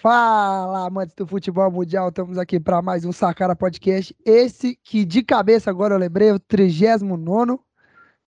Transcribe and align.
Fala, 0.00 0.86
amantes 0.86 1.14
do 1.14 1.26
futebol 1.26 1.70
mundial, 1.70 2.08
estamos 2.08 2.38
aqui 2.38 2.58
para 2.58 2.80
mais 2.80 3.04
um 3.04 3.12
Sacara 3.12 3.54
Podcast. 3.54 4.16
Esse 4.24 4.74
que 4.74 5.04
de 5.04 5.22
cabeça 5.22 5.68
agora 5.68 5.94
eu 5.94 5.98
lembrei, 5.98 6.32
o 6.32 6.38
39. 6.38 7.58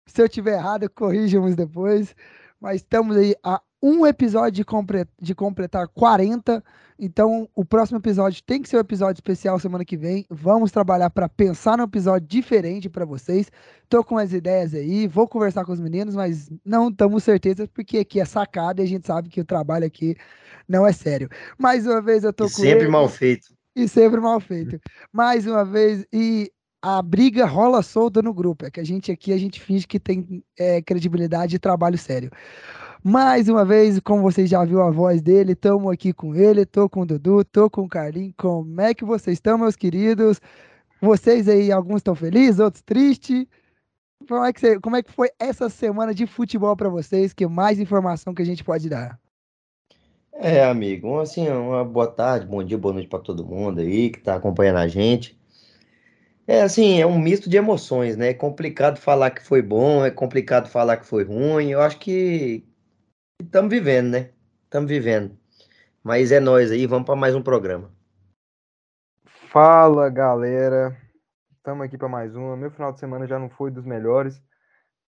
Se 0.07 0.19
eu 0.19 0.27
tiver 0.27 0.53
errado, 0.57 0.89
corrijam 0.89 1.47
depois. 1.53 2.15
Mas 2.59 2.77
estamos 2.77 3.15
aí 3.15 3.35
a 3.43 3.61
um 3.83 4.03
episódio 4.03 4.65
de, 4.65 5.07
de 5.21 5.35
completar 5.35 5.87
40. 5.89 6.63
Então, 6.97 7.47
o 7.53 7.63
próximo 7.63 7.99
episódio 7.99 8.41
tem 8.43 8.63
que 8.63 8.67
ser 8.67 8.77
um 8.77 8.81
episódio 8.81 9.19
especial 9.19 9.59
semana 9.59 9.85
que 9.85 9.95
vem. 9.95 10.25
Vamos 10.27 10.71
trabalhar 10.71 11.11
para 11.11 11.29
pensar 11.29 11.77
num 11.77 11.83
episódio 11.83 12.27
diferente 12.27 12.89
para 12.89 13.05
vocês. 13.05 13.51
Tô 13.87 14.03
com 14.03 14.17
as 14.17 14.33
ideias 14.33 14.73
aí, 14.73 15.07
vou 15.07 15.27
conversar 15.27 15.63
com 15.63 15.71
os 15.71 15.79
meninos, 15.79 16.15
mas 16.15 16.49
não 16.65 16.89
estamos 16.89 17.23
certezas 17.23 17.67
porque 17.67 17.99
aqui 17.99 18.19
é 18.19 18.25
sacada 18.25 18.81
e 18.81 18.85
a 18.85 18.87
gente 18.87 19.05
sabe 19.05 19.29
que 19.29 19.39
o 19.39 19.45
trabalho 19.45 19.85
aqui 19.85 20.17
não 20.69 20.85
é 20.85 20.93
sério. 20.93 21.27
Mais 21.57 21.87
uma 21.87 21.99
vez 21.99 22.23
eu 22.23 22.31
tô 22.31 22.45
e 22.45 22.49
com 22.51 22.61
sempre 22.61 22.83
ele, 22.83 22.87
mal 22.87 23.09
feito. 23.09 23.47
E 23.75 23.87
sempre 23.87 24.21
mal 24.21 24.39
feito. 24.39 24.79
Mais 25.11 25.47
uma 25.47 25.65
vez 25.65 26.05
e 26.13 26.51
a 26.81 27.01
briga 27.01 27.45
rola 27.45 27.81
solta 27.81 28.21
no 28.21 28.33
grupo. 28.33 28.65
É 28.65 28.71
que 28.71 28.79
a 28.79 28.83
gente 28.83 29.11
aqui 29.11 29.33
a 29.33 29.37
gente 29.37 29.59
finge 29.59 29.87
que 29.87 29.99
tem 29.99 30.43
é, 30.57 30.81
credibilidade 30.81 31.55
e 31.55 31.59
trabalho 31.59 31.97
sério. 31.97 32.29
Mais 33.03 33.47
uma 33.47 33.63
vez, 33.63 33.99
como 34.01 34.21
vocês 34.21 34.49
já 34.49 34.63
viram 34.63 34.81
a 34.85 34.91
voz 34.91 35.21
dele, 35.21 35.53
estamos 35.53 35.91
aqui 35.91 36.11
com 36.11 36.35
ele, 36.35 36.65
tô 36.65 36.89
com 36.89 37.01
o 37.01 37.05
Dudu, 37.05 37.45
tô 37.45 37.69
com 37.69 37.83
o 37.83 37.89
Carlinhos. 37.89 38.33
Como 38.37 38.79
é 38.81 38.93
que 38.93 39.05
vocês 39.05 39.37
estão, 39.37 39.57
meus 39.57 39.75
queridos? 39.75 40.39
Vocês 41.01 41.47
aí, 41.47 41.71
alguns 41.71 41.97
estão 41.97 42.13
felizes, 42.13 42.59
outros 42.59 42.83
tristes. 42.83 43.45
Como 44.27 44.43
é, 44.43 44.51
que 44.51 44.59
você, 44.59 44.79
como 44.81 44.95
é 44.97 45.01
que 45.01 45.11
foi 45.11 45.29
essa 45.39 45.69
semana 45.69 46.13
de 46.13 46.27
futebol 46.27 46.75
para 46.75 46.89
vocês? 46.89 47.33
Que 47.33 47.47
mais 47.47 47.79
informação 47.79 48.33
que 48.33 48.41
a 48.41 48.45
gente 48.45 48.65
pode 48.65 48.89
dar? 48.89 49.17
É, 50.41 50.63
amigo, 50.63 51.19
assim, 51.19 51.49
uma 51.49 51.83
boa 51.83 52.07
tarde, 52.07 52.45
bom 52.45 52.63
dia, 52.63 52.77
boa 52.77 52.93
noite 52.93 53.09
para 53.09 53.19
todo 53.19 53.45
mundo 53.45 53.81
aí 53.81 54.09
que 54.09 54.19
está 54.19 54.35
acompanhando 54.35 54.77
a 54.77 54.87
gente. 54.87 55.37
É 56.47 56.61
assim, 56.61 56.99
é 56.99 57.05
um 57.05 57.19
misto 57.19 57.49
de 57.49 57.57
emoções, 57.57 58.15
né? 58.15 58.29
É 58.29 58.33
complicado 58.33 58.97
falar 58.97 59.31
que 59.31 59.43
foi 59.45 59.61
bom, 59.61 60.05
é 60.05 60.09
complicado 60.09 60.69
falar 60.69 60.95
que 60.97 61.05
foi 61.05 61.25
ruim. 61.25 61.71
Eu 61.71 61.81
acho 61.81 61.99
que 61.99 62.63
Estamos 63.41 63.69
vivendo, 63.69 64.11
né? 64.11 64.29
Estamos 64.65 64.89
vivendo. 64.89 65.37
Mas 66.03 66.31
é 66.31 66.39
nós 66.39 66.71
aí, 66.71 66.85
vamos 66.85 67.05
para 67.05 67.15
mais 67.15 67.33
um 67.33 67.41
programa. 67.41 67.89
Fala, 69.25 70.09
galera. 70.09 70.95
Estamos 71.57 71.85
aqui 71.85 71.97
para 71.97 72.09
mais 72.09 72.35
uma. 72.35 72.55
Meu 72.57 72.69
final 72.69 72.91
de 72.91 72.99
semana 72.99 73.25
já 73.25 73.39
não 73.39 73.49
foi 73.49 73.71
dos 73.71 73.85
melhores. 73.85 74.41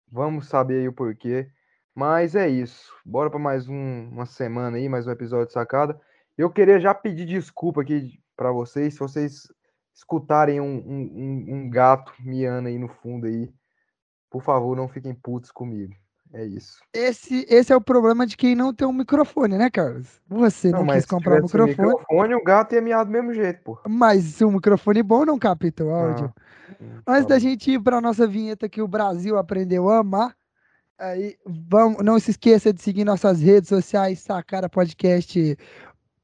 Vamos 0.09 0.47
saber 0.47 0.79
aí 0.79 0.87
o 0.87 0.93
porquê. 0.93 1.49
Mas 1.93 2.35
é 2.35 2.47
isso. 2.47 2.91
Bora 3.05 3.29
para 3.29 3.39
mais 3.39 3.67
um, 3.67 4.09
uma 4.11 4.25
semana 4.25 4.77
aí, 4.77 4.87
mais 4.87 5.07
um 5.07 5.11
episódio 5.11 5.47
de 5.47 5.53
sacada. 5.53 5.99
Eu 6.37 6.49
queria 6.49 6.79
já 6.79 6.93
pedir 6.93 7.25
desculpa 7.25 7.81
aqui 7.81 8.19
para 8.35 8.51
vocês, 8.51 8.93
se 8.93 8.99
vocês 8.99 9.47
escutarem 9.93 10.61
um, 10.61 10.77
um, 10.77 11.45
um 11.49 11.69
gato 11.69 12.13
miando 12.19 12.69
aí 12.69 12.79
no 12.79 12.87
fundo 12.87 13.27
aí. 13.27 13.51
Por 14.29 14.41
favor, 14.41 14.75
não 14.75 14.87
fiquem 14.87 15.13
putos 15.13 15.51
comigo. 15.51 15.93
É 16.33 16.45
isso. 16.45 16.79
Esse, 16.93 17.45
esse 17.49 17.73
é 17.73 17.75
o 17.75 17.81
problema 17.81 18.25
de 18.25 18.37
quem 18.37 18.55
não 18.55 18.73
tem 18.73 18.87
um 18.87 18.93
microfone, 18.93 19.57
né, 19.57 19.69
Carlos? 19.69 20.21
Você 20.29 20.71
não, 20.71 20.85
não 20.85 20.93
quis 20.93 21.05
comprar 21.05 21.39
um 21.39 21.43
microfone. 21.43 21.71
microfone. 21.71 22.35
O 22.35 22.43
gato 22.43 22.73
ia 22.73 22.81
miar 22.81 23.03
do 23.03 23.11
mesmo 23.11 23.33
jeito, 23.33 23.61
pô. 23.63 23.77
Mas 23.85 24.41
um 24.41 24.51
microfone 24.51 25.03
bom 25.03 25.25
não 25.25 25.37
capta 25.37 25.83
o 25.83 25.89
áudio. 25.89 26.33
Ah, 27.05 27.15
Antes 27.15 27.23
tá 27.23 27.33
da 27.33 27.39
gente 27.39 27.71
ir 27.71 27.81
para 27.81 27.99
nossa 27.99 28.25
vinheta 28.25 28.69
que 28.69 28.81
o 28.81 28.87
Brasil 28.87 29.37
aprendeu 29.37 29.89
a 29.89 29.97
amar, 29.97 30.33
aí 31.01 31.35
vamos, 31.45 32.03
não 32.03 32.19
se 32.19 32.31
esqueça 32.31 32.71
de 32.71 32.81
seguir 32.81 33.03
nossas 33.03 33.41
redes 33.41 33.69
sociais, 33.69 34.19
Sacara 34.19 34.69
Podcast 34.69 35.57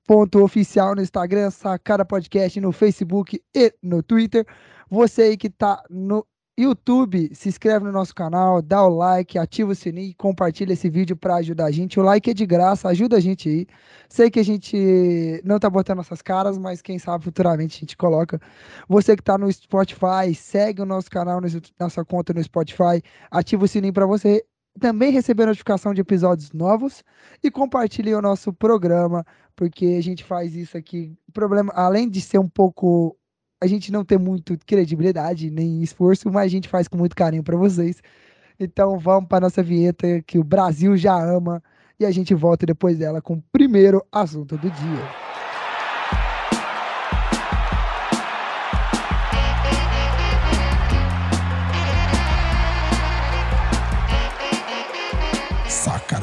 ponto 0.06 0.42
oficial 0.44 0.96
no 0.96 1.02
Instagram, 1.02 1.50
Sacara 1.50 2.06
Podcast 2.06 2.62
no 2.62 2.72
Facebook 2.72 3.42
e 3.54 3.74
no 3.82 4.04
Twitter. 4.04 4.46
Você 4.90 5.24
aí 5.24 5.38
que 5.38 5.50
tá 5.50 5.84
no 5.90 6.26
YouTube, 6.60 7.30
se 7.36 7.50
inscreve 7.50 7.86
no 7.86 7.92
nosso 7.92 8.16
canal, 8.16 8.62
dá 8.62 8.84
o 8.84 8.90
like, 8.90 9.38
ativa 9.38 9.72
o 9.72 9.76
sininho 9.76 10.10
e 10.10 10.14
compartilha 10.16 10.74
esse 10.74 10.90
vídeo 10.90 11.16
para 11.16 11.36
ajudar 11.36 11.66
a 11.66 11.72
gente. 11.72 12.00
O 12.00 12.04
like 12.04 12.30
é 12.30 12.34
de 12.34 12.46
graça, 12.46 12.88
ajuda 12.88 13.18
a 13.18 13.20
gente 13.20 13.50
aí. 13.50 13.68
Sei 14.10 14.32
que 14.32 14.40
a 14.40 14.44
gente 14.44 15.42
não 15.44 15.60
tá 15.60 15.70
botando 15.70 15.98
nossas 15.98 16.22
caras, 16.22 16.58
mas 16.58 16.82
quem 16.82 16.98
sabe 16.98 17.24
futuramente 17.24 17.78
a 17.78 17.80
gente 17.82 17.98
coloca. 17.98 18.40
Você 18.88 19.16
que 19.16 19.24
tá 19.24 19.38
no 19.38 19.52
Spotify, 19.52 20.34
segue 20.36 20.82
o 20.82 20.86
nosso 20.86 21.10
canal, 21.12 21.40
nossa 21.80 22.06
conta 22.06 22.34
no 22.34 22.44
Spotify, 22.44 23.04
ativa 23.30 23.66
o 23.66 23.68
sininho 23.68 23.94
para 23.94 24.06
você 24.06 24.44
também 24.78 25.12
receber 25.12 25.46
notificação 25.46 25.94
de 25.94 26.02
episódios 26.02 26.52
novos 26.52 27.04
e 27.44 27.52
compartilhe 27.52 28.14
o 28.14 28.22
nosso 28.22 28.54
programa, 28.54 29.26
porque 29.56 29.96
a 29.98 30.02
gente 30.02 30.24
faz 30.24 30.56
isso 30.56 30.78
aqui. 30.78 31.18
Problema, 31.34 31.72
além 31.76 32.10
de 32.10 32.22
ser 32.22 32.40
um 32.40 32.48
pouco 32.48 33.18
a 33.62 33.66
gente 33.66 33.92
não 33.92 34.06
tem 34.06 34.18
muito 34.18 34.58
credibilidade 34.66 35.50
nem 35.50 35.82
esforço, 35.82 36.30
mas 36.32 36.46
a 36.46 36.48
gente 36.48 36.70
faz 36.70 36.88
com 36.88 36.98
muito 36.98 37.16
carinho 37.16 37.44
para 37.44 37.58
vocês. 37.58 38.02
Então 38.60 38.98
vamos 38.98 39.28
para 39.28 39.42
nossa 39.42 39.64
vinheta 39.64 40.22
que 40.22 40.38
o 40.38 40.44
Brasil 40.44 40.96
já 40.96 41.16
ama 41.16 41.62
e 42.00 42.06
a 42.06 42.12
gente 42.12 42.34
volta 42.34 42.66
depois 42.66 42.98
dela 42.98 43.22
com 43.22 43.34
o 43.34 43.44
primeiro 43.52 44.04
assunto 44.12 44.58
do 44.58 44.70
dia. 44.70 45.27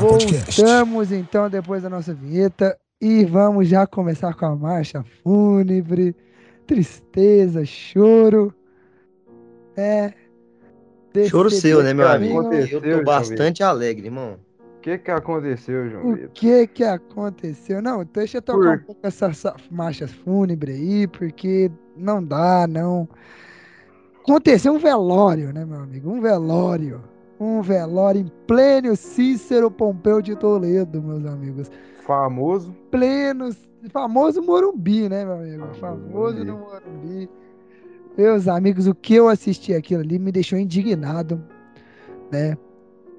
Voltamos 0.05 1.11
então 1.11 1.49
depois 1.49 1.83
da 1.83 1.89
nossa 1.89 2.13
vinheta 2.13 2.79
e 3.01 3.25
vamos 3.25 3.69
já 3.69 3.87
começar 3.87 4.35
com 4.35 4.45
a 4.45 4.55
marcha 4.55 5.03
fúnebre 5.23 6.15
tristeza, 6.67 7.65
choro. 7.65 8.55
É. 9.77 10.13
Choro 11.29 11.51
seu, 11.51 11.83
né, 11.83 11.95
meu 11.95 12.07
amigo? 12.07 12.53
Eu 12.53 12.99
tô 12.99 13.05
bastante 13.05 13.63
alegre, 13.63 14.07
irmão. 14.07 14.39
O 14.59 14.81
que 14.85 14.99
que 14.99 15.11
aconteceu, 15.11 15.89
João 15.89 16.13
O 16.13 16.29
que 16.29 16.67
que 16.67 16.85
aconteceu? 16.85 17.81
Não, 17.81 18.05
deixa 18.05 18.39
eu 18.39 18.43
tocar 18.43 18.59
Por... 18.59 18.83
um 18.83 18.85
pouco 18.85 19.07
essas 19.07 19.43
marchas 19.71 20.13
fúnebres 20.13 20.77
aí, 20.77 21.07
porque 21.07 21.71
não 21.97 22.23
dá, 22.23 22.67
não. 22.67 23.09
Aconteceu 24.21 24.75
um 24.75 24.79
velório, 24.79 25.53
né, 25.55 25.65
meu 25.65 25.79
amigo? 25.81 26.11
Um 26.11 26.21
velório. 26.21 27.14
Um 27.45 27.61
velório 27.61 28.23
em 28.23 28.33
pleno 28.47 28.97
Cícero 28.97 29.71
Pompeu 29.71 30.23
de 30.23 30.35
Toledo, 30.35 31.03
meus 31.03 31.27
amigos. 31.27 31.71
Famoso. 32.07 32.75
Pleno 32.91 33.51
famoso 33.91 34.43
Morumbi, 34.43 35.11
né, 35.11 35.27
meu 35.27 35.35
amigo? 35.35 35.65
Ah, 35.71 35.75
famoso 35.75 36.43
no 36.43 36.59
Morumbi. 36.59 37.29
Meus 38.17 38.49
amigos, 38.49 38.87
o 38.87 38.95
que 38.95 39.15
eu 39.15 39.29
assisti 39.29 39.75
aquilo 39.75 40.01
ali 40.01 40.19
me 40.19 40.33
deixou 40.33 40.59
indignado, 40.59 41.45
né? 42.33 42.57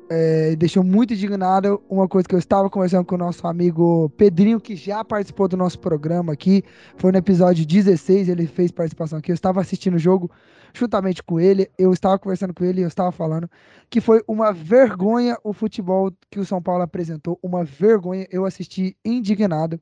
É, 0.07 0.55
deixou 0.55 0.83
muito 0.83 1.13
indignado 1.13 1.81
uma 1.89 2.07
coisa 2.07 2.27
que 2.27 2.35
eu 2.35 2.39
estava 2.39 2.69
conversando 2.69 3.05
com 3.05 3.15
o 3.15 3.17
nosso 3.17 3.47
amigo 3.47 4.07
Pedrinho, 4.11 4.61
que 4.61 4.75
já 4.75 5.03
participou 5.03 5.47
do 5.47 5.57
nosso 5.57 5.79
programa 5.79 6.33
aqui. 6.33 6.63
Foi 6.97 7.11
no 7.11 7.17
episódio 7.17 7.65
16, 7.65 8.29
ele 8.29 8.45
fez 8.45 8.71
participação 8.71 9.17
aqui. 9.17 9.31
Eu 9.31 9.35
estava 9.35 9.59
assistindo 9.61 9.95
o 9.95 9.99
jogo 9.99 10.29
juntamente 10.75 11.23
com 11.23 11.39
ele. 11.39 11.71
Eu 11.77 11.91
estava 11.91 12.19
conversando 12.19 12.53
com 12.53 12.63
ele 12.63 12.81
e 12.81 12.83
eu 12.83 12.87
estava 12.87 13.11
falando 13.11 13.49
que 13.89 13.99
foi 13.99 14.23
uma 14.27 14.53
vergonha 14.53 15.37
o 15.43 15.53
futebol 15.53 16.11
que 16.29 16.39
o 16.39 16.45
São 16.45 16.61
Paulo 16.61 16.83
apresentou. 16.83 17.39
Uma 17.41 17.63
vergonha. 17.63 18.27
Eu 18.29 18.45
assisti 18.45 18.95
indignado. 19.03 19.81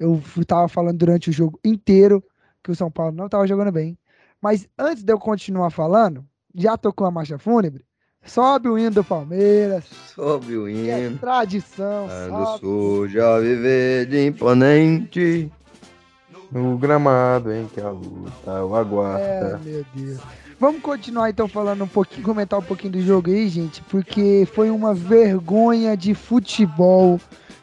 Eu 0.00 0.20
estava 0.36 0.66
falando 0.66 0.98
durante 0.98 1.30
o 1.30 1.32
jogo 1.32 1.60
inteiro 1.64 2.24
que 2.62 2.72
o 2.72 2.74
São 2.74 2.90
Paulo 2.90 3.12
não 3.12 3.26
estava 3.26 3.46
jogando 3.46 3.70
bem. 3.70 3.96
Mas 4.40 4.68
antes 4.76 5.04
de 5.04 5.12
eu 5.12 5.18
continuar 5.18 5.70
falando, 5.70 6.26
já 6.54 6.76
tocou 6.76 7.06
a 7.06 7.10
marcha 7.10 7.38
fúnebre? 7.38 7.84
Sobe 8.24 8.68
o 8.68 8.78
hino 8.78 8.90
do 8.90 9.04
Palmeiras. 9.04 9.84
Sobe 10.14 10.56
o 10.56 10.68
hino. 10.68 10.90
É 10.90 11.10
tradição. 11.18 12.06
do 12.06 12.58
Sul 12.58 13.08
já 13.08 13.38
viver 13.38 14.06
de 14.06 14.26
imponente. 14.26 15.50
No 16.52 16.76
gramado, 16.76 17.52
hein, 17.52 17.70
que 17.72 17.80
a 17.80 17.90
luta 17.90 18.64
o 18.64 18.74
aguarda. 18.74 19.22
É, 19.22 19.58
meu 19.64 19.84
Deus. 19.94 20.20
Vamos 20.58 20.82
continuar 20.82 21.30
então 21.30 21.48
falando 21.48 21.84
um 21.84 21.88
pouquinho, 21.88 22.24
comentar 22.24 22.58
um 22.58 22.62
pouquinho 22.62 22.92
do 22.92 23.00
jogo 23.00 23.30
aí, 23.30 23.48
gente, 23.48 23.80
porque 23.84 24.46
foi 24.52 24.68
uma 24.68 24.92
vergonha 24.92 25.96
de 25.96 26.12
futebol 26.12 27.20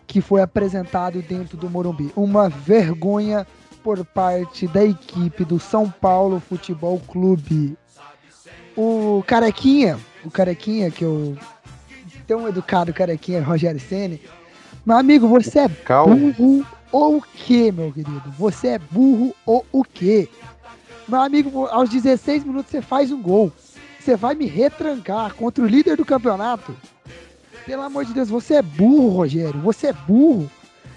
que 0.07 0.21
foi 0.21 0.41
apresentado 0.41 1.21
dentro 1.21 1.57
do 1.57 1.69
Morumbi. 1.69 2.11
Uma 2.15 2.49
vergonha 2.49 3.45
por 3.83 4.03
parte 4.03 4.67
da 4.67 4.83
equipe 4.83 5.45
do 5.45 5.59
São 5.59 5.89
Paulo 5.89 6.39
Futebol 6.39 6.99
Clube. 7.07 7.77
O 8.75 9.23
Carequinha, 9.27 9.99
o 10.27 10.31
Carequinha, 10.31 10.91
que 10.91 11.03
eu. 11.03 11.37
Tão 12.27 12.47
educado 12.47 12.93
Carequinha, 12.93 13.41
Rogério 13.41 13.79
Ceni. 13.79 14.21
Meu 14.85 14.97
amigo, 14.97 15.27
você 15.27 15.59
é 15.59 15.67
burro 15.67 16.65
ou 16.91 17.17
o 17.17 17.21
quê, 17.21 17.71
meu 17.71 17.91
querido? 17.91 18.31
Você 18.37 18.69
é 18.69 18.79
burro 18.79 19.33
ou 19.45 19.65
o 19.71 19.83
quê? 19.83 20.27
Meu 21.07 21.21
amigo, 21.21 21.65
aos 21.67 21.89
16 21.89 22.43
minutos 22.43 22.69
você 22.69 22.81
faz 22.81 23.11
um 23.11 23.21
gol. 23.21 23.51
Você 23.99 24.15
vai 24.15 24.35
me 24.35 24.45
retrancar 24.45 25.33
contra 25.35 25.63
o 25.63 25.67
líder 25.67 25.95
do 25.95 26.05
campeonato. 26.05 26.75
Pelo 27.65 27.81
amor 27.81 28.05
de 28.05 28.13
Deus, 28.13 28.29
você 28.29 28.55
é 28.55 28.61
burro, 28.61 29.09
Rogério. 29.09 29.59
Você 29.61 29.87
é 29.87 29.93
burro. 29.93 30.49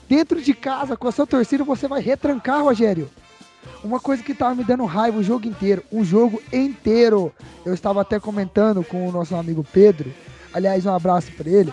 dentro 0.09 0.43
de 0.43 0.53
casa, 0.53 0.97
com 0.97 1.07
a 1.07 1.13
sua 1.13 1.27
torcida, 1.27 1.63
você 1.63 1.87
vai 1.87 2.01
retrancar, 2.01 2.65
Rogério. 2.65 3.09
Uma 3.83 3.99
coisa 3.99 4.23
que 4.23 4.35
tava 4.35 4.55
me 4.55 4.65
dando 4.65 4.85
raiva 4.85 5.19
o 5.19 5.23
jogo 5.23 5.47
inteiro, 5.47 5.83
um 5.91 6.05
jogo 6.05 6.43
inteiro. 6.53 7.33
Eu 7.65 7.73
estava 7.73 8.03
até 8.03 8.21
comentando 8.21 8.85
com 8.85 9.09
o 9.09 9.13
nosso 9.13 9.35
amigo 9.35 9.65
Pedro, 9.73 10.13
aliás, 10.53 10.85
um 10.85 10.95
abraço 10.95 11.33
para 11.33 11.49
ele, 11.49 11.73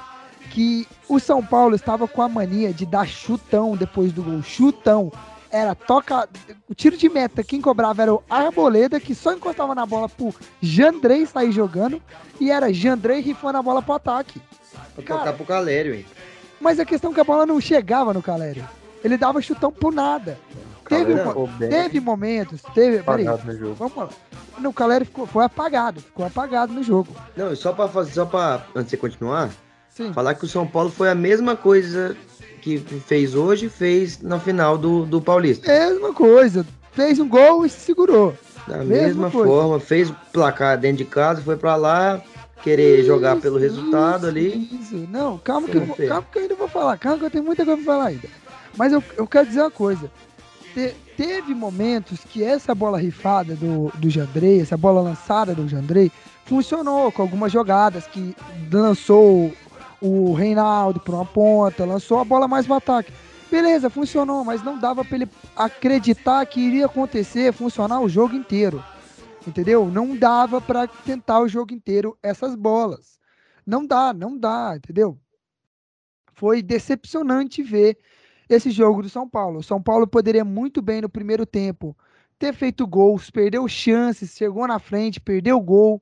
que 0.52 0.88
o 1.08 1.20
São 1.20 1.44
Paulo 1.44 1.76
estava 1.76 2.08
com 2.08 2.22
a 2.22 2.30
mania 2.30 2.74
de 2.74 2.86
dar 2.86 3.08
chutão 3.08 3.76
depois 3.76 4.12
do 4.12 4.24
gol, 4.24 4.42
chutão. 4.42 5.12
Era 5.50 5.74
toca, 5.74 6.28
o 6.70 6.76
tiro 6.76 6.98
de 6.98 7.08
meta, 7.08 7.44
quem 7.44 7.62
cobrava 7.62 8.02
era 8.02 8.14
o 8.14 8.24
Arboleda, 8.30 9.00
que 9.00 9.16
só 9.16 9.34
encostava 9.34 9.74
na 9.74 9.86
bola 9.86 10.10
pro 10.10 10.34
Jandrei 10.62 11.26
sair 11.26 11.52
jogando, 11.52 12.02
e 12.40 12.52
era 12.52 12.74
Jandrei 12.74 13.22
rifando 13.22 13.58
a 13.58 13.62
bola 13.62 13.82
pro 13.82 13.94
ataque. 13.94 14.42
Pra 14.94 15.04
Cara, 15.04 15.20
tocar 15.20 15.34
pro 15.34 15.46
Calério, 15.46 15.96
hein? 15.96 16.06
Mas 16.60 16.80
a 16.80 16.86
questão 16.86 17.12
é 17.12 17.14
que 17.14 17.22
a 17.22 17.24
bola 17.24 17.46
não 17.46 17.62
chegava 17.62 18.14
no 18.14 18.22
Calério. 18.22 18.68
Ele 19.04 19.18
dava 19.18 19.42
chutão 19.42 19.72
por 19.72 19.94
nada. 19.94 20.38
Teve, 20.88 21.14
teve 21.70 22.00
momentos, 22.00 22.62
teve. 22.74 23.04
Peraí, 23.04 23.26
vamos 23.78 23.96
lá. 23.96 24.10
No 24.60 24.74
Calério 24.74 25.06
ficou, 25.06 25.28
foi 25.28 25.44
apagado, 25.44 26.02
ficou 26.02 26.26
apagado 26.26 26.74
no 26.74 26.82
jogo. 26.82 27.16
Não, 27.36 27.56
só 27.56 27.74
pra 27.74 27.88
fazer, 27.88 28.12
só 28.14 28.26
pra, 28.26 28.66
antes 28.76 28.86
de 28.86 28.92
você 28.92 28.98
continuar, 28.98 29.50
Sim. 29.90 30.14
falar 30.14 30.34
que 30.34 30.46
o 30.46 30.48
São 30.48 30.66
Paulo 30.66 30.90
foi 30.90 31.10
a 31.10 31.16
mesma 31.16 31.56
coisa 31.56 32.16
que 32.62 32.78
fez 32.80 33.36
hoje, 33.36 33.70
fez 33.70 34.22
na 34.22 34.40
final 34.40 34.78
do, 34.78 35.06
do 35.06 35.22
Paulista. 35.22 35.68
Mesma 35.68 36.14
coisa. 36.14 36.66
Fez 36.92 37.20
um 37.20 37.30
gol 37.30 37.66
e 37.66 37.70
se 37.70 37.80
segurou. 37.80 38.36
Da 38.68 38.78
mesma, 38.78 39.28
mesma 39.28 39.32
forma, 39.32 39.80
fez 39.80 40.12
placar 40.34 40.78
dentro 40.78 40.98
de 40.98 41.06
casa, 41.06 41.42
foi 41.42 41.56
pra 41.56 41.76
lá, 41.76 42.22
querer 42.62 43.00
isso, 43.00 43.08
jogar 43.08 43.38
pelo 43.38 43.58
resultado 43.58 44.24
isso, 44.24 44.28
ali. 44.28 44.70
Isso, 44.82 45.08
não, 45.10 45.38
calma 45.38 45.68
que, 45.68 45.78
eu, 45.78 45.88
calma 46.08 46.28
que 46.32 46.38
eu 46.38 46.42
ainda 46.42 46.56
vou 46.56 46.68
falar, 46.68 46.98
calma 46.98 47.20
que 47.20 47.26
eu 47.26 47.30
tenho 47.30 47.44
muita 47.44 47.64
coisa 47.64 47.82
pra 47.82 47.94
falar 47.94 48.06
ainda. 48.08 48.28
Mas 48.76 48.92
eu, 48.92 49.04
eu 49.16 49.26
quero 49.28 49.48
dizer 49.48 49.62
uma 49.62 49.72
coisa. 49.72 50.12
Te, 50.78 50.94
teve 51.18 51.56
momentos 51.56 52.20
que 52.24 52.44
essa 52.44 52.76
bola 52.76 53.00
rifada 53.00 53.56
do, 53.56 53.92
do 53.98 54.12
Jandrei, 54.12 54.62
essa 54.62 54.78
bola 54.78 55.02
lançada 55.02 55.56
do 55.56 55.68
Jandrei, 55.68 56.12
funcionou 56.46 57.12
com 57.12 57.24
algumas 57.24 57.52
jogadas 57.52 58.06
que 58.06 58.36
lançou 58.72 59.52
o 60.00 60.34
Reinaldo 60.36 61.00
para 61.00 61.16
uma 61.16 61.26
ponta, 61.26 61.84
lançou 61.84 62.20
a 62.20 62.24
bola 62.24 62.48
mais 62.48 62.68
no 62.68 62.76
ataque. 62.76 63.12
Beleza, 63.50 63.90
funcionou, 63.90 64.46
mas 64.46 64.62
não 64.62 64.78
dava 64.78 65.04
para 65.04 65.16
ele 65.16 65.28
acreditar 65.56 66.46
que 66.46 66.60
iria 66.60 66.86
acontecer, 66.86 67.52
funcionar 67.52 68.00
o 68.02 68.08
jogo 68.08 68.36
inteiro. 68.36 68.84
Entendeu? 69.48 69.88
Não 69.88 70.16
dava 70.16 70.62
para 70.62 70.86
tentar 70.86 71.40
o 71.40 71.48
jogo 71.48 71.74
inteiro 71.74 72.16
essas 72.22 72.54
bolas. 72.54 73.20
Não 73.66 73.84
dá, 73.84 74.14
não 74.14 74.38
dá, 74.38 74.76
entendeu? 74.78 75.18
Foi 76.36 76.62
decepcionante 76.62 77.64
ver 77.64 77.98
esse 78.50 78.72
jogo 78.72 79.02
do 79.02 79.10
São 79.10 79.28
Paulo. 79.28 79.60
O 79.60 79.64
São 79.64 79.82
Paulo 79.82 80.08
poderia 80.08 80.46
muito 80.46 80.82
bem 80.82 81.02
no 81.02 81.10
primeiro 81.10 81.46
tempo 81.46 81.96
ter 82.40 82.54
feito 82.54 82.86
gols, 82.86 83.30
perdeu 83.30 83.68
chances, 83.68 84.36
chegou 84.36 84.68
na 84.68 84.80
frente, 84.80 85.20
perdeu 85.20 85.60
gol, 85.60 86.02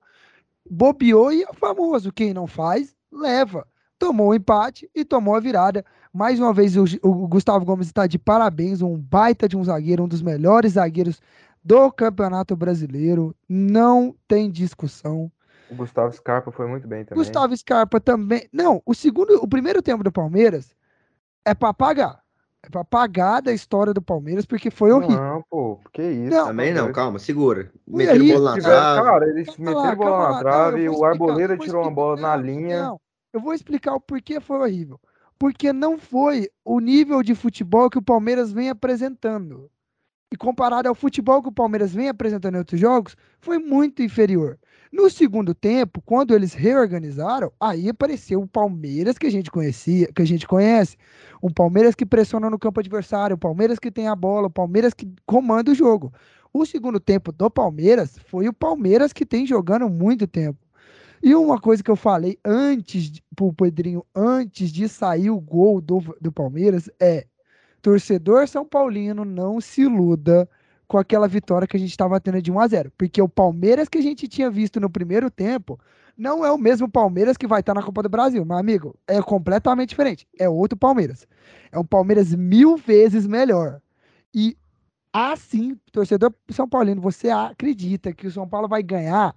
bobeou 0.70 1.32
e 1.32 1.44
é 1.44 1.50
o 1.50 1.54
famoso, 1.54 2.12
quem 2.12 2.34
não 2.34 2.48
faz, 2.48 2.96
leva. 3.12 3.66
Tomou 3.98 4.30
o 4.30 4.36
empate 4.36 4.90
e 4.94 5.06
tomou 5.06 5.36
a 5.36 5.40
virada. 5.40 5.86
Mais 6.12 6.40
uma 6.40 6.54
vez, 6.54 6.76
o, 6.76 6.84
o 7.02 7.28
Gustavo 7.28 7.64
Gomes 7.64 7.88
está 7.88 8.06
de 8.06 8.20
parabéns, 8.20 8.82
um 8.82 8.98
baita 8.98 9.48
de 9.48 9.56
um 9.56 9.64
zagueiro, 9.64 10.04
um 10.04 10.08
dos 10.08 10.22
melhores 10.22 10.74
zagueiros 10.74 11.22
do 11.64 11.92
Campeonato 11.92 12.56
Brasileiro, 12.56 13.36
não 13.50 14.16
tem 14.28 14.52
discussão. 14.52 15.32
O 15.70 15.76
Gustavo 15.76 16.14
Scarpa 16.14 16.52
foi 16.52 16.68
muito 16.68 16.88
bem 16.88 17.04
também. 17.04 17.24
Gustavo 17.24 17.56
Scarpa 17.58 18.00
também. 18.00 18.48
Não, 18.54 18.84
o 18.86 18.94
segundo, 18.94 19.34
o 19.42 19.48
primeiro 19.48 19.82
tempo 19.82 20.04
do 20.04 20.12
Palmeiras 20.12 20.76
é 21.44 21.56
para 21.56 21.74
pagar. 21.74 22.25
É 22.66 22.70
para 22.70 22.84
pagar 22.84 23.42
da 23.42 23.54
história 23.54 23.94
do 23.94 24.02
Palmeiras, 24.02 24.46
porque 24.46 24.72
foi 24.72 24.92
horrível. 24.92 25.22
Não, 25.22 25.44
pô, 25.50 25.80
que 25.94 26.02
isso. 26.02 26.36
Não, 26.36 26.48
também 26.48 26.74
não, 26.74 26.92
calma, 26.92 27.20
segura. 27.20 27.72
Meteram 27.88 28.28
bola 28.28 28.56
na 28.56 28.62
trave. 28.62 29.04
Cara, 29.04 29.30
eles 29.30 29.58
meteram 29.58 29.96
bola 29.96 30.30
na 30.32 30.40
trave, 30.40 30.90
o 30.90 31.06
Arboleda 31.06 31.58
tirou 31.58 31.84
uma 31.84 31.92
bola 31.92 32.20
na 32.20 32.36
linha. 32.36 32.84
Não, 32.84 33.02
eu 33.32 33.40
vou 33.40 33.54
explicar 33.54 33.94
o 33.94 34.02
porquê 34.02 34.40
foi 34.40 34.58
horrível. 34.58 35.00
Porque 35.38 35.72
não 35.72 35.98
foi 35.98 36.50
o 36.64 36.80
nível 36.80 37.22
de 37.22 37.36
futebol 37.36 37.90
que 37.90 37.98
o 37.98 38.02
Palmeiras 38.02 38.52
vem 38.52 38.70
apresentando 38.70 39.70
e 40.32 40.38
comparado 40.38 40.90
ao 40.90 40.96
futebol 40.96 41.42
que 41.42 41.50
o 41.50 41.54
Palmeiras 41.54 41.94
vem 41.94 42.10
apresentando 42.10 42.56
em 42.56 42.60
outros 42.60 42.80
jogos, 42.80 43.16
foi 43.40 43.60
muito 43.60 44.02
inferior. 44.02 44.58
No 44.96 45.10
segundo 45.10 45.54
tempo, 45.54 46.02
quando 46.06 46.34
eles 46.34 46.54
reorganizaram, 46.54 47.52
aí 47.60 47.90
apareceu 47.90 48.42
o 48.42 48.48
Palmeiras 48.48 49.18
que 49.18 49.28
a 49.28 49.30
gente 49.30 49.52
conhecia, 49.52 50.08
que 50.08 50.22
a 50.22 50.26
gente 50.26 50.48
conhece, 50.48 50.96
um 51.44 51.52
Palmeiras 51.52 51.96
que 51.96 52.06
pressiona 52.06 52.50
no 52.50 52.58
campo 52.58 52.80
adversário, 52.80 53.36
o 53.36 53.38
Palmeiras 53.38 53.78
que 53.78 53.92
tem 53.92 54.08
a 54.08 54.16
bola, 54.16 54.48
o 54.48 54.50
Palmeiras 54.50 54.94
que 54.94 55.06
comanda 55.26 55.70
o 55.70 55.76
jogo. 55.76 56.14
O 56.54 56.66
segundo 56.66 56.98
tempo 56.98 57.34
do 57.34 57.52
Palmeiras 57.52 58.18
foi 58.28 58.48
o 58.48 58.54
Palmeiras 58.54 59.12
que 59.12 59.26
tem 59.26 59.46
jogando 59.46 59.90
muito 59.90 60.26
tempo. 60.26 60.60
E 61.22 61.36
uma 61.36 61.60
coisa 61.60 61.84
que 61.84 61.92
eu 61.92 61.98
falei 61.98 62.40
antes 62.46 63.12
pro 63.36 63.52
Pedrinho, 63.52 64.02
antes 64.16 64.72
de 64.72 64.88
sair 64.88 65.30
o 65.30 65.42
gol 65.42 65.82
do, 65.82 66.00
do 66.22 66.32
Palmeiras, 66.32 66.90
é 67.02 67.28
torcedor 67.82 68.48
São 68.48 68.66
Paulino 68.66 69.26
não 69.26 69.60
se 69.60 69.82
iluda 69.82 70.50
com 70.88 70.98
aquela 70.98 71.28
vitória 71.28 71.68
que 71.68 71.78
a 71.78 71.80
gente 71.80 71.90
estava 71.90 72.20
tendo 72.20 72.42
de 72.42 72.52
1 72.52 72.60
a 72.60 72.68
0 72.68 72.92
porque 72.98 73.22
o 73.22 73.30
Palmeiras 73.30 73.90
que 73.90 73.98
a 73.98 74.02
gente 74.02 74.28
tinha 74.28 74.50
visto 74.50 74.80
no 74.80 74.90
primeiro 74.90 75.30
tempo 75.30 75.80
não 76.18 76.46
é 76.46 76.52
o 76.52 76.58
mesmo 76.58 76.90
Palmeiras 76.90 77.36
que 77.36 77.48
vai 77.48 77.60
estar 77.60 77.74
na 77.74 77.84
Copa 77.84 78.02
do 78.02 78.10
Brasil, 78.10 78.46
meu 78.46 78.58
amigo. 78.58 78.96
É 79.06 79.22
completamente 79.22 79.90
diferente. 79.90 80.26
É 80.40 80.48
outro 80.48 80.78
Palmeiras. 80.78 81.28
É 81.72 81.78
um 81.78 81.84
Palmeiras 81.84 82.34
mil 82.34 82.78
vezes 82.78 83.28
melhor. 83.28 83.82
E 84.34 84.58
assim, 85.12 85.78
torcedor 85.92 86.34
São 86.50 86.68
Paulino, 86.68 87.02
você 87.02 87.30
acredita 87.30 88.14
que 88.14 88.28
o 88.28 88.32
São 88.32 88.48
Paulo 88.48 88.68
vai 88.68 88.82
ganhar? 88.82 89.36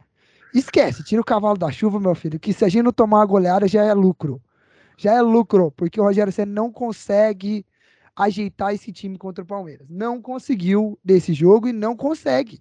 Esquece, 0.54 1.04
tira 1.04 1.20
o 1.20 1.24
cavalo 1.24 1.58
da 1.58 1.70
chuva, 1.70 2.00
meu 2.00 2.14
filho, 2.14 2.38
que 2.38 2.52
se 2.52 2.64
a 2.64 2.68
gente 2.68 2.84
não 2.84 2.92
tomar 2.92 3.18
uma 3.18 3.26
goleada 3.26 3.68
já 3.68 3.84
é 3.84 3.92
lucro. 3.92 4.40
Já 4.96 5.14
é 5.14 5.22
lucro, 5.22 5.70
porque 5.72 6.00
o 6.00 6.04
Rogério 6.04 6.32
você 6.32 6.44
não 6.44 6.72
consegue 6.72 7.64
ajeitar 8.18 8.74
esse 8.74 8.90
time 8.92 9.16
contra 9.16 9.44
o 9.44 9.46
Palmeiras. 9.46 9.86
Não 9.88 10.20
conseguiu 10.20 10.98
desse 11.04 11.32
jogo 11.32 11.68
e 11.68 11.72
não 11.72 11.96
consegue. 11.96 12.60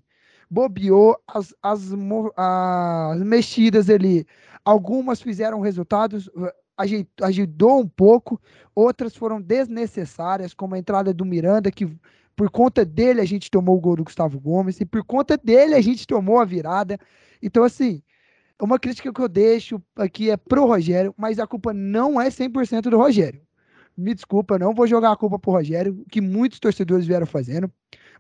Bobeou 0.50 1.18
as, 1.28 1.54
as, 1.64 1.90
as 2.38 3.22
mexidas 3.24 3.90
ali. 3.90 4.26
Algumas 4.64 5.20
fizeram 5.20 5.60
resultados, 5.60 6.30
ajudou 7.24 7.80
um 7.80 7.88
pouco, 7.88 8.40
outras 8.76 9.16
foram 9.16 9.42
desnecessárias, 9.42 10.54
como 10.54 10.76
a 10.76 10.80
entrada 10.80 11.12
do 11.12 11.26
Miranda, 11.26 11.72
que 11.72 11.88
por 12.36 12.52
conta 12.52 12.86
dele 12.86 13.20
a 13.20 13.26
gente 13.26 13.50
tomou 13.50 13.78
o 13.78 13.82
gol 13.82 13.96
do 13.96 14.04
Gustavo 14.04 14.40
Gomes, 14.40 14.80
e 14.80 14.86
por 14.86 15.04
conta 15.04 15.36
dele 15.36 15.74
a 15.74 15.82
gente 15.82 16.06
tomou 16.06 16.40
a 16.40 16.46
virada. 16.46 17.00
Então, 17.42 17.64
assim, 17.64 18.04
uma 18.62 18.78
crítica 18.78 19.12
que 19.12 19.22
eu 19.22 19.28
deixo 19.28 19.82
aqui 19.96 20.30
é 20.30 20.38
pro 20.38 20.68
Rogério, 20.68 21.16
mas 21.18 21.40
a 21.40 21.48
culpa 21.48 21.74
não 21.74 22.22
é 22.22 22.28
100% 22.28 22.82
do 22.82 22.98
Rogério 22.98 23.47
me 23.98 24.14
desculpa, 24.14 24.60
não 24.60 24.74
vou 24.74 24.86
jogar 24.86 25.12
a 25.12 25.16
culpa 25.16 25.40
pro 25.40 25.52
Rogério, 25.52 26.06
que 26.12 26.22
muitos 26.22 26.60
torcedores 26.60 27.08
vieram 27.08 27.26
fazendo, 27.26 27.72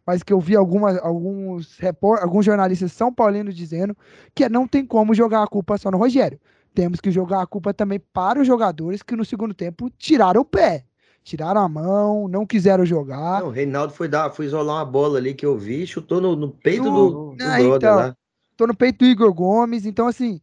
mas 0.05 0.23
que 0.23 0.33
eu 0.33 0.39
vi 0.39 0.55
algumas, 0.55 0.97
alguns, 0.97 1.77
report, 1.77 2.21
alguns 2.21 2.45
jornalistas 2.45 2.91
são 2.91 3.13
paulinos 3.13 3.53
dizendo 3.53 3.95
que 4.33 4.47
não 4.49 4.67
tem 4.67 4.85
como 4.85 5.13
jogar 5.13 5.43
a 5.43 5.47
culpa 5.47 5.77
só 5.77 5.91
no 5.91 5.97
Rogério. 5.97 6.39
Temos 6.73 6.99
que 6.99 7.11
jogar 7.11 7.41
a 7.41 7.47
culpa 7.47 7.73
também 7.73 7.99
para 7.99 8.39
os 8.39 8.47
jogadores 8.47 9.03
que 9.03 9.15
no 9.15 9.25
segundo 9.25 9.53
tempo 9.53 9.89
tiraram 9.97 10.41
o 10.41 10.45
pé. 10.45 10.85
Tiraram 11.23 11.61
a 11.61 11.67
mão, 11.67 12.27
não 12.27 12.45
quiseram 12.45 12.85
jogar. 12.85 13.41
Não, 13.41 13.47
o 13.47 13.51
Reinaldo 13.51 13.91
foi, 13.91 14.07
dar, 14.07 14.29
foi 14.29 14.45
isolar 14.45 14.77
uma 14.77 14.85
bola 14.85 15.17
ali 15.17 15.33
que 15.33 15.45
eu 15.45 15.57
vi, 15.57 15.85
chutou 15.85 16.21
no, 16.21 16.35
no 16.35 16.49
peito 16.49 16.83
do, 16.83 17.35
do 17.35 17.35
ah, 17.41 17.61
então, 17.61 17.95
lá. 17.95 18.15
Tô 18.55 18.65
no 18.65 18.75
peito 18.75 18.99
do 18.99 19.05
Igor 19.05 19.33
Gomes, 19.33 19.85
então 19.85 20.07
assim, 20.07 20.39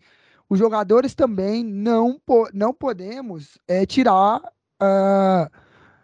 os 0.49 0.59
jogadores 0.59 1.15
também 1.15 1.65
não, 1.65 2.21
não 2.53 2.75
podemos 2.75 3.59
é, 3.67 3.87
tirar 3.87 4.43
uh, 4.85 5.51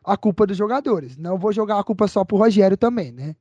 a 0.04 0.16
culpa 0.16 0.46
dos 0.46 0.56
jogadores. 0.56 1.16
Não 1.16 1.38
vou 1.38 1.52
jogar 1.52 1.78
a 1.78 1.84
culpa 1.84 2.08
só 2.08 2.25
pro 2.25 2.37
Rogério 2.37 2.76
também, 2.76 3.12
né? 3.12 3.37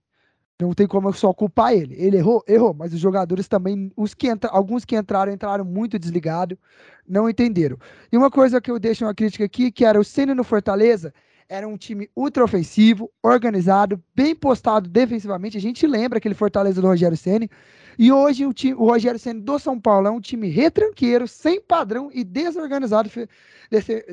Não 0.62 0.74
tem 0.74 0.86
como 0.88 1.08
eu 1.08 1.14
só 1.14 1.34
culpar 1.34 1.74
ele. 1.74 1.96
Ele 1.98 2.18
errou, 2.18 2.44
errou, 2.48 2.74
mas 2.74 2.94
os 2.94 3.00
jogadores 3.00 3.48
também, 3.48 3.92
os 3.96 4.14
que 4.14 4.28
entra, 4.28 4.50
alguns 4.52 4.84
que 4.84 4.96
entraram, 4.96 5.32
entraram 5.32 5.64
muito 5.64 5.98
desligado, 5.98 6.60
não 7.08 7.30
entenderam. 7.30 7.78
E 8.12 8.18
uma 8.18 8.30
coisa 8.30 8.60
que 8.60 8.70
eu 8.70 8.78
deixo 8.78 9.06
uma 9.06 9.16
crítica 9.16 9.46
aqui, 9.46 9.72
que 9.72 9.86
era 9.86 10.00
o 10.00 10.04
Ceni 10.04 10.34
no 10.34 10.44
Fortaleza, 10.44 11.14
era 11.50 11.68
um 11.68 11.76
time 11.76 12.08
ultra 12.16 12.44
ofensivo, 12.44 13.12
organizado, 13.24 14.02
bem 14.16 14.36
postado 14.36 14.88
defensivamente. 14.88 15.58
A 15.58 15.62
gente 15.62 15.88
lembra 15.88 16.20
aquele 16.20 16.36
Fortaleza 16.36 16.80
do 16.80 16.88
Rogério 16.88 17.18
Ceni. 17.18 17.50
E 17.98 18.12
hoje 18.12 18.46
o, 18.46 18.54
time, 18.54 18.76
o 18.76 18.86
Rogério 18.86 19.20
Ceni 19.20 19.42
do 19.42 19.58
São 19.58 19.82
Paulo 19.82 20.08
é 20.08 20.12
um 20.12 20.22
time 20.22 20.48
retranqueiro, 20.48 21.28
sem 21.28 21.60
padrão 21.60 22.12
e 22.14 22.24
desorganizado 22.24 23.10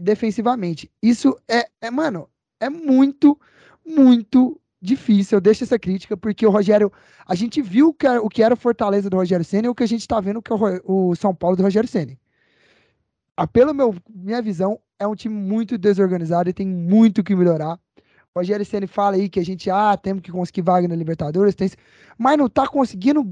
defensivamente. 0.02 0.90
Isso 1.02 1.36
é, 1.46 1.68
é, 1.80 1.90
mano, 1.90 2.28
é 2.58 2.70
muito, 2.70 3.38
muito 3.84 4.58
difícil. 4.80 5.36
Eu 5.36 5.40
deixo 5.40 5.62
essa 5.62 5.78
crítica, 5.78 6.16
porque 6.16 6.46
o 6.46 6.50
Rogério. 6.50 6.90
A 7.28 7.34
gente 7.34 7.60
viu 7.60 7.92
que 7.92 8.06
era, 8.06 8.22
o 8.22 8.28
que 8.28 8.42
era 8.42 8.54
o 8.54 8.56
Fortaleza 8.56 9.10
do 9.10 9.16
Rogério 9.16 9.44
Senna 9.44 9.66
e 9.66 9.68
o 9.68 9.74
que 9.74 9.82
a 9.82 9.88
gente 9.88 10.00
está 10.00 10.20
vendo 10.20 10.40
que 10.40 10.52
é 10.52 10.56
o, 10.56 11.10
o, 11.10 11.16
São 11.16 11.34
Paulo 11.34 11.56
do 11.56 11.62
Rogério 11.62 11.88
Senna. 11.88 12.16
Ah, 13.36 13.46
pela 13.46 13.74
meu, 13.74 13.94
minha 14.08 14.40
visão, 14.40 14.80
é 14.98 15.06
um 15.06 15.14
time 15.14 15.34
muito 15.34 15.76
desorganizado 15.78 16.48
e 16.48 16.52
tem 16.52 16.66
muito 16.66 17.22
que 17.22 17.34
melhorar. 17.34 17.78
O 18.34 18.38
Rogério 18.38 18.66
Ceni 18.66 18.86
fala 18.86 19.16
aí 19.16 19.28
que 19.28 19.40
a 19.40 19.44
gente, 19.44 19.70
ah, 19.70 19.96
temos 19.96 20.22
que 20.22 20.30
conseguir 20.30 20.62
vaga 20.62 20.86
na 20.86 20.94
Libertadores, 20.94 21.54
tem... 21.54 21.70
mas 22.18 22.36
não 22.36 22.48
tá 22.48 22.68
conseguindo 22.68 23.24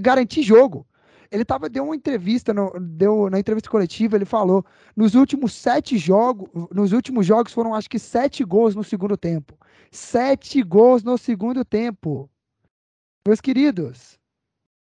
garantir 0.00 0.42
jogo. 0.42 0.86
Ele 1.30 1.44
tava, 1.44 1.68
deu 1.68 1.84
uma 1.84 1.94
entrevista, 1.94 2.52
no, 2.52 2.72
deu, 2.80 3.30
na 3.30 3.38
entrevista 3.38 3.70
coletiva, 3.70 4.16
ele 4.16 4.24
falou: 4.24 4.64
nos 4.96 5.14
últimos 5.14 5.52
sete 5.52 5.96
jogos, 5.96 6.48
nos 6.72 6.92
últimos 6.92 7.24
jogos 7.24 7.52
foram 7.52 7.72
acho 7.72 7.88
que 7.88 8.00
sete 8.00 8.44
gols 8.44 8.74
no 8.74 8.82
segundo 8.82 9.16
tempo. 9.16 9.56
Sete 9.92 10.60
gols 10.62 11.04
no 11.04 11.16
segundo 11.16 11.64
tempo. 11.64 12.28
Meus 13.26 13.40
queridos, 13.40 14.18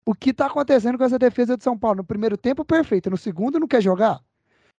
o 0.05 0.15
que 0.15 0.29
está 0.29 0.45
acontecendo 0.45 0.97
com 0.97 1.03
essa 1.03 1.19
defesa 1.19 1.57
de 1.57 1.63
São 1.63 1.77
Paulo? 1.77 1.97
No 1.97 2.03
primeiro 2.05 2.37
tempo, 2.37 2.63
perfeito. 2.63 3.09
No 3.09 3.17
segundo, 3.17 3.59
não 3.59 3.67
quer 3.67 3.81
jogar? 3.81 4.21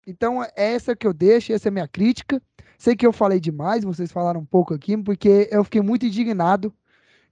Então, 0.06 0.42
é 0.42 0.50
essa 0.56 0.97
que 0.97 1.06
eu 1.06 1.12
deixo, 1.12 1.52
essa 1.52 1.68
é 1.68 1.71
a 1.71 1.73
minha 1.73 1.88
crítica. 1.88 2.42
Sei 2.78 2.97
que 2.97 3.06
eu 3.06 3.12
falei 3.12 3.38
demais, 3.38 3.85
vocês 3.85 4.11
falaram 4.11 4.40
um 4.40 4.44
pouco 4.44 4.75
aqui, 4.75 4.97
porque 4.97 5.49
eu 5.50 5.62
fiquei 5.62 5.80
muito 5.80 6.06
indignado 6.06 6.75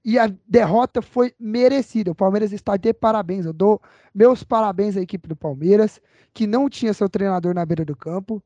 e 0.05 0.19
a 0.19 0.33
derrota 0.47 1.03
foi 1.03 1.35
merecida. 1.39 2.11
O 2.11 2.15
Palmeiras 2.15 2.53
está 2.53 2.77
de 2.77 2.93
parabéns. 2.93 3.45
Eu 3.45 3.53
dou 3.53 3.81
meus 4.15 4.43
parabéns 4.43 4.97
à 4.97 5.01
equipe 5.01 5.29
do 5.29 5.37
Palmeiras, 5.37 6.01
que 6.33 6.47
não 6.47 6.69
tinha 6.69 6.95
seu 6.95 7.09
treinador 7.09 7.55
na 7.55 7.67
beira 7.67 7.85
do 7.85 7.97
campo. 7.97 8.43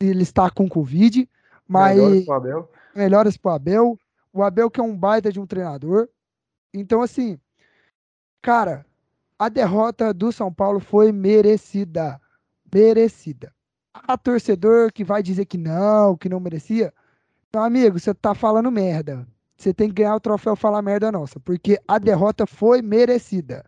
Ele 0.00 0.22
está 0.22 0.50
com 0.50 0.68
Covid, 0.68 1.28
mas. 1.68 1.96
Melhores 1.96 2.24
para 2.24 2.32
o 2.32 2.36
Abel. 2.36 2.70
Melhores 2.94 3.36
para 3.36 3.50
o 3.50 3.54
Abel. 3.54 3.98
O 4.32 4.42
Abel, 4.42 4.70
que 4.70 4.80
é 4.80 4.82
um 4.82 4.96
baita 4.96 5.30
de 5.30 5.40
um 5.40 5.46
treinador. 5.46 6.08
Então, 6.74 7.00
assim, 7.00 7.38
cara, 8.42 8.84
a 9.38 9.48
derrota 9.48 10.12
do 10.12 10.32
São 10.32 10.52
Paulo 10.52 10.80
foi 10.80 11.12
merecida. 11.12 12.20
Merecida. 12.78 13.52
A 13.92 14.18
torcedor 14.18 14.92
que 14.92 15.02
vai 15.04 15.22
dizer 15.22 15.46
que 15.46 15.56
não, 15.56 16.16
que 16.16 16.28
não 16.28 16.38
merecia. 16.38 16.92
Meu 17.54 17.62
amigo, 17.62 17.98
você 17.98 18.12
tá 18.12 18.34
falando 18.34 18.70
merda 18.70 19.26
você 19.56 19.72
tem 19.72 19.88
que 19.88 19.94
ganhar 19.94 20.14
o 20.14 20.20
troféu 20.20 20.54
Falar 20.54 20.82
Merda 20.82 21.10
Nossa, 21.10 21.40
porque 21.40 21.80
a 21.88 21.98
derrota 21.98 22.46
foi 22.46 22.82
merecida. 22.82 23.64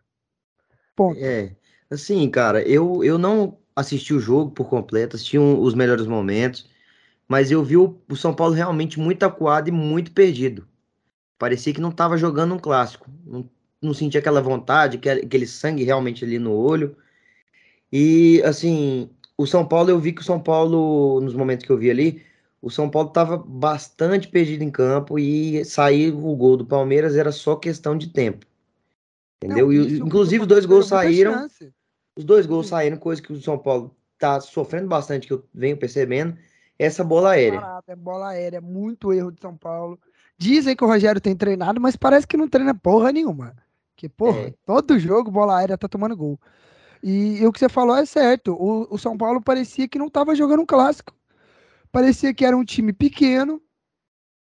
Ponto. 0.94 1.18
É, 1.18 1.56
assim, 1.90 2.28
cara, 2.28 2.62
eu, 2.62 3.02
eu 3.02 3.18
não 3.18 3.58
assisti 3.74 4.12
o 4.12 4.20
jogo 4.20 4.50
por 4.50 4.68
completo, 4.68 5.16
assisti 5.16 5.38
um, 5.38 5.60
os 5.60 5.74
melhores 5.74 6.06
momentos, 6.06 6.68
mas 7.26 7.50
eu 7.50 7.62
vi 7.64 7.76
o, 7.76 7.98
o, 8.08 8.16
São 8.16 8.34
Paulo 8.34 8.54
realmente 8.54 8.98
muito 8.98 9.22
acuado 9.22 9.68
e 9.68 9.72
muito 9.72 10.12
perdido. 10.12 10.66
Parecia 11.38 11.72
que 11.72 11.80
não 11.80 11.90
estava 11.90 12.18
jogando 12.18 12.54
um 12.54 12.58
clássico, 12.58 13.08
não, 13.24 13.48
não 13.80 13.94
sentia 13.94 14.20
aquela 14.20 14.42
vontade, 14.42 14.98
aquele 14.98 15.46
sangue 15.46 15.84
realmente 15.84 16.24
ali 16.24 16.38
no 16.38 16.52
olho. 16.52 16.96
E, 17.92 18.42
assim, 18.44 19.10
o 19.36 19.46
São 19.46 19.66
Paulo, 19.66 19.90
eu 19.90 19.98
vi 19.98 20.12
que 20.12 20.20
o 20.20 20.24
São 20.24 20.40
Paulo, 20.40 21.20
nos 21.20 21.34
momentos 21.34 21.64
que 21.64 21.72
eu 21.72 21.78
vi 21.78 21.90
ali, 21.90 22.22
o 22.60 22.70
São 22.70 22.90
Paulo 22.90 23.08
estava 23.08 23.36
bastante 23.36 24.28
perdido 24.28 24.62
em 24.62 24.70
campo 24.70 25.18
e 25.18 25.64
sair 25.64 26.12
o 26.12 26.34
gol 26.34 26.56
do 26.56 26.66
Palmeiras 26.66 27.16
era 27.16 27.30
só 27.30 27.56
questão 27.56 27.96
de 27.96 28.08
tempo. 28.08 28.44
Entendeu? 29.42 29.66
Não, 29.66 29.72
e, 29.72 29.98
inclusive 29.98 30.42
os 30.42 30.48
dois 30.48 30.66
gols 30.66 30.88
saíram. 30.88 31.48
Os 32.16 32.24
dois 32.24 32.46
gols 32.46 32.66
saíram, 32.66 32.96
coisa 32.96 33.22
que 33.22 33.32
o 33.32 33.40
São 33.40 33.56
Paulo 33.56 33.94
está 34.14 34.40
sofrendo 34.40 34.88
bastante, 34.88 35.28
que 35.28 35.32
eu 35.32 35.44
venho 35.54 35.76
percebendo, 35.76 36.36
essa 36.76 37.04
bola 37.04 37.30
aérea. 37.30 37.80
é 37.86 37.94
bola 37.94 38.30
aérea, 38.30 38.60
muito 38.60 39.12
erro 39.12 39.30
de 39.30 39.40
São 39.40 39.56
Paulo. 39.56 39.98
Dizem 40.36 40.74
que 40.74 40.84
o 40.84 40.86
Rogério 40.88 41.20
tem 41.20 41.36
treinado, 41.36 41.80
mas 41.80 41.94
parece 41.94 42.26
que 42.26 42.36
não 42.36 42.48
treina 42.48 42.74
porra 42.74 43.12
nenhuma. 43.12 43.54
Que, 43.96 44.08
porra, 44.08 44.40
é. 44.40 44.54
todo 44.66 44.98
jogo 44.98 45.30
bola 45.30 45.58
aérea 45.58 45.78
tá 45.78 45.88
tomando 45.88 46.16
gol. 46.16 46.38
E, 47.02 47.38
e, 47.40 47.46
o 47.46 47.52
que 47.52 47.58
você 47.58 47.68
falou 47.68 47.96
é 47.96 48.04
certo. 48.04 48.52
O, 48.52 48.94
o 48.94 48.98
São 48.98 49.16
Paulo 49.16 49.40
parecia 49.40 49.88
que 49.88 49.98
não 49.98 50.08
tava 50.08 50.34
jogando 50.34 50.62
um 50.62 50.66
clássico 50.66 51.18
parecia 51.90 52.32
que 52.34 52.44
era 52.44 52.56
um 52.56 52.64
time 52.64 52.92
pequeno 52.92 53.60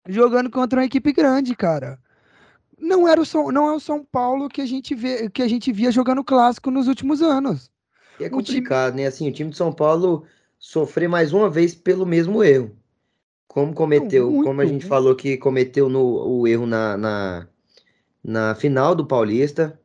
jogando 0.08 0.50
contra 0.50 0.80
uma 0.80 0.86
equipe 0.86 1.12
grande, 1.12 1.56
cara. 1.56 2.00
Não 2.78 3.08
era 3.08 3.22
o 3.22 3.26
São, 3.26 3.52
não 3.52 3.68
é 3.68 3.74
o 3.74 3.80
São 3.80 4.04
Paulo 4.04 4.50
que 4.50 4.62
a 4.62 4.66
gente 4.66 4.96
vê, 4.96 5.30
que 5.30 5.42
a 5.42 5.48
gente 5.48 5.72
via 5.72 5.92
jogando 5.92 6.24
clássico 6.24 6.72
nos 6.72 6.88
últimos 6.88 7.22
anos. 7.22 7.70
E 8.20 8.24
é 8.24 8.30
complicado, 8.30 8.92
time... 8.92 9.04
né? 9.04 9.08
Assim, 9.08 9.30
o 9.30 9.32
time 9.32 9.52
de 9.52 9.58
São 9.58 9.72
Paulo 9.72 10.26
sofrer 10.58 11.08
mais 11.08 11.34
uma 11.34 11.50
vez 11.50 11.76
pelo 11.76 12.06
mesmo 12.06 12.44
erro. 12.44 12.76
Como 13.48 13.74
cometeu, 13.74 14.30
Muito, 14.30 14.46
como 14.46 14.62
a 14.62 14.66
gente 14.66 14.86
falou 14.86 15.16
que 15.16 15.38
cometeu 15.38 15.90
no, 15.90 16.28
o 16.28 16.48
erro 16.48 16.66
na, 16.66 16.96
na, 16.96 17.48
na 18.24 18.56
final 18.56 18.94
do 18.94 19.06
Paulista, 19.06 19.80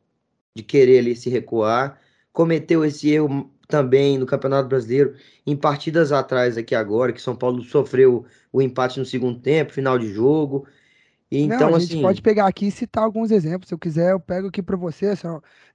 de 0.55 0.63
querer 0.63 0.99
ali 0.99 1.15
se 1.15 1.29
recuar, 1.29 1.99
cometeu 2.35 2.83
esse 2.83 3.09
erro 3.09 3.49
também 3.65 4.17
no 4.17 4.25
Campeonato 4.25 4.67
Brasileiro, 4.67 5.15
em 5.47 5.55
partidas 5.55 6.11
atrás 6.11 6.57
aqui 6.57 6.75
agora, 6.75 7.13
que 7.13 7.21
São 7.21 7.35
Paulo 7.35 7.63
sofreu 7.63 8.25
o 8.51 8.61
empate 8.61 8.99
no 8.99 9.05
segundo 9.05 9.39
tempo, 9.39 9.71
final 9.71 9.97
de 9.97 10.13
jogo. 10.13 10.67
E, 11.31 11.39
então, 11.39 11.69
Não, 11.69 11.75
a 11.75 11.79
gente 11.79 11.93
assim... 11.93 12.01
pode 12.01 12.21
pegar 12.21 12.45
aqui 12.45 12.67
e 12.67 12.71
citar 12.71 13.05
alguns 13.05 13.31
exemplos. 13.31 13.69
Se 13.69 13.73
eu 13.73 13.79
quiser, 13.79 14.11
eu 14.11 14.19
pego 14.19 14.49
aqui 14.49 14.61
para 14.61 14.75
você. 14.75 15.13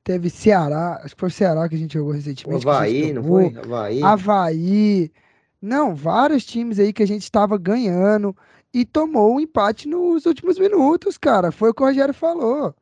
Teve 0.05 0.29
Ceará, 0.29 1.01
acho 1.03 1.15
que 1.17 1.21
foi 1.21 1.31
o 1.31 1.33
Ceará 1.33 1.67
que 1.67 1.75
a 1.75 1.79
gente 1.79 1.95
jogou 1.95 2.13
recentemente. 2.13 2.65
O 2.65 2.71
Havaí, 2.71 3.13
não 3.13 3.25
foi? 3.25 3.55
Havaí. 3.57 4.03
Havaí. 4.03 5.13
Não, 5.61 5.95
vários 5.95 6.45
times 6.45 6.79
aí 6.79 6.93
que 6.93 7.03
a 7.03 7.07
gente 7.07 7.23
estava 7.23 7.57
ganhando 7.57 8.37
e 8.73 8.85
tomou 8.85 9.35
um 9.35 9.41
empate 9.41 9.89
nos 9.89 10.27
últimos 10.27 10.59
minutos, 10.59 11.17
cara. 11.17 11.51
Foi 11.51 11.71
o 11.71 11.75
que 11.75 11.83
o 11.83 11.87
Rogério 11.87 12.15
falou. 12.15 12.75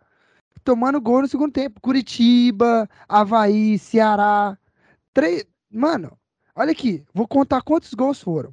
Tomando 0.64 1.00
gol 1.00 1.22
no 1.22 1.28
segundo 1.28 1.52
tempo. 1.52 1.80
Curitiba, 1.80 2.88
Havaí, 3.08 3.78
Ceará. 3.78 4.58
Três. 5.12 5.46
Mano, 5.70 6.18
olha 6.54 6.72
aqui. 6.72 7.04
Vou 7.12 7.26
contar 7.26 7.62
quantos 7.62 7.92
gols 7.94 8.22
foram. 8.22 8.50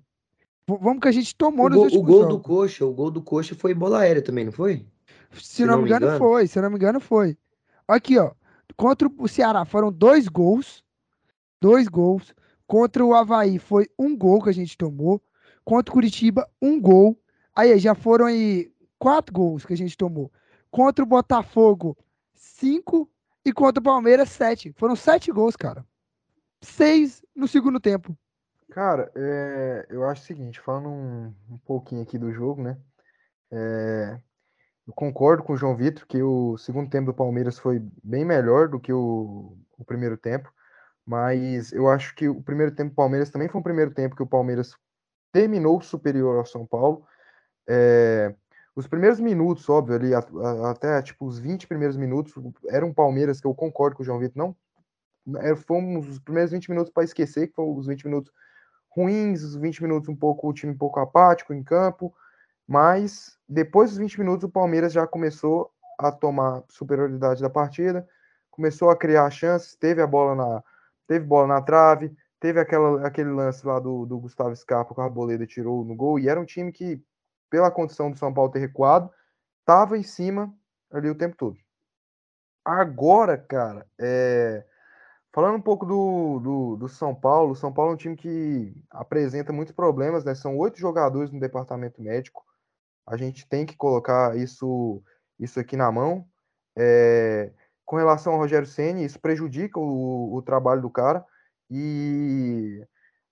V 0.68 0.78
vamos 0.82 1.00
que 1.00 1.08
a 1.08 1.12
gente 1.12 1.36
tomou 1.36 1.68
o 1.68 1.70
nos 1.70 1.78
gol, 1.78 1.86
últimos 1.86 2.04
O 2.04 2.08
gol 2.08 2.22
jogos. 2.22 2.36
do 2.38 2.42
Coxa, 2.42 2.86
o 2.86 2.94
gol 2.94 3.12
do 3.12 3.22
Coxa 3.22 3.56
foi 3.56 3.74
bola 3.74 4.00
aérea 4.00 4.22
também, 4.22 4.46
não 4.46 4.52
foi? 4.52 4.86
Se, 5.32 5.44
se 5.44 5.66
não, 5.66 5.74
não, 5.76 5.82
me 5.82 5.90
engano, 5.90 6.06
engano, 6.08 6.20
foi. 6.20 6.48
Se 6.48 6.60
não 6.62 6.70
me 6.70 6.76
engano, 6.76 7.00
foi. 7.00 7.38
Aqui, 7.88 8.18
ó. 8.18 8.32
Contra 8.76 9.10
o 9.18 9.28
Ceará 9.28 9.64
foram 9.66 9.92
dois 9.92 10.28
gols. 10.28 10.84
Dois 11.62 11.88
gols. 11.88 12.34
Contra 12.68 13.06
o 13.06 13.14
Havaí 13.14 13.60
foi 13.60 13.88
um 13.98 14.18
gol 14.18 14.42
que 14.42 14.50
a 14.50 14.54
gente 14.54 14.78
tomou. 14.78 15.22
Contra 15.64 15.92
o 15.92 15.94
Curitiba, 15.94 16.50
um 16.62 16.80
gol. 16.80 17.18
Aí 17.56 17.78
já 17.80 17.94
foram 17.96 18.26
aí 18.26 18.72
quatro 18.98 19.34
gols 19.34 19.66
que 19.66 19.74
a 19.74 19.78
gente 19.78 19.96
tomou. 19.96 20.32
Contra 20.76 21.04
o 21.04 21.08
Botafogo, 21.08 21.98
cinco. 22.34 23.10
E 23.44 23.54
contra 23.54 23.80
o 23.80 23.84
Palmeiras, 23.84 24.30
sete. 24.30 24.74
Foram 24.76 24.96
sete 24.96 25.32
gols, 25.32 25.56
cara 25.56 25.86
seis 26.66 27.24
no 27.36 27.48
segundo 27.48 27.80
tempo. 27.80 28.18
Cara, 28.72 29.12
é, 29.16 29.86
eu 29.90 30.04
acho 30.06 30.24
o 30.24 30.26
seguinte, 30.26 30.60
falando 30.60 30.90
um, 30.90 31.34
um 31.50 31.58
pouquinho 31.60 32.02
aqui 32.02 32.18
do 32.18 32.34
jogo, 32.34 32.62
né? 32.62 32.78
É, 33.52 34.20
eu 34.88 34.94
concordo 34.94 35.44
com 35.44 35.54
o 35.54 35.58
João 35.58 35.78
Vitor 35.78 36.06
que 36.08 36.22
o 36.22 36.58
segundo 36.58 36.90
tempo 36.90 37.06
do 37.06 37.14
Palmeiras 37.14 37.60
foi 37.60 37.82
bem 38.04 38.26
melhor 38.26 38.68
do 38.68 38.80
que 38.80 38.92
o, 38.92 39.58
o 39.78 39.86
primeiro 39.86 40.18
tempo, 40.18 40.52
mas 41.06 41.72
eu 41.72 41.88
acho 41.88 42.16
que 42.16 42.28
o 42.28 42.42
primeiro 42.42 42.74
tempo 42.74 42.90
do 42.90 42.96
Palmeiras 42.96 43.30
também 43.30 43.48
foi 43.48 43.62
um 43.62 43.64
primeiro 43.64 43.92
tempo 43.94 44.16
que 44.16 44.24
o 44.24 44.28
Palmeiras 44.28 44.76
terminou 45.32 45.80
superior 45.82 46.38
ao 46.38 46.46
São 46.46 46.66
Paulo. 46.66 47.06
É, 47.68 48.34
os 48.76 48.88
primeiros 48.88 49.20
minutos, 49.20 49.70
óbvio, 49.70 49.96
ali, 49.96 50.12
até 50.70 51.02
tipo 51.02 51.26
os 51.26 51.40
20 51.40 51.68
primeiros 51.68 51.96
minutos, 51.96 52.34
era 52.68 52.86
um 52.86 52.94
Palmeiras 52.94 53.40
que 53.40 53.48
eu 53.48 53.54
concordo 53.54 53.96
com 53.96 54.04
o 54.04 54.06
João 54.06 54.20
Vitor, 54.20 54.38
não 54.38 54.56
é, 55.34 55.56
fomos 55.56 56.08
os 56.08 56.20
primeiros 56.20 56.52
20 56.52 56.70
minutos 56.70 56.92
para 56.92 57.04
esquecer, 57.04 57.48
que 57.48 57.56
foram 57.56 57.76
os 57.76 57.88
20 57.88 58.06
minutos 58.06 58.32
ruins, 58.90 59.42
os 59.42 59.56
20 59.56 59.84
minutos 59.84 60.10
um 60.10 60.16
pouco, 60.16 60.48
o 60.48 60.54
time 60.54 60.72
um 60.72 60.78
pouco 60.78 61.00
apático 61.00 61.54
em 61.54 61.64
campo, 61.64 62.14
mas 62.68 63.38
depois 63.48 63.90
dos 63.90 64.00
20 64.00 64.20
minutos 64.20 64.44
o 64.44 64.50
Palmeiras 64.50 64.94
já 64.94 65.08
começou 65.08 65.72
a 65.98 66.12
tomar 66.12 66.64
superioridade 66.70 67.42
da 67.42 67.50
partida, 67.50 68.08
começou 68.52 68.90
a 68.90 68.96
criar 68.96 69.30
chances, 69.30 69.76
teve 69.76 70.02
a 70.02 70.08
bola 70.08 70.36
na 70.36 70.64
teve 71.08 71.24
bola 71.26 71.48
na 71.48 71.62
trave, 71.62 72.16
teve 72.40 72.60
aquela, 72.60 73.06
aquele 73.06 73.30
lance 73.30 73.66
lá 73.66 73.80
do, 73.80 74.06
do 74.08 74.18
Gustavo 74.18 74.56
Scarpa 74.56 74.96
que 74.96 75.02
a 75.02 75.04
Arboleda 75.04 75.46
tirou 75.46 75.86
no 75.86 75.96
gol, 75.96 76.18
e 76.20 76.28
era 76.28 76.40
um 76.40 76.46
time 76.46 76.72
que, 76.72 77.00
pela 77.56 77.72
condição 77.72 78.12
do 78.12 78.18
São 78.18 78.34
Paulo 78.34 78.52
ter 78.52 78.60
recuado, 78.60 79.10
estava 79.62 79.98
em 79.98 80.04
cima 80.04 80.54
ali 80.92 81.10
o 81.10 81.16
tempo 81.16 81.38
todo. 81.38 81.58
Agora, 82.66 83.38
cara, 83.38 83.88
é, 83.98 84.66
Falando 85.34 85.56
um 85.56 85.62
pouco 85.62 85.86
do, 85.86 86.40
do, 86.40 86.76
do, 86.78 86.90
São 86.90 87.14
Paulo, 87.16 87.52
o 87.52 87.56
São 87.56 87.72
Paulo 87.72 87.92
é 87.92 87.94
um 87.94 87.98
time 87.98 88.16
que 88.16 88.74
apresenta 88.90 89.54
muitos 89.54 89.74
problemas, 89.74 90.24
né? 90.24 90.34
São 90.34 90.58
oito 90.58 90.80
jogadores 90.80 91.32
no 91.32 91.42
departamento 91.42 92.02
médico. 92.02 92.46
A 93.06 93.18
gente 93.18 93.48
tem 93.48 93.66
que 93.66 93.76
colocar 93.76 94.38
isso, 94.38 95.02
isso 95.38 95.60
aqui 95.60 95.78
na 95.78 95.92
mão. 95.92 96.26
É, 96.78 97.52
com 97.86 97.98
relação 97.98 98.34
ao 98.34 98.40
Rogério 98.40 98.66
Senni, 98.68 99.04
isso 99.04 99.20
prejudica 99.20 99.80
o, 99.80 100.36
o 100.36 100.42
trabalho 100.42 100.82
do 100.82 100.90
cara. 100.90 101.26
E 101.70 102.86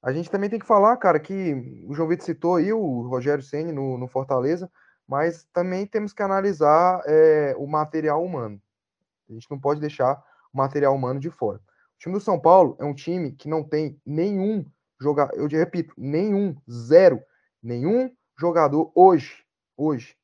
a 0.03 0.12
gente 0.12 0.29
também 0.29 0.50
tem 0.50 0.60
que 0.60 0.65
falar, 0.65 0.95
cara, 0.98 1.19
que 1.19 1.83
o 1.88 1.93
João 1.93 2.10
Vitor 2.10 2.25
citou 2.25 2.55
aí 2.55 2.72
o 2.74 3.07
Rogério 3.07 3.43
Senni 3.43 3.72
no, 3.72 3.98
no 3.98 4.07
Fortaleza, 4.07 4.69
mas 5.07 5.48
também 5.53 5.88
temos 5.88 6.13
que 6.13 6.22
analisar 6.22 7.01
é, 7.05 7.55
o 7.57 7.65
material 7.65 8.24
humano. 8.24 8.62
A 9.29 9.33
gente 9.33 9.50
não 9.50 9.60
pode 9.60 9.79
deixar 9.79 10.22
o 10.53 10.57
material 10.57 10.93
humano 10.93 11.19
de 11.19 11.29
fora 11.29 11.60
time 12.03 12.15
do 12.15 12.19
São 12.19 12.38
Paulo 12.38 12.75
é 12.79 12.83
um 12.83 12.93
time 12.93 13.31
que 13.31 13.48
não 13.48 13.63
tem 13.63 13.98
nenhum 14.05 14.65
jogador, 15.00 15.33
eu 15.38 15.48
te 15.48 15.55
repito, 15.55 15.93
nenhum, 15.98 16.53
zero, 16.69 17.22
nenhum 17.62 18.12
jogador 18.38 18.91
hoje, 18.93 19.45
hoje, 19.77 20.17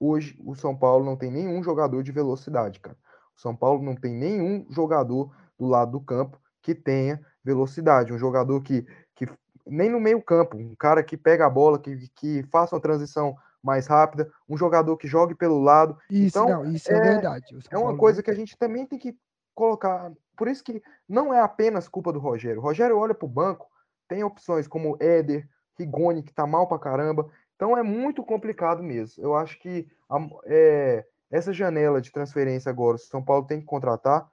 hoje 0.00 0.36
o 0.44 0.56
São 0.56 0.76
Paulo 0.76 1.04
não 1.04 1.16
tem 1.16 1.30
nenhum 1.30 1.62
jogador 1.62 2.02
de 2.02 2.10
velocidade, 2.10 2.80
cara. 2.80 2.96
O 3.36 3.40
São 3.40 3.54
Paulo 3.54 3.80
não 3.80 3.94
tem 3.94 4.12
nenhum 4.12 4.66
jogador 4.70 5.32
do 5.56 5.66
lado 5.66 5.92
do 5.92 6.00
campo 6.00 6.40
que 6.60 6.74
tenha 6.74 7.24
velocidade, 7.48 8.12
um 8.12 8.18
jogador 8.18 8.60
que, 8.62 8.86
que 9.14 9.26
nem 9.66 9.88
no 9.88 9.98
meio 9.98 10.20
campo, 10.20 10.56
um 10.56 10.74
cara 10.74 11.02
que 11.02 11.16
pega 11.16 11.46
a 11.46 11.50
bola, 11.50 11.78
que, 11.78 12.08
que 12.14 12.42
faça 12.50 12.74
uma 12.74 12.82
transição 12.82 13.34
mais 13.62 13.86
rápida, 13.86 14.30
um 14.48 14.56
jogador 14.56 14.96
que 14.96 15.08
jogue 15.08 15.34
pelo 15.34 15.60
lado. 15.60 15.98
Isso, 16.10 16.38
então, 16.38 16.48
não, 16.48 16.72
isso 16.72 16.90
é, 16.92 16.96
é 16.96 17.00
verdade. 17.00 17.58
É 17.70 17.78
uma 17.78 17.96
coisa 17.96 18.22
que 18.22 18.30
a 18.30 18.34
gente 18.34 18.56
também 18.56 18.86
tem 18.86 18.98
que 18.98 19.16
colocar. 19.54 20.12
Por 20.36 20.46
isso 20.46 20.62
que 20.62 20.82
não 21.08 21.32
é 21.32 21.40
apenas 21.40 21.88
culpa 21.88 22.12
do 22.12 22.18
Rogério. 22.18 22.60
O 22.60 22.64
Rogério 22.64 22.98
olha 22.98 23.14
para 23.14 23.26
o 23.26 23.30
banco, 23.30 23.66
tem 24.06 24.22
opções 24.22 24.68
como 24.68 24.96
Éder, 25.00 25.48
Rigoni, 25.78 26.22
que 26.22 26.32
tá 26.32 26.46
mal 26.46 26.66
pra 26.68 26.78
caramba. 26.78 27.28
Então 27.56 27.76
é 27.76 27.82
muito 27.82 28.22
complicado 28.22 28.82
mesmo. 28.82 29.22
Eu 29.24 29.34
acho 29.34 29.58
que 29.58 29.88
a, 30.08 30.18
é, 30.44 31.04
essa 31.30 31.52
janela 31.52 32.00
de 32.00 32.12
transferência 32.12 32.70
agora, 32.70 32.96
o 32.96 33.00
São 33.00 33.22
Paulo 33.22 33.46
tem 33.46 33.58
que 33.58 33.66
contratar. 33.66 34.28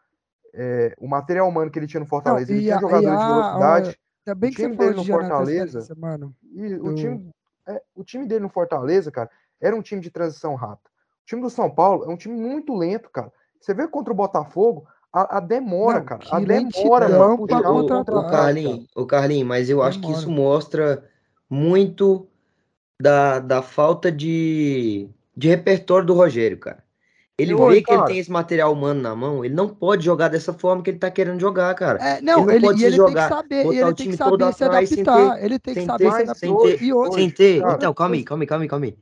É, 0.57 0.95
o 0.97 1.07
material 1.07 1.49
humano 1.49 1.69
que 1.69 1.77
ele 1.77 1.87
tinha 1.87 1.99
no 1.99 2.05
Fortaleza, 2.05 2.51
não, 2.51 2.57
ele 2.57 2.63
tinha 2.63 2.77
a, 2.77 2.79
jogadores 2.79 3.19
de 3.19 3.25
velocidade. 3.25 3.99
Ainda 4.25 4.39
bem 4.39 4.49
o 4.49 4.53
time 4.53 4.75
dele 4.77 4.95
no 4.95 5.05
Fortaleza. 5.05 5.95
Mano, 5.97 6.35
e 6.51 6.75
o, 6.75 6.95
time, 6.95 7.29
é, 7.67 7.81
o 7.93 8.03
time 8.03 8.25
dele 8.25 8.41
no 8.41 8.49
Fortaleza, 8.49 9.11
cara, 9.11 9.29
era 9.61 9.75
um 9.75 9.81
time 9.81 10.01
de 10.01 10.09
transição 10.09 10.55
rápida. 10.55 10.89
O 11.23 11.25
time 11.25 11.41
do 11.41 11.49
São 11.49 11.69
Paulo 11.69 12.05
é 12.05 12.07
um 12.07 12.17
time 12.17 12.35
muito 12.35 12.73
lento, 12.73 13.09
cara. 13.09 13.31
Você 13.59 13.73
vê 13.73 13.87
contra 13.87 14.13
o 14.13 14.15
Botafogo, 14.15 14.87
a, 15.11 15.37
a 15.37 15.39
demora, 15.39 15.99
não, 15.99 16.05
cara. 16.05 16.23
A 16.31 16.39
demora 16.39 17.07
pra 17.07 17.37
puxar 17.37 17.71
o, 17.71 17.81
o, 17.81 18.19
o 18.19 18.29
Carlinhos, 18.29 18.87
o 18.95 19.05
Carlinhos, 19.05 19.47
mas 19.47 19.69
eu 19.69 19.77
demora. 19.77 19.89
acho 19.89 20.01
que 20.01 20.11
isso 20.11 20.29
mostra 20.29 21.03
muito 21.49 22.27
da, 23.01 23.39
da 23.39 23.61
falta 23.61 24.11
de, 24.11 25.09
de 25.35 25.49
repertório 25.49 26.05
do 26.05 26.13
Rogério, 26.13 26.57
cara. 26.57 26.84
Ele 27.37 27.51
eu, 27.51 27.67
vê 27.67 27.81
que 27.81 27.83
cara, 27.83 27.99
ele 27.99 28.07
tem 28.07 28.17
esse 28.19 28.31
material 28.31 28.71
humano 28.71 29.01
na 29.01 29.13
mão, 29.13 29.43
ele 29.43 29.53
não 29.53 29.67
pode 29.67 30.05
jogar 30.05 30.29
dessa 30.29 30.53
forma 30.53 30.81
que 30.81 30.89
ele 30.89 30.99
tá 30.99 31.11
querendo 31.11 31.39
jogar, 31.39 31.73
cara. 31.75 31.99
É, 32.01 32.21
não, 32.21 32.39
ele 32.39 32.45
não 32.45 32.51
ele, 32.51 32.65
pode 32.65 32.85
ele 32.85 32.95
jogar, 32.95 33.13
tem 33.13 33.23
que 33.23 33.35
saber, 33.35 33.65
ele 33.65 33.93
tem 33.93 34.09
que 34.09 34.17
saber 34.17 34.53
se 34.53 34.63
adaptar, 34.63 35.43
ele 35.43 35.59
tem 35.59 35.73
que 35.73 35.85
saber 35.85 36.11
se 36.11 36.21
adaptar. 36.21 36.35
Sem 36.35 36.57
ter, 36.57 36.81
e 36.81 36.93
hoje, 36.93 37.13
sem 37.13 37.29
ter. 37.29 37.61
Cara, 37.61 37.73
então, 37.73 37.93
calma 37.93 38.15
aí, 38.15 38.23
calma 38.23 38.43
aí, 38.43 38.47
calma 38.47 38.63
aí, 38.63 38.69
calma 38.69 38.85
aí. 38.85 38.97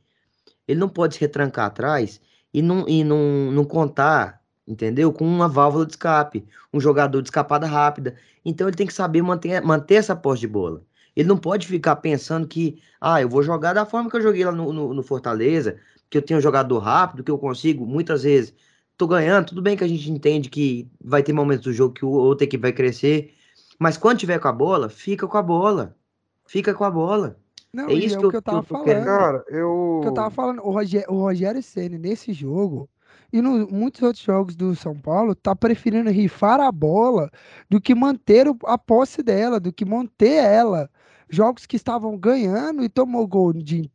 Ele 0.67 0.79
não 0.79 0.89
pode 0.89 1.13
se 1.13 1.21
retrancar 1.21 1.67
atrás 1.67 2.19
e 2.51 2.61
não, 2.63 2.87
e 2.87 3.03
não, 3.03 3.51
não 3.51 3.63
contar, 3.63 4.41
entendeu? 4.67 5.13
Com 5.13 5.25
uma 5.25 5.47
válvula 5.47 5.85
de 5.85 5.91
escape, 5.91 6.43
um 6.73 6.79
jogador 6.79 7.21
de 7.21 7.27
escapada 7.27 7.67
rápida. 7.67 8.15
Então 8.43 8.67
ele 8.67 8.75
tem 8.75 8.87
que 8.87 8.93
saber 8.93 9.21
manter, 9.21 9.61
manter 9.61 9.95
essa 9.95 10.15
posse 10.15 10.41
de 10.41 10.47
bola. 10.47 10.81
Ele 11.15 11.27
não 11.27 11.37
pode 11.37 11.67
ficar 11.67 11.97
pensando 11.97 12.47
que, 12.47 12.81
ah, 12.99 13.21
eu 13.21 13.29
vou 13.29 13.43
jogar 13.43 13.73
da 13.73 13.85
forma 13.85 14.09
que 14.09 14.17
eu 14.17 14.21
joguei 14.21 14.43
lá 14.43 14.51
no, 14.51 14.73
no, 14.73 14.93
no 14.93 15.03
Fortaleza, 15.03 15.77
que 16.13 16.17
eu 16.19 16.21
tenho 16.21 16.37
um 16.37 16.43
jogador 16.43 16.77
rápido, 16.77 17.23
que 17.23 17.31
eu 17.31 17.39
consigo, 17.39 17.87
muitas 17.87 18.21
vezes, 18.21 18.53
tô 18.95 19.07
ganhando, 19.07 19.47
tudo 19.47 19.63
bem 19.63 19.75
que 19.75 19.83
a 19.83 19.87
gente 19.87 20.11
entende 20.11 20.47
que 20.47 20.87
vai 21.03 21.23
ter 21.23 21.33
momentos 21.33 21.63
do 21.63 21.73
jogo 21.73 21.95
que 21.95 22.05
o 22.05 22.09
outro 22.09 22.43
equipe 22.43 22.61
vai 22.61 22.71
crescer, 22.71 23.33
mas 23.79 23.97
quando 23.97 24.19
tiver 24.19 24.37
com 24.37 24.47
a 24.47 24.51
bola, 24.51 24.89
fica 24.89 25.27
com 25.27 25.37
a 25.37 25.41
bola. 25.41 25.97
Fica 26.45 26.71
com 26.71 26.83
a 26.83 26.91
bola. 26.91 27.35
Não, 27.73 27.89
é 27.89 27.93
isso 27.93 28.17
é 28.17 28.19
que, 28.19 28.25
eu, 28.25 28.29
que 28.29 28.35
eu 28.35 28.41
tava 28.43 28.63
que 28.63 28.73
eu 28.73 28.77
falando. 28.77 29.05
Cara, 29.05 29.43
eu... 29.47 30.01
Que 30.03 30.07
eu 30.09 30.13
tava 30.13 30.29
falando, 30.29 30.61
o 30.61 30.69
Rogério, 30.69 31.11
o 31.11 31.19
Rogério 31.19 31.63
Senna, 31.63 31.97
nesse 31.97 32.31
jogo, 32.31 32.87
e 33.31 33.41
nos 33.41 33.67
muitos 33.71 34.03
outros 34.03 34.23
jogos 34.23 34.55
do 34.55 34.75
São 34.75 34.95
Paulo, 34.95 35.33
tá 35.33 35.55
preferindo 35.55 36.11
rifar 36.11 36.59
a 36.59 36.71
bola 36.71 37.31
do 37.67 37.81
que 37.81 37.95
manter 37.95 38.45
a 38.65 38.77
posse 38.77 39.23
dela, 39.23 39.59
do 39.59 39.73
que 39.73 39.83
manter 39.83 40.43
ela 40.43 40.87
jogos 41.27 41.65
que 41.65 41.75
estavam 41.75 42.15
ganhando 42.15 42.83
e 42.83 42.89
tomou 42.89 43.25
gol 43.25 43.51
de, 43.53 43.89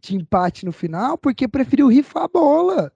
de 0.00 0.16
empate 0.16 0.64
no 0.64 0.72
final 0.72 1.16
porque 1.18 1.46
preferiu 1.48 1.88
rifar 1.88 2.24
a 2.24 2.28
bola 2.28 2.92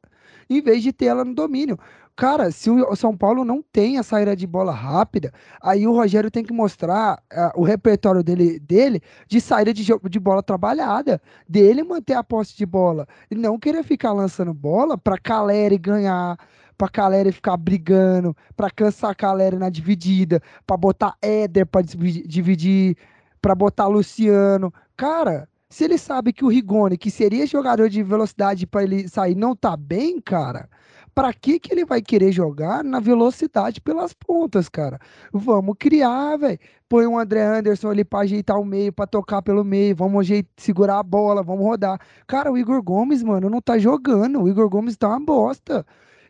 em 0.49 0.61
vez 0.61 0.83
de 0.83 0.93
ter 0.93 1.07
ela 1.07 1.25
no 1.25 1.35
domínio. 1.35 1.79
Cara, 2.17 2.53
se 2.53 2.71
o 2.71 2.95
São 2.95 3.17
Paulo 3.17 3.45
não 3.45 3.61
tem 3.61 3.99
a 3.99 4.03
saída 4.05 4.37
de 4.37 4.47
bola 4.47 4.73
rápida, 4.73 5.33
aí 5.61 5.85
o 5.85 5.93
Rogério 5.93 6.31
tem 6.31 6.45
que 6.45 6.53
mostrar 6.53 7.21
uh, 7.33 7.61
o 7.61 7.64
repertório 7.64 8.23
dele, 8.23 8.61
dele 8.61 9.01
de 9.27 9.40
saída 9.40 9.75
de, 9.75 9.85
de 9.85 10.21
bola 10.21 10.40
trabalhada, 10.40 11.21
dele 11.49 11.83
manter 11.83 12.14
a 12.14 12.23
posse 12.23 12.57
de 12.57 12.64
bola 12.64 13.09
e 13.29 13.35
não 13.35 13.59
querer 13.59 13.83
ficar 13.83 14.12
lançando 14.12 14.55
bola 14.55 14.97
para 14.97 15.19
Caleri 15.19 15.77
ganhar, 15.77 16.38
para 16.79 16.88
Caleri 16.88 17.33
ficar 17.33 17.57
brigando, 17.57 18.37
para 18.57 18.71
cansar 18.71 19.17
Caleri 19.17 19.57
na 19.57 19.69
dividida, 19.69 20.40
para 20.64 20.77
botar 20.77 21.17
Éder 21.21 21.67
para 21.67 21.83
dividir 21.83 22.97
para 23.45 23.55
botar 23.55 23.88
Luciano. 23.88 24.73
Cara, 24.97 25.47
se 25.75 25.83
ele 25.83 25.99
sabe 25.99 26.33
que 26.33 26.45
o 26.45 26.49
Rigoni, 26.49 26.97
que 26.97 27.11
seria 27.11 27.45
jogador 27.49 27.89
de 27.89 28.01
velocidade 28.01 28.65
para 28.65 28.85
ele 28.85 29.09
sair, 29.09 29.35
não 29.35 29.57
tá 29.57 29.77
bem, 29.77 30.21
cara, 30.21 30.69
para 31.13 31.33
que 31.33 31.59
que 31.59 31.73
ele 31.73 31.85
vai 31.85 32.01
querer 32.01 32.31
jogar 32.31 32.85
na 32.85 33.01
velocidade 33.01 33.81
pelas 33.81 34.13
pontas, 34.13 34.69
cara? 34.69 35.01
Vamos 35.33 35.75
criar, 35.77 36.37
velho. 36.37 36.61
Põe 36.89 37.07
o 37.07 37.19
André 37.19 37.43
Anderson 37.43 37.91
ali 37.91 38.05
para 38.05 38.21
ajeitar 38.21 38.57
o 38.57 38.65
meio, 38.65 38.93
para 38.93 39.09
tocar 39.09 39.43
pelo 39.43 39.65
meio, 39.65 39.97
vamos 39.97 40.29
segurar 40.57 41.01
a 41.01 41.03
bola, 41.03 41.43
vamos 41.43 41.65
rodar. 41.65 42.01
Cara, 42.25 42.53
o 42.53 42.57
Igor 42.57 42.81
Gomes, 42.81 43.25
mano, 43.25 43.51
não 43.51 43.61
tá 43.61 43.77
jogando. 43.77 44.43
O 44.43 44.49
Igor 44.49 44.69
Gomes 44.69 44.97
tá 44.97 45.09
uma 45.09 45.19
bosta. 45.19 45.85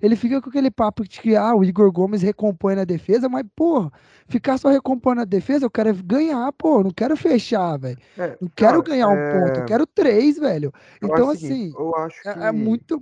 Ele 0.05 0.17
fica 0.17 0.39
com 0.43 0.51
aquele 0.51 0.71
papo 0.71 1.03
de 1.03 1.19
que 1.19 1.35
ah, 1.35 1.55
o 1.55 1.65
Igor 1.65 1.91
Gomes 1.91 2.21
recompõe 2.21 2.75
na 2.75 2.85
defesa, 2.85 3.27
mas, 3.27 3.43
pô, 3.57 3.91
ficar 4.29 4.59
só 4.59 4.69
recompondo 4.69 5.17
na 5.17 5.25
defesa, 5.25 5.65
eu 5.65 5.71
quero 5.71 5.95
ganhar, 6.05 6.53
pô, 6.53 6.83
não 6.83 6.91
quero 6.91 7.17
fechar, 7.17 7.79
velho. 7.79 7.97
É, 8.19 8.37
não 8.39 8.51
quero 8.55 8.83
ganhar 8.83 9.09
um 9.09 9.17
é... 9.17 9.33
ponto, 9.33 9.61
eu 9.61 9.65
quero 9.65 9.87
três, 9.87 10.39
velho. 10.39 10.71
Então, 11.03 11.31
assim, 11.31 11.73
eu 11.75 11.97
acho 11.97 12.21
que... 12.21 12.29
é, 12.29 12.49
é, 12.49 12.53
muito. 12.53 13.01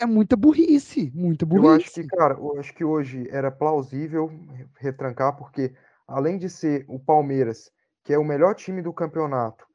É 0.00 0.06
muita 0.06 0.36
burrice, 0.36 1.12
muita 1.14 1.44
burrice. 1.44 1.66
Eu 1.66 1.74
acho 1.74 1.90
que, 1.92 2.06
cara, 2.06 2.34
eu 2.34 2.58
acho 2.58 2.72
que 2.72 2.84
hoje 2.84 3.28
era 3.30 3.50
plausível 3.50 4.32
retrancar, 4.78 5.36
porque 5.36 5.74
além 6.06 6.38
de 6.38 6.48
ser 6.48 6.86
o 6.88 6.98
Palmeiras, 6.98 7.70
que 8.04 8.14
é 8.14 8.18
o 8.18 8.24
melhor 8.24 8.54
time 8.54 8.80
do 8.80 8.92
campeonato, 8.92 9.66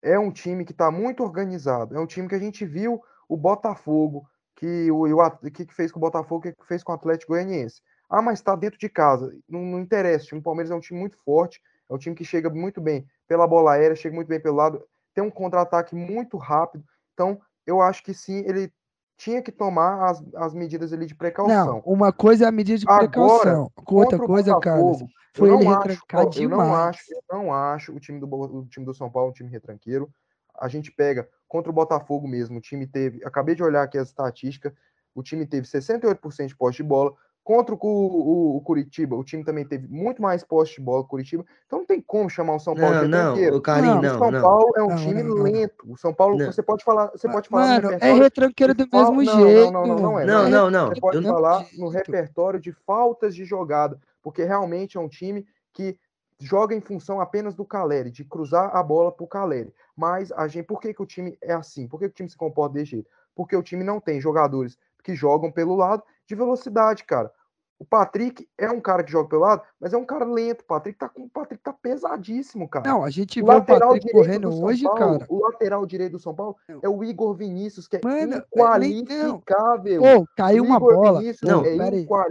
é 0.00 0.18
um 0.18 0.30
time 0.30 0.64
que 0.64 0.72
está 0.72 0.90
muito 0.90 1.22
organizado. 1.22 1.94
É 1.94 2.00
um 2.00 2.06
time 2.06 2.28
que 2.28 2.34
a 2.34 2.38
gente 2.38 2.64
viu 2.64 3.02
o 3.28 3.36
Botafogo, 3.36 4.26
que 4.64 4.90
o, 4.90 5.04
o 5.04 5.50
que, 5.50 5.66
que 5.66 5.74
fez 5.74 5.92
com 5.92 5.98
o 5.98 6.00
Botafogo, 6.00 6.42
que, 6.42 6.52
que 6.52 6.66
fez 6.66 6.82
com 6.82 6.92
o 6.92 6.94
Atlético 6.94 7.32
Goianiense. 7.32 7.82
Ah, 8.08 8.22
mas 8.22 8.38
está 8.38 8.56
dentro 8.56 8.78
de 8.78 8.88
casa. 8.88 9.30
Não, 9.46 9.60
não 9.60 9.80
interessa. 9.80 10.24
O 10.24 10.28
time 10.28 10.40
do 10.40 10.44
Palmeiras 10.44 10.70
é 10.70 10.74
um 10.74 10.80
time 10.80 10.98
muito 10.98 11.18
forte, 11.18 11.60
é 11.90 11.94
um 11.94 11.98
time 11.98 12.16
que 12.16 12.24
chega 12.24 12.48
muito 12.48 12.80
bem 12.80 13.06
pela 13.28 13.46
bola 13.46 13.72
aérea, 13.72 13.94
chega 13.94 14.14
muito 14.14 14.28
bem 14.28 14.40
pelo 14.40 14.56
lado, 14.56 14.82
tem 15.12 15.22
um 15.22 15.30
contra-ataque 15.30 15.94
muito 15.94 16.38
rápido. 16.38 16.82
Então, 17.12 17.38
eu 17.66 17.82
acho 17.82 18.02
que 18.02 18.14
sim, 18.14 18.42
ele 18.46 18.72
tinha 19.18 19.42
que 19.42 19.52
tomar 19.52 20.08
as, 20.08 20.22
as 20.34 20.54
medidas 20.54 20.92
ali 20.92 21.06
de 21.06 21.14
precaução. 21.14 21.66
Não, 21.66 21.78
uma 21.80 22.12
coisa 22.12 22.46
é 22.46 22.48
a 22.48 22.52
medida 22.52 22.78
de 22.78 22.86
precaução. 22.86 23.70
Agora, 23.76 24.04
outra 24.04 24.18
coisa, 24.18 24.58
Carlos, 24.60 25.04
foi 25.34 25.52
ele 25.52 25.64
retrancar 25.64 26.28
demais. 26.28 26.40
Eu 26.40 26.48
não 26.48 26.74
acho, 26.74 27.02
eu 27.12 27.22
não 27.30 27.52
acho 27.52 27.92
o 27.92 28.00
time 28.00 28.18
do, 28.18 28.26
o 28.26 28.66
time 28.66 28.86
do 28.86 28.94
São 28.94 29.10
Paulo 29.10 29.30
um 29.30 29.34
time 29.34 29.50
retranqueiro. 29.50 30.10
A 30.58 30.68
gente 30.68 30.90
pega 30.90 31.28
contra 31.54 31.70
o 31.70 31.72
Botafogo 31.72 32.26
mesmo, 32.26 32.58
o 32.58 32.60
time 32.60 32.84
teve, 32.84 33.24
acabei 33.24 33.54
de 33.54 33.62
olhar 33.62 33.84
aqui 33.84 33.96
as 33.96 34.08
estatísticas, 34.08 34.72
o 35.14 35.22
time 35.22 35.46
teve 35.46 35.64
68% 35.64 36.48
de 36.48 36.56
posse 36.56 36.78
de 36.78 36.82
bola, 36.82 37.14
Contra 37.44 37.74
o, 37.74 37.78
o, 37.78 38.56
o, 38.56 38.60
Curitiba, 38.62 39.14
o 39.14 39.22
time 39.22 39.44
também 39.44 39.66
teve 39.66 39.86
muito 39.86 40.22
mais 40.22 40.42
posse 40.42 40.76
de 40.76 40.80
bola 40.80 41.02
que 41.02 41.08
o 41.08 41.10
Curitiba. 41.10 41.44
Então 41.66 41.80
não 41.80 41.86
tem 41.86 42.00
como 42.00 42.30
chamar 42.30 42.54
o 42.54 42.58
São 42.58 42.74
Paulo 42.74 43.06
não, 43.06 43.36
não, 43.36 43.56
o 43.56 43.60
Carlinho, 43.60 44.00
não, 44.00 44.14
o 44.14 44.18
São 44.18 44.30
não. 44.30 44.40
Paulo 44.40 44.72
é 44.74 44.82
um 44.82 44.88
não, 44.88 44.96
time 44.96 45.22
lento. 45.22 45.92
O 45.92 45.94
São 45.98 46.14
Paulo, 46.14 46.38
você 46.38 46.62
pode 46.62 46.82
falar, 46.82 47.08
você 47.08 47.28
pode 47.28 47.50
falar 47.50 47.82
Mano, 47.82 47.98
é 48.00 48.12
retranqueiro 48.14 48.74
do 48.74 48.88
mesmo 48.90 49.22
jeito. 49.22 49.70
Não, 49.70 49.86
não, 49.86 49.96
não, 49.96 50.18
é. 50.18 50.24
Não, 50.24 50.48
não, 50.48 50.70
não. 50.70 50.88
Você 50.88 50.98
pode 50.98 51.22
falar 51.22 51.66
no 51.76 51.90
repertório 51.90 52.58
de 52.58 52.72
faltas 52.72 53.34
de 53.34 53.44
jogada, 53.44 54.00
porque 54.22 54.42
realmente 54.42 54.96
é 54.96 55.00
um 55.00 55.08
time 55.08 55.46
que 55.74 55.98
joga 56.40 56.74
em 56.74 56.80
função 56.80 57.20
apenas 57.20 57.54
do 57.54 57.64
Caleri, 57.64 58.10
de 58.10 58.24
cruzar 58.24 58.74
a 58.74 58.82
bola 58.82 59.12
para 59.12 59.24
o 59.24 59.28
Caleri. 59.28 59.72
Mas 59.96 60.32
a 60.32 60.48
gente, 60.48 60.66
por 60.66 60.80
que, 60.80 60.92
que 60.92 61.02
o 61.02 61.06
time 61.06 61.38
é 61.42 61.52
assim? 61.52 61.86
Por 61.86 61.98
que, 61.98 62.06
que 62.06 62.12
o 62.12 62.16
time 62.16 62.30
se 62.30 62.36
comporta 62.36 62.74
desse 62.74 62.92
jeito? 62.92 63.10
Porque 63.34 63.56
o 63.56 63.62
time 63.62 63.84
não 63.84 64.00
tem 64.00 64.20
jogadores 64.20 64.78
que 65.02 65.14
jogam 65.14 65.50
pelo 65.50 65.76
lado 65.76 66.02
de 66.26 66.34
velocidade, 66.34 67.04
cara. 67.04 67.30
O 67.78 67.84
Patrick 67.84 68.48
é 68.56 68.70
um 68.70 68.80
cara 68.80 69.02
que 69.02 69.10
joga 69.10 69.28
pelo 69.28 69.42
lado, 69.42 69.62
mas 69.80 69.92
é 69.92 69.96
um 69.96 70.04
cara 70.04 70.24
lento. 70.24 70.60
O 70.60 70.64
Patrick 70.64 70.96
tá, 70.96 71.10
o 71.16 71.28
Patrick 71.28 71.62
tá 71.62 71.72
pesadíssimo, 71.72 72.68
cara. 72.68 72.88
Não, 72.88 73.04
a 73.04 73.10
gente 73.10 73.42
o 73.42 73.46
vê 73.46 73.54
o 73.54 73.64
Patrick 73.64 74.12
correndo 74.12 74.62
hoje, 74.62 74.84
Paulo, 74.84 74.98
cara. 74.98 75.26
O 75.28 75.42
lateral 75.42 75.84
direito 75.84 76.12
do 76.12 76.18
São 76.18 76.34
Paulo 76.34 76.56
é 76.82 76.88
o 76.88 77.02
Igor 77.02 77.34
Vinícius, 77.34 77.88
que 77.88 77.96
é 77.96 78.00
Mano, 78.02 78.36
inqualificável. 78.36 80.02
Pô, 80.02 80.26
caiu 80.36 80.64
uma 80.64 80.78
bola. 80.78 81.20
não, 81.42 81.64
é 81.64 81.74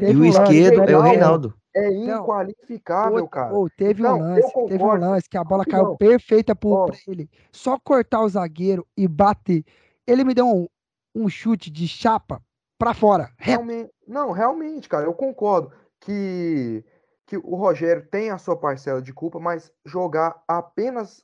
e 0.09 0.15
o 0.15 0.25
esquerdo 0.25 0.89
é 0.89 0.97
o 0.97 1.01
Reinaldo. 1.01 1.53
É 1.75 1.89
inqualificável, 1.91 3.27
cara. 3.27 3.49
Pô, 3.49 3.67
teve 3.75 4.05
um 4.05 4.17
lance, 4.17 4.53
teve 4.67 4.83
um 4.83 4.95
lance 4.95 5.27
que 5.27 5.37
a 5.37 5.43
bola 5.43 5.65
caiu 5.65 5.85
não. 5.85 5.97
perfeita 5.97 6.55
pro, 6.55 6.85
pra 6.85 6.95
ele. 7.07 7.29
Só 7.51 7.79
cortar 7.79 8.21
o 8.21 8.29
zagueiro 8.29 8.85
e 8.95 9.07
bater. 9.07 9.65
Ele 10.05 10.23
me 10.23 10.35
deu 10.35 10.45
um, 10.45 10.67
um 11.15 11.27
chute 11.27 11.71
de 11.71 11.87
chapa 11.87 12.41
para 12.77 12.93
fora. 12.93 13.31
Realmente, 13.37 13.91
não, 14.07 14.31
realmente, 14.31 14.87
cara, 14.87 15.05
eu 15.05 15.13
concordo 15.13 15.71
que, 15.99 16.83
que 17.25 17.37
o 17.37 17.55
Rogério 17.55 18.05
tem 18.07 18.29
a 18.29 18.37
sua 18.37 18.55
parcela 18.55 19.01
de 19.01 19.13
culpa, 19.13 19.39
mas 19.39 19.71
jogar 19.85 20.43
apenas 20.47 21.23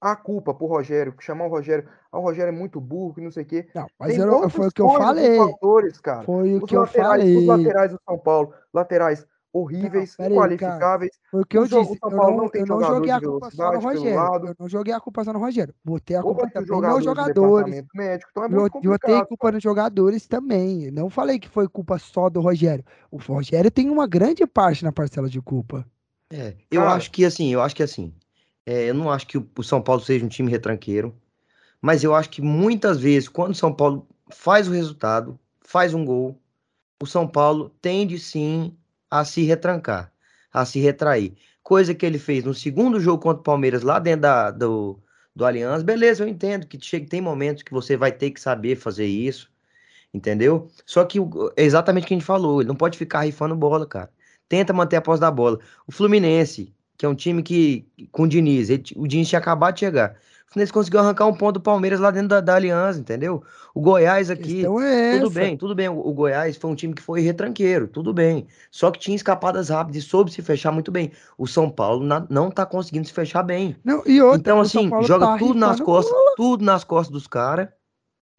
a 0.00 0.14
culpa 0.14 0.52
pro 0.52 0.66
Rogério, 0.66 1.14
chamar 1.20 1.46
o 1.46 1.48
Rogério, 1.48 1.88
ah, 2.12 2.18
o 2.18 2.22
Rogério 2.22 2.50
é 2.50 2.56
muito 2.56 2.80
burro, 2.80 3.14
que 3.14 3.20
não 3.20 3.30
sei 3.30 3.42
o 3.42 3.46
quê. 3.46 3.68
Não, 3.74 3.86
mas 3.98 4.18
eu, 4.18 4.50
foi 4.50 4.68
o 4.68 4.70
que 4.70 4.82
eu 4.82 4.90
falei. 4.90 5.38
Fatores, 5.38 6.00
cara. 6.00 6.22
Foi 6.24 6.54
o 6.54 6.62
os 6.62 6.68
que 6.68 6.76
laterais, 6.76 7.06
eu 7.06 7.06
falei. 7.06 7.36
Os 7.36 7.46
laterais 7.46 7.92
do 7.92 8.00
São 8.06 8.18
Paulo, 8.18 8.52
laterais 8.72 9.26
horríveis, 9.54 10.16
Não, 10.18 10.26
inqualificáveis. 10.26 11.12
Foi 11.30 11.42
o 11.42 11.46
que 11.46 11.56
eu 11.56 11.66
jogo- 11.66 11.92
disse. 11.92 11.98
Eu 12.02 12.10
não, 12.10 12.50
eu 12.52 12.66
não 12.66 12.80
joguei 12.82 13.12
a 13.12 13.20
culpa 13.20 13.50
só 13.52 13.72
no 13.72 13.78
Rogério. 13.78 14.46
Eu 14.48 14.56
não 14.58 14.68
joguei 14.68 14.92
a 14.92 15.00
culpa 15.00 15.24
só 15.24 15.32
no 15.32 15.38
Rogério. 15.38 15.74
Botei 15.84 16.16
a 16.16 16.22
culpa 16.22 16.50
também 16.50 16.80
nos 16.80 16.98
do 16.98 17.04
jogadores. 17.04 17.84
médico, 17.94 18.30
então 18.32 18.44
é 18.44 18.46
Eu, 18.46 18.50
muito 18.50 18.64
eu 18.64 18.70
complicado. 18.70 19.00
botei 19.00 19.24
culpa 19.26 19.52
nos 19.52 19.62
jogadores 19.62 20.26
também. 20.26 20.90
Não 20.90 21.08
falei 21.08 21.38
que 21.38 21.48
foi 21.48 21.68
culpa 21.68 21.98
só 21.98 22.28
do 22.28 22.40
Rogério. 22.40 22.84
O 23.10 23.16
Rogério 23.18 23.70
tem 23.70 23.88
uma 23.88 24.06
grande 24.08 24.44
parte 24.46 24.82
na 24.82 24.90
parcela 24.92 25.28
de 25.28 25.40
culpa. 25.40 25.86
É, 26.30 26.56
eu 26.70 26.82
Cara. 26.82 26.94
acho 26.94 27.12
que 27.12 27.24
assim, 27.24 27.52
eu 27.52 27.62
acho 27.62 27.76
que 27.76 27.82
assim, 27.82 28.12
é, 28.66 28.90
eu 28.90 28.94
não 28.94 29.10
acho 29.10 29.26
que 29.26 29.38
o, 29.38 29.48
o 29.56 29.62
São 29.62 29.80
Paulo 29.80 30.02
seja 30.02 30.24
um 30.24 30.28
time 30.28 30.50
retranqueiro, 30.50 31.14
mas 31.80 32.02
eu 32.02 32.12
acho 32.14 32.28
que 32.30 32.42
muitas 32.42 32.98
vezes, 32.98 33.28
quando 33.28 33.52
o 33.52 33.54
São 33.54 33.72
Paulo 33.72 34.08
faz 34.30 34.66
o 34.66 34.72
resultado, 34.72 35.38
faz 35.60 35.94
um 35.94 36.04
gol, 36.04 36.40
o 37.00 37.06
São 37.06 37.28
Paulo 37.28 37.70
tende 37.80 38.18
sim 38.18 38.76
a 39.10 39.24
se 39.24 39.42
retrancar, 39.42 40.12
a 40.52 40.64
se 40.64 40.80
retrair. 40.80 41.34
Coisa 41.62 41.94
que 41.94 42.04
ele 42.04 42.18
fez 42.18 42.44
no 42.44 42.54
segundo 42.54 43.00
jogo 43.00 43.22
contra 43.22 43.40
o 43.40 43.44
Palmeiras, 43.44 43.82
lá 43.82 43.98
dentro 43.98 44.22
da, 44.22 44.50
do, 44.50 44.98
do 45.34 45.44
Allianz. 45.44 45.82
Beleza, 45.82 46.22
eu 46.24 46.28
entendo 46.28 46.66
que 46.66 46.78
chega, 46.80 47.06
tem 47.08 47.20
momentos 47.20 47.62
que 47.62 47.72
você 47.72 47.96
vai 47.96 48.12
ter 48.12 48.30
que 48.30 48.40
saber 48.40 48.76
fazer 48.76 49.06
isso, 49.06 49.50
entendeu? 50.12 50.68
Só 50.86 51.04
que 51.04 51.18
é 51.56 51.64
exatamente 51.64 52.04
o 52.04 52.06
que 52.08 52.14
a 52.14 52.18
gente 52.18 52.26
falou, 52.26 52.60
ele 52.60 52.68
não 52.68 52.76
pode 52.76 52.98
ficar 52.98 53.20
rifando 53.22 53.56
bola, 53.56 53.86
cara. 53.86 54.10
Tenta 54.48 54.72
manter 54.72 54.96
a 54.96 55.02
posse 55.02 55.20
da 55.20 55.30
bola. 55.30 55.58
O 55.86 55.92
Fluminense, 55.92 56.74
que 56.96 57.06
é 57.06 57.08
um 57.08 57.14
time 57.14 57.42
que, 57.42 57.86
com 58.12 58.24
o 58.24 58.28
Diniz, 58.28 58.70
ele- 58.70 58.84
o 58.96 59.06
Diniz 59.08 59.28
tinha 59.28 59.38
acabado 59.38 59.74
de 59.74 59.80
chegar. 59.80 60.16
Fluminense 60.54 60.72
conseguiu 60.72 61.00
arrancar 61.00 61.26
um 61.26 61.34
ponto 61.34 61.54
do 61.54 61.60
Palmeiras 61.60 61.98
lá 61.98 62.12
dentro 62.12 62.28
da, 62.28 62.40
da 62.40 62.54
Aliança, 62.54 63.00
entendeu? 63.00 63.42
O 63.74 63.80
Goiás 63.80 64.30
aqui, 64.30 64.64
é 64.64 65.18
tudo 65.18 65.30
bem, 65.30 65.56
tudo 65.56 65.74
bem. 65.74 65.88
O, 65.88 65.98
o 65.98 66.12
Goiás 66.14 66.56
foi 66.56 66.70
um 66.70 66.76
time 66.76 66.94
que 66.94 67.02
foi 67.02 67.20
retranqueiro, 67.20 67.88
tudo 67.88 68.14
bem. 68.14 68.46
Só 68.70 68.90
que 68.92 69.00
tinha 69.00 69.16
escapadas 69.16 69.68
rápidas 69.68 70.02
e 70.04 70.06
soube 70.06 70.30
se 70.32 70.40
fechar 70.42 70.70
muito 70.70 70.92
bem. 70.92 71.10
O 71.36 71.46
São 71.48 71.68
Paulo 71.68 72.04
na- 72.04 72.24
não 72.30 72.52
tá 72.52 72.64
conseguindo 72.64 73.04
se 73.06 73.12
fechar 73.12 73.42
bem. 73.42 73.76
Não, 73.84 74.02
e 74.06 74.22
outra, 74.22 74.38
Então, 74.38 74.60
assim, 74.60 74.88
joga 75.02 75.26
tá 75.26 75.38
tudo 75.38 75.58
nas 75.58 75.80
costas, 75.80 76.14
tudo 76.36 76.64
nas 76.64 76.84
costas 76.84 77.12
dos 77.12 77.26
caras, 77.26 77.68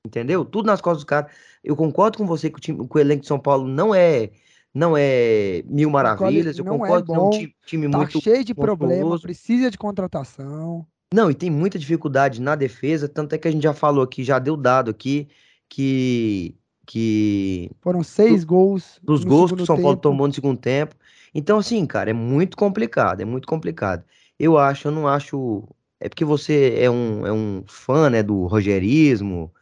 entendeu? 0.06 0.46
Tudo 0.46 0.68
nas 0.68 0.80
costas 0.80 1.00
dos 1.04 1.10
caras. 1.10 1.32
Eu 1.62 1.76
concordo 1.76 2.18
com 2.18 2.26
você 2.26 2.50
que 2.50 2.58
o, 2.58 2.62
time, 2.62 2.88
que 2.88 2.98
o 2.98 3.00
elenco 3.00 3.22
de 3.24 3.28
São 3.28 3.40
Paulo 3.40 3.68
não 3.68 3.94
é, 3.94 4.32
não 4.74 4.96
é 4.96 5.64
mil 5.66 5.90
maravilhas. 5.90 6.58
Eu 6.58 6.64
não 6.64 6.76
é 6.76 6.80
concordo 6.80 7.06
que 7.08 7.12
é 7.12 7.20
um 7.20 7.24
bom, 7.24 7.30
time, 7.30 7.56
time 7.66 7.90
Tá 7.92 7.98
muito 7.98 8.22
cheio 8.22 8.44
de 8.46 8.54
problema, 8.54 8.94
monstruoso. 8.94 9.24
precisa 9.24 9.70
de 9.70 9.78
contratação. 9.78 10.88
Não, 11.14 11.30
e 11.30 11.36
tem 11.36 11.50
muita 11.50 11.80
dificuldade 11.80 12.42
na 12.42 12.56
defesa, 12.56 13.08
tanto 13.08 13.34
é 13.34 13.38
que 13.38 13.48
a 13.48 13.52
gente 13.52 13.64
já 13.64 13.74
falou 13.74 14.04
aqui, 14.04 14.24
já 14.24 14.40
deu 14.40 14.58
dado 14.58 14.92
aqui, 14.92 15.28
que, 15.70 16.56
que 16.86 17.72
Foram 17.82 18.04
seis 18.04 18.44
gols 18.44 19.00
dos 19.04 19.24
gols 19.24 19.52
que 19.52 19.62
o 19.62 19.66
São 19.66 19.76
Paulo 19.80 19.96
tempo. 19.96 20.02
tomou 20.02 20.28
no 20.28 20.34
segundo 20.34 20.60
tempo. 20.60 20.96
Então, 21.34 21.58
assim, 21.60 21.86
cara, 21.86 22.10
é 22.10 22.14
muito 22.14 22.58
complicado, 22.58 23.22
é 23.22 23.26
muito 23.26 23.48
complicado. 23.48 24.04
Eu 24.40 24.58
acho, 24.58 24.88
eu 24.88 24.92
não 24.92 25.08
acho. 25.08 25.64
É 26.00 26.10
porque 26.10 26.26
você 26.26 26.76
é 26.78 26.90
um, 26.90 27.26
é 27.26 27.32
um 27.32 27.64
fã, 27.68 28.10
né, 28.10 28.22
do 28.24 28.46
rogérismo, 28.48 29.54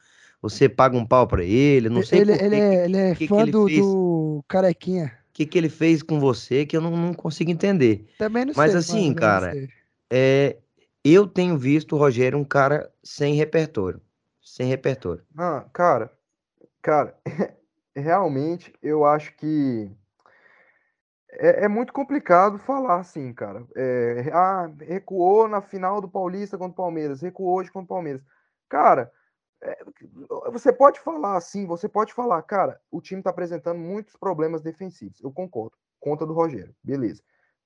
você 0.42 0.68
paga 0.70 0.98
um 0.98 1.06
pau 1.06 1.28
pra 1.28 1.44
ele, 1.44 1.90
não 1.90 2.02
sei 2.04 2.22
ele, 2.22 2.26
por 2.26 2.36
ele 2.36 2.62
quê, 2.62 2.62
é, 2.62 2.86
ele 2.86 2.98
é 2.98 3.16
que 3.16 3.28
que 3.28 3.28
fã 3.28 3.42
ele 3.42 3.52
do, 3.52 3.66
fez? 3.66 3.80
do 3.80 4.44
Carequinha. 4.48 5.18
o 5.30 5.34
que, 5.34 5.46
que 5.46 5.58
ele 5.58 5.70
fez 5.70 6.04
com 6.04 6.20
você, 6.20 6.66
que 6.66 6.76
eu 6.78 6.82
não, 6.82 6.96
não 6.96 7.14
consigo 7.14 7.52
entender. 7.52 8.08
Também 8.18 8.46
não 8.46 8.54
Mas 8.56 8.72
sei, 8.72 8.76
assim, 8.76 9.10
eu 9.10 9.16
não 9.16 9.16
cara. 9.16 9.62
É, 10.12 10.58
eu 11.04 11.28
tenho 11.28 11.58
visto 11.58 11.96
o 11.96 12.00
Rogério 12.00 12.38
um 12.38 12.46
cara 12.46 12.92
sem 13.04 13.36
repertório. 13.36 14.02
Sem 14.42 14.68
repertório. 14.68 15.24
Não, 15.34 15.68
cara, 15.70 16.12
cara, 16.82 17.18
realmente 17.96 18.74
eu 18.82 19.06
acho 19.06 19.36
que 19.36 19.90
é, 21.30 21.66
é 21.66 21.68
muito 21.68 21.94
complicado 21.94 22.58
falar 22.60 23.00
assim, 23.00 23.34
cara. 23.34 23.66
É, 23.76 24.30
ah, 24.34 24.72
recuou 24.82 25.48
na 25.48 25.62
final 25.62 26.00
do 26.00 26.10
Paulista 26.10 26.58
contra 26.58 26.74
o 26.74 26.76
Palmeiras, 26.76 27.22
recuou 27.22 27.58
hoje 27.58 27.72
contra 27.72 27.86
o 27.86 27.96
Palmeiras. 27.96 28.22
Cara, 28.70 29.12
é, 29.62 29.78
você 30.52 30.72
pode 30.72 31.00
falar 31.00 31.38
assim, 31.38 31.66
você 31.66 31.88
pode 31.88 32.14
falar, 32.14 32.42
cara, 32.44 32.80
o 32.92 33.02
time 33.02 33.22
tá 33.22 33.30
apresentando 33.30 33.80
muitos 33.80 34.16
problemas 34.16 34.62
defensivos. 34.62 35.22
Eu 35.22 35.32
concordo. 35.32 35.76
Conta 36.00 36.26
do 36.26 36.34
Rogério, 36.34 36.76
beleza. 36.84 37.24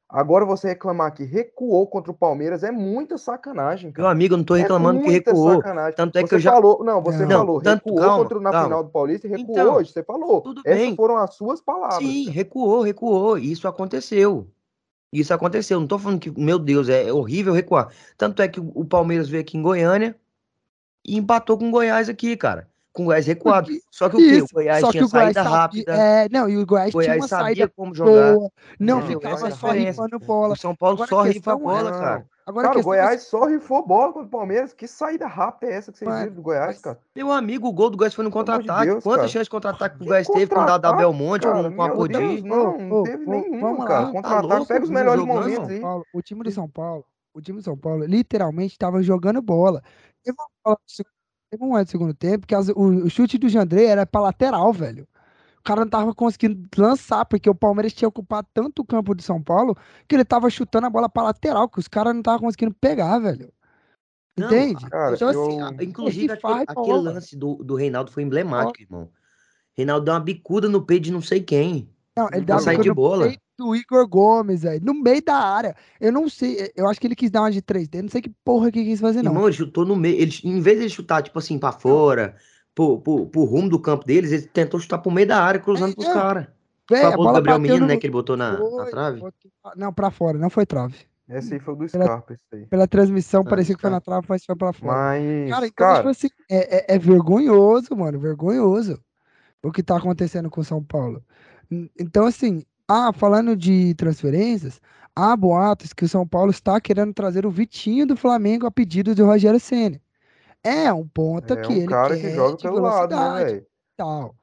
Agora 0.10 0.46
você 0.46 0.70
reclamar 0.70 1.14
que 1.14 1.26
recuou 1.26 1.86
contra 1.86 2.12
o 2.12 2.16
Palmeiras 2.16 2.64
é 2.64 2.72
muita 2.72 3.18
sacanagem, 3.18 3.88
Meu 3.88 3.94
cara. 3.96 4.10
amigo, 4.12 4.34
eu 4.36 4.38
não 4.38 4.46
tô 4.46 4.56
É 4.56 4.62
reclamando 4.62 5.02
que 5.02 5.06
muita 5.10 5.32
recuou. 5.32 5.56
sacanagem. 5.58 5.96
Tanto 5.98 6.18
é 6.18 6.24
que 6.24 6.30
Você 6.30 6.36
eu 6.36 6.40
já. 6.40 6.52
falou, 6.54 6.82
não, 6.84 7.02
você 7.02 7.26
Não, 7.26 7.40
falou, 7.40 7.62
tanto- 7.62 7.84
recuou 7.86 8.00
calma, 8.02 8.18
contra, 8.24 8.40
na 8.40 8.52
calma. 8.52 8.66
final 8.68 8.84
do 8.86 8.90
Paulista 8.90 9.28
e 9.28 9.30
recuou 9.32 9.52
Então, 9.60 9.76
hoje, 9.76 9.92
você 9.92 10.04
falou. 10.04 10.42
tudo 10.42 10.62
Essas 10.64 10.80
bem. 10.80 10.96
foram 10.96 11.18
as 11.18 11.34
suas 11.34 11.60
palavras. 11.60 11.98
Sim, 11.98 12.24
cara. 12.26 12.36
recuou, 12.36 12.82
recuou. 12.84 13.38
Isso 13.38 13.68
aconteceu. 13.68 14.48
Isso 15.12 15.34
aconteceu. 15.34 15.78
Não 15.80 15.88
tô 15.88 16.00
falando 16.00 16.20
que, 16.22 16.32
meu 16.40 16.58
Deus, 16.58 16.88
é 16.88 17.12
horrível 17.12 17.54
recuar. 17.54 17.90
Tanto 18.18 18.42
é 18.42 18.48
que 18.48 18.62
o 18.62 18.72
o 18.76 18.86
Palmeiras 18.86 19.28
veio 19.28 19.42
aqui 19.42 19.58
em 19.58 19.62
Goiânia 19.62 20.16
e 21.06 21.18
empatou 21.18 21.58
com 21.58 21.68
o 21.68 21.72
Goiás 21.72 22.08
aqui, 22.08 22.38
cara. 22.38 22.70
Com 22.98 23.04
o 23.04 23.06
Goiás 23.06 23.28
recuado. 23.28 23.70
Só 23.92 24.10
que 24.10 24.16
o 24.16 24.20
quê? 24.20 24.42
O 24.42 24.48
Goiás 24.52 24.80
só 24.82 24.88
que 24.88 24.92
tinha 24.94 25.06
o 25.06 25.10
Goiás 25.10 25.26
saída 25.36 25.44
sabia, 25.44 25.58
rápida. 25.60 25.94
é, 25.96 26.28
não, 26.32 26.50
e 26.50 26.58
o 26.58 26.66
Goiás 26.66 26.88
O 26.88 27.00
tinha 27.00 27.04
Goiás 27.14 27.22
uma 27.22 27.28
sabia 27.28 27.46
saída 27.46 27.74
como 27.76 27.94
jogar. 27.94 28.34
boa, 28.34 28.52
não 28.80 28.98
entendeu? 29.00 29.20
ficava 29.20 29.48
é 29.48 29.52
só 29.52 29.68
rifando 29.70 30.20
bola. 30.20 30.54
O 30.54 30.58
São 30.58 30.76
Paulo 30.76 30.96
Agora 30.96 31.10
só 31.10 31.22
rifa 31.22 31.56
bola, 31.56 31.90
é- 31.90 31.92
cara. 31.92 32.26
Agora 32.48 32.68
Cara, 32.70 32.78
o 32.78 32.80
é 32.80 32.84
Goiás 32.84 33.22
só 33.24 33.46
rifou 33.46 33.86
bola 33.86 34.14
contra 34.14 34.28
o 34.28 34.32
Palmeiras. 34.32 34.74
Que 34.74 34.88
saída 34.88 35.28
rápida 35.28 35.72
é 35.72 35.76
essa 35.76 35.92
que 35.92 36.00
vocês 36.00 36.20
viram 36.20 36.34
do 36.34 36.42
Goiás, 36.42 36.68
mas- 36.68 36.80
cara? 36.82 37.00
Meu 37.16 37.32
amigo, 37.32 37.68
o 37.68 37.74
gol 37.74 37.90
do 37.92 37.98
Goiás 37.98 38.14
foi 38.16 38.24
no 38.24 38.30
de 38.30 38.34
contra-ataque. 38.34 38.86
Deus, 38.86 39.04
Quantas 39.04 39.30
chances 39.30 39.46
de 39.48 39.50
contra-ataque 39.52 39.96
que 39.98 40.02
o 40.02 40.04
Que 40.06 40.10
Goiás 40.10 40.28
teve 40.28 40.48
com 40.48 40.62
o 40.62 40.66
dado 40.66 40.82
da 40.82 40.90
contra-ataque, 40.90 40.98
Belmonte, 41.20 41.44
cara? 41.46 41.70
com, 41.70 41.76
com 41.76 41.82
a 41.84 41.88
Meu 41.88 41.96
Podi? 41.98 42.14
Deus, 42.18 42.44
não, 42.44 42.78
não 42.80 43.04
teve 43.04 43.26
lá. 43.26 43.86
cara. 43.86 44.06
Tá 44.06 44.12
Contra-ataque, 44.14 44.48
louco, 44.48 44.66
pega 44.68 44.84
os 44.84 44.90
melhores 44.90 45.24
momentos 45.24 45.70
aí. 45.70 45.82
O 46.14 46.22
time 46.24 46.42
do 46.44 46.52
São 46.52 46.68
Paulo, 46.68 47.06
o 47.34 47.42
time 47.42 47.60
do 47.60 47.64
São 47.64 47.78
Paulo 47.78 48.06
literalmente 48.06 48.74
estava 48.74 49.04
jogando 49.04 49.42
bola. 49.42 49.84
Teve 50.24 50.36
uma 50.40 50.48
bola 50.64 50.78
teve 51.50 51.64
um 51.64 51.68
momento 51.70 51.88
do 51.88 51.92
segundo 51.92 52.14
tempo 52.14 52.46
que 52.48 52.56
as- 52.56 52.70
o, 52.70 53.06
o 53.06 53.10
chute 53.10 53.38
do 53.38 53.50
Jandrei 53.50 53.86
era 53.86 54.06
pra 54.06 54.22
lateral, 54.22 54.72
velho. 54.74 55.08
O 55.60 55.64
cara 55.64 55.82
não 55.82 55.90
tava 55.90 56.14
conseguindo 56.16 56.68
lançar, 56.78 57.26
porque 57.26 57.50
o 57.50 57.56
Palmeiras 57.56 57.94
tinha 57.94 58.08
ocupado 58.08 58.48
tanto 58.54 58.82
o 58.82 58.86
campo 58.86 59.14
do 59.14 59.22
São 59.22 59.42
Paulo 59.42 59.76
que 60.08 60.16
ele 60.16 60.24
tava 60.24 60.50
chutando 60.50 60.88
a 60.88 60.90
bola 60.90 61.10
pra 61.10 61.24
lateral, 61.24 61.68
que 61.68 61.80
os 61.80 61.88
caras 61.88 62.14
não 62.14 62.22
estavam 62.22 62.40
conseguindo 62.40 62.74
pegar, 62.74 63.20
velho. 63.20 63.52
Não, 64.38 64.48
Entende? 64.48 64.90
Cara, 64.90 65.16
então, 65.16 65.30
assim, 65.30 65.60
eu- 65.60 65.66
a- 65.66 65.84
Inclusive, 65.84 66.32
aquele, 66.32 66.64
aquele 66.68 66.98
lance 67.00 67.36
do, 67.36 67.56
do 67.56 67.76
Reinaldo 67.76 68.12
foi 68.12 68.24
emblemático, 68.24 68.82
irmão. 68.82 69.10
Reinaldo 69.74 70.06
deu 70.06 70.14
uma 70.14 70.20
bicuda 70.20 70.70
no 70.70 70.86
peito 70.86 71.04
de 71.06 71.12
não 71.12 71.22
sei 71.22 71.42
quem. 71.42 71.90
Não, 72.16 72.28
ele 72.32 72.46
Pra 72.46 72.56
dá 72.56 72.60
sair 72.62 72.76
bico 72.76 72.84
de 72.84 72.90
no 72.90 72.96
bola. 72.96 73.28
peito 73.28 73.42
do 73.58 73.76
Igor 73.76 74.08
Gomes, 74.08 74.62
velho. 74.62 74.84
No 74.86 74.94
meio 74.94 75.22
da 75.24 75.36
área. 75.36 75.76
Eu 76.00 76.12
não 76.12 76.30
sei. 76.30 76.72
Eu 76.76 76.88
acho 76.88 77.00
que 77.00 77.08
ele 77.08 77.16
quis 77.16 77.32
dar 77.32 77.42
uma 77.42 77.52
de 77.52 77.62
3D. 77.62 78.02
Não 78.02 78.10
sei 78.10 78.22
que 78.22 78.30
porra 78.44 78.72
que 78.72 78.84
quis 78.84 79.00
fazer, 79.00 79.24
não. 79.24 79.32
Irmão, 79.32 79.48
ele 79.48 79.56
chutou 79.58 79.86
no 79.86 79.96
meio. 79.96 80.16
Ele, 80.22 80.32
em 80.44 80.60
vez 80.62 80.78
de 80.78 80.84
ele 80.84 80.90
chutar, 80.90 81.22
tipo 81.24 81.38
assim, 81.40 81.58
pra 81.58 81.72
fora, 81.72 82.36
pro, 82.76 83.00
pro, 83.02 83.26
pro 83.28 83.44
rumo 83.44 83.70
do 83.70 83.80
campo 83.80 84.06
deles, 84.06 84.32
ele 84.32 84.44
tentou 84.48 84.80
chutar 84.80 85.00
pro 85.00 85.12
meio 85.12 85.28
da 85.28 85.42
área, 85.42 85.60
cruzando 85.60 85.92
É, 85.92 85.96
pros 85.96 86.08
não. 86.08 86.14
caras. 86.14 86.48
Foi 86.88 87.02
a 87.04 87.12
bola 87.12 87.30
do 87.32 87.34
Gabriel 87.36 87.60
Menino, 87.60 87.80
no- 87.82 87.88
né? 87.88 87.98
Que 87.98 88.06
ele 88.06 88.14
botou 88.14 88.38
na, 88.38 88.54
na 88.54 88.58
Foi, 88.60 88.90
trave. 88.92 89.20
botou- 89.20 89.52
Não, 89.76 89.92
pra 89.92 90.10
fora. 90.12 90.38
Não 90.38 90.50
foi 90.50 90.66
trave. 90.66 90.96
Esse 91.30 91.56
aí 91.56 91.60
foi 91.60 91.76
do 91.76 91.86
Pela- 91.88 92.06
Scarpa, 92.06 92.34
esse 92.34 92.44
aí. 92.54 92.66
Pela 92.68 92.88
transmissão, 92.88 93.42
Ah, 93.42 93.50
parecia 93.50 93.76
que 93.76 93.82
foi 93.82 93.90
na 93.90 94.00
trave, 94.00 94.26
mas 94.30 94.46
foi 94.46 94.56
pra 94.56 94.72
fora. 94.72 94.94
Mas, 94.94 95.50
Cara, 95.50 95.68
então, 95.68 95.86
cara, 95.88 95.98
tipo 95.98 96.10
assim, 96.10 96.30
é, 96.50 96.94
é- 96.94 96.96
é 96.96 96.98
vergonhoso, 96.98 97.94
mano, 97.98 98.18
vergonhoso 98.18 98.98
o 99.62 99.70
que 99.70 99.84
tá 99.84 99.98
acontecendo 99.98 100.50
com 100.50 100.62
o 100.62 100.64
São 100.64 100.82
Paulo. 100.82 101.22
Então, 102.00 102.26
assim, 102.26 102.64
ah, 102.88 103.12
falando 103.14 103.56
de 103.56 103.94
transferências, 103.96 104.80
há 105.16 105.36
boatos 105.36 105.94
que 105.94 106.06
o 106.06 106.10
São 106.10 106.28
Paulo 106.28 106.52
está 106.52 106.80
querendo 106.80 107.14
trazer 107.14 107.46
o 107.46 107.52
Vitinho 107.52 108.06
do 108.06 108.16
Flamengo 108.16 108.66
a 108.66 108.72
pedido 108.72 109.14
do 109.14 109.26
Rogério 109.26 109.60
Ceni. 109.60 110.02
É 110.64 110.92
um 110.92 111.08
ponta 111.08 111.54
é 111.54 111.62
que 111.62 111.74
um 111.74 111.78
ele 111.78 111.88
cara 111.88 112.16
quer 112.16 112.22
que 112.22 112.36
joga 112.36 112.58
de 112.58 112.64
pelo 112.64 112.80
lado, 112.80 113.16
né, 113.16 113.62
tal. 113.96 114.36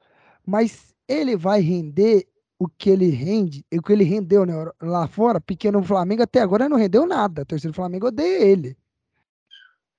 Mas 0.45 0.93
ele 1.07 1.35
vai 1.35 1.61
render 1.61 2.27
o 2.57 2.67
que 2.67 2.89
ele 2.89 3.09
rende, 3.09 3.65
o 3.73 3.81
que 3.81 3.91
ele 3.91 4.03
rendeu 4.03 4.45
né, 4.45 4.53
lá 4.81 5.07
fora, 5.07 5.41
porque 5.41 5.69
no 5.71 5.83
Flamengo 5.83 6.23
até 6.23 6.41
agora 6.41 6.69
não 6.69 6.77
rendeu 6.77 7.05
nada. 7.05 7.41
A 7.41 7.45
torcida 7.45 7.71
do 7.71 7.75
Flamengo 7.75 8.07
odeia 8.07 8.43
ele. 8.43 8.77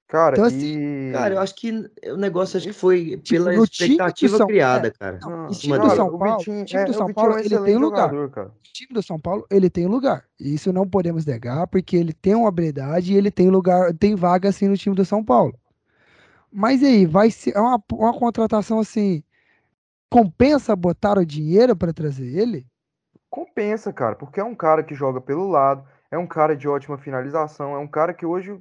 Cara, 0.08 0.36
Então, 0.36 0.44
assim, 0.44 1.08
e... 1.08 1.12
Cara, 1.12 1.34
eu 1.34 1.40
acho 1.40 1.54
que 1.56 1.70
o 2.04 2.16
negócio 2.16 2.56
acho 2.56 2.66
que 2.68 2.72
foi 2.72 3.16
Tipo, 3.18 3.28
pela 3.44 3.52
no 3.56 3.64
expectativa 3.64 4.38
São- 4.38 4.46
criada, 4.46 4.88
é, 4.88 4.90
cara. 4.92 5.18
Não, 5.20 5.46
o 5.46 5.50
em 5.50 5.52
time 5.52 5.74
do 5.74 5.82
dele. 5.82 5.96
São 5.96 6.06
o 6.06 6.18
Paulo- 6.18 6.38
Vitinho, 6.38 6.62
o 6.62 6.64
time 6.64 6.80
é, 6.80 6.84
do 6.84 6.90
o 6.90 6.94
São 6.94 7.12
Paulo, 7.12 7.32
é 7.32 7.34
um 7.34 7.38
ele 7.40 7.58
tem 7.58 7.76
lugar. 7.76 8.10
cara. 8.30 8.48
O 8.48 8.72
time 8.72 8.94
do 8.94 9.02
São 9.02 9.18
Paulo, 9.18 9.46
ele 9.50 9.68
tem 9.70 9.86
lugar. 9.86 10.24
Isso 10.38 10.72
não 10.72 10.88
podemos 10.88 11.26
negar, 11.26 11.66
porque 11.66 11.96
ele 11.96 12.12
tem 12.12 12.34
uma 12.36 12.48
habilidade 12.48 13.12
e 13.12 13.16
ele 13.16 13.30
tem 13.32 13.50
lugar, 13.50 13.92
tem 13.94 14.14
vaga 14.14 14.48
assim 14.48 14.68
no 14.68 14.76
time 14.76 14.94
do 14.94 15.04
São 15.04 15.24
Paulo. 15.24 15.54
Mas 16.52 16.84
aí, 16.84 17.04
vai 17.04 17.30
ser 17.30 17.56
é 17.56 17.60
uma, 17.60 17.82
uma 17.92 18.14
contratação 18.16 18.78
assim, 18.78 19.24
compensa 20.08 20.76
botar 20.76 21.18
o 21.18 21.26
dinheiro 21.26 21.74
para 21.76 21.92
trazer 21.92 22.26
ele? 22.26 22.64
Compensa, 23.28 23.92
cara, 23.92 24.14
porque 24.14 24.38
é 24.40 24.44
um 24.44 24.54
cara 24.54 24.82
que 24.84 24.94
joga 24.94 25.20
pelo 25.20 25.48
lado, 25.48 25.84
é 26.10 26.18
um 26.18 26.26
cara 26.26 26.56
de 26.56 26.68
ótima 26.68 26.98
finalização, 26.98 27.74
é 27.74 27.78
um 27.78 27.88
cara 27.88 28.14
que 28.14 28.24
hoje, 28.24 28.58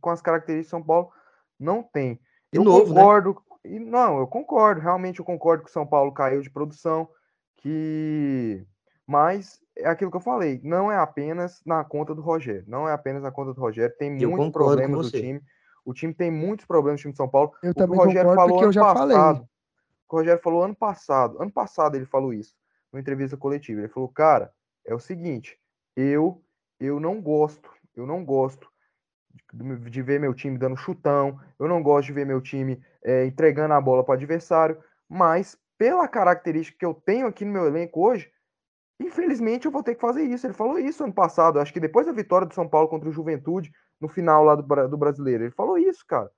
com 0.00 0.10
as 0.10 0.20
características 0.22 0.66
de 0.66 0.70
São 0.70 0.82
Paulo, 0.82 1.10
não 1.58 1.82
tem. 1.82 2.20
De 2.52 2.58
eu 2.58 2.64
novo, 2.64 2.92
né? 2.92 3.00
concordo, 3.00 3.42
e 3.64 3.78
não, 3.78 4.18
eu 4.18 4.26
concordo, 4.26 4.80
realmente 4.80 5.18
eu 5.18 5.24
concordo 5.24 5.64
que 5.64 5.70
o 5.70 5.72
São 5.72 5.86
Paulo 5.86 6.12
caiu 6.12 6.40
de 6.40 6.50
produção, 6.50 7.08
que 7.56 8.66
mas 9.06 9.60
é 9.76 9.88
aquilo 9.88 10.10
que 10.10 10.16
eu 10.16 10.20
falei, 10.20 10.60
não 10.62 10.90
é 10.90 10.96
apenas 10.96 11.60
na 11.64 11.84
conta 11.84 12.14
do 12.14 12.22
Rogério, 12.22 12.64
não 12.66 12.88
é 12.88 12.92
apenas 12.92 13.22
na 13.22 13.30
conta 13.30 13.52
do 13.52 13.60
Rogério, 13.60 13.94
tem 13.98 14.20
Eu 14.20 14.30
muitos 14.30 14.50
problemas 14.50 15.10
do 15.10 15.18
time. 15.18 15.42
O 15.84 15.92
time 15.92 16.14
tem 16.14 16.30
muitos 16.30 16.64
problemas, 16.64 17.00
o 17.00 17.02
time 17.02 17.12
de 17.12 17.18
São 17.18 17.28
Paulo. 17.28 17.52
Eu 17.62 17.72
O 17.72 17.74
também 17.74 17.98
o 17.98 18.02
Rogério 18.02 18.30
concordo 18.30 18.40
falou 18.40 18.48
porque 18.48 18.64
eu 18.64 18.68
ano 18.68 18.72
já 18.72 18.94
falei. 18.94 19.16
passado. 19.16 19.38
O 19.40 20.08
que 20.08 20.14
o 20.14 20.18
Rogério 20.18 20.42
falou 20.42 20.62
ano 20.62 20.74
passado. 20.74 21.42
Ano 21.42 21.52
passado 21.52 21.96
ele 21.96 22.06
falou 22.06 22.32
isso, 22.32 22.54
numa 22.90 23.00
entrevista 23.00 23.36
coletiva. 23.36 23.80
Ele 23.80 23.88
falou, 23.88 24.08
cara, 24.08 24.50
é 24.86 24.94
o 24.94 24.98
seguinte, 24.98 25.58
eu 25.94 26.42
eu 26.84 27.00
não 27.00 27.20
gosto, 27.20 27.70
eu 27.96 28.06
não 28.06 28.24
gosto 28.24 28.68
de 29.52 29.90
de 29.90 30.02
ver 30.02 30.20
meu 30.20 30.34
time 30.34 30.58
dando 30.58 30.76
chutão, 30.76 31.40
eu 31.58 31.68
não 31.68 31.82
gosto 31.82 32.08
de 32.08 32.12
ver 32.12 32.26
meu 32.26 32.40
time 32.40 32.82
eh, 33.02 33.26
entregando 33.26 33.74
a 33.74 33.80
bola 33.80 34.04
para 34.04 34.12
o 34.12 34.14
adversário, 34.14 34.82
mas 35.08 35.56
pela 35.78 36.08
característica 36.08 36.78
que 36.78 36.84
eu 36.84 36.94
tenho 36.94 37.26
aqui 37.26 37.44
no 37.44 37.52
meu 37.52 37.66
elenco 37.66 38.04
hoje, 38.04 38.30
infelizmente 38.98 39.66
eu 39.66 39.72
vou 39.72 39.82
ter 39.82 39.94
que 39.94 40.00
fazer 40.00 40.22
isso. 40.22 40.46
Ele 40.46 40.54
falou 40.54 40.78
isso 40.78 41.04
ano 41.04 41.12
passado, 41.12 41.60
acho 41.60 41.72
que 41.72 41.80
depois 41.80 42.06
da 42.06 42.12
vitória 42.12 42.46
do 42.46 42.54
São 42.54 42.68
Paulo 42.68 42.88
contra 42.88 43.08
o 43.08 43.12
Juventude, 43.12 43.72
no 44.00 44.08
final 44.08 44.44
lá 44.44 44.54
do, 44.54 44.88
do 44.88 44.96
Brasileiro. 44.96 45.44
Ele 45.44 45.50
falou 45.50 45.78
isso, 45.78 46.04
cara. 46.06 46.30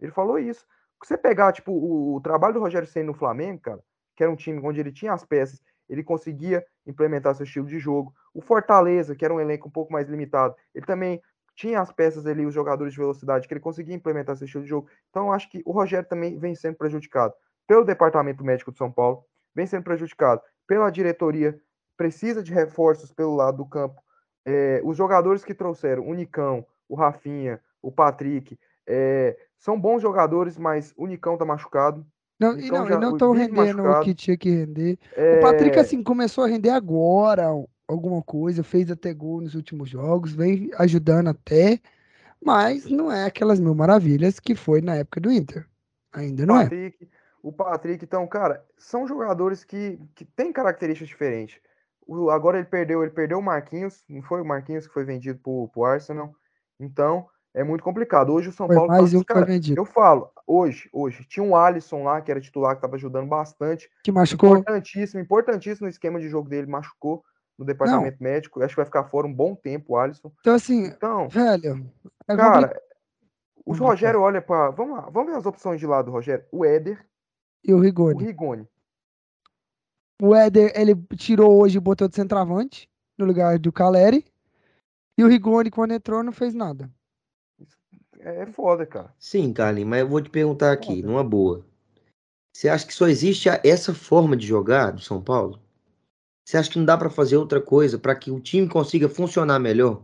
Ele 0.00 0.12
falou 0.12 0.38
isso. 0.38 0.66
Você 1.02 1.16
pegar, 1.16 1.52
tipo, 1.52 1.72
o, 1.72 2.16
o 2.16 2.20
trabalho 2.20 2.54
do 2.54 2.60
Rogério 2.60 2.88
Ceni 2.88 3.06
no 3.06 3.14
Flamengo, 3.14 3.60
cara, 3.60 3.82
que 4.16 4.22
era 4.22 4.32
um 4.32 4.36
time 4.36 4.60
onde 4.62 4.80
ele 4.80 4.92
tinha 4.92 5.12
as 5.12 5.24
peças, 5.24 5.60
ele 5.88 6.02
conseguia 6.02 6.64
implementar 6.86 7.34
seu 7.34 7.44
estilo 7.44 7.66
de 7.66 7.78
jogo. 7.78 8.14
O 8.34 8.40
Fortaleza, 8.40 9.14
que 9.14 9.24
era 9.24 9.32
um 9.34 9.40
elenco 9.40 9.68
um 9.68 9.70
pouco 9.70 9.92
mais 9.92 10.08
limitado, 10.08 10.54
ele 10.74 10.86
também 10.86 11.20
tinha 11.54 11.80
as 11.80 11.92
peças 11.92 12.26
ali, 12.26 12.46
os 12.46 12.54
jogadores 12.54 12.94
de 12.94 12.98
velocidade, 12.98 13.46
que 13.46 13.52
ele 13.52 13.60
conseguia 13.60 13.94
implementar 13.94 14.36
seu 14.36 14.46
estilo 14.46 14.64
de 14.64 14.70
jogo. 14.70 14.88
Então, 15.10 15.26
eu 15.26 15.32
acho 15.32 15.50
que 15.50 15.62
o 15.66 15.72
Rogério 15.72 16.08
também 16.08 16.38
vem 16.38 16.54
sendo 16.54 16.76
prejudicado 16.76 17.34
pelo 17.66 17.84
departamento 17.84 18.42
médico 18.42 18.72
de 18.72 18.78
São 18.78 18.90
Paulo, 18.90 19.24
vem 19.54 19.66
sendo 19.66 19.84
prejudicado 19.84 20.40
pela 20.66 20.90
diretoria, 20.90 21.60
precisa 21.96 22.42
de 22.42 22.52
reforços 22.54 23.12
pelo 23.12 23.36
lado 23.36 23.58
do 23.58 23.66
campo. 23.66 24.00
É, 24.46 24.80
os 24.82 24.96
jogadores 24.96 25.44
que 25.44 25.54
trouxeram, 25.54 26.08
o 26.08 26.14
Nicão, 26.14 26.66
o 26.88 26.94
Rafinha, 26.96 27.60
o 27.82 27.92
Patrick, 27.92 28.58
é, 28.86 29.36
são 29.58 29.78
bons 29.78 30.00
jogadores, 30.00 30.56
mas 30.56 30.92
o 30.96 31.06
Nicão 31.06 31.36
tá 31.36 31.44
machucado. 31.44 32.04
Não, 32.40 32.58
e 32.58 32.70
não, 32.70 32.86
já- 32.88 32.96
e 32.96 32.98
não 32.98 33.10
o 33.10 33.12
estão 33.12 33.32
rendendo 33.32 33.80
o 33.80 33.82
machucado. 33.82 34.04
que 34.04 34.14
tinha 34.14 34.36
que 34.36 34.50
render. 34.50 34.98
É, 35.14 35.38
O 35.38 35.40
Patrick, 35.42 35.78
assim, 35.78 36.02
começou 36.02 36.44
a 36.44 36.48
render 36.48 36.70
agora 36.70 37.48
alguma 37.88 38.22
coisa, 38.22 38.62
fez 38.62 38.90
até 38.90 39.12
gol 39.12 39.40
nos 39.40 39.54
últimos 39.54 39.88
jogos, 39.88 40.32
vem 40.32 40.70
ajudando 40.78 41.28
até, 41.28 41.80
mas 42.44 42.86
não 42.86 43.10
é 43.10 43.24
aquelas 43.24 43.60
mil 43.60 43.74
maravilhas 43.74 44.40
que 44.40 44.54
foi 44.54 44.80
na 44.80 44.96
época 44.96 45.20
do 45.20 45.30
Inter. 45.30 45.66
Ainda 46.12 46.46
não 46.46 46.58
é. 46.58 46.64
Patrick, 46.64 47.08
o 47.42 47.52
Patrick, 47.52 48.04
então, 48.04 48.26
cara, 48.26 48.64
são 48.78 49.06
jogadores 49.06 49.64
que, 49.64 49.98
que 50.14 50.24
têm 50.24 50.52
características 50.52 51.08
diferentes. 51.08 51.60
O- 52.06 52.30
agora 52.30 52.58
ele 52.58 52.66
perdeu, 52.66 53.02
ele 53.02 53.12
perdeu 53.12 53.38
o 53.38 53.42
Marquinhos, 53.42 54.02
não 54.08 54.22
foi 54.22 54.40
o 54.40 54.44
Marquinhos 54.44 54.86
que 54.86 54.92
foi 54.92 55.04
vendido 55.04 55.38
pro, 55.38 55.68
pro 55.68 55.84
Arsenal. 55.84 56.34
Então, 56.78 57.26
é 57.54 57.62
muito 57.62 57.84
complicado. 57.84 58.32
Hoje 58.32 58.48
o 58.48 58.52
São 58.52 58.66
Foi 58.66 58.76
Paulo 58.76 58.90
mais 58.90 59.12
tá- 59.12 59.18
um 59.18 59.24
cara, 59.24 59.46
eu 59.76 59.84
falo, 59.84 60.30
hoje, 60.46 60.88
hoje, 60.92 61.24
tinha 61.24 61.44
um 61.44 61.54
Alisson 61.54 62.02
lá, 62.02 62.20
que 62.20 62.30
era 62.30 62.40
titular, 62.40 62.72
que 62.74 62.78
estava 62.78 62.96
ajudando 62.96 63.28
bastante. 63.28 63.88
Que 64.02 64.10
machucou. 64.10 64.56
Importantíssimo, 64.56 65.20
importantíssimo 65.20 65.86
no 65.86 65.90
esquema 65.90 66.18
de 66.18 66.28
jogo 66.28 66.48
dele, 66.48 66.66
machucou 66.66 67.24
no 67.58 67.64
departamento 67.64 68.22
médico. 68.22 68.62
Acho 68.62 68.74
que 68.74 68.76
vai 68.80 68.84
ficar 68.86 69.04
fora 69.04 69.26
um 69.26 69.32
bom 69.34 69.54
tempo 69.54 69.92
o 69.94 69.96
Alisson. 69.96 70.32
Então, 70.40 70.54
assim, 70.54 70.86
Então, 70.86 71.28
velho, 71.28 71.90
é 72.28 72.36
cara, 72.36 72.68
complicado. 72.68 72.82
o. 73.64 73.72
Rogério 73.74 74.20
olha 74.20 74.40
para. 74.42 74.70
Vamos 74.70 74.96
lá, 74.96 75.08
vamos 75.10 75.32
ver 75.32 75.38
as 75.38 75.46
opções 75.46 75.78
de 75.80 75.86
lado 75.86 76.06
do 76.06 76.10
Rogério. 76.12 76.44
O 76.50 76.64
Éder, 76.64 77.04
E 77.64 77.72
o 77.72 77.76
o 77.76 77.80
Rigoni. 77.80 78.24
Rigoni. 78.24 78.68
O 80.20 80.34
Éder, 80.34 80.72
ele 80.76 80.94
tirou 81.16 81.60
hoje 81.60 81.78
e 81.78 81.80
botou 81.80 82.08
de 82.08 82.14
centroavante 82.14 82.88
no 83.18 83.24
lugar 83.26 83.58
do 83.58 83.72
Caleri. 83.72 84.24
E 85.18 85.24
o 85.24 85.28
Rigoni, 85.28 85.70
quando 85.70 85.92
entrou, 85.92 86.22
não 86.22 86.32
fez 86.32 86.54
nada. 86.54 86.90
É 88.20 88.46
foda, 88.46 88.86
cara. 88.86 89.12
Sim, 89.18 89.52
Carlinhos, 89.52 89.90
mas 89.90 90.00
eu 90.00 90.08
vou 90.08 90.20
te 90.22 90.30
perguntar 90.30 90.70
aqui, 90.72 90.96
Foda. 90.96 91.06
numa 91.08 91.24
boa. 91.24 91.66
Você 92.54 92.68
acha 92.68 92.86
que 92.86 92.94
só 92.94 93.08
existe 93.08 93.48
essa 93.64 93.92
forma 93.92 94.36
de 94.36 94.46
jogar 94.46 94.92
do 94.92 95.00
São 95.00 95.20
Paulo? 95.20 95.60
Você 96.44 96.56
acha 96.56 96.70
que 96.70 96.78
não 96.78 96.84
dá 96.84 96.96
pra 96.98 97.08
fazer 97.10 97.36
outra 97.36 97.60
coisa 97.60 97.98
pra 97.98 98.14
que 98.14 98.30
o 98.30 98.40
time 98.40 98.68
consiga 98.68 99.08
funcionar 99.08 99.58
melhor? 99.58 100.02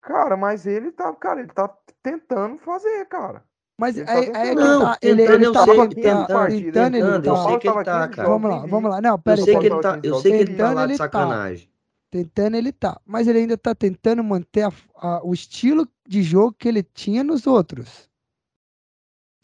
Cara, 0.00 0.36
mas 0.36 0.66
ele 0.66 0.90
tá, 0.90 1.12
cara, 1.14 1.40
ele 1.40 1.48
tá 1.52 1.68
tentando 2.02 2.58
fazer, 2.58 3.04
cara. 3.06 3.44
Mas 3.80 3.96
Ele 3.96 4.06
tá 4.06 4.12
aí, 4.12 4.18
aí 4.18 4.26
é 4.28 4.32
tentando. 4.54 4.60
Não, 4.60 4.80
tá. 4.80 4.98
Ele, 5.00 5.16
tentando 5.22 5.34
ele 5.36 5.46
eu 5.46 5.52
tá 5.52 5.64
sei, 5.64 5.74
tentando, 5.88 6.26
tá, 6.26 6.34
partida, 6.34 6.64
tentando 6.72 6.94
ele 6.96 7.04
tentando, 7.04 7.26
eu 7.26 7.34
tá. 7.34 7.42
sei 7.44 7.58
que 7.58 7.68
ele 7.68 7.84
tá, 7.84 8.08
15 8.08 8.16
cara. 8.16 8.28
Vamos 8.28 8.50
lá, 8.50 8.66
vamos 8.66 8.90
lá. 8.90 9.00
Não, 9.00 9.10
Eu 9.10 9.18
pera 9.18 9.36
aí. 9.40 9.44
sei 9.44 9.58
que 9.58 9.66
ele 9.66 9.80
tá, 9.80 10.00
eu 10.02 10.12
15 10.14 10.22
sei 10.22 10.32
que 10.32 10.36
ele 10.38 10.44
tá 10.46 10.50
tentando 10.56 10.74
lá 10.74 10.86
de 10.86 10.92
ele 10.92 10.98
tá. 10.98 11.04
sacanagem. 11.04 11.70
Tentando 12.10 12.56
ele 12.56 12.72
tá. 12.72 13.00
Mas 13.06 13.28
ele 13.28 13.38
ainda 13.38 13.56
tá 13.56 13.74
tentando 13.74 14.24
manter 14.24 14.62
a- 14.62 14.72
a- 14.96 15.20
o 15.24 15.32
estilo 15.32 15.86
de 16.08 16.22
jogo 16.22 16.56
que 16.58 16.66
ele 16.66 16.82
tinha 16.82 17.22
nos 17.22 17.46
outros. 17.46 18.08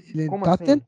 Ele 0.00 0.26
Como 0.26 0.44
tá 0.44 0.54
assim? 0.54 0.64
tentando. 0.64 0.86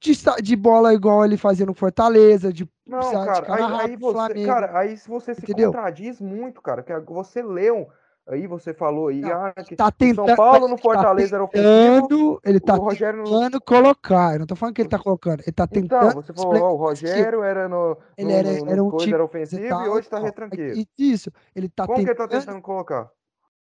De, 0.00 0.42
de 0.42 0.56
bola 0.56 0.94
igual 0.94 1.24
ele 1.26 1.36
fazia 1.36 1.66
no 1.66 1.74
Fortaleza, 1.74 2.50
de 2.50 2.66
Não, 2.90 3.12
cara, 3.12 3.54
aí, 3.54 3.62
aí 3.86 3.96
você, 3.96 4.12
Flamengo. 4.12 4.46
cara, 4.46 4.78
aí 4.78 4.96
se 4.96 5.08
você 5.08 5.34
se 5.34 5.42
Entendeu? 5.42 5.72
contradiz 5.72 6.20
muito, 6.20 6.60
cara, 6.60 6.82
que 6.82 6.92
você 7.12 7.42
leu, 7.42 7.88
aí 8.28 8.46
você 8.46 8.74
falou 8.74 9.08
aí, 9.08 9.20
Não, 9.20 9.30
ah, 9.32 9.52
que 9.52 9.76
tá 9.76 9.90
tentando, 9.90 10.26
São 10.26 10.36
Paulo 10.36 10.68
no 10.68 10.76
tá 10.76 10.82
Fortaleza 10.82 11.36
era 11.36 11.44
ofensivo, 11.44 12.08
tentando, 12.08 12.40
ele 12.44 12.60
tá 12.60 12.74
Rogério 12.74 13.22
tentando 13.24 13.60
colocar. 13.60 14.34
Eu 14.34 14.40
não 14.40 14.46
tô 14.46 14.56
falando 14.56 14.74
que 14.74 14.82
ele 14.82 14.88
tá 14.88 14.98
colocando, 14.98 15.40
ele 15.42 15.52
tá 15.52 15.66
Então, 15.72 16.00
tentando. 16.00 16.14
você 16.14 16.32
falou, 16.32 16.62
ó, 16.62 16.72
o. 16.72 16.76
Rogério 16.76 17.42
era 17.42 17.68
no, 17.68 17.96
Ele 18.16 18.28
no, 18.28 18.38
era, 18.38 18.52
no, 18.64 18.70
era 18.72 18.82
um 18.84 18.90
coisas 18.90 19.04
time 19.04 19.14
era 19.14 19.24
ofensivo 19.24 19.64
e 19.64 19.68
tal, 19.68 19.90
hoje 19.92 20.08
tá 20.08 20.16
tal. 20.16 20.24
retranqueiro. 20.26 20.80
E- 20.80 20.88
Isso, 20.98 21.30
ele 21.54 21.68
tá 21.68 21.86
Como 21.86 21.98
que 21.98 22.10
ele 22.10 22.14
tá 22.14 22.24
tentando. 22.26 22.40
tentando 22.40 22.62
colocar? 22.62 23.10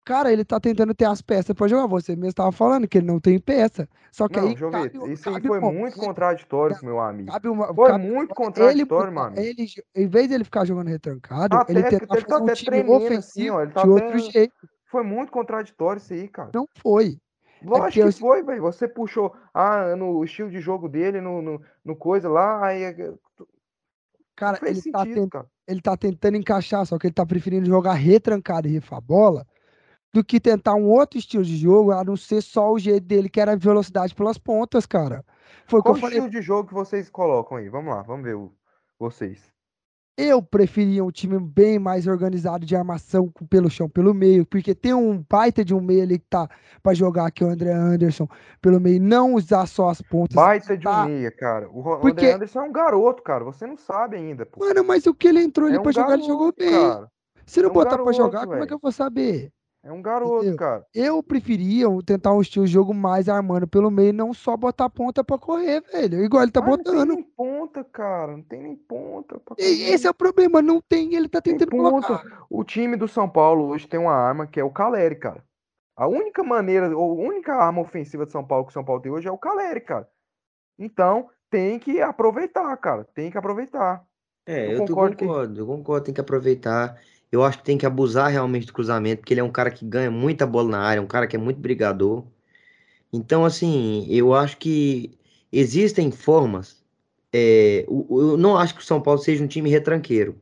Cara, 0.10 0.34
ele 0.34 0.44
tá 0.44 0.60
tentando 0.60 0.92
ter 0.96 1.06
as 1.06 1.22
peças 1.22 1.56
pra 1.56 1.68
jogar. 1.68 1.86
Você 1.86 2.16
mesmo 2.16 2.34
tava 2.34 2.52
falando 2.52 2.88
que 2.88 2.98
ele 2.98 3.06
não 3.06 3.20
tem 3.20 3.38
peça. 3.40 3.88
Só 4.12 4.28
que 4.28 4.40
Não, 4.40 4.48
aí 4.48 4.56
cabe, 4.56 5.14
isso 5.14 5.30
aí 5.30 5.36
cabe 5.36 5.48
foi 5.48 5.60
muito 5.60 6.00
contraditório 6.00 6.80
com 6.80 6.86
meu 6.88 7.00
amigo. 7.00 7.32
cabe 7.32 7.48
uma, 7.48 7.72
Foi 7.72 7.90
cabe 7.92 8.04
muito 8.08 8.24
ele 8.24 8.34
contraditório, 8.34 9.14
meu 9.14 9.22
amigo. 9.22 9.40
ele, 9.40 9.68
em 9.96 10.08
vez 10.08 10.28
de 10.28 10.34
ele 10.34 10.44
ficar 10.44 10.66
jogando 10.66 10.88
retrancado, 10.88 11.56
Até, 11.56 11.74
ele 11.74 11.84
tentar 11.84 12.16
ele 12.16 12.26
tá 12.26 12.28
fazer 12.28 12.42
um 12.42 12.46
até 12.46 12.56
time 12.56 12.80
assim, 12.80 12.90
ofensivo 12.90 13.56
ó. 13.56 13.62
Ele 13.62 13.72
tá 13.72 13.84
de 13.84 13.90
outro 13.90 14.08
até. 14.08 14.18
jeito. 14.18 14.70
Foi 14.90 15.04
muito 15.04 15.32
contraditório 15.32 16.00
isso 16.00 16.12
aí, 16.12 16.28
cara. 16.28 16.50
Não 16.56 16.68
foi. 16.82 17.20
Lógico 17.62 17.84
porque 17.84 18.02
eu- 18.02 18.08
que 18.08 18.20
foi, 18.20 18.42
velho. 18.42 18.62
Você 18.64 18.88
puxou 18.88 19.36
ah, 19.54 19.96
no 19.96 20.24
estilo 20.24 20.50
de 20.50 20.60
jogo 20.60 20.90
dele, 20.90 21.22
no, 21.22 21.40
no, 21.40 21.62
no 21.86 21.96
coisa 21.96 22.28
lá, 22.28 22.66
aí 22.66 22.82
é 22.82 22.94
não 22.98 23.48
Cara, 24.36 24.58
ele 24.64 24.82
tá, 24.92 25.02
sentido, 25.02 25.14
tent- 25.22 25.30
cara. 25.30 25.46
ele 25.68 25.82
tá 25.82 25.96
tentando 25.96 26.36
encaixar, 26.36 26.84
só 26.88 26.98
que 26.98 27.06
ele 27.06 27.14
tá 27.14 27.28
preferindo 27.28 27.68
jogar 27.68 27.94
retrancado 27.94 28.68
e 28.68 28.72
rifar 28.72 28.98
a 28.98 29.02
bola 29.02 29.46
do 30.14 30.24
que 30.24 30.40
tentar 30.40 30.74
um 30.76 30.88
outro 30.90 31.20
estilo 31.20 31.44
de 31.44 31.56
jogo, 31.58 31.92
a 31.92 32.04
não 32.04 32.18
ser 32.18 32.42
só 32.42 32.72
o 32.72 32.80
jeito 32.80 33.06
dele, 33.06 33.30
que 33.30 33.40
era 33.40 33.56
velocidade 33.56 34.16
pelas 34.16 34.38
pontas, 34.38 34.86
cara. 34.86 35.24
Foi 35.68 35.82
Qual 35.82 35.94
eu 35.94 35.98
o 35.98 36.02
falei. 36.02 36.18
estilo 36.18 36.32
de 36.32 36.42
jogo 36.42 36.68
que 36.68 36.74
vocês 36.74 37.10
colocam 37.10 37.58
aí? 37.58 37.70
Vamos 37.70 37.94
lá, 37.94 38.02
vamos 38.02 38.24
ver 38.24 38.36
o, 38.36 38.52
vocês. 38.98 39.40
Eu 40.18 40.42
preferia 40.42 41.02
um 41.02 41.12
time 41.12 41.40
bem 41.40 41.80
mais 41.80 42.06
organizado 42.06 42.66
de 42.66 42.76
armação 42.76 43.32
pelo 43.50 43.70
chão, 43.70 43.88
pelo 43.88 44.14
meio, 44.14 44.46
porque 44.46 44.76
tem 44.76 44.94
um 44.94 45.24
baita 45.30 45.64
de 45.64 45.74
um 45.74 45.80
meio 45.80 46.04
ali 46.04 46.20
que 46.20 46.26
tá 46.30 46.50
pra 46.84 46.94
jogar, 46.94 47.32
que 47.32 47.42
é 47.42 47.48
o 47.48 47.50
André 47.52 47.72
Anderson, 47.72 48.28
pelo 48.62 48.82
meio, 48.82 49.00
não 49.02 49.36
usar 49.36 49.66
só 49.66 49.88
as 49.90 50.02
pontas. 50.02 50.36
Baita 50.36 50.76
de 50.76 50.86
um 50.86 50.92
tá? 50.92 51.06
meia, 51.06 51.32
cara. 51.32 51.70
O 51.70 51.82
Porque- 52.02 52.26
André 52.26 52.34
Anderson 52.34 52.60
é 52.60 52.64
um 52.64 52.72
garoto, 52.74 53.24
cara. 53.24 53.46
Você 53.46 53.66
não 53.66 53.78
sabe 53.78 54.18
ainda, 54.18 54.46
pô. 54.46 54.60
Mano, 54.66 54.84
mas 54.84 55.06
o 55.06 55.14
que 55.14 55.26
ele 55.26 55.42
entrou 55.42 55.68
ali 55.68 55.78
É 55.78 55.80
um 55.80 55.84
pra 55.84 55.92
jogar, 55.94 56.16
ele 56.16 56.24
jogou 56.24 56.52
bem. 56.58 56.70
cara. 56.70 57.10
Se 57.46 57.62
não 57.62 57.70
É 57.70 57.72
um 57.72 57.74
botar 57.74 57.90
pra 57.92 57.98
garoto, 58.00 58.18
jogar, 58.18 58.46
como 58.46 58.62
é 58.64 58.68
que 58.68 58.74
eu 58.74 58.80
vou 58.82 58.92
saber? 58.92 59.54
É 59.82 59.92
um 59.94 60.02
garoto, 60.02 60.40
Entendeu? 60.40 60.58
cara. 60.58 60.86
Eu 60.94 61.24
preferia 61.24 61.86
tentar 62.06 62.34
um 62.34 62.42
estilo 62.42 62.66
de 62.66 62.72
jogo 62.74 62.94
mais 62.94 63.30
armando 63.30 63.66
pelo 63.66 63.90
meio, 63.90 64.12
não 64.14 64.34
só 64.34 64.58
botar 64.58 64.90
ponta 64.90 65.24
pra 65.24 65.38
correr, 65.38 65.82
velho. 65.90 66.22
Igual 66.22 66.44
ele 66.44 66.52
tá 66.52 66.60
Mas 66.60 66.70
Não 66.72 66.78
tem 66.84 66.94
botando. 66.94 67.10
nem 67.14 67.24
ponta, 67.24 67.84
cara. 67.86 68.34
Não 68.36 68.44
tem 68.44 68.62
nem 68.62 68.76
ponta. 68.76 69.40
pra 69.40 69.56
E 69.58 69.64
correr. 69.64 69.94
esse 69.94 70.06
é 70.06 70.10
o 70.10 70.14
problema, 70.14 70.62
não 70.62 70.82
tem, 70.82 71.16
ele 71.16 71.30
tá 71.30 71.40
Tem 71.42 71.54
tentando 71.58 71.72
colocar. 71.82 72.20
ponta. 72.20 72.38
O 72.50 72.64
time 72.66 72.98
do 72.98 73.08
São 73.08 73.30
Paulo 73.30 73.68
hoje 73.68 73.88
tem 73.88 73.98
uma 74.00 74.12
arma 74.14 74.46
que 74.46 74.60
é 74.60 74.64
o 74.64 74.70
Caleri, 74.70 75.16
cara. 75.16 75.42
A 75.96 76.08
única 76.08 76.44
maneira, 76.44 76.96
ou 76.98 77.12
a 77.12 77.28
única 77.30 77.54
arma 77.56 77.82
ofensiva 77.82 78.26
de 78.26 78.32
São 78.34 78.46
Paulo 78.46 78.66
que 78.66 78.72
o 78.72 78.74
São 78.74 78.84
Paulo 78.84 79.02
tem 79.02 79.12
hoje 79.12 79.28
é 79.30 79.32
o 79.32 79.38
Caleri, 79.38 79.80
cara. 79.82 80.10
Então, 80.78 81.30
tem 81.50 81.80
que 81.80 82.02
aproveitar, 82.02 82.76
cara. 82.78 83.06
Tem 83.14 83.32
que 83.32 83.38
aproveitar. 83.38 84.04
É, 84.46 84.68
Eu 84.68 84.72
eu, 84.72 84.78
tô- 84.80 84.88
concordo 84.88 85.16
que- 85.16 85.26
concordo, 85.26 85.60
eu 85.62 85.66
concordo, 85.68 86.06
tem 86.06 86.14
que 86.14 86.22
aproveitar. 86.22 86.98
Eu 87.32 87.44
acho 87.44 87.60
que 87.60 87.64
tem 87.66 87.78
que 87.78 87.86
abusar 87.86 88.32
realmente 88.32 88.68
do 88.68 88.74
cruzamento, 88.74 89.22
porque 89.22 89.34
ele 89.34 89.42
é 89.42 89.44
um 89.44 89.52
cara 89.52 89.72
que 89.72 89.86
ganha 89.86 90.10
muita 90.12 90.48
bola 90.48 90.70
na 90.70 90.80
área, 90.82 91.02
um 91.02 91.08
cara 91.08 91.28
que 91.28 91.36
é 91.36 91.40
muito 91.40 91.60
brigador. 91.60 92.26
Então, 93.12 93.46
assim, 93.46 94.06
eu 94.10 94.34
acho 94.34 94.58
que 94.58 95.18
existem 95.52 96.12
formas. 96.12 96.84
é, 97.34 97.86
eu 97.88 98.38
não 98.38 98.58
acho 98.58 98.76
que 98.76 98.82
o 98.82 98.86
São 98.86 99.02
Paulo 99.02 99.20
seja 99.22 99.44
um 99.44 99.48
time 99.48 99.70
retranqueiro. 99.70 100.36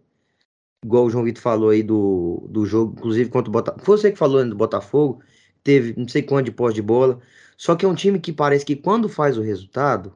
igual 0.83 1.05
o 1.05 1.09
João 1.09 1.23
Vitor 1.23 1.41
falou 1.41 1.69
aí 1.69 1.83
do, 1.83 2.47
do 2.49 2.65
jogo, 2.65 2.93
inclusive 2.97 3.29
contra 3.29 3.49
o 3.49 3.53
Botafogo. 3.53 3.85
Foi 3.85 3.97
você 3.97 4.11
que 4.11 4.17
falou 4.17 4.45
do 4.47 4.55
Botafogo, 4.55 5.21
teve 5.63 5.93
não 5.97 6.07
sei 6.07 6.21
quanto 6.23 6.45
de 6.45 6.51
pós 6.51 6.73
de 6.73 6.81
bola. 6.81 7.19
Só 7.57 7.75
que 7.75 7.85
é 7.85 7.87
um 7.89 7.95
time 7.95 8.19
que 8.19 8.33
parece 8.33 8.65
que 8.65 8.75
quando 8.75 9.09
faz 9.09 9.37
o 9.37 9.41
resultado, 9.41 10.13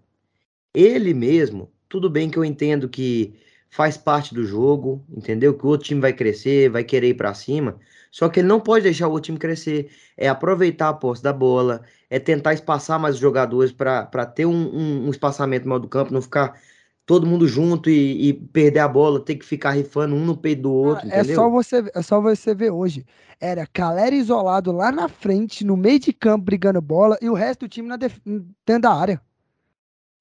ele 0.73 1.13
mesmo, 1.13 1.71
tudo 1.89 2.09
bem 2.09 2.29
que 2.29 2.37
eu 2.37 2.45
entendo 2.45 2.89
que 2.89 3.33
faz 3.71 3.97
parte 3.97 4.35
do 4.35 4.45
jogo, 4.45 5.03
entendeu? 5.09 5.57
Que 5.57 5.65
o 5.65 5.69
outro 5.69 5.87
time 5.87 6.01
vai 6.01 6.11
crescer, 6.11 6.69
vai 6.69 6.83
querer 6.83 7.09
ir 7.09 7.13
para 7.15 7.33
cima. 7.33 7.79
Só 8.11 8.27
que 8.27 8.41
ele 8.41 8.47
não 8.47 8.59
pode 8.59 8.83
deixar 8.83 9.07
o 9.07 9.11
outro 9.11 9.27
time 9.27 9.39
crescer. 9.39 9.89
É 10.17 10.27
aproveitar 10.27 10.89
a 10.89 10.93
posse 10.93 11.23
da 11.23 11.31
bola, 11.31 11.81
é 12.09 12.19
tentar 12.19 12.53
espaçar 12.53 12.99
mais 12.99 13.15
os 13.15 13.21
jogadores 13.21 13.71
para 13.71 14.25
ter 14.25 14.45
um, 14.45 14.51
um, 14.51 15.07
um 15.07 15.09
espaçamento 15.09 15.67
maior 15.67 15.79
do 15.79 15.87
campo, 15.87 16.13
não 16.13 16.21
ficar 16.21 16.59
todo 17.05 17.25
mundo 17.25 17.47
junto 17.47 17.89
e, 17.89 18.29
e, 18.29 18.33
perder 18.33 18.79
a 18.79 18.87
bola, 18.87 19.23
ter 19.23 19.35
que 19.35 19.45
ficar 19.45 19.71
rifando 19.71 20.15
um 20.15 20.25
no 20.25 20.37
peito 20.37 20.63
do 20.63 20.71
outro, 20.71 21.07
ah, 21.11 21.15
é 21.15 21.23
Só 21.23 21.49
você, 21.49 21.83
é 21.93 22.01
só 22.01 22.21
você 22.21 22.53
ver 22.53 22.71
hoje. 22.71 23.05
Era 23.39 23.65
Calera 23.65 24.13
isolado 24.13 24.71
lá 24.71 24.91
na 24.91 25.07
frente, 25.07 25.65
no 25.65 25.75
meio 25.75 25.99
de 25.99 26.13
campo, 26.13 26.45
brigando 26.45 26.81
bola, 26.81 27.17
e 27.21 27.29
o 27.29 27.33
resto 27.33 27.61
do 27.61 27.69
time 27.69 27.87
na 27.87 27.97
dentro 27.97 28.81
da 28.81 28.93
área. 28.93 29.21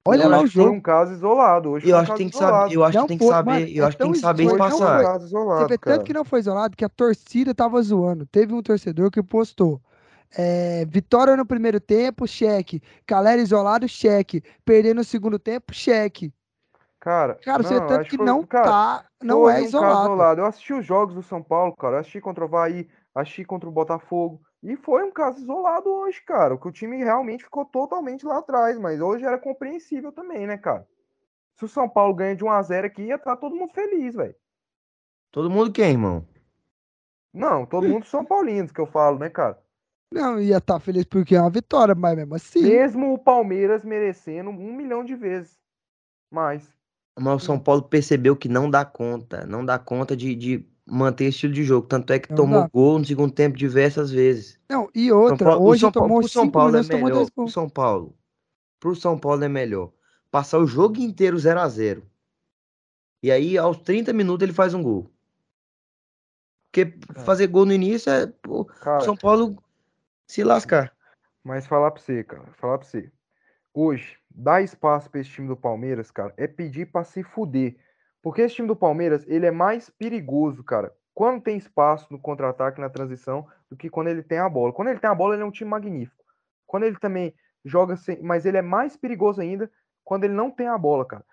Olha 0.07 0.27
lá 0.27 0.41
o 0.41 0.47
jogo. 0.47 0.69
Foi 0.69 0.77
um 0.77 0.81
caso 0.81 1.13
isolado. 1.13 1.69
Hoje 1.69 1.87
eu 1.87 1.97
acho 1.97 2.11
que 2.11 2.17
tem 2.17 2.29
que 2.29 2.37
saber, 2.37 2.73
eu 2.73 2.83
acho 2.83 3.01
que 3.01 3.07
tem 3.07 3.17
que 3.17 3.27
saber, 3.27 3.77
eu 3.77 3.85
acho 3.85 3.97
que 3.97 4.03
tem 4.03 4.11
que 4.11 4.19
saber 4.19 4.43
espaçar. 4.45 5.19
Você 5.19 5.67
vê 5.67 5.77
tanto 5.77 6.05
que 6.05 6.13
não 6.13 6.25
foi 6.25 6.39
isolado 6.39 6.75
que 6.75 6.85
a 6.85 6.89
torcida 6.89 7.53
tava 7.53 7.81
zoando. 7.81 8.25
Teve 8.25 8.53
um 8.53 8.63
torcedor 8.63 9.11
que 9.11 9.21
postou 9.21 9.79
é, 10.35 10.85
vitória 10.85 11.35
no 11.35 11.45
primeiro 11.45 11.79
tempo, 11.79 12.27
cheque. 12.27 12.81
Calera 13.05 13.41
isolado, 13.41 13.87
cheque. 13.87 14.43
Perder 14.65 14.95
no 14.95 15.03
segundo 15.03 15.37
tempo, 15.37 15.73
cheque. 15.73 16.33
Cara, 16.99 17.35
cara, 17.35 17.63
você 17.63 17.79
tanto 17.81 18.09
que, 18.09 18.15
foi, 18.15 18.25
não 18.25 18.43
cara, 18.43 18.63
tá, 18.63 19.05
não 19.23 19.49
é 19.49 19.59
um 19.59 19.65
isolado. 19.65 20.03
isolado. 20.03 20.41
Eu 20.41 20.45
assisti 20.45 20.73
os 20.73 20.85
jogos 20.85 21.15
do 21.15 21.23
São 21.23 21.41
Paulo, 21.41 21.75
cara. 21.75 21.95
Eu 21.95 21.99
assisti 22.01 22.21
contra 22.21 22.43
o 22.43 22.47
Havaí, 22.47 22.87
assisti 23.13 23.43
contra 23.43 23.67
o 23.67 23.71
Botafogo. 23.71 24.39
E 24.63 24.75
foi 24.75 25.03
um 25.03 25.11
caso 25.11 25.39
isolado 25.39 25.89
hoje, 25.89 26.21
cara. 26.21 26.57
Que 26.57 26.67
o 26.67 26.71
time 26.71 26.97
realmente 26.97 27.43
ficou 27.43 27.65
totalmente 27.65 28.25
lá 28.25 28.37
atrás. 28.37 28.77
Mas 28.77 29.01
hoje 29.01 29.25
era 29.25 29.37
compreensível 29.37 30.11
também, 30.11 30.45
né, 30.45 30.57
cara? 30.57 30.87
Se 31.55 31.65
o 31.65 31.67
São 31.67 31.89
Paulo 31.89 32.13
ganha 32.13 32.35
de 32.35 32.43
1x0 32.43 32.85
aqui, 32.85 33.03
ia 33.03 33.15
estar 33.15 33.31
tá 33.31 33.37
todo 33.37 33.55
mundo 33.55 33.73
feliz, 33.73 34.15
velho. 34.15 34.35
Todo 35.31 35.49
mundo 35.49 35.71
quem, 35.71 35.91
irmão? 35.91 36.27
Não, 37.33 37.65
todo 37.65 37.87
mundo 37.87 38.05
São 38.05 38.25
Paulinos 38.25 38.71
que 38.71 38.81
eu 38.81 38.85
falo, 38.85 39.17
né, 39.17 39.29
cara? 39.29 39.57
Não, 40.11 40.39
ia 40.39 40.57
estar 40.57 40.73
tá 40.73 40.79
feliz 40.79 41.05
porque 41.05 41.35
é 41.35 41.41
uma 41.41 41.49
vitória, 41.49 41.95
mas 41.95 42.17
mesmo 42.17 42.35
assim. 42.35 42.61
Mesmo 42.61 43.13
o 43.13 43.17
Palmeiras 43.17 43.83
merecendo 43.83 44.49
um 44.49 44.75
milhão 44.75 45.03
de 45.03 45.15
vezes 45.15 45.57
mais. 46.29 46.69
Mas 47.17 47.41
o 47.41 47.45
São 47.45 47.59
Paulo 47.59 47.83
percebeu 47.83 48.35
que 48.35 48.49
não 48.49 48.69
dá 48.69 48.83
conta, 48.83 49.45
não 49.45 49.65
dá 49.65 49.79
conta 49.79 50.15
de, 50.15 50.35
de 50.35 50.70
manter 50.91 51.29
estilo 51.29 51.53
de 51.53 51.63
jogo. 51.63 51.87
Tanto 51.87 52.11
é 52.11 52.19
que 52.19 52.29
não 52.29 52.35
tomou 52.35 52.61
dá. 52.61 52.69
gol 52.71 52.99
no 52.99 53.05
segundo 53.05 53.33
tempo 53.33 53.57
diversas 53.57 54.11
vezes. 54.11 54.59
Não, 54.69 54.89
e 54.93 55.11
outra, 55.11 55.51
Paulo, 55.51 55.65
hoje 55.65 55.81
São 55.81 55.91
tomou 55.91 56.09
Paulo, 56.09 56.27
São 56.27 56.49
Paulo 56.49 56.77
é 56.77 56.83
melhor. 56.83 57.31
Pro 57.31 57.47
São 57.47 57.69
Paulo. 57.69 58.15
Pro 58.79 58.95
São 58.95 59.17
Paulo 59.17 59.43
é 59.43 59.49
melhor. 59.49 59.91
Passar 60.29 60.59
o 60.59 60.67
jogo 60.67 60.99
inteiro 60.99 61.37
0 61.39 61.59
a 61.59 61.67
0 61.67 62.03
E 63.23 63.31
aí, 63.31 63.57
aos 63.57 63.77
30 63.77 64.11
minutos, 64.11 64.43
ele 64.43 64.53
faz 64.53 64.73
um 64.73 64.83
gol. 64.83 65.09
Porque 66.71 66.93
é. 67.15 67.19
fazer 67.21 67.47
gol 67.47 67.65
no 67.65 67.73
início 67.73 68.11
é 68.11 68.31
o 68.47 68.65
São 69.01 69.15
Paulo 69.15 69.57
se 70.27 70.43
lascar. 70.43 70.93
Mas 71.43 71.67
falar 71.67 71.91
pra 71.91 72.01
você, 72.01 72.23
cara, 72.23 72.47
falar 72.53 72.77
pra 72.77 72.87
você. 72.87 73.11
Hoje, 73.73 74.17
dar 74.29 74.61
espaço 74.61 75.09
para 75.09 75.21
esse 75.21 75.29
time 75.29 75.47
do 75.47 75.55
Palmeiras, 75.55 76.11
cara, 76.11 76.33
é 76.37 76.47
pedir 76.47 76.87
para 76.87 77.03
se 77.05 77.23
fuder. 77.23 77.77
Porque 78.21 78.41
esse 78.41 78.55
time 78.55 78.67
do 78.67 78.75
Palmeiras, 78.75 79.25
ele 79.27 79.45
é 79.45 79.51
mais 79.51 79.89
perigoso, 79.89 80.63
cara, 80.63 80.93
quando 81.13 81.41
tem 81.41 81.57
espaço 81.57 82.07
no 82.11 82.19
contra-ataque, 82.19 82.79
na 82.79 82.89
transição, 82.89 83.47
do 83.69 83.75
que 83.75 83.89
quando 83.89 84.07
ele 84.07 84.23
tem 84.23 84.37
a 84.37 84.49
bola. 84.49 84.73
Quando 84.73 84.89
ele 84.89 84.99
tem 84.99 85.09
a 85.09 85.15
bola, 85.15 85.33
ele 85.33 85.43
é 85.43 85.45
um 85.45 85.51
time 85.51 85.69
magnífico. 85.69 86.23
Quando 86.65 86.83
ele 86.83 86.97
também 86.97 87.33
joga 87.65 87.95
sem. 87.95 88.21
Mas 88.21 88.45
ele 88.45 88.57
é 88.57 88.61
mais 88.61 88.95
perigoso 88.95 89.41
ainda 89.41 89.69
quando 90.03 90.23
ele 90.23 90.33
não 90.33 90.49
tem 90.49 90.67
a 90.67 90.77
bola, 90.77 91.05
cara. 91.05 91.25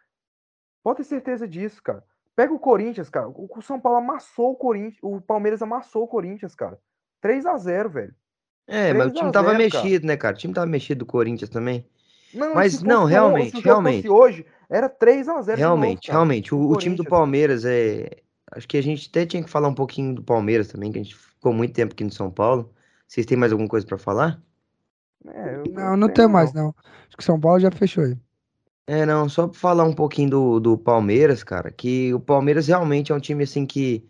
Pode 0.82 0.98
ter 0.98 1.04
certeza 1.04 1.46
disso, 1.46 1.82
cara. 1.82 2.04
Pega 2.34 2.52
o 2.52 2.58
Corinthians, 2.58 3.10
cara. 3.10 3.28
O 3.28 3.60
São 3.62 3.80
Paulo 3.80 3.98
amassou 3.98 4.52
o 4.52 4.56
Corinthians. 4.56 4.98
O 5.02 5.20
Palmeiras 5.20 5.62
amassou 5.62 6.04
o 6.04 6.08
Corinthians, 6.08 6.54
cara. 6.54 6.78
3 7.20 7.46
a 7.46 7.56
0 7.56 7.90
velho. 7.90 8.14
É, 8.66 8.92
mas 8.92 9.08
o 9.08 9.10
time 9.12 9.32
tava 9.32 9.50
0, 9.50 9.58
mexido, 9.58 10.02
cara. 10.02 10.06
né, 10.06 10.16
cara? 10.16 10.36
O 10.36 10.38
time 10.38 10.54
tava 10.54 10.66
mexido 10.66 11.00
do 11.00 11.06
Corinthians 11.06 11.50
também. 11.50 11.84
Não, 12.32 12.54
mas 12.54 12.82
não, 12.82 13.04
realmente, 13.04 13.58
realmente. 13.60 14.08
hoje 14.08 14.46
era 14.68 14.88
3 14.88 15.28
a 15.28 15.40
0 15.40 15.58
Realmente, 15.58 16.08
novo, 16.08 16.18
realmente. 16.18 16.54
O, 16.54 16.70
o 16.70 16.76
time 16.76 16.94
do 16.96 17.04
Palmeiras 17.04 17.64
é. 17.64 18.08
Acho 18.52 18.66
que 18.66 18.78
a 18.78 18.82
gente 18.82 19.08
até 19.10 19.26
tinha 19.26 19.42
que 19.42 19.50
falar 19.50 19.68
um 19.68 19.74
pouquinho 19.74 20.14
do 20.14 20.22
Palmeiras 20.22 20.68
também, 20.68 20.90
que 20.90 20.98
a 20.98 21.02
gente 21.02 21.14
ficou 21.14 21.52
muito 21.52 21.74
tempo 21.74 21.92
aqui 21.92 22.04
no 22.04 22.12
São 22.12 22.30
Paulo. 22.30 22.72
Vocês 23.06 23.26
têm 23.26 23.36
mais 23.36 23.52
alguma 23.52 23.68
coisa 23.68 23.86
para 23.86 23.98
falar? 23.98 24.42
É, 25.26 25.62
não, 25.70 25.96
não 25.96 26.08
tem 26.08 26.26
mais, 26.26 26.52
não. 26.52 26.74
Acho 27.06 27.16
que 27.16 27.24
São 27.24 27.38
Paulo 27.38 27.60
já 27.60 27.70
fechou 27.70 28.04
aí. 28.04 28.16
É, 28.86 29.04
não, 29.04 29.28
só 29.28 29.48
pra 29.48 29.58
falar 29.58 29.84
um 29.84 29.92
pouquinho 29.92 30.30
do, 30.30 30.60
do 30.60 30.78
Palmeiras, 30.78 31.44
cara, 31.44 31.70
que 31.70 32.12
o 32.14 32.20
Palmeiras 32.20 32.68
realmente 32.68 33.12
é 33.12 33.14
um 33.14 33.20
time 33.20 33.44
assim 33.44 33.66
que 33.66 34.08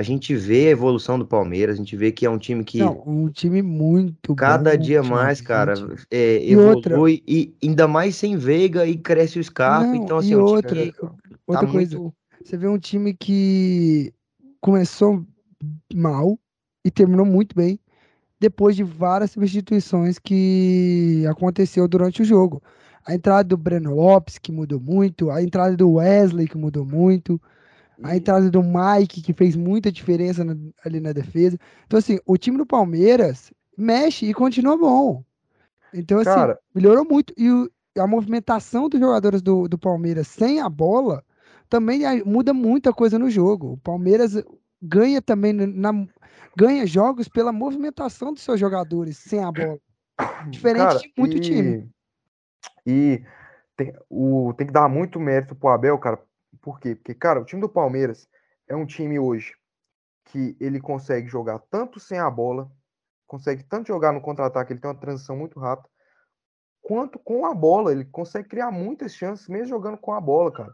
a 0.00 0.02
gente 0.02 0.34
vê 0.34 0.68
a 0.68 0.70
evolução 0.70 1.18
do 1.18 1.26
Palmeiras, 1.26 1.74
a 1.74 1.78
gente 1.78 1.94
vê 1.94 2.10
que 2.10 2.24
é 2.24 2.30
um 2.30 2.38
time 2.38 2.64
que. 2.64 2.78
Não, 2.78 3.02
um 3.06 3.28
time 3.28 3.60
muito 3.60 4.34
Cada 4.34 4.74
bom, 4.74 4.82
dia 4.82 5.02
mais, 5.02 5.42
cara, 5.42 5.74
é, 6.10 6.42
e 6.42 6.52
evolui 6.52 6.74
outra... 6.74 6.96
e 7.06 7.54
ainda 7.62 7.86
mais 7.86 8.16
sem 8.16 8.34
Veiga 8.38 8.86
e 8.86 8.96
cresce 8.96 9.38
o 9.38 9.44
Scarpa. 9.44 9.88
Não, 9.88 9.94
então, 9.96 10.16
assim, 10.16 10.30
e 10.30 10.36
outra, 10.36 10.90
tá 10.92 11.12
outra 11.46 11.66
coisa. 11.66 11.98
Muito... 11.98 12.14
Você 12.42 12.56
vê 12.56 12.66
um 12.66 12.78
time 12.78 13.12
que 13.12 14.10
começou 14.58 15.22
mal 15.94 16.38
e 16.82 16.90
terminou 16.90 17.26
muito 17.26 17.54
bem 17.54 17.78
depois 18.40 18.74
de 18.74 18.82
várias 18.82 19.32
substituições 19.32 20.18
que 20.18 21.26
aconteceu 21.28 21.86
durante 21.86 22.22
o 22.22 22.24
jogo. 22.24 22.62
A 23.04 23.14
entrada 23.14 23.44
do 23.44 23.56
Breno 23.58 23.94
Lopes, 23.94 24.38
que 24.38 24.50
mudou 24.50 24.80
muito, 24.80 25.30
a 25.30 25.42
entrada 25.42 25.76
do 25.76 25.92
Wesley, 25.92 26.48
que 26.48 26.56
mudou 26.56 26.86
muito 26.86 27.38
a 28.02 28.16
entrada 28.16 28.50
do 28.50 28.62
Mike, 28.62 29.22
que 29.22 29.32
fez 29.32 29.56
muita 29.56 29.92
diferença 29.92 30.44
na, 30.44 30.56
ali 30.84 31.00
na 31.00 31.12
defesa. 31.12 31.58
Então, 31.86 31.98
assim, 31.98 32.18
o 32.24 32.36
time 32.36 32.58
do 32.58 32.66
Palmeiras 32.66 33.52
mexe 33.76 34.26
e 34.26 34.34
continua 34.34 34.76
bom. 34.76 35.24
Então, 35.92 36.18
assim, 36.18 36.30
Cara, 36.30 36.58
melhorou 36.74 37.04
muito. 37.04 37.34
E 37.36 37.50
o, 37.50 37.70
a 37.98 38.06
movimentação 38.06 38.88
dos 38.88 39.00
jogadores 39.00 39.42
do, 39.42 39.68
do 39.68 39.78
Palmeiras 39.78 40.28
sem 40.28 40.60
a 40.60 40.68
bola 40.68 41.24
também 41.68 42.00
muda 42.24 42.52
muita 42.52 42.92
coisa 42.92 43.18
no 43.18 43.30
jogo. 43.30 43.72
O 43.72 43.78
Palmeiras 43.78 44.42
ganha 44.82 45.20
também 45.20 45.52
na, 45.52 45.92
ganha 46.56 46.86
jogos 46.86 47.28
pela 47.28 47.52
movimentação 47.52 48.32
dos 48.32 48.42
seus 48.42 48.58
jogadores 48.58 49.18
sem 49.18 49.42
a 49.42 49.52
bola. 49.52 49.78
Diferente 50.50 50.78
Cara, 50.78 50.98
de 50.98 51.12
muito 51.16 51.36
e, 51.36 51.40
time. 51.40 51.90
E 52.86 53.22
tem, 53.76 53.94
o, 54.08 54.52
tem 54.56 54.66
que 54.66 54.72
dar 54.72 54.88
muito 54.88 55.20
mérito 55.20 55.54
pro 55.54 55.70
Abel, 55.70 55.98
cara, 55.98 56.18
por 56.60 56.80
quê? 56.80 56.94
Porque, 56.94 57.14
cara, 57.14 57.40
o 57.40 57.44
time 57.44 57.60
do 57.60 57.68
Palmeiras 57.68 58.28
é 58.68 58.76
um 58.76 58.86
time 58.86 59.18
hoje 59.18 59.54
que 60.26 60.56
ele 60.60 60.80
consegue 60.80 61.28
jogar 61.28 61.58
tanto 61.70 61.98
sem 61.98 62.18
a 62.18 62.30
bola, 62.30 62.70
consegue 63.26 63.64
tanto 63.64 63.88
jogar 63.88 64.12
no 64.12 64.20
contra-ataque, 64.20 64.72
ele 64.72 64.80
tem 64.80 64.90
uma 64.90 65.00
transição 65.00 65.36
muito 65.36 65.58
rápida, 65.58 65.88
quanto 66.82 67.18
com 67.18 67.46
a 67.46 67.54
bola. 67.54 67.92
Ele 67.92 68.04
consegue 68.04 68.48
criar 68.48 68.70
muitas 68.70 69.14
chances, 69.14 69.48
mesmo 69.48 69.68
jogando 69.68 69.98
com 69.98 70.12
a 70.12 70.20
bola, 70.20 70.52
cara. 70.52 70.72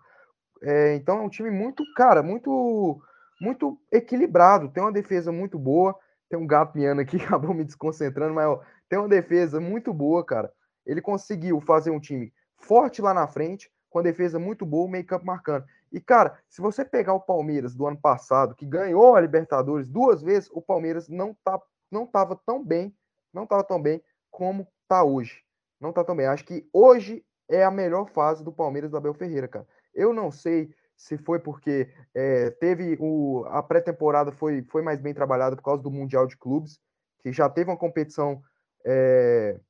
É, 0.62 0.94
então 0.94 1.18
é 1.18 1.22
um 1.22 1.29
time 1.29 1.51
muito, 1.51 1.85
cara, 1.94 2.22
muito, 2.22 3.01
muito 3.40 3.79
equilibrado. 3.92 4.70
Tem 4.70 4.83
uma 4.83 4.92
defesa 4.92 5.31
muito 5.31 5.59
boa. 5.59 5.94
Tem 6.29 6.38
um 6.38 6.46
gato 6.46 6.77
miando 6.77 7.01
aqui, 7.01 7.16
acabou 7.22 7.55
me 7.55 7.64
desconcentrando, 7.64 8.35
mas 8.35 8.46
ó, 8.46 8.61
tem 8.88 8.99
uma 8.99 9.09
defesa 9.09 9.61
muito 9.61 9.92
boa, 9.92 10.25
cara. 10.25 10.51
Ele 10.85 11.01
conseguiu 11.01 11.61
fazer 11.61 11.90
um 11.90 12.01
time 12.01 12.33
forte 12.59 13.03
lá 13.03 13.12
na 13.12 13.27
frente, 13.27 13.70
com 13.90 13.99
a 13.99 14.03
defesa 14.03 14.38
muito 14.38 14.64
boa, 14.64 14.87
o 14.87 14.90
meio 14.90 15.05
campo 15.05 15.27
marcando. 15.27 15.64
E, 15.92 16.01
cara, 16.01 16.38
se 16.49 16.61
você 16.61 16.85
pegar 16.85 17.14
o 17.14 17.20
Palmeiras 17.20 17.75
do 17.75 17.87
ano 17.87 17.99
passado, 17.99 18.55
que 18.55 18.66
ganhou 18.66 19.14
a 19.14 19.20
Libertadores 19.20 19.87
duas 19.87 20.22
vezes, 20.22 20.51
o 20.53 20.61
Palmeiras 20.61 21.09
não 21.09 21.35
tá, 21.44 21.61
não 21.90 22.07
tava 22.07 22.38
tão 22.44 22.65
bem, 22.65 22.94
não 23.33 23.46
tava 23.46 23.65
tão 23.65 23.81
bem 23.81 24.02
como 24.31 24.67
tá 24.88 25.02
hoje. 25.04 25.42
Não 25.81 25.92
tá 25.92 26.02
tão 26.04 26.17
bem. 26.17 26.27
Acho 26.27 26.44
que 26.44 26.69
hoje 26.73 27.25
é 27.48 27.65
a 27.65 27.71
melhor 27.71 28.08
fase 28.08 28.42
do 28.42 28.52
Palmeiras 28.52 28.90
do 28.90 28.96
Abel 28.96 29.15
Ferreira, 29.15 29.48
cara. 29.48 29.67
Eu 29.94 30.13
não 30.13 30.31
sei 30.31 30.75
se 30.96 31.19
foi 31.19 31.38
porque 31.38 31.92
é, 32.15 32.50
teve 32.50 32.96
o, 32.98 33.44
a 33.48 33.63
pré-temporada 33.63 34.33
foi, 34.33 34.63
foi 34.63 34.83
mais 34.83 35.00
bem 35.00 35.13
trabalhada 35.13 35.54
por 35.54 35.63
causa 35.63 35.83
do 35.83 35.90
Mundial 35.90 36.27
de 36.27 36.37
Clubes, 36.37 36.81
que 37.19 37.33
já 37.33 37.48
teve 37.48 37.71
uma 37.71 37.77
competição 37.77 38.42
é, 38.85 39.61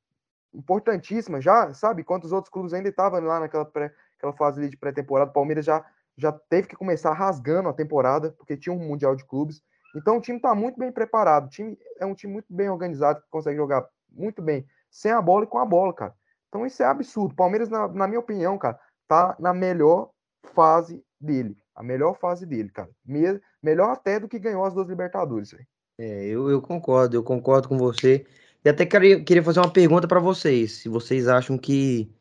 importantíssima, 0.53 1.41
já, 1.41 1.73
sabe? 1.73 2.03
Quantos 2.03 2.31
outros 2.31 2.51
clubes 2.51 2.73
ainda 2.73 2.89
estavam 2.89 3.19
lá 3.21 3.39
naquela 3.39 3.65
pré, 3.65 3.93
aquela 4.17 4.33
fase 4.33 4.69
de 4.69 4.77
pré-temporada. 4.77 5.29
O 5.29 5.33
Palmeiras 5.33 5.65
já 5.65 5.85
já 6.17 6.31
teve 6.31 6.67
que 6.67 6.75
começar 6.75 7.13
rasgando 7.13 7.69
a 7.69 7.73
temporada, 7.73 8.31
porque 8.37 8.57
tinha 8.57 8.73
um 8.73 8.79
Mundial 8.79 9.15
de 9.15 9.23
Clubes. 9.23 9.61
Então 9.95 10.17
o 10.17 10.21
time 10.21 10.37
está 10.37 10.53
muito 10.55 10.79
bem 10.79 10.91
preparado. 10.91 11.45
O 11.45 11.49
time 11.49 11.77
é 11.99 12.05
um 12.05 12.15
time 12.15 12.33
muito 12.33 12.47
bem 12.49 12.69
organizado, 12.69 13.21
que 13.21 13.29
consegue 13.29 13.57
jogar 13.57 13.87
muito 14.11 14.41
bem 14.41 14.65
sem 14.89 15.11
a 15.11 15.21
bola 15.21 15.43
e 15.43 15.47
com 15.47 15.59
a 15.59 15.65
bola, 15.65 15.93
cara. 15.93 16.13
Então 16.49 16.65
isso 16.65 16.81
é 16.81 16.85
absurdo. 16.85 17.35
Palmeiras, 17.35 17.69
na, 17.69 17.87
na 17.87 18.07
minha 18.07 18.19
opinião, 18.19 18.57
cara, 18.57 18.79
tá 19.07 19.35
na 19.39 19.53
melhor 19.53 20.09
fase 20.53 21.03
dele. 21.19 21.55
A 21.75 21.83
melhor 21.83 22.17
fase 22.17 22.45
dele, 22.45 22.69
cara. 22.69 22.89
Me 23.05 23.39
melhor 23.61 23.91
até 23.91 24.19
do 24.19 24.27
que 24.27 24.39
ganhou 24.39 24.65
as 24.65 24.73
duas 24.73 24.87
Libertadores, 24.87 25.51
velho. 25.51 25.67
É, 25.99 26.25
eu, 26.25 26.49
eu 26.49 26.61
concordo, 26.61 27.15
eu 27.15 27.23
concordo 27.23 27.67
com 27.67 27.77
você. 27.77 28.25
E 28.63 28.69
até 28.69 28.85
queria, 28.85 29.23
queria 29.23 29.43
fazer 29.43 29.59
uma 29.59 29.71
pergunta 29.71 30.07
para 30.07 30.19
vocês. 30.19 30.73
Se 30.73 30.89
vocês 30.89 31.27
acham 31.27 31.57
que 31.57 32.11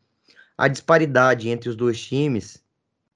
a 0.56 0.68
disparidade 0.68 1.48
entre 1.48 1.68
os 1.68 1.76
dois 1.76 2.00
times, 2.00 2.62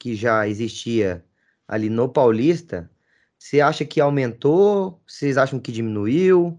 que 0.00 0.16
já 0.16 0.48
existia 0.48 1.22
ali 1.68 1.90
no 1.90 2.08
Paulista, 2.08 2.90
você 3.38 3.60
acha 3.60 3.84
que 3.84 4.00
aumentou? 4.00 5.00
Vocês 5.06 5.36
acham 5.36 5.60
que 5.60 5.70
diminuiu? 5.70 6.58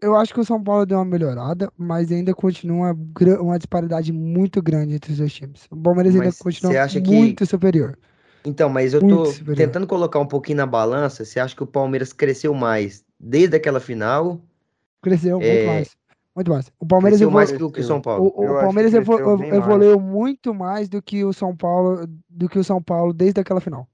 Eu 0.00 0.16
acho 0.16 0.32
que 0.32 0.40
o 0.40 0.44
São 0.44 0.62
Paulo 0.62 0.86
deu 0.86 0.96
uma 0.98 1.04
melhorada, 1.04 1.70
mas 1.76 2.10
ainda 2.10 2.32
continua 2.34 2.92
uma, 2.92 3.40
uma 3.40 3.58
disparidade 3.58 4.12
muito 4.12 4.62
grande 4.62 4.94
entre 4.94 5.12
os 5.12 5.18
dois 5.18 5.32
times. 5.32 5.66
O 5.70 5.76
Palmeiras 5.76 6.14
ainda 6.14 6.32
continua 6.32 6.72
muito 7.04 7.36
que... 7.36 7.46
superior. 7.46 7.98
Então, 8.44 8.68
mas 8.68 8.94
eu 8.94 9.02
muito 9.02 9.16
tô 9.16 9.26
superior. 9.26 9.56
tentando 9.56 9.86
colocar 9.86 10.20
um 10.20 10.26
pouquinho 10.26 10.58
na 10.58 10.66
balança. 10.66 11.24
Você 11.24 11.38
acha 11.38 11.54
que 11.54 11.62
o 11.62 11.66
Palmeiras 11.66 12.12
cresceu 12.12 12.54
mais 12.54 13.04
desde 13.20 13.56
aquela 13.56 13.80
final? 13.80 14.40
Cresceu 15.02 15.40
é... 15.42 15.54
muito 15.54 15.66
mais. 15.66 15.96
Muito 16.38 16.52
mais. 16.52 16.70
O 16.78 16.86
Palmeiras 16.86 17.18
cresceu 17.18 17.30
mais 17.32 17.50
do 17.50 17.68
que 17.68 17.80
o 17.80 17.84
São 17.84 18.00
Paulo. 18.00 18.32
O, 18.32 18.44
o 18.44 18.60
Palmeiras 18.60 18.94
evoluiu 18.94 19.98
mais. 19.98 20.12
muito 20.12 20.54
mais 20.54 20.88
do 20.88 21.02
que 21.02 21.24
o 21.24 21.32
São 21.32 21.56
Paulo, 21.56 22.06
do 22.30 22.48
que 22.48 22.60
o 22.60 22.62
São 22.62 22.80
Paulo 22.80 23.12
desde 23.12 23.40
aquela 23.40 23.60
final. 23.60 23.88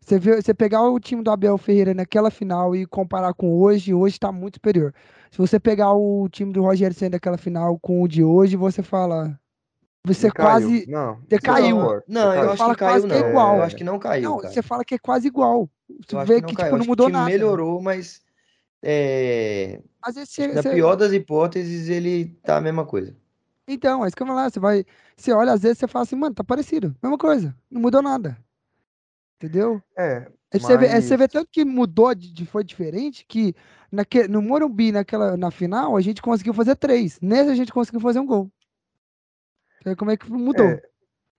Você, 0.00 0.18
vê, 0.18 0.40
você 0.40 0.54
pegar 0.54 0.80
o 0.88 0.98
time 0.98 1.22
do 1.22 1.30
Abel 1.30 1.58
Ferreira 1.58 1.92
naquela 1.92 2.30
final 2.30 2.74
e 2.74 2.86
comparar 2.86 3.34
com 3.34 3.54
hoje, 3.54 3.92
hoje 3.92 4.14
está 4.14 4.32
muito 4.32 4.54
superior. 4.54 4.94
Se 5.30 5.36
você 5.36 5.60
pegar 5.60 5.92
o 5.92 6.26
time 6.30 6.54
do 6.54 6.62
Rogério 6.62 6.96
Senna 6.96 7.10
daquela 7.10 7.36
final 7.36 7.78
com 7.78 8.00
o 8.00 8.08
de 8.08 8.24
hoje, 8.24 8.56
você 8.56 8.82
fala. 8.82 9.38
Você 10.06 10.28
decaiu. 10.28 10.46
quase. 10.46 10.86
Não, 10.88 11.18
decaiu. 11.28 11.76
Não, 11.76 12.02
não 12.08 12.34
eu 12.34 12.50
acho 12.52 12.66
que 12.70 12.76
caiu, 12.76 13.02
não. 13.02 13.08
Que 13.08 13.14
é 13.14 13.28
igual. 13.28 13.56
Eu 13.58 13.62
acho 13.62 13.76
que 13.76 13.84
não 13.84 13.98
caiu. 13.98 14.30
Não, 14.30 14.38
cara. 14.38 14.54
você 14.54 14.62
fala 14.62 14.82
que 14.86 14.94
é 14.94 14.98
quase 14.98 15.28
igual. 15.28 15.68
Você 16.08 16.24
vê 16.24 16.40
que, 16.40 16.56
que 16.56 16.64
tipo, 16.64 16.78
não 16.78 16.86
mudou 16.86 17.10
nada. 17.10 17.26
melhorou, 17.26 17.82
mas. 17.82 18.22
É... 18.82 19.82
Às 20.02 20.14
vezes 20.14 20.30
você, 20.30 20.46
na 20.48 20.62
você... 20.62 20.70
pior 20.70 20.96
das 20.96 21.12
hipóteses, 21.12 21.88
ele 21.88 22.26
tá 22.42 22.56
a 22.56 22.60
mesma 22.60 22.86
coisa. 22.86 23.14
Então, 23.68 24.04
é 24.04 24.08
isso 24.08 24.16
que 24.16 24.22
eu 24.22 24.26
vou 24.26 24.34
falar. 24.34 24.50
Você 24.50 24.60
vai. 24.60 24.84
Você 25.16 25.32
olha, 25.32 25.52
às 25.52 25.62
vezes 25.62 25.78
você 25.78 25.86
fala 25.86 26.02
assim, 26.02 26.16
mano, 26.16 26.34
tá 26.34 26.42
parecido. 26.42 26.94
Mesma 27.02 27.18
coisa. 27.18 27.54
Não 27.70 27.80
mudou 27.80 28.02
nada. 28.02 28.36
Entendeu? 29.36 29.82
É. 29.96 30.30
Mas... 30.52 30.62
Você, 30.62 30.76
vê, 30.76 30.86
é, 30.86 31.00
você 31.00 31.16
vê 31.16 31.28
tanto 31.28 31.48
que 31.50 31.64
mudou, 31.64 32.14
de, 32.14 32.44
foi 32.44 32.64
diferente, 32.64 33.24
que 33.26 33.54
naque, 33.90 34.26
no 34.26 34.42
Morumbi, 34.42 34.90
naquela, 34.90 35.36
na 35.36 35.50
final, 35.50 35.96
a 35.96 36.00
gente 36.00 36.20
conseguiu 36.20 36.52
fazer 36.52 36.74
três. 36.74 37.20
Nesse 37.20 37.50
a 37.50 37.54
gente 37.54 37.72
conseguiu 37.72 38.00
fazer 38.00 38.18
um 38.18 38.26
gol. 38.26 38.50
Como 39.96 40.10
é 40.10 40.16
que 40.16 40.30
mudou? 40.30 40.66
É, 40.66 40.82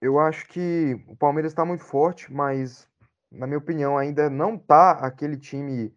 eu 0.00 0.18
acho 0.18 0.48
que 0.48 0.98
o 1.06 1.14
Palmeiras 1.14 1.52
está 1.52 1.64
muito 1.64 1.84
forte, 1.84 2.32
mas, 2.32 2.88
na 3.30 3.46
minha 3.46 3.58
opinião, 3.58 3.98
ainda 3.98 4.30
não 4.30 4.56
tá 4.56 4.92
aquele 4.92 5.36
time 5.36 5.92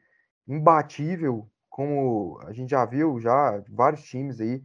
imbatível, 0.47 1.47
como 1.69 2.39
a 2.45 2.53
gente 2.53 2.69
já 2.69 2.85
viu, 2.85 3.19
já 3.19 3.61
vários 3.69 4.03
times 4.03 4.39
aí, 4.39 4.63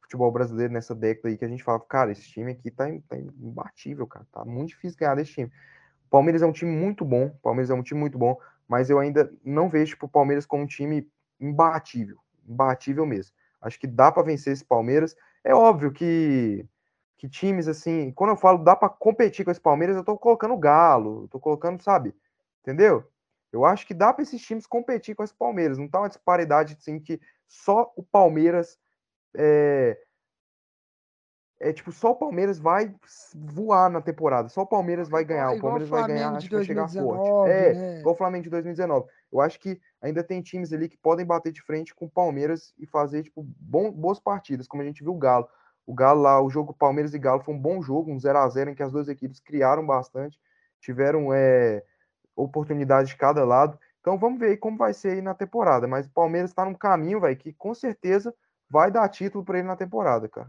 futebol 0.00 0.30
brasileiro 0.30 0.72
nessa 0.72 0.94
década 0.94 1.28
aí, 1.28 1.36
que 1.36 1.44
a 1.44 1.48
gente 1.48 1.64
fala, 1.64 1.80
cara, 1.80 2.12
esse 2.12 2.22
time 2.22 2.52
aqui 2.52 2.70
tá, 2.70 2.86
tá 3.08 3.16
imbatível, 3.16 4.06
cara. 4.06 4.26
Tá 4.30 4.44
muito 4.44 4.68
difícil 4.68 4.98
ganhar 4.98 5.14
desse 5.14 5.32
time. 5.32 5.52
Palmeiras 6.10 6.42
é 6.42 6.46
um 6.46 6.52
time 6.52 6.70
muito 6.70 7.04
bom, 7.04 7.30
Palmeiras 7.42 7.70
é 7.70 7.74
um 7.74 7.82
time 7.82 7.98
muito 7.98 8.18
bom, 8.18 8.38
mas 8.68 8.90
eu 8.90 8.98
ainda 8.98 9.32
não 9.44 9.68
vejo 9.68 9.96
o 10.00 10.08
Palmeiras 10.08 10.44
como 10.44 10.62
um 10.62 10.66
time 10.66 11.08
imbatível, 11.40 12.18
imbatível 12.46 13.06
mesmo. 13.06 13.34
Acho 13.60 13.80
que 13.80 13.86
dá 13.86 14.12
para 14.12 14.22
vencer 14.22 14.52
esse 14.52 14.64
Palmeiras. 14.64 15.16
É 15.42 15.54
óbvio 15.54 15.92
que 15.92 16.66
que 17.16 17.28
times 17.28 17.68
assim, 17.68 18.10
quando 18.10 18.30
eu 18.30 18.36
falo 18.36 18.58
dá 18.64 18.74
para 18.74 18.88
competir 18.88 19.44
com 19.44 19.52
esse 19.52 19.60
Palmeiras, 19.60 19.94
eu 19.96 20.02
tô 20.02 20.18
colocando 20.18 20.54
o 20.54 20.58
Galo, 20.58 21.28
tô 21.28 21.38
colocando, 21.38 21.80
sabe? 21.80 22.12
Entendeu? 22.60 23.04
Eu 23.52 23.64
acho 23.64 23.86
que 23.86 23.94
dá 23.94 24.12
para 24.12 24.22
esses 24.22 24.40
times 24.40 24.66
competir 24.66 25.14
com 25.14 25.22
esse 25.22 25.34
Palmeiras. 25.34 25.78
Não 25.78 25.88
tá 25.88 26.00
uma 26.00 26.08
disparidade 26.08 26.76
assim 26.78 26.98
que 26.98 27.20
só 27.46 27.92
o 27.96 28.02
Palmeiras 28.02 28.78
é, 29.36 29.98
é 31.62 31.72
tipo, 31.72 31.92
só 31.92 32.10
o 32.10 32.16
Palmeiras 32.16 32.58
vai 32.58 32.92
voar 33.34 33.88
na 33.88 34.00
temporada, 34.00 34.48
só 34.48 34.62
o 34.62 34.66
Palmeiras 34.66 35.08
vai 35.08 35.24
ganhar, 35.24 35.52
o 35.52 35.60
Palmeiras 35.60 35.88
vai 35.88 36.06
ganhar, 36.08 36.34
acho 36.34 36.48
que 36.48 36.56
vai 36.56 36.64
chegar 36.64 36.88
forte. 36.88 37.50
É, 37.50 37.72
né? 37.72 38.00
igual 38.00 38.14
o 38.14 38.18
Flamengo 38.18 38.42
de 38.42 38.50
2019. 38.50 39.06
Eu 39.32 39.40
acho 39.40 39.60
que 39.60 39.80
ainda 40.00 40.24
tem 40.24 40.42
times 40.42 40.72
ali 40.72 40.88
que 40.88 40.96
podem 40.96 41.24
bater 41.24 41.52
de 41.52 41.62
frente 41.62 41.94
com 41.94 42.06
o 42.06 42.10
Palmeiras 42.10 42.74
e 42.78 42.86
fazer, 42.86 43.22
tipo, 43.22 43.46
bom, 43.60 43.92
boas 43.92 44.18
partidas, 44.18 44.66
como 44.66 44.82
a 44.82 44.84
gente 44.84 45.04
viu 45.04 45.12
o 45.12 45.18
Galo. 45.18 45.48
O 45.86 45.94
Galo 45.94 46.20
lá, 46.20 46.42
o 46.42 46.50
jogo 46.50 46.74
Palmeiras 46.74 47.14
e 47.14 47.18
Galo 47.18 47.40
foi 47.40 47.54
um 47.54 47.60
bom 47.60 47.80
jogo, 47.80 48.10
um 48.10 48.18
0 48.18 48.38
a 48.38 48.48
0 48.48 48.70
em 48.70 48.74
que 48.74 48.82
as 48.82 48.90
duas 48.90 49.08
equipes 49.08 49.38
criaram 49.38 49.86
bastante, 49.86 50.40
tiveram 50.80 51.32
é, 51.32 51.84
oportunidades 52.42 53.10
de 53.10 53.16
cada 53.16 53.44
lado. 53.44 53.78
Então 54.00 54.18
vamos 54.18 54.38
ver 54.38 54.50
aí 54.50 54.56
como 54.56 54.76
vai 54.76 54.92
ser 54.92 55.12
aí 55.12 55.22
na 55.22 55.34
temporada. 55.34 55.86
Mas 55.86 56.06
o 56.06 56.10
Palmeiras 56.10 56.50
está 56.50 56.64
num 56.64 56.74
caminho, 56.74 57.20
velho, 57.20 57.36
que 57.36 57.52
com 57.52 57.74
certeza 57.74 58.34
vai 58.68 58.90
dar 58.90 59.08
título 59.08 59.44
para 59.44 59.58
ele 59.58 59.68
na 59.68 59.76
temporada, 59.76 60.28
cara. 60.28 60.48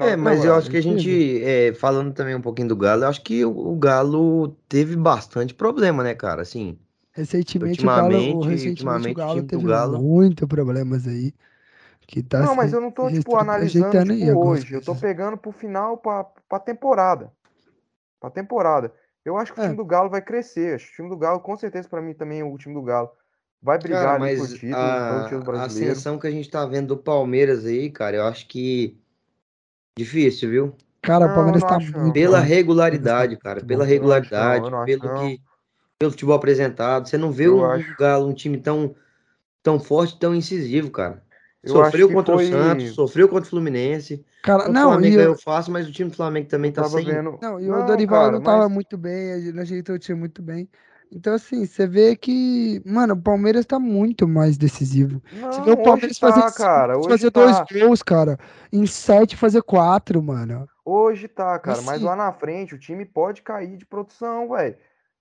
É, 0.00 0.16
mas 0.16 0.44
eu 0.44 0.54
acho 0.54 0.68
que 0.68 0.76
a 0.76 0.82
gente, 0.82 1.42
é, 1.42 1.72
falando 1.72 2.12
também 2.12 2.34
um 2.34 2.40
pouquinho 2.40 2.68
do 2.68 2.76
Galo, 2.76 3.04
eu 3.04 3.08
acho 3.08 3.22
que 3.22 3.44
o, 3.44 3.50
o, 3.50 3.76
Galo 3.76 4.48
teve 4.68 4.96
bastante 4.96 5.54
problema, 5.54 6.02
né, 6.02 6.14
cara? 6.14 6.42
Assim, 6.42 6.76
recentemente, 7.12 7.78
ultimamente, 7.78 8.30
o 8.30 8.40
Galo, 8.40 8.50
recentemente 8.50 8.68
ultimamente, 8.70 9.12
o 9.12 9.14
Galo 9.14 9.42
teve 9.44 9.64
Galo... 9.64 10.02
muito 10.02 10.48
problemas 10.48 11.06
aí. 11.06 11.32
Que 12.08 12.22
tá 12.22 12.40
não, 12.40 12.56
mas 12.56 12.72
eu 12.72 12.80
não 12.80 12.90
tô, 12.90 13.10
tipo, 13.10 13.36
analisando 13.36 14.14
tipo, 14.16 14.46
hoje. 14.46 14.72
Eu 14.72 14.82
tô 14.82 14.96
pegando 14.96 15.36
pro 15.36 15.52
final, 15.52 15.98
pra, 15.98 16.24
pra 16.48 16.58
temporada. 16.58 17.30
Pra 18.18 18.30
temporada. 18.30 18.92
Eu 19.24 19.36
acho 19.36 19.52
que 19.52 19.60
o 19.60 19.62
é. 19.62 19.66
time 19.66 19.76
do 19.76 19.84
Galo 19.84 20.08
vai 20.08 20.22
crescer. 20.22 20.76
Acho 20.76 20.86
que 20.86 20.92
o 20.92 20.96
time 20.96 21.08
do 21.08 21.16
Galo, 21.16 21.40
com 21.40 21.56
certeza, 21.56 21.88
para 21.88 22.00
mim 22.00 22.14
também, 22.14 22.42
o 22.42 22.56
time 22.56 22.74
do 22.74 22.82
Galo 22.82 23.10
vai 23.60 23.78
brigar 23.78 24.04
cara, 24.04 24.24
ali 24.24 24.36
por 24.36 24.48
título, 24.48 24.74
a, 24.76 25.24
título 25.24 25.44
brasileiro. 25.44 25.90
A 25.90 25.92
ascensão 25.92 26.18
que 26.18 26.26
a 26.26 26.30
gente 26.30 26.50
tá 26.50 26.64
vendo 26.64 26.88
do 26.88 26.96
Palmeiras 26.96 27.66
aí, 27.66 27.90
cara, 27.90 28.16
eu 28.16 28.24
acho 28.24 28.46
que 28.46 28.98
Difícil, 29.98 30.48
viu? 30.48 30.74
Cara, 31.02 31.26
o 31.26 31.34
Palmeiras 31.34 31.62
tá 31.62 31.80
muito. 31.80 32.12
Pela 32.12 32.38
regularidade, 32.38 33.36
cara. 33.36 33.64
Pela 33.64 33.84
regularidade, 33.84 34.70
pelo 34.86 35.14
que. 35.20 35.40
Pelo 35.98 36.12
futebol 36.12 36.36
apresentado. 36.36 37.08
Você 37.08 37.18
não 37.18 37.32
vê 37.32 37.48
um 37.48 37.60
Galo, 37.98 38.28
um 38.28 38.32
time 38.32 38.58
tão, 38.58 38.94
tão 39.60 39.80
forte, 39.80 40.16
tão 40.16 40.32
incisivo, 40.32 40.88
cara. 40.92 41.20
Eu 41.62 41.72
sofreu 41.72 42.12
contra 42.12 42.34
foi... 42.34 42.44
o 42.44 42.48
Santos, 42.48 42.94
sofreu 42.94 43.28
contra 43.28 43.46
o 43.46 43.50
Fluminense. 43.50 44.24
Cara, 44.42 44.68
o 44.68 44.72
não, 44.72 44.90
Flamengo 44.92 45.14
eu... 45.14 45.18
ganhou 45.18 45.36
fácil, 45.36 45.72
mas 45.72 45.88
o 45.88 45.92
time 45.92 46.10
do 46.10 46.16
Flamengo 46.16 46.48
também 46.48 46.70
tá 46.70 46.84
sem. 46.84 47.04
Vendo... 47.04 47.38
Não, 47.42 47.60
e 47.60 47.70
o 47.70 47.84
Dorival 47.84 48.20
cara, 48.20 48.32
não 48.32 48.40
tava 48.40 48.64
mas... 48.64 48.72
muito 48.72 48.96
bem, 48.96 49.30
ele 49.30 49.60
ajeitou 49.60 49.96
o 49.96 49.98
time 49.98 50.18
muito 50.18 50.40
bem. 50.40 50.68
Então, 51.10 51.34
assim, 51.34 51.64
você 51.64 51.86
vê 51.86 52.14
que, 52.14 52.82
mano, 52.84 53.14
o 53.14 53.22
Palmeiras 53.22 53.64
tá 53.64 53.78
muito 53.78 54.28
mais 54.28 54.58
decisivo. 54.58 55.22
Não, 55.32 55.50
você 55.50 55.62
vê 55.62 55.70
o 55.70 55.82
Palmeiras 55.82 56.18
tá, 56.18 56.30
fazer, 56.30 56.56
cara, 56.56 57.02
fazer 57.02 57.30
tá. 57.30 57.40
dois 57.40 57.82
gols, 57.82 58.02
cara. 58.02 58.38
Em 58.70 58.86
sete 58.86 59.34
fazer 59.34 59.62
quatro, 59.62 60.22
mano. 60.22 60.68
Hoje 60.84 61.26
tá, 61.26 61.58
cara, 61.58 61.78
assim, 61.78 61.86
mas 61.86 62.02
lá 62.02 62.14
na 62.14 62.30
frente 62.32 62.74
o 62.74 62.78
time 62.78 63.04
pode 63.06 63.42
cair 63.42 63.76
de 63.76 63.86
produção, 63.86 64.50
velho. 64.50 64.76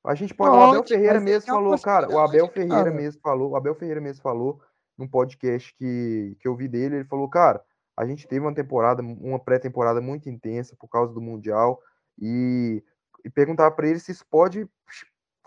A 0.06 0.14
gente 0.14 0.34
pode. 0.34 0.52
pode 0.52 0.66
o 0.66 0.70
Abel 0.70 0.84
Ferreira 0.84 1.20
mesmo 1.20 1.48
falou, 1.48 1.80
cara. 1.80 2.10
O 2.10 2.20
Abel 2.20 2.48
Ferreira 2.50 2.92
mesmo 2.92 3.22
falou. 3.22 3.52
O 3.52 3.56
Abel 3.56 3.76
Ferreira 3.76 4.02
mesmo 4.02 4.22
falou 4.22 4.60
num 4.98 5.08
podcast 5.08 5.74
que, 5.76 6.38
que 6.40 6.48
eu 6.48 6.56
vi 6.56 6.68
dele. 6.68 6.98
Ele 6.98 7.06
falou, 7.06 7.30
cara, 7.30 7.62
a 7.96 8.06
gente 8.06 8.28
teve 8.28 8.42
uma 8.42 8.54
temporada, 8.54 9.02
uma 9.02 9.40
pré-temporada 9.40 10.02
muito 10.02 10.30
intensa 10.30 10.76
por 10.80 10.88
causa 10.88 11.14
do 11.14 11.22
Mundial. 11.22 11.82
E, 12.20 12.84
e 13.24 13.30
perguntar 13.30 13.72
para 13.72 13.88
ele 13.88 14.00
se 14.00 14.12
isso 14.12 14.26
pode 14.30 14.68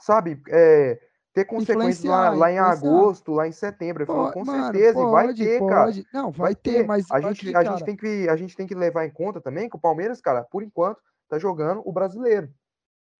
sabe, 0.01 0.43
é, 0.49 0.99
ter 1.33 1.45
consequências 1.45 2.05
lá, 2.05 2.31
lá, 2.31 2.51
em 2.51 2.59
agosto, 2.59 3.33
lá 3.33 3.47
em 3.47 3.53
setembro. 3.53 4.03
Ele 4.03 4.07
falou, 4.07 4.33
com 4.33 4.45
mano, 4.45 4.65
certeza, 4.65 4.95
pode, 4.95 5.09
e 5.09 5.13
vai 5.13 5.35
ter, 5.35 5.59
pode. 5.59 6.05
cara. 6.05 6.09
Não, 6.13 6.31
vai, 6.31 6.47
vai 6.47 6.55
ter, 6.55 6.73
ter, 6.73 6.87
mas 6.87 7.11
a 7.11 7.21
gente, 7.21 7.55
a, 7.55 7.65
gente 7.65 7.85
tem 7.85 7.97
que, 7.97 8.29
a 8.29 8.37
gente 8.37 8.57
tem 8.57 8.67
que 8.67 8.75
levar 8.75 9.05
em 9.05 9.11
conta 9.11 9.41
também 9.41 9.69
que 9.69 9.77
o 9.77 9.81
Palmeiras, 9.81 10.21
cara, 10.21 10.43
por 10.43 10.63
enquanto, 10.63 11.01
tá 11.29 11.39
jogando 11.39 11.83
o 11.85 11.93
brasileiro. 11.93 12.49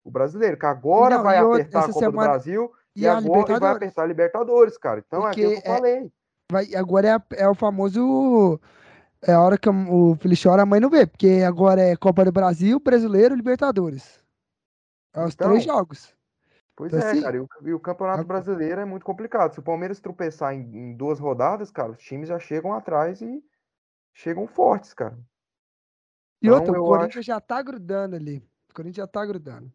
O 0.03 0.11
brasileiro, 0.11 0.57
que 0.57 0.67
agora 0.67 1.17
não, 1.17 1.23
vai 1.23 1.37
apertar 1.37 1.81
a 1.81 1.87
Copa 1.87 1.99
semana... 1.99 2.11
do 2.11 2.31
Brasil 2.31 2.73
e, 2.97 3.03
e 3.03 3.09
agora 3.09 3.59
vai 3.59 3.73
apertar 3.73 4.03
a 4.03 4.07
Libertadores, 4.07 4.77
cara. 4.79 5.05
Então 5.07 5.21
Porque 5.21 5.43
é 5.43 5.45
aquilo 5.45 5.63
que 5.63 5.69
eu 5.69 5.75
falei. 5.75 5.97
É, 5.99 6.11
vai, 6.51 6.75
agora 6.75 7.23
é, 7.31 7.43
é 7.43 7.49
o 7.49 7.55
famoso. 7.55 8.61
É 9.23 9.33
a 9.33 9.41
hora 9.41 9.59
que 9.59 9.69
o 9.69 10.17
filho 10.17 10.37
chora, 10.43 10.63
a 10.63 10.67
mãe 10.67 10.81
não 10.81 10.89
vê, 10.89 11.07
porque 11.07 11.43
agora 11.47 11.81
é 11.81 11.95
Copa 11.95 12.25
do 12.25 12.33
Brasil, 12.33 12.81
Brasileiro 12.81 13.35
Libertadores. 13.35 14.19
É 15.13 15.23
os 15.23 15.35
então, 15.35 15.51
três 15.51 15.65
jogos. 15.65 16.15
Pois 16.75 16.93
então, 16.95 17.07
é, 17.07 17.11
assim, 17.11 17.21
cara, 17.21 17.37
e 17.37 17.41
o, 17.41 17.49
e 17.63 17.75
o, 17.75 17.79
Campeonato 17.81 18.25
Brasileiro 18.25 18.81
é 18.81 18.85
muito 18.87 19.05
complicado. 19.05 19.53
Se 19.53 19.59
o 19.59 19.63
Palmeiras 19.63 20.01
tropeçar 20.01 20.55
em, 20.55 20.61
em, 20.61 20.97
duas 20.97 21.19
rodadas, 21.19 21.71
cara, 21.71 21.93
os 21.93 21.99
times 21.99 22.29
já 22.29 22.39
chegam 22.39 22.73
atrás 22.73 23.21
e 23.21 23.45
chegam 24.15 24.47
fortes, 24.47 24.95
cara. 24.95 25.19
E 26.41 26.47
então, 26.47 26.59
outra, 26.59 26.81
o 26.81 26.87
Corinthians 26.87 27.19
acho... 27.19 27.27
já 27.27 27.39
tá 27.39 27.61
grudando 27.61 28.17
ali. 28.17 28.39
O 28.71 28.75
Corinthians 28.75 28.97
já 28.97 29.07
tá 29.07 29.27
grudando. 29.27 29.71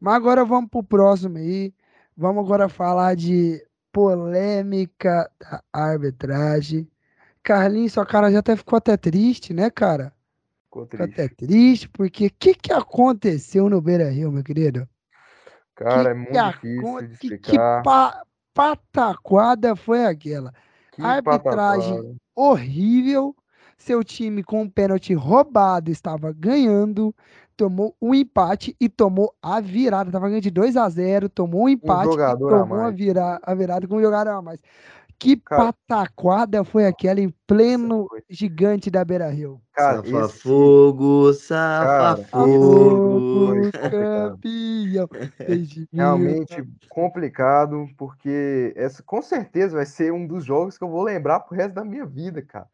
Mas 0.00 0.14
agora 0.14 0.44
vamos 0.44 0.68
pro 0.68 0.82
próximo 0.82 1.38
aí. 1.38 1.72
Vamos 2.16 2.44
agora 2.44 2.68
falar 2.68 3.14
de 3.14 3.64
polêmica 3.92 5.30
da 5.40 5.62
arbitragem. 5.72 6.88
Carlinhos, 7.42 7.92
sua 7.92 8.04
cara 8.04 8.30
já 8.30 8.40
até 8.40 8.56
ficou 8.56 8.76
até 8.76 8.96
triste, 8.96 9.52
né, 9.54 9.70
cara? 9.70 10.12
Ficou 10.64 10.86
triste. 10.86 11.06
Ficou 11.10 11.24
até 11.24 11.34
triste, 11.34 11.88
porque 11.88 12.26
o 12.26 12.32
que, 12.38 12.54
que 12.54 12.72
aconteceu 12.72 13.68
no 13.68 13.80
Beira 13.80 14.10
Rio, 14.10 14.30
meu 14.30 14.44
querido? 14.44 14.88
Cara, 15.74 16.10
é 16.10 16.14
muito 16.14 16.32
difícil 16.32 17.06
de 17.06 17.14
explicar. 17.14 17.78
Que 17.78 17.84
pa, 17.84 18.22
pataquada 18.52 19.76
foi 19.76 20.04
aquela? 20.04 20.52
Que 20.92 21.02
Arbitragem 21.02 21.96
pataquada. 21.96 22.16
horrível. 22.34 23.36
Seu 23.78 24.02
time 24.02 24.42
com 24.42 24.62
um 24.62 24.68
pênalti 24.68 25.14
roubado 25.14 25.88
estava 25.88 26.32
ganhando, 26.32 27.14
tomou 27.58 27.96
um 28.00 28.14
empate 28.14 28.74
e 28.80 28.88
tomou 28.88 29.34
a 29.42 29.60
virada. 29.60 30.08
Estava 30.08 30.28
ganhando 30.28 30.44
de 30.44 30.50
2 30.50 30.76
a 30.76 30.88
0 30.88 31.28
tomou 31.28 31.64
um 31.64 31.68
empate 31.68 32.08
um 32.08 32.12
e 32.12 32.38
tomou 32.38 32.80
a, 32.80 32.90
vira, 32.90 33.40
a 33.42 33.54
virada 33.54 33.86
com 33.86 33.96
um 33.96 34.00
jogador 34.00 34.30
a 34.30 34.40
mais. 34.40 34.60
Que 35.18 35.36
Cara, 35.36 35.72
pataquada 35.72 36.62
foi 36.62 36.86
aquela 36.86 37.20
em 37.20 37.34
pleno 37.44 38.06
gigante 38.30 38.88
da 38.88 39.04
Beira 39.04 39.28
Rio? 39.28 39.60
Safa 39.76 40.28
fogo, 40.28 41.32
safa 41.34 42.22
fogo. 42.30 43.68
Campeão. 43.72 45.08
Realmente 45.92 46.62
complicado, 46.88 47.88
porque 47.96 48.72
essa 48.76 49.02
com 49.02 49.20
certeza 49.20 49.74
vai 49.74 49.86
ser 49.86 50.12
um 50.12 50.24
dos 50.24 50.44
jogos 50.44 50.78
que 50.78 50.84
eu 50.84 50.88
vou 50.88 51.02
lembrar 51.02 51.40
pro 51.40 51.56
resto 51.56 51.74
da 51.74 51.84
minha 51.84 52.06
vida, 52.06 52.40
cara. 52.40 52.68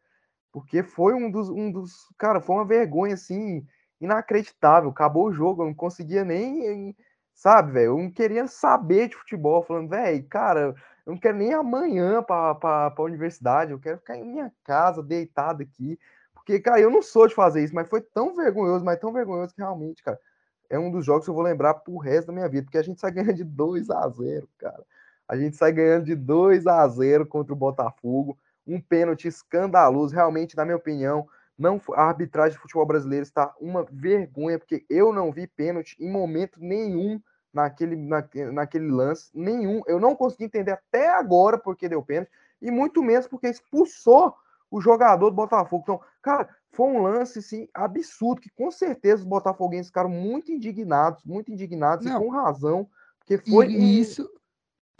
Porque 0.51 0.83
foi 0.83 1.15
um 1.15 1.31
dos, 1.31 1.49
um 1.49 1.71
dos. 1.71 1.91
Cara, 2.15 2.39
foi 2.39 2.57
uma 2.57 2.65
vergonha 2.65 3.15
assim, 3.15 3.65
inacreditável. 3.99 4.89
Acabou 4.89 5.27
o 5.27 5.33
jogo, 5.33 5.61
eu 5.63 5.67
não 5.67 5.73
conseguia 5.73 6.23
nem. 6.23 6.95
Sabe, 7.33 7.73
velho? 7.73 7.85
Eu 7.87 7.97
não 7.97 8.11
queria 8.11 8.47
saber 8.47 9.09
de 9.09 9.15
futebol, 9.15 9.63
falando, 9.63 9.89
velho, 9.89 10.25
cara 10.27 10.75
eu 11.05 11.13
não 11.13 11.19
quero 11.19 11.37
nem 11.37 11.53
amanhã 11.53 12.23
para 12.23 12.91
a 12.97 13.01
universidade, 13.01 13.71
eu 13.71 13.79
quero 13.79 13.99
ficar 13.99 14.17
em 14.17 14.25
minha 14.25 14.51
casa, 14.63 15.03
deitado 15.03 15.61
aqui. 15.61 15.99
Porque, 16.33 16.59
cara, 16.59 16.79
eu 16.79 16.89
não 16.89 17.01
sou 17.01 17.27
de 17.27 17.35
fazer 17.35 17.63
isso, 17.63 17.75
mas 17.75 17.87
foi 17.87 18.01
tão 18.01 18.35
vergonhoso, 18.35 18.83
mas 18.83 18.99
tão 18.99 19.13
vergonhoso 19.13 19.53
que 19.53 19.61
realmente, 19.61 20.01
cara, 20.01 20.19
é 20.67 20.79
um 20.79 20.89
dos 20.89 21.05
jogos 21.05 21.25
que 21.25 21.29
eu 21.29 21.35
vou 21.35 21.43
lembrar 21.43 21.75
pro 21.75 21.97
resto 21.97 22.27
da 22.27 22.33
minha 22.33 22.49
vida, 22.49 22.63
porque 22.63 22.77
a 22.77 22.81
gente 22.81 22.99
sai 22.99 23.11
ganhando 23.11 23.35
de 23.35 23.43
2 23.43 23.89
a 23.91 24.07
0 24.09 24.49
cara. 24.57 24.83
A 25.27 25.37
gente 25.37 25.55
sai 25.55 25.71
ganhando 25.71 26.05
de 26.05 26.15
2 26.15 26.65
a 26.65 26.87
0 26.87 27.25
contra 27.27 27.53
o 27.53 27.55
Botafogo, 27.55 28.37
um 28.65 28.81
pênalti 28.81 29.27
escandaloso, 29.27 30.13
realmente, 30.13 30.57
na 30.57 30.65
minha 30.65 30.77
opinião, 30.77 31.27
não 31.57 31.79
a 31.93 32.03
arbitragem 32.03 32.57
do 32.57 32.61
futebol 32.61 32.85
brasileiro 32.85 33.23
está 33.23 33.53
uma 33.59 33.85
vergonha, 33.89 34.59
porque 34.59 34.85
eu 34.89 35.13
não 35.13 35.31
vi 35.31 35.47
pênalti 35.47 35.95
em 35.99 36.11
momento 36.11 36.59
nenhum 36.59 37.19
naquele, 37.53 37.95
na, 37.95 38.27
naquele 38.51 38.91
lance, 38.91 39.29
nenhum. 39.33 39.81
Eu 39.87 39.99
não 39.99 40.15
consegui 40.15 40.43
entender 40.43 40.71
até 40.71 41.09
agora 41.09 41.57
porque 41.57 41.87
deu 41.87 42.03
pênalti, 42.03 42.29
e 42.61 42.69
muito 42.69 43.01
menos 43.01 43.27
porque 43.27 43.47
expulsou 43.47 44.33
o 44.69 44.81
jogador 44.81 45.29
do 45.29 45.35
Botafogo. 45.35 45.83
Então, 45.83 46.01
cara, 46.21 46.49
foi 46.71 46.87
um 46.87 47.01
lance 47.01 47.39
assim, 47.39 47.69
absurdo, 47.73 48.41
que 48.41 48.49
com 48.49 48.69
certeza 48.69 49.21
os 49.21 49.27
botafoguenses 49.27 49.87
ficaram 49.87 50.09
muito 50.09 50.51
indignados, 50.51 51.23
muito 51.23 51.51
indignados, 51.51 52.05
não. 52.05 52.17
e 52.17 52.23
com 52.23 52.29
razão, 52.29 52.89
porque 53.19 53.37
foi. 53.37 53.71
E, 53.71 53.77
um... 53.77 53.81
isso. 53.81 54.29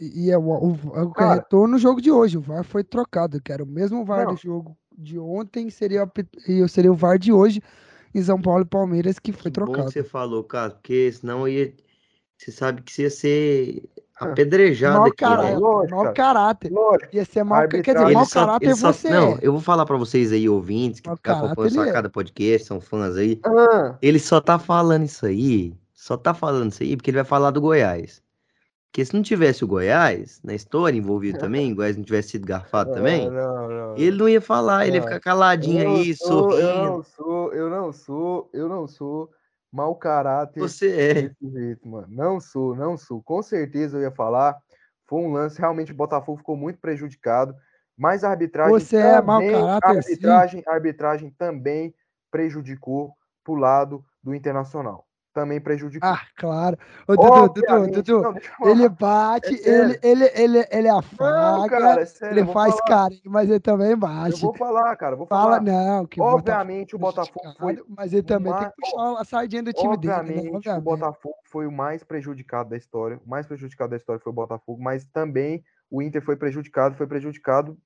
E 0.00 0.30
é 0.30 0.36
o, 0.36 0.42
o, 0.42 0.72
o 0.72 1.12
cara, 1.12 1.34
retorno 1.34 1.74
no 1.74 1.78
jogo 1.78 2.02
de 2.02 2.10
hoje. 2.10 2.36
O 2.36 2.42
VAR 2.42 2.64
foi 2.64 2.84
trocado, 2.84 3.40
que 3.40 3.50
era 3.50 3.62
o 3.62 3.66
mesmo 3.66 4.04
VAR 4.04 4.26
não. 4.26 4.34
do 4.34 4.40
jogo 4.40 4.76
de 4.96 5.18
ontem, 5.18 5.70
seria, 5.70 6.10
seria 6.68 6.92
o 6.92 6.96
VAR 6.96 7.18
de 7.18 7.32
hoje 7.32 7.62
em 8.14 8.22
São 8.22 8.40
Paulo 8.40 8.62
e 8.62 8.66
Palmeiras 8.66 9.18
que 9.18 9.32
foi 9.32 9.50
que 9.50 9.50
trocado. 9.50 9.78
Bom 9.78 9.86
que 9.86 9.92
você 9.92 10.04
falou, 10.04 10.42
cara, 10.42 10.70
porque 10.70 11.12
senão 11.12 11.46
ia 11.46 11.72
você 12.38 12.52
sabe 12.52 12.82
que 12.82 12.92
você 12.92 13.02
ia 13.02 13.10
ser 13.10 13.82
apedrejado 14.18 14.98
mau 14.98 15.06
aqui, 15.06 15.16
caráter, 15.16 15.52
né? 15.52 15.58
Lógico, 15.58 15.96
mau 15.96 16.12
caráter. 16.12 16.72
Lógico. 16.72 17.16
Ia 17.16 17.24
ser 17.24 17.44
mau, 17.44 17.68
quer 17.68 17.82
dizer, 17.82 18.12
mau 18.12 18.28
caráter 18.28 18.76
só, 18.76 18.92
você 18.92 19.10
Não, 19.10 19.32
é. 19.32 19.38
eu 19.42 19.52
vou 19.52 19.60
falar 19.60 19.86
para 19.86 19.96
vocês 19.96 20.32
aí, 20.32 20.48
ouvintes, 20.48 21.00
que 21.00 21.30
acompanham 21.30 21.70
só 21.70 21.84
é. 21.84 21.92
cada 21.92 22.10
podcast, 22.10 22.66
são 22.66 22.80
fãs 22.80 23.16
aí. 23.16 23.40
Ah. 23.44 23.96
Ele 24.02 24.18
só 24.18 24.40
tá 24.40 24.58
falando 24.58 25.04
isso 25.04 25.26
aí, 25.26 25.74
só 25.94 26.16
tá 26.16 26.34
falando 26.34 26.72
isso 26.72 26.82
aí 26.82 26.96
porque 26.96 27.10
ele 27.10 27.18
vai 27.18 27.24
falar 27.24 27.50
do 27.50 27.60
Goiás. 27.60 28.22
Porque 28.96 29.04
se 29.04 29.12
não 29.12 29.20
tivesse 29.20 29.62
o 29.62 29.68
Goiás 29.68 30.40
na 30.42 30.54
história 30.54 30.96
envolvido 30.96 31.36
também, 31.38 31.70
o 31.70 31.76
Goiás 31.76 31.98
não 31.98 32.02
tivesse 32.02 32.30
sido 32.30 32.46
garfado 32.46 32.94
também, 32.94 33.28
não, 33.30 33.68
não, 33.68 33.94
ele 33.94 34.16
não 34.16 34.26
ia 34.26 34.40
falar, 34.40 34.86
ele 34.86 34.96
ia 34.96 35.02
ficar 35.02 35.20
caladinho 35.20 35.82
eu 35.82 35.96
aí, 35.96 36.16
sou, 36.16 36.50
sorrindo. 36.50 36.62
Eu 36.62 36.86
não 36.86 37.02
sou, 37.02 37.52
eu 37.52 37.68
não 37.68 37.92
sou, 37.92 38.50
eu 38.54 38.68
não 38.70 38.88
sou 38.88 39.30
mau 39.70 39.94
caráter. 39.96 40.60
Você 40.60 40.88
é. 40.88 41.46
Jeito, 41.46 41.86
mano. 41.86 42.06
Não 42.08 42.40
sou, 42.40 42.74
não 42.74 42.96
sou. 42.96 43.22
Com 43.22 43.42
certeza 43.42 43.98
eu 43.98 44.02
ia 44.02 44.10
falar. 44.10 44.56
Foi 45.04 45.20
um 45.20 45.30
lance, 45.30 45.58
realmente 45.60 45.92
o 45.92 45.94
Botafogo 45.94 46.38
ficou 46.38 46.56
muito 46.56 46.80
prejudicado. 46.80 47.54
Mas 47.98 48.24
a 48.24 48.30
arbitragem. 48.30 48.72
Você 48.72 48.96
também, 48.96 49.50
é 49.50 49.60
mau 49.60 49.78
caráter. 49.78 49.86
A 49.86 49.90
arbitragem, 49.90 50.62
a 50.66 50.72
arbitragem 50.72 51.30
também 51.36 51.94
prejudicou 52.30 53.12
pro 53.44 53.56
lado 53.56 54.02
do 54.22 54.34
Internacional 54.34 55.06
também 55.36 55.60
prejudicou. 55.60 56.08
Ah, 56.08 56.22
claro. 56.34 56.78
Ô, 57.06 57.14
Dudu, 57.14 57.62
Dudu, 57.62 58.02
Dudu, 58.02 58.34
ele 58.64 58.88
bate, 58.88 59.54
é 59.54 59.68
ele, 59.68 60.00
ele, 60.02 60.30
ele, 60.34 60.68
ele 60.70 60.88
afaga, 60.88 61.58
não, 61.58 61.68
cara, 61.68 62.00
é 62.00 62.06
sério, 62.06 62.38
ele 62.38 62.52
faz 62.54 62.74
falar. 62.74 62.86
carinho, 62.86 63.20
mas 63.26 63.50
ele 63.50 63.60
também 63.60 63.94
bate. 63.94 64.32
Eu 64.32 64.38
vou 64.38 64.54
falar, 64.54 64.96
cara, 64.96 65.14
vou 65.14 65.26
Fala, 65.26 65.58
falar. 65.58 65.60
não, 65.60 66.06
que 66.06 66.18
Obviamente 66.18 66.96
o 66.96 66.98
Botafogo 66.98 67.52
foi... 67.58 67.78
Mas 67.86 68.14
ele 68.14 68.22
também 68.22 68.50
mais... 68.50 68.64
tem 68.64 68.72
que 68.72 68.80
puxar 68.80 69.20
a 69.20 69.24
sardinha 69.24 69.62
do 69.62 69.74
time 69.74 69.92
Obviamente, 69.92 70.26
dele. 70.36 70.50
Né? 70.50 70.56
Obviamente, 70.56 70.80
o 70.80 70.84
Botafogo 70.84 71.36
foi 71.44 71.66
o 71.66 71.72
mais 71.72 72.02
prejudicado 72.02 72.70
da 72.70 72.78
história, 72.78 73.20
o 73.22 73.28
mais 73.28 73.46
prejudicado 73.46 73.90
da 73.90 73.96
história 73.98 74.18
foi 74.18 74.32
o 74.32 74.34
Botafogo, 74.34 74.82
mas 74.82 75.04
também 75.04 75.62
o 75.90 76.00
Inter 76.00 76.22
foi 76.22 76.36
prejudicado, 76.36 76.96
foi 76.96 77.06
prejudicado 77.06 77.76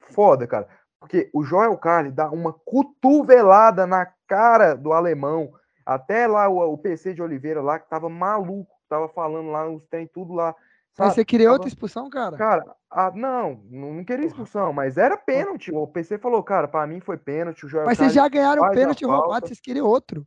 foda, 0.00 0.46
cara. 0.46 0.66
Porque 0.98 1.28
o 1.34 1.44
Joel 1.44 1.76
Carli 1.76 2.10
dá 2.10 2.30
uma 2.30 2.54
cotovelada 2.64 3.86
na 3.86 4.08
cara 4.26 4.74
do 4.74 4.94
alemão, 4.94 5.52
até 5.86 6.26
lá 6.26 6.48
o, 6.48 6.58
o 6.72 6.76
PC 6.76 7.14
de 7.14 7.22
Oliveira 7.22 7.62
lá, 7.62 7.78
que 7.78 7.88
tava 7.88 8.08
maluco, 8.08 8.76
tava 8.88 9.08
falando 9.08 9.50
lá, 9.50 9.68
os 9.70 9.86
tem 9.86 10.06
tudo 10.06 10.34
lá. 10.34 10.52
Sabe? 10.92 11.08
Mas 11.08 11.14
você 11.14 11.24
queria 11.24 11.46
tava... 11.46 11.54
outra 11.54 11.68
expulsão, 11.68 12.10
cara? 12.10 12.36
Cara, 12.36 12.76
a, 12.90 13.10
não, 13.12 13.62
não 13.70 14.04
queria 14.04 14.26
expulsão, 14.26 14.72
mas 14.72 14.96
era 14.96 15.16
pênalti. 15.16 15.70
O 15.72 15.86
PC 15.86 16.18
falou, 16.18 16.42
cara, 16.42 16.66
para 16.66 16.86
mim 16.86 17.00
foi 17.00 17.16
pênalti. 17.16 17.64
O 17.64 17.68
Joel 17.68 17.86
mas 17.86 17.98
vocês 17.98 18.12
já 18.12 18.26
ganharam 18.28 18.64
o 18.64 18.70
pênalti 18.72 19.04
roubado, 19.04 19.46
vocês 19.46 19.60
queriam 19.60 19.86
outro. 19.86 20.26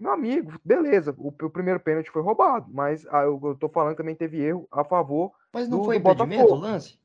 Meu 0.00 0.12
amigo, 0.12 0.58
beleza. 0.64 1.14
O, 1.18 1.28
o 1.28 1.50
primeiro 1.50 1.78
pênalti 1.78 2.10
foi 2.10 2.22
roubado, 2.22 2.66
mas 2.72 3.06
ah, 3.10 3.22
eu, 3.22 3.38
eu 3.44 3.54
tô 3.54 3.68
falando 3.68 3.92
que 3.92 3.98
também 3.98 4.14
teve 4.14 4.40
erro 4.40 4.66
a 4.72 4.82
favor. 4.82 5.30
Mas 5.52 5.68
não 5.68 5.78
do, 5.78 5.84
foi 5.84 5.98
do 5.98 6.00
impedimento 6.00 6.42
Botafogo. 6.42 6.66
o 6.66 6.70
lance? 6.70 6.98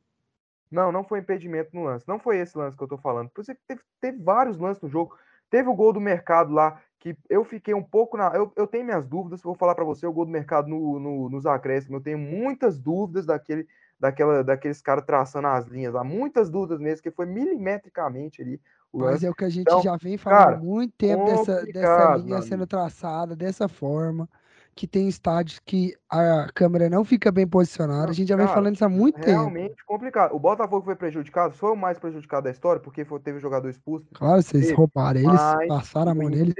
Não, 0.71 0.91
não 0.91 1.03
foi 1.03 1.19
impedimento 1.19 1.69
no 1.73 1.83
lance. 1.83 2.07
Não 2.07 2.17
foi 2.17 2.37
esse 2.37 2.57
lance 2.57 2.77
que 2.77 2.81
eu 2.81 2.87
tô 2.87 2.97
falando. 2.97 3.29
Por 3.29 3.41
isso 3.41 3.53
teve, 3.67 3.81
teve 3.99 4.23
vários 4.23 4.57
lances 4.57 4.81
no 4.81 4.89
jogo. 4.89 5.15
Teve 5.49 5.69
o 5.69 5.75
gol 5.75 5.91
do 5.91 5.99
mercado 5.99 6.53
lá, 6.53 6.81
que 7.05 7.15
eu 7.29 7.45
fiquei 7.45 7.75
um 7.75 7.83
pouco 7.83 8.17
na. 8.17 8.29
Eu, 8.29 8.51
eu 8.55 8.65
tenho 8.65 8.83
minhas 8.83 9.05
dúvidas, 9.05 9.43
vou 9.43 9.53
falar 9.53 9.75
para 9.75 9.83
você, 9.83 10.07
o 10.07 10.11
gol 10.11 10.25
do 10.25 10.31
mercado 10.31 10.67
no, 10.67 10.99
no, 10.99 11.29
nos 11.29 11.45
acréscimos. 11.45 11.99
Eu 11.99 12.03
tenho 12.03 12.17
muitas 12.17 12.79
dúvidas 12.79 13.27
daquele, 13.27 13.67
daquela, 13.99 14.43
daqueles 14.43 14.81
caras 14.81 15.05
traçando 15.05 15.47
as 15.47 15.67
linhas 15.67 15.93
lá, 15.93 16.03
muitas 16.03 16.49
dúvidas 16.49 16.79
mesmo, 16.79 17.03
que 17.03 17.11
foi 17.11 17.27
milimetricamente 17.27 18.41
ali. 18.41 18.59
Mas 18.91 19.23
é 19.23 19.29
o 19.29 19.35
que 19.35 19.45
a 19.45 19.49
gente 19.49 19.67
então, 19.67 19.83
já 19.83 19.95
vem 19.97 20.17
falando 20.17 20.55
há 20.55 20.57
muito 20.57 20.93
tempo 20.97 21.25
dessa, 21.25 21.63
dessa 21.65 22.15
linha 22.15 22.41
sendo 22.41 22.65
traçada 22.65 23.35
dessa 23.35 23.67
forma 23.67 24.27
que 24.73 24.87
tem 24.87 25.07
estádios 25.07 25.59
que 25.59 25.95
a 26.09 26.49
câmera 26.53 26.89
não 26.89 27.05
fica 27.05 27.31
bem 27.31 27.47
posicionada. 27.47 28.09
a 28.09 28.13
gente 28.13 28.27
já 28.27 28.35
vem 28.35 28.47
falando 28.47 28.75
isso 28.75 28.83
há 28.83 28.89
muito 28.89 29.17
realmente 29.17 29.25
tempo. 29.25 29.41
Realmente 29.41 29.85
complicado. 29.85 30.35
O 30.35 30.39
Botafogo 30.39 30.83
foi 30.83 30.95
prejudicado, 30.95 31.53
foi 31.53 31.71
o 31.71 31.75
mais 31.75 31.99
prejudicado 31.99 32.45
da 32.45 32.51
história, 32.51 32.81
porque 32.81 33.05
foi, 33.05 33.19
teve 33.19 33.39
jogador 33.39 33.69
expulso. 33.69 34.07
Claro, 34.13 34.41
vocês 34.41 34.71
roubaram 34.71 35.19
eles, 35.19 35.67
passaram 35.67 36.11
a 36.11 36.15
mão 36.15 36.29
nele. 36.29 36.53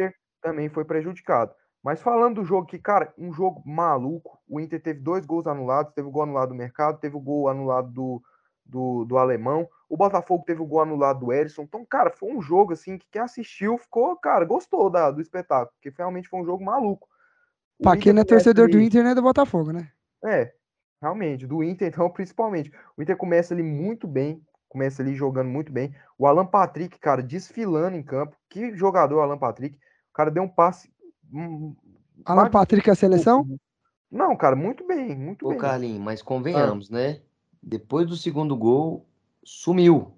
Também 0.45 0.69
foi 0.69 0.85
prejudicado. 0.85 1.55
Mas 1.83 2.03
falando 2.03 2.35
do 2.35 2.45
jogo 2.45 2.67
que, 2.67 2.77
cara, 2.77 3.11
um 3.17 3.33
jogo 3.33 3.63
maluco. 3.65 4.37
O 4.47 4.59
Inter 4.59 4.79
teve 4.79 4.99
dois 4.99 5.25
gols 5.25 5.47
anulados, 5.47 5.91
teve 5.91 6.07
o 6.07 6.11
gol 6.11 6.21
anulado 6.21 6.49
do 6.49 6.55
mercado, 6.55 6.99
teve 6.99 7.15
o 7.15 7.19
gol 7.19 7.49
anulado 7.49 7.89
do, 7.91 8.23
do, 8.63 9.05
do 9.05 9.17
alemão. 9.17 9.67
O 9.89 9.97
Botafogo 9.97 10.43
teve 10.45 10.61
o 10.61 10.67
gol 10.67 10.81
anulado 10.81 11.21
do 11.21 11.33
Erisson. 11.33 11.63
Então, 11.63 11.83
cara, 11.83 12.11
foi 12.11 12.31
um 12.31 12.43
jogo 12.43 12.73
assim 12.73 12.95
que 12.95 13.07
quem 13.11 13.23
assistiu 13.23 13.75
ficou, 13.79 14.15
cara, 14.17 14.45
gostou 14.45 14.87
da, 14.87 15.09
do 15.09 15.19
espetáculo, 15.19 15.71
porque 15.73 15.95
realmente 15.97 16.29
foi 16.29 16.41
um 16.41 16.45
jogo 16.45 16.63
maluco. 16.63 17.07
Pra 17.81 17.97
quem 17.97 18.13
não 18.13 18.21
é 18.21 18.25
torcedor 18.25 18.69
do 18.69 18.79
Inter, 18.79 19.03
não 19.03 19.09
é 19.09 19.15
do 19.15 19.23
Botafogo, 19.23 19.71
né? 19.71 19.89
É, 20.23 20.53
realmente, 21.01 21.47
do 21.47 21.63
Inter, 21.63 21.87
então, 21.89 22.07
principalmente. 22.11 22.71
O 22.95 23.01
Inter 23.01 23.17
começa 23.17 23.51
ali 23.51 23.63
muito 23.63 24.07
bem, 24.07 24.39
começa 24.69 25.01
ali 25.01 25.15
jogando 25.15 25.49
muito 25.49 25.71
bem. 25.71 25.95
O 26.19 26.27
Alan 26.27 26.45
Patrick, 26.45 26.99
cara, 26.99 27.23
desfilando 27.23 27.97
em 27.97 28.03
campo. 28.03 28.35
Que 28.47 28.75
jogador, 28.75 29.21
Alan 29.21 29.37
Patrick. 29.37 29.77
O 30.16 30.24
cara 30.24 30.32
deu 30.32 30.43
um 30.43 30.47
passe. 30.47 30.89
Um, 31.34 31.76
Alan 32.24 32.49
Patrick 32.49 32.88
é 32.88 32.93
a 32.93 32.95
seleção? 32.95 33.45
Não, 34.09 34.34
cara, 34.38 34.55
muito 34.55 34.88
bem, 34.88 35.13
muito 35.13 35.45
Ô, 35.45 35.49
bem. 35.49 35.57
Ô, 35.57 35.61
Carlinhos, 35.61 35.99
mas 35.99 36.22
convenhamos, 36.22 36.89
ah. 36.89 36.95
né? 36.95 37.22
Depois 37.61 38.07
do 38.07 38.16
segundo 38.16 38.55
gol, 38.55 39.05
sumiu. 39.43 40.13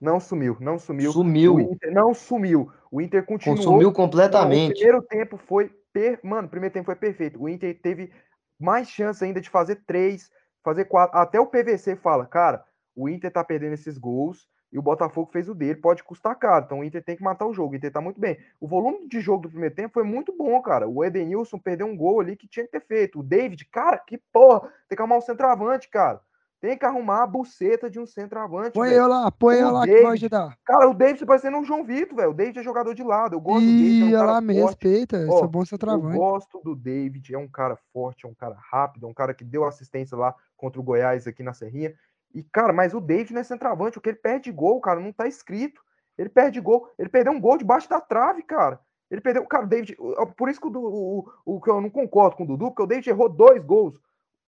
Não 0.00 0.18
sumiu, 0.18 0.56
não 0.60 0.78
sumiu. 0.78 1.12
Sumiu. 1.12 1.60
Inter, 1.60 1.92
não 1.92 2.14
sumiu. 2.14 2.72
O 2.90 3.02
Inter 3.02 3.26
continuou. 3.26 3.62
Sumiu 3.62 3.92
completamente. 3.92 4.68
Não, 4.68 4.70
o 4.70 5.02
primeiro 5.02 5.02
tempo 5.02 5.36
foi 5.36 5.70
per... 5.92 6.20
Mano, 6.22 6.46
o 6.48 6.50
primeiro 6.50 6.72
tempo 6.72 6.86
foi 6.86 6.96
perfeito. 6.96 7.38
O 7.38 7.46
Inter 7.46 7.78
teve 7.82 8.10
mais 8.58 8.88
chance 8.88 9.22
ainda 9.22 9.42
de 9.42 9.50
fazer 9.50 9.82
três, 9.86 10.30
fazer 10.62 10.86
quatro. 10.86 11.18
Até 11.18 11.38
o 11.38 11.46
PVC 11.46 11.96
fala, 11.96 12.24
cara, 12.24 12.64
o 12.96 13.10
Inter 13.10 13.30
tá 13.30 13.44
perdendo 13.44 13.74
esses 13.74 13.98
gols 13.98 14.48
e 14.74 14.78
o 14.78 14.82
Botafogo 14.82 15.30
fez 15.32 15.48
o 15.48 15.54
dele, 15.54 15.76
pode 15.76 16.02
custar 16.02 16.36
caro. 16.36 16.64
Então 16.64 16.80
o 16.80 16.84
Inter 16.84 17.00
tem 17.00 17.16
que 17.16 17.22
matar 17.22 17.46
o 17.46 17.54
jogo. 17.54 17.74
O 17.74 17.76
Inter 17.76 17.92
tá 17.92 18.00
muito 18.00 18.20
bem. 18.20 18.36
O 18.60 18.66
volume 18.66 19.06
de 19.06 19.20
jogo 19.20 19.42
do 19.42 19.48
primeiro 19.48 19.72
tempo 19.72 19.94
foi 19.94 20.02
muito 20.02 20.36
bom, 20.36 20.60
cara. 20.60 20.88
O 20.88 21.04
Edenilson 21.04 21.60
perdeu 21.60 21.86
um 21.86 21.96
gol 21.96 22.20
ali 22.20 22.34
que 22.34 22.48
tinha 22.48 22.66
que 22.66 22.72
ter 22.72 22.84
feito. 22.84 23.20
O 23.20 23.22
David, 23.22 23.64
cara, 23.66 23.98
que 23.98 24.18
porra, 24.32 24.68
tem 24.88 24.96
que 24.96 25.00
arrumar 25.00 25.18
um 25.18 25.20
centroavante, 25.20 25.88
cara. 25.88 26.20
Tem 26.60 26.76
que 26.76 26.84
arrumar 26.84 27.22
a 27.22 27.26
buceta 27.26 27.88
de 27.88 28.00
um 28.00 28.06
centroavante. 28.06 28.72
Põe 28.72 28.90
eu 28.90 29.06
lá, 29.06 29.30
põe 29.30 29.56
eu 29.56 29.70
lá 29.70 29.82
David, 29.82 29.96
que 29.96 30.02
vai 30.02 30.12
ajudar. 30.14 30.58
Cara, 30.64 30.88
o 30.88 30.94
David 30.94 31.20
tá 31.20 31.26
parecendo 31.26 31.58
um 31.58 31.64
João 31.64 31.84
Vitor, 31.84 32.16
velho. 32.16 32.30
O 32.30 32.34
David 32.34 32.58
é 32.58 32.62
jogador 32.64 32.94
de 32.94 33.02
lado. 33.04 33.36
Eu 33.36 33.40
gosto 33.40 33.62
Ih, 33.62 34.00
do 34.00 34.06
David. 34.06 34.14
É 34.14 34.18
um 34.18 34.26
lá 34.26 34.40
me 34.40 34.54
respeita. 34.54 35.26
Ó, 35.28 35.44
é 35.44 35.46
bom 35.46 35.64
centroavante. 35.64 36.16
Eu 36.16 36.20
gosto 36.20 36.60
do 36.64 36.74
David. 36.74 37.32
É 37.32 37.38
um 37.38 37.46
cara 37.48 37.76
forte, 37.92 38.26
é 38.26 38.28
um 38.28 38.34
cara 38.34 38.56
rápido, 38.58 39.06
é 39.06 39.08
um 39.08 39.14
cara 39.14 39.32
que 39.32 39.44
deu 39.44 39.64
assistência 39.64 40.16
lá 40.16 40.34
contra 40.56 40.80
o 40.80 40.82
Goiás 40.82 41.28
aqui 41.28 41.44
na 41.44 41.52
Serrinha. 41.52 41.94
E, 42.34 42.42
cara, 42.42 42.72
mas 42.72 42.92
o 42.92 43.00
David 43.00 43.32
não 43.32 43.40
é 43.40 43.44
centroavante. 43.44 43.96
O 43.96 44.00
que 44.00 44.08
ele 44.08 44.18
perde 44.18 44.50
gol, 44.50 44.80
cara, 44.80 44.98
não 44.98 45.12
tá 45.12 45.26
escrito. 45.28 45.80
Ele 46.18 46.28
perde 46.28 46.60
gol. 46.60 46.90
Ele 46.98 47.08
perdeu 47.08 47.32
um 47.32 47.40
gol 47.40 47.56
debaixo 47.56 47.88
da 47.88 48.00
trave, 48.00 48.42
cara. 48.42 48.80
Ele 49.10 49.20
perdeu. 49.20 49.46
Cara, 49.46 49.64
o 49.64 49.68
David. 49.68 49.96
Por 50.36 50.48
isso 50.48 50.60
que 50.60 50.66
o, 50.66 50.72
o, 50.74 51.30
o, 51.44 51.60
que 51.60 51.70
eu 51.70 51.80
não 51.80 51.88
concordo 51.88 52.36
com 52.36 52.42
o 52.42 52.46
Dudu, 52.46 52.66
porque 52.66 52.82
o 52.82 52.86
David 52.86 53.08
errou 53.08 53.28
dois 53.28 53.62
gols 53.64 54.00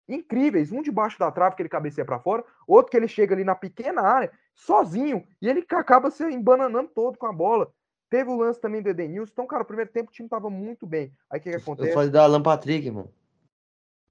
incríveis. 0.07 0.71
Um 0.71 0.83
debaixo 0.83 1.19
da 1.19 1.31
trave, 1.31 1.57
que 1.57 1.63
ele 1.63 1.69
cabeceia 1.71 2.05
para 2.05 2.21
fora. 2.21 2.45
Outro 2.67 2.91
que 2.91 2.97
ele 2.97 3.09
chega 3.09 3.35
ali 3.35 3.45
na 3.45 3.55
pequena 3.55 4.03
área, 4.03 4.31
sozinho. 4.55 5.25
E 5.41 5.49
ele 5.49 5.65
acaba 5.71 6.11
se 6.11 6.23
embananando 6.25 6.91
todo 6.95 7.17
com 7.17 7.27
a 7.27 7.33
bola. 7.33 7.73
Teve 8.11 8.29
o 8.29 8.37
lance 8.37 8.61
também 8.61 8.83
do 8.83 8.91
Edenilson. 8.91 9.31
Então, 9.33 9.47
cara, 9.47 9.63
o 9.63 9.67
primeiro 9.67 9.91
tempo 9.91 10.11
o 10.11 10.13
time 10.13 10.29
tava 10.29 10.51
muito 10.51 10.87
bem. 10.87 11.13
Aí 11.31 11.39
o 11.39 11.43
que, 11.43 11.51
que 11.51 11.57
acontece? 11.57 11.91
Eu 11.91 11.95
falei 11.95 12.11
da 12.11 12.25
Alan 12.25 12.43
Patrick, 12.43 12.87
irmão. 12.87 13.09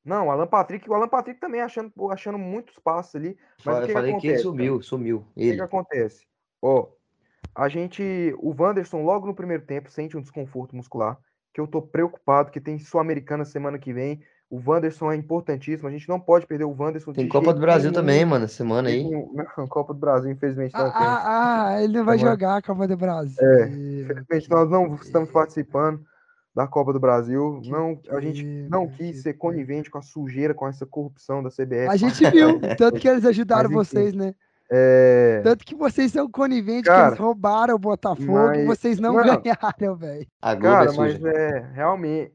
Não, 0.04 0.28
o 0.28 0.32
Alan 0.32 0.48
Patrick, 0.48 0.90
o 0.90 0.94
Alan 0.94 1.08
Patrick 1.08 1.40
também 1.40 1.62
achando, 1.62 1.92
achando 2.12 2.38
muitos 2.38 2.78
passos 2.80 3.16
ali. 3.16 3.38
Mas 3.66 3.80
eu 3.80 3.88
que 3.88 3.94
falei 3.94 4.14
que, 4.14 4.22
que 4.22 4.28
ele 4.28 4.38
sumiu, 4.40 4.82
sumiu. 4.82 5.26
Ele. 5.36 5.50
O 5.50 5.52
que, 5.52 5.58
que 5.58 5.64
acontece? 5.64 6.26
Ó, 6.62 6.88
a 7.54 7.68
gente, 7.68 8.34
o 8.40 8.56
Wanderson 8.58 9.04
logo 9.04 9.28
no 9.28 9.36
primeiro 9.36 9.64
tempo 9.64 9.90
sente 9.90 10.18
um 10.18 10.22
desconforto 10.22 10.76
muscular, 10.76 11.18
que 11.54 11.60
eu 11.60 11.68
tô 11.68 11.82
preocupado, 11.82 12.52
que 12.52 12.62
tem 12.62 12.80
Sul-Americana 12.80 13.44
semana 13.46 13.78
que 13.78 13.94
vem. 13.94 14.22
O 14.50 14.60
Wanderson 14.66 15.12
é 15.12 15.16
importantíssimo, 15.16 15.88
a 15.88 15.92
gente 15.92 16.10
não 16.10 16.20
pode 16.20 16.48
perder 16.48 16.64
o 16.64 16.76
Wanderson. 16.76 17.14
Tem 17.14 17.28
Copa 17.28 17.54
do 17.54 17.60
Brasil 17.60 17.92
nenhum. 17.92 18.02
também, 18.02 18.26
mano, 18.26 18.48
semana 18.48 18.90
aí. 18.90 19.04
Não, 19.56 19.68
Copa 19.68 19.94
do 19.94 20.00
Brasil, 20.00 20.32
infelizmente 20.32 20.74
não 20.74 20.88
ah, 20.88 20.92
tem. 20.92 21.08
Ah, 21.08 21.68
ah, 21.68 21.84
ele 21.84 21.94
não 21.94 22.06
vai 22.06 22.18
semana. 22.18 22.36
jogar 22.36 22.58
a 22.58 22.62
Copa 22.62 22.88
do 22.88 22.98
Brasil. 22.98 23.38
É, 23.40 23.68
infelizmente 23.68 24.50
nós 24.50 24.70
não 24.70 24.96
estamos 24.96 25.30
participando 25.30 26.04
da 26.60 26.68
Copa 26.68 26.92
do 26.92 27.00
Brasil. 27.00 27.62
Não, 27.68 27.98
a 28.10 28.20
gente 28.20 28.44
não 28.44 28.86
quis 28.86 29.22
ser 29.22 29.36
conivente 29.36 29.90
com 29.90 29.98
a 29.98 30.02
sujeira, 30.02 30.54
com 30.54 30.68
essa 30.68 30.86
corrupção 30.86 31.42
da 31.42 31.50
CBF. 31.50 31.88
A 31.88 31.96
gente 31.96 32.30
viu, 32.30 32.60
tanto 32.78 33.00
que 33.00 33.08
eles 33.08 33.24
ajudaram 33.24 33.70
mas, 33.70 33.88
vocês, 33.88 34.14
né? 34.14 34.36
É... 34.70 35.40
Tanto 35.42 35.66
que 35.66 35.74
vocês 35.74 36.12
são 36.12 36.30
coniventes, 36.30 36.84
Cara, 36.84 37.04
que 37.04 37.08
eles 37.12 37.20
roubaram 37.20 37.76
o 37.76 37.80
Botafogo 37.80 38.34
mas... 38.34 38.66
vocês 38.66 39.00
não, 39.00 39.14
não 39.14 39.24
ganharam, 39.24 39.96
velho. 39.96 40.28
Cara, 40.42 40.92
é 40.92 40.98
mas 40.98 41.24
é 41.24 41.72
realmente. 41.74 42.34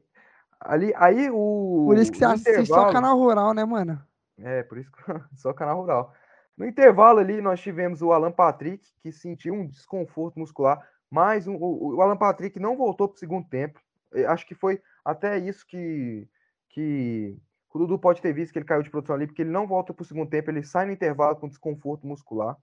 Ali, 0.59 0.91
aí 0.95 1.29
o. 1.29 1.83
Por 1.85 1.97
isso 1.99 2.11
que 2.11 2.17
você 2.17 2.25
assiste 2.25 2.49
intervalo... 2.49 2.87
só 2.87 2.91
canal 2.91 3.19
rural, 3.19 3.53
né, 3.53 3.63
mano? 3.63 4.01
É, 4.39 4.63
por 4.63 4.79
isso 4.79 4.91
que 4.91 4.97
só 5.37 5.53
canal 5.53 5.79
rural. 5.79 6.11
No 6.57 6.65
intervalo 6.65 7.19
ali, 7.19 7.41
nós 7.41 7.61
tivemos 7.61 8.01
o 8.01 8.11
Alan 8.11 8.31
Patrick, 8.31 8.83
que 9.03 9.11
sentiu 9.11 9.53
um 9.53 9.67
desconforto 9.67 10.39
muscular, 10.39 10.81
mas 11.11 11.45
um, 11.45 11.55
o, 11.57 11.97
o 11.97 12.01
Alan 12.01 12.17
Patrick 12.17 12.59
não 12.59 12.75
voltou 12.75 13.07
para 13.07 13.17
o 13.17 13.19
segundo 13.19 13.47
tempo. 13.47 13.84
Eh, 14.15 14.25
acho 14.25 14.45
que 14.47 14.55
foi 14.55 14.81
até 15.03 15.37
isso 15.37 15.65
que, 15.67 16.27
que 16.69 17.37
o 17.73 17.79
Dudu 17.79 17.99
pode 17.99 18.21
ter 18.21 18.33
visto 18.33 18.53
que 18.53 18.59
ele 18.59 18.65
caiu 18.65 18.81
de 18.81 18.89
produção 18.89 19.15
ali, 19.15 19.27
porque 19.27 19.41
ele 19.41 19.51
não 19.51 19.67
volta 19.67 19.93
para 19.93 20.03
o 20.03 20.05
segundo 20.05 20.29
tempo, 20.29 20.49
ele 20.49 20.63
sai 20.63 20.85
no 20.85 20.93
intervalo 20.93 21.35
com 21.35 21.49
desconforto 21.49 22.07
muscular. 22.07 22.57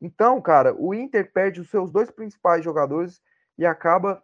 Então, 0.00 0.40
cara, 0.40 0.74
o 0.74 0.92
Inter 0.92 1.32
perde 1.32 1.60
os 1.60 1.70
seus 1.70 1.90
dois 1.90 2.10
principais 2.10 2.64
jogadores 2.64 3.20
e 3.56 3.64
acaba 3.64 4.22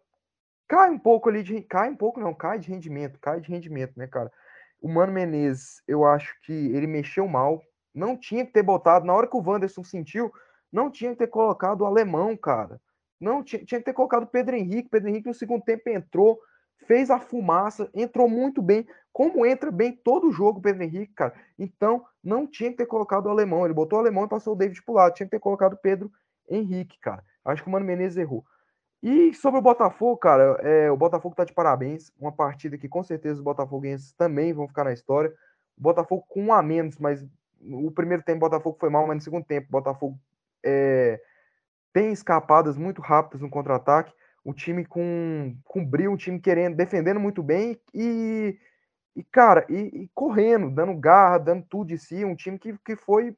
cai 0.68 0.90
um 0.90 0.98
pouco 0.98 1.28
ali 1.28 1.42
de 1.42 1.60
cai 1.62 1.90
um 1.90 1.96
pouco 1.96 2.20
não, 2.20 2.34
cai 2.34 2.58
de 2.58 2.68
rendimento, 2.68 3.18
cai 3.20 3.40
de 3.40 3.50
rendimento, 3.50 3.92
né, 3.96 4.06
cara? 4.06 4.32
O 4.80 4.88
Mano 4.88 5.12
Menezes, 5.12 5.82
eu 5.86 6.04
acho 6.04 6.34
que 6.42 6.52
ele 6.52 6.86
mexeu 6.86 7.26
mal, 7.28 7.62
não 7.94 8.16
tinha 8.16 8.44
que 8.44 8.52
ter 8.52 8.62
botado 8.62 9.06
na 9.06 9.14
hora 9.14 9.26
que 9.26 9.36
o 9.36 9.42
Wanderson 9.42 9.84
sentiu, 9.84 10.32
não 10.72 10.90
tinha 10.90 11.12
que 11.12 11.18
ter 11.18 11.28
colocado 11.28 11.82
o 11.82 11.86
alemão, 11.86 12.36
cara. 12.36 12.80
Não, 13.20 13.42
tinha, 13.42 13.64
tinha 13.64 13.78
que 13.78 13.84
ter 13.84 13.92
colocado 13.92 14.24
o 14.24 14.26
Pedro 14.26 14.56
Henrique. 14.56 14.88
Pedro 14.88 15.08
Henrique 15.08 15.28
no 15.28 15.34
segundo 15.34 15.62
tempo 15.62 15.88
entrou, 15.88 16.40
fez 16.86 17.10
a 17.10 17.18
fumaça, 17.18 17.88
entrou 17.94 18.28
muito 18.28 18.60
bem. 18.60 18.86
Como 19.12 19.46
entra 19.46 19.70
bem 19.70 19.92
todo 19.92 20.32
jogo 20.32 20.58
o 20.58 20.62
Pedro 20.62 20.82
Henrique, 20.82 21.14
cara. 21.14 21.34
Então, 21.58 22.04
não 22.22 22.46
tinha 22.46 22.70
que 22.70 22.78
ter 22.78 22.86
colocado 22.86 23.26
o 23.26 23.30
alemão. 23.30 23.64
Ele 23.64 23.74
botou 23.74 23.98
o 23.98 24.00
alemão 24.00 24.24
e 24.24 24.28
passou 24.28 24.54
o 24.54 24.56
David 24.56 24.82
pro 24.82 24.94
lado. 24.94 25.14
Tinha 25.14 25.26
que 25.26 25.30
ter 25.30 25.40
colocado 25.40 25.74
o 25.74 25.78
Pedro 25.78 26.10
Henrique, 26.48 26.98
cara. 26.98 27.22
Acho 27.44 27.62
que 27.62 27.68
o 27.68 27.72
Mano 27.72 27.86
Menezes 27.86 28.18
errou. 28.18 28.44
E 29.02 29.34
sobre 29.34 29.60
o 29.60 29.62
Botafogo, 29.62 30.16
cara, 30.16 30.58
é, 30.62 30.90
o 30.90 30.96
Botafogo 30.96 31.34
tá 31.34 31.44
de 31.44 31.52
parabéns. 31.52 32.10
Uma 32.18 32.32
partida 32.32 32.78
que 32.78 32.88
com 32.88 33.02
certeza 33.02 33.34
os 33.34 33.44
botafoguenses 33.44 34.14
também 34.14 34.52
vão 34.52 34.66
ficar 34.66 34.84
na 34.84 34.94
história. 34.94 35.30
O 35.76 35.82
Botafogo 35.82 36.24
com 36.26 36.44
um 36.44 36.52
a 36.52 36.62
menos, 36.62 36.98
mas 36.98 37.22
o 37.60 37.90
primeiro 37.90 38.22
tempo 38.22 38.38
o 38.38 38.48
Botafogo 38.48 38.78
foi 38.80 38.88
mal, 38.88 39.06
mas 39.06 39.16
no 39.16 39.22
segundo 39.22 39.44
tempo 39.44 39.68
o 39.68 39.72
Botafogo 39.72 40.18
é, 40.64 41.20
tem 41.94 42.12
escapadas 42.12 42.76
muito 42.76 43.00
rápidas 43.00 43.40
no 43.40 43.48
contra-ataque, 43.48 44.12
um 44.44 44.52
time 44.52 44.84
com, 44.84 45.56
com 45.64 45.86
brilho, 45.86 46.10
um 46.10 46.16
time 46.16 46.40
querendo, 46.40 46.76
defendendo 46.76 47.20
muito 47.20 47.40
bem 47.40 47.80
e, 47.94 48.58
e 49.14 49.22
cara, 49.22 49.64
e, 49.70 50.02
e, 50.02 50.10
correndo, 50.12 50.70
dando 50.70 50.92
garra, 50.98 51.38
dando 51.38 51.64
tudo 51.64 51.88
de 51.88 51.96
si, 51.96 52.24
um 52.24 52.34
time 52.34 52.58
que, 52.58 52.76
que 52.84 52.96
foi, 52.96 53.34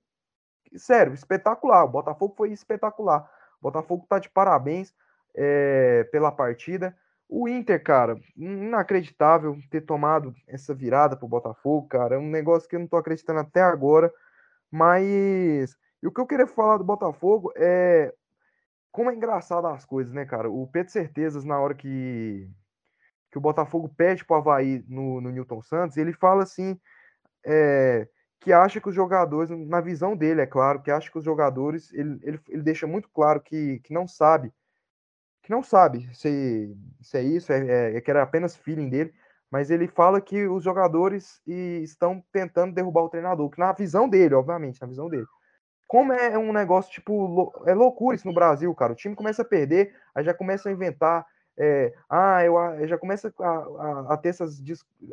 sério, 0.75 1.13
espetacular. 1.13 1.85
O 1.85 1.89
Botafogo 1.89 2.35
foi 2.35 2.51
espetacular. 2.51 3.31
O 3.61 3.65
Botafogo 3.65 4.07
tá 4.09 4.19
de 4.19 4.31
parabéns 4.31 4.95
é, 5.35 6.05
pela 6.11 6.33
partida. 6.33 6.97
O 7.29 7.47
Inter, 7.47 7.83
cara, 7.83 8.19
inacreditável 8.35 9.59
ter 9.71 9.83
tomado 9.83 10.35
essa 10.47 10.75
virada 10.75 11.15
pro 11.15 11.29
Botafogo, 11.29 11.89
cara. 11.89 12.15
É 12.15 12.19
um 12.19 12.31
negócio 12.31 12.69
que 12.69 12.75
eu 12.75 12.81
não 12.81 12.87
tô 12.87 12.97
acreditando 12.97 13.41
até 13.41 13.61
agora. 13.61 14.11
Mas 14.71 15.77
e 16.03 16.07
o 16.07 16.13
que 16.13 16.21
eu 16.21 16.27
queria 16.27 16.47
falar 16.47 16.79
do 16.79 16.85
Botafogo 16.85 17.53
é 17.55 18.15
como 18.97 19.11
é 19.11 19.15
engraçado 19.15 19.67
as 19.67 19.85
coisas, 19.85 20.11
né, 20.15 20.25
cara? 20.25 20.51
O 20.51 20.67
Pedro 20.67 20.91
Certezas, 20.91 21.45
na 21.45 21.61
hora 21.61 21.75
que, 21.75 22.49
que 23.31 23.37
o 23.37 23.41
Botafogo 23.43 23.91
pede 23.95 24.25
pro 24.25 24.37
Havaí 24.37 24.83
no, 24.89 25.21
no 25.21 25.31
Newton 25.31 25.61
Santos, 25.61 25.99
ele 25.99 26.15
fala 26.15 26.45
assim, 26.45 26.81
é, 27.45 28.09
que 28.41 28.55
acha 28.55 28.81
que 28.81 28.89
os 28.89 28.95
jogadores, 28.95 29.51
na 29.51 29.83
visão 29.83 30.17
dele, 30.17 30.41
é 30.41 30.47
claro, 30.47 30.81
que 30.81 30.91
acha 30.91 31.11
que 31.11 31.19
os 31.19 31.25
jogadores, 31.25 31.93
ele, 31.93 32.19
ele, 32.23 32.41
ele 32.49 32.63
deixa 32.63 32.87
muito 32.87 33.11
claro 33.11 33.39
que, 33.43 33.81
que 33.81 33.93
não 33.93 34.09
sabe, 34.09 34.51
que 35.43 35.51
não 35.51 35.63
sabe 35.63 36.09
se, 36.15 36.75
se 37.03 37.19
é 37.19 37.23
isso, 37.23 37.53
é, 37.53 37.67
é, 37.67 37.97
é 37.99 38.01
que 38.01 38.11
era 38.11 38.23
apenas 38.23 38.57
feeling 38.57 38.89
dele, 38.89 39.13
mas 39.51 39.71
ele 39.71 39.89
fala 39.89 40.23
que 40.23 40.49
os 40.49 40.65
jogadores 40.65 41.43
estão 41.47 42.25
tentando 42.33 42.75
derrubar 42.75 43.03
o 43.03 43.11
treinador, 43.11 43.51
que 43.51 43.61
na 43.61 43.75
visão 43.75 44.09
dele, 44.09 44.35
obviamente, 44.35 44.81
na 44.81 44.89
visão 44.89 45.11
dele. 45.11 45.27
Como 45.87 46.13
é 46.13 46.37
um 46.37 46.53
negócio, 46.53 46.91
tipo, 46.91 47.53
é 47.65 47.73
loucura 47.73 48.17
isso 48.17 48.27
no 48.27 48.35
Brasil, 48.35 48.75
cara. 48.75 48.93
O 48.93 48.97
time 48.97 49.15
começa 49.15 49.43
a 49.43 49.45
perder, 49.45 49.95
aí 50.15 50.25
já 50.25 50.35
começa 50.35 50.69
a 50.69 50.73
inventar. 50.73 51.25
É, 51.59 51.95
ah, 52.11 52.45
eu, 52.45 52.57
eu, 52.57 52.89
já 52.89 52.99
começa 52.99 53.33
a, 53.39 53.49
a, 53.49 54.15
a 54.15 54.17
ter 54.17 54.31
essas. 54.31 54.61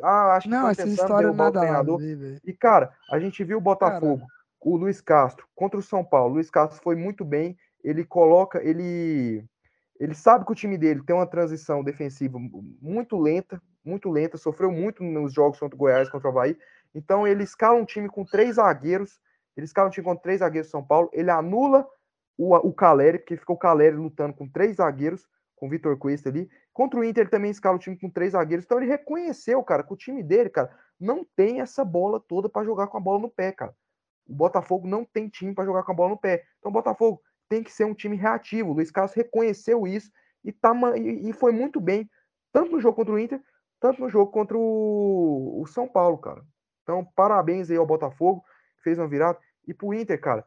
Ah, 0.02 0.34
acho 0.34 0.48
que 0.48 0.54
não, 0.54 0.68
essa 0.68 0.86
história 0.86 1.32
nada 1.32 1.60
treinador. 1.60 2.00
Lá, 2.00 2.38
e, 2.44 2.52
cara, 2.52 2.92
a 3.10 3.18
gente 3.18 3.42
viu 3.44 3.58
o 3.58 3.62
Botafogo, 3.62 4.18
cara. 4.18 4.30
o 4.60 4.76
Luiz 4.76 5.00
Castro, 5.00 5.46
contra 5.54 5.78
o 5.78 5.82
São 5.82 6.04
Paulo. 6.04 6.32
O 6.32 6.34
Luiz 6.34 6.50
Castro 6.50 6.82
foi 6.82 6.96
muito 6.96 7.24
bem. 7.24 7.56
Ele 7.82 8.04
coloca, 8.04 8.62
ele. 8.62 9.44
Ele 9.98 10.14
sabe 10.14 10.44
que 10.44 10.50
o 10.50 10.56
time 10.56 10.76
dele 10.76 11.04
tem 11.04 11.14
uma 11.14 11.26
transição 11.26 11.84
defensiva 11.84 12.36
muito 12.82 13.16
lenta, 13.16 13.62
muito 13.84 14.10
lenta, 14.10 14.36
sofreu 14.36 14.72
muito 14.72 15.04
nos 15.04 15.32
jogos 15.32 15.60
contra 15.60 15.76
o 15.76 15.78
Goiás, 15.78 16.10
contra 16.10 16.28
o 16.28 16.30
Havaí. 16.32 16.58
Então 16.92 17.26
ele 17.26 17.44
escala 17.44 17.78
um 17.78 17.84
time 17.84 18.08
com 18.08 18.24
três 18.24 18.56
zagueiros 18.56 19.20
ele 19.56 19.64
escala 19.64 19.88
um 19.88 19.90
time 19.90 20.04
com 20.04 20.16
três 20.16 20.40
zagueiros 20.40 20.70
São 20.70 20.84
Paulo. 20.84 21.10
Ele 21.12 21.30
anula 21.30 21.86
o, 22.36 22.54
o 22.56 22.72
Caleri, 22.72 23.18
porque 23.18 23.36
ficou 23.36 23.56
o 23.56 23.58
Caleri 23.58 23.96
lutando 23.96 24.34
com 24.34 24.48
três 24.48 24.76
zagueiros, 24.76 25.26
com 25.54 25.66
o 25.66 25.70
Vitor 25.70 25.96
Cuesta 25.96 26.28
ali. 26.28 26.48
Contra 26.72 26.98
o 26.98 27.04
Inter, 27.04 27.22
ele 27.22 27.30
também 27.30 27.50
escala 27.50 27.76
o 27.76 27.78
time 27.78 27.96
com 27.96 28.10
três 28.10 28.32
zagueiros. 28.32 28.64
Então 28.64 28.78
ele 28.78 28.90
reconheceu, 28.90 29.62
cara, 29.62 29.82
que 29.82 29.92
o 29.92 29.96
time 29.96 30.22
dele, 30.22 30.50
cara, 30.50 30.76
não 30.98 31.24
tem 31.36 31.60
essa 31.60 31.84
bola 31.84 32.20
toda 32.20 32.48
para 32.48 32.64
jogar 32.64 32.88
com 32.88 32.98
a 32.98 33.00
bola 33.00 33.20
no 33.20 33.30
pé, 33.30 33.52
cara. 33.52 33.74
O 34.26 34.34
Botafogo 34.34 34.88
não 34.88 35.04
tem 35.04 35.28
time 35.28 35.54
para 35.54 35.64
jogar 35.64 35.82
com 35.84 35.92
a 35.92 35.94
bola 35.94 36.10
no 36.10 36.18
pé. 36.18 36.44
Então 36.58 36.70
o 36.70 36.72
Botafogo 36.72 37.20
tem 37.48 37.62
que 37.62 37.72
ser 37.72 37.84
um 37.84 37.94
time 37.94 38.16
reativo. 38.16 38.70
O 38.70 38.74
Luiz 38.74 38.90
Carlos 38.90 39.14
reconheceu 39.14 39.86
isso 39.86 40.10
e, 40.42 40.50
tá, 40.50 40.74
e 40.96 41.32
foi 41.32 41.52
muito 41.52 41.80
bem, 41.80 42.08
tanto 42.52 42.72
no 42.72 42.80
jogo 42.80 42.96
contra 42.96 43.14
o 43.14 43.18
Inter, 43.18 43.40
tanto 43.80 44.00
no 44.00 44.08
jogo 44.08 44.30
contra 44.30 44.56
o, 44.56 45.60
o 45.62 45.66
São 45.66 45.86
Paulo, 45.86 46.18
cara. 46.18 46.42
Então, 46.82 47.04
parabéns 47.14 47.70
aí 47.70 47.76
ao 47.76 47.86
Botafogo 47.86 48.42
fez 48.84 48.98
uma 48.98 49.08
virada. 49.08 49.38
E 49.66 49.74
pro 49.74 49.92
Inter, 49.92 50.20
cara, 50.20 50.44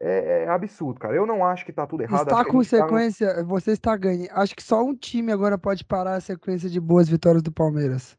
é, 0.00 0.44
é 0.44 0.48
absurdo, 0.48 1.00
cara. 1.00 1.14
Eu 1.14 1.26
não 1.26 1.44
acho 1.44 1.64
que 1.64 1.72
tá 1.72 1.86
tudo 1.86 2.02
errado. 2.02 2.22
Está 2.22 2.44
com 2.44 2.62
sequência, 2.62 3.34
tá 3.34 3.42
você 3.42 3.72
está 3.72 3.96
ganhando. 3.96 4.30
Acho 4.32 4.54
que 4.54 4.62
só 4.62 4.82
um 4.82 4.94
time 4.94 5.32
agora 5.32 5.58
pode 5.58 5.84
parar 5.84 6.14
a 6.14 6.20
sequência 6.20 6.70
de 6.70 6.80
boas 6.80 7.08
vitórias 7.08 7.42
do 7.42 7.52
Palmeiras. 7.52 8.16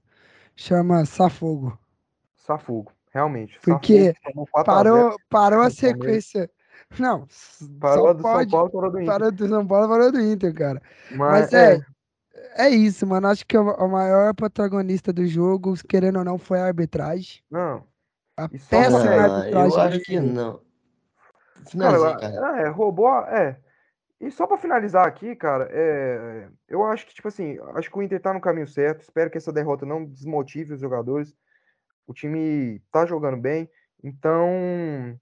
Chama 0.55 1.05
Safogo. 1.05 1.77
Safogo, 2.35 2.91
realmente. 3.11 3.59
Porque 3.61 4.13
Safogo, 4.23 4.47
parou, 4.63 5.15
parou 5.29 5.61
a 5.61 5.69
sequência. 5.69 6.49
Não, 6.99 7.25
Parou 7.79 8.13
do 8.13 8.21
pode. 8.21 8.49
São 8.49 8.59
Paulo, 8.59 8.71
parou 8.71 8.91
do 8.91 8.99
Inter. 8.99 9.13
Parou 9.13 9.31
do 9.31 9.47
São 9.47 9.67
Paulo, 9.67 9.89
parou 9.89 10.11
do 10.11 10.21
Inter, 10.21 10.53
cara. 10.53 10.81
Mas, 11.11 11.51
Mas 11.51 11.53
é, 11.53 11.79
é 12.57 12.69
isso, 12.69 13.07
mano. 13.07 13.27
Acho 13.27 13.45
que 13.45 13.57
o 13.57 13.63
o 13.63 13.87
maior 13.89 14.33
protagonista 14.33 15.11
do 15.11 15.25
jogo, 15.25 15.73
querendo 15.89 16.19
ou 16.19 16.25
não, 16.25 16.37
foi 16.37 16.59
a 16.59 16.65
arbitragem. 16.65 17.41
Não, 17.49 17.83
A 18.37 18.49
E 18.51 18.59
só 18.59 18.77
Ah, 18.77 18.79
arbitragem. 19.23 19.53
eu 19.53 19.79
acho 19.81 19.99
que 20.01 20.19
não. 20.19 20.53
Cara, 20.57 21.65
Finaliza, 21.69 22.15
cara. 22.17 22.61
é, 22.61 22.67
roubou. 22.69 23.07
a- 23.07 23.27
É. 23.29 23.57
E 24.19 24.31
só 24.31 24.47
pra 24.47 24.57
finalizar 24.57 25.05
aqui, 25.05 25.35
cara, 25.35 25.67
é, 25.71 26.47
eu 26.69 26.83
acho 26.85 27.05
que, 27.05 27.13
tipo 27.13 27.27
assim, 27.27 27.59
acho 27.75 27.91
que 27.91 27.97
o 27.97 28.01
Inter 28.01 28.21
tá 28.21 28.33
no 28.33 28.39
caminho 28.41 28.67
certo. 28.67 29.01
Espero 29.01 29.29
que 29.29 29.37
essa 29.37 29.51
derrota 29.51 29.85
não 29.85 30.05
desmotive 30.05 30.73
os 30.73 30.79
jogadores. 30.79 31.35
O 32.07 32.13
time 32.13 32.81
tá 32.91 33.05
jogando 33.05 33.37
bem. 33.37 33.69
Então, 34.03 35.17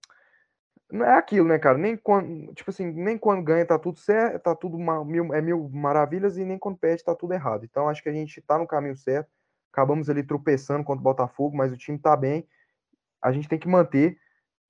não 0.91 1.05
é 1.05 1.17
aquilo, 1.17 1.47
né, 1.47 1.57
cara? 1.57 1.77
Nem 1.77 1.97
quando, 1.97 2.53
tipo 2.53 2.69
assim, 2.69 2.85
nem 2.91 3.17
quando 3.17 3.43
ganha 3.43 3.65
tá 3.65 3.79
tudo 3.79 3.97
certo, 3.97 4.43
tá 4.43 4.55
tudo 4.55 4.77
mil, 5.05 5.33
é 5.33 5.41
mil 5.41 5.69
maravilhas 5.69 6.37
e 6.37 6.45
nem 6.45 6.59
quando 6.59 6.77
perde 6.77 7.03
tá 7.03 7.15
tudo 7.15 7.33
errado. 7.33 7.65
Então, 7.65 7.89
acho 7.89 8.03
que 8.03 8.09
a 8.09 8.13
gente 8.13 8.41
tá 8.41 8.57
no 8.59 8.67
caminho 8.67 8.95
certo. 8.95 9.29
Acabamos 9.71 10.07
ali 10.09 10.21
tropeçando 10.23 10.83
contra 10.83 10.99
o 10.99 11.03
Botafogo, 11.03 11.57
mas 11.57 11.71
o 11.71 11.77
time 11.77 11.97
tá 11.97 12.15
bem. 12.15 12.47
A 13.23 13.31
gente 13.31 13.47
tem 13.47 13.57
que 13.57 13.67
manter. 13.67 14.17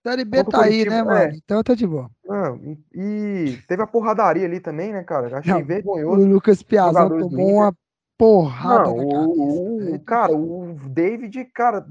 Série 0.06 0.26
B 0.26 0.40
o 0.42 0.44
tá 0.44 0.64
aí, 0.64 0.86
né, 0.88 0.98
é. 0.98 1.04
mano? 1.04 1.34
Então 1.34 1.64
tá 1.64 1.74
de 1.74 1.88
boa. 1.88 2.10
Ah, 2.30 2.54
e, 2.94 3.58
teve 3.68 3.82
a 3.82 3.88
porradaria 3.88 4.46
ali 4.46 4.60
também, 4.60 4.92
né, 4.92 5.04
cara? 5.04 5.38
Achei 5.38 5.54
Não, 5.54 5.62
O 5.62 5.66
vergonhoso. 5.66 6.28
Lucas 6.28 6.62
Piazon 6.62 6.94
jogadores 6.94 7.26
do 7.30 7.30
tomou 7.38 7.54
uma 7.54 7.74
porrada 8.18 8.84
Não, 8.90 8.98
na 8.98 9.04
o, 9.04 9.10
cabeça. 9.10 9.96
o- 9.96 10.00
cara, 10.00 10.36
o 10.36 10.76
David, 10.90 11.46
cara, 11.54 11.86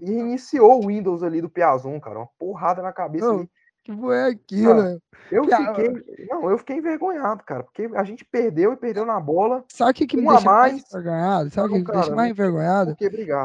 iniciou 0.00 0.82
o 0.82 0.86
Windows 0.88 1.22
ali 1.22 1.40
do 1.40 1.48
Piazon, 1.50 2.00
cara. 2.00 2.18
Uma 2.18 2.28
porrada 2.38 2.82
na 2.82 2.92
cabeça 2.92 3.26
Não, 3.26 3.40
ali. 3.40 3.50
Que 3.84 3.92
foi 3.92 4.22
aquilo? 4.24 4.68
Cara, 4.68 4.82
velho? 4.82 5.02
Eu 5.30 5.44
fiquei. 5.44 6.26
Não, 6.28 6.50
eu 6.50 6.58
fiquei 6.58 6.76
envergonhado, 6.76 7.42
cara. 7.44 7.64
Porque 7.64 7.88
a 7.94 8.04
gente 8.04 8.24
perdeu 8.24 8.72
e 8.72 8.76
perdeu 8.76 9.04
na 9.04 9.18
bola. 9.18 9.64
Sabe 9.68 9.90
o 9.90 9.94
que, 9.94 10.06
que 10.06 10.16
me 10.16 10.26
deixa 10.26 10.44
mais 10.44 10.72
mais. 10.72 10.84
envergonhado? 10.90 11.50
Sabe 11.50 11.68
o 11.68 11.70
que 11.72 11.78
me 11.78 11.84
deixa 11.84 12.14
mais 12.14 12.30
envergonhado? 12.30 12.96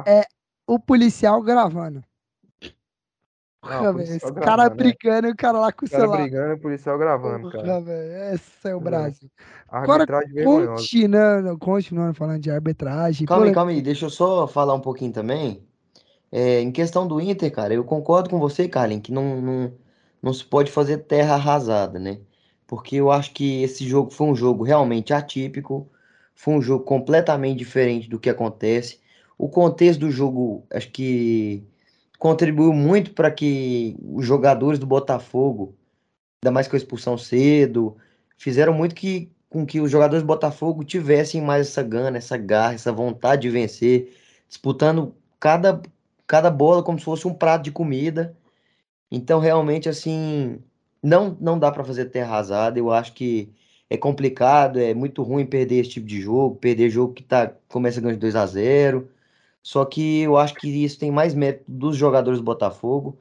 É, 0.06 0.24
O 0.68 0.78
policial 0.80 1.42
gravando. 1.42 2.04
Não, 3.64 3.70
Porra, 3.70 3.90
o 3.90 3.94
velho, 3.94 3.94
policial 3.94 4.18
esse 4.18 4.34
cara 4.34 4.64
gravando, 4.64 4.70
né? 4.70 4.76
brigando 4.76 5.28
e 5.28 5.32
o 5.32 5.36
cara 5.36 5.60
lá 5.60 5.72
com 5.72 5.86
o 5.86 5.88
O 5.88 5.92
cara 5.92 6.04
celular. 6.04 6.22
brigando 6.22 6.50
e 6.52 6.54
o 6.54 6.60
policial 6.60 6.98
gravando, 6.98 7.52
cara. 7.52 7.84
Esse 8.34 8.68
é 8.70 8.76
o 8.76 8.80
É. 8.80 8.82
Brasil. 8.82 9.32
Agora, 9.70 10.06
continuando, 10.44 11.58
continuando 11.58 12.14
falando 12.14 12.42
de 12.42 12.52
arbitragem. 12.52 13.26
Calma 13.26 13.46
aí, 13.46 13.52
calma 13.54 13.72
aí, 13.72 13.82
deixa 13.82 14.06
eu 14.06 14.10
só 14.10 14.48
falar 14.48 14.74
um 14.74 14.80
pouquinho 14.82 15.12
também. 15.12 15.66
É, 16.32 16.62
em 16.62 16.72
questão 16.72 17.08
do 17.08 17.22
Inter, 17.22 17.52
cara, 17.52 17.74
eu 17.74 17.84
concordo 17.84 18.30
com 18.30 18.40
você, 18.40 18.68
Carlin, 18.68 19.00
que 19.00 19.12
não, 19.12 19.42
não, 19.42 19.74
não 20.22 20.34
se 20.34 20.44
pode 20.46 20.72
fazer 20.72 21.00
terra 21.00 21.36
arrasada, 21.36 22.00
né? 22.00 22.20
Porque 22.68 22.98
eu 22.98 23.12
acho 23.12 23.34
que 23.34 23.64
esse 23.64 23.88
jogo 23.88 24.12
foi 24.12 24.28
um 24.28 24.36
jogo 24.36 24.64
realmente 24.64 25.14
atípico, 25.14 25.90
foi 26.36 26.54
um 26.56 26.62
jogo 26.62 26.84
completamente 26.84 27.58
diferente 27.60 28.10
do 28.10 28.20
que 28.20 28.30
acontece. 28.30 29.00
O 29.38 29.50
contexto 29.50 30.00
do 30.02 30.12
jogo, 30.12 30.66
acho 30.72 30.90
que 30.92 31.64
contribuiu 32.18 32.74
muito 32.74 33.14
para 33.14 33.32
que 33.32 33.96
os 34.02 34.26
jogadores 34.26 34.80
do 34.80 34.88
Botafogo, 34.88 35.76
ainda 36.44 36.52
mais 36.52 36.68
com 36.68 36.76
a 36.76 36.80
expulsão 36.80 37.18
cedo, 37.18 37.96
fizeram 38.38 38.74
muito 38.74 38.96
que, 38.96 39.32
com 39.50 39.66
que 39.66 39.80
os 39.80 39.92
jogadores 39.92 40.24
do 40.24 40.28
Botafogo 40.28 40.84
tivessem 40.84 41.42
mais 41.42 41.68
essa 41.68 41.84
gana, 41.84 42.18
essa 42.18 42.38
garra, 42.38 42.74
essa 42.74 42.92
vontade 42.92 43.44
de 43.44 43.50
vencer, 43.50 44.16
disputando 44.48 45.16
cada, 45.40 45.82
cada 46.26 46.50
bola 46.50 46.84
como 46.84 46.98
se 47.00 47.06
fosse 47.06 47.28
um 47.28 47.34
prato 47.34 47.64
de 47.64 47.72
comida. 47.72 48.36
Então, 49.12 49.40
realmente, 49.40 49.90
assim, 49.90 50.60
não, 51.02 51.38
não 51.40 51.60
dá 51.60 51.72
para 51.72 51.84
fazer 51.84 52.06
terra 52.06 52.34
arrasada. 52.34 52.80
Eu 52.80 52.92
acho 52.92 53.14
que 53.14 53.54
é 53.90 53.98
complicado, 53.98 54.80
é 54.80 54.94
muito 54.94 55.24
ruim 55.24 55.46
perder 55.46 55.82
esse 55.82 55.92
tipo 55.92 56.08
de 56.08 56.22
jogo, 56.22 56.56
perder 56.58 56.90
jogo 56.90 57.14
que 57.14 57.24
tá, 57.24 57.54
começa 57.70 58.02
ganhando 58.02 58.16
de 58.16 58.22
2 58.22 58.36
a 58.36 58.46
0 58.46 59.10
Só 59.64 59.86
que 59.86 60.22
eu 60.22 60.38
acho 60.38 60.56
que 60.56 60.68
isso 60.68 61.00
tem 61.00 61.12
mais 61.12 61.34
mérito 61.34 61.66
dos 61.68 61.98
jogadores 61.98 62.40
do 62.40 62.46
Botafogo, 62.46 63.20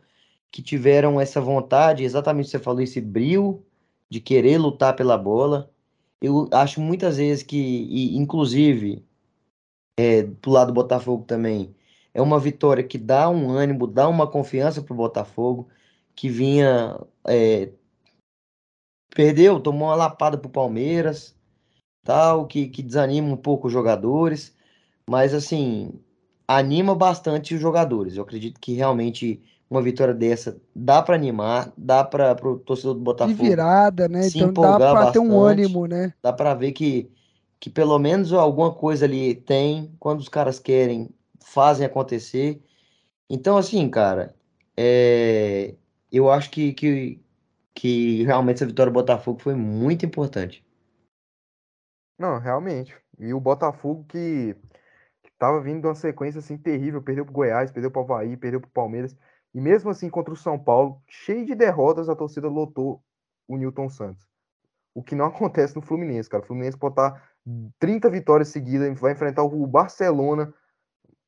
que 0.51 0.63
tiveram 0.63 1.21
essa 1.21 1.41
vontade, 1.41 2.05
exatamente 2.05 2.47
o 2.47 2.49
que 2.49 2.51
você 2.53 2.59
falou, 2.59 2.81
esse 2.81 3.01
brio 3.01 3.65
de 4.11 4.21
querer 4.21 4.59
lutar 4.59 4.95
pela 4.97 5.19
bola. 5.19 5.71
Eu 6.21 6.49
acho 6.53 6.81
muitas 6.81 7.17
vezes 7.19 7.43
que, 7.43 7.57
e, 7.57 8.17
inclusive, 8.17 9.05
é, 9.99 10.23
do 10.23 10.51
lado 10.51 10.69
do 10.69 10.75
Botafogo 10.75 11.25
também, 11.25 11.75
é 12.15 12.23
uma 12.23 12.41
vitória 12.41 12.83
que 12.85 12.99
dá 12.99 13.29
um 13.29 13.51
ânimo, 13.51 13.87
dá 13.87 14.09
uma 14.09 14.27
confiança 14.27 14.83
pro 14.83 14.95
Botafogo, 14.95 15.69
que 16.15 16.29
vinha. 16.29 16.99
é, 17.29 17.73
perdeu, 19.15 19.61
tomou 19.61 19.89
uma 19.89 19.95
lapada 19.95 20.39
pro 20.39 20.51
Palmeiras, 20.51 21.35
tal, 22.05 22.47
que, 22.47 22.69
que 22.69 22.83
desanima 22.83 23.29
um 23.29 23.37
pouco 23.37 23.67
os 23.67 23.73
jogadores, 23.73 24.55
mas 25.09 25.35
assim, 25.35 25.93
anima 26.47 26.95
bastante 26.95 27.55
os 27.55 27.61
jogadores. 27.61 28.17
Eu 28.17 28.23
acredito 28.23 28.61
que 28.61 28.75
realmente 28.75 29.43
uma 29.69 29.83
vitória 29.83 30.15
dessa 30.15 30.61
dá 30.75 31.03
para 31.03 31.17
animar, 31.17 31.73
dá 31.77 32.05
para 32.05 32.37
o 32.49 32.59
torcedor 32.59 32.95
do 32.95 33.01
De 33.01 33.05
Botafogo 33.05 33.43
virada, 33.43 34.09
né? 34.09 34.23
se 34.23 34.39
Então 34.39 34.79
dá 34.79 34.93
pra 34.93 35.11
ter 35.11 35.19
um 35.19 35.41
ânimo, 35.41 35.87
né? 35.87 36.13
dá 36.23 36.33
para 36.33 36.55
ver 36.55 36.73
que, 36.73 37.11
que 37.59 37.69
pelo 37.69 37.99
menos 37.99 38.33
alguma 38.33 38.73
coisa 38.73 39.05
ali 39.05 39.35
tem, 39.35 39.93
quando 39.99 40.21
os 40.21 40.29
caras 40.29 40.59
querem, 40.59 41.11
fazem 41.41 41.85
acontecer. 41.85 42.63
Então, 43.29 43.57
assim, 43.57 43.89
cara, 43.91 44.35
é, 44.77 45.75
eu 46.13 46.31
acho 46.31 46.51
que, 46.51 46.73
que, 46.73 47.21
que 47.75 48.23
realmente 48.23 48.57
essa 48.57 48.67
vitória 48.67 48.93
do 48.93 48.95
Botafogo 48.95 49.41
foi 49.41 49.55
muito 49.57 50.07
importante. 50.07 50.65
Não, 52.19 52.39
realmente. 52.39 52.95
E 53.19 53.35
o 53.35 53.41
Botafogo 53.41 54.05
que 54.09 54.55
tava 55.39 55.61
vindo 55.61 55.81
de 55.83 55.87
uma 55.87 55.95
sequência 55.95 56.39
assim 56.39 56.57
terrível, 56.57 57.03
perdeu 57.03 57.25
pro 57.25 57.35
Goiás, 57.35 57.71
perdeu 57.71 57.91
pro 57.91 58.03
Avaí, 58.03 58.37
perdeu 58.37 58.61
pro 58.61 58.71
Palmeiras. 58.71 59.17
E 59.55 59.61
mesmo 59.61 59.91
assim 59.91 60.09
contra 60.11 60.33
o 60.33 60.37
São 60.37 60.59
Paulo, 60.59 61.01
cheio 61.09 61.45
de 61.47 61.55
derrotas, 61.55 62.09
a 62.09 62.17
torcida 62.17 62.49
lotou 62.49 63.03
o 63.49 63.57
Newton 63.57 63.89
Santos. 63.89 64.27
O 64.95 65.03
que 65.03 65.15
não 65.15 65.27
acontece 65.27 65.75
no 65.77 65.83
Fluminense, 65.83 66.29
cara. 66.29 66.43
O 66.43 66.47
Fluminense 66.47 66.77
pode 66.77 66.93
estar 66.93 67.31
30 67.79 68.11
vitórias 68.11 68.49
seguidas, 68.49 68.99
vai 68.99 69.13
enfrentar 69.13 69.45
o 69.45 69.67
Barcelona 69.67 70.53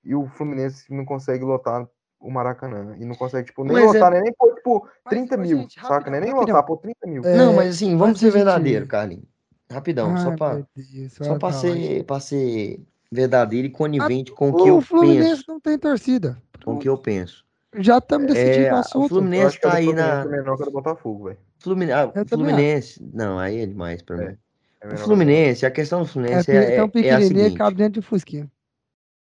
e 0.04 0.14
o 0.14 0.26
Fluminense 0.28 0.92
não 0.92 1.04
consegue 1.04 1.44
lotar 1.44 1.88
o 2.20 2.30
Maracanã. 2.30 2.96
E 2.98 3.04
não 3.04 3.14
consegue, 3.14 3.46
tipo, 3.46 3.62
nem 3.62 3.74
Mas 3.74 3.94
é- 3.94 3.98
lotar, 3.98 4.10
né? 4.10 4.20
nem 4.20 4.32
por, 4.32 4.54
tipo, 4.54 4.88
Mas, 5.04 5.10
30 5.14 5.36
ô, 5.36 5.38
mil, 5.38 5.58
gente, 5.58 5.74
saca? 5.80 5.94
rapidão, 5.94 6.12
né? 6.12 6.20
Nem 6.20 6.30
rapidão. 6.30 6.54
lotar 6.56 6.66
por 6.66 6.78
30 6.78 7.06
mil. 7.06 7.24
É, 7.24 7.36
Não, 7.36 7.52
mas 7.54 7.76
assim, 7.76 7.96
vamos 7.96 8.18
ser 8.18 8.30
verdadeiro, 8.30 8.86
Carlinhos. 8.86 9.26
Rapidão, 9.70 10.16
só 10.16 10.30
Ai, 10.30 10.36
para 10.36 10.54
meu 10.54 10.66
Deus, 10.74 11.12
só 11.12 11.38
pra 11.38 11.52
ser, 11.52 12.04
pra 12.04 12.20
ser 12.20 12.80
verdadeiro 13.10 13.66
e 13.66 13.70
conivente 13.70 14.32
com 14.32 14.50
o 14.50 14.56
que 14.56 14.68
eu 14.68 14.76
O 14.76 14.80
Fluminense 14.80 15.30
penso. 15.30 15.44
não 15.48 15.60
tem 15.60 15.78
torcida. 15.78 16.40
Com 16.64 16.74
o 16.74 16.78
que 16.78 16.88
eu 16.88 16.98
penso. 16.98 17.44
Já 17.76 17.98
estamos 17.98 18.26
decidindo 18.28 18.66
É, 18.66 18.72
o 18.72 18.76
o 18.76 18.78
assunto. 18.78 19.02
Eu 19.04 19.08
Fluminense 19.08 19.46
acho 19.46 19.60
que 19.60 19.66
a 19.66 19.70
tá 19.70 19.76
do 19.76 19.76
aí 19.76 19.92
na. 19.92 20.20
é 20.22 20.24
menor 20.26 20.56
que 20.56 20.62
a 20.62 20.66
do 20.66 20.72
Botafogo, 20.72 21.24
velho. 21.24 21.38
Ah, 21.94 22.24
Fluminense. 22.26 23.02
Não, 23.12 23.38
aí 23.38 23.60
é 23.60 23.66
demais 23.66 24.02
pra 24.02 24.16
É, 24.22 24.28
mim. 24.30 24.36
É 24.80 24.86
O 24.86 24.90
que 24.90 24.96
Fluminense, 24.96 25.66
a 25.66 25.70
questão 25.70 26.00
do 26.00 26.04
É, 26.04 26.08
Fluminense 26.08 26.50
é, 26.50 26.76
tão 26.76 26.90
é, 26.94 27.06
é 27.06 27.12
a 27.14 27.18
que 27.18 27.26
seguinte. 27.26 27.54
cabe 27.56 27.76
dentro 27.76 28.00
de 28.00 28.06
Fusquinha. 28.06 28.50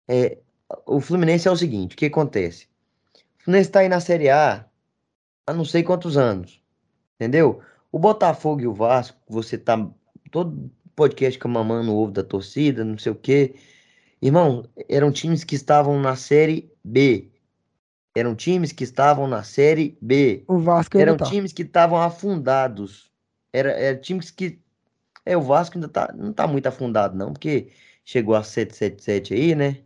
É, 0.08 0.38
o 0.86 1.00
Fluminense 1.02 1.48
é 1.48 1.52
o 1.52 1.56
seguinte, 1.58 1.96
o 1.96 1.98
que 1.98 2.06
acontece? 2.06 2.68
O 3.40 3.44
Fluminense 3.44 3.72
tá 3.72 3.80
aí 3.80 3.90
na 3.90 4.00
Série 4.00 4.30
A 4.30 4.66
há 5.46 5.54
não 5.54 5.66
sei 5.66 5.84
quantos 5.84 6.18
anos, 6.18 6.62
entendeu? 7.16 7.62
O 7.92 8.00
Botafogo 8.00 8.62
e 8.62 8.68
o 8.68 8.74
Vasco, 8.74 9.18
você 9.28 9.58
tá 9.58 9.90
todo 10.32 10.70
podcast 10.96 11.38
com 11.40 11.48
a 11.48 11.52
mamando 11.52 11.92
o 11.94 11.98
ovo 11.98 12.12
da 12.12 12.24
torcida, 12.24 12.84
não 12.84 12.98
sei 12.98 13.12
o 13.12 13.16
quê. 13.16 13.56
Irmão, 14.22 14.66
eram 14.90 15.12
times 15.12 15.44
que 15.44 15.56
estavam 15.56 16.00
na 16.00 16.16
Série 16.16 16.72
B. 16.84 17.30
Eram 18.16 18.36
times 18.36 18.72
que 18.72 18.84
estavam 18.84 19.28
na 19.28 19.44
Série 19.44 19.98
B. 20.02 20.44
O 20.48 20.58
Vasco 20.58 20.98
ainda 20.98 21.12
Eram 21.12 21.18
tá. 21.18 21.26
times 21.26 21.54
que 21.54 21.62
estavam 21.62 22.02
afundados. 22.02 23.12
Era, 23.54 23.72
era 23.72 23.98
times 23.98 24.32
que. 24.32 24.60
É, 25.26 25.38
o 25.38 25.42
Vasco 25.42 25.78
ainda 25.78 25.88
tá, 25.90 26.14
não 26.18 26.34
tá 26.34 26.48
muito 26.48 26.66
afundado, 26.68 27.16
não, 27.16 27.34
porque 27.34 27.70
chegou 28.04 28.34
a 28.36 28.42
777 28.44 29.34
aí, 29.34 29.54
né? 29.56 29.78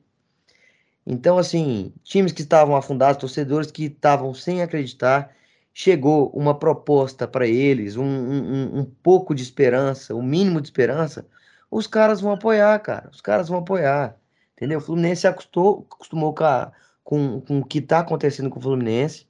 Então, 1.06 1.38
assim, 1.38 1.92
times 2.04 2.32
que 2.32 2.42
estavam 2.44 2.76
afundados, 2.76 3.20
torcedores 3.20 3.72
que 3.72 3.86
estavam 3.86 4.34
sem 4.34 4.62
acreditar, 4.62 5.36
chegou 5.74 6.30
uma 6.30 6.58
proposta 6.58 7.28
para 7.28 7.48
eles, 7.48 7.96
um, 7.98 8.04
um, 8.06 8.54
um- 8.78 8.80
um 8.82 8.86
pouco 8.86 9.34
de 9.34 9.42
esperança, 9.42 10.14
um 10.16 10.22
mínimo 10.22 10.62
de 10.62 10.68
esperança, 10.68 11.26
os 11.72 11.88
caras 11.88 12.22
vão 12.22 12.32
apoiar, 12.34 12.78
cara. 12.80 13.10
Os 13.12 13.22
caras 13.22 13.50
vão 13.50 13.60
apoiar. 13.60 14.16
Entendeu? 14.62 14.78
O 14.78 14.82
Fluminense 14.82 15.22
se 15.22 15.28
acostumou, 15.28 15.88
acostumou 15.92 16.36
com, 16.36 16.44
a- 16.44 16.72
com, 17.04 17.42
com 17.42 17.60
o 17.62 17.66
que 17.66 17.82
tá 17.82 17.98
acontecendo 18.00 18.48
com 18.48 18.60
o 18.60 18.62
Fluminense. 18.62 19.26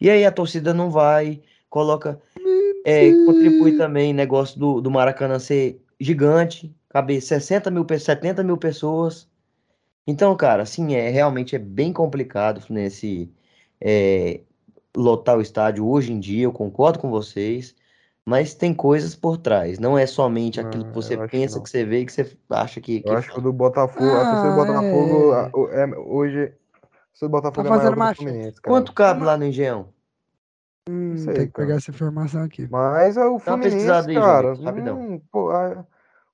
E 0.00 0.10
aí 0.10 0.24
a 0.26 0.32
torcida 0.32 0.74
não 0.74 0.90
vai, 0.90 1.40
coloca. 1.70 2.20
É, 2.84 3.12
contribui 3.26 3.76
também 3.76 4.12
negócio 4.12 4.58
do, 4.58 4.80
do 4.80 4.90
Maracanã 4.90 5.38
ser 5.38 5.80
gigante, 6.00 6.74
caber 6.88 7.20
60 7.22 7.70
mil, 7.70 7.84
pe- 7.84 7.98
70 7.98 8.42
mil 8.42 8.56
pessoas. 8.56 9.28
Então, 10.04 10.36
cara, 10.36 10.64
assim, 10.64 10.94
é 10.94 11.10
realmente 11.10 11.54
é 11.54 11.58
bem 11.60 11.92
complicado 11.92 12.58
o 12.58 12.60
Fluminense 12.60 13.30
é, 13.80 14.40
lotar 14.96 15.38
o 15.38 15.40
estádio 15.42 15.86
hoje 15.86 16.12
em 16.12 16.18
dia, 16.20 16.44
eu 16.44 16.52
concordo 16.52 16.98
com 16.98 17.08
vocês, 17.10 17.74
mas 18.28 18.54
tem 18.54 18.74
coisas 18.74 19.14
por 19.14 19.38
trás. 19.38 19.78
Não 19.78 19.96
é 19.96 20.04
somente 20.04 20.60
aquilo 20.60 20.86
que 20.86 20.92
você 20.92 21.16
pensa, 21.28 21.58
que, 21.58 21.64
que, 21.64 21.70
você 21.70 21.84
vê 21.84 22.00
e 22.00 22.06
que 22.06 22.12
você 22.12 22.36
acha 22.50 22.80
que. 22.80 23.00
que 23.00 23.08
eu 23.08 23.16
acho 23.16 23.32
que 23.32 23.38
o 23.38 23.42
do 23.42 23.52
Botafogo, 23.52 24.04
ah, 24.04 24.20
a 24.20 24.30
torcida 24.32 24.50
do 24.50 24.56
Botafogo 24.56 25.70
é... 25.70 25.80
é, 25.80 25.98
hoje. 25.98 26.52
A 27.22 27.24
do 27.24 27.28
Botafogo 27.30 27.68
tá 27.68 27.74
é 27.74 27.78
maior 27.78 27.94
do 27.94 28.16
Fluminense. 28.16 28.60
Cara. 28.60 28.74
Quanto 28.74 28.92
cabe 28.92 29.24
lá 29.24 29.36
no 29.36 29.44
Engenhão? 29.44 29.88
Hum, 30.88 31.16
sei, 31.16 31.34
tem 31.34 31.46
que 31.46 31.52
cara. 31.52 31.66
pegar 31.66 31.76
essa 31.76 31.90
informação 31.92 32.42
aqui. 32.42 32.68
Mas 32.68 33.16
é 33.16 33.24
o 33.24 33.38
Fluminense, 33.38 33.90
aí, 33.90 34.14
cara. 34.14 34.54
Hum, 34.54 35.20
pô, 35.30 35.50
a... 35.50 35.86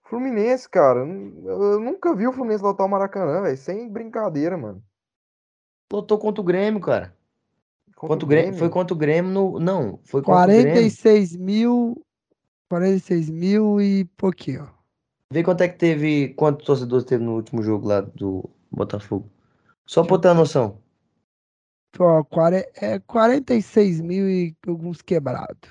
Fluminense, 0.05 0.68
cara. 0.68 1.01
Eu 1.01 1.78
nunca 1.78 2.14
vi 2.14 2.26
o 2.26 2.32
Fluminense 2.32 2.64
lotar 2.64 2.86
o 2.86 2.90
Maracanã, 2.90 3.43
velho. 3.43 3.57
Sem 3.57 3.88
brincadeira, 3.88 4.57
mano. 4.57 4.82
Lotou 5.93 6.18
contra 6.18 6.40
o 6.40 6.45
Grêmio, 6.45 6.80
cara. 6.80 7.14
Contra 8.03 8.26
o 8.26 8.28
Grêmio? 8.28 8.59
Foi 8.59 8.68
contra 8.68 8.92
o 8.92 8.96
Grêmio 8.96 9.30
no. 9.30 9.61
Não, 9.61 10.00
foi 10.03 10.22
contra 10.22 10.46
46 10.46 11.36
mil. 11.36 12.05
46 12.68 13.30
mil 13.30 13.80
e 13.80 14.05
pouquinho. 14.16 14.68
Vê 15.32 15.44
quanto 15.44 15.61
é 15.61 15.68
que 15.68 15.78
teve. 15.78 16.30
Quantos 16.34 16.66
torcedores 16.66 17.05
teve 17.05 17.22
no 17.22 17.36
último 17.36 17.62
jogo 17.62 17.86
lá 17.86 18.00
do 18.00 18.50
Botafogo. 18.72 19.30
Só 19.86 20.03
pra 20.03 20.18
ter 20.18 20.28
uma 20.28 20.34
noção. 20.34 20.78
Ó, 21.96 22.24
é 22.74 22.98
46 22.98 24.00
mil 24.00 24.28
e 24.28 24.57
alguns 24.66 25.00
quebrados. 25.00 25.70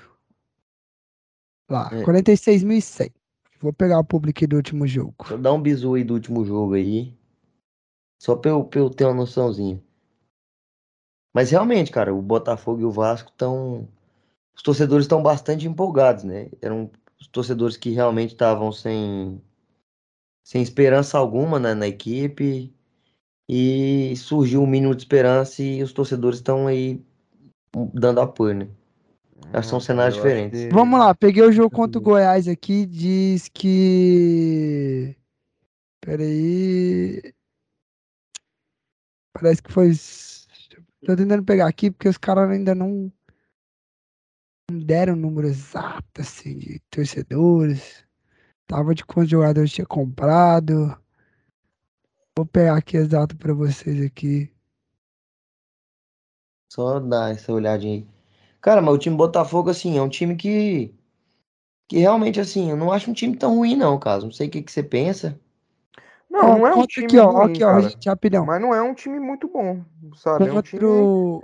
Lá, 1.68 1.90
é. 1.92 2.02
46.100. 2.02 3.12
Vou 3.60 3.74
pegar 3.74 3.98
o 3.98 4.04
público 4.04 4.46
do 4.46 4.56
último 4.56 4.86
jogo. 4.86 5.14
Só 5.26 5.36
dá 5.36 5.52
um 5.52 5.60
bisu 5.60 5.94
aí 5.94 6.04
do 6.04 6.14
último 6.14 6.46
jogo 6.46 6.74
aí. 6.74 7.14
Só 8.18 8.36
pra 8.36 8.52
eu, 8.52 8.64
pra 8.64 8.80
eu 8.80 8.88
ter 8.88 9.04
uma 9.04 9.14
noçãozinha. 9.14 9.82
Mas 11.32 11.50
realmente, 11.50 11.90
cara, 11.90 12.14
o 12.14 12.20
Botafogo 12.20 12.80
e 12.80 12.84
o 12.84 12.90
Vasco 12.90 13.30
estão. 13.30 13.88
Os 14.54 14.62
torcedores 14.62 15.04
estão 15.04 15.22
bastante 15.22 15.66
empolgados, 15.66 16.24
né? 16.24 16.50
Eram 16.60 16.90
os 17.18 17.26
torcedores 17.26 17.76
que 17.76 17.90
realmente 17.90 18.32
estavam 18.32 18.70
sem, 18.70 19.40
sem 20.44 20.60
esperança 20.60 21.16
alguma 21.16 21.58
né, 21.58 21.74
na 21.74 21.88
equipe. 21.88 22.72
E 23.48 24.14
surgiu 24.16 24.62
um 24.62 24.66
mínimo 24.66 24.94
de 24.94 25.02
esperança 25.02 25.62
e 25.62 25.82
os 25.82 25.92
torcedores 25.92 26.38
estão 26.38 26.66
aí 26.66 27.02
dando 27.92 28.20
apoio, 28.20 28.54
né? 28.54 28.68
Acho 29.52 29.62
que 29.62 29.68
são 29.68 29.78
hum, 29.78 29.80
cenários 29.80 30.14
diferentes. 30.14 30.60
Que... 30.60 30.68
Vamos 30.70 30.98
lá, 30.98 31.14
peguei 31.14 31.42
o 31.42 31.52
jogo 31.52 31.74
contra 31.74 31.98
o 31.98 32.02
Goiás 32.02 32.46
aqui, 32.46 32.86
diz 32.86 33.48
que. 33.48 35.16
Peraí. 36.00 37.34
Parece 39.34 39.62
que 39.62 39.72
foi 39.72 39.92
Tô 41.04 41.16
tentando 41.16 41.44
pegar 41.44 41.66
aqui 41.66 41.90
porque 41.90 42.08
os 42.08 42.16
caras 42.16 42.48
ainda 42.48 42.74
não, 42.74 43.12
não 44.70 44.78
deram 44.78 45.14
o 45.14 45.16
número 45.16 45.48
exato 45.48 46.20
assim, 46.20 46.56
de 46.56 46.80
torcedores. 46.90 48.04
Tava 48.66 48.94
de 48.94 49.04
quantos 49.04 49.30
jogadores 49.30 49.72
tinha 49.72 49.86
comprado. 49.86 50.96
Vou 52.36 52.46
pegar 52.46 52.76
aqui 52.76 52.96
exato 52.96 53.36
para 53.36 53.52
vocês 53.52 54.04
aqui. 54.04 54.50
Só 56.72 56.98
dar 57.00 57.32
essa 57.32 57.52
olhadinha 57.52 57.94
aí. 57.94 58.08
Cara, 58.60 58.80
mas 58.80 58.94
o 58.94 58.98
time 58.98 59.16
Botafogo, 59.16 59.70
assim, 59.70 59.98
é 59.98 60.02
um 60.02 60.08
time 60.08 60.36
que. 60.36 60.94
Que 61.88 61.98
realmente, 61.98 62.40
assim, 62.40 62.70
eu 62.70 62.76
não 62.76 62.92
acho 62.92 63.10
um 63.10 63.14
time 63.14 63.36
tão 63.36 63.56
ruim, 63.56 63.76
não, 63.76 63.98
caso. 63.98 64.26
Não 64.26 64.32
sei 64.32 64.48
o 64.48 64.50
que, 64.50 64.62
que 64.62 64.72
você 64.72 64.82
pensa. 64.82 65.38
Não, 66.32 66.58
não 66.58 66.66
é 66.66 66.74
um 66.74 66.86
time 66.86 67.06
aqui, 67.06 67.18
ó, 67.18 67.30
ruim, 67.30 67.52
aqui, 67.52 67.62
ó, 67.62 67.80
gente, 67.82 68.08
rapidão. 68.08 68.46
Mas 68.46 68.58
não 68.58 68.74
é 68.74 68.82
um 68.82 68.94
time 68.94 69.20
muito 69.20 69.46
bom, 69.46 69.82
sabe? 70.16 70.48
É 70.48 70.52
um 70.52 70.62
time... 70.62 70.82
Eu 70.82 71.42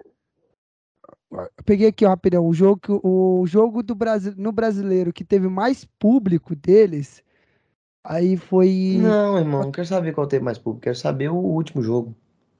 peguei 1.62 1.88
aqui, 1.88 2.06
ó, 2.06 2.08
rapidão, 2.08 2.46
o 2.46 2.54
jogo, 2.54 2.80
o 3.04 3.46
jogo 3.46 3.82
do 3.82 3.94
Brasil, 3.94 4.32
no 4.38 4.50
brasileiro 4.50 5.12
que 5.12 5.22
teve 5.22 5.46
mais 5.46 5.84
público 5.98 6.56
deles, 6.56 7.22
aí 8.02 8.38
foi... 8.38 8.96
Não, 8.98 9.36
irmão, 9.36 9.64
não 9.64 9.70
quero 9.70 9.86
saber 9.86 10.14
qual 10.14 10.26
teve 10.26 10.42
mais 10.42 10.56
público, 10.56 10.84
quero 10.84 10.96
saber 10.96 11.28
o 11.28 11.36
último 11.36 11.82
jogo. 11.82 12.16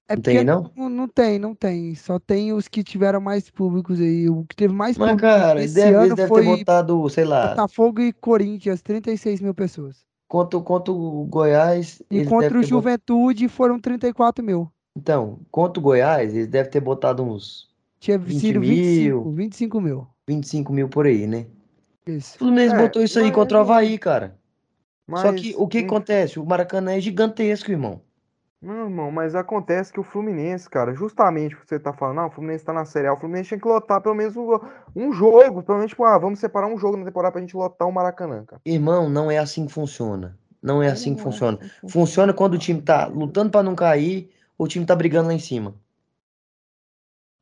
É 0.07 0.15
não 0.15 0.23
tem, 0.23 0.45
não? 0.45 0.71
não? 0.77 0.91
Não 0.91 1.09
tem, 1.09 1.39
não 1.39 1.55
tem. 1.55 1.95
Só 1.95 2.19
tem 2.19 2.53
os 2.53 2.69
que 2.69 2.83
tiveram 2.83 3.21
mais 3.21 3.51
públicos 3.51 4.01
aí. 4.01 4.27
O 4.29 4.43
que 4.45 4.57
teve 4.57 4.73
mais 4.73 4.97
Mas, 4.97 5.11
público 5.11 5.29
cara, 5.29 5.63
esse 5.63 5.75
deve, 5.75 5.95
ano 5.95 6.15
deve 6.15 6.29
foi 6.29 6.43
ter 6.43 6.57
botado, 6.59 7.09
sei 7.11 7.25
lá... 7.25 7.49
Botafogo 7.49 8.01
e 8.01 8.13
Corinthians, 8.13 8.83
36 8.83 9.41
mil 9.41 9.55
pessoas. 9.55 10.07
Contra, 10.29 10.61
contra 10.61 10.93
o 10.93 11.25
Goiás. 11.25 12.03
E 12.11 12.25
contra 12.27 12.59
o 12.59 12.63
Juventude 12.63 13.47
bot... 13.47 13.55
foram 13.55 13.81
34 13.81 14.45
mil. 14.45 14.71
Então, 14.95 15.39
contra 15.51 15.81
o 15.81 15.83
Goiás, 15.83 16.35
eles 16.35 16.47
devem 16.47 16.71
ter 16.71 16.81
botado 16.81 17.23
uns. 17.23 17.69
Tinha 17.99 18.19
20 18.19 18.41
sido 18.41 18.61
25 18.61 19.01
mil. 19.01 19.33
25 19.33 19.81
mil. 19.81 20.07
25 20.29 20.73
mil 20.73 20.89
por 20.89 21.07
aí, 21.07 21.27
né? 21.27 21.47
Isso. 22.07 22.37
O 22.37 22.39
Fluminense 22.41 22.75
é, 22.75 22.79
botou 22.79 23.03
isso 23.03 23.19
aí 23.19 23.33
contra 23.33 23.59
o 23.59 23.61
Havaí, 23.63 23.99
cara. 23.99 24.39
Mas... 25.07 25.23
Só 25.23 25.33
que 25.33 25.55
o 25.57 25.67
que 25.67 25.79
acontece? 25.79 26.39
O 26.39 26.45
Maracanã 26.45 26.93
é 26.93 27.01
gigantesco, 27.01 27.71
irmão. 27.71 28.01
Não, 28.61 28.85
irmão, 28.87 29.11
mas 29.11 29.37
acontece 29.37 29.93
que 29.93 30.01
o 30.01 30.03
Fluminense, 30.03 30.69
cara, 30.69 30.93
justamente 30.93 31.55
o 31.55 31.61
que 31.61 31.69
você 31.69 31.79
tá 31.79 31.93
falando, 31.93 32.19
ah, 32.19 32.27
o 32.27 32.31
Fluminense 32.31 32.65
tá 32.65 32.73
na 32.73 32.85
Série 32.85 33.07
A, 33.07 33.13
o 33.13 33.17
Fluminense 33.17 33.51
tinha 33.51 33.61
que 33.61 33.69
lotar 33.69 34.01
pelo 34.01 34.17
menos 34.17 34.37
um, 34.37 34.59
um 34.97 35.13
jogo, 35.13 35.63
pelo 35.63 35.79
menos, 35.79 35.91
tipo, 35.91 36.03
ah, 36.05 36.19
vamos 36.19 36.41
separar 36.41 36.67
um 36.67 36.77
jogo 36.77 36.97
na 36.97 37.05
temporada 37.05 37.33
pra 37.33 37.41
gente 37.41 37.57
lotar 37.57 37.87
o 37.87 37.93
Maracanã, 37.93 38.45
cara. 38.45 38.61
Irmão, 38.67 39.09
não 39.09 39.31
é 39.31 39.39
assim 39.39 39.67
que 39.67 39.73
funciona. 39.73 40.37
Não 40.61 40.83
é 40.83 40.89
assim 40.89 41.15
que 41.15 41.23
funciona. 41.23 41.59
Funciona 41.89 42.33
quando 42.33 42.55
o 42.55 42.59
time 42.59 42.83
tá 42.83 43.07
lutando 43.07 43.51
para 43.51 43.63
não 43.63 43.77
cair, 43.77 44.29
ou 44.59 44.67
o 44.67 44.69
time 44.69 44.85
tá 44.85 44.97
brigando 44.97 45.29
lá 45.29 45.35
em 45.35 45.39
cima. 45.39 45.77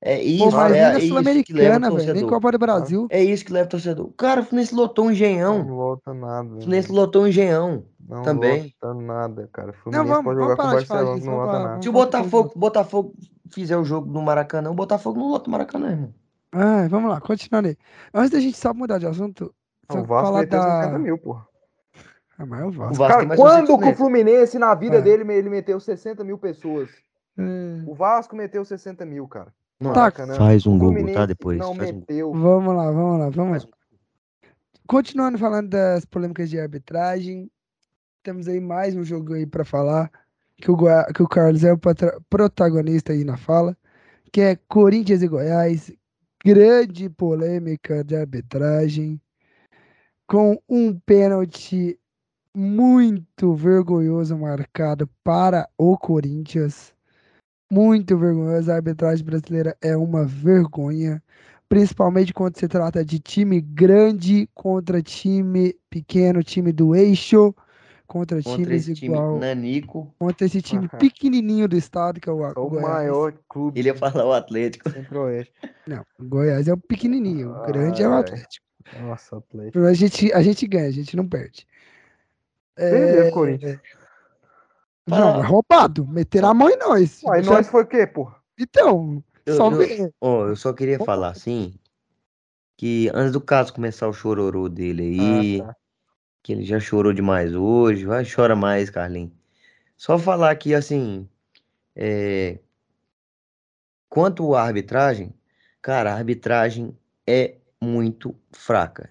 É 0.03 0.23
isso, 0.23 0.51
Pô, 0.51 0.57
mas 0.57 0.73
é, 0.73 0.97
é 0.97 1.01
Sul-Americana, 1.01 1.91
velho. 1.91 2.15
Nem 2.15 2.27
Copa 2.27 2.53
do 2.53 2.59
Brasil. 2.59 3.09
É 3.11 3.25
isso 3.25 3.45
que 3.45 3.53
leva 3.53 3.67
o 3.67 3.71
torcedor. 3.71 4.11
Cara, 4.17 4.43
o 4.43 4.45
Fluminense 4.45 4.75
lotou 4.75 5.07
um 5.07 5.11
engenhão. 5.11 5.65
Não 5.65 5.75
lota 5.75 6.13
nada. 6.13 6.49
O 6.49 6.61
Fluminense 6.61 6.93
lotou 6.93 7.23
um 7.23 7.27
engenhão. 7.27 7.85
Não 8.09 8.23
também. 8.23 8.75
lota 8.83 9.01
nada, 9.01 9.49
cara. 9.53 9.73
Fluminense 9.73 10.09
não, 10.09 10.15
vamos, 10.15 10.25
pode 10.25 10.41
jogar 10.41 10.57
com 10.57 10.63
o 10.63 10.71
Barcelona, 10.73 11.25
não 11.25 11.37
lota 11.37 11.59
nada. 11.59 11.83
Se 11.83 11.89
o 11.89 11.93
Botafogo, 11.93 12.53
Botafogo 12.57 13.15
fizer 13.51 13.77
o 13.77 13.85
jogo 13.85 14.13
no 14.13 14.23
Maracanã, 14.23 14.71
o 14.71 14.75
Botafogo 14.75 15.19
não 15.19 15.29
lota 15.29 15.49
o 15.49 15.53
Maracanã, 15.53 15.91
irmão. 15.91 16.15
Ah, 16.53 16.87
vamos 16.89 17.11
lá, 17.11 17.21
continuando 17.21 17.69
aí. 17.69 17.77
Antes 18.15 18.31
da 18.31 18.41
gente 18.41 18.57
só 18.57 18.73
mudar 18.73 18.99
de 18.99 19.07
assunto, 19.07 19.53
o 19.93 20.03
Vasco 20.05 20.39
ter 20.39 20.47
da... 20.47 20.83
50 20.85 20.99
mil, 20.99 21.19
porra. 21.19 21.47
É, 22.39 22.45
mas 22.45 22.65
o 22.65 22.71
Vasco. 22.71 22.95
O 22.95 22.97
Vasco 22.97 23.21
cara, 23.23 23.37
quando 23.37 23.79
que 23.79 23.89
o 23.89 23.95
Fluminense, 23.95 24.59
na 24.59 24.75
vida 24.75 24.97
é. 24.99 25.03
dele, 25.03 25.33
ele 25.33 25.51
meteu 25.51 25.79
60 25.79 26.25
mil 26.25 26.39
pessoas? 26.39 26.91
Hum. 27.39 27.85
O 27.87 27.95
Vasco 27.95 28.35
meteu 28.35 28.65
60 28.65 29.05
mil, 29.05 29.27
cara. 29.29 29.53
Não, 29.81 29.93
tá. 29.93 30.11
Faz 30.11 30.67
um 30.67 30.79
Google, 30.79 31.13
tá? 31.13 31.27
Depois. 31.27 31.59
Não 31.59 31.75
meteu. 31.75 32.31
Um... 32.31 32.41
Vamos 32.41 32.75
lá, 32.75 32.91
vamos 32.91 33.19
lá, 33.21 33.31
vamos 33.31 33.65
lá. 33.65 33.71
Continuando 34.87 35.37
falando 35.37 35.69
das 35.69 36.05
polêmicas 36.05 36.49
de 36.49 36.59
arbitragem, 36.59 37.51
temos 38.27 38.49
aí 38.49 38.59
mais 38.59 38.97
um 38.97 39.05
jogo 39.05 39.35
aí 39.35 39.47
para 39.47 39.65
falar, 39.65 40.11
que 40.57 40.69
o, 40.69 40.75
Goi... 40.75 40.91
que 41.15 41.23
o 41.23 41.29
Carlos 41.29 41.63
é 41.63 41.73
o 41.73 41.79
protagonista 42.29 43.13
aí 43.13 43.23
na 43.23 43.37
fala, 43.37 43.77
que 44.33 44.41
é 44.41 44.57
Corinthians 44.57 45.23
e 45.23 45.29
Goiás, 45.29 45.93
grande 46.45 47.09
polêmica 47.09 48.03
de 48.03 48.17
arbitragem, 48.17 49.21
com 50.27 50.61
um 50.69 50.99
pênalti 50.99 51.97
muito 52.53 53.55
vergonhoso 53.55 54.37
marcado 54.37 55.09
para 55.23 55.69
o 55.79 55.97
Corinthians. 55.97 56.93
Muito 57.71 58.19
vergonhoso. 58.19 58.73
A 58.73 58.75
arbitragem 58.75 59.25
brasileira 59.25 59.77
é 59.81 59.97
uma 59.97 60.25
vergonha. 60.25 61.23
Principalmente 61.69 62.35
quando 62.35 62.59
se 62.59 62.67
trata 62.67 63.05
de 63.05 63.21
time 63.21 63.61
grande 63.61 64.49
contra 64.53 65.01
time 65.01 65.77
pequeno, 65.89 66.43
time 66.43 66.73
do 66.73 66.93
eixo, 66.93 67.55
contra, 68.07 68.43
contra 68.43 68.65
times 68.65 68.89
igual. 68.89 69.35
Time 69.35 69.47
nanico. 69.47 70.15
Contra 70.19 70.47
esse 70.47 70.63
time 70.63 70.89
pequenininho 70.89 71.69
do 71.69 71.77
estado, 71.77 72.21
que 72.21 72.29
é 72.29 72.33
o, 72.33 72.41
o 72.43 72.69
Goiás. 72.71 72.89
maior 72.89 73.35
clube. 73.49 73.79
Ele 73.79 73.89
ia 73.89 73.95
falar 73.95 74.25
o 74.25 74.33
Atlético. 74.33 74.89
Não, 75.87 76.05
o 76.19 76.25
Goiás 76.25 76.69
é 76.69 76.73
o 76.73 76.77
pequenininho. 76.77 77.51
O 77.51 77.67
grande 77.67 78.03
é 78.03 78.09
o 78.09 78.15
Atlético. 78.15 78.65
Nossa, 79.01 79.37
Atlético. 79.37 79.85
A 79.85 79.95
gente, 79.95 80.33
a 80.33 80.43
gente 80.43 80.67
ganha, 80.67 80.89
a 80.89 80.93
gente 80.93 81.17
não 81.17 81.27
perde. 81.29 81.67
É... 82.77 83.31
Corinthians. 83.31 83.81
Não, 85.07 85.41
é 85.41 85.47
roubado. 85.47 86.07
Meteram 86.07 86.49
a 86.49 86.55
mão 86.55 86.69
em 86.69 86.77
nós. 86.79 87.23
Ué, 87.25 87.41
nós 87.43 87.69
foi 87.69 87.85
o 87.85 87.87
quê, 87.87 88.07
pô? 88.07 88.31
Então, 88.59 89.23
eu, 89.45 89.57
só 89.57 89.71
eu, 89.71 90.15
oh, 90.21 90.47
eu 90.47 90.57
só 90.57 90.73
queria 90.73 90.99
falar 90.99 91.29
assim, 91.29 91.75
que 92.77 93.11
antes 93.15 93.33
do 93.33 93.41
caso 93.41 93.73
começar 93.73 94.09
o 94.09 94.13
chororô 94.13 94.69
dele 94.69 95.03
aí, 95.03 95.61
ah, 95.61 95.67
tá. 95.67 95.77
Que 96.47 96.53
ele 96.53 96.65
já 96.65 96.79
chorou 96.79 97.13
demais 97.13 97.57
hoje, 97.57 98.05
vai, 98.05 98.25
chora 98.25 98.55
mais, 98.55 98.89
Carlinhos. 98.89 99.33
Só 99.97 100.17
falar 100.17 100.55
que, 100.55 100.75
assim, 100.75 101.29
é... 101.97 102.61
quanto 104.09 104.55
à 104.55 104.63
arbitragem, 104.63 105.35
cara, 105.83 106.13
a 106.13 106.17
arbitragem 106.17 106.97
é 107.27 107.57
muito 107.83 108.33
fraca. 108.53 109.11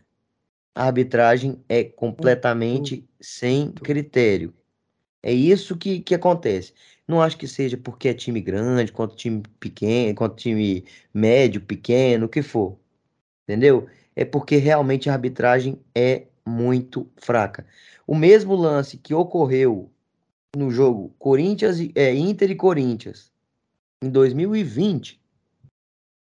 A 0.73 0.85
arbitragem 0.85 1.61
é 1.67 1.83
completamente 1.83 3.05
sem 3.19 3.69
critério. 3.69 4.53
É 5.21 5.33
isso 5.33 5.75
que, 5.75 5.99
que 5.99 6.15
acontece. 6.15 6.73
Não 7.05 7.21
acho 7.21 7.37
que 7.37 7.49
seja 7.49 7.75
porque 7.75 8.07
é 8.07 8.13
time 8.13 8.39
grande, 8.39 8.93
quanto 8.93 9.13
time 9.13 9.43
pequeno, 9.59 10.15
quanto 10.15 10.37
time 10.37 10.85
médio, 11.13 11.59
pequeno, 11.59 12.27
o 12.27 12.29
que 12.29 12.41
for. 12.41 12.79
Entendeu? 13.43 13.89
É 14.15 14.23
porque 14.23 14.55
realmente 14.55 15.09
a 15.09 15.13
arbitragem 15.13 15.77
é 15.93 16.27
muito 16.47 17.09
fraca. 17.17 17.65
O 18.05 18.15
mesmo 18.15 18.55
lance 18.55 18.97
que 18.97 19.13
ocorreu 19.13 19.89
no 20.55 20.69
jogo 20.69 21.13
Corinthians 21.17 21.77
é, 21.95 22.13
Inter 22.13 22.51
e 22.51 22.55
Corinthians 22.55 23.31
em 24.01 24.09
2020. 24.09 25.21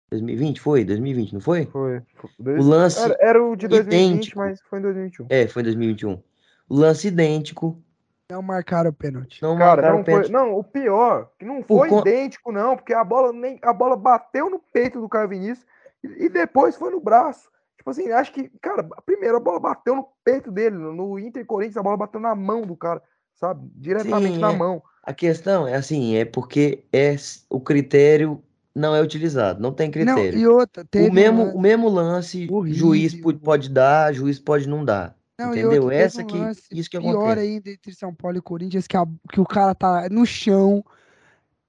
2020 0.10 0.62
foi? 0.62 0.86
2020, 0.86 1.34
não 1.34 1.42
foi? 1.42 1.66
Foi. 1.66 2.02
O 2.40 2.64
lance 2.64 3.00
era, 3.00 3.18
era 3.20 3.44
o 3.44 3.56
de 3.56 3.68
2020, 3.68 4.10
idêntico. 4.10 4.40
mas 4.40 4.62
foi 4.62 4.80
em 4.80 4.82
2021. 4.82 5.28
É, 5.30 5.48
foi 5.48 5.62
em 5.62 5.66
2021. 5.66 6.24
O 6.70 6.76
lance 6.76 7.08
idêntico. 7.08 7.82
Não 8.30 8.42
marcaram 8.42 8.90
o 8.90 8.94
pênalti. 8.94 9.42
Não 9.42 9.58
Cara, 9.58 9.82
marcaram 9.82 9.98
não 9.98 10.04
pênalti. 10.04 10.32
Foi, 10.32 10.34
não, 10.34 10.58
o 10.58 10.64
pior, 10.64 11.30
que 11.38 11.46
não 11.46 11.62
foi 11.62 11.90
Por 11.90 12.00
idêntico 12.00 12.52
não, 12.52 12.76
porque 12.76 12.94
a 12.94 13.04
bola 13.04 13.34
nem 13.34 13.60
a 13.62 13.74
bola 13.74 13.96
bateu 13.96 14.50
no 14.50 14.60
peito 14.60 15.00
do 15.00 15.10
Caio 15.10 15.30
Vinícius 15.30 15.66
e, 16.04 16.26
e 16.26 16.30
depois 16.30 16.76
foi 16.76 16.90
no 16.90 17.02
braço. 17.02 17.50
Tipo 17.88 17.92
assim, 17.92 18.12
acho 18.12 18.34
que, 18.34 18.52
cara, 18.62 18.84
primeiro 19.06 19.38
a 19.38 19.40
bola 19.40 19.60
bateu 19.60 19.96
no 19.96 20.08
peito 20.24 20.52
dele, 20.52 20.76
no 20.76 21.18
Inter 21.18 21.46
Corinthians 21.46 21.78
a 21.78 21.84
bola 21.84 21.98
bateu 21.98 22.20
na 22.20 22.36
mão 22.36 22.64
do 22.64 22.76
cara 22.76 23.02
sabe? 23.38 23.70
Diretamente 23.76 24.36
Sim, 24.36 24.40
na 24.40 24.52
é. 24.52 24.56
mão. 24.56 24.84
A 25.04 25.14
questão 25.14 25.68
é 25.68 25.76
assim, 25.76 26.16
é 26.16 26.26
porque 26.26 26.84
é 26.92 27.16
o 27.50 27.60
critério 27.60 28.44
não 28.76 28.96
é 28.96 29.02
utilizado, 29.02 29.62
não 29.62 29.72
tem 29.72 29.90
critério. 29.90 30.34
Não, 30.34 30.40
e 30.40 30.48
outra, 30.48 30.86
o 30.96 31.12
mesmo 31.12 31.44
o 31.44 31.60
mesmo 31.60 31.88
lance, 31.88 32.48
horrível. 32.52 32.80
juiz 32.80 33.16
pode 33.44 33.70
dar, 33.70 34.14
juiz 34.14 34.40
pode 34.40 34.68
não 34.68 34.84
dar. 34.84 35.16
Não, 35.40 35.52
entendeu? 35.52 35.84
Outra, 35.84 35.96
Essa 35.96 36.24
um 36.24 36.28
que 36.28 36.38
isso 36.72 36.90
que 36.90 36.98
acontece. 36.98 37.18
Pior 37.18 37.38
ainda 37.38 37.70
entre 37.70 37.94
São 37.94 38.14
Paulo 38.14 38.38
e 38.38 38.42
Corinthians 38.42 38.88
que, 38.88 38.98
a, 38.98 39.06
que 39.32 39.40
o 39.40 39.46
cara 39.46 39.74
tá 39.74 40.10
no 40.10 40.26
chão, 40.26 40.84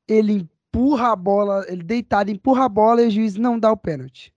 ele 0.06 0.32
empurra 0.32 1.12
a 1.12 1.16
bola, 1.16 1.64
ele 1.68 1.82
deitado 1.82 2.30
empurra 2.30 2.64
a 2.64 2.68
bola 2.68 3.02
e 3.02 3.06
o 3.06 3.10
juiz 3.10 3.36
não 3.36 3.58
dá 3.58 3.70
o 3.70 3.76
pênalti. 3.76 4.34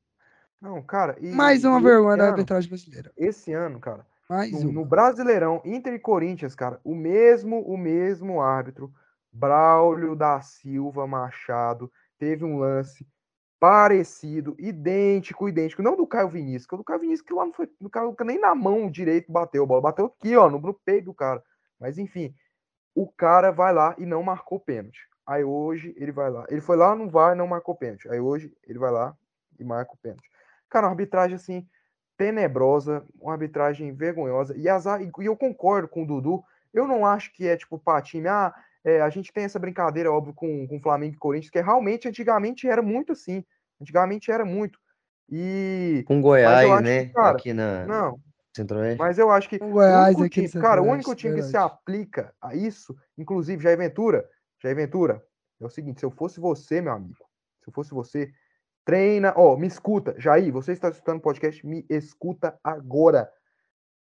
Não, 0.62 0.80
cara, 0.82 1.18
e, 1.20 1.32
mais 1.32 1.66
uma 1.66 1.82
vergonha 1.82 2.18
da 2.18 2.28
arbitragem 2.28 2.70
brasileira. 2.70 3.12
Esse 3.18 3.52
ano, 3.52 3.80
cara, 3.80 4.06
mais 4.30 4.64
no, 4.64 4.72
no, 4.72 4.86
Brasileirão, 4.86 5.60
Inter 5.66 5.96
e 5.96 6.00
Corinthians, 6.00 6.54
cara, 6.54 6.80
o 6.84 6.94
mesmo, 6.94 7.62
o 7.62 7.76
mesmo 7.76 8.40
árbitro, 8.40 8.94
Braulio 9.34 10.16
da 10.16 10.40
Silva 10.42 11.08
Machado, 11.08 11.92
teve 12.20 12.46
um 12.46 12.60
lance 12.60 13.08
parecido, 13.60 14.56
idêntico, 14.60 15.50
idêntico, 15.50 15.82
não 15.82 15.98
do 15.98 16.06
Caio 16.06 16.30
Vinícius, 16.30 16.68
que 16.68 16.76
o 16.76 16.78
do 16.78 16.84
Caio 16.84 17.00
Vinícius 17.00 17.28
que 17.28 17.34
lá 17.34 17.46
não 17.46 17.54
foi, 17.54 17.68
no 17.80 17.90
Caio, 17.90 18.16
nem 18.22 18.40
na 18.40 18.54
mão 18.54 18.90
direito 18.90 19.32
bateu 19.32 19.64
a 19.64 19.68
bola, 19.68 19.82
bateu 19.82 20.06
aqui, 20.06 20.36
ó, 20.36 20.50
no, 20.50 20.60
no 20.60 20.74
peito 20.74 21.06
do 21.06 21.14
cara. 21.14 21.44
Mas 21.80 21.98
enfim, 21.98 22.36
o 22.94 23.08
cara 23.08 23.52
vai 23.52 23.74
lá 23.74 23.96
e 23.98 24.06
não 24.06 24.22
marcou 24.22 24.60
pênalti. 24.60 25.08
Aí 25.26 25.44
hoje 25.44 25.94
ele 25.98 26.12
vai 26.12 26.30
lá, 26.30 26.46
ele 26.50 26.62
foi 26.62 26.78
lá, 26.78 26.96
não 26.96 27.10
vai, 27.10 27.34
não 27.34 27.48
marcou 27.48 27.76
pênalti. 27.76 28.08
Aí 28.10 28.20
hoje 28.20 28.54
ele 28.68 28.78
vai 28.78 28.92
lá 28.92 29.16
e 29.60 29.64
marca 29.64 29.94
o 29.94 29.98
pênalti. 29.98 30.31
Cara, 30.72 30.88
uma 30.88 30.94
arbitragem 30.94 31.36
assim, 31.36 31.68
tenebrosa, 32.18 33.06
uma 33.20 33.34
arbitragem 33.34 33.94
vergonhosa. 33.94 34.58
E, 34.58 34.68
azar, 34.70 35.02
e 35.02 35.12
eu 35.26 35.36
concordo 35.36 35.88
com 35.88 36.04
o 36.04 36.08
Dudu. 36.08 36.44
Eu 36.74 36.88
não 36.88 37.06
acho 37.06 37.32
que 37.34 37.48
é 37.48 37.58
tipo 37.58 37.78
para 37.78 38.02
time. 38.02 38.28
Ah, 38.28 38.54
é, 38.84 39.02
a 39.02 39.10
gente 39.10 39.32
tem 39.32 39.44
essa 39.44 39.60
brincadeira, 39.60 40.12
óbvio, 40.12 40.34
com, 40.34 40.66
com 40.68 40.80
Flamengo 40.80 41.16
e 41.16 41.20
Corinthians, 41.20 41.52
que 41.52 41.62
realmente 41.62 42.08
antigamente 42.08 42.68
era 42.68 42.82
muito 42.82 43.12
assim. 43.12 43.44
Antigamente 43.80 44.32
era 44.32 44.46
muito. 44.46 44.80
E. 45.30 46.04
Com 46.08 46.22
Goiás, 46.22 46.82
né? 46.82 47.06
Que, 47.06 47.14
cara, 47.14 47.38
aqui 47.38 47.54
na. 47.54 47.86
Não. 47.86 48.20
Mas 48.98 49.18
eu 49.18 49.30
acho 49.30 49.50
que. 49.50 49.60
Com 49.60 49.72
Goiás, 49.72 50.16
o 50.16 50.30
time, 50.30 50.50
cara, 50.50 50.82
o 50.82 50.86
único 50.86 51.16
time 51.16 51.36
que 51.36 51.44
se 51.44 51.58
aplica 51.58 52.34
a 52.42 52.56
isso, 52.56 52.96
inclusive 53.18 53.64
Jair 53.64 53.78
Ventura, 53.78 54.28
Jair 54.62 54.76
Ventura, 54.76 55.24
é 55.60 55.66
o 55.66 55.70
seguinte: 55.70 56.00
se 56.00 56.06
eu 56.06 56.12
fosse 56.12 56.40
você, 56.40 56.82
meu 56.82 56.94
amigo, 56.94 57.26
se 57.64 57.70
eu 57.70 57.74
fosse 57.74 57.92
você, 57.92 58.32
Treina, 58.84 59.34
ó, 59.38 59.56
me 59.56 59.68
escuta, 59.68 60.16
Jair, 60.18 60.52
você 60.52 60.72
está 60.72 60.90
escutando 60.90 61.18
o 61.18 61.22
podcast, 61.22 61.66
me 61.66 61.86
escuta 61.90 62.60
agora. 62.64 63.32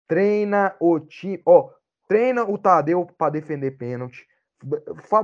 Treina 0.06 0.76
o 0.80 1.00
time, 1.00 1.42
ó, 1.44 1.70
treina 2.06 2.44
o 2.44 2.56
Tadeu 2.56 3.06
para 3.06 3.32
defender 3.32 3.72
pênalti. 3.72 4.26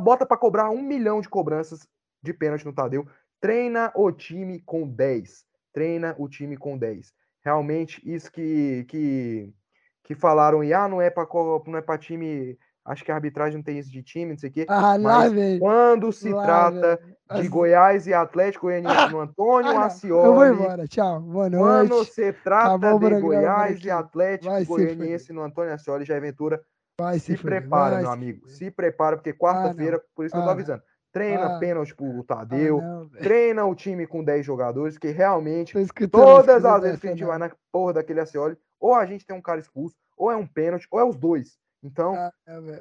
Bota 0.00 0.26
para 0.26 0.36
cobrar 0.36 0.70
um 0.70 0.82
milhão 0.82 1.20
de 1.20 1.28
cobranças 1.28 1.86
de 2.22 2.34
pênalti 2.34 2.64
no 2.64 2.72
Tadeu. 2.72 3.06
Treina 3.40 3.92
o 3.94 4.10
time 4.10 4.60
com 4.60 4.88
10. 4.88 5.44
Treina 5.72 6.16
o 6.18 6.28
time 6.28 6.56
com 6.56 6.76
10. 6.76 7.12
Realmente, 7.44 8.02
isso 8.04 8.32
que, 8.32 8.84
que, 8.88 9.54
que 10.02 10.14
falaram, 10.16 10.64
e 10.64 10.74
ah, 10.74 10.88
não 10.88 11.00
é 11.00 11.08
para 11.08 11.28
não 11.66 11.78
é 11.78 11.98
time 11.98 12.58
Acho 12.84 13.04
que 13.04 13.12
a 13.12 13.14
arbitragem 13.14 13.56
não 13.56 13.62
tem 13.62 13.78
isso 13.78 13.90
de 13.90 14.02
time, 14.02 14.32
não 14.32 14.38
sei 14.38 14.48
o 14.48 14.52
quê. 14.52 14.66
Ah, 14.68 14.98
mas 14.98 15.32
quando 15.58 16.10
se 16.10 16.30
lá, 16.30 16.42
trata 16.42 17.00
de 17.36 17.48
Goiás 17.48 18.06
e 18.06 18.14
Atlético 18.14 18.66
Goianiense 18.66 18.96
ah, 18.96 19.10
no 19.10 19.20
Antônio 19.20 19.78
ah, 19.78 19.84
Ascioli. 19.84 20.26
Eu 20.26 20.34
vou 20.34 20.46
embora, 20.46 20.88
tchau. 20.88 21.20
Boa 21.20 21.50
noite. 21.50 21.62
Quando 21.62 22.04
se 22.04 22.32
trata 22.32 22.98
de 22.98 23.20
Goiás 23.20 23.84
e 23.84 23.90
Atlético 23.90 24.52
Vai 24.52 24.64
Goianiense 24.64 25.32
no 25.32 25.42
Antônio 25.42 25.74
Ascioli, 25.74 26.04
já 26.04 26.18
Ventura. 26.18 26.62
Vai 27.00 27.18
se, 27.18 27.36
se 27.36 27.42
prepara, 27.42 27.96
Vai 27.96 28.02
meu 28.02 28.10
amigo. 28.10 28.48
Se 28.48 28.70
prepara, 28.70 29.16
porque 29.16 29.32
quarta-feira, 29.32 29.98
ah, 29.98 30.02
por 30.14 30.24
isso 30.24 30.34
que 30.34 30.38
eu 30.38 30.44
tô 30.44 30.48
ah, 30.48 30.52
avisando. 30.52 30.82
Treina 31.12 31.56
ah, 31.56 31.58
pênalti 31.58 31.94
pro 31.94 32.24
Tadeu, 32.24 32.78
ah, 32.78 32.82
não, 32.82 33.08
treina 33.08 33.64
o 33.64 33.74
time 33.74 34.06
com 34.06 34.24
10 34.24 34.44
jogadores, 34.44 34.98
que 34.98 35.08
realmente, 35.08 35.74
todas 36.10 36.64
as 36.64 36.82
vezes 36.82 37.00
que 37.00 37.06
a 37.06 37.10
gente 37.10 37.24
vai 37.24 37.38
na 37.38 37.50
porra 37.70 37.94
daquele 37.94 38.20
Ascioli, 38.20 38.56
ou 38.80 38.94
a 38.94 39.06
gente 39.06 39.24
tem 39.24 39.36
um 39.36 39.40
cara 39.40 39.60
expulso, 39.60 39.96
ou 40.16 40.30
é 40.30 40.36
um 40.36 40.46
pênalti, 40.46 40.86
ou 40.90 40.98
é 40.98 41.04
os 41.04 41.16
dois. 41.16 41.56
Então, 41.82 42.14
ah, 42.14 42.32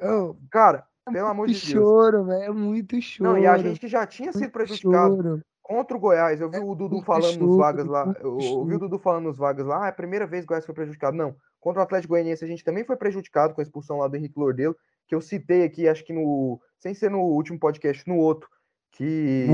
oh, 0.02 0.36
cara, 0.50 0.84
é 1.08 1.12
pelo 1.12 1.28
amor 1.28 1.46
de 1.46 1.54
Deus. 1.54 1.64
choro, 1.64 2.24
velho, 2.24 2.42
é 2.42 2.50
muito 2.50 3.00
choro. 3.00 3.30
Não, 3.30 3.38
e 3.38 3.46
a 3.46 3.56
gente 3.58 3.86
já 3.88 4.06
tinha 4.06 4.32
sido 4.32 4.50
prejudicado 4.50 5.16
choro. 5.16 5.42
contra 5.62 5.96
o 5.96 6.00
Goiás. 6.00 6.40
Eu 6.40 6.50
vi 6.50 6.56
é 6.56 6.60
o 6.60 6.74
Dudu 6.74 7.02
falando 7.02 7.34
choro, 7.34 7.46
nos 7.46 7.56
vagas 7.56 7.86
lá. 7.86 8.14
Eu 8.20 8.36
ouvi 8.36 8.74
o 8.74 8.78
Dudu 8.78 8.98
falando 8.98 9.24
nos 9.24 9.38
vagas 9.38 9.66
lá. 9.66 9.84
Ah, 9.84 9.86
é 9.86 9.90
a 9.90 9.92
primeira 9.94 10.26
vez 10.26 10.42
que 10.42 10.46
o 10.46 10.48
Goiás 10.48 10.66
foi 10.66 10.74
prejudicado. 10.74 11.16
Não. 11.16 11.34
Contra 11.60 11.80
o 11.80 11.82
Atlético 11.82 12.12
Goianiense 12.12 12.44
a 12.44 12.48
gente 12.48 12.64
também 12.64 12.84
foi 12.84 12.96
prejudicado 12.96 13.54
com 13.54 13.60
a 13.60 13.64
expulsão 13.64 13.98
lá 13.98 14.08
do 14.08 14.16
Henrique 14.16 14.38
Lordelo, 14.38 14.76
que 15.06 15.14
eu 15.14 15.20
citei 15.20 15.64
aqui, 15.64 15.88
acho 15.88 16.04
que 16.04 16.12
no. 16.12 16.60
Sem 16.78 16.94
ser 16.94 17.10
no 17.10 17.20
último 17.20 17.58
podcast, 17.58 18.06
no 18.06 18.16
outro 18.16 18.48
que, 18.92 19.46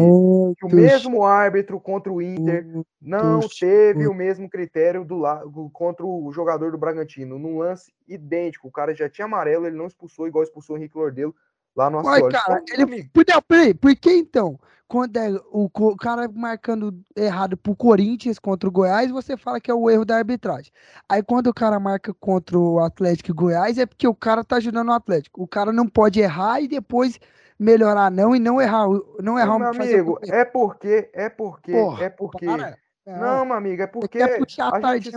que, 0.59 0.67
o 0.67 0.69
mesmo 0.71 1.25
árbitro 1.25 1.79
contra 1.79 2.13
o 2.13 2.23
Inter 2.23 2.67
não 3.01 3.41
teve 3.41 4.07
o 4.07 4.15
mesmo 4.15 4.49
critério 4.49 5.05
do 5.05 5.19
lado 5.19 5.71
contra 5.73 6.05
o 6.07 6.33
jogador 6.33 6.73
do 6.73 6.79
Bragantino, 6.79 7.39
num 7.39 7.59
lance 7.59 7.93
idêntico. 8.09 8.69
O 8.69 8.73
cara 8.73 8.95
já 8.95 9.09
tinha 9.09 9.27
amarelo, 9.27 9.67
ele 9.67 9.77
não 9.77 9.87
expulsou 9.87 10.27
igual 10.27 10.45
expulsou 10.45 10.77
o 10.77 10.79
Henrique 10.79 10.97
Lordelo 10.97 11.35
lá 11.77 11.91
no 11.91 12.03
Uai, 12.03 12.23
cara, 12.31 12.63
ele... 12.73 13.11
Não, 13.29 13.43
peraí, 13.43 13.75
por 13.75 13.95
que 13.97 14.13
então? 14.13 14.59
Quando 14.87 15.17
é 15.17 15.31
o, 15.51 15.69
o 15.73 15.97
cara 15.97 16.29
marcando 16.29 16.95
errado 17.17 17.57
pro 17.57 17.75
Corinthians 17.75 18.39
contra 18.39 18.69
o 18.69 18.73
Goiás, 18.73 19.11
você 19.11 19.37
fala 19.37 19.61
que 19.61 19.71
é 19.71 19.75
o 19.75 19.91
erro 19.91 20.05
da 20.05 20.17
arbitragem. 20.17 20.71
Aí 21.09 21.23
quando 21.23 21.49
o 21.49 21.55
cara 21.55 21.81
marca 21.81 22.15
contra 22.15 22.59
o 22.59 22.79
Atlético 22.79 23.31
e 23.31 23.35
Goiás, 23.35 23.77
é 23.77 23.87
porque 23.87 24.07
o 24.07 24.15
cara 24.15 24.45
tá 24.45 24.57
ajudando 24.57 24.89
o 24.89 24.93
Atlético. 24.93 25.43
O 25.43 25.49
cara 25.49 25.73
não 25.73 25.89
pode 25.89 26.21
errar 26.21 26.61
e 26.61 26.69
depois 26.69 27.19
melhorar 27.59 28.11
não 28.11 28.35
e 28.35 28.39
não 28.39 28.61
errar, 28.61 28.87
não 29.21 29.39
errar 29.39 29.59
meu 29.59 29.69
amigo, 29.69 30.19
é 30.23 30.45
porque, 30.45 31.11
é 31.13 31.29
porque, 31.29 31.73
Porra, 31.73 32.05
é 32.05 32.11
porque. 32.11 32.47
Para. 32.47 32.77
Não, 33.07 33.45
meu 33.45 33.57
amigo, 33.57 33.83
é 33.83 33.87
porque 33.87 34.23
a 34.23 34.39
gente 34.39 34.55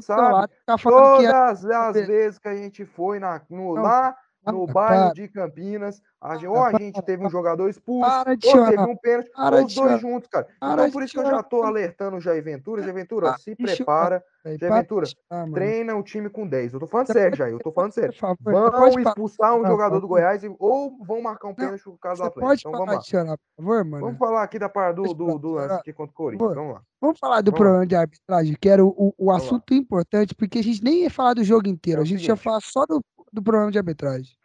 sabe 0.04 0.50
tá 0.66 0.78
todas 0.78 1.64
é... 1.64 1.74
as 1.74 1.96
vezes 1.96 2.38
que 2.38 2.48
a 2.50 2.56
gente 2.56 2.86
foi 2.86 3.18
na, 3.18 3.42
no, 3.50 3.76
não, 3.76 3.82
lá 3.82 4.16
no 4.52 4.66
bairro 4.68 5.14
de 5.14 5.28
Campinas, 5.28 6.02
a 6.20 6.36
gente, 6.36 6.48
ou 6.48 6.64
a 6.64 6.72
gente 6.72 7.02
teve 7.04 7.26
um 7.26 7.30
jogador 7.30 7.70
expulso, 7.70 8.10
ou 8.10 8.38
teve 8.66 8.82
um 8.82 8.96
pênalti, 8.96 9.30
ou 9.36 9.66
os 9.66 9.76
dois 9.76 10.02
juntos, 10.02 10.28
cara. 10.30 10.48
Então 10.58 10.92
por 10.92 11.04
isso 11.04 11.14
que 11.14 11.20
eu 11.20 11.30
já 11.30 11.44
tô 11.44 11.64
alertando 11.64 12.18
o 12.18 12.20
Jair 12.20 12.44
Ventura. 12.44 12.82
Jair 12.82 12.94
Ventura, 12.94 13.38
se 13.38 13.56
prepara. 13.56 14.24
Jair 14.44 14.74
Ventura, 14.74 15.08
treina 15.54 15.96
o 15.96 16.04
time 16.04 16.30
com 16.30 16.48
10. 16.48 16.74
Eu 16.74 16.80
tô 16.80 16.88
falando 16.88 17.08
sério, 17.08 17.38
Jair, 17.38 17.54
eu 17.54 17.60
tô 17.60 17.72
falando 17.72 17.92
sério. 17.92 18.14
Vão 18.42 19.00
expulsar 19.00 19.56
um 19.56 19.66
jogador 19.66 20.00
do 20.00 20.08
Goiás 20.08 20.42
ou 20.60 20.98
vão 21.06 21.22
marcar 21.22 21.50
um 21.50 21.54
pênalti 21.54 21.86
no 21.86 21.98
caso 21.98 22.22
do 22.22 22.28
Atlético. 22.28 22.70
Então 22.70 22.86
vamos 22.86 22.96
lá. 22.96 23.38
por 23.38 23.64
favor, 23.64 23.86
mano. 23.86 24.06
Vamos 24.06 24.18
falar 24.18 24.44
aqui 24.44 24.58
da 24.58 24.70
parte 24.70 24.96
do, 24.96 25.14
do, 25.14 25.38
do 25.38 25.52
lance 25.52 25.76
aqui 25.76 25.94
contra 25.94 26.12
o 26.12 26.16
Corinthians. 26.16 26.56
Vamos 26.56 26.74
lá. 26.74 26.82
Vamos 27.00 27.20
falar 27.20 27.42
do 27.42 27.54
problema 27.54 27.86
de 27.86 27.96
arbitragem, 27.96 28.58
que 28.60 28.70
era 28.70 28.84
o, 28.84 29.14
o 29.18 29.32
assunto 29.32 29.74
importante, 29.74 30.34
porque 30.34 30.60
a 30.60 30.64
gente 30.64 30.84
nem 30.84 31.04
ia 31.04 31.12
falar 31.12 31.36
do 31.36 31.44
jogo 31.44 31.68
inteiro, 31.68 32.02
é 32.02 32.04
a 32.04 32.06
gente 32.06 32.26
ia 32.26 32.36
falar 32.36 32.60
só 32.62 32.86
do, 32.86 33.04
do 33.32 33.42
problema 33.44 33.72
de 33.72 33.78
arbitragem 33.78 34.38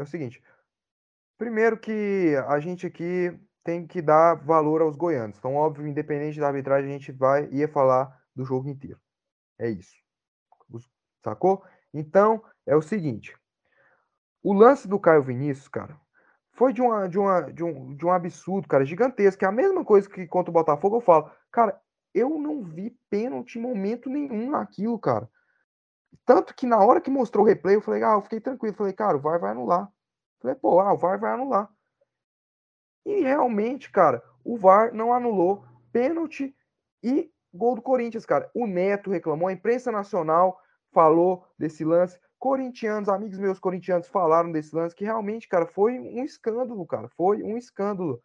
é 0.00 0.02
o 0.02 0.06
seguinte. 0.06 0.42
Primeiro 1.36 1.78
que 1.78 2.34
a 2.46 2.58
gente 2.60 2.86
aqui 2.86 3.38
tem 3.62 3.86
que 3.86 4.00
dar 4.00 4.34
valor 4.34 4.80
aos 4.80 4.96
goianos. 4.96 5.38
Então, 5.38 5.54
óbvio, 5.54 5.86
independente 5.86 6.40
da 6.40 6.48
arbitragem, 6.48 6.90
a 6.90 6.92
gente 6.92 7.12
vai 7.12 7.48
ia 7.50 7.68
falar 7.68 8.16
do 8.34 8.44
jogo 8.44 8.68
inteiro. 8.68 9.00
É 9.58 9.68
isso. 9.68 9.94
Sacou? 11.22 11.62
Então, 11.92 12.42
é 12.66 12.74
o 12.76 12.82
seguinte. 12.82 13.36
O 14.42 14.52
lance 14.52 14.86
do 14.86 14.98
Caio 14.98 15.22
Vinícius, 15.22 15.68
cara, 15.68 15.98
foi 16.52 16.72
de, 16.72 16.80
uma, 16.80 17.08
de, 17.08 17.18
uma, 17.18 17.40
de, 17.42 17.62
um, 17.62 17.94
de 17.94 18.06
um 18.06 18.10
absurdo, 18.10 18.68
cara, 18.68 18.84
gigantesco. 18.84 19.44
É 19.44 19.48
a 19.48 19.52
mesma 19.52 19.84
coisa 19.84 20.08
que 20.08 20.26
contra 20.26 20.50
o 20.50 20.54
Botafogo 20.54 20.96
eu 20.96 21.00
falo. 21.00 21.30
Cara, 21.50 21.80
eu 22.14 22.38
não 22.38 22.62
vi 22.62 22.96
pênalti 23.10 23.58
em 23.58 23.62
momento 23.62 24.08
nenhum 24.08 24.50
naquilo, 24.50 24.98
cara. 24.98 25.28
Tanto 26.24 26.54
que 26.54 26.66
na 26.66 26.78
hora 26.78 27.00
que 27.00 27.10
mostrou 27.10 27.44
o 27.44 27.48
replay, 27.48 27.76
eu 27.76 27.80
falei, 27.80 28.02
ah, 28.02 28.12
eu 28.12 28.22
fiquei 28.22 28.40
tranquilo. 28.40 28.74
Falei, 28.74 28.92
cara, 28.92 29.16
o 29.16 29.20
VAR 29.20 29.40
vai 29.40 29.50
anular. 29.50 29.90
Falei, 30.40 30.56
pô, 30.56 30.80
ah, 30.80 30.92
o 30.92 30.98
VAR 30.98 31.18
vai 31.18 31.32
anular. 31.32 31.68
E 33.04 33.20
realmente, 33.20 33.90
cara, 33.90 34.22
o 34.44 34.56
VAR 34.56 34.92
não 34.92 35.12
anulou 35.12 35.64
pênalti 35.92 36.54
e 37.02 37.30
gol 37.52 37.74
do 37.74 37.82
Corinthians, 37.82 38.26
cara. 38.26 38.50
O 38.54 38.66
Neto 38.66 39.10
reclamou, 39.10 39.48
a 39.48 39.52
imprensa 39.52 39.90
nacional 39.90 40.60
falou 40.92 41.46
desse 41.58 41.84
lance. 41.84 42.18
Corintianos, 42.38 43.08
amigos 43.08 43.38
meus 43.38 43.58
corintianos 43.58 44.06
falaram 44.06 44.52
desse 44.52 44.74
lance, 44.74 44.94
que 44.94 45.04
realmente, 45.04 45.48
cara, 45.48 45.66
foi 45.66 45.98
um 45.98 46.22
escândalo, 46.22 46.86
cara. 46.86 47.08
Foi 47.08 47.42
um 47.42 47.56
escândalo. 47.56 48.22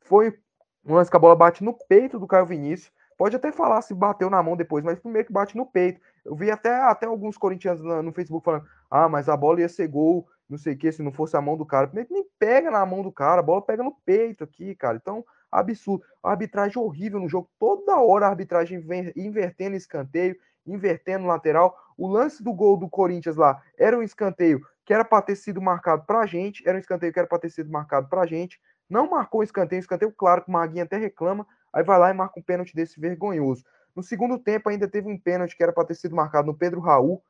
Foi 0.00 0.36
um 0.84 0.94
lance 0.94 1.10
que 1.10 1.16
a 1.16 1.20
bola 1.20 1.36
bate 1.36 1.62
no 1.62 1.72
peito 1.72 2.18
do 2.18 2.26
Caio 2.26 2.46
Vinícius. 2.46 2.92
Pode 3.16 3.36
até 3.36 3.52
falar 3.52 3.82
se 3.82 3.94
bateu 3.94 4.30
na 4.30 4.42
mão 4.42 4.56
depois, 4.56 4.84
mas 4.84 4.98
primeiro 4.98 5.26
que 5.26 5.32
bate 5.32 5.56
no 5.56 5.66
peito. 5.66 6.00
Eu 6.28 6.36
vi 6.36 6.50
até, 6.50 6.70
até 6.70 7.06
alguns 7.06 7.38
corintianos 7.38 7.82
no, 7.82 8.12
Facebook 8.12 8.44
falando: 8.44 8.66
ah, 8.90 9.08
mas 9.08 9.28
a 9.28 9.36
bola 9.36 9.60
ia 9.60 9.68
ser 9.68 9.88
gol, 9.88 10.28
não 10.48 10.58
sei 10.58 10.74
o 10.74 10.78
que, 10.78 10.92
se 10.92 11.02
não 11.02 11.10
fosse 11.10 11.36
a 11.36 11.40
mão 11.40 11.56
do 11.56 11.64
cara. 11.64 11.86
Primeiro 11.86 12.08
que 12.08 12.14
nem 12.14 12.26
pega 12.38 12.70
na 12.70 12.84
mão 12.84 13.02
do 13.02 13.10
cara, 13.10 13.40
a 13.40 13.42
bola 13.42 13.62
pega 13.62 13.82
no 13.82 13.92
peito 14.04 14.44
aqui, 14.44 14.74
cara. 14.74 14.98
Então, 15.00 15.24
absurdo. 15.50 16.04
A 16.22 16.30
arbitragem 16.30 16.80
horrível 16.80 17.18
no 17.18 17.28
jogo. 17.28 17.48
Toda 17.58 17.98
hora 17.98 18.26
a 18.26 18.30
arbitragem 18.30 18.78
vem 18.78 19.10
invertendo 19.16 19.74
escanteio, 19.74 20.36
invertendo 20.66 21.26
lateral. 21.26 21.74
O 21.96 22.06
lance 22.06 22.42
do 22.42 22.52
gol 22.52 22.76
do 22.76 22.88
Corinthians 22.88 23.36
lá 23.36 23.60
era 23.78 23.96
um 23.96 24.02
escanteio 24.02 24.60
que 24.84 24.94
era 24.94 25.04
para 25.04 25.20
ter 25.20 25.36
sido 25.36 25.60
marcado 25.60 26.04
pra 26.06 26.24
gente, 26.24 26.66
era 26.66 26.76
um 26.76 26.80
escanteio 26.80 27.12
que 27.12 27.18
era 27.18 27.28
para 27.28 27.38
ter 27.38 27.50
sido 27.50 27.70
marcado 27.70 28.08
pra 28.08 28.24
gente. 28.24 28.58
Não 28.88 29.10
marcou 29.10 29.40
o 29.40 29.44
escanteio, 29.44 29.80
escanteio 29.80 30.10
claro 30.10 30.42
que 30.42 30.48
o 30.48 30.52
Maguinho 30.52 30.84
até 30.84 30.96
reclama, 30.96 31.46
aí 31.70 31.82
vai 31.84 31.98
lá 31.98 32.10
e 32.10 32.14
marca 32.14 32.40
um 32.40 32.42
pênalti 32.42 32.74
desse 32.74 32.98
vergonhoso. 32.98 33.64
No 33.98 34.04
segundo 34.04 34.38
tempo 34.38 34.68
ainda 34.68 34.86
teve 34.86 35.08
um 35.08 35.18
pênalti 35.18 35.56
que 35.56 35.62
era 35.64 35.72
para 35.72 35.84
ter 35.84 35.96
sido 35.96 36.14
marcado 36.14 36.46
no 36.46 36.56
Pedro 36.56 36.78
Raul, 36.78 37.20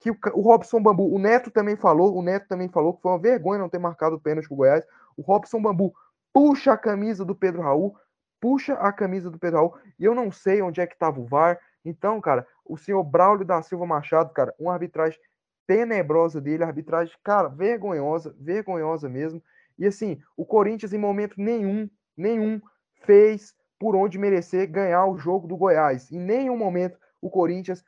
que 0.00 0.10
o, 0.10 0.40
Robson 0.40 0.82
Bambu, 0.82 1.14
o 1.14 1.20
Neto 1.20 1.52
também 1.52 1.76
falou, 1.76 2.16
o 2.16 2.20
Neto 2.20 2.48
também 2.48 2.68
falou 2.68 2.94
que 2.94 3.00
foi 3.00 3.12
uma 3.12 3.18
vergonha 3.20 3.60
não 3.60 3.68
ter 3.68 3.78
marcado 3.78 4.16
o 4.16 4.20
pênalti 4.20 4.48
pro 4.48 4.56
Goiás. 4.56 4.84
O 5.16 5.22
Robson 5.22 5.62
Bambu 5.62 5.94
puxa 6.32 6.72
a 6.72 6.76
camisa 6.76 7.24
do 7.24 7.32
Pedro 7.32 7.62
Raul, 7.62 7.96
puxa 8.40 8.74
a 8.74 8.92
camisa 8.92 9.30
do 9.30 9.38
Pedro 9.38 9.58
Raul, 9.58 9.74
e 9.96 10.04
eu 10.04 10.16
não 10.16 10.32
sei 10.32 10.60
onde 10.60 10.80
é 10.80 10.86
que 10.88 10.94
estava 10.94 11.20
o 11.20 11.26
VAR. 11.26 11.60
Então, 11.84 12.20
cara, 12.20 12.44
o 12.64 12.76
senhor 12.76 13.04
Braulio 13.04 13.46
da 13.46 13.62
Silva 13.62 13.86
Machado, 13.86 14.32
cara, 14.32 14.52
uma 14.58 14.72
arbitragem 14.72 15.20
tenebrosa 15.64 16.40
dele, 16.40 16.64
arbitragem, 16.64 17.14
cara, 17.22 17.46
vergonhosa, 17.46 18.34
vergonhosa 18.36 19.08
mesmo. 19.08 19.40
E 19.78 19.86
assim, 19.86 20.20
o 20.36 20.44
Corinthians 20.44 20.92
em 20.92 20.98
momento 20.98 21.40
nenhum, 21.40 21.88
nenhum 22.16 22.60
fez 23.04 23.54
por 23.78 23.94
onde 23.96 24.18
merecer 24.18 24.66
ganhar 24.70 25.06
o 25.06 25.16
jogo 25.16 25.46
do 25.46 25.56
Goiás. 25.56 26.10
Em 26.10 26.18
nenhum 26.18 26.56
momento 26.56 26.98
o 27.20 27.30
Corinthians 27.30 27.84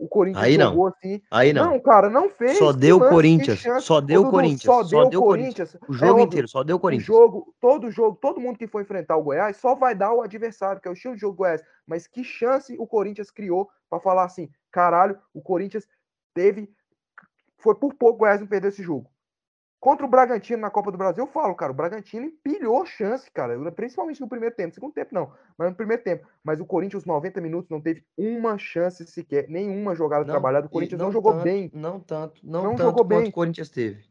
o 0.00 0.08
Corinthians 0.08 0.42
aí 0.42 0.56
não. 0.56 0.86
assim. 0.86 1.20
Aí 1.30 1.52
não. 1.52 1.72
Não, 1.72 1.80
cara, 1.80 2.08
não 2.08 2.30
fez. 2.30 2.56
Só 2.56 2.72
deu 2.72 2.96
o 2.96 3.08
Corinthians. 3.10 3.62
Só 3.82 4.00
deu 4.00 4.22
o 4.22 4.30
Corinthians. 4.30 4.62
Só 4.62 5.04
deu 5.04 5.20
o 5.20 5.24
Corinthians. 5.24 5.76
O 5.86 5.92
jogo 5.92 6.20
é 6.20 6.22
inteiro, 6.22 6.48
só 6.48 6.64
deu 6.64 6.76
o 6.76 6.80
Corinthians. 6.80 7.08
O 7.08 7.12
jogo, 7.12 7.54
todo 7.60 7.90
jogo, 7.90 8.16
todo 8.16 8.40
mundo 8.40 8.58
que 8.58 8.66
for 8.66 8.80
enfrentar 8.80 9.18
o 9.18 9.22
Goiás 9.22 9.58
só 9.58 9.74
vai 9.74 9.94
dar 9.94 10.14
o 10.14 10.22
adversário, 10.22 10.80
que 10.80 10.88
é 10.88 10.90
o 10.90 10.94
estilo 10.94 11.14
de 11.14 11.20
jogo 11.20 11.34
do 11.34 11.38
Goiás. 11.38 11.62
Mas 11.86 12.06
que 12.06 12.24
chance 12.24 12.74
o 12.78 12.86
Corinthians 12.86 13.30
criou 13.30 13.68
para 13.90 14.00
falar 14.00 14.24
assim: 14.24 14.48
caralho, 14.72 15.18
o 15.34 15.42
Corinthians 15.42 15.86
teve. 16.32 16.72
Foi 17.58 17.74
por 17.74 17.92
pouco 17.92 18.14
o 18.14 18.18
Goiás 18.20 18.40
não 18.40 18.46
perdeu 18.46 18.70
esse 18.70 18.82
jogo. 18.82 19.06
Contra 19.80 20.04
o 20.04 20.08
Bragantino 20.08 20.60
na 20.60 20.68
Copa 20.68 20.92
do 20.92 20.98
Brasil, 20.98 21.24
eu 21.24 21.30
falo, 21.30 21.54
cara, 21.54 21.72
o 21.72 21.74
Bragantino 21.74 22.26
empilhou 22.26 22.84
chance, 22.84 23.30
cara, 23.30 23.58
principalmente 23.72 24.20
no 24.20 24.28
primeiro 24.28 24.54
tempo, 24.54 24.74
segundo 24.74 24.92
tempo 24.92 25.14
não, 25.14 25.32
mas 25.56 25.70
no 25.70 25.74
primeiro 25.74 26.02
tempo. 26.02 26.28
Mas 26.44 26.60
o 26.60 26.66
Corinthians, 26.66 27.06
90 27.06 27.40
minutos, 27.40 27.70
não 27.70 27.80
teve 27.80 28.04
uma 28.14 28.58
chance 28.58 29.06
sequer, 29.06 29.48
nenhuma 29.48 29.94
jogada 29.94 30.24
não, 30.24 30.30
trabalhada. 30.30 30.66
O 30.66 30.70
Corinthians 30.70 30.98
não, 30.98 31.06
não 31.06 31.12
jogou 31.12 31.32
tanto, 31.32 31.44
bem. 31.44 31.70
Não 31.72 31.98
tanto, 31.98 32.40
não, 32.44 32.62
não 32.62 32.70
tanto 32.76 32.82
jogou 32.82 33.04
bem. 33.04 33.28
o 33.28 33.32
Corinthians 33.32 33.70
teve. 33.70 34.04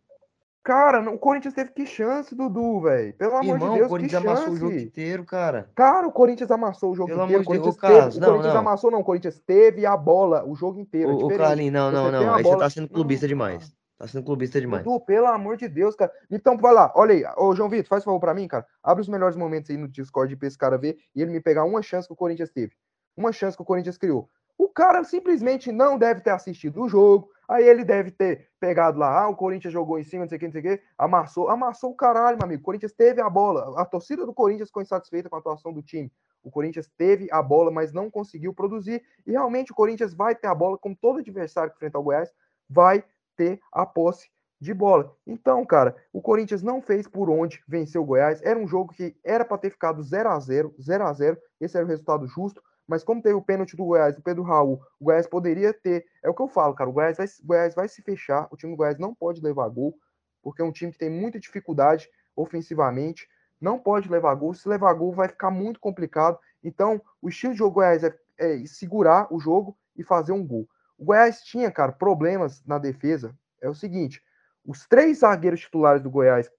Cara, 0.64 1.08
o 1.10 1.20
Corinthians 1.20 1.54
teve 1.54 1.72
que 1.72 1.86
chance, 1.86 2.34
Dudu, 2.36 2.82
velho. 2.82 3.14
Pelo 3.14 3.36
amor 3.38 3.54
Irmão, 3.54 3.70
de 3.70 3.76
Deus, 3.76 3.88
o 3.88 3.90
Corinthians 3.90 4.22
que 4.22 4.28
amassou 4.28 4.54
o 4.54 4.58
jogo 4.58 4.76
inteiro, 4.76 5.24
cara. 5.24 5.70
Cara, 5.76 6.08
o 6.08 6.12
Corinthians 6.12 6.52
amassou 6.52 6.92
o 6.92 6.96
jogo 6.96 7.10
Pelo 7.10 7.24
inteiro. 7.24 7.44
Amor 7.44 7.58
de 7.58 7.64
Deus, 7.64 7.76
teve, 7.76 7.94
Carlos, 7.94 8.18
o 8.18 8.20
não, 8.20 8.28
Corinthians 8.28 8.54
não. 8.54 8.62
amassou, 8.62 8.92
não. 8.92 9.00
O 9.00 9.04
Corinthians 9.04 9.40
teve 9.40 9.86
a 9.86 9.96
bola 9.96 10.44
o 10.46 10.56
jogo 10.56 10.80
inteiro. 10.80 11.16
O, 11.16 11.32
é 11.32 11.36
o 11.36 11.38
Carlinhos, 11.38 11.74
não, 11.74 11.92
não, 11.92 12.12
não. 12.12 12.34
Aí 12.34 12.44
bola... 12.44 12.56
você 12.56 12.64
tá 12.64 12.70
sendo 12.72 12.90
clubista 12.90 13.28
demais. 13.28 13.72
Tá 14.00 14.08
sendo 14.08 14.24
clubista 14.24 14.62
demais. 14.62 14.82
Dudu, 14.82 15.02
pelo 15.02 15.28
amor 15.28 15.58
de 15.58 15.68
Deus, 15.68 15.94
cara. 15.94 16.10
Então, 16.32 16.58
vai 16.58 16.74
lá, 16.74 16.90
olha 16.96 17.14
aí. 17.14 17.24
Ô, 17.36 17.54
João 17.54 17.70
Vitor, 17.70 17.90
faz 17.90 18.02
favor 18.02 18.18
pra 18.18 18.34
mim, 18.34 18.48
cara. 18.48 18.66
Abre 18.82 19.02
os 19.02 19.10
melhores 19.10 19.36
momentos 19.36 19.70
aí 19.70 19.76
no 19.76 19.90
Discord 19.90 20.34
pra 20.38 20.48
esse 20.48 20.58
cara 20.58 20.78
ver 20.78 20.98
e 21.14 21.22
ele 21.22 21.32
me 21.32 21.42
pegar 21.42 21.66
uma 21.66 21.82
chance 21.82 22.08
que 22.08 22.14
o 22.14 22.16
Corinthians 22.16 22.50
teve. 22.50 22.72
Uma 23.18 23.34
chance 23.34 23.58
que 23.58 23.62
o 23.62 23.66
Corinthians 23.66 23.98
criou. 23.98 24.30
O 24.58 24.70
cara 24.70 25.04
simplesmente 25.04 25.70
não 25.70 25.98
deve 25.98 26.22
ter 26.22 26.30
assistido 26.30 26.82
o 26.82 26.88
jogo. 26.88 27.30
Aí 27.46 27.68
ele 27.68 27.84
deve 27.84 28.10
ter 28.10 28.48
pegado 28.58 29.00
lá, 29.00 29.24
ah, 29.24 29.28
o 29.28 29.36
Corinthians 29.36 29.74
jogou 29.74 30.00
em 30.00 30.04
cima, 30.04 30.24
não 30.24 30.30
sei 30.30 30.38
o 30.38 30.40
que, 30.40 30.46
não 30.46 30.52
sei 30.52 30.62
o 30.62 30.64
que, 30.64 30.84
amassou, 30.98 31.50
amassou 31.50 31.92
o 31.92 31.96
caralho, 31.96 32.38
meu 32.38 32.46
amigo. 32.46 32.62
O 32.62 32.66
Corinthians 32.66 32.94
teve 32.94 33.20
a 33.20 33.30
bola. 33.30 33.74
A 33.82 33.84
torcida 33.84 34.26
do 34.26 34.34
Corinthians 34.34 34.70
ficou 34.70 34.82
insatisfeita 34.82 35.30
com 35.30 35.36
a 35.36 35.40
atuação 35.40 35.74
do 35.74 35.82
time. 35.82 36.10
O 36.42 36.50
Corinthians 36.50 36.90
teve 36.98 37.28
a 37.32 37.42
bola, 37.42 37.70
mas 37.70 37.92
não 37.92 38.10
conseguiu 38.10 38.54
produzir. 38.54 39.04
E 39.28 39.32
realmente 39.32 39.74
o 39.74 39.76
Corinthians 39.76 40.14
vai 40.14 40.36
ter 40.36 40.48
a 40.48 40.56
bola, 40.56 40.78
como 40.78 40.96
todo 40.96 41.20
adversário 41.20 41.72
que 41.72 41.78
enfrentar 41.78 42.00
o 42.00 42.04
Goiás, 42.04 42.32
vai 42.70 43.04
ter 43.40 43.62
a 43.72 43.86
posse 43.86 44.30
de 44.60 44.74
bola. 44.74 45.16
Então, 45.26 45.66
cara, 45.66 45.96
o 46.12 46.22
Corinthians 46.22 46.62
não 46.62 46.82
fez 46.82 47.08
por 47.08 47.30
onde 47.30 47.64
vencer 47.66 48.00
o 48.02 48.04
Goiás. 48.04 48.42
Era 48.42 48.60
um 48.60 48.68
jogo 48.68 48.94
que 48.94 49.16
era 49.24 49.46
para 49.46 49.58
ter 49.58 49.70
ficado 49.70 50.04
0 50.04 50.30
a 50.30 50.38
0 50.38 50.76
0 50.78 51.06
a 51.06 51.14
0 51.14 51.38
Esse 51.62 51.78
era 51.78 51.86
o 51.86 51.88
resultado 51.88 52.28
justo. 52.28 52.62
Mas 52.86 53.02
como 53.02 53.22
teve 53.22 53.36
o 53.36 53.42
pênalti 53.42 53.78
do 53.78 53.86
Goiás, 53.86 54.16
do 54.16 54.22
Pedro 54.22 54.44
Raul, 54.44 54.82
o 55.00 55.06
Goiás 55.06 55.26
poderia 55.26 55.74
ter. 55.74 56.06
É 56.22 56.30
o 56.30 56.34
que 56.34 56.42
eu 56.42 56.50
falo, 56.50 56.74
cara. 56.74 56.90
O 56.90 56.94
Goiás 56.94 57.16
vai, 57.16 57.28
o 57.28 57.46
Goiás 57.46 57.76
vai 57.76 57.88
se 57.88 58.02
fechar. 58.02 58.50
O 58.52 58.58
time 58.58 58.74
do 58.74 58.78
Goiás 58.78 58.98
não 58.98 59.16
pode 59.16 59.42
levar 59.42 59.70
gol, 59.70 59.96
porque 60.42 60.62
é 60.62 60.66
um 60.66 60.72
time 60.72 60.92
que 60.92 60.98
tem 60.98 61.10
muita 61.10 61.40
dificuldade 61.40 62.10
ofensivamente. 62.36 63.30
Não 63.62 63.80
pode 63.80 64.10
levar 64.10 64.36
gol. 64.36 64.54
Se 64.54 64.68
levar 64.68 64.94
gol, 64.94 65.14
vai 65.14 65.30
ficar 65.30 65.52
muito 65.52 65.80
complicado. 65.80 66.38
Então, 66.62 67.02
o 67.22 67.30
estilo 67.30 67.54
de 67.54 67.60
jogo 67.60 67.72
do 67.72 67.76
Goiás 67.76 68.04
é, 68.04 68.14
é 68.38 68.66
segurar 68.66 69.32
o 69.32 69.40
jogo 69.40 69.78
e 69.96 70.04
fazer 70.04 70.34
um 70.34 70.46
gol. 70.46 70.68
O 71.00 71.06
Goiás 71.06 71.42
tinha, 71.42 71.72
cara, 71.72 71.94
problemas 71.94 72.62
na 72.66 72.78
defesa. 72.78 73.34
É 73.62 73.70
o 73.70 73.74
seguinte: 73.74 74.22
os 74.66 74.86
três 74.86 75.20
zagueiros 75.20 75.62
titulares 75.62 76.04
do 76.04 76.12
Goiás, 76.12 76.50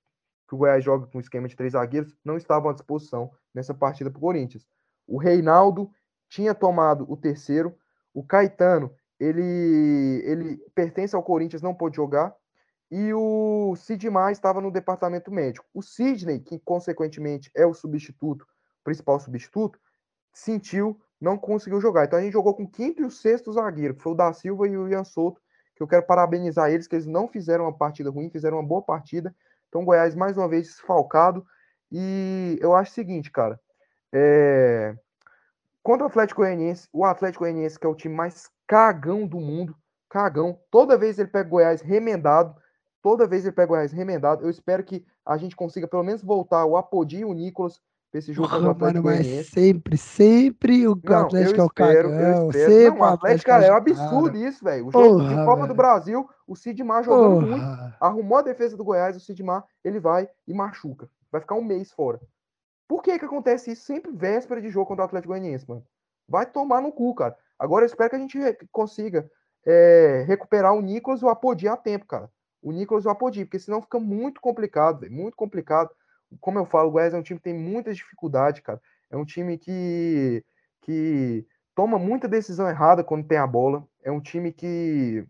que 0.49 0.55
o 0.55 0.59
Goiás 0.59 0.83
joga 0.83 1.07
com 1.07 1.21
esquema 1.21 1.47
de 1.47 1.55
três 1.55 1.75
zagueiros, 1.75 2.17
não 2.25 2.39
estavam 2.39 2.71
à 2.71 2.73
disposição 2.73 3.31
nessa 3.55 3.75
partida 3.75 4.11
para 4.11 4.19
o 4.19 4.23
Corinthians. 4.23 4.67
O 5.07 5.19
Reinaldo 5.19 5.91
tinha 6.29 6.55
tomado 6.55 7.05
o 7.11 7.17
terceiro, 7.17 7.77
o 8.15 8.25
Caetano, 8.25 8.91
ele, 9.19 10.23
ele 10.25 10.57
pertence 10.75 11.15
ao 11.15 11.23
Corinthians, 11.23 11.61
não 11.61 11.75
pôde 11.75 11.97
jogar, 11.97 12.35
e 12.91 13.13
o 13.13 13.77
Sidmar 13.77 14.33
estava 14.33 14.61
no 14.61 14.71
departamento 14.71 15.31
médico. 15.31 15.67
O 15.75 15.83
Sidney, 15.83 16.41
que 16.41 16.59
consequentemente 16.61 17.51
é 17.55 17.67
o 17.67 17.75
substituto, 17.75 18.47
principal 18.83 19.21
substituto, 19.21 19.79
sentiu, 20.33 20.99
não 21.21 21.37
conseguiu 21.37 21.81
jogar. 21.81 22.05
Então 22.05 22.19
a 22.19 22.23
gente 22.23 22.33
jogou 22.33 22.55
com 22.55 22.63
o 22.63 22.69
quinto 22.69 23.03
e 23.03 23.05
o 23.05 23.11
sexto 23.11 23.53
zagueiro, 23.53 23.95
que 23.95 24.03
foi 24.03 24.13
o 24.13 24.17
da 24.17 24.33
Silva 24.33 24.67
e 24.67 24.77
o 24.77 24.89
Ian 24.89 25.05
Souto, 25.05 25.41
que 25.77 25.83
eu 25.83 25.89
quero 25.89 26.07
parabenizar 26.07 26.71
eles, 26.71 26.87
que 26.87 26.95
eles 26.95 27.07
não 27.07 27.29
fizeram 27.29 27.65
uma 27.65 27.77
partida 27.77 28.11
ruim, 28.11 28.31
fizeram 28.31 28.57
uma 28.57 28.67
boa 28.67 28.83
partida. 28.83 29.35
Então, 29.69 29.85
Goiás, 29.85 30.15
mais 30.15 30.37
uma 30.37 30.49
vez, 30.49 30.67
desfalcado. 30.67 31.47
E 31.93 32.59
eu 32.61 32.75
acho 32.75 32.91
o 32.91 32.95
seguinte, 32.95 33.31
cara. 33.31 33.61
É... 34.13 34.95
Contra 35.83 36.05
o 36.05 36.09
Atlético 36.09 36.43
Goianiense, 36.43 36.89
o 36.93 37.05
Atlético 37.05 37.45
Goianiense, 37.45 37.79
que 37.79 37.87
é 37.87 37.89
o 37.89 37.95
time 37.95 38.15
mais 38.15 38.51
cagão 38.67 39.27
do 39.27 39.41
mundo, 39.41 39.75
cagão. 40.09 40.59
Toda 40.71 40.99
vez 40.99 41.19
ele 41.19 41.29
pega 41.29 41.49
o 41.49 41.53
Goiás 41.53 41.81
remendado, 41.81 42.55
toda 43.01 43.27
vez 43.27 43.45
ele 43.45 43.55
pega 43.55 43.73
o 43.73 43.75
Goiás 43.75 43.93
remendado. 43.93 44.45
Eu 44.45 44.51
espero 44.51 44.85
que 44.85 45.07
a 45.25 45.37
gente 45.37 45.57
consiga 45.57 45.89
pelo 45.89 46.03
menos 46.03 46.23
voltar 46.23 46.65
o 46.67 46.77
Apodi 46.77 47.19
e 47.19 47.25
o 47.25 47.33
Nicolas 47.33 47.81
esse 48.19 48.33
jogo 48.33 48.49
Atlético 48.49 48.81
mano, 48.81 49.03
mas 49.05 49.49
sempre, 49.49 49.97
sempre 49.97 50.89
o 50.89 50.99
não, 51.03 51.19
Atlético 51.21 51.61
é 51.61 51.65
o 51.65 51.71
cagão. 51.71 52.53
Sempre 52.53 52.91
não, 52.91 52.99
o 52.99 53.05
Atlético, 53.05 53.47
cara, 53.47 53.65
é 53.67 53.73
um 53.73 53.77
absurdo 53.77 54.33
cara. 54.33 54.49
isso, 54.49 54.65
velho. 54.65 54.89
O 54.89 54.91
jogo 54.91 55.19
Porra, 55.19 55.29
de 55.29 55.45
Copa 55.45 55.67
do 55.69 55.75
Brasil, 55.75 56.29
o 56.47 56.57
Sidmar 56.57 57.05
jogando 57.05 57.47
Porra. 57.47 57.57
muito, 57.57 57.97
arrumou 58.01 58.39
a 58.39 58.43
defesa 58.43 58.77
do 58.77 58.85
Goiás, 58.85 59.17
o 59.17 59.21
Sidmar, 59.21 59.65
ele 59.85 60.01
vai 60.01 60.29
e 60.47 60.53
machuca. 60.53 61.09
Vai 61.31 61.41
ficar 61.41 61.55
um 61.55 61.65
mês 61.65 61.93
fora. 61.93 62.21
Por 62.89 63.03
que 63.03 63.17
que 63.19 63.25
acontece 63.25 63.71
isso 63.71 63.85
sempre 63.85 64.11
véspera 64.11 64.61
de 64.61 64.69
jogo 64.69 64.87
contra 64.87 65.05
o 65.05 65.07
Atlético 65.07 65.33
Goianiense, 65.33 65.69
mano? 65.69 65.85
Vai 66.29 66.47
tomar 66.47 66.81
no 66.81 66.91
cu, 66.91 67.15
cara. 67.15 67.37
Agora 67.57 67.85
eu 67.85 67.87
espero 67.87 68.11
que 68.11 68.17
a 68.17 68.19
gente 68.19 68.39
consiga 68.73 69.31
é, 69.65 70.25
recuperar 70.27 70.75
o 70.75 70.81
Nicolas 70.81 71.23
e 71.23 71.25
o 71.25 71.29
Apodi 71.29 71.69
a 71.69 71.77
tempo, 71.77 72.07
cara. 72.07 72.29
O 72.61 72.73
Nicolas 72.73 73.05
e 73.05 73.07
o 73.09 73.11
Apodi, 73.11 73.45
porque 73.45 73.61
senão 73.61 73.81
fica 73.81 74.01
muito 74.01 74.41
complicado, 74.41 75.01
véio, 75.01 75.13
muito 75.13 75.37
complicado 75.37 75.91
como 76.39 76.59
eu 76.59 76.67
falo, 76.67 76.89
o 76.89 76.93
Goiás 76.93 77.15
é 77.15 77.19
um 77.19 77.23
time 77.23 77.39
que 77.39 77.45
tem 77.45 77.55
muita 77.55 77.93
dificuldade, 77.93 78.63
cara. 78.63 78.81
É 79.11 79.17
um 79.17 79.25
time 79.25 79.59
que, 79.59 80.45
que 80.83 81.47
toma 81.75 81.99
muita 81.99 82.29
decisão 82.29 82.69
errada 82.69 83.03
quando 83.03 83.27
tem 83.27 83.39
a 83.39 83.47
bola. 83.47 83.85
É 84.03 84.11
um 84.11 84.21
time 84.21 84.53
que, 84.53 85.27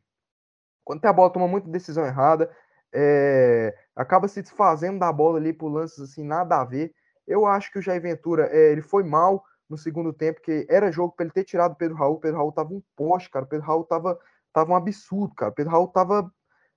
quando 0.85 1.01
tem 1.01 1.11
a 1.11 1.13
bola, 1.15 1.33
toma 1.33 1.49
muita 1.49 1.69
decisão 1.69 2.05
errada. 2.05 2.51
É, 2.93 3.75
acaba 3.95 4.29
se 4.29 4.43
desfazendo 4.43 4.99
da 4.99 5.13
bola 5.13 5.39
ali 5.39 5.53
por 5.53 5.69
lances 5.69 6.01
assim, 6.01 6.25
nada 6.25 6.61
a 6.61 6.65
ver. 6.65 6.93
Eu 7.27 7.47
acho 7.47 7.71
que 7.71 7.79
o 7.79 7.83
Jair 7.83 8.03
Ventura, 8.03 8.49
é, 8.51 8.73
ele 8.73 8.83
foi 8.83 9.05
mal 9.05 9.45
no 9.69 9.79
segundo 9.79 10.13
tempo, 10.13 10.41
que 10.41 10.67
era 10.69 10.91
jogo 10.91 11.15
para 11.15 11.25
ele 11.25 11.33
ter 11.33 11.45
tirado 11.45 11.73
o 11.73 11.77
Pedro 11.77 11.97
Raul. 11.97 12.17
O 12.17 12.21
Pedro 12.21 12.39
Raul 12.39 12.53
tava 12.53 12.75
um 12.75 12.83
poste, 12.97 13.31
cara. 13.31 13.45
O 13.45 13.49
Pedro 13.49 13.67
Raul 13.67 13.85
tava, 13.85 14.19
tava 14.53 14.73
um 14.73 14.77
absurdo, 14.77 15.35
cara. 15.35 15.53
O 15.53 15.55
Pedro 15.55 15.73
Raul 15.73 15.89
tava, 15.89 16.31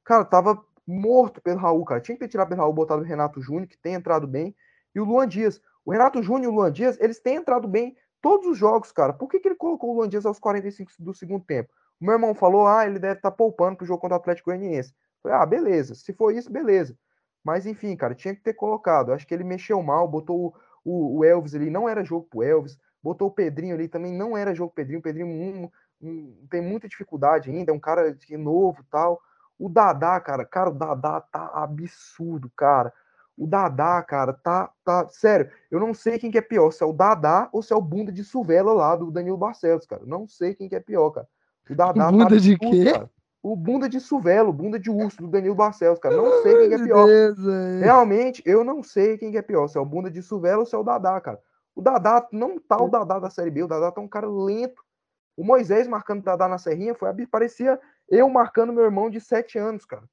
cara, 0.03 0.23
tava 0.23 0.63
morto 0.85 1.41
pelo 1.41 1.59
Raul, 1.59 1.83
cara. 1.85 2.01
Tinha 2.01 2.15
que 2.15 2.21
ter 2.21 2.29
tirado 2.29 2.49
pelo 2.49 2.61
Raul, 2.61 2.73
botado 2.73 3.01
o 3.01 3.05
Renato 3.05 3.41
Júnior, 3.41 3.67
que 3.67 3.77
tem 3.77 3.93
entrado 3.93 4.27
bem. 4.27 4.55
e 4.93 4.99
o 4.99 5.05
Luan 5.05 5.27
Dias. 5.27 5.61
O 5.85 5.91
Renato 5.91 6.21
Júnior 6.21 6.45
e 6.45 6.47
o 6.47 6.55
Luan 6.55 6.71
Dias, 6.71 6.97
eles 6.99 7.19
têm 7.19 7.35
entrado 7.35 7.67
bem 7.67 7.95
todos 8.21 8.47
os 8.47 8.57
jogos, 8.57 8.91
cara. 8.91 9.11
Por 9.11 9.27
que, 9.27 9.39
que 9.39 9.47
ele 9.47 9.55
colocou 9.55 9.91
o 9.91 9.97
Luan 9.97 10.09
Dias 10.09 10.25
aos 10.25 10.39
45 10.39 10.91
do 10.99 11.13
segundo 11.13 11.43
tempo? 11.43 11.69
O 11.99 12.05
meu 12.05 12.13
irmão 12.13 12.33
falou, 12.33 12.67
ah, 12.67 12.85
ele 12.85 12.99
deve 12.99 13.15
estar 13.15 13.31
tá 13.31 13.35
poupando 13.35 13.77
pro 13.77 13.85
jogo 13.85 13.99
contra 13.99 14.17
o 14.17 14.19
Atlético 14.19 14.49
Goianiense. 14.49 14.93
Falei, 15.21 15.37
ah, 15.37 15.45
beleza. 15.45 15.95
Se 15.95 16.13
for 16.13 16.33
isso, 16.33 16.51
beleza. 16.51 16.97
Mas 17.43 17.65
enfim, 17.65 17.95
cara, 17.95 18.15
tinha 18.15 18.35
que 18.35 18.41
ter 18.41 18.53
colocado. 18.53 19.11
Acho 19.11 19.27
que 19.27 19.33
ele 19.33 19.43
mexeu 19.43 19.81
mal, 19.81 20.07
botou 20.07 20.55
o, 20.83 21.19
o, 21.19 21.25
Elvis 21.25 21.55
ali, 21.55 21.69
não 21.69 21.87
era 21.87 22.03
jogo 22.03 22.27
pro 22.29 22.43
Elvis. 22.43 22.77
Botou 23.01 23.27
o 23.27 23.31
Pedrinho 23.31 23.75
ali, 23.75 23.87
também 23.87 24.13
não 24.13 24.37
era 24.37 24.55
jogo 24.55 24.73
Pedrinho. 24.73 24.99
O 24.99 25.03
Pedrinho 25.03 25.27
um, 25.27 25.69
um, 26.01 26.47
tem 26.49 26.61
muita 26.61 26.87
dificuldade 26.87 27.49
ainda, 27.49 27.71
é 27.71 27.75
um 27.75 27.79
cara 27.79 28.17
novo 28.31 28.83
tal. 28.89 29.21
O 29.57 29.69
Dadá, 29.69 30.19
cara, 30.19 30.45
cara, 30.45 30.69
o 30.69 30.73
Dadá 30.73 31.21
tá 31.21 31.51
absurdo, 31.53 32.51
cara. 32.55 32.91
O 33.37 33.47
Dadá, 33.47 34.01
cara, 34.03 34.33
tá, 34.33 34.69
tá. 34.83 35.07
Sério, 35.09 35.49
eu 35.71 35.79
não 35.79 35.93
sei 35.93 36.19
quem 36.19 36.29
que 36.29 36.37
é 36.37 36.41
pior, 36.41 36.71
se 36.71 36.83
é 36.83 36.85
o 36.85 36.93
Dadá 36.93 37.49
ou 37.51 37.63
se 37.63 37.73
é 37.73 37.75
o 37.75 37.81
bunda 37.81 38.11
de 38.11 38.23
Suvela 38.23 38.73
lá 38.73 38.95
do 38.95 39.09
Danilo 39.09 39.37
Barcelos, 39.37 39.85
cara. 39.85 40.03
Não 40.05 40.27
sei 40.27 40.53
quem 40.53 40.69
que 40.69 40.75
é 40.75 40.79
pior, 40.79 41.09
cara. 41.11 41.27
O 41.69 41.75
Dadá 41.75 42.11
bunda 42.11 42.27
tá 42.27 42.35
absurdo, 42.35 42.41
de 42.41 42.57
quê? 42.57 42.91
Cara. 42.91 43.09
O 43.41 43.55
bunda 43.55 43.89
de 43.89 43.99
Suvelo, 43.99 44.49
o 44.49 44.53
bunda 44.53 44.79
de 44.79 44.89
urso 44.89 45.17
do 45.17 45.27
Danilo 45.27 45.55
Barcelos, 45.55 45.99
cara. 45.99 46.15
Não 46.15 46.41
sei 46.43 46.57
quem 46.57 46.69
que 46.69 46.75
é 46.75 46.83
pior. 46.85 47.05
Deus, 47.07 47.37
Realmente, 47.81 48.43
eu 48.45 48.63
não 48.63 48.83
sei 48.83 49.17
quem 49.17 49.31
que 49.31 49.37
é 49.37 49.41
pior, 49.41 49.67
se 49.67 49.77
é 49.77 49.81
o 49.81 49.85
bunda 49.85 50.09
de 50.09 50.21
Suvelo 50.21 50.61
ou 50.61 50.65
se 50.65 50.75
é 50.75 50.77
o 50.77 50.83
Dadá, 50.83 51.19
cara. 51.19 51.39
O 51.75 51.81
Dadá 51.81 52.27
não 52.31 52.59
tá 52.59 52.81
o 52.81 52.87
Dadá 52.87 53.19
da 53.19 53.29
Série 53.29 53.49
B, 53.49 53.63
o 53.63 53.67
Dadá 53.67 53.91
tá 53.91 53.99
um 53.99 54.07
cara 54.07 54.29
lento. 54.29 54.81
O 55.35 55.43
Moisés 55.43 55.87
marcando 55.87 56.19
o 56.19 56.23
Dadá 56.23 56.47
na 56.47 56.59
Serrinha 56.59 56.93
foi 56.93 57.11
parecia 57.25 57.79
eu 58.09 58.29
marcando 58.29 58.73
meu 58.73 58.83
irmão 58.83 59.09
de 59.09 59.19
7 59.19 59.57
anos, 59.57 59.85
cara. 59.85 60.03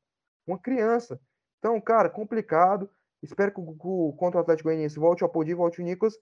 Uma 0.46 0.58
criança. 0.58 1.20
Então, 1.58 1.80
cara, 1.80 2.08
complicado. 2.08 2.90
Espero 3.22 3.52
que 3.52 3.60
o, 3.60 4.12
contra 4.16 4.38
o 4.38 4.42
Atlético 4.42 4.68
Goianiense 4.68 4.98
volte 4.98 5.22
o 5.22 5.26
Apodi, 5.26 5.52
volte 5.52 5.80
o 5.80 5.84
Nicolas. 5.84 6.14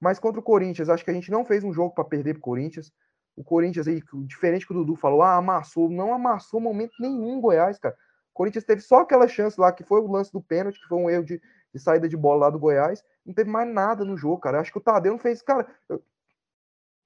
Mas 0.00 0.18
contra 0.18 0.40
o 0.40 0.42
Corinthians, 0.42 0.88
acho 0.88 1.04
que 1.04 1.10
a 1.10 1.14
gente 1.14 1.30
não 1.30 1.44
fez 1.44 1.64
um 1.64 1.72
jogo 1.72 1.94
para 1.94 2.04
perder 2.04 2.34
pro 2.34 2.42
Corinthians. 2.42 2.92
O 3.36 3.44
Corinthians 3.44 3.86
aí, 3.86 4.02
diferente 4.26 4.66
que 4.66 4.72
o 4.72 4.76
Dudu 4.76 4.96
falou, 4.96 5.22
ah, 5.22 5.36
amassou. 5.36 5.90
Não 5.90 6.14
amassou 6.14 6.60
momento 6.60 6.92
nenhum 6.98 7.40
Goiás, 7.40 7.78
cara. 7.78 7.94
O 7.94 8.34
Corinthians 8.36 8.64
teve 8.64 8.80
só 8.80 9.00
aquela 9.00 9.28
chance 9.28 9.58
lá, 9.60 9.72
que 9.72 9.84
foi 9.84 10.00
o 10.00 10.10
lance 10.10 10.32
do 10.32 10.42
pênalti, 10.42 10.80
que 10.80 10.88
foi 10.88 10.98
um 10.98 11.08
erro 11.08 11.24
de, 11.24 11.40
de 11.72 11.80
saída 11.80 12.08
de 12.08 12.16
bola 12.16 12.46
lá 12.46 12.50
do 12.50 12.58
Goiás. 12.58 13.04
Não 13.24 13.34
teve 13.34 13.50
mais 13.50 13.68
nada 13.68 14.04
no 14.04 14.16
jogo, 14.16 14.38
cara. 14.38 14.60
Acho 14.60 14.72
que 14.72 14.78
o 14.78 14.82
Tadeu 14.82 15.12
não 15.12 15.18
fez. 15.18 15.42
Cara, 15.42 15.66
eu... 15.88 16.02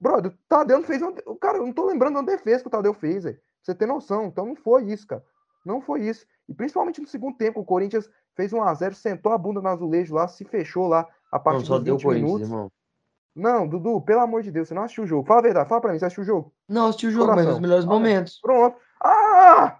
brother, 0.00 0.32
o 0.32 0.38
Tadeu 0.48 0.78
não 0.78 0.84
fez. 0.84 1.02
O 1.02 1.36
cara, 1.36 1.58
eu 1.58 1.66
não 1.66 1.72
tô 1.72 1.86
lembrando 1.86 2.16
uma 2.16 2.24
defesa 2.24 2.62
que 2.62 2.68
o 2.68 2.70
Tadeu 2.70 2.94
fez, 2.94 3.24
velho. 3.24 3.40
Você 3.62 3.74
tem 3.74 3.86
noção. 3.86 4.26
Então 4.26 4.46
não 4.46 4.56
foi 4.56 4.84
isso, 4.84 5.06
cara. 5.06 5.24
Não 5.64 5.80
foi 5.80 6.02
isso. 6.02 6.26
E 6.48 6.54
principalmente 6.54 7.00
no 7.00 7.06
segundo 7.06 7.36
tempo, 7.36 7.60
o 7.60 7.64
Corinthians 7.64 8.08
fez 8.34 8.52
1 8.52 8.62
a 8.62 8.74
0 8.74 8.94
sentou 8.94 9.32
a 9.32 9.38
bunda 9.38 9.60
no 9.60 9.68
azulejo 9.68 10.14
lá, 10.14 10.26
se 10.26 10.44
fechou 10.44 10.88
lá 10.88 11.06
a 11.30 11.38
partir 11.38 11.68
não, 11.70 11.82
dos 11.82 12.02
20 12.02 12.06
minutos. 12.06 12.48
Irmão. 12.48 12.72
Não, 13.34 13.66
Dudu, 13.66 14.00
pelo 14.00 14.20
amor 14.20 14.42
de 14.42 14.50
Deus, 14.50 14.68
você 14.68 14.74
não 14.74 14.82
assistiu 14.82 15.04
o 15.04 15.06
jogo. 15.06 15.26
Fala 15.26 15.40
a 15.40 15.42
verdade, 15.42 15.68
fala 15.68 15.80
pra 15.80 15.92
mim, 15.92 15.98
você 15.98 16.06
assistiu 16.06 16.22
o 16.22 16.26
jogo? 16.26 16.52
Não, 16.68 16.86
assisti 16.86 17.06
o 17.06 17.10
jogo, 17.10 17.26
Coração. 17.26 17.44
mas 17.44 17.54
nos 17.54 17.60
melhores 17.62 17.84
momentos. 17.84 18.40
Pronto. 18.40 18.76
Ah! 19.00 19.78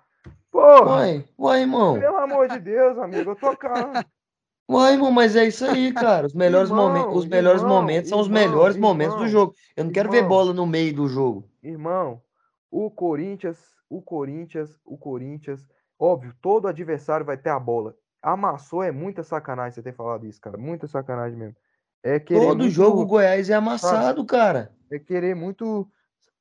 Porra! 0.51 0.91
Uai, 0.91 1.25
uai, 1.39 1.61
irmão. 1.61 1.99
Pelo 1.99 2.17
amor 2.17 2.49
de 2.49 2.59
Deus, 2.61 2.99
amigo, 2.99 3.31
eu 3.31 3.37
tô 3.37 3.57
cara. 3.57 4.05
Uai, 4.69 4.93
irmão, 4.93 5.11
mas 5.11 5.35
é 5.35 5.49
isso 5.49 5.65
aí, 5.65 5.93
cara. 5.93 6.29
Os 6.29 6.35
melhores, 6.35 6.71
irmão, 6.71 6.89
momentos, 6.89 7.17
os 7.17 7.27
melhores 7.27 7.61
irmão, 7.61 7.81
momentos 7.81 8.09
são 8.09 8.21
irmão, 8.21 8.21
os 8.21 8.29
melhores 8.29 8.77
momentos 8.77 9.17
do 9.17 9.27
jogo. 9.27 9.53
Eu 9.77 9.85
não 9.85 9.91
quero 9.91 10.09
ver 10.09 10.23
bola 10.23 10.55
no 10.55 10.65
meio 10.65 10.95
do 10.95 11.09
jogo. 11.09 11.45
Irmão, 11.61 12.23
o 12.71 12.91
Corinthians, 12.91 13.59
o 13.89 14.01
Corinthians, 14.01 14.79
o 14.85 14.97
Corinthians, 14.97 15.67
óbvio, 15.99 16.35
todo 16.41 16.69
adversário 16.69 17.27
vai 17.27 17.37
ter 17.37 17.51
a 17.51 17.59
bola. 17.59 17.95
Amassou 18.23 18.83
é 18.83 18.93
muita 18.93 19.23
sacanagem 19.23 19.73
você 19.73 19.83
ter 19.83 19.95
falado 19.95 20.27
isso, 20.27 20.41
cara. 20.41 20.57
Muita 20.57 20.87
sacanagem 20.87 21.39
mesmo. 21.39 21.57
É 22.03 22.21
querer 22.21 22.41
todo 22.41 22.59
muito... 22.59 22.71
jogo 22.71 23.03
o 23.03 23.07
Goiás 23.07 23.51
é 23.51 23.55
amassado, 23.55 24.25
cara. 24.25 24.73
É 24.91 24.99
querer 24.99 25.35
muito. 25.35 25.91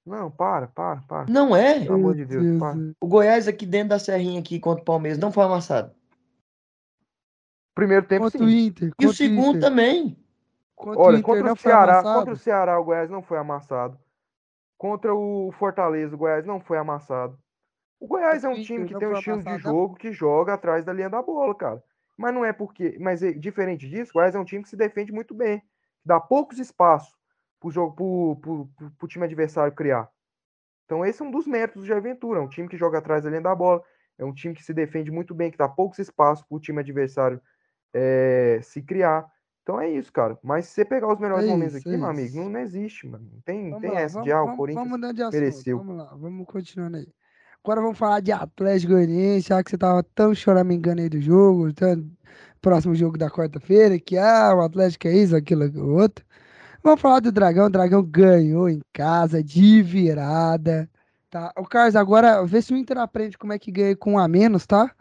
Não, 0.05 0.29
para, 0.29 0.67
para, 0.67 1.01
para. 1.01 1.25
Não 1.29 1.55
é? 1.55 1.79
Pelo 1.79 1.95
amor 1.95 2.15
de 2.15 2.25
Deus, 2.25 2.59
para. 2.59 2.77
O 3.01 3.07
Goiás 3.07 3.47
aqui 3.47 3.65
dentro 3.65 3.89
da 3.89 3.99
Serrinha 3.99 4.39
aqui 4.39 4.59
contra 4.59 4.81
o 4.81 4.85
Palmeiras 4.85 5.19
não 5.19 5.31
foi 5.31 5.43
amassado. 5.43 5.93
Primeiro 7.73 8.05
tempo 8.05 8.23
contra 8.23 8.39
sim. 8.39 8.45
O 8.45 8.49
Inter, 8.49 8.91
e 8.99 9.05
o 9.05 9.13
segundo 9.13 9.57
Inter. 9.57 9.61
também. 9.61 10.17
Contra 10.75 11.01
Olha, 11.01 11.19
o 11.19 11.21
contra 11.21 11.53
o 11.53 11.57
Ceará, 11.57 12.03
contra 12.03 12.33
o 12.33 12.37
Ceará 12.37 12.79
o 12.79 12.83
Goiás 12.83 13.09
não 13.09 13.21
foi 13.21 13.37
amassado. 13.37 13.97
Contra 14.79 15.13
o 15.13 15.51
Fortaleza 15.51 16.15
o 16.15 16.17
Goiás 16.17 16.45
não 16.45 16.61
foi 16.61 16.77
amassado. 16.77 17.37
O 17.99 18.07
Goiás 18.07 18.45
é 18.45 18.47
um 18.47 18.63
time 18.63 18.87
que 18.87 18.97
tem 18.97 19.09
um 19.09 19.13
estilo 19.13 19.43
de 19.43 19.57
jogo 19.57 19.95
que 19.95 20.13
joga 20.13 20.53
atrás 20.53 20.85
da 20.85 20.93
linha 20.93 21.09
da 21.09 21.21
bola, 21.21 21.53
cara. 21.53 21.83
Mas 22.17 22.33
não 22.33 22.45
é 22.45 22.53
porque, 22.53 22.97
mas 22.97 23.21
é, 23.21 23.33
diferente 23.33 23.89
disso, 23.89 24.11
o 24.11 24.13
Goiás 24.13 24.35
é 24.35 24.39
um 24.39 24.45
time 24.45 24.63
que 24.63 24.69
se 24.69 24.77
defende 24.77 25.11
muito 25.11 25.33
bem, 25.35 25.61
dá 26.03 26.17
poucos 26.17 26.59
espaços 26.59 27.13
pro 27.59 27.69
jogo 27.69 27.93
pro, 27.93 28.37
pro, 28.41 28.69
pro, 28.77 28.91
pro 28.91 29.07
time 29.09 29.25
adversário 29.25 29.75
criar. 29.75 30.09
Então 30.85 31.05
esse 31.05 31.21
é 31.21 31.25
um 31.25 31.31
dos 31.31 31.45
méritos 31.45 31.81
do 31.81 31.85
Jair 31.85 32.01
Ventura, 32.01 32.39
é 32.39 32.41
um 32.41 32.47
time 32.47 32.69
que 32.69 32.77
joga 32.77 32.99
atrás 32.99 33.25
da 33.25 33.29
linha 33.29 33.41
da 33.41 33.53
bola, 33.53 33.83
é 34.17 34.23
um 34.23 34.33
time 34.33 34.55
que 34.55 34.63
se 34.63 34.73
defende 34.73 35.11
muito 35.11 35.35
bem, 35.35 35.51
que 35.51 35.57
dá 35.57 35.67
poucos 35.67 35.99
espaços 35.99 36.45
pro 36.45 36.57
time 36.57 36.79
adversário 36.79 37.41
é, 37.93 38.61
se 38.63 38.81
criar. 38.81 39.29
Então 39.69 39.79
é 39.79 39.87
isso, 39.87 40.11
cara. 40.11 40.35
Mas 40.41 40.65
se 40.65 40.73
você 40.73 40.83
pegar 40.83 41.13
os 41.13 41.19
melhores 41.19 41.45
é 41.45 41.51
momentos 41.51 41.75
aqui, 41.75 41.93
é 41.93 41.97
meu 41.97 42.07
amigo, 42.07 42.37
não, 42.37 42.49
não, 42.49 42.59
existe, 42.59 43.05
mano. 43.07 43.29
Não 43.31 43.39
tem, 43.41 43.79
tem 43.79 43.91
lá, 43.91 44.01
essa 44.01 44.13
vamos, 44.15 44.25
de 44.25 44.31
ah, 44.31 44.41
o 44.41 44.57
Corinthians 44.57 44.89
vamos 44.89 45.15
de 45.15 45.21
assunto, 45.21 45.33
mereceu. 45.39 45.77
Vamos 45.77 45.97
lá, 45.97 46.15
vamos 46.15 46.47
continuando 46.47 46.97
aí. 46.97 47.07
Agora 47.63 47.79
vamos 47.79 47.97
falar 47.99 48.19
de 48.19 48.31
Atlético 48.31 48.93
Goianiense, 48.93 49.49
já 49.49 49.63
que 49.63 49.69
você 49.69 49.77
tava 49.77 50.01
tão 50.01 50.33
choramingando 50.33 51.01
aí 51.01 51.09
do 51.09 51.21
jogo, 51.21 51.71
tão... 51.71 52.09
próximo 52.59 52.95
jogo 52.95 53.15
da 53.15 53.29
quarta-feira, 53.29 53.99
que 53.99 54.17
ah, 54.17 54.55
o 54.55 54.61
Atlético 54.61 55.07
é 55.07 55.13
isso, 55.15 55.35
aquilo, 55.35 55.65
aquilo 55.65 55.93
outro. 55.93 56.25
Vamos 56.81 56.99
falar 56.99 57.19
do 57.19 57.31
Dragão, 57.31 57.67
o 57.67 57.69
Dragão 57.69 58.01
ganhou 58.01 58.67
em 58.67 58.81
casa, 58.91 59.43
de 59.43 59.83
virada, 59.83 60.89
tá? 61.29 61.53
O 61.55 61.63
Carlos, 61.63 61.95
agora, 61.95 62.43
vê 62.43 62.59
se 62.59 62.73
o 62.73 62.77
Inter 62.77 62.97
aprende 62.97 63.37
como 63.37 63.53
é 63.53 63.59
que 63.59 63.71
ganha 63.71 63.95
com 63.95 64.13
um 64.13 64.17
a 64.17 64.27
menos, 64.27 64.65
tá? 64.65 64.91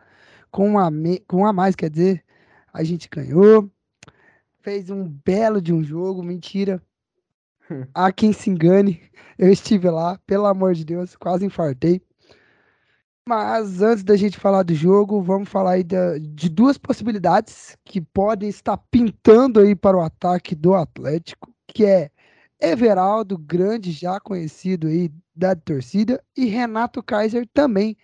Com 0.51 0.73
um 0.73 0.79
a, 0.79 0.91
me... 0.91 1.21
com 1.21 1.39
um 1.39 1.47
a 1.47 1.55
mais, 1.55 1.75
quer 1.75 1.89
dizer, 1.89 2.23
a 2.71 2.85
gente 2.85 3.09
ganhou, 3.09 3.71
fez 4.61 4.91
um 4.91 5.09
belo 5.09 5.61
de 5.61 5.73
um 5.73 5.83
jogo, 5.83 6.23
mentira. 6.23 6.83
Há 7.95 8.13
quem 8.13 8.33
se 8.33 8.51
engane, 8.51 9.03
eu 9.39 9.51
estive 9.51 9.89
lá, 9.91 10.19
pelo 10.27 10.47
amor 10.47 10.75
de 10.75 10.85
Deus, 10.85 11.17
quase 11.17 11.45
infartei. 11.45 12.01
Mas 13.27 13.83
antes 13.83 14.03
da 14.03 14.17
gente 14.17 14.39
falar 14.39 14.63
do 14.63 14.75
jogo, 14.75 15.21
vamos 15.21 15.51
falar 15.51 15.73
aí 15.73 15.85
de 15.85 16.49
duas 16.49 16.79
possibilidades 16.79 17.77
que 17.85 18.01
podem 18.01 18.49
estar 18.49 18.79
pintando 18.91 19.61
aí 19.61 19.77
para 19.77 19.99
o 19.99 20.01
ataque 20.01 20.55
do 20.55 20.75
Atlético, 20.75 21.53
que 21.67 21.85
é 21.85 22.11
Everaldo, 22.59 23.37
grande 23.37 23.93
já 23.93 24.19
conhecido 24.19 24.87
aí 24.87 25.13
da 25.37 25.55
torcida, 25.55 26.25
e 26.35 26.47
Renato 26.47 27.03
Kaiser 27.03 27.47
também, 27.53 27.99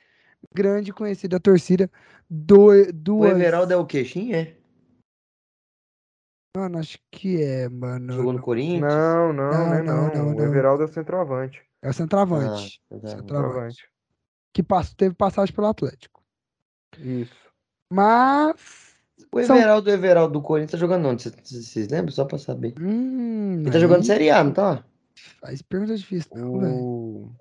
grande 0.54 0.92
conhecido 0.92 1.30
da 1.30 1.40
torcida. 1.40 1.90
Do, 2.28 2.70
duas... 2.92 3.32
O 3.32 3.36
Everaldo 3.36 3.72
é 3.72 3.76
o 3.76 3.86
queixinho, 3.86 4.36
é? 4.36 4.54
Mano, 6.56 6.78
acho 6.78 6.98
que 7.10 7.42
é, 7.42 7.68
mano. 7.68 8.12
Jogou 8.12 8.32
no 8.32 8.40
Corinthians? 8.40 8.80
Não, 8.80 9.32
não, 9.32 9.50
não, 9.50 9.70
né, 9.70 9.82
não, 9.82 10.08
não, 10.08 10.24
não, 10.32 10.36
O 10.36 10.42
Everaldo 10.42 10.82
é 10.82 10.86
o 10.86 10.92
centroavante. 10.92 11.60
É 11.82 11.88
o 11.88 11.92
centroavante. 11.92 12.80
Ah, 12.90 13.08
centroavante 13.08 13.94
que 14.54 14.62
passou, 14.62 14.94
teve 14.96 15.14
passagem 15.14 15.54
pelo 15.54 15.66
Atlético. 15.66 16.22
Isso. 16.98 17.34
Mas. 17.92 18.94
O 19.32 19.40
Everaldo, 19.40 19.90
são... 19.90 19.92
o 19.92 19.98
Everaldo 19.98 20.32
do 20.32 20.42
Corinthians 20.42 20.70
tá 20.70 20.78
jogando 20.78 21.06
onde? 21.08 21.28
Vocês 21.28 21.88
lembram? 21.88 22.12
Só 22.12 22.24
pra 22.24 22.38
saber. 22.38 22.74
Hum, 22.80 23.60
Ele 23.60 23.70
tá 23.70 23.76
aí... 23.76 23.80
jogando 23.80 24.06
Série 24.06 24.30
A, 24.30 24.44
não 24.44 24.52
tá? 24.52 24.84
Faz 25.40 25.60
perguntas 25.60 26.00
difíceis, 26.00 26.30
não, 26.34 26.54
o... 26.54 27.32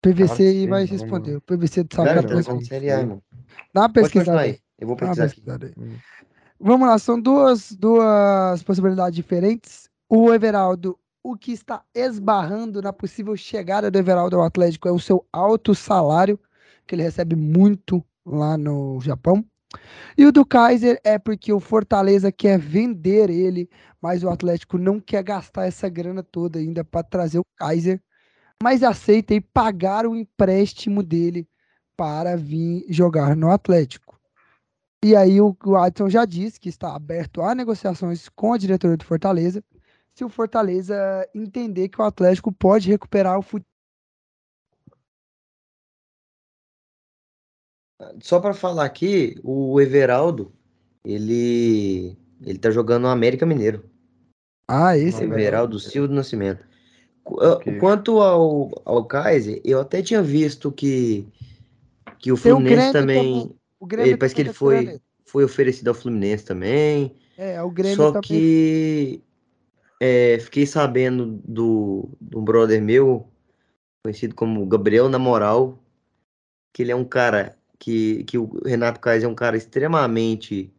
PVC 0.00 0.42
aí 0.42 0.66
vai 0.66 0.84
responder. 0.84 1.36
O 1.36 1.40
PVC 1.40 1.84
do 1.84 1.94
Salgado. 1.94 2.26
Tá 2.26 2.42
jogando 2.42 2.66
Série 2.66 2.90
A, 2.90 3.00
irmão. 3.00 3.22
Dá 3.72 3.82
uma 3.82 3.92
pesquisada 3.92 4.40
aí. 4.40 4.58
Eu 4.78 4.88
vou 4.88 4.96
pesquisar 4.96 5.26
aqui. 5.26 5.42
Aí. 5.48 5.96
Vamos 6.64 6.86
lá, 6.86 6.96
são 6.96 7.20
duas, 7.20 7.72
duas 7.72 8.62
possibilidades 8.62 9.16
diferentes. 9.16 9.90
O 10.08 10.32
Everaldo 10.32 10.96
o 11.24 11.36
que 11.36 11.52
está 11.52 11.84
esbarrando 11.94 12.80
na 12.80 12.92
possível 12.92 13.36
chegada 13.36 13.90
do 13.90 13.98
Everaldo 13.98 14.36
ao 14.36 14.44
Atlético 14.44 14.88
é 14.88 14.92
o 14.92 14.98
seu 14.98 15.26
alto 15.32 15.74
salário, 15.74 16.38
que 16.86 16.94
ele 16.94 17.02
recebe 17.02 17.36
muito 17.36 18.04
lá 18.24 18.56
no 18.56 19.00
Japão. 19.00 19.44
E 20.16 20.24
o 20.24 20.32
do 20.32 20.44
Kaiser 20.44 21.00
é 21.02 21.18
porque 21.18 21.52
o 21.52 21.60
Fortaleza 21.60 22.30
quer 22.30 22.58
vender 22.58 23.28
ele, 23.30 23.68
mas 24.00 24.22
o 24.22 24.28
Atlético 24.28 24.78
não 24.78 25.00
quer 25.00 25.22
gastar 25.22 25.66
essa 25.66 25.88
grana 25.88 26.22
toda 26.22 26.60
ainda 26.60 26.84
para 26.84 27.02
trazer 27.02 27.38
o 27.38 27.46
Kaiser, 27.56 28.00
mas 28.62 28.84
aceita 28.84 29.34
e 29.34 29.40
pagar 29.40 30.06
o 30.06 30.14
empréstimo 30.14 31.02
dele 31.02 31.48
para 31.96 32.36
vir 32.36 32.84
jogar 32.88 33.34
no 33.34 33.50
Atlético. 33.50 34.11
E 35.04 35.16
aí 35.16 35.40
o, 35.40 35.56
o 35.64 35.76
Adson 35.76 36.08
já 36.08 36.24
disse 36.24 36.60
que 36.60 36.68
está 36.68 36.94
aberto 36.94 37.42
a 37.42 37.54
negociações 37.54 38.28
com 38.28 38.52
a 38.52 38.58
diretoria 38.58 38.96
do 38.96 39.04
Fortaleza 39.04 39.62
se 40.14 40.24
o 40.24 40.28
Fortaleza 40.28 40.94
entender 41.34 41.88
que 41.88 42.00
o 42.00 42.04
Atlético 42.04 42.52
pode 42.52 42.88
recuperar 42.88 43.38
o 43.38 43.42
futebol. 43.42 43.66
Só 48.20 48.40
para 48.40 48.52
falar 48.52 48.84
aqui, 48.84 49.40
o 49.42 49.80
Everaldo, 49.80 50.52
ele 51.04 52.16
Ele 52.44 52.58
tá 52.58 52.70
jogando 52.70 53.02
no 53.02 53.08
América 53.08 53.46
Mineiro. 53.46 53.84
Ah, 54.68 54.96
esse 54.96 55.22
Everaldo 55.22 55.78
Silva 55.78 56.08
do 56.08 56.14
Nascimento. 56.14 56.66
Okay. 57.24 57.78
Quanto 57.78 58.20
ao, 58.20 58.70
ao 58.84 59.04
Kaiser, 59.04 59.60
eu 59.64 59.80
até 59.80 60.02
tinha 60.02 60.22
visto 60.22 60.72
que, 60.72 61.26
que 62.18 62.32
o 62.32 62.36
Fluminense 62.36 62.88
o 62.88 62.92
também. 62.92 63.56
O 63.82 63.86
Grêmio 63.86 64.16
parece 64.16 64.32
que 64.32 64.42
ele 64.42 64.52
foi, 64.52 65.00
foi 65.26 65.42
oferecido 65.42 65.88
ao 65.88 65.94
Fluminense 65.94 66.44
também. 66.44 67.16
É, 67.36 67.60
o 67.60 67.68
Grêmio 67.68 67.96
Só 67.96 68.12
também... 68.12 68.22
que 68.22 69.20
é, 70.00 70.38
fiquei 70.38 70.64
sabendo 70.66 71.40
do, 71.44 72.08
do 72.20 72.38
um 72.38 72.44
brother 72.44 72.80
meu, 72.80 73.26
conhecido 74.04 74.36
como 74.36 74.64
Gabriel 74.66 75.08
na 75.08 75.18
moral, 75.18 75.82
que 76.72 76.80
ele 76.80 76.92
é 76.92 76.94
um 76.94 77.04
cara 77.04 77.56
que, 77.76 78.22
que 78.22 78.38
o 78.38 78.62
Renato 78.64 79.00
Kaiser 79.00 79.28
é 79.28 79.32
um 79.32 79.34
cara 79.34 79.56
extremamente 79.56 80.72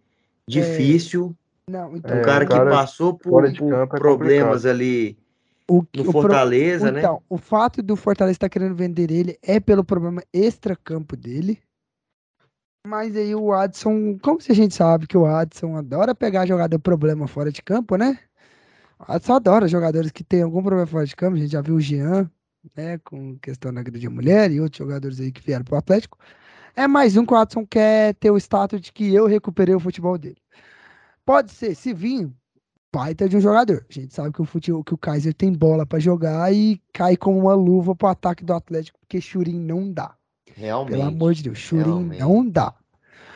é. 0.47 0.49
difícil. 0.49 1.35
É... 1.67 1.71
Não, 1.73 1.97
então, 1.97 2.17
um 2.17 2.21
cara, 2.21 2.45
cara 2.45 2.69
que 2.69 2.71
passou 2.71 3.13
por, 3.15 3.53
por 3.53 3.73
é 3.73 3.85
problemas 3.85 4.65
ali 4.65 5.17
o, 5.69 5.83
no 5.93 6.09
Fortaleza, 6.09 6.85
pro, 6.85 6.93
né? 6.93 6.99
Então, 7.01 7.21
o 7.27 7.37
fato 7.37 7.83
do 7.83 7.97
Fortaleza 7.97 8.37
estar 8.37 8.47
tá 8.47 8.49
querendo 8.49 8.75
vender 8.75 9.11
ele 9.11 9.37
é 9.43 9.59
pelo 9.59 9.83
problema 9.83 10.23
extra-campo 10.31 11.17
dele. 11.17 11.59
Mas 12.85 13.15
aí 13.15 13.33
o 13.33 13.53
Adson, 13.53 14.17
como 14.19 14.41
se 14.41 14.51
a 14.51 14.55
gente 14.55 14.75
sabe 14.75 15.07
que 15.07 15.17
o 15.17 15.25
Adson 15.25 15.77
adora 15.77 16.13
pegar 16.13 16.45
jogador 16.45 16.77
problema 16.79 17.27
fora 17.27 17.49
de 17.51 17.61
campo, 17.61 17.95
né? 17.95 18.19
O 18.99 19.11
Adson 19.13 19.33
adora 19.35 19.67
jogadores 19.69 20.11
que 20.11 20.23
tem 20.23 20.41
algum 20.41 20.61
problema 20.61 20.85
fora 20.85 21.05
de 21.05 21.15
campo. 21.15 21.37
A 21.37 21.39
gente 21.39 21.51
já 21.51 21.61
viu 21.61 21.75
o 21.75 21.81
Jean, 21.81 22.29
né? 22.75 22.97
Com 22.99 23.37
questão 23.39 23.73
da 23.73 23.79
agredir 23.81 24.09
mulher 24.09 24.51
e 24.51 24.59
outros 24.59 24.79
jogadores 24.79 25.19
aí 25.21 25.31
que 25.31 25.41
vieram 25.41 25.63
pro 25.63 25.77
Atlético. 25.77 26.17
É 26.75 26.87
mais 26.87 27.15
um 27.15 27.25
que 27.25 27.33
o 27.33 27.37
Adson 27.37 27.65
quer 27.65 28.15
ter 28.15 28.31
o 28.31 28.37
status 28.37 28.81
de 28.81 28.91
que 28.91 29.13
eu 29.13 29.27
recuperei 29.27 29.75
o 29.75 29.79
futebol 29.79 30.17
dele. 30.17 30.41
Pode 31.25 31.51
ser, 31.51 31.75
se 31.75 31.93
vir, 31.93 32.29
baita 32.91 33.29
de 33.29 33.37
um 33.37 33.41
jogador. 33.41 33.85
A 33.89 33.93
gente 33.93 34.13
sabe 34.13 34.33
que 34.33 34.41
o, 34.41 34.45
futebol, 34.45 34.83
que 34.83 34.93
o 34.93 34.97
Kaiser 34.97 35.33
tem 35.33 35.53
bola 35.53 35.85
para 35.85 35.99
jogar 35.99 36.53
e 36.53 36.81
cai 36.93 37.15
como 37.15 37.39
uma 37.39 37.55
luva 37.55 37.95
pro 37.95 38.07
ataque 38.09 38.43
do 38.43 38.53
Atlético, 38.53 38.99
porque 38.99 39.21
Churin 39.21 39.59
não 39.59 39.91
dá. 39.91 40.15
Realmente. 40.55 40.97
Pelo 40.97 41.07
amor 41.07 41.33
de 41.33 41.43
Deus, 41.43 41.57
Churin 41.57 42.17
não 42.19 42.47
dá. 42.47 42.73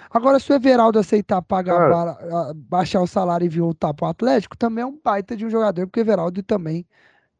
Agora, 0.10 0.40
se 0.40 0.52
o 0.52 0.56
Everaldo 0.56 1.00
aceitar 1.00 1.42
pagar, 1.42 1.90
para, 1.90 2.54
baixar 2.56 3.02
o 3.02 3.08
salário 3.08 3.46
e 3.46 3.50
voltar 3.50 3.94
pro 3.94 4.06
Atlético, 4.06 4.58
também 4.58 4.84
é 4.84 4.86
um 4.86 5.00
baita 5.04 5.36
de 5.36 5.46
um 5.46 5.50
jogador, 5.50 5.86
porque 5.86 6.00
o 6.00 6.04
Everaldo 6.04 6.42
também 6.42 6.86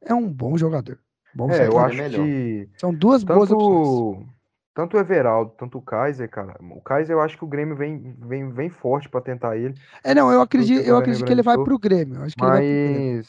é 0.02 0.14
um 0.14 0.28
bom 0.28 0.58
jogador. 0.58 1.00
Bom 1.34 1.50
é, 1.52 1.68
eu 1.68 1.78
acho 1.80 1.98
que. 1.98 2.70
São 2.78 2.94
duas 2.94 3.24
tanto, 3.24 3.38
boas 3.38 3.52
opções. 3.52 4.28
Tanto 4.74 4.98
o 4.98 5.00
Everaldo, 5.00 5.54
tanto 5.58 5.78
o 5.78 5.82
Kaiser, 5.82 6.30
cara. 6.30 6.56
O 6.60 6.82
Kaiser 6.82 7.16
eu 7.16 7.22
acho 7.22 7.38
que 7.38 7.44
o 7.44 7.48
Grêmio 7.48 7.76
vem, 7.76 8.16
vem, 8.20 8.50
vem 8.52 8.70
forte 8.70 9.10
para 9.10 9.22
tentar 9.22 9.58
ele. 9.58 9.74
É, 10.04 10.14
não, 10.14 10.32
eu 10.32 10.42
acredito, 10.42 10.86
eu 10.86 10.98
acredito 10.98 11.26
que 11.26 11.32
ele 11.32 11.42
vai 11.42 11.58
pro 11.58 11.80
Grêmio. 11.80 12.18
Eu 12.18 12.24
acho 12.24 12.36
que 12.36 12.44
mas. 12.44 12.64
Ele 12.64 13.24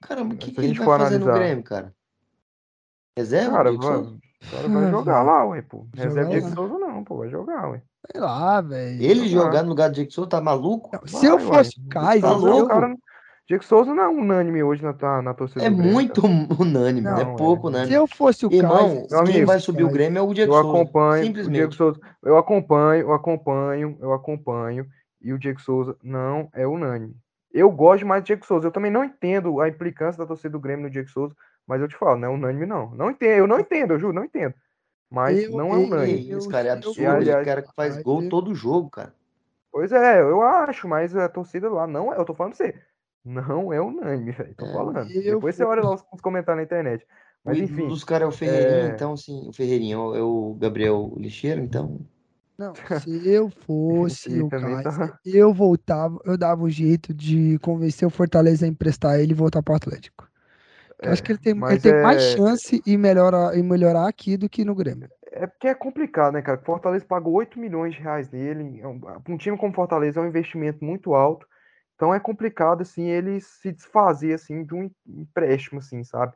Caramba, 0.00 0.34
o 0.34 0.36
que, 0.36 0.50
que 0.50 0.60
ele 0.60 0.74
vai 0.74 0.86
fazer 0.98 1.16
analisar... 1.16 1.32
no 1.32 1.38
Grêmio, 1.38 1.64
cara? 1.64 1.94
Reserva? 3.16 3.56
Cara, 3.56 3.72
vai, 3.72 4.18
o 4.46 4.50
cara 4.50 4.68
vai 4.68 4.90
jogar 4.90 5.22
lá, 5.22 5.46
ué, 5.46 5.62
pô. 5.62 5.86
Reserva 5.94 6.30
de 6.30 6.54
Souza 6.54 6.78
não, 6.78 7.04
pô, 7.04 7.18
vai 7.18 7.28
jogar, 7.28 7.70
ué. 7.70 7.82
Sei 8.10 8.20
lá, 8.20 8.60
velho. 8.60 9.02
Ele 9.02 9.28
jogar 9.28 9.62
no 9.62 9.70
lugar 9.70 9.88
do 9.88 9.94
Diego 9.94 10.12
Souza 10.12 10.30
tá 10.30 10.40
maluco? 10.40 10.90
Não, 10.92 11.06
se 11.06 11.26
eu 11.26 11.38
fosse 11.38 11.80
o 11.80 11.88
Kaiser, 11.88 12.30
tá 12.30 12.36
louco? 12.36 12.68
Cara, 12.68 12.94
Diego 13.46 13.64
Souza 13.64 13.94
não 13.94 14.04
é 14.04 14.08
unânime 14.08 14.62
hoje 14.62 14.82
na, 14.82 15.22
na 15.22 15.34
torcida 15.34 15.64
É 15.64 15.70
muito 15.70 16.22
unânime, 16.58 17.02
não, 17.02 17.18
é 17.18 17.36
pouco 17.36 17.68
unânime. 17.68 17.88
Se 17.88 17.94
eu 17.94 18.06
fosse 18.06 18.46
o 18.46 18.52
Irmão, 18.52 19.06
Kaiser, 19.08 19.24
quem 19.24 19.44
vai 19.44 19.58
subir 19.58 19.84
o 19.84 19.90
Grêmio 19.90 20.18
é 20.18 20.22
o 20.22 20.32
Diego 20.32 20.52
eu 20.54 20.62
Souza. 20.62 20.78
Acompanho 20.78 21.24
simplesmente. 21.24 21.50
O 21.50 21.52
Diego 21.52 21.74
Souza. 21.74 22.00
Eu 22.22 22.38
acompanho, 22.38 23.02
eu 23.02 23.12
acompanho, 23.12 23.98
eu 24.00 24.12
acompanho. 24.12 24.86
E 25.20 25.32
o 25.32 25.38
Diego 25.38 25.60
Souza 25.60 25.96
não 26.02 26.48
é 26.54 26.66
unânime. 26.66 27.14
Eu 27.52 27.70
gosto 27.70 28.06
mais 28.06 28.22
do 28.22 28.26
Diego 28.26 28.44
Souza. 28.46 28.66
Eu 28.66 28.72
também 28.72 28.90
não 28.90 29.04
entendo 29.04 29.60
a 29.60 29.68
implicância 29.68 30.18
da 30.18 30.26
torcida 30.26 30.50
do 30.50 30.60
Grêmio 30.60 30.84
no 30.84 30.90
Diego 30.90 31.08
Souza, 31.08 31.34
mas 31.66 31.80
eu 31.80 31.88
te 31.88 31.96
falo, 31.96 32.18
não 32.18 32.28
é 32.28 32.30
unânime, 32.30 32.66
não. 32.66 32.90
Não 32.94 33.10
entendo, 33.10 33.38
eu 33.38 33.46
não 33.46 33.60
entendo, 33.60 33.94
eu 33.94 33.98
juro, 33.98 34.12
não 34.12 34.24
entendo. 34.24 34.54
Mas 35.10 35.44
eu, 35.44 35.52
não 35.52 35.72
é 35.72 35.76
unânime. 35.76 36.30
Esse 36.30 36.48
cara 36.48 36.68
é 36.68 36.70
absurdo, 36.72 37.00
e, 37.00 37.06
aliás, 37.06 37.42
o 37.42 37.44
cara 37.44 37.62
que 37.62 37.74
faz 37.74 38.02
gol 38.02 38.28
todo 38.28 38.54
jogo, 38.54 38.90
cara. 38.90 39.14
Pois 39.70 39.90
é, 39.92 40.20
eu 40.20 40.40
acho, 40.42 40.86
mas 40.86 41.16
a 41.16 41.28
torcida 41.28 41.68
lá 41.68 41.86
não 41.86 42.12
é. 42.12 42.18
Eu 42.18 42.24
tô 42.24 42.34
falando 42.34 42.56
pra 42.56 42.66
você. 42.66 42.74
Não 43.24 43.72
é 43.72 43.80
unânime, 43.80 44.32
velho. 44.32 44.54
Tô 44.54 44.66
é, 44.66 44.72
falando. 44.72 45.10
Eu 45.10 45.34
Depois 45.36 45.56
você 45.56 45.64
olha 45.64 45.82
lá 45.82 45.94
os, 45.94 46.20
comentários 46.20 46.58
na 46.58 46.64
internet. 46.64 47.06
Mas 47.42 47.58
enfim. 47.58 47.84
Um 47.84 47.88
dos 47.88 48.04
caras 48.04 48.26
é 48.26 48.28
o 48.28 48.32
Ferreirinho, 48.32 48.90
é... 48.90 48.94
então, 48.94 49.16
sim, 49.16 49.48
o 49.48 49.52
Ferreirinho 49.52 50.14
é 50.14 50.22
o 50.22 50.54
Gabriel 50.54 51.12
Lixeiro, 51.16 51.60
então. 51.60 52.00
Não, 52.56 52.72
se 52.74 53.28
eu 53.28 53.50
fosse 53.50 54.28
o 54.40 54.48
cara, 54.48 54.82
tá... 54.82 55.18
eu 55.24 55.52
voltava, 55.52 56.20
eu 56.24 56.38
dava 56.38 56.62
um 56.62 56.70
jeito 56.70 57.12
de 57.12 57.58
convencer 57.58 58.06
o 58.06 58.10
Fortaleza 58.10 58.64
a 58.64 58.68
emprestar 58.68 59.18
ele 59.18 59.32
e 59.32 59.36
voltar 59.36 59.62
para 59.62 59.72
o 59.72 59.76
Atlético. 59.76 60.28
É, 61.02 61.10
acho 61.10 61.22
que 61.22 61.32
ele 61.32 61.38
tem, 61.38 61.52
ele 61.52 61.80
tem 61.80 61.92
é... 61.92 62.02
mais 62.02 62.22
chance 62.22 62.82
em 62.86 62.96
melhorar, 62.96 63.56
em 63.56 63.62
melhorar 63.62 64.08
aqui 64.08 64.36
do 64.36 64.48
que 64.48 64.64
no 64.64 64.74
Grêmio. 64.74 65.08
É 65.32 65.46
porque 65.46 65.68
é 65.68 65.74
complicado, 65.74 66.34
né, 66.34 66.42
cara? 66.42 66.58
Fortaleza 66.58 67.04
pagou 67.04 67.34
8 67.34 67.58
milhões 67.58 67.94
de 67.94 68.00
reais 68.00 68.30
nele. 68.30 68.80
É 68.80 68.86
um 68.86 69.36
time 69.36 69.58
como 69.58 69.74
Fortaleza 69.74 70.20
é 70.20 70.22
um 70.22 70.28
investimento 70.28 70.84
muito 70.84 71.14
alto. 71.14 71.46
Então 71.96 72.14
é 72.14 72.20
complicado, 72.20 72.82
assim, 72.82 73.08
ele 73.08 73.40
se 73.40 73.72
desfazer, 73.72 74.34
assim, 74.34 74.64
de 74.64 74.74
um 74.74 74.90
empréstimo, 75.06 75.78
assim, 75.78 76.02
sabe? 76.04 76.34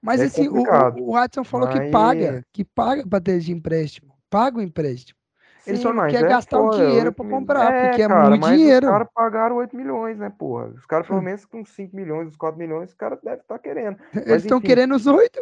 Mas, 0.00 0.20
é 0.20 0.24
assim, 0.24 0.48
o, 0.48 0.62
o 1.02 1.12
Watson 1.12 1.44
falou 1.44 1.68
mas... 1.68 1.78
que 1.78 1.90
paga, 1.90 2.44
que 2.52 2.64
paga 2.64 3.06
para 3.06 3.20
ter 3.20 3.40
de 3.40 3.52
empréstimo. 3.52 4.14
Paga 4.30 4.58
o 4.58 4.62
empréstimo. 4.62 5.18
Ele 5.66 5.78
só 5.78 5.92
não 5.92 6.06
quer 6.08 6.24
é, 6.24 6.28
gastar 6.28 6.60
o 6.60 6.70
dinheiro 6.70 7.12
para 7.12 7.28
comprar, 7.28 7.74
é, 7.74 7.88
porque 7.88 8.02
é 8.02 8.08
cara, 8.08 8.30
muito 8.30 8.40
mas 8.42 8.58
dinheiro. 8.58 8.86
Os 8.86 8.92
caras 8.92 9.08
pagaram 9.14 9.56
8 9.56 9.76
milhões, 9.76 10.18
né, 10.18 10.30
porra? 10.30 10.66
Os 10.68 10.86
caras, 10.86 11.06
pelo 11.06 11.18
hum. 11.18 11.22
menos 11.22 11.44
com 11.44 11.64
5 11.64 11.94
milhões, 11.94 12.28
os 12.28 12.36
4 12.36 12.58
milhões, 12.58 12.90
os 12.90 12.94
caras 12.94 13.18
devem 13.22 13.40
estar 13.40 13.54
tá 13.54 13.58
querendo. 13.58 13.98
Eles 14.14 14.44
estão 14.44 14.60
querendo 14.60 14.94
os 14.94 15.06
8? 15.06 15.40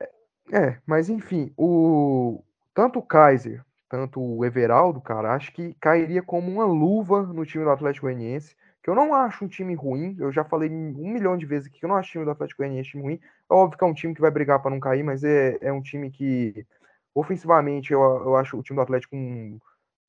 É, 0.00 0.10
é, 0.52 0.78
mas 0.86 1.08
enfim, 1.08 1.52
o 1.56 2.42
tanto 2.74 2.98
o 2.98 3.02
Kaiser 3.02 3.62
tanto 3.92 4.22
o 4.22 4.42
Everaldo, 4.42 5.02
cara, 5.02 5.34
acho 5.34 5.52
que 5.52 5.76
cairia 5.78 6.22
como 6.22 6.50
uma 6.50 6.64
luva 6.64 7.24
no 7.24 7.44
time 7.44 7.62
do 7.62 7.68
Atlético 7.68 8.06
Goianiense, 8.06 8.56
que 8.82 8.88
eu 8.88 8.94
não 8.94 9.14
acho 9.14 9.44
um 9.44 9.48
time 9.48 9.74
ruim, 9.74 10.16
eu 10.18 10.32
já 10.32 10.42
falei 10.42 10.70
um 10.70 11.12
milhão 11.12 11.36
de 11.36 11.44
vezes 11.44 11.68
aqui 11.68 11.78
que 11.78 11.84
eu 11.84 11.90
não 11.90 11.96
acho 11.96 12.08
o 12.08 12.12
time 12.12 12.24
do 12.24 12.30
Atlético 12.30 12.62
Goianiense 12.62 12.88
time 12.88 13.02
ruim, 13.02 13.20
é 13.50 13.54
óbvio 13.54 13.76
que 13.76 13.84
é 13.84 13.86
um 13.86 13.92
time 13.92 14.14
que 14.14 14.20
vai 14.22 14.30
brigar 14.30 14.62
para 14.62 14.70
não 14.70 14.80
cair, 14.80 15.02
mas 15.02 15.22
é, 15.22 15.58
é 15.60 15.70
um 15.70 15.82
time 15.82 16.10
que, 16.10 16.66
ofensivamente, 17.14 17.92
eu, 17.92 18.00
eu 18.00 18.36
acho 18.36 18.58
o 18.58 18.62
time 18.62 18.76
do 18.76 18.82
Atlético 18.82 19.16
um, 19.16 19.58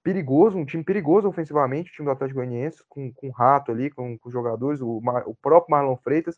perigoso, 0.03 0.57
um 0.57 0.65
time 0.65 0.83
perigoso 0.83 1.27
ofensivamente, 1.27 1.91
o 1.91 1.93
time 1.93 2.05
do 2.05 2.11
Atlético 2.11 2.39
Goianiense, 2.39 2.83
com, 2.87 3.11
com 3.11 3.27
o 3.29 3.31
Rato 3.31 3.71
ali, 3.71 3.89
com, 3.89 4.17
com 4.17 4.29
os 4.29 4.33
jogadores, 4.33 4.81
o, 4.81 5.01
o 5.25 5.35
próprio 5.41 5.71
Marlon 5.71 5.95
Freitas, 5.97 6.37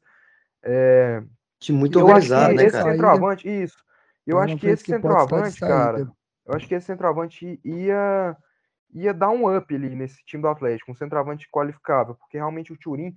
é, 0.64 1.24
time 1.60 1.78
muito 1.78 2.00
organizado, 2.00 2.54
né, 2.54 2.64
esse 2.64 2.78
cara? 2.78 2.92
Centroavante, 2.92 3.64
isso. 3.64 3.78
Eu 4.26 4.40
acho 4.40 4.58
que 4.58 4.68
esse 4.68 4.86
centroavante, 4.86 5.60
cara, 5.60 6.12
eu 6.46 6.54
acho 6.56 6.68
que 6.68 6.74
esse 6.74 6.88
centroavante 6.88 7.60
ia 7.64 8.36
ia 8.94 9.14
dar 9.14 9.30
um 9.30 9.54
up 9.56 9.76
ali 9.76 9.94
nesse 9.94 10.24
time 10.24 10.42
do 10.42 10.48
Atlético, 10.48 10.92
um 10.92 10.96
centroavante 10.96 11.50
qualificável, 11.52 12.16
porque 12.16 12.38
realmente 12.38 12.72
o 12.72 12.78
Turim 12.78 13.14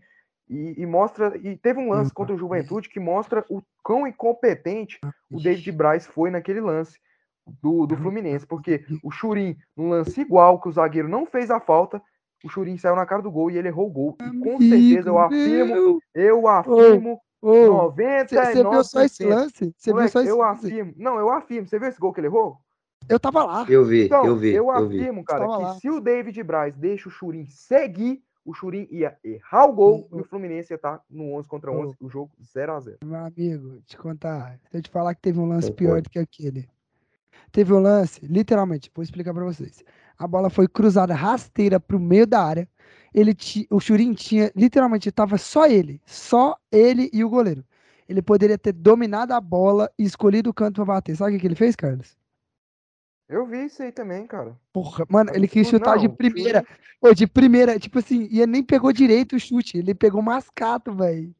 e, 0.49 0.75
e, 0.77 0.85
mostra 0.85 1.37
e 1.37 1.57
teve 1.57 1.79
um 1.79 1.91
lance 1.91 2.13
contra 2.13 2.35
o 2.35 2.39
Juventude 2.39 2.89
que 2.89 2.99
mostra 2.99 3.45
o 3.49 3.63
quão 3.83 4.07
incompetente 4.07 4.99
o 5.31 5.41
David 5.41 5.71
Braz 5.71 6.05
foi 6.05 6.31
naquele 6.31 6.61
lance 6.61 6.99
do, 7.63 7.87
do 7.87 7.97
Fluminense, 7.97 8.47
porque 8.47 8.85
o 9.03 9.11
Churim, 9.11 9.57
num 9.77 9.91
lance 9.91 10.21
igual 10.21 10.61
que 10.61 10.69
o 10.69 10.73
zagueiro 10.73 11.09
não 11.09 11.27
fez 11.27 11.51
a 11.51 11.61
falta, 11.61 12.03
o 12.45 12.49
Churim 12.49 12.77
saiu 12.77 12.97
na 12.97 13.07
cara 13.07 13.23
do 13.23 13.31
gol 13.31 13.51
e 13.51 13.59
ele 13.59 13.69
errou 13.69 13.89
o 13.89 13.93
gol. 13.93 14.17
E 14.21 14.39
com 14.39 14.59
certeza 14.59 15.09
eu 15.09 15.19
afirmo, 15.19 16.01
eu 16.15 16.49
afirmo 16.49 17.21
oh, 17.43 17.93
99%. 17.93 18.29
Você 18.29 18.63
viu 18.63 18.85
só 18.85 19.03
esse 19.03 19.25
lance? 19.25 19.75
Você 19.77 19.93
viu 19.93 20.09
só 20.09 20.21
esse 20.21 20.31
eu 20.31 20.43
afirmo. 20.43 20.93
Não, 20.97 21.19
eu 21.19 21.31
afirmo. 21.31 21.67
Você 21.69 21.79
viu 21.79 21.89
esse 21.89 21.99
gol 21.99 22.13
que 22.13 22.21
ele 22.21 22.29
errou? 22.29 22.59
Eu 23.09 23.19
tava 23.19 23.45
lá. 23.45 23.67
Eu 23.69 23.85
vi, 23.85 24.05
então, 24.05 24.25
eu 24.25 24.37
vi. 24.37 24.51
Eu, 24.51 24.65
eu 24.65 24.71
afirmo, 24.71 25.21
vi. 25.21 25.25
cara, 25.25 25.45
que 25.47 25.63
lá. 25.63 25.75
se 25.75 25.91
o 25.91 26.01
David 26.01 26.43
Braz 26.43 26.77
deixa 26.77 27.09
o 27.09 27.13
Churin 27.13 27.47
seguir, 27.47 28.23
o 28.45 28.55
Churin 28.55 28.87
ia 28.91 29.17
errar 29.25 29.67
o 29.67 29.73
gol 29.73 30.09
e 30.13 30.21
o 30.21 30.25
Fluminense 30.25 30.73
ia 30.73 30.77
estar 30.77 31.03
no 31.09 31.35
11 31.35 31.49
contra 31.49 31.71
11, 31.71 31.97
o 32.01 32.09
jogo 32.09 32.33
0 32.43 32.73
a 32.73 32.81
0 32.81 32.99
Meu 33.05 33.25
amigo, 33.25 33.81
te 33.83 33.97
contar, 33.97 34.59
se 34.71 34.79
eu 34.79 34.83
te 34.83 34.91
falar 34.91 35.15
que 35.15 35.21
teve 35.21 35.39
um 35.39 35.47
lance 35.47 35.73
pior 35.73 36.01
do 36.01 36.11
que 36.11 36.19
aquele. 36.19 36.69
Teve 37.51 37.73
um 37.73 37.79
lance, 37.79 38.25
literalmente, 38.27 38.91
vou 38.95 39.03
explicar 39.03 39.33
para 39.33 39.45
vocês. 39.45 39.83
A 40.19 40.27
bola 40.27 40.51
foi 40.51 40.69
cruzada 40.69 41.15
rasteira 41.15 41.79
pro 41.81 41.99
meio 41.99 42.27
da 42.27 42.43
área. 42.43 42.69
Ele 43.15 43.37
o 43.71 43.81
Churin 43.81 44.13
tinha, 44.13 44.53
literalmente, 44.55 45.11
tava 45.11 45.39
só 45.39 45.67
ele, 45.67 46.01
só 46.05 46.57
ele 46.71 47.09
e 47.13 47.25
o 47.25 47.29
goleiro. 47.29 47.65
Ele 48.09 48.23
poderia 48.23 48.59
ter 48.59 48.73
dominado 48.73 49.33
a 49.33 49.41
bola 49.41 49.91
e 49.99 50.05
escolhido 50.05 50.51
o 50.51 50.55
canto 50.55 50.77
para 50.77 50.95
bater. 50.95 51.17
Sabe 51.17 51.37
o 51.37 51.41
que 51.41 51.47
ele 51.47 51.55
fez, 51.55 51.77
Carlos? 51.77 52.17
Eu 53.29 53.47
vi 53.47 53.67
isso 53.67 53.83
aí 53.83 53.93
também, 53.93 54.27
cara. 54.27 54.59
Porra, 54.73 55.05
mano, 55.09 55.31
ele 55.35 55.47
quis 55.47 55.69
chutar 55.69 55.97
não, 55.97 56.03
de 56.03 56.09
primeira. 56.09 56.65
Pô, 56.99 57.13
de 57.13 57.27
primeira, 57.27 57.79
tipo 57.79 57.99
assim, 57.99 58.27
e 58.31 58.41
ele 58.41 58.53
nem 58.53 58.63
pegou 58.63 58.93
direito 58.93 59.37
o 59.37 59.41
chute, 59.41 59.77
ele 59.77 59.95
pegou 59.95 60.23
mascato, 60.23 60.95
velho. 60.95 61.35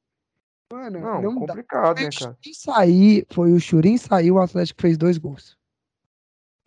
Mano, 0.71 1.01
não, 1.01 1.23
não 1.23 1.35
complicado, 1.35 1.97
dá. 1.97 2.03
né, 2.03 2.11
cara? 2.11 2.39
Sair, 2.53 3.27
foi 3.31 3.53
o 3.53 3.59
Churin 3.59 3.97
sair, 3.97 4.31
o 4.31 4.39
Atlético 4.39 4.83
fez 4.83 4.99
dois 4.99 5.17
gols. 5.17 5.58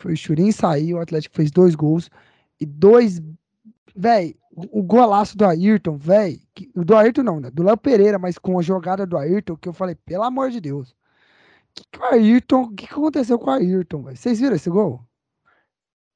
Foi 0.02 0.14
o 0.14 0.18
Churin 0.18 0.52
sair, 0.52 0.94
o 0.94 1.00
Atlético 1.00 1.36
fez 1.36 1.52
dois 1.52 1.76
gols. 1.76 2.10
E 2.60 2.66
dois. 2.66 3.22
Véi, 3.96 4.36
o 4.56 4.82
golaço 4.84 5.38
do 5.38 5.46
Ayrton, 5.46 5.98
velho. 5.98 6.40
Do 6.76 6.96
Ayrton 6.96 7.24
não, 7.24 7.40
né? 7.40 7.52
Do 7.52 7.64
Léo 7.64 7.78
Pereira, 7.78 8.18
mas 8.20 8.38
com 8.38 8.58
a 8.58 8.62
jogada 8.62 9.06
do 9.06 9.18
Ayrton, 9.18 9.56
que 9.56 9.70
eu 9.70 9.74
falei, 9.74 9.96
pelo 9.96 10.24
amor 10.24 10.50
de 10.50 10.60
Deus. 10.60 10.96
Que 11.74 11.84
que 11.92 12.00
o 12.00 12.04
Ayrton, 12.06 12.64
o 12.64 12.70
que, 12.76 12.88
que 12.88 12.94
aconteceu 12.94 13.38
com 13.40 13.50
o 13.50 13.54
Ayrton, 13.54 14.04
velho? 14.04 14.18
Vocês 14.18 14.40
viram 14.40 14.56
esse 14.56 14.70
gol? 14.70 15.02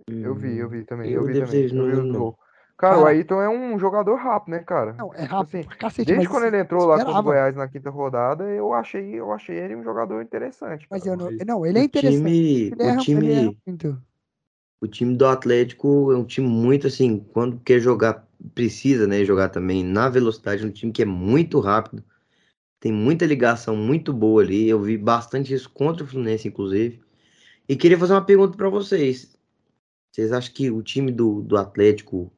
Eu 0.08 0.36
vi, 0.36 0.58
eu 0.58 0.70
vi 0.70 0.84
também. 0.84 1.12
Eu 1.12 1.22
Eu, 1.22 1.28
vi 1.28 1.34
também. 1.40 1.64
eu 1.70 2.04
vi 2.04 2.10
o 2.10 2.14
gol. 2.14 2.40
Cara, 2.78 2.98
o 2.98 3.04
Cara- 3.04 3.10
Ayrton 3.12 3.42
é 3.42 3.50
um 3.50 3.80
jogador 3.80 4.16
rápido, 4.16 4.52
né, 4.52 4.60
cara? 4.60 4.94
Não, 4.94 5.14
é 5.14 5.22
Tipo 5.22 5.36
rápido 5.36 5.58
assim, 5.58 5.70
cacete, 5.78 6.12
Desde 6.12 6.28
quando 6.28 6.46
ele 6.46 6.60
entrou 6.60 6.86
lá 6.86 6.98
contra 6.98 7.20
o. 7.20 7.24
Goiás 7.24 7.56
na 7.56 7.68
quinta 7.70 7.90
rodada, 7.90 8.44
eu 8.44 8.74
achei, 8.74 9.18
eu 9.18 9.32
achei 9.32 9.56
ele 9.58 9.76
um 9.76 9.84
jogador 9.84 10.22
interessante, 10.22 10.86
Mas 10.90 11.04
cara. 11.04 11.14
eu 11.14 11.18
não, 11.18 11.32
não, 11.46 11.66
ele 11.66 11.80
é 11.80 11.82
O 11.82 11.86
interessante. 11.86 12.24
time, 12.24 12.68
Ele 12.68 12.84
o 12.84 12.86
erra, 12.86 12.86
ele 12.86 12.88
erra 12.88 13.02
time, 13.02 13.58
muito. 13.66 14.02
o 14.82 14.88
time 14.88 15.16
do 15.16 15.26
Atlético 15.26 16.12
é 16.12 16.18
um 16.18 16.26
time 16.26 16.48
muito 16.48 16.88
assim, 16.88 17.20
quando 17.32 17.60
quer 17.62 17.80
jogar, 17.80 18.28
precisa, 18.54 19.08
né, 19.08 19.24
jogar 19.24 19.50
também 19.50 19.84
na 19.84 20.10
velocidade, 20.10 20.66
um 20.66 20.72
time 20.72 20.92
que 20.92 21.02
é 21.02 21.06
muito 21.06 21.60
rápido, 21.62 22.04
tem 22.80 22.92
muita 22.92 23.26
ligação 23.26 23.76
muito 23.76 24.12
boa 24.14 24.44
ali. 24.44 24.68
Eu 24.68 24.82
vi 24.82 24.98
bastante 24.98 25.54
isso 25.54 25.70
contra 25.70 26.04
o 26.04 26.08
Fluminense, 26.08 26.48
inclusive. 26.48 27.02
E 27.68 27.76
queria 27.76 27.98
fazer 27.98 28.14
uma 28.14 28.26
pergunta 28.26 28.56
para 28.58 28.70
vocês. 28.70 29.36
Vocês 30.12 30.32
acham 30.32 30.54
que 30.54 30.70
o 30.70 30.84
time 30.84 31.12
do, 31.12 31.42
do 31.42 31.58
Atlético 31.58 32.32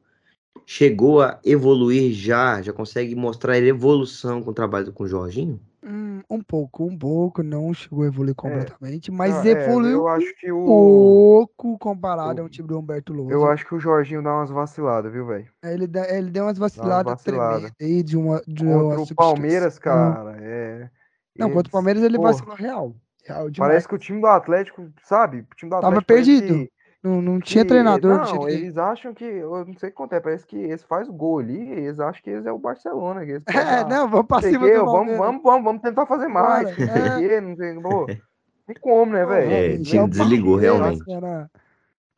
chegou 0.66 1.22
a 1.22 1.40
evoluir 1.44 2.14
já? 2.14 2.62
Já 2.62 2.74
consegue 2.74 3.16
mostrar 3.16 3.58
evolução 3.58 4.42
com 4.42 4.52
o 4.52 4.54
trabalho 4.54 4.92
com 4.94 5.04
o 5.04 5.08
Jorginho? 5.08 5.60
Hum, 5.84 6.22
um 6.30 6.42
pouco, 6.42 6.84
um 6.86 6.98
pouco, 6.98 7.42
não 7.42 7.74
chegou 7.74 8.04
a 8.04 8.08
evoluir 8.08 8.36
completamente, 8.36 9.10
mas 9.12 9.46
Ah, 9.46 9.48
é, 9.48 9.52
evoluiu 9.52 10.00
eu 10.00 10.08
acho 10.08 10.36
que 10.38 10.52
um 10.52 10.58
o. 10.58 10.66
pouco 10.66 11.78
comparado 11.80 12.40
eu- 12.40 12.44
ao 12.46 12.50
time 12.50 12.68
do 12.68 12.78
Humberto 12.78 13.14
Lousa. 13.14 13.34
Eu 13.34 13.46
acho 13.46 13.66
que 13.66 13.74
o 13.76 13.80
Jorginho 13.80 14.22
dá 14.22 14.34
umas 14.34 14.50
vaciladas, 14.50 15.12
viu, 15.12 15.26
velho? 15.26 15.48
Ele, 15.64 15.88
dá- 15.88 16.10
ele 16.10 16.30
deu 16.30 16.44
umas 16.46 16.58
vaciladas 16.58 17.14
vacilada. 17.14 17.56
tremendas 17.56 17.72
aí 17.82 18.04
de 18.04 18.18
uma, 18.18 18.42
de 18.46 18.66
uma 18.66 18.96
Contra 18.96 19.14
o 19.14 19.16
Palmeiras, 19.16 19.80
cara, 19.80 20.38
é. 20.42 20.90
Não, 21.38 21.50
contra 21.52 21.70
o 21.70 21.72
Palmeiras 21.72 22.04
ele 22.04 22.18
pô, 22.18 22.24
vacilou 22.24 22.56
real. 22.56 22.96
Real. 23.26 23.48
Parece 23.58 23.88
que 23.88 23.96
o 23.96 23.98
time 24.00 24.20
do 24.20 24.28
Atlético, 24.28 24.90
sabe? 25.04 25.40
O 25.52 25.56
time 25.56 25.70
do 25.70 25.76
Tava 25.76 25.88
Atlético 26.00 26.08
parece 26.08 26.42
perdido. 26.42 26.66
que- 26.66 26.72
Não, 27.08 27.22
não 27.22 27.40
tinha 27.40 27.64
que- 27.64 27.70
treinador, 27.70 28.18
não, 28.18 28.24
tinha 28.26 28.36
Não, 28.36 28.46
ninguém. 28.48 28.64
eles 28.64 28.78
acham 28.78 29.14
que. 29.14 29.24
Eu 29.24 29.66
não 29.66 29.74
sei 29.78 29.90
o 29.90 29.92
que 29.92 29.98
acontece. 29.98 30.22
Parece 30.24 30.46
que 30.48 30.56
eles 30.58 30.84
fazem 30.84 31.10
o 31.14 31.16
gol 31.16 31.40
ali 31.40 31.60
eles 31.72 32.00
acham 32.00 32.22
que 32.22 32.30
eles 32.30 32.46
é 32.46 32.52
o 32.52 32.58
Barcelona. 32.60 33.24
Que 33.26 33.32
eles 33.32 33.44
É, 33.48 33.80
ah, 33.80 33.84
não, 33.88 34.10
vamos 34.10 34.28
pra 34.28 34.42
cima 34.42 34.68
do 34.68 34.86
vamos, 34.86 35.18
vamos, 35.18 35.42
vamos, 35.44 35.64
vamos 35.64 35.82
tentar 35.82 36.06
fazer 36.06 36.28
mais. 36.28 36.74
Sei 36.76 36.86
é. 37.34 37.42
não 37.42 37.56
sei. 37.56 37.74
Pô, 37.80 38.06
tem 38.06 38.76
como, 38.82 39.14
né, 39.14 39.26
velho? 39.26 39.52
É, 39.52 39.76
o 39.76 39.82
time 39.84 40.08
desligou, 40.10 40.60
Palmeiras, 40.60 40.80
realmente. 40.80 41.06
cara. 41.06 41.52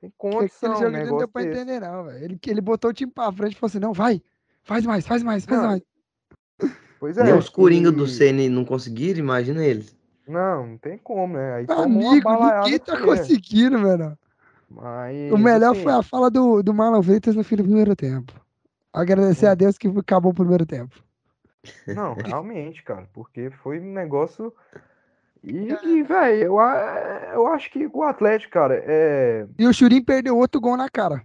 Tem 0.02 0.10
Que 0.10 0.16
condição, 0.18 0.72
Aquele 0.74 0.95
jogo 0.98 1.07
não 1.11 1.18
deu 1.18 1.28
pra 1.28 1.41
desse. 1.44 1.61
entender, 1.61 1.80
não, 1.82 2.06
velho. 2.06 2.24
Ele, 2.24 2.40
ele 2.48 2.61
botou 2.61 2.90
o 2.90 2.94
time 2.94 3.11
pra 3.11 3.32
frente 3.32 3.53
e 3.53 3.60
falou 3.60 3.68
assim: 3.70 3.80
não, 3.80 3.94
vai, 3.94 4.22
faz 4.64 4.86
mais, 4.86 5.06
faz 5.06 5.22
mais, 5.24 5.45
faz 5.45 5.61
Não, 5.61 5.68
mais. 5.68 5.82
Pois 6.99 7.16
Nem 7.18 7.30
é. 7.32 7.36
os 7.36 7.48
Coringa 7.49 7.91
do 7.91 8.06
e- 8.06 8.10
CN 8.10 8.49
não 8.49 8.66
conseguiram, 8.66 9.20
imagina 9.20 9.64
eles. 9.64 9.98
Não, 10.28 10.68
não 10.68 10.78
tem 10.78 10.98
como, 10.98 11.34
né? 11.34 11.53
Aí 11.56 11.66
Amigo, 11.70 12.30
ninguém 12.30 12.80
tá 12.80 12.99
conseguindo, 13.02 13.80
velho. 13.80 14.18
Mas, 14.70 15.32
O 15.32 15.38
melhor 15.38 15.72
assim, 15.72 15.84
foi 15.84 15.94
a 15.94 16.04
fala 16.04 16.30
do, 16.30 16.62
do 16.62 16.74
Marlon 16.74 17.02
Freitas 17.02 17.36
no 17.36 17.44
fim 17.44 17.56
do 17.56 17.64
primeiro 17.64 17.96
tempo. 17.96 18.34
Agradecer 18.94 19.48
Hum. 19.48 19.52
a 19.52 19.56
Deus 19.56 19.78
que 19.78 19.88
acabou 19.88 20.32
o 20.32 20.36
primeiro 20.36 20.66
tempo. 20.66 20.96
Não, 21.88 22.14
realmente, 22.24 22.84
cara, 22.84 23.08
porque 23.14 23.50
foi 23.50 23.80
um 23.80 23.94
negócio. 23.94 24.54
E, 25.44 25.70
e 25.84 26.04
velho, 26.04 26.44
eu, 26.44 26.58
eu 27.34 27.48
acho 27.48 27.72
que 27.72 27.90
o 27.91 28.04
Atlético, 28.04 28.54
cara, 28.54 28.84
é. 28.86 29.48
E 29.58 29.66
o 29.66 29.74
Churim 29.74 30.04
perdeu 30.04 30.38
outro 30.38 30.60
gol 30.60 30.78
na 30.78 30.90
cara 30.90 31.24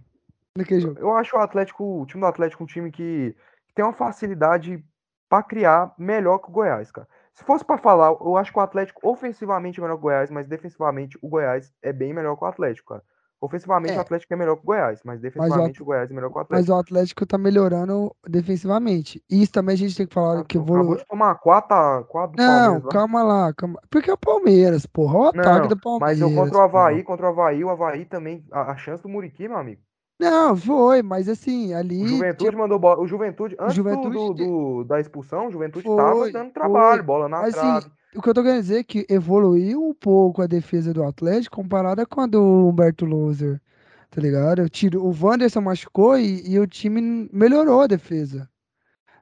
naquele 0.57 0.81
jogo. 0.81 0.99
Eu 0.99 1.15
acho 1.15 1.35
o 1.35 1.39
Atlético, 1.39 2.01
o 2.01 2.05
time 2.05 2.21
do 2.21 2.27
Atlético 2.27 2.63
um 2.63 2.67
time 2.67 2.91
que 2.91 3.35
tem 3.73 3.83
uma 3.83 3.93
facilidade 3.93 4.83
pra 5.29 5.43
criar 5.43 5.93
melhor 5.97 6.39
que 6.39 6.49
o 6.49 6.51
Goiás, 6.51 6.91
cara. 6.91 7.07
Se 7.33 7.43
fosse 7.43 7.65
pra 7.65 7.77
falar, 7.77 8.11
eu 8.11 8.37
acho 8.37 8.53
que 8.53 8.57
o 8.57 8.61
Atlético 8.61 9.07
ofensivamente 9.07 9.79
é 9.79 9.83
melhor 9.83 9.95
que 9.95 9.99
o 9.99 10.03
Goiás, 10.03 10.31
mas 10.31 10.47
defensivamente 10.47 11.17
o 11.21 11.27
Goiás 11.27 11.73
é 11.81 11.91
bem 11.91 12.13
melhor 12.13 12.37
que 12.37 12.43
o 12.45 12.47
Atlético, 12.47 12.93
cara. 12.93 13.03
Ofensivamente 13.45 13.93
É. 13.93 13.97
o 13.97 14.01
Atlético 14.01 14.33
é 14.33 14.37
melhor 14.37 14.55
que 14.55 14.63
o 14.63 14.65
Goiás, 14.65 14.99
mas 15.05 15.19
defensivamente 15.21 15.81
o 15.81 15.85
Goiás 15.85 16.09
é 16.11 16.13
melhor 16.13 16.29
que 16.29 16.35
o 16.35 16.39
Mas 16.39 16.45
Atlético. 16.45 16.73
o 16.73 16.79
Atlético 16.79 17.25
tá 17.25 17.37
melhorando 17.37 18.15
defensivamente. 18.27 19.23
Isso 19.29 19.51
também 19.51 19.73
a 19.73 19.77
gente 19.77 19.95
tem 19.95 20.07
que 20.07 20.13
falar 20.13 20.35
Cara, 20.35 20.45
que 20.45 20.57
acabou 20.57 20.77
evoluiu. 20.77 20.97
de 20.99 21.05
tomar 21.07 21.35
4 21.35 22.05
quatro 22.05 22.35
do 22.37 22.43
Não, 22.43 22.81
calma 22.81 23.23
lá, 23.23 23.53
calma. 23.53 23.79
Porque 23.89 24.09
é 24.09 24.13
o 24.13 24.17
Palmeiras, 24.17 24.85
porra. 24.85 25.17
Olha 25.17 25.25
o 25.25 25.29
ataque 25.39 25.59
Não, 25.61 25.67
do 25.67 25.77
Palmeiras. 25.79 26.19
mas 26.19 26.21
eu 26.21 26.29
contra 26.35 26.57
o 26.57 26.69
porra. 26.69 26.83
Havaí, 26.87 27.03
contra 27.03 27.25
o 27.25 27.29
Havaí, 27.29 27.63
o 27.63 27.69
Havaí 27.69 28.05
também, 28.05 28.43
a, 28.51 28.71
a 28.71 28.77
chance 28.77 29.01
do 29.03 29.09
Muriqui, 29.09 29.47
meu 29.47 29.57
amigo. 29.57 29.81
Não, 30.19 30.55
foi, 30.55 31.01
mas 31.01 31.27
assim, 31.27 31.73
ali. 31.73 32.01
O 32.03 32.07
Juventude 32.07 32.55
mandou 32.55 32.79
bola. 32.79 33.01
O 33.01 33.07
Juventude, 33.07 33.55
antes 33.59 33.75
Juventude 33.75 34.15
do, 34.15 34.33
do- 34.33 34.83
da 34.85 34.97
expulsão, 34.99 35.47
o 35.47 35.51
Juventude 35.51 35.83
Foi, 35.85 35.95
tava 35.97 36.31
dando 36.31 36.51
trabalho, 36.53 36.97
foi. 36.99 37.05
bola 37.05 37.27
na 37.27 37.41
Mas, 37.41 37.57
assim, 37.57 37.67
trave. 37.81 37.91
O 38.15 38.21
que 38.21 38.29
eu 38.29 38.33
tô 38.33 38.41
querendo 38.41 38.61
dizer 38.61 38.79
é 38.79 38.83
que 38.83 39.05
evoluiu 39.09 39.83
um 39.83 39.93
pouco 39.93 40.41
a 40.41 40.47
defesa 40.47 40.93
do 40.93 41.03
Atlético 41.03 41.57
comparada 41.57 42.05
com 42.05 42.21
a 42.21 42.27
do 42.27 42.41
Humberto 42.41 43.05
Loser, 43.05 43.61
tá 44.09 44.21
ligado? 44.21 44.61
Eu 44.61 44.69
tiro, 44.69 45.03
o 45.03 45.13
Wanderson 45.19 45.61
machucou 45.61 46.17
e, 46.17 46.49
e 46.49 46.59
o 46.59 46.65
time 46.67 47.29
melhorou 47.31 47.81
a 47.81 47.87
defesa, 47.87 48.49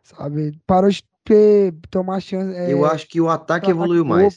sabe? 0.03 0.59
Parou 0.67 0.89
de 0.89 1.03
ter, 1.23 1.73
tomar 1.89 2.19
chance. 2.19 2.55
Eu 2.69 2.85
é, 2.85 2.89
acho 2.89 3.07
que 3.07 3.19
o 3.19 3.29
ataque 3.29 3.71
evoluiu 3.71 4.05
mais. 4.05 4.35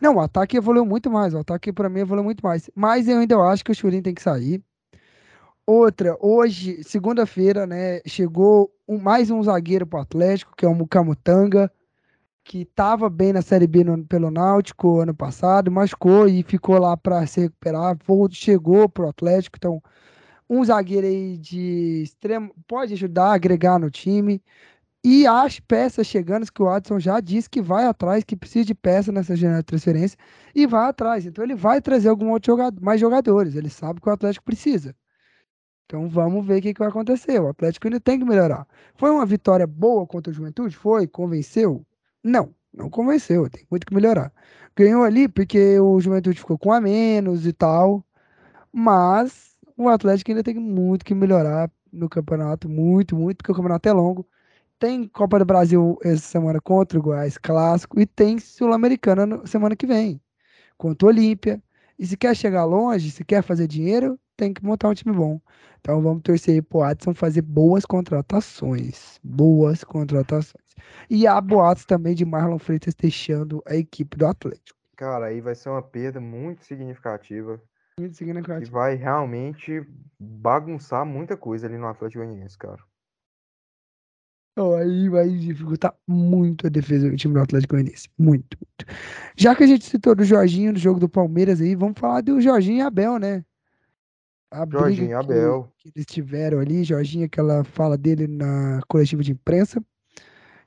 Não, 0.00 0.16
o 0.16 0.20
ataque 0.20 0.56
evoluiu 0.56 0.84
muito 0.84 1.10
mais. 1.10 1.34
O 1.34 1.38
ataque, 1.38 1.72
pra 1.72 1.88
mim, 1.88 2.00
evoluiu 2.00 2.24
muito 2.24 2.40
mais. 2.42 2.70
Mas 2.74 3.08
eu 3.08 3.18
ainda 3.18 3.36
acho 3.38 3.64
que 3.64 3.72
o 3.72 3.74
Churin 3.74 4.02
tem 4.02 4.14
que 4.14 4.22
sair. 4.22 4.62
Outra, 5.66 6.16
hoje, 6.20 6.82
segunda-feira, 6.84 7.66
né, 7.66 8.00
chegou 8.04 8.70
um- 8.86 8.98
mais 8.98 9.30
um 9.30 9.42
zagueiro 9.42 9.86
pro 9.86 10.00
Atlético, 10.00 10.54
que 10.56 10.64
é 10.66 10.68
o 10.68 10.74
Mukamutanga, 10.74 11.70
que 12.44 12.64
tava 12.64 13.08
bem 13.10 13.32
na 13.32 13.42
Série 13.42 13.66
B 13.66 13.84
no- 13.84 14.04
pelo 14.06 14.30
Náutico 14.30 15.00
ano 15.00 15.14
passado, 15.14 15.70
machucou 15.70 16.28
e 16.28 16.42
ficou 16.42 16.78
lá 16.78 16.96
para 16.96 17.26
se 17.26 17.40
recuperar, 17.42 17.96
chegou 18.30 18.88
pro 18.88 19.08
Atlético, 19.08 19.56
então 19.58 19.82
um 20.48 20.64
zagueiro 20.64 21.06
aí 21.06 21.38
de 21.38 22.02
extremo, 22.02 22.54
pode 22.68 22.94
ajudar, 22.94 23.32
agregar 23.32 23.78
no 23.78 23.90
time. 23.90 24.42
E 25.04 25.26
as 25.26 25.60
peças 25.60 26.06
chegando, 26.06 26.50
que 26.52 26.62
o 26.62 26.66
Watson 26.66 27.00
já 27.00 27.20
disse 27.20 27.50
que 27.50 27.62
vai 27.62 27.86
atrás, 27.86 28.24
que 28.24 28.36
precisa 28.36 28.64
de 28.66 28.74
peça 28.74 29.12
nessa 29.12 29.36
janela 29.36 29.60
de 29.60 29.66
transferência, 29.66 30.18
e 30.54 30.66
vai 30.66 30.88
atrás. 30.88 31.26
Então 31.26 31.44
ele 31.44 31.54
vai 31.56 31.80
trazer 31.82 32.08
algum 32.08 32.30
outro 32.32 32.52
jogador, 32.52 32.80
mais 32.82 33.00
jogadores. 33.00 33.56
Ele 33.56 33.70
sabe 33.70 34.00
que 34.00 34.08
o 34.08 34.12
Atlético 34.12 34.44
precisa. 34.44 34.94
Então 35.86 36.08
vamos 36.08 36.46
ver 36.46 36.58
o 36.58 36.62
que, 36.62 36.74
que 36.74 36.78
vai 36.80 36.88
acontecer. 36.88 37.40
O 37.40 37.48
Atlético 37.48 37.86
ainda 37.86 38.00
tem 38.00 38.18
que 38.18 38.24
melhorar. 38.24 38.66
Foi 38.96 39.10
uma 39.10 39.26
vitória 39.26 39.66
boa 39.66 40.06
contra 40.06 40.30
o 40.30 40.34
Juventude? 40.34 40.76
Foi? 40.76 41.06
Convenceu? 41.06 41.84
Não, 42.22 42.54
não 42.72 42.88
convenceu. 42.90 43.48
Tem 43.50 43.66
muito 43.70 43.86
que 43.86 43.94
melhorar. 43.94 44.32
Ganhou 44.76 45.02
ali 45.02 45.28
porque 45.28 45.78
o 45.80 46.00
Juventude 46.00 46.38
ficou 46.38 46.58
com 46.58 46.72
a 46.72 46.80
menos 46.80 47.46
e 47.46 47.52
tal. 47.52 48.04
Mas 48.72 49.56
o 49.76 49.88
Atlético 49.88 50.30
ainda 50.30 50.42
tem 50.44 50.54
muito 50.56 51.04
que 51.04 51.14
melhorar 51.14 51.70
no 51.92 52.08
campeonato. 52.08 52.68
Muito, 52.68 53.16
muito, 53.16 53.38
porque 53.38 53.52
o 53.52 53.54
campeonato 53.54 53.88
é 53.88 53.92
longo. 53.92 54.26
Tem 54.78 55.08
Copa 55.08 55.38
do 55.38 55.44
Brasil 55.46 55.98
essa 56.04 56.22
semana 56.22 56.60
contra 56.60 56.98
o 56.98 57.02
Goiás 57.02 57.38
Clássico 57.38 58.00
e 58.00 58.06
tem 58.06 58.38
Sul-Americana 58.38 59.46
semana 59.46 59.76
que 59.76 59.86
vem 59.86 60.20
contra 60.78 61.06
o 61.06 61.10
Olímpia. 61.10 61.62
E 61.98 62.06
se 62.06 62.16
quer 62.16 62.36
chegar 62.36 62.64
longe, 62.64 63.10
se 63.10 63.24
quer 63.24 63.42
fazer 63.42 63.66
dinheiro, 63.68 64.18
tem 64.36 64.52
que 64.54 64.64
montar 64.64 64.88
um 64.88 64.94
time 64.94 65.14
bom. 65.14 65.40
Então 65.80 66.02
vamos 66.02 66.22
torcer 66.22 66.54
aí 66.56 66.62
pro 66.62 66.82
Adson 66.82 67.14
fazer 67.14 67.42
boas 67.42 67.86
contratações. 67.86 69.20
Boas 69.22 69.84
contratações. 69.84 70.61
E 71.10 71.26
há 71.26 71.40
boatos 71.40 71.84
também 71.84 72.14
de 72.14 72.24
Marlon 72.24 72.58
Freitas 72.58 72.94
deixando 72.94 73.62
a 73.66 73.76
equipe 73.76 74.16
do 74.16 74.26
Atlético. 74.26 74.78
Cara, 74.96 75.26
aí 75.26 75.40
vai 75.40 75.54
ser 75.54 75.68
uma 75.70 75.82
perda 75.82 76.20
muito 76.20 76.64
significativa 76.64 77.60
Muito 77.98 78.12
que 78.12 78.16
significativo. 78.18 78.70
vai 78.70 78.94
realmente 78.94 79.84
bagunçar 80.18 81.04
muita 81.04 81.36
coisa 81.36 81.66
ali 81.66 81.76
no 81.76 81.86
Atlético 81.88 82.22
Goianiense, 82.24 82.56
cara. 82.56 82.78
Então, 84.52 84.74
aí 84.76 85.08
vai 85.08 85.28
dificultar 85.30 85.94
muito 86.06 86.66
a 86.66 86.70
defesa 86.70 87.08
do 87.08 87.16
time 87.16 87.32
do 87.34 87.40
Atlético 87.40 87.74
Goianiense. 87.74 88.08
Muito, 88.18 88.56
muito. 88.60 88.94
Já 89.36 89.56
que 89.56 89.64
a 89.64 89.66
gente 89.66 89.84
citou 89.86 90.14
do 90.14 90.24
Jorginho 90.24 90.72
no 90.72 90.78
jogo 90.78 91.00
do 91.00 91.08
Palmeiras 91.08 91.60
aí, 91.60 91.74
vamos 91.74 91.98
falar 91.98 92.20
do 92.20 92.38
Jorginho 92.40 92.78
e 92.78 92.82
Abel, 92.82 93.18
né? 93.18 93.44
A 94.50 94.66
briga 94.66 94.80
Jorginho 94.80 95.08
que- 95.08 95.14
Abel. 95.14 95.72
que 95.78 95.90
eles 95.96 96.04
tiveram 96.04 96.58
ali, 96.60 96.84
Jorginho, 96.84 97.24
aquela 97.24 97.64
fala 97.64 97.96
dele 97.96 98.26
na 98.28 98.80
coletiva 98.86 99.22
de 99.22 99.32
imprensa, 99.32 99.82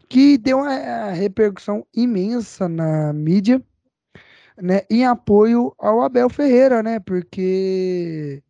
que 0.09 0.37
deu 0.37 0.59
uma 0.59 1.09
repercussão 1.11 1.85
imensa 1.93 2.67
na 2.69 3.13
mídia, 3.13 3.61
né, 4.61 4.81
em 4.89 5.05
apoio 5.05 5.73
ao 5.77 6.01
Abel 6.01 6.29
Ferreira, 6.29 6.81
né, 6.81 6.99
porque 6.99 8.41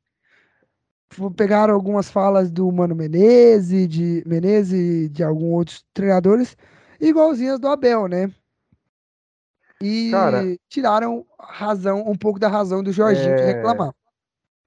pegaram 1.36 1.74
algumas 1.74 2.10
falas 2.10 2.52
do 2.52 2.72
Mano 2.72 2.96
Menezes, 2.96 3.88
de 3.88 4.24
Menezes 4.26 5.06
e 5.06 5.10
de 5.10 5.24
alguns 5.24 5.54
outros 5.54 5.86
treinadores, 5.94 6.58
igualzinhas 7.00 7.60
do 7.60 7.68
Abel, 7.68 8.08
né? 8.08 8.32
E 9.82 10.12
Cara- 10.12 10.44
tiraram 10.70 11.26
razão, 11.40 12.04
um 12.08 12.16
pouco 12.18 12.40
da 12.40 12.48
razão 12.48 12.82
do 12.84 12.92
Jorginho 12.92 13.36
de 13.36 13.44
É, 13.44 13.46
reclamar. 13.46 13.94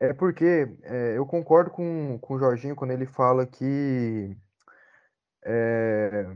É 0.01 0.13
porque 0.13 0.69
é, 0.83 1.17
eu 1.17 1.27
concordo 1.27 1.71
com, 1.71 2.19
com 2.21 2.35
o 2.35 2.39
Jorginho 2.39 2.77
quando 2.77 2.93
ele 2.93 3.07
fala 3.07 3.47
que, 3.47 4.37
é, 5.45 6.27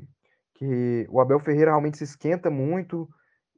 que 0.63 1.09
o 1.11 1.21
Abel 1.21 1.41
Ferreira 1.41 1.73
realmente 1.73 1.99
se 1.99 2.05
esquenta 2.05 2.49
muito 2.49 3.09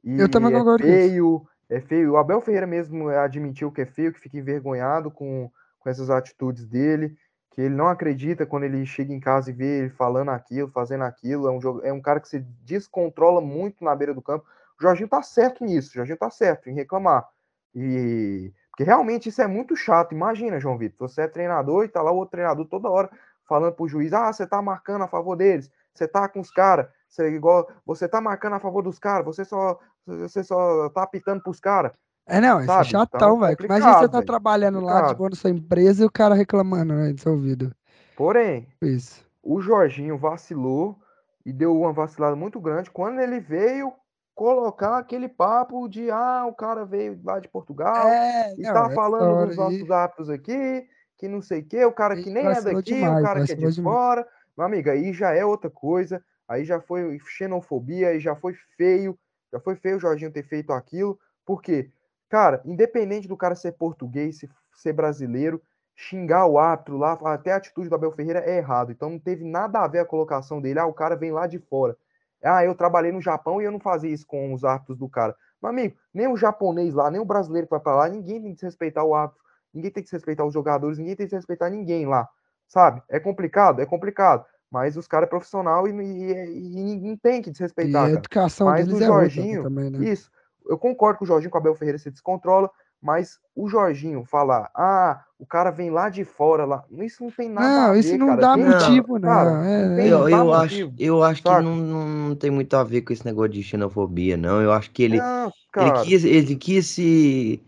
e 0.03 0.19
Eu 0.19 0.29
também 0.29 0.55
é 0.55 0.77
feio, 0.79 1.47
é 1.69 1.79
feio. 1.79 2.13
O 2.13 2.17
Abel 2.17 2.41
Ferreira 2.41 2.65
mesmo 2.65 3.09
admitiu 3.09 3.71
que 3.71 3.81
é 3.81 3.85
feio, 3.85 4.11
que 4.11 4.19
fica 4.19 4.37
envergonhado 4.37 5.11
com, 5.11 5.51
com 5.79 5.89
essas 5.89 6.09
atitudes 6.09 6.65
dele, 6.65 7.15
que 7.51 7.61
ele 7.61 7.75
não 7.75 7.87
acredita 7.87 8.45
quando 8.45 8.63
ele 8.63 8.83
chega 8.87 9.13
em 9.13 9.19
casa 9.19 9.51
e 9.51 9.53
vê 9.53 9.81
ele 9.81 9.89
falando 9.89 10.29
aquilo, 10.29 10.71
fazendo 10.71 11.03
aquilo. 11.03 11.47
É 11.47 11.51
um, 11.51 11.61
jogo, 11.61 11.81
é 11.83 11.93
um 11.93 12.01
cara 12.01 12.19
que 12.19 12.27
se 12.27 12.39
descontrola 12.63 13.39
muito 13.39 13.83
na 13.83 13.95
beira 13.95 14.13
do 14.13 14.21
campo. 14.21 14.45
O 14.79 14.81
Jorginho 14.81 15.07
tá 15.07 15.21
certo 15.21 15.63
nisso, 15.63 15.91
o 15.91 15.93
Jorginho 15.93 16.17
tá 16.17 16.31
certo 16.31 16.71
em 16.71 16.73
reclamar. 16.73 17.27
E 17.75 18.51
porque 18.71 18.83
realmente 18.83 19.29
isso 19.29 19.41
é 19.41 19.47
muito 19.47 19.75
chato. 19.75 20.13
Imagina, 20.13 20.59
João 20.59 20.77
Vitor, 20.77 21.07
você 21.07 21.21
é 21.21 21.27
treinador 21.27 21.85
e 21.85 21.87
tá 21.87 22.01
lá 22.01 22.11
o 22.11 22.17
outro 22.17 22.31
treinador 22.31 22.65
toda 22.65 22.89
hora 22.89 23.09
falando 23.47 23.73
pro 23.73 23.87
juiz: 23.87 24.11
"Ah, 24.11 24.33
você 24.33 24.45
tá 24.45 24.61
marcando 24.61 25.03
a 25.03 25.07
favor 25.07 25.35
deles, 25.35 25.71
você 25.95 26.07
tá 26.07 26.27
com 26.29 26.39
os 26.41 26.51
caras, 26.51 26.87
você 27.09 27.29
igual, 27.29 27.67
você 27.85 28.07
tá 28.07 28.19
marcando 28.21 28.53
a 28.55 28.59
favor 28.59 28.83
dos 28.83 28.99
caras, 28.99 29.25
você 29.25 29.45
só 29.45 29.79
você 30.05 30.43
só 30.43 30.89
tá 30.89 31.03
apitando 31.03 31.41
pros 31.41 31.59
caras". 31.59 31.93
É, 32.27 32.41
não, 32.41 32.59
isso 32.63 32.79
é 32.79 32.83
Sabe? 32.83 32.89
chatão, 32.89 33.37
Então, 33.37 33.39
velho. 33.39 33.57
complicado, 33.57 33.67
Imagina 33.67 33.93
você 33.93 34.09
tá 34.09 34.17
velho, 34.17 34.25
trabalhando 34.27 34.79
lá 34.81 35.13
boa 35.13 35.29
na 35.29 35.35
sua 35.35 35.49
empresa 35.51 36.03
e 36.03 36.05
o 36.05 36.11
cara 36.11 36.35
reclamando, 36.35 36.93
né, 36.93 37.13
do 37.13 37.21
seu 37.21 37.33
ouvido. 37.33 37.75
Porém, 38.15 38.67
Isso. 38.81 39.23
o 39.43 39.61
Jorginho 39.61 40.17
vacilou 40.17 40.97
e 41.45 41.53
deu 41.53 41.75
uma 41.79 41.93
vacilada 41.93 42.35
muito 42.35 42.59
grande 42.59 42.89
quando 42.89 43.19
ele 43.19 43.39
veio 43.39 43.93
colocar 44.33 44.97
aquele 44.97 45.29
papo 45.29 45.87
de 45.87 46.09
ah, 46.11 46.45
o 46.47 46.53
cara 46.53 46.85
veio 46.85 47.19
lá 47.23 47.39
de 47.39 47.47
Portugal 47.47 48.09
É, 48.09 48.53
e 48.57 48.61
não, 48.63 48.71
tá 48.73 48.83
essa 48.83 48.95
falando 48.95 49.47
dos 49.47 49.55
nossos 49.55 49.91
árbitros 49.91 50.29
aqui, 50.29 50.85
que 51.17 51.27
não 51.27 51.41
sei 51.41 51.61
o 51.61 51.67
quê, 51.67 51.85
o 51.85 51.91
cara 51.93 52.15
que 52.17 52.29
nem 52.29 52.45
é 52.45 52.61
daqui, 52.61 52.75
o 52.75 52.81
demais, 52.81 53.23
cara 53.23 53.41
que 53.45 53.51
é 53.51 53.55
de 53.55 53.69
demais. 53.71 53.75
fora. 53.75 54.27
Meu 54.57 54.65
amigo, 54.65 54.89
aí 54.89 55.13
já 55.13 55.31
é 55.33 55.43
outra 55.45 55.69
coisa, 55.69 56.23
aí 56.47 56.63
já 56.65 56.79
foi 56.79 57.17
xenofobia, 57.19 58.09
aí 58.09 58.19
já 58.19 58.35
foi 58.35 58.53
feio, 58.77 59.17
já 59.51 59.59
foi 59.59 59.75
feio 59.75 59.97
o 59.97 59.99
Jorginho 59.99 60.31
ter 60.31 60.43
feito 60.43 60.71
aquilo, 60.71 61.19
porque, 61.45 61.91
cara, 62.29 62.61
independente 62.65 63.27
do 63.27 63.37
cara 63.37 63.55
ser 63.55 63.73
português, 63.73 64.39
se- 64.39 64.49
ser 64.73 64.93
brasileiro, 64.93 65.61
xingar 65.95 66.45
o 66.47 66.57
árbitro 66.59 66.97
lá, 66.97 67.13
até 67.33 67.51
a 67.53 67.57
atitude 67.57 67.89
do 67.89 67.95
Abel 67.95 68.11
Ferreira 68.11 68.39
é 68.39 68.57
errado, 68.57 68.91
então 68.91 69.09
não 69.09 69.19
teve 69.19 69.43
nada 69.43 69.79
a 69.81 69.87
ver 69.87 69.99
a 69.99 70.05
colocação 70.05 70.61
dele, 70.61 70.79
ah, 70.79 70.85
o 70.85 70.93
cara 70.93 71.15
vem 71.15 71.31
lá 71.31 71.47
de 71.47 71.59
fora. 71.59 71.97
Ah, 72.43 72.63
eu 72.63 72.75
trabalhei 72.75 73.11
no 73.11 73.21
Japão 73.21 73.61
e 73.61 73.65
eu 73.65 73.71
não 73.71 73.79
fazia 73.79 74.09
isso 74.11 74.25
com 74.27 74.53
os 74.53 74.63
árbitros 74.63 74.97
do 74.97 75.09
cara. 75.09 75.35
Meu 75.61 75.69
amigo, 75.71 75.97
nem 76.13 76.27
o 76.27 76.37
japonês 76.37 76.93
lá, 76.93 77.09
nem 77.09 77.19
o 77.19 77.25
brasileiro 77.25 77.65
que 77.67 77.71
vai 77.71 77.79
pra 77.79 77.95
lá, 77.95 78.09
ninguém 78.09 78.41
tem 78.41 78.49
que 78.51 78.55
desrespeitar 78.55 79.03
o 79.03 79.15
árbitro, 79.15 79.41
ninguém 79.73 79.89
tem 79.91 80.03
que 80.03 80.07
desrespeitar 80.07 80.45
os 80.45 80.53
jogadores, 80.53 80.97
ninguém 80.97 81.15
tem 81.15 81.25
que 81.25 81.31
desrespeitar 81.31 81.71
ninguém 81.71 82.05
lá, 82.05 82.29
sabe? 82.67 83.01
É 83.09 83.19
complicado, 83.19 83.81
é 83.81 83.85
complicado, 83.85 84.45
mas 84.71 84.97
os 84.97 85.07
caras 85.07 85.27
é 85.27 85.29
profissional 85.29 85.87
e, 85.87 85.91
e, 85.91 86.95
e 86.95 86.99
não 87.01 87.17
tem 87.17 87.41
que 87.41 87.51
E 87.79 87.85
desrespeitar, 87.91 88.07
a 88.07 88.11
cara. 88.11 88.25
educação 88.25 88.73
Mas 88.73 88.73
deles 88.73 88.91
o 88.91 89.01
é 89.01 89.11
Jorginho, 89.11 89.61
também, 89.61 89.89
né? 89.89 90.07
isso, 90.07 90.29
eu 90.67 90.77
concordo 90.77 91.19
com 91.19 91.25
o 91.25 91.27
Jorginho, 91.27 91.51
com 91.51 91.57
o 91.57 91.61
Abel 91.61 91.75
Ferreira 91.75 91.99
se 91.99 92.11
descontrola, 92.11 92.69
mas 93.01 93.39
o 93.55 93.67
Jorginho 93.69 94.23
falar, 94.25 94.71
ah, 94.75 95.23
o 95.37 95.45
cara 95.45 95.69
vem 95.71 95.91
lá 95.91 96.09
de 96.09 96.23
fora, 96.25 96.65
lá, 96.65 96.83
isso 96.91 97.23
não 97.23 97.31
tem 97.31 97.49
nada 97.49 97.85
a 97.85 97.87
Não, 97.87 97.95
isso 97.95 98.17
ver, 98.17 98.17
não 98.17 98.35
cara. 98.35 98.35
dá 98.35 98.57
Tem, 98.57 98.65
Não, 98.65 98.65
motivo, 98.65 99.17
cara, 99.21 99.51
não. 99.51 99.63
não 99.75 99.91
É, 99.91 99.91
tem, 99.91 100.09
é. 100.09 100.11
não 100.11 100.23
eu, 100.23 100.27
eu 100.29 100.53
acho, 100.53 100.83
motivo, 100.83 100.93
eu 100.97 101.23
acho 101.23 101.43
que 101.43 101.55
saca? 101.55 101.55
não, 101.55 101.75
não, 101.75 102.07
não 102.29 102.35
tem 102.35 102.51
muito 102.51 102.73
a 102.75 102.83
ver 102.83 103.01
com 103.01 103.13
esse 103.13 103.25
negócio 103.25 103.51
de 103.53 103.63
xenofobia, 103.63 104.35
não. 104.37 104.61
Eu 104.61 104.71
acho 104.73 104.91
que 104.91 105.03
ele, 105.03 105.29
Não, 105.33 105.51
ele 105.77 105.91
cara, 105.91 105.91
quis, 105.91 106.23
ele 106.25 106.55
quis 106.57 106.87
se, 106.87 107.63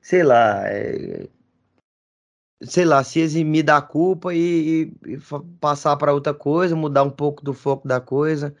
sei 0.00 0.22
lá, 0.24 0.68
é, 0.68 1.28
sei 2.62 2.84
lá, 2.84 3.02
se 3.04 3.20
eximir 3.20 3.62
da 3.64 3.80
culpa 3.82 4.34
e, 4.34 4.92
e- 5.06 5.14
e 5.14 5.18
passar 5.60 5.96
para 5.96 6.12
outra 6.14 6.34
coisa, 6.34 6.74
mudar 6.76 7.02
um 7.04 7.10
pouco 7.10 7.44
do 7.44 7.52
foco 7.54 7.86
da 7.86 8.00
coisa 8.00 8.54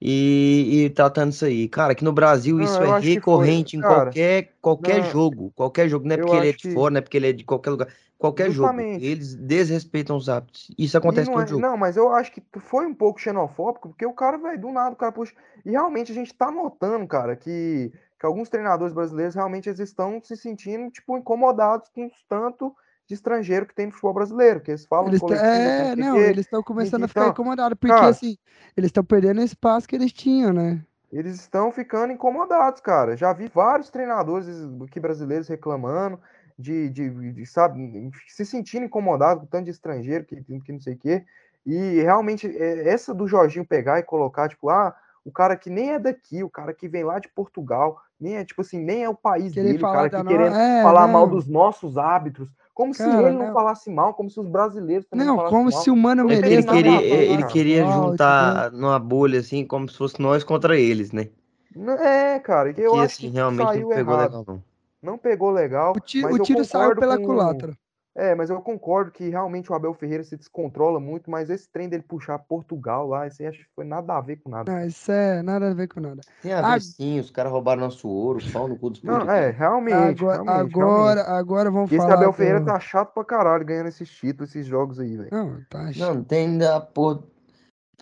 e, 0.00 0.84
e 0.86 0.90
tratando 0.90 1.32
isso 1.32 1.44
aí. 1.44 1.68
Cara, 1.68 1.92
aqui 1.92 2.04
no 2.04 2.12
Brasil 2.12 2.60
não, 2.60 2.82
isso 2.84 2.84
é 2.84 2.94
que 2.94 3.20
foi, 3.20 3.52
recorrente 3.52 3.76
em 3.76 3.82
qualquer, 3.82 4.54
qualquer 4.60 5.02
não, 5.02 5.04
jogo, 5.04 5.52
qualquer 5.52 5.88
jogo. 5.88 6.06
Não 6.06 6.14
é 6.14 6.18
porque 6.18 6.36
ele 6.36 6.48
é 6.48 6.52
de 6.52 6.64
que, 6.64 6.68
fora, 6.68 6.92
não 6.94 6.98
é 6.98 7.02
porque 7.02 7.16
ele 7.16 7.28
é 7.30 7.32
de 7.32 7.44
qualquer 7.44 7.70
lugar, 7.70 7.88
qualquer 8.18 8.50
jogo. 8.50 8.86
justamente, 8.86 8.96
Eles 8.96 9.34
desrespeitam 9.36 10.16
os 10.16 10.28
hábitos. 10.28 10.70
Isso 10.78 10.96
acontece 10.98 11.30
todo 11.30 11.46
é, 11.46 11.50
jogo. 11.50 11.68
não, 11.68 11.76
mas 11.76 11.96
eu 11.96 12.12
acho 12.14 12.32
que 12.32 12.42
foi 12.60 12.86
um 12.86 12.94
pouco 12.94 13.20
xenofóbico, 13.20 13.88
porque 13.88 14.06
o 14.06 14.12
cara, 14.14 14.38
velho, 14.38 14.60
do 14.60 14.70
nada, 14.72 14.92
o 14.94 14.96
cara 14.96 15.12
puxa. 15.12 15.34
E 15.64 15.70
realmente 15.70 16.12
a 16.12 16.14
gente 16.14 16.32
tá 16.34 16.50
notando, 16.50 17.06
cara, 17.06 17.36
que, 17.36 17.92
que 18.18 18.26
alguns 18.26 18.48
treinadores 18.48 18.94
brasileiros 18.94 19.34
realmente 19.34 19.68
eles 19.68 19.80
estão 19.80 20.20
se 20.22 20.36
sentindo, 20.36 20.90
tipo, 20.90 21.16
incomodados 21.18 21.88
com 21.90 22.08
tanto 22.28 22.74
de 23.12 23.16
estrangeiro 23.16 23.66
que 23.66 23.74
tem 23.74 23.86
no 23.86 23.92
futebol 23.92 24.14
brasileiro, 24.14 24.60
que 24.60 24.70
eles 24.70 24.86
falam 24.86 25.08
Eles 25.08 25.20
coletivo, 25.20 25.46
que 25.46 25.56
é, 25.56 25.96
não, 25.96 26.14
quê. 26.14 26.20
eles 26.20 26.46
estão 26.46 26.62
começando 26.62 27.04
a 27.04 27.08
ficar 27.08 27.28
incomodados, 27.28 27.78
porque 27.78 27.94
cara, 27.94 28.08
assim, 28.08 28.36
eles 28.76 28.88
estão 28.88 29.04
perdendo 29.04 29.40
o 29.40 29.44
espaço 29.44 29.86
que 29.86 29.94
eles 29.94 30.12
tinham, 30.12 30.52
né? 30.52 30.82
eles 31.12 31.34
estão 31.34 31.70
ficando 31.70 32.12
incomodados, 32.12 32.80
cara. 32.80 33.16
Já 33.16 33.32
vi 33.34 33.46
vários 33.46 33.90
treinadores 33.90 34.48
aqui 34.82 34.98
brasileiros 34.98 35.46
reclamando 35.46 36.18
de, 36.58 36.88
de, 36.88 37.32
de, 37.34 37.46
sabe, 37.46 38.10
se 38.26 38.46
sentindo 38.46 38.86
incomodados 38.86 39.42
com 39.42 39.46
tanto 39.46 39.66
de 39.66 39.70
estrangeiro 39.70 40.24
que, 40.24 40.42
que 40.42 40.72
não 40.72 40.80
sei 40.80 40.94
o 40.94 40.98
quê. 40.98 41.24
E 41.66 42.00
realmente, 42.00 42.46
é, 42.46 42.88
essa 42.88 43.14
do 43.14 43.28
Jorginho 43.28 43.66
pegar 43.66 43.98
e 43.98 44.02
colocar, 44.02 44.48
tipo, 44.48 44.70
ah, 44.70 44.96
o 45.24 45.30
cara 45.30 45.54
que 45.54 45.68
nem 45.68 45.92
é 45.92 45.98
daqui, 45.98 46.42
o 46.42 46.50
cara 46.50 46.72
que 46.72 46.88
vem 46.88 47.04
lá 47.04 47.18
de 47.18 47.28
Portugal, 47.28 48.00
nem 48.22 48.36
é, 48.36 48.44
tipo 48.44 48.60
assim, 48.60 48.78
nem 48.78 49.02
é 49.04 49.08
o 49.08 49.14
país 49.14 49.52
Querer 49.52 49.72
dele, 49.72 49.78
o 49.78 49.82
cara 49.82 50.08
que 50.08 50.16
no... 50.16 50.24
querendo 50.24 50.54
É, 50.54 50.82
falar 50.82 51.06
mal 51.08 51.26
não. 51.26 51.34
dos 51.34 51.46
nossos 51.46 51.98
árbitros, 51.98 52.48
como 52.72 52.94
se 52.94 53.02
Cara, 53.02 53.28
ele 53.28 53.32
não 53.32 53.46
não. 53.46 53.52
falasse 53.52 53.90
mal, 53.90 54.14
como 54.14 54.30
se 54.30 54.40
os 54.40 54.48
brasileiros 54.48 55.06
também 55.06 55.26
não 55.26 55.36
Não, 55.36 55.36
falassem 55.36 55.58
como 55.58 55.70
mal. 55.70 55.82
se 55.82 55.90
o 55.90 55.96
Mano 55.96 56.24
Não 56.24 56.30
ele 56.30 56.40
também 56.40 56.62
queria, 56.62 57.00
ver, 57.00 57.30
ele 57.30 57.44
queria 57.44 57.82
mal, 57.82 57.88
entendeu? 57.90 58.10
juntar 58.10 58.72
numa 58.72 58.98
bolha 58.98 59.40
assim, 59.40 59.66
como 59.66 59.88
se 59.88 59.96
fosse 59.98 60.20
nós 60.22 60.42
contra 60.42 60.78
eles, 60.78 61.12
né? 61.12 61.28
Não- 61.74 61.94
É, 61.94 62.38
cara, 62.40 62.72
que 62.72 62.80
eu 62.80 62.92
Que 62.92 62.98
acho 62.98 63.14
assim, 63.16 63.28
que 63.28 63.34
realmente 63.34 63.58
não 63.80 63.88
pegou 63.88 64.14
errado. 64.14 64.30
legal, 64.30 64.44
não. 64.46 64.62
Não 65.02 65.18
pegou 65.18 65.50
O 65.50 65.54
legal, 65.54 65.94
tiro, 65.94 66.30
mas 66.30 66.36
o 66.38 66.42
tiro 66.42 66.64
saiu 66.64 66.94
pela 66.96 67.18
com. 67.18 67.26
culatra. 67.26 67.76
É, 68.14 68.34
mas 68.34 68.50
eu 68.50 68.60
concordo 68.60 69.10
que 69.10 69.30
realmente 69.30 69.72
o 69.72 69.74
Abel 69.74 69.94
Ferreira 69.94 70.22
se 70.22 70.36
descontrola 70.36 71.00
muito, 71.00 71.30
mas 71.30 71.48
esse 71.48 71.66
trem 71.70 71.88
dele 71.88 72.02
puxar 72.02 72.38
Portugal 72.38 73.06
lá, 73.06 73.26
esse 73.26 73.42
aí 73.42 73.48
acho 73.48 73.60
que 73.60 73.74
foi 73.74 73.84
nada 73.84 74.14
a 74.14 74.20
ver 74.20 74.36
com 74.36 74.50
nada. 74.50 74.70
Não, 74.70 74.86
isso 74.86 75.10
é 75.10 75.42
nada 75.42 75.70
a 75.70 75.74
ver 75.74 75.88
com 75.88 75.98
nada. 75.98 76.20
Tem 76.42 76.52
a 76.52 76.60
A- 76.60 76.74
ver 76.74 76.80
sim, 76.82 77.18
os 77.18 77.30
caras 77.30 77.50
roubaram 77.50 77.80
nosso 77.80 78.06
ouro, 78.08 78.38
pau 78.52 78.68
no 78.68 78.76
cu 78.76 78.90
dos 78.90 79.02
Não, 79.02 79.22
é, 79.30 79.50
realmente, 79.50 80.22
Agora, 80.22 80.42
realmente, 80.42 80.74
agora, 80.74 81.14
realmente. 81.22 81.40
agora 81.40 81.70
vamos 81.70 81.88
Porque 81.88 81.96
esse 81.96 82.04
falar 82.04 82.18
Abel 82.18 82.32
Ferreira 82.34 82.64
tá 82.66 82.78
chato 82.78 83.14
pra 83.14 83.24
caralho 83.24 83.64
ganhando 83.64 83.88
esses 83.88 84.10
títulos, 84.10 84.50
esses 84.50 84.66
jogos 84.66 85.00
aí, 85.00 85.16
velho. 85.16 85.30
Não, 85.32 85.64
tá. 85.70 85.90
ch- 85.90 85.98
Não, 85.98 86.14
não 86.16 86.24
tem 86.24 86.58
da 86.58 86.80
por... 86.80 87.24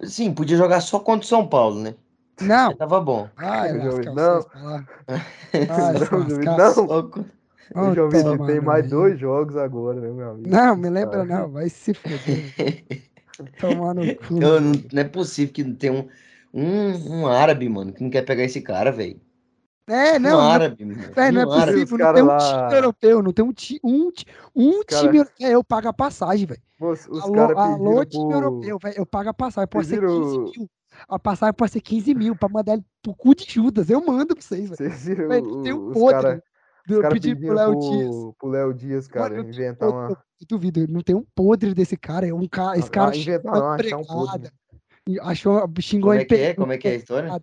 Sim, 0.02 0.34
podia 0.34 0.56
jogar 0.56 0.80
só 0.80 0.98
contra 0.98 1.24
o 1.24 1.28
São 1.28 1.46
Paulo, 1.46 1.80
né? 1.82 1.94
Não! 2.40 2.74
tava 2.74 3.00
bom. 3.00 3.28
Vocês 3.38 3.74
não, 3.74 3.84
não, 3.84 3.96
Vitor, 3.98 4.14
lascar. 6.56 6.76
não. 6.76 7.10
Ô, 7.74 7.94
João 7.94 8.08
Vitor, 8.10 8.36
toma 8.36 8.46
tem 8.46 8.60
mais 8.60 8.82
rio. 8.86 8.90
dois 8.90 9.18
jogos 9.18 9.56
agora, 9.56 10.00
né, 10.00 10.10
meu 10.10 10.30
amigo? 10.30 10.48
Não, 10.48 10.76
me 10.76 10.90
lembra 10.90 11.26
cara. 11.26 11.40
não. 11.42 11.50
Vai 11.50 11.68
se 11.68 11.94
fuder. 11.94 12.84
Tomar 13.60 13.94
no 13.94 14.02
cu. 14.16 14.40
Eu 14.42 14.60
não, 14.60 14.72
não 14.92 15.00
é 15.00 15.04
possível 15.04 15.54
que 15.54 15.64
não 15.64 15.74
tenha 15.74 15.92
um, 15.92 16.08
um, 16.52 17.20
um 17.20 17.26
árabe, 17.26 17.68
mano, 17.68 17.92
que 17.92 18.02
não 18.02 18.10
quer 18.10 18.22
pegar 18.22 18.44
esse 18.44 18.60
cara, 18.60 18.90
velho. 18.92 19.20
É, 19.88 20.16
Um 20.16 20.20
não, 20.20 20.30
não, 20.30 20.40
árabe, 20.40 20.84
não 20.84 20.94
é 20.94 21.46
Um 21.46 21.52
árabe. 21.52 21.80
possível. 21.80 21.84
Os 21.84 21.90
Não 21.90 21.98
cara 21.98 22.14
tem 22.14 22.22
um 22.22 22.26
lá- 22.26 22.38
time 22.68 22.74
europeu. 22.78 23.22
Não 23.22 23.32
tem 23.32 23.44
um, 23.44 23.52
ti, 23.52 23.80
um, 23.82 24.10
um 24.54 24.84
cara- 24.84 25.02
time 25.02 25.18
europeu. 25.18 25.64
Paga 25.64 25.88
a 25.88 25.92
passagem, 25.92 26.46
velho. 26.46 26.60
Alô, 26.80 27.58
alô, 27.58 27.98
pediram 28.00 28.04
time 28.06 28.32
europeu, 28.34 28.78
velho. 28.80 28.94
Eu 28.98 29.06
pago 29.06 29.30
a 29.30 29.34
passagem. 29.34 29.68
Pode 29.68 29.86
ser 29.88 30.00
Pediram- 30.00 30.44
15 30.44 30.58
mil. 30.58 30.70
A 31.08 31.18
passagem 31.18 31.54
pode 31.54 31.72
ser 31.72 31.80
15 31.80 32.14
mil 32.14 32.36
pra 32.36 32.48
mandar 32.48 32.74
ele 32.74 32.84
pro 33.02 33.14
cu 33.14 33.34
de 33.34 33.46
Judas. 33.48 33.88
Eu 33.90 34.04
mando 34.04 34.34
pra 34.34 34.42
vocês, 34.42 34.68
velho. 34.68 34.76
Vocês 34.76 35.04
viram 35.06 35.28
Véi, 35.28 35.40
não 35.40 35.62
tem 35.62 35.72
um 35.72 35.88
os 35.88 35.94
podre. 35.94 36.22
caras 36.22 36.40
cara 37.00 37.14
pedir 37.14 37.36
pro 37.36 37.54
Léo 37.54 37.78
Dias. 37.78 38.16
pro, 38.38 38.48
Léo 38.48 38.74
Dias, 38.74 39.06
cara, 39.08 39.30
Mano, 39.36 39.44
eu, 39.44 39.48
inventar 39.48 39.88
eu- 39.88 39.94
uma... 39.94 40.08
eu- 40.10 40.16
eu 40.40 40.46
duvido, 40.48 40.86
não 40.88 41.00
tem 41.02 41.14
um 41.14 41.24
podre 41.34 41.72
desse 41.74 41.96
cara. 41.96 42.26
É 42.26 42.34
um 42.34 42.46
cara, 42.48 42.78
esse 42.78 42.88
Ah, 42.88 42.90
cara 42.90 43.16
inventar 43.16 43.54
xingou 43.54 43.56
a 43.56 43.60
não, 43.60 43.74
achar 43.74 43.96
um 43.98 44.04
podre. 44.04 44.50
achou, 45.20 45.68
xingou 45.80 46.10
Como 46.10 46.20
é 46.20 46.24
que 46.24 46.34
é? 46.34 46.54
Como 46.54 46.72
é 46.72 46.78
que 46.78 46.88
é 46.88 46.92
a 46.92 46.94
história? 46.96 47.42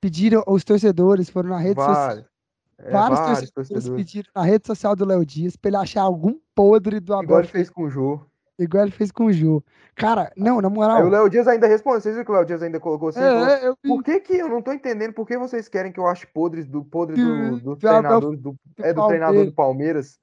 Pediram, 0.00 0.42
os 0.46 0.64
torcedores 0.64 1.28
foram 1.28 1.50
na 1.50 1.58
rede 1.58 1.74
social. 1.80 1.94
Vários. 2.06 2.30
É, 2.78 2.90
Vários, 2.90 3.18
vários 3.18 3.50
torcedores, 3.50 3.50
torcedores. 3.74 4.04
pediram 4.04 4.30
na 4.34 4.42
rede 4.42 4.66
social 4.66 4.96
do 4.96 5.04
Léo 5.04 5.26
Dias 5.26 5.54
pra 5.56 5.68
ele 5.68 5.76
achar 5.76 6.00
algum 6.02 6.38
podre 6.54 6.98
do 6.98 7.12
Abel 7.12 7.24
Igual 7.24 7.40
ele 7.40 7.48
Ferreira, 7.48 7.66
fez 7.66 7.70
com 7.74 7.82
o 7.84 7.90
Jô. 7.90 8.20
Igual 8.62 8.84
ele 8.84 8.92
fez 8.92 9.10
com 9.10 9.26
o 9.26 9.32
Jô. 9.32 9.62
Cara, 9.94 10.32
não, 10.36 10.60
na 10.60 10.70
moral. 10.70 10.98
Aí 10.98 11.02
o 11.02 11.08
Léo 11.08 11.28
Dias 11.28 11.46
ainda 11.46 11.66
respondeu. 11.66 12.00
Vocês 12.00 12.14
viram 12.14 12.24
que 12.24 12.30
o 12.30 12.34
Léo 12.34 12.46
Dias 12.46 12.62
ainda 12.62 12.80
colocou 12.80 13.08
assim? 13.08 13.20
é, 13.20 13.22
falou, 13.22 13.46
é, 13.48 13.68
eu 13.68 13.76
Por 13.76 14.02
que 14.02 14.20
que 14.20 14.34
eu 14.34 14.48
não 14.48 14.62
tô 14.62 14.72
entendendo 14.72 15.12
por 15.12 15.26
que 15.26 15.36
vocês 15.36 15.68
querem 15.68 15.92
que 15.92 16.00
eu 16.00 16.06
ache 16.06 16.26
podres 16.26 16.66
do 16.66 16.84
podre 16.84 17.16
do, 17.16 17.60
do 17.60 17.72
Abel 17.72 17.76
treinadores 17.76 18.40
do, 18.40 18.56
é 18.78 18.92
do 18.92 19.06
treinador 19.06 19.44
do 19.44 19.52
Palmeiras? 19.52 20.18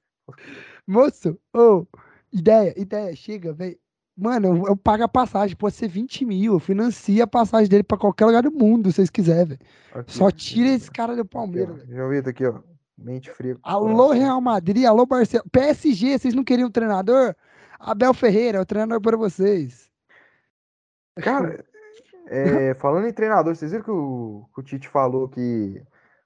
Moço, 0.86 1.38
ô, 1.54 1.86
ideia, 2.32 2.74
ideia, 2.80 3.14
chega, 3.14 3.52
velho. 3.52 3.78
Mano, 4.16 4.48
eu, 4.48 4.66
eu 4.68 4.76
pago 4.76 5.04
a 5.04 5.08
passagem, 5.08 5.54
pode 5.54 5.76
ser 5.76 5.86
20 5.86 6.24
mil, 6.24 6.54
eu 6.54 6.58
financio 6.58 7.22
a 7.22 7.26
passagem 7.26 7.68
dele 7.68 7.84
pra 7.84 7.96
qualquer 7.96 8.26
lugar 8.26 8.42
do 8.42 8.50
mundo, 8.50 8.90
se 8.90 8.96
vocês 8.96 9.10
quiserem, 9.10 9.46
velho. 9.46 9.60
Só 10.08 10.28
tira 10.30 10.70
esse 10.70 10.90
cara 10.90 11.14
do. 11.14 11.24
Palmeiras, 11.24 11.76
velho. 11.76 11.96
João 11.96 12.10
Vitor 12.10 12.30
aqui, 12.30 12.44
ó. 12.44 12.58
mente 12.96 13.30
fria. 13.30 13.56
Alô, 13.62 14.10
Real 14.10 14.40
Madrid, 14.40 14.84
alô, 14.84 15.06
Barcelona. 15.06 15.48
PSG, 15.52 16.18
vocês 16.18 16.34
não 16.34 16.42
queriam 16.42 16.66
um 16.66 16.70
treinador? 16.70 17.32
Abel 17.78 18.12
Ferreira 18.12 18.58
é 18.58 18.60
o 18.60 18.66
treinador 18.66 19.00
para 19.00 19.16
vocês. 19.16 19.90
Cara, 21.16 21.64
é, 22.26 22.74
falando 22.74 23.06
em 23.06 23.12
treinador, 23.12 23.54
vocês 23.54 23.70
viram 23.70 23.84
que 23.84 23.90
o, 23.90 24.48
que 24.52 24.60
o 24.60 24.62
Tite 24.62 24.88
falou 24.88 25.28
que 25.28 25.82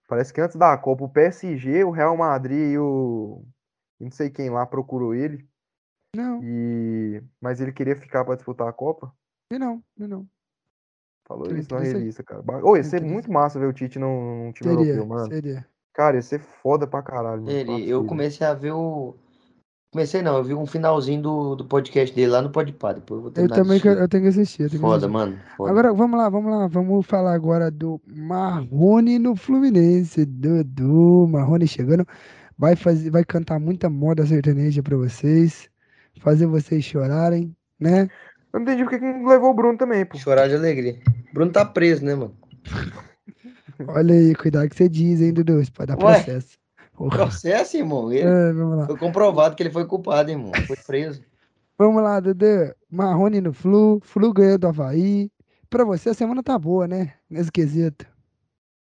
parece 0.09 0.33
que 0.33 0.41
antes 0.41 0.57
da 0.57 0.77
Copa 0.79 1.05
o 1.05 1.09
PSG, 1.09 1.85
o 1.85 1.91
Real 1.91 2.17
Madrid 2.17 2.73
e 2.73 2.79
o. 2.79 3.45
Não 4.01 4.11
sei 4.11 4.31
quem 4.31 4.51
lá 4.51 4.67
procurou 4.67 5.15
ele. 5.15 5.47
Não. 6.15 6.41
E... 6.43 7.23
Mas 7.41 7.61
ele 7.61 7.73
queria 7.73 7.97
ficar 7.97 8.25
para 8.25 8.35
disputar 8.35 8.69
a 8.69 8.73
Copa? 8.73 9.15
E 9.51 9.59
não, 9.59 9.83
e 9.97 10.07
não. 10.07 10.27
Falou 11.25 11.47
isso 11.57 11.73
na 11.73 11.81
revista, 11.81 12.23
cara. 12.23 12.43
Ô, 12.65 12.77
ia 12.77 12.83
ser 12.83 13.03
muito 13.03 13.31
massa 13.31 13.59
ver 13.59 13.67
o 13.67 13.73
Tite 13.73 13.99
num, 13.99 14.47
num 14.47 14.53
time 14.53 14.71
seria, 14.71 14.93
europeu, 14.93 15.07
mano. 15.07 15.29
Seria. 15.29 15.67
Cara, 15.93 16.17
ia 16.17 16.23
ser 16.23 16.41
foda 16.41 16.87
pra 16.87 17.03
caralho. 17.03 17.49
Ele, 17.49 17.89
eu 17.89 18.05
comecei 18.05 18.47
a 18.47 18.55
ver 18.55 18.73
o. 18.73 19.17
Comecei 19.93 20.23
não, 20.23 20.39
eu 20.39 20.45
vi 20.45 20.55
um 20.55 20.65
finalzinho 20.65 21.21
do, 21.21 21.55
do 21.55 21.67
podcast 21.67 22.17
dele 22.17 22.29
lá 22.33 22.41
no 22.41 22.49
Podpah, 22.49 22.95
depois 22.95 23.19
eu 23.19 23.31
vou 23.31 23.33
Eu 23.37 23.49
também 23.51 23.79
que, 23.79 23.87
eu 23.87 24.09
tenho 24.09 24.23
que 24.23 24.29
assistir. 24.31 24.71
Tenho 24.71 24.81
foda, 24.81 25.01
que 25.01 25.05
assistir. 25.05 25.13
mano. 25.13 25.39
Foda. 25.55 25.71
Agora, 25.71 25.93
vamos 25.93 26.19
lá, 26.19 26.31
vamos 26.31 26.51
lá. 26.51 26.67
Vamos 26.67 27.05
falar 27.05 27.35
agora 27.35 27.71
do 27.71 28.01
Marrone 28.07 29.19
no 29.19 29.37
Fluminense. 29.37 30.25
Dudu, 30.25 31.29
Marrone 31.29 31.67
chegando. 31.67 32.09
Vai, 32.57 32.75
fazer, 32.75 33.11
vai 33.11 33.23
cantar 33.23 33.61
muita 33.61 33.91
moda 33.91 34.25
sertaneja 34.25 34.83
pra 34.83 34.97
vocês. 34.97 35.69
Fazer 36.21 36.47
vocês 36.47 36.83
chorarem, 36.83 37.55
né? 37.79 38.09
Eu 38.51 38.61
não 38.61 38.63
entendi 38.63 38.85
porque 38.85 38.99
que 38.99 39.05
não 39.05 39.29
levou 39.29 39.51
o 39.51 39.55
Bruno 39.55 39.77
também, 39.77 40.07
pô. 40.07 40.17
Chorar 40.17 40.49
de 40.49 40.55
alegria. 40.55 40.99
Bruno 41.35 41.53
tá 41.53 41.67
preso, 41.67 42.03
né, 42.03 42.15
mano? 42.15 42.35
Olha 43.89 44.15
aí, 44.15 44.35
cuidado 44.35 44.71
que 44.71 44.77
você 44.77 44.89
diz, 44.89 45.21
hein, 45.21 45.35
Dudu? 45.35 45.61
Isso 45.61 45.73
pode 45.73 45.89
dar 45.89 46.03
Ué? 46.03 46.15
processo. 46.15 46.62
Porra. 47.03 47.17
Processo, 47.17 47.77
irmão. 47.77 48.13
Ele 48.13 48.21
É, 48.29 48.53
vamos 48.53 48.79
lá. 48.79 48.87
foi 48.87 48.97
comprovado 48.97 49.57
que 49.57 49.63
ele 49.65 49.73
foi 49.73 49.85
culpado, 49.85 50.31
irmão. 50.31 50.53
Foi 50.69 50.77
preso. 50.77 51.21
Vamos 51.77 52.01
lá, 52.01 52.21
Dudu. 52.21 52.73
Marrone 52.89 53.41
no 53.41 53.53
Flu, 53.53 53.99
Flu 54.05 54.33
ganhou 54.33 54.57
do 54.57 54.69
Havaí. 54.69 55.29
Pra 55.69 55.85
você 55.85 56.11
a 56.11 56.15
semana 56.15 56.45
tá 56.45 56.57
boa, 56.57 56.87
né? 56.87 57.15
Nesse 57.29 57.51
quesito. 57.51 58.07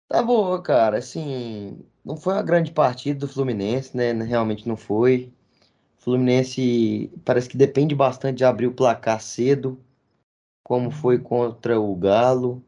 Tá 0.07 0.23
boa, 0.23 0.61
cara. 0.61 0.99
Assim, 0.99 1.83
não 2.05 2.15
foi 2.15 2.35
uma 2.35 2.43
grande 2.43 2.71
partida 2.71 3.19
do 3.19 3.27
Fluminense, 3.27 3.97
né? 3.97 4.13
Realmente 4.13 4.65
não 4.69 4.77
foi. 4.77 5.33
O 5.99 6.03
Fluminense 6.03 7.11
parece 7.25 7.49
que 7.49 7.57
depende 7.57 7.93
bastante 7.93 8.37
de 8.37 8.45
abrir 8.45 8.67
o 8.67 8.73
placar 8.73 9.21
cedo, 9.21 9.77
como 10.63 10.91
foi 10.91 11.19
contra 11.19 11.77
o 11.77 11.93
Galo. 11.93 12.63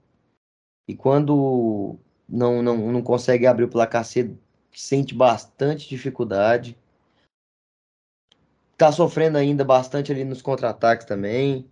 E 0.85 0.93
quando 0.93 1.95
não, 2.27 2.61
não, 2.61 2.91
não 2.91 3.01
consegue 3.01 3.47
abrir 3.47 3.63
o 3.63 3.69
placar 3.69 4.03
cedo, 4.03 4.37
sente 4.73 5.13
bastante 5.13 5.89
dificuldade. 5.89 6.77
Tá 8.77 8.91
sofrendo 8.91 9.37
ainda 9.37 9.63
bastante 9.65 10.11
ali 10.11 10.23
nos 10.23 10.41
contra-ataques 10.41 11.05
também. 11.05 11.65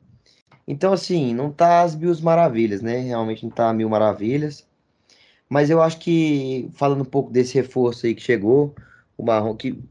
Então, 0.67 0.91
assim, 0.91 1.33
não 1.33 1.51
tá 1.51 1.81
as 1.81 1.95
mil 1.95 2.13
maravilhas, 2.21 2.81
né? 2.81 2.99
Realmente 2.99 3.43
não 3.43 3.51
tá 3.51 3.71
mil 3.73 3.89
maravilhas. 3.89 4.67
Mas 5.49 5.69
eu 5.69 5.81
acho 5.81 5.99
que, 5.99 6.69
falando 6.73 7.01
um 7.01 7.05
pouco 7.05 7.31
desse 7.31 7.55
reforço 7.55 8.05
aí 8.05 8.13
que 8.13 8.21
chegou, 8.21 8.75
o 9.17 9.23
Marrom, 9.23 9.55
que 9.55 9.81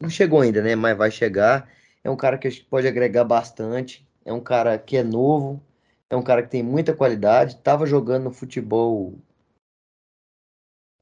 não 0.00 0.08
chegou 0.08 0.40
ainda, 0.40 0.62
né? 0.62 0.74
Mas 0.74 0.96
vai 0.96 1.10
chegar. 1.10 1.68
É 2.02 2.10
um 2.10 2.16
cara 2.16 2.38
que 2.38 2.50
pode 2.64 2.88
agregar 2.88 3.24
bastante. 3.24 4.06
É 4.24 4.32
um 4.32 4.40
cara 4.40 4.78
que 4.78 4.96
é 4.96 5.02
novo. 5.02 5.62
É 6.08 6.16
um 6.16 6.22
cara 6.22 6.42
que 6.42 6.50
tem 6.50 6.62
muita 6.62 6.94
qualidade. 6.94 7.56
Tava 7.56 7.86
jogando 7.86 8.24
no 8.24 8.32
futebol. 8.32 9.14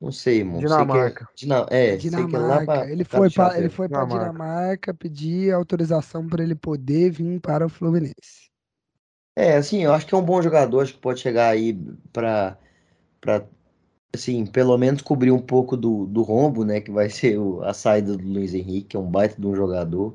Não 0.01 0.10
sei, 0.10 0.39
irmão. 0.39 0.60
Sei 0.60 0.68
que 0.68 0.74
é- 0.74 0.78
Dinamarca. 0.78 1.28
Dina- 1.36 1.66
é, 1.70 1.98
sei 1.98 2.01
que 2.01 2.09
é 2.09 2.20
lá 2.20 2.27
Dinamarca. 2.27 2.64
pra- 2.66 2.90
ele 2.90 3.05
pra 3.05 3.18
foi 3.18 3.31
para 3.31 3.59
ele 3.59 3.68
foi 3.68 3.89
para 3.89 4.05
Dinamarca. 4.05 4.32
Dinamarca 4.32 4.94
pedir 4.94 5.52
autorização 5.52 6.27
para 6.27 6.43
ele 6.43 6.55
poder 6.55 7.10
vir 7.10 7.40
para 7.40 7.66
o 7.66 7.68
Fluminense. 7.68 8.51
É, 9.36 9.56
assim, 9.56 9.85
eu 9.85 9.93
acho 9.93 10.06
que 10.06 10.14
é 10.14 10.18
um 10.18 10.24
bom 10.24 10.40
jogador, 10.43 10.81
acho 10.82 10.94
que 10.94 10.98
pode 11.01 11.20
chegar 11.20 11.48
aí 11.51 11.74
pra, 12.12 12.59
pra 13.20 13.47
assim, 14.14 14.44
pelo 14.47 14.77
menos 14.78 15.02
cobrir 15.02 15.31
um 15.31 15.40
pouco 15.40 15.77
do, 15.77 16.06
do 16.06 16.22
rombo, 16.22 16.64
né, 16.64 16.81
que 16.81 16.90
vai 16.90 17.09
ser 17.10 17.39
o- 17.39 17.62
a 17.62 17.74
saída 17.74 18.16
do 18.16 18.24
Luiz 18.27 18.55
Henrique, 18.55 18.89
que 18.89 18.97
é 18.97 19.01
um 19.01 19.10
baita 19.10 19.40
de 19.40 19.47
um 19.47 19.55
jogador. 19.55 20.14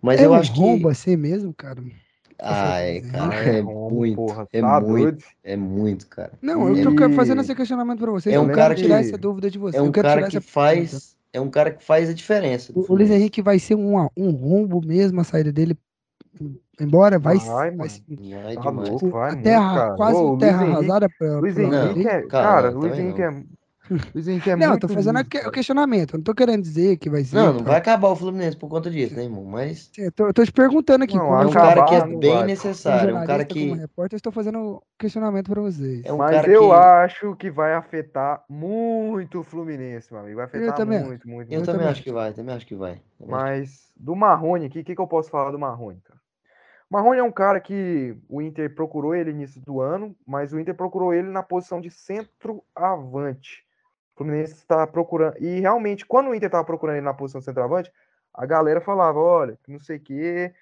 Mas 0.00 0.20
é 0.20 0.26
eu 0.26 0.32
um 0.32 0.34
acho 0.34 0.52
que, 0.52 0.60
rombo 0.60 0.88
assim 0.88 1.16
mesmo, 1.16 1.52
cara. 1.54 1.82
Ai, 2.40 3.00
cara, 3.02 3.34
é 3.58 3.62
Como, 3.62 3.90
muito, 3.90 4.16
porra, 4.16 4.46
é 4.52 4.60
tá 4.60 4.80
muito, 4.80 4.86
doido? 5.02 5.24
é 5.44 5.56
muito, 5.56 6.06
cara. 6.08 6.32
Não, 6.42 6.68
eu 6.68 6.76
E- 6.76 6.82
tô 6.96 7.10
fazendo 7.14 7.40
esse 7.40 7.54
questionamento 7.54 7.98
para 8.00 8.10
vocês. 8.10 8.34
É 8.34 8.38
eu 8.38 8.42
um 8.42 8.46
quero 8.46 8.58
cara 8.58 8.74
tirar 8.74 9.00
que- 9.02 9.08
essa 9.08 9.18
dúvida 9.18 9.50
de 9.50 9.58
vocês. 9.58 9.74
É 9.76 9.84
eu 9.84 9.88
um 9.88 9.92
quero 9.92 10.08
cara 10.08 10.20
tirar 10.20 10.30
que 10.30 10.36
pergunta. 10.36 10.52
faz, 10.52 11.16
é 11.32 11.40
um 11.40 11.50
cara 11.50 11.70
que 11.70 11.84
faz 11.84 12.08
a 12.10 12.12
diferença 12.14 12.72
O, 12.74 12.80
o 12.80 12.94
Luiz. 12.96 13.10
Henrique 13.10 13.40
vai 13.42 13.58
ser 13.58 13.74
um, 13.74 13.96
um 14.16 14.30
rombo 14.30 14.80
mesmo 14.84 15.20
a 15.20 15.24
saída 15.24 15.52
dele 15.52 15.76
embora? 16.80 17.18
Vai, 17.18 17.36
Vai, 17.38 17.70
vai 17.70 17.88
Vai 17.88 17.88
Tá 18.56 18.60
vai 18.62 18.68
a 18.68 18.72
muito, 18.72 19.10
terra, 19.42 19.74
cara. 19.74 19.94
quase 19.96 20.18
Ô, 20.20 20.32
um 20.34 20.38
terra 20.38 20.62
Henrique- 20.64 20.76
arrasada 20.78 21.08
pra, 21.18 21.38
Luiz 21.38 21.58
Henrique 21.58 22.08
é. 22.08 22.22
Cara, 22.22 22.70
Luiz 22.70 22.98
Henrique 22.98 23.22
é. 23.22 23.42
Luiz 24.14 24.26
Henrique 24.26 24.50
é 24.50 24.56
Não, 24.56 24.64
eu 24.64 24.70
muito. 24.70 24.86
tô 24.86 24.94
fazendo 24.94 25.22
que- 25.24 25.38
o 25.46 25.50
questionamento. 25.50 26.14
Não 26.16 26.24
tô 26.24 26.34
querendo 26.34 26.62
dizer 26.62 26.96
que 26.96 27.10
vai 27.10 27.22
ser. 27.22 27.36
Não, 27.36 27.52
não 27.52 27.64
vai 27.64 27.76
acabar 27.76 28.08
o 28.08 28.16
Fluminense 28.16 28.56
por 28.56 28.68
conta 28.68 28.90
disso, 28.90 29.14
né, 29.14 29.24
irmão? 29.24 29.44
Mas 29.44 29.90
Eu 29.98 30.10
tô, 30.10 30.26
eu 30.28 30.32
tô 30.32 30.44
te 30.44 30.52
perguntando 30.52 31.04
aqui. 31.04 31.14
Não, 31.16 31.26
é 31.40 31.46
um 31.46 31.50
acabar 31.50 31.74
cara 31.74 31.84
que 31.84 31.94
é 31.94 32.06
não 32.06 32.18
bem 32.18 32.32
vai. 32.34 32.46
necessário, 32.46 33.10
é 33.10 33.12
um 33.12 33.26
cara 33.26 33.26
jornalista, 33.26 33.54
como 33.54 33.74
que 33.74 33.80
repórter, 33.80 34.14
eu 34.14 34.18
estou 34.18 34.32
fazendo 34.32 34.82
questionamento 34.98 35.50
pra 35.50 35.60
vocês. 35.60 36.02
é 36.04 36.12
um 36.12 36.16
Mas 36.16 36.30
cara 36.36 36.50
eu 36.50 36.68
que 36.68 36.72
acho 36.72 37.36
que 37.36 37.50
vai 37.50 37.74
afetar 37.74 38.42
muito 38.48 39.40
o 39.40 39.44
Fluminense, 39.44 40.10
meu 40.12 40.22
amigo. 40.22 40.36
Vai 40.36 40.46
afetar 40.46 40.74
também 40.74 41.04
muito, 41.04 41.28
muito, 41.28 41.52
Eu 41.52 41.58
muito. 41.58 41.66
também 41.66 41.80
também 41.80 41.88
acho 41.92 42.02
que 42.02 42.12
vai, 42.12 42.32
também 42.32 42.54
acho 42.54 42.66
que 42.66 42.74
vai. 42.74 43.00
Mas 43.26 43.92
do 43.96 44.16
Marrone 44.16 44.66
aqui, 44.66 44.80
o 44.80 44.84
que, 44.84 44.94
que 44.94 45.00
eu 45.00 45.06
posso 45.06 45.28
falar 45.30 45.50
do 45.50 45.58
Marrone, 45.58 46.00
cara? 46.02 46.18
Marrone 46.90 47.18
é 47.18 47.22
um 47.24 47.32
cara 47.32 47.60
que 47.60 48.16
o 48.28 48.40
Inter 48.40 48.72
procurou 48.74 49.14
ele 49.14 49.32
no 49.32 49.38
início 49.38 49.60
do 49.60 49.80
ano, 49.80 50.14
mas 50.26 50.52
o 50.52 50.60
Inter 50.60 50.74
procurou 50.74 51.12
ele 51.12 51.28
na 51.28 51.42
posição 51.42 51.80
de 51.80 51.90
centroavante. 51.90 53.64
O 54.14 54.18
Fluminense 54.18 54.52
está 54.54 54.86
procurando. 54.86 55.36
E 55.38 55.60
realmente, 55.60 56.06
quando 56.06 56.28
o 56.30 56.34
Inter 56.34 56.46
estava 56.46 56.64
procurando 56.64 56.96
ele 56.96 57.04
na 57.04 57.12
posição 57.14 57.40
de 57.40 57.44
centroavante, 57.44 57.92
a 58.32 58.46
galera 58.46 58.80
falava: 58.80 59.18
olha, 59.18 59.58
não 59.66 59.80
sei 59.80 59.96
o 59.96 60.00
quê, 60.00 60.52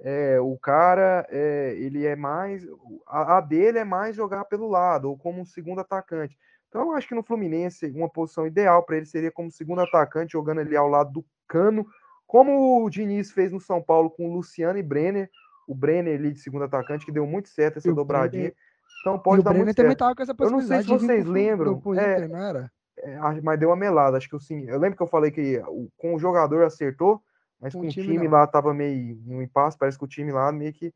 é, 0.00 0.38
o 0.40 0.56
cara, 0.58 1.26
é, 1.30 1.74
ele 1.78 2.04
é 2.06 2.14
mais. 2.14 2.66
A, 3.06 3.38
a 3.38 3.40
dele 3.40 3.78
é 3.78 3.84
mais 3.84 4.14
jogar 4.14 4.44
pelo 4.44 4.68
lado, 4.68 5.08
ou 5.08 5.16
como 5.16 5.40
um 5.40 5.44
segundo 5.46 5.80
atacante. 5.80 6.36
Então, 6.68 6.82
eu 6.82 6.92
acho 6.92 7.08
que 7.08 7.14
no 7.14 7.22
Fluminense, 7.22 7.90
uma 7.96 8.10
posição 8.10 8.46
ideal 8.46 8.82
para 8.82 8.98
ele 8.98 9.06
seria 9.06 9.32
como 9.32 9.50
segundo 9.50 9.80
atacante, 9.80 10.32
jogando 10.32 10.60
ali 10.60 10.76
ao 10.76 10.86
lado 10.86 11.10
do 11.10 11.24
Cano, 11.46 11.86
como 12.26 12.84
o 12.84 12.90
Diniz 12.90 13.30
fez 13.30 13.50
no 13.50 13.58
São 13.58 13.82
Paulo 13.82 14.10
com 14.10 14.28
o 14.28 14.34
Luciano 14.34 14.78
e 14.78 14.82
Brenner. 14.82 15.30
O 15.66 15.74
Brenner 15.74 16.18
ali 16.18 16.32
de 16.32 16.40
segundo 16.40 16.64
atacante, 16.64 17.06
que 17.06 17.12
deu 17.12 17.26
muito 17.26 17.48
certo 17.48 17.78
essa 17.78 17.88
E 17.88 17.90
o 17.90 17.94
dobradinha. 17.94 18.52
Então 19.00 19.16
E 19.16 19.18
pode 19.18 19.40
o 19.40 19.42
dar 19.42 19.50
Brenner 19.50 19.64
muito 19.66 19.76
também 19.76 19.90
certo. 19.92 19.98
tava 19.98 20.14
com 20.14 20.22
essa 20.22 20.36
Eu 20.38 20.50
não 20.50 20.60
sei 20.60 20.82
possibilidade 20.82 21.00
se 21.00 21.06
vocês 21.06 21.24
pro- 21.24 21.32
lembram, 21.32 21.80
pro 21.80 21.94
é, 21.94 22.12
Inter, 22.14 22.28
não 22.28 22.38
era? 22.38 22.72
É, 23.02 23.16
ah, 23.20 23.38
mas 23.42 23.58
deu 23.58 23.68
uma 23.70 23.76
melada, 23.76 24.16
acho 24.16 24.28
que 24.28 24.36
o 24.36 24.40
sim. 24.40 24.64
Eu 24.68 24.78
lembro 24.78 24.96
que 24.96 25.02
eu 25.02 25.06
falei 25.06 25.30
que 25.30 25.58
o- 25.66 25.88
com 25.96 26.14
o 26.14 26.18
jogador 26.18 26.64
acertou, 26.64 27.22
mas 27.60 27.72
Com 27.72 27.80
com 27.80 27.86
o 27.86 27.90
time, 27.90 28.06
time, 28.14 28.28
lá 28.28 28.46
tava 28.46 28.72
meio 28.74 29.18
no 29.26 29.42
impasse, 29.42 29.76
parece 29.78 29.98
que 29.98 30.04
o 30.04 30.08
time 30.08 30.32
lá 30.32 30.50
meio 30.52 30.72
que. 30.72 30.92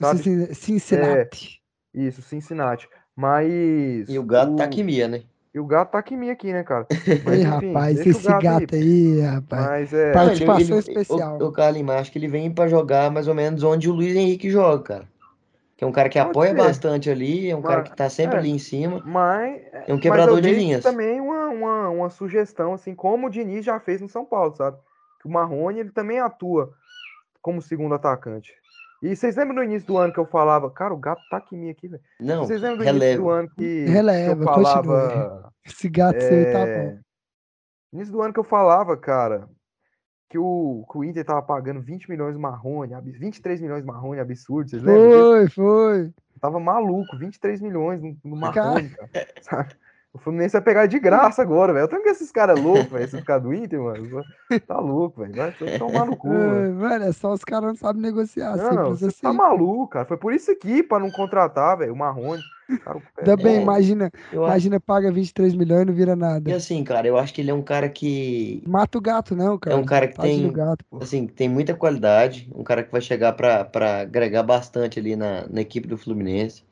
Sabe? 0.00 0.22
Cin- 0.22 0.54
Cincinnati. 0.54 1.62
Isso, 1.92 2.22
Cincinnati. 2.22 2.88
Mas. 3.14 4.08
E 4.08 4.18
o 4.18 4.22
gato 4.24 4.52
o... 4.52 4.56
tá 4.56 4.64
aqui 4.64 4.82
minha, 4.82 5.06
né? 5.08 5.22
E 5.54 5.60
o 5.60 5.64
gato 5.66 5.92
tá 5.92 5.98
aqui 5.98 6.16
né, 6.16 6.64
cara? 6.64 6.84
Mas, 7.24 7.34
Ei, 7.38 7.42
enfim, 7.42 7.66
rapaz, 7.72 8.00
esse 8.00 8.26
gato 8.42 8.74
aí, 8.74 9.20
rapaz. 9.20 9.64
Mas 9.66 9.92
é. 9.92 10.12
Para- 10.12 10.22
Não, 10.24 10.46
Participação 10.46 10.78
especial. 10.80 11.38
O, 11.40 11.44
o 11.46 11.52
Carlinhos, 11.52 11.90
acho 11.90 12.10
que 12.10 12.18
ele 12.18 12.26
vem 12.26 12.52
pra 12.52 12.66
jogar 12.66 13.08
mais 13.10 13.28
ou 13.28 13.34
menos 13.34 13.62
onde 13.62 13.88
o 13.88 13.94
Luiz 13.94 14.16
Henrique 14.16 14.50
joga, 14.50 14.82
cara. 14.82 15.13
É 15.84 15.86
um 15.86 15.92
cara 15.92 16.08
que 16.08 16.18
Pode 16.18 16.30
apoia 16.30 16.50
ser. 16.50 16.56
bastante 16.56 17.10
ali, 17.10 17.50
é 17.50 17.54
um 17.56 17.60
cara 17.62 17.80
Mas- 17.80 17.90
que 17.90 17.96
tá 17.96 18.08
sempre 18.08 18.36
é. 18.36 18.38
ali 18.38 18.50
em 18.50 18.58
cima. 18.58 19.02
Mas, 19.04 19.62
É 19.72 19.84
um 19.90 19.94
mas 19.94 20.00
quebrador 20.00 20.38
eu 20.38 20.40
de 20.40 20.50
linhas. 20.54 20.82
também 20.82 21.20
uma, 21.20 21.46
uma, 21.48 21.88
uma 21.90 22.10
sugestão, 22.10 22.72
assim, 22.72 22.94
como 22.94 23.26
o 23.26 23.30
Diniz 23.30 23.64
já 23.64 23.78
fez 23.78 24.00
no 24.00 24.08
São 24.08 24.24
Paulo, 24.24 24.54
sabe? 24.56 24.78
Que 25.20 25.28
o 25.28 25.30
Marrone, 25.30 25.80
ele 25.80 25.90
também 25.90 26.18
atua 26.20 26.72
como 27.42 27.60
segundo 27.60 27.94
atacante. 27.94 28.52
E 29.02 29.14
vocês 29.14 29.36
lembram 29.36 29.56
no 29.56 29.62
início 29.64 29.86
do 29.86 29.98
ano 29.98 30.10
que 30.12 30.18
eu 30.18 30.24
falava, 30.24 30.70
cara, 30.70 30.94
o 30.94 30.96
gato 30.96 31.20
tá 31.28 31.36
aqui 31.36 31.54
em 31.54 31.58
mim 31.58 31.70
aqui, 31.70 31.86
velho. 31.88 32.02
Não, 32.18 32.44
Vocês 32.46 32.62
lembram 32.62 32.78
do 32.78 32.84
início 32.84 32.98
do 32.98 33.04
releva. 33.24 33.32
ano 33.40 33.50
que, 33.50 33.84
Releva, 33.84 34.36
que 34.36 34.40
eu 34.42 34.54
falava. 34.54 35.52
Esse 35.66 35.88
gato 35.90 36.16
aí 36.16 36.52
tá 36.52 36.58
é, 36.60 36.86
bom. 36.88 36.98
Início 37.92 38.12
do 38.12 38.22
ano 38.22 38.32
que 38.32 38.40
eu 38.40 38.44
falava, 38.44 38.96
cara, 38.96 39.46
que 40.28 40.38
o, 40.38 40.84
que 40.90 40.98
o 40.98 41.04
Inter 41.04 41.24
tava 41.24 41.42
pagando 41.42 41.80
20 41.80 42.08
milhões 42.08 42.34
no 42.34 42.40
Marrone, 42.40 42.94
ab- 42.94 43.10
23 43.10 43.60
milhões 43.60 43.84
Marrone, 43.84 44.20
absurdo, 44.20 44.70
vocês 44.70 44.82
lembram 44.82 45.08
disso? 45.08 45.20
Foi, 45.20 45.48
foi. 45.50 46.10
Tava 46.40 46.58
maluco, 46.60 47.16
23 47.16 47.60
milhões 47.60 48.02
no, 48.02 48.16
no 48.24 48.36
Marrone, 48.36 48.88
cara. 48.90 49.10
sabe? 49.40 49.74
O 50.14 50.18
Fluminense 50.18 50.52
vai 50.52 50.62
pegar 50.62 50.86
de 50.86 51.00
graça 51.00 51.42
agora, 51.42 51.72
velho. 51.72 51.82
Eu 51.82 51.88
tenho 51.88 52.04
que 52.04 52.08
esses 52.08 52.30
caras 52.30 52.60
loucos, 52.60 52.86
velho. 52.86 53.04
Esses 53.04 53.20
caras 53.24 53.42
do 53.42 53.52
Inter, 53.52 53.82
mano. 53.82 54.22
Tá 54.64 54.78
louco, 54.78 55.20
velho. 55.20 55.34
Vai 55.34 55.52
tomar 55.76 56.06
no 56.06 56.16
cu, 56.16 56.28
mano. 56.28 56.74
Mano, 56.76 57.04
é 57.04 57.12
só 57.12 57.32
os 57.32 57.42
caras 57.42 57.70
não 57.70 57.74
sabem 57.74 58.00
negociar. 58.00 58.56
Não, 58.56 58.72
não, 58.72 58.90
você 58.90 59.06
tá 59.06 59.08
assim. 59.08 59.20
tá 59.22 59.32
maluco, 59.32 59.88
cara. 59.88 60.04
Foi 60.04 60.16
por 60.16 60.32
isso 60.32 60.52
aqui, 60.52 60.84
pra 60.84 61.00
não 61.00 61.10
contratar, 61.10 61.78
velho, 61.78 61.92
o 61.92 61.96
Marrone. 61.96 62.40
Ainda 63.18 63.36
bem, 63.36 63.56
é, 63.56 63.60
imagina, 63.60 64.10
imagina, 64.32 64.80
paga 64.80 65.10
23 65.10 65.54
milhões 65.54 65.82
e 65.82 65.84
não 65.86 65.92
vira 65.92 66.14
nada. 66.14 66.48
E 66.48 66.54
assim, 66.54 66.82
cara, 66.84 67.06
eu 67.06 67.18
acho 67.18 67.34
que 67.34 67.40
ele 67.40 67.50
é 67.50 67.54
um 67.54 67.60
cara 67.60 67.88
que. 67.88 68.62
Mata 68.66 68.96
o 68.96 69.00
gato, 69.00 69.34
não, 69.34 69.58
cara. 69.58 69.74
É 69.74 69.78
um 69.78 69.84
cara 69.84 70.06
que 70.06 70.16
tem. 70.16 70.50
Gato, 70.52 70.84
assim, 71.00 71.26
tem 71.26 71.48
muita 71.48 71.74
qualidade. 71.74 72.48
Um 72.54 72.62
cara 72.62 72.84
que 72.84 72.92
vai 72.92 73.00
chegar 73.00 73.32
pra, 73.32 73.64
pra 73.64 74.02
agregar 74.02 74.44
bastante 74.44 74.98
ali 74.98 75.16
na, 75.16 75.46
na 75.48 75.60
equipe 75.60 75.88
do 75.88 75.98
Fluminense. 75.98 76.62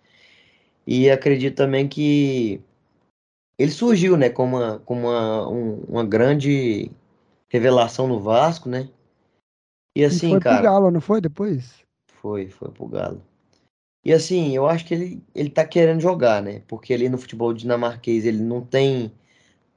E 0.86 1.10
acredito 1.10 1.56
também 1.56 1.86
que 1.88 2.60
ele 3.62 3.70
surgiu, 3.70 4.16
né, 4.16 4.28
como 4.28 4.56
uma, 4.56 4.78
como 4.80 5.08
uma, 5.08 5.48
um, 5.48 5.84
uma 5.88 6.04
grande 6.04 6.90
revelação 7.48 8.06
no 8.08 8.18
Vasco, 8.18 8.68
né? 8.68 8.88
E 9.96 10.04
assim, 10.04 10.30
foi 10.30 10.40
cara. 10.40 10.56
Foi 10.56 10.62
pro 10.62 10.72
Galo, 10.72 10.90
não 10.90 11.00
foi 11.00 11.20
depois? 11.20 11.84
Foi, 12.20 12.48
foi 12.48 12.70
pro 12.70 12.88
Galo. 12.88 13.22
E 14.04 14.12
assim, 14.12 14.54
eu 14.56 14.66
acho 14.66 14.84
que 14.84 14.94
ele, 14.94 15.22
ele 15.34 15.48
tá 15.48 15.64
querendo 15.64 16.00
jogar, 16.00 16.42
né? 16.42 16.62
Porque 16.66 16.92
ali 16.92 17.08
no 17.08 17.18
futebol 17.18 17.52
dinamarquês 17.52 18.24
ele 18.24 18.42
não 18.42 18.60
tem 18.62 19.12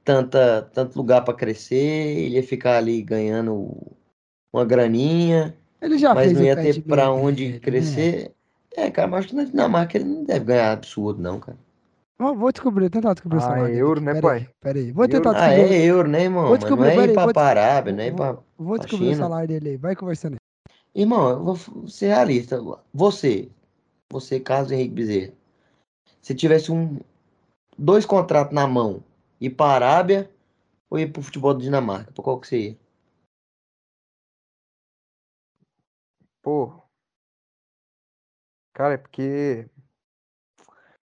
tanta, 0.02 0.62
tanto 0.62 0.96
lugar 0.96 1.22
para 1.22 1.34
crescer, 1.34 1.76
ele 1.76 2.36
ia 2.36 2.42
ficar 2.42 2.78
ali 2.78 3.02
ganhando 3.02 3.76
uma 4.52 4.64
graninha, 4.64 5.56
ele 5.80 5.98
já 5.98 6.14
mas 6.14 6.32
não 6.32 6.42
ia 6.42 6.56
ter 6.56 6.82
para 6.82 7.12
onde 7.12 7.52
né? 7.52 7.58
crescer. 7.60 8.34
Né? 8.76 8.86
É, 8.86 8.90
cara, 8.90 9.08
mas 9.08 9.20
acho 9.20 9.28
que 9.28 9.36
na 9.36 9.44
Dinamarca 9.44 9.96
ele 9.96 10.04
não 10.04 10.24
deve 10.24 10.46
ganhar 10.46 10.72
absurdo, 10.72 11.22
não, 11.22 11.38
cara. 11.38 11.58
Vou 12.18 12.52
descobrir, 12.52 12.90
tentar 12.90 13.14
descobrir 13.14 13.40
ah, 13.42 13.68
é 13.68 13.74
euro, 13.74 14.00
né, 14.00 14.20
pai? 14.20 14.48
Pera 14.60 14.78
aí, 14.78 14.90
vou 14.90 15.06
tentar 15.06 15.32
descobrir. 15.32 15.60
Ah, 15.60 15.74
é 15.74 15.84
euro, 15.84 16.08
né, 16.08 16.22
irmão? 16.22 16.46
Vou 16.48 16.56
descobrir, 16.56 16.94
não 16.94 17.02
é 17.02 17.12
pra 17.12 17.32
Parábia, 17.32 17.92
não 17.92 18.00
é 18.00 18.06
ir 18.08 18.14
pra 18.14 18.38
Vou 18.56 18.78
descobrir 18.78 19.08
o 19.08 19.16
salário 19.16 19.48
dele 19.48 19.70
aí, 19.70 19.76
vai 19.76 19.94
conversando 19.94 20.34
aí. 20.34 20.38
Irmão, 20.94 21.28
eu 21.28 21.44
vou 21.44 21.88
ser 21.88 22.06
realista. 22.06 22.58
Você, 22.94 23.50
você, 24.10 24.40
Carlos 24.40 24.72
Henrique 24.72 24.94
Bezerra, 24.94 25.32
se 26.22 26.34
tivesse 26.34 26.72
um, 26.72 26.98
dois 27.76 28.06
contratos 28.06 28.54
na 28.54 28.66
mão, 28.66 29.04
ir 29.38 29.50
para 29.50 29.72
a 29.72 29.74
Arábia 29.74 30.30
ou 30.88 30.98
ir 30.98 31.12
para 31.12 31.20
o 31.20 31.22
futebol 31.22 31.52
da 31.52 31.60
Dinamarca, 31.60 32.12
para 32.12 32.24
qual 32.24 32.40
que 32.40 32.48
você 32.48 32.58
ia? 32.58 32.78
Pô. 36.40 36.82
Cara, 38.72 38.94
é 38.94 38.96
porque. 38.96 39.68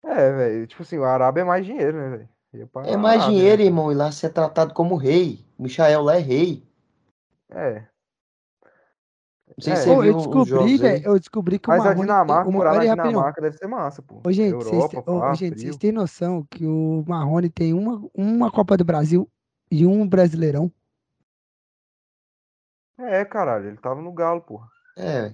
É, 0.04 0.32
velho. 0.32 0.68
Tipo 0.68 0.84
assim, 0.84 0.98
o 0.98 1.04
Arábia 1.04 1.42
é 1.42 1.46
mais 1.46 1.66
dinheiro, 1.66 1.98
né, 1.98 2.18
velho? 2.18 2.30
É 2.86 2.98
mais 2.98 3.22
Arábia, 3.22 3.38
dinheiro, 3.38 3.62
né? 3.62 3.68
irmão. 3.68 3.92
E 3.92 3.96
lá 3.96 4.12
ser 4.12 4.30
tratado 4.30 4.74
como 4.74 4.96
rei. 4.96 5.46
O 5.58 5.64
Michael 5.64 6.02
lá 6.02 6.16
é 6.16 6.20
rei. 6.20 6.68
É. 7.50 7.86
Não 9.58 9.64
sei 9.64 9.74
é, 9.74 9.76
se 9.76 9.90
você 9.90 10.10
eu 10.10 10.16
descobri, 10.16 10.78
velho, 10.78 11.06
eu 11.06 11.20
descobri 11.20 11.60
que 11.60 11.68
Mas 11.68 11.82
o 11.82 11.84
Marrone... 11.84 12.00
a 12.00 12.04
Dinamarca, 12.04 12.50
o... 12.50 12.54
morar 12.54 12.74
na 12.74 12.96
Dinamarca 12.96 13.42
deve 13.42 13.58
ser 13.58 13.68
massa, 13.68 14.02
pô. 14.02 14.22
Ô, 14.26 14.32
gente, 14.32 14.54
Europa, 14.54 15.02
vocês, 15.02 15.08
ô, 15.08 15.34
gente, 15.36 15.60
vocês 15.60 15.78
têm 15.78 15.92
noção 15.92 16.48
que 16.50 16.66
o 16.66 17.04
Marrone 17.06 17.50
tem 17.50 17.74
uma, 17.74 18.10
uma 18.14 18.50
Copa 18.50 18.78
do 18.78 18.86
Brasil 18.86 19.30
e 19.70 19.86
um 19.86 20.08
Brasileirão? 20.08 20.72
É, 22.98 23.26
caralho, 23.26 23.68
ele 23.68 23.78
tava 23.78 24.02
no 24.02 24.14
Galo, 24.14 24.42
porra. 24.42 24.68
É. 24.98 25.34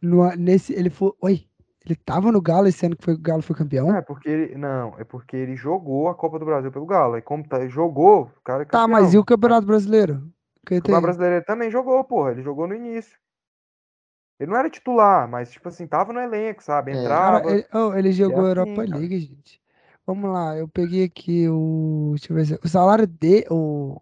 No, 0.00 0.30
nesse, 0.36 0.72
ele 0.72 0.90
foi... 0.90 1.12
Oi, 1.20 1.48
ele 1.86 1.96
tava 1.96 2.32
no 2.32 2.42
Galo 2.42 2.66
esse 2.66 2.84
ano 2.84 2.96
que 2.96 3.04
foi, 3.04 3.14
o 3.14 3.18
Galo 3.18 3.42
foi 3.42 3.54
campeão? 3.54 3.86
Não, 3.86 3.96
é 3.96 4.02
porque 4.02 4.28
ele, 4.28 4.54
não, 4.56 4.94
é 4.98 5.04
porque 5.04 5.36
ele 5.36 5.54
jogou 5.54 6.08
a 6.08 6.14
Copa 6.14 6.38
do 6.38 6.44
Brasil 6.44 6.72
pelo 6.72 6.84
Galo. 6.84 7.16
E 7.16 7.22
como 7.22 7.46
tá, 7.46 7.66
jogou, 7.68 8.30
o 8.36 8.40
cara 8.42 8.62
é 8.62 8.66
Tá, 8.66 8.88
mas 8.88 9.14
e 9.14 9.18
o 9.18 9.24
Campeonato 9.24 9.66
Brasileiro? 9.66 10.28
O 10.62 10.66
Campeonato 10.66 11.02
Brasileiro 11.02 11.44
também 11.44 11.70
jogou, 11.70 12.02
porra. 12.02 12.32
Ele 12.32 12.42
jogou 12.42 12.66
no 12.66 12.74
início. 12.74 13.16
Ele 14.38 14.50
não 14.50 14.58
era 14.58 14.68
titular, 14.68 15.28
mas, 15.28 15.50
tipo 15.50 15.68
assim, 15.68 15.86
tava 15.86 16.12
no 16.12 16.20
elenco, 16.20 16.62
sabe? 16.62 16.92
É. 16.92 16.96
Entrava. 16.96 17.40
Cara, 17.40 17.54
ele, 17.54 17.66
oh, 17.72 17.94
ele 17.94 18.12
jogou 18.12 18.40
assim, 18.40 18.48
Europa 18.48 18.74
cara. 18.74 18.98
League, 18.98 19.18
gente. 19.20 19.62
Vamos 20.06 20.30
lá, 20.30 20.56
eu 20.56 20.68
peguei 20.68 21.04
aqui 21.04 21.48
o. 21.48 22.14
Deixa 22.16 22.32
eu 22.32 22.36
ver 22.36 22.46
se. 22.46 22.60
O 22.62 22.68
salário 22.68 23.06
de. 23.06 23.46
O... 23.50 23.96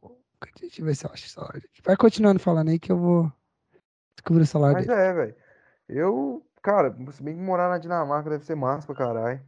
Deixa 0.61 0.83
eu 0.83 0.87
ver 0.87 0.95
se 0.95 1.07
eu 1.07 1.11
acho 1.13 1.27
o 1.27 1.31
salário. 1.31 1.63
Vai 1.85 1.97
continuando 1.97 2.41
falando 2.41 2.69
aí 2.69 2.79
que 2.79 2.93
eu 2.93 2.99
vou 2.99 3.33
descobrir 4.17 4.43
o 4.43 4.47
salário 4.47 4.77
Mas 4.77 4.87
dele. 4.87 5.01
é, 5.01 5.13
velho. 5.13 5.35
Eu, 5.89 6.43
cara, 6.65 6.97
se 7.13 7.23
bem 7.23 7.37
que 7.37 7.43
morar 7.43 7.69
na 7.69 7.79
Dinamarca 7.79 8.31
deve 8.31 8.45
ser 8.45 8.55
massa 8.55 8.87
pra 8.87 8.97
caralho. 8.97 9.41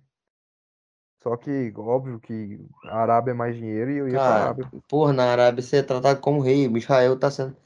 Só 1.23 1.35
que, 1.37 1.73
óbvio 1.77 2.21
que 2.21 2.61
a 2.85 2.99
Arábia 3.01 3.33
é 3.33 3.35
mais 3.35 3.57
dinheiro 3.57 3.91
e 3.91 3.97
eu 3.97 4.09
ia 4.09 4.15
cara, 4.15 4.29
pra 4.29 4.43
Arábia. 4.43 4.83
Porra, 4.87 5.13
na 5.15 5.25
Arábia 5.25 5.63
você 5.63 5.79
é 5.79 5.83
tratado 5.83 6.21
como 6.21 6.43
rei. 6.43 6.69
O 6.69 6.71
Michael 6.71 7.19
tá 7.19 7.31
sendo. 7.31 7.57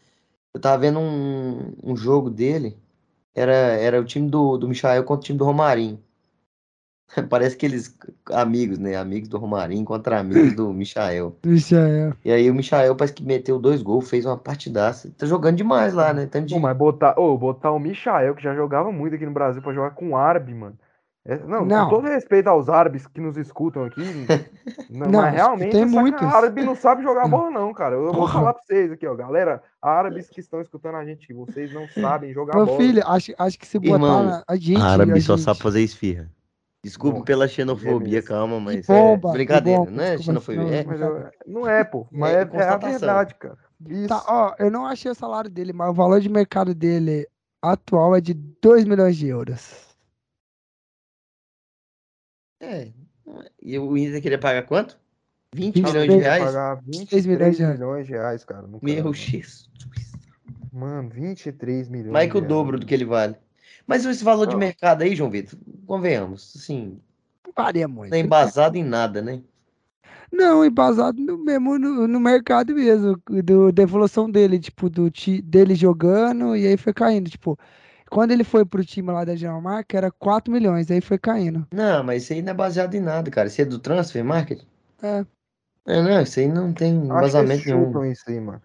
Eu 0.55 0.61
tava 0.61 0.79
vendo 0.79 1.01
um, 1.01 1.75
um 1.83 1.97
jogo 1.97 2.31
dele 2.31 2.79
era, 3.35 3.53
era 3.53 4.01
o 4.01 4.05
time 4.05 4.29
do, 4.31 4.57
do 4.57 4.69
Michael 4.69 5.05
contra 5.05 5.21
o 5.21 5.25
time 5.25 5.39
do 5.39 5.45
Romarinho. 5.45 6.03
Parece 7.29 7.57
que 7.57 7.67
eles 7.67 7.97
amigos, 8.33 8.79
né? 8.79 8.97
Amigos 8.97 9.29
do 9.29 9.39
Romarinho 9.39 9.85
contra 9.85 10.21
amigos 10.21 10.55
do 10.55 10.73
Michael. 10.73 11.37
Michael. 11.45 12.15
E 12.25 12.31
aí 12.31 12.51
o 12.51 12.55
Michael 12.55 12.95
parece 12.95 13.15
que 13.15 13.25
meteu 13.25 13.59
dois 13.59 13.83
gols, 13.83 14.09
fez 14.09 14.25
uma 14.25 14.37
partidaça. 14.37 15.11
Tá 15.17 15.27
jogando 15.27 15.57
demais 15.57 15.93
lá, 15.95 16.13
né? 16.13 16.27
Tanto 16.27 16.47
de... 16.47 16.55
Pô, 16.55 16.61
mas 16.61 16.77
botar, 16.77 17.15
oh, 17.17 17.37
botar 17.37 17.73
o 17.73 17.79
Michael, 17.79 18.35
que 18.35 18.43
já 18.43 18.55
jogava 18.55 18.93
muito 18.93 19.15
aqui 19.15 19.27
no 19.27 19.33
Brasil, 19.33 19.61
pra 19.61 19.73
jogar 19.73 19.91
com 19.91 20.11
o 20.11 20.17
árabe, 20.17 20.55
mano. 20.55 20.77
É, 21.23 21.37
não, 21.37 21.67
não, 21.67 21.85
com 21.85 21.97
todo 21.97 22.09
respeito 22.09 22.47
aos 22.47 22.71
árabes 22.71 23.07
que 23.07 23.21
nos 23.21 23.37
escutam 23.37 23.85
aqui, 23.85 24.01
não, 24.89 25.07
não, 25.07 25.21
mas 25.21 25.35
realmente 25.35 25.73
tem 25.73 25.85
muitos. 25.85 26.27
árabe 26.27 26.63
não 26.65 26.75
sabe 26.75 27.03
jogar 27.03 27.29
bola, 27.29 27.51
não, 27.51 27.75
cara. 27.75 27.95
Eu 27.95 28.07
Porra. 28.07 28.19
vou 28.19 28.29
falar 28.29 28.55
pra 28.55 28.63
vocês 28.63 28.91
aqui, 28.91 29.07
ó, 29.07 29.15
galera, 29.15 29.63
árabes 29.83 30.31
que 30.31 30.41
estão 30.41 30.63
escutando 30.63 30.95
a 30.95 31.05
gente, 31.05 31.31
vocês 31.35 31.75
não 31.75 31.87
sabem 31.89 32.33
jogar 32.33 32.57
Meu 32.57 32.65
bola. 32.65 32.79
filho, 32.79 33.07
acho, 33.07 33.35
acho 33.39 33.59
que 33.59 33.67
se 33.67 33.79
botar 33.79 33.93
Irmão, 33.93 34.43
a 34.49 34.57
gente. 34.57 34.81
Árabe 34.81 35.13
a 35.13 35.21
só 35.21 35.37
gente... 35.37 35.45
sabe 35.45 35.61
fazer 35.61 35.83
esfirra. 35.83 36.27
Desculpe 36.83 37.19
Nossa, 37.19 37.27
pela 37.27 37.47
xenofobia, 37.47 38.23
calma, 38.23 38.59
mas 38.59 38.87
bomba, 38.87 39.29
é 39.29 39.33
brincadeira, 39.33 39.81
bomba, 39.81 39.91
não 39.91 40.03
é 40.03 40.19
xenofobia? 40.19 40.63
É, 40.63 40.83
eu, 40.83 41.31
não 41.47 41.69
é, 41.69 41.85
pô, 41.85 42.07
mas 42.11 42.35
é, 42.35 42.41
é, 42.41 42.57
é 42.57 42.69
a 42.69 42.77
verdade, 42.79 43.35
cara. 43.35 43.59
Isso. 43.87 44.09
Tá, 44.09 44.25
ó, 44.27 44.55
eu 44.59 44.71
não 44.71 44.87
achei 44.87 45.11
o 45.11 45.15
salário 45.15 45.51
dele, 45.51 45.75
mas 45.75 45.91
o 45.91 45.95
valor 45.95 46.21
de 46.21 46.29
mercado 46.29 46.75
dele 46.75 47.29
atual 47.61 48.17
é 48.17 48.21
de 48.21 48.33
2 48.35 48.85
milhões 48.85 49.17
de 49.17 49.27
euros. 49.27 49.91
É. 52.61 52.91
E 53.63 53.79
o 53.79 53.97
Inter 53.97 54.23
queria 54.23 54.39
pagar 54.39 54.63
quanto? 54.63 54.99
20 55.55 55.83
milhões 55.83 56.11
de 56.11 56.17
reais? 56.17 56.45
Pagar 56.45 56.81
23 56.87 57.27
milhões 57.27 57.57
de, 57.57 57.67
milhões 57.67 58.07
de 58.07 58.13
reais, 58.13 58.45
cara. 58.45 58.67
Meu 58.81 59.13
X. 59.13 59.69
Mano, 60.73 61.11
23 61.11 61.89
milhões. 61.89 62.13
Mais 62.13 62.31
que 62.31 62.39
o 62.39 62.41
dobro 62.41 62.79
do 62.79 62.87
que 62.87 62.95
ele 62.95 63.05
vale. 63.05 63.37
Mas 63.91 64.07
esse 64.07 64.23
valor 64.23 64.47
de 64.47 64.55
mercado 64.55 65.03
aí, 65.03 65.17
João 65.17 65.29
Vitor, 65.29 65.59
convenhamos, 65.85 66.55
assim. 66.55 67.01
Não 67.45 67.53
varia 67.53 67.89
muito. 67.89 68.13
Não 68.13 68.17
é 68.17 68.21
embasado 68.21 68.77
em 68.77 68.85
nada, 68.85 69.21
né? 69.21 69.43
Não, 70.33 70.65
embasado 70.65 71.21
no, 71.21 71.37
mesmo 71.37 71.77
no, 71.77 72.07
no 72.07 72.21
mercado 72.21 72.73
mesmo, 72.73 73.21
do, 73.43 73.73
da 73.73 73.83
evolução 73.83 74.31
dele, 74.31 74.61
tipo, 74.61 74.89
do, 74.89 75.11
dele 75.43 75.75
jogando, 75.75 76.55
e 76.55 76.69
aí 76.69 76.77
foi 76.77 76.95
caindo, 76.95 77.29
tipo, 77.29 77.59
quando 78.09 78.31
ele 78.31 78.45
foi 78.45 78.65
pro 78.65 78.85
time 78.85 79.11
lá 79.11 79.25
da 79.25 79.35
Dinamarca, 79.35 79.97
era 79.97 80.13
4 80.13 80.53
milhões, 80.53 80.89
aí 80.89 81.01
foi 81.01 81.19
caindo. 81.19 81.67
Não, 81.75 82.05
mas 82.05 82.23
isso 82.23 82.33
aí 82.33 82.43
não 82.43 82.53
é 82.53 82.55
baseado 82.55 82.95
em 82.95 83.01
nada, 83.01 83.29
cara. 83.29 83.49
Isso 83.49 83.61
é 83.61 83.65
do 83.65 83.81
transfer 83.81 84.23
market? 84.25 84.63
É. 85.03 85.27
É, 85.85 86.01
não, 86.01 86.23
isso 86.23 86.39
aí 86.39 86.47
não 86.47 86.73
tem 86.73 86.95
embasamento 86.95 87.67
nenhum. 87.67 88.05
isso 88.05 88.23
aí, 88.29 88.39
mano. 88.39 88.63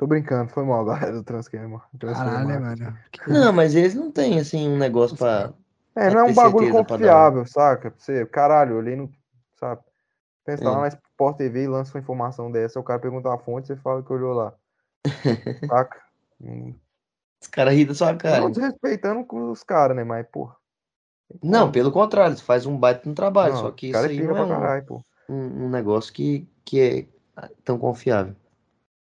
Tô 0.00 0.06
brincando, 0.06 0.50
foi 0.50 0.64
mal, 0.64 0.82
galera 0.86 1.12
do 1.12 1.22
transfer, 1.22 1.60
mano. 1.68 1.82
Caralho, 2.00 2.58
mano. 2.58 2.98
Não, 3.28 3.52
mas 3.52 3.74
eles 3.74 3.94
não 3.94 4.10
têm, 4.10 4.40
assim, 4.40 4.66
um 4.66 4.78
negócio 4.78 5.14
pra. 5.14 5.52
É, 5.94 6.08
não 6.08 6.20
é 6.20 6.24
um 6.24 6.34
bagulho 6.34 6.70
confiável, 6.70 7.44
saca? 7.44 7.92
Você, 7.98 8.24
caralho, 8.24 8.76
olhei 8.76 8.96
no. 8.96 9.12
Sabe? 9.56 9.82
Pensa 10.42 10.64
lá 10.64 10.80
na 10.80 10.88
Sport 10.88 11.36
TV 11.36 11.64
e 11.64 11.68
lança 11.68 11.98
uma 11.98 12.00
informação 12.00 12.50
dessa, 12.50 12.80
o 12.80 12.82
cara 12.82 12.98
pergunta 12.98 13.30
a 13.30 13.36
fonte, 13.36 13.66
você 13.66 13.76
fala 13.76 14.02
que 14.02 14.10
olhou 14.10 14.32
lá. 14.32 14.54
saca? 15.68 16.00
Hum. 16.40 16.74
Os 17.38 17.48
caras 17.48 17.74
riem 17.74 17.86
da 17.86 17.94
sua 17.94 18.16
cara. 18.16 18.40
Não 18.40 18.50
desrespeitando 18.50 19.22
com 19.26 19.50
os 19.50 19.62
caras, 19.62 19.94
né? 19.94 20.02
Mas, 20.02 20.26
porra. 20.32 20.56
Não, 21.42 21.70
pelo 21.70 21.92
contrário, 21.92 22.34
você 22.34 22.42
faz 22.42 22.64
um 22.64 22.74
baita 22.74 23.06
no 23.06 23.14
trabalho, 23.14 23.52
não, 23.52 23.60
só 23.60 23.70
que 23.70 23.88
isso 23.88 23.98
aí 23.98 24.22
não 24.22 24.36
é 24.36 24.42
um, 24.44 24.48
caralho, 24.48 25.04
um, 25.28 25.66
um, 25.66 25.68
negócio 25.68 26.10
que, 26.10 26.48
que 26.64 26.80
é 26.80 27.06
tão 27.62 27.78
confiável. 27.78 28.34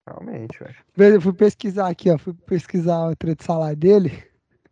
Realmente, 0.05 0.59
velho. 0.95 1.15
Eu 1.15 1.21
fui 1.21 1.34
pesquisar 1.34 1.88
aqui, 1.89 2.09
ó. 2.09 2.17
Fui 2.17 2.34
pesquisar 2.34 3.09
o 3.09 3.15
trecho 3.15 3.38
de 3.38 3.43
salário 3.45 3.77
dele. 3.77 4.11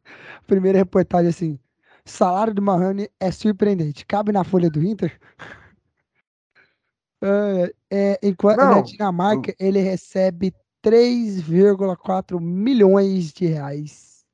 Primeira 0.46 0.78
reportagem 0.78 1.30
assim. 1.30 1.60
Salário 2.04 2.54
do 2.54 2.62
Mahoney 2.62 3.10
é 3.20 3.32
surpreendente. 3.32 4.06
Cabe 4.06 4.32
na 4.32 4.44
folha 4.44 4.70
do 4.70 4.84
Inter? 4.84 5.18
é, 7.24 7.74
é, 7.90 8.20
enquanto 8.22 8.58
não, 8.58 8.72
na 8.72 8.82
Dinamarca, 8.82 9.56
ele 9.60 9.80
recebe 9.80 10.54
3,4 10.84 12.40
milhões 12.40 13.32
de 13.32 13.46
reais 13.46 14.26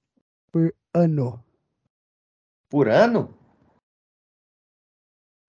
por 0.51 0.73
ano. 0.93 1.43
Por 2.69 2.87
ano? 2.87 3.33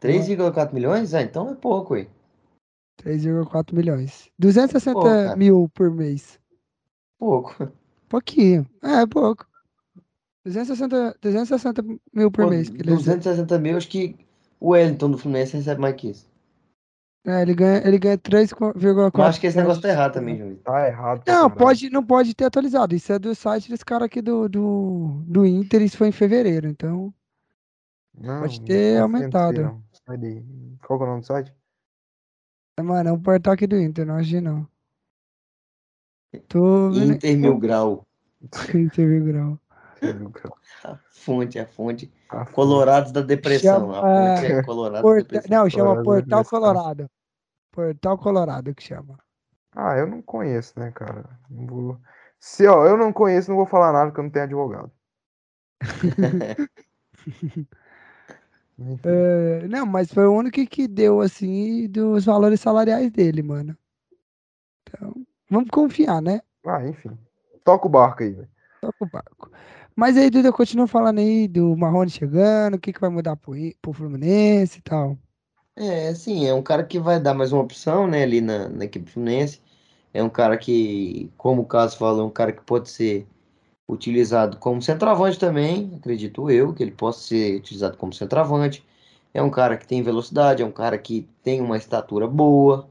3,4 0.01 0.73
milhões? 0.73 1.15
Ah, 1.15 1.23
então 1.23 1.51
é 1.51 1.55
pouco, 1.55 1.97
hein? 1.97 2.09
3,4 3.03 3.75
milhões. 3.75 4.31
260 4.39 5.01
Pô, 5.01 5.37
mil 5.37 5.70
por 5.75 5.91
mês. 5.91 6.39
Pouco. 7.19 7.70
Pouquinho. 8.09 8.66
É, 8.83 9.07
pouco. 9.07 9.47
260, 10.45 11.16
260 11.20 11.83
mil 12.12 12.31
por 12.31 12.45
Pô, 12.45 12.51
mês. 12.51 12.69
Que 12.70 12.83
260 12.83 13.59
mil, 13.59 13.77
acho 13.77 13.89
que 13.89 14.16
o 14.61 14.70
Wellington 14.70 15.11
do 15.11 15.19
Fluminense 15.19 15.57
recebe 15.57 15.81
mais 15.81 15.95
que 15.95 16.11
isso. 16.11 16.29
É, 17.27 17.43
ele 17.43 17.55
ganha, 17.55 17.87
ele 17.87 17.99
ganha 17.99 18.16
3,4. 18.16 19.23
acho 19.23 19.41
que 19.41 19.47
esse 19.47 19.57
negócio 19.57 19.83
tá 19.83 19.89
errado 19.89 20.15
também, 20.15 20.39
Júlio. 20.39 20.57
Tá 20.57 20.89
errado. 20.89 21.23
Não, 21.27 21.51
pode, 21.51 21.91
não 21.91 22.03
pode 22.03 22.35
ter 22.35 22.45
atualizado. 22.45 22.95
Isso 22.95 23.12
é 23.12 23.19
do 23.19 23.35
site 23.35 23.69
desse 23.69 23.85
cara 23.85 24.07
aqui 24.07 24.23
do, 24.23 24.49
do, 24.49 25.23
do 25.27 25.45
Inter. 25.45 25.83
Isso 25.83 25.99
foi 25.99 26.09
em 26.09 26.12
fevereiro, 26.12 26.69
então. 26.69 27.12
Não, 28.19 28.41
pode 28.41 28.61
ter 28.62 28.99
aumentado. 28.99 29.83
Qual 30.83 31.01
é 31.01 31.03
o 31.03 31.07
nome 31.07 31.20
do 31.20 31.27
site? 31.27 31.53
É, 32.79 32.83
mano, 32.83 33.09
é 33.09 33.13
um 33.13 33.21
portal 33.21 33.55
aqui 33.55 33.67
do 33.67 33.77
Inter, 33.77 34.07
não 34.07 34.15
acho 34.15 34.41
não. 34.41 34.69
Tô... 36.47 36.91
Inter 36.95 37.37
Mil 37.37 37.59
Grau. 37.59 38.07
Inter 38.73 39.09
Mil 39.09 39.25
Grau. 39.25 39.61
A 40.85 40.97
fonte, 41.11 41.59
a 41.59 41.67
fonte. 41.67 42.13
A 42.29 42.47
Colorados 42.47 43.11
da 43.11 43.21
Depressão. 43.21 43.81
Chama... 43.81 43.99
A 43.99 44.37
fonte 44.37 44.53
é 44.53 44.63
Colorados 44.63 45.03
Porta... 45.03 45.23
da 45.23 45.41
Depressão. 45.41 45.59
Não, 45.59 45.69
chama 45.69 46.05
Portal 46.05 46.45
Colorado. 46.45 47.11
Portal 47.73 48.19
Colorado 48.19 48.73
que 48.73 48.83
chama. 48.85 49.19
Ah, 49.75 49.97
eu 49.97 50.07
não 50.07 50.23
conheço, 50.23 50.79
né, 50.79 50.93
cara? 50.93 51.25
Não 51.51 51.67
vou... 51.67 52.01
Se 52.39 52.65
ó, 52.69 52.87
eu 52.87 52.97
não 52.97 53.13
conheço, 53.13 53.51
não 53.51 53.57
vou 53.57 53.67
falar 53.67 53.93
nada 53.93 54.07
porque 54.07 54.21
eu 54.21 54.25
não 54.25 54.31
tenho 54.31 54.45
advogado. 54.45 54.93
é, 59.05 59.67
não, 59.69 59.85
mas 59.85 60.13
foi 60.13 60.27
o 60.27 60.35
único 60.35 60.65
que 60.67 60.87
deu, 60.87 61.21
assim, 61.21 61.89
dos 61.89 62.25
valores 62.25 62.61
salariais 62.61 63.11
dele, 63.11 63.43
mano. 63.43 63.77
Então, 64.83 65.15
vamos 65.51 65.69
confiar, 65.71 66.23
né? 66.23 66.41
Ah, 66.65 66.87
enfim. 66.87 67.19
Toca 67.65 67.87
o 67.87 67.91
barco 67.91 68.23
aí, 68.23 68.33
velho. 68.33 68.49
Toca 68.81 69.05
o 69.05 69.11
barco. 69.11 69.51
Mas 69.97 70.17
aí, 70.17 70.31
Duda, 70.31 70.53
continua 70.53 70.87
falando 70.87 71.19
aí 71.19 71.49
do 71.49 71.77
Marrone 71.77 72.09
chegando, 72.09 72.75
o 72.75 72.79
que, 72.79 72.93
que 72.93 73.01
vai 73.01 73.11
mudar 73.11 73.35
pro, 73.37 73.55
pro 73.83 73.93
Fluminense 73.93 74.79
e 74.79 74.83
tal. 74.83 75.19
É, 75.75 76.15
sim, 76.15 76.47
é 76.47 76.55
um 76.55 76.63
cara 76.63 76.85
que 76.85 77.01
vai 77.01 77.21
dar 77.21 77.35
mais 77.35 77.53
uma 77.53 77.63
opção, 77.63 78.07
né, 78.07 78.23
ali 78.23 78.41
na, 78.41 78.69
na 78.69 78.85
equipe 78.85 79.11
Fluminense. 79.11 79.61
É 80.15 80.23
um 80.23 80.31
cara 80.31 80.57
que, 80.57 81.31
como 81.37 81.63
o 81.63 81.67
caso 81.67 81.99
falou, 81.99 82.23
é 82.23 82.25
um 82.25 82.31
cara 82.31 82.53
que 82.53 82.63
pode 82.63 82.89
ser 82.91 83.27
utilizado 83.89 84.59
como 84.59 84.82
centroavante 84.82 85.39
também, 85.39 85.93
acredito 85.97 86.51
eu, 86.51 86.74
que 86.74 86.82
ele 86.82 86.93
possa 86.93 87.20
ser 87.20 87.56
utilizado 87.56 87.97
como 87.97 88.12
centroavante. 88.12 88.85
É 89.32 89.43
um 89.43 89.51
cara 89.51 89.77
que 89.77 89.86
tem 89.86 90.02
velocidade, 90.02 90.62
é 90.62 90.66
um 90.66 90.73
cara 90.73 90.98
que 90.98 91.28
tem 91.43 91.60
uma 91.60 91.77
estatura 91.77 92.27
boa, 92.27 92.89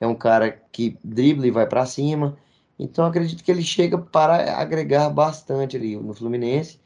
é 0.00 0.06
um 0.06 0.14
cara 0.14 0.52
que 0.72 0.98
dribla 1.02 1.46
e 1.46 1.50
vai 1.50 1.66
para 1.66 1.86
cima. 1.86 2.36
Então 2.78 3.06
acredito 3.06 3.42
que 3.42 3.50
ele 3.50 3.62
chega 3.62 3.98
para 3.98 4.60
agregar 4.60 5.10
bastante 5.10 5.76
ali 5.76 5.96
no 5.96 6.14
Fluminense 6.14 6.78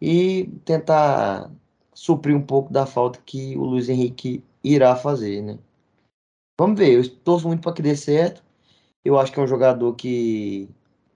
e 0.00 0.48
tentar 0.64 1.50
suprir 1.94 2.36
um 2.36 2.42
pouco 2.42 2.72
da 2.72 2.86
falta 2.86 3.20
que 3.24 3.56
o 3.56 3.64
Luiz 3.64 3.88
Henrique 3.88 4.44
irá 4.62 4.96
fazer, 4.96 5.42
né? 5.42 5.58
Vamos 6.58 6.78
ver, 6.78 6.92
eu 6.92 7.08
torço 7.20 7.46
muito 7.46 7.62
para 7.62 7.72
que 7.72 7.82
dê 7.82 7.96
certo. 7.96 8.42
Eu 9.04 9.18
acho 9.18 9.32
que 9.32 9.38
é 9.38 9.42
um 9.42 9.46
jogador 9.46 9.94
que 9.94 10.68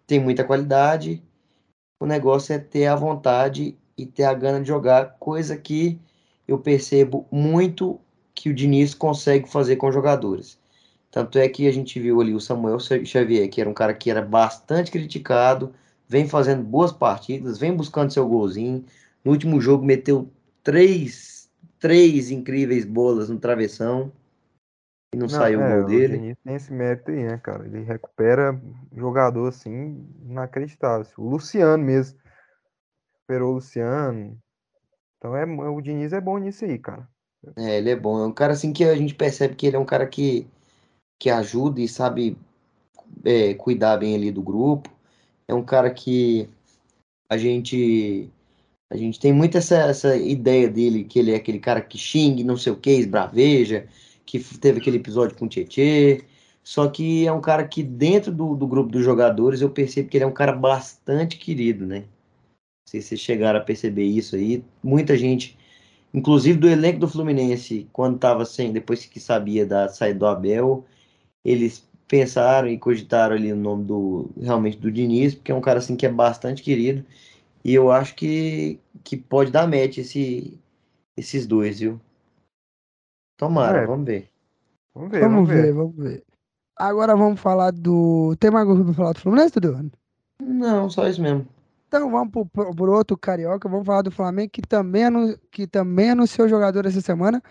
tem 0.06 0.20
muita 0.20 0.44
qualidade. 0.44 1.22
O 2.02 2.04
negócio 2.04 2.52
é 2.52 2.58
ter 2.58 2.86
a 2.86 2.96
vontade 2.96 3.78
e 3.96 4.04
ter 4.04 4.24
a 4.24 4.34
gana 4.34 4.60
de 4.60 4.66
jogar, 4.66 5.18
coisa 5.20 5.56
que 5.56 6.00
eu 6.48 6.58
percebo 6.58 7.28
muito 7.30 8.00
que 8.34 8.50
o 8.50 8.54
Diniz 8.54 8.92
consegue 8.92 9.48
fazer 9.48 9.76
com 9.76 9.92
jogadores. 9.92 10.58
Tanto 11.12 11.38
é 11.38 11.48
que 11.48 11.68
a 11.68 11.72
gente 11.72 12.00
viu 12.00 12.20
ali 12.20 12.34
o 12.34 12.40
Samuel 12.40 12.80
Xavier, 12.80 13.48
que 13.48 13.60
era 13.60 13.70
um 13.70 13.72
cara 13.72 13.94
que 13.94 14.10
era 14.10 14.20
bastante 14.20 14.90
criticado, 14.90 15.72
vem 16.08 16.26
fazendo 16.26 16.64
boas 16.64 16.90
partidas, 16.90 17.56
vem 17.56 17.72
buscando 17.72 18.12
seu 18.12 18.26
golzinho. 18.26 18.84
No 19.24 19.30
último 19.30 19.60
jogo 19.60 19.84
meteu 19.84 20.28
três, 20.64 21.48
três 21.78 22.32
incríveis 22.32 22.84
bolas 22.84 23.28
no 23.28 23.38
travessão 23.38 24.10
e 25.12 25.16
não, 25.16 25.26
não 25.26 25.28
saiu 25.28 25.60
é, 25.60 25.66
o 25.66 25.78
gol 25.78 25.86
dele. 25.86 26.36
tem 26.42 26.54
esse 26.54 26.72
mérito 26.72 27.10
aí, 27.10 27.24
né, 27.24 27.38
cara? 27.38 27.66
Ele 27.66 27.82
recupera 27.82 28.58
jogador 28.96 29.48
assim 29.48 30.06
inacreditável. 30.24 31.06
O 31.18 31.28
Luciano 31.28 31.82
mesmo. 31.82 32.18
Recuperou 33.12 33.50
o 33.50 33.54
Luciano. 33.54 34.38
Então 35.18 35.36
é, 35.36 35.44
o 35.44 35.80
Diniz 35.80 36.12
é 36.12 36.20
bom 36.20 36.38
nisso 36.38 36.64
aí, 36.64 36.78
cara. 36.78 37.06
É, 37.56 37.78
ele 37.78 37.90
é 37.90 37.96
bom. 37.96 38.22
É 38.22 38.26
um 38.26 38.32
cara 38.32 38.54
assim 38.54 38.72
que 38.72 38.84
a 38.84 38.96
gente 38.96 39.14
percebe 39.14 39.54
que 39.54 39.66
ele 39.66 39.76
é 39.76 39.78
um 39.78 39.84
cara 39.84 40.06
que 40.06 40.46
que 41.18 41.30
ajuda 41.30 41.80
e 41.80 41.86
sabe 41.86 42.36
é, 43.24 43.54
cuidar 43.54 43.98
bem 43.98 44.16
ali 44.16 44.32
do 44.32 44.42
grupo. 44.42 44.90
É 45.46 45.54
um 45.54 45.62
cara 45.62 45.88
que 45.92 46.48
a 47.28 47.36
gente 47.36 48.28
a 48.90 48.96
gente 48.96 49.20
tem 49.20 49.32
muito 49.32 49.56
essa, 49.56 49.76
essa 49.76 50.16
ideia 50.16 50.68
dele, 50.68 51.04
que 51.04 51.18
ele 51.18 51.32
é 51.32 51.36
aquele 51.36 51.58
cara 51.58 51.80
que 51.80 51.96
xingue, 51.96 52.44
não 52.44 52.56
sei 52.56 52.72
o 52.72 52.76
que, 52.76 52.90
esbraveja, 52.90 53.88
que 54.24 54.38
teve 54.58 54.80
aquele 54.80 54.96
episódio 54.96 55.36
com 55.36 55.46
o 55.46 55.48
Tietê. 55.48 56.24
Só 56.62 56.88
que 56.88 57.26
é 57.26 57.32
um 57.32 57.40
cara 57.40 57.66
que 57.66 57.82
dentro 57.82 58.32
do, 58.32 58.54
do 58.54 58.66
grupo 58.66 58.90
dos 58.90 59.04
jogadores 59.04 59.60
eu 59.60 59.70
percebo 59.70 60.08
que 60.08 60.16
ele 60.16 60.24
é 60.24 60.26
um 60.26 60.32
cara 60.32 60.52
bastante 60.52 61.36
querido, 61.36 61.86
né? 61.86 62.00
Não 62.00 62.06
sei 62.86 63.00
se 63.00 63.08
vocês 63.08 63.20
chegaram 63.20 63.58
a 63.58 63.62
perceber 63.62 64.04
isso 64.04 64.36
aí. 64.36 64.64
Muita 64.82 65.16
gente, 65.16 65.58
inclusive 66.14 66.58
do 66.58 66.68
elenco 66.68 67.00
do 67.00 67.08
Fluminense, 67.08 67.88
quando 67.92 68.16
estava 68.16 68.44
sem, 68.44 68.72
depois 68.72 69.04
que 69.06 69.20
sabia 69.20 69.66
da 69.66 69.88
saída 69.88 70.20
do 70.20 70.26
Abel, 70.26 70.86
eles 71.44 71.88
pensaram 72.06 72.68
e 72.68 72.78
cogitaram 72.78 73.34
ali 73.34 73.52
o 73.52 73.56
nome 73.56 73.84
do 73.84 74.30
realmente 74.40 74.76
do 74.78 74.92
Diniz, 74.92 75.34
porque 75.34 75.50
é 75.50 75.54
um 75.54 75.60
cara 75.60 75.78
assim 75.78 75.96
que 75.96 76.06
é 76.06 76.12
bastante 76.12 76.62
querido. 76.62 77.04
E 77.64 77.74
eu 77.74 77.90
acho 77.90 78.14
que, 78.14 78.78
que 79.04 79.16
pode 79.16 79.50
dar 79.50 79.66
match 79.66 79.98
esse, 79.98 80.58
esses 81.16 81.46
dois, 81.46 81.80
viu? 81.80 82.00
Tomara, 83.42 83.78
é. 83.78 83.86
vamos 83.86 84.06
ver. 84.06 84.28
Vamos 84.94 85.10
ver, 85.10 85.20
vamos, 85.20 85.34
vamos 85.34 85.48
ver, 85.48 85.62
ver, 85.62 85.72
vamos 85.72 85.96
ver. 85.96 86.24
Agora 86.76 87.16
vamos 87.16 87.40
falar 87.40 87.72
do. 87.72 88.36
Tem 88.38 88.52
mais 88.52 88.68
alguma 88.68 88.84
coisa 88.84 88.94
pra 88.94 89.02
falar 89.02 89.12
do 89.14 89.18
Fluminense, 89.18 89.58
Dudu? 89.58 89.90
Não, 90.40 90.88
só 90.88 91.08
isso 91.08 91.20
mesmo. 91.20 91.44
Então 91.88 92.08
vamos 92.08 92.30
pro, 92.30 92.46
pro, 92.46 92.72
pro, 92.72 92.92
outro 92.92 93.16
carioca, 93.16 93.68
vamos 93.68 93.84
falar 93.84 94.02
do 94.02 94.12
Flamengo, 94.12 94.48
que 94.48 94.62
também, 94.62 95.06
anu, 95.06 95.36
que 95.50 95.66
também 95.66 96.10
anunciou 96.10 96.48
jogador 96.48 96.86
essa 96.86 97.00
semana. 97.00 97.42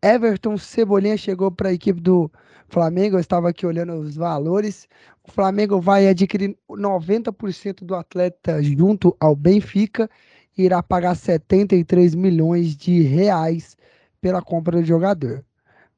Everton 0.00 0.56
Cebolinha 0.56 1.16
chegou 1.16 1.50
para 1.50 1.70
a 1.70 1.72
equipe 1.72 2.00
do 2.00 2.30
Flamengo, 2.68 3.16
eu 3.16 3.20
estava 3.20 3.48
aqui 3.48 3.66
olhando 3.66 3.94
os 3.94 4.14
valores. 4.14 4.86
O 5.26 5.32
Flamengo 5.32 5.80
vai 5.80 6.06
adquirir 6.06 6.56
90% 6.70 7.82
do 7.82 7.96
atleta 7.96 8.62
junto 8.62 9.16
ao 9.18 9.34
Benfica 9.34 10.08
e 10.56 10.62
irá 10.62 10.80
pagar 10.80 11.16
73 11.16 12.14
milhões 12.14 12.76
de 12.76 13.02
reais 13.02 13.76
pela 14.20 14.42
compra 14.42 14.80
do 14.80 14.84
jogador. 14.84 15.44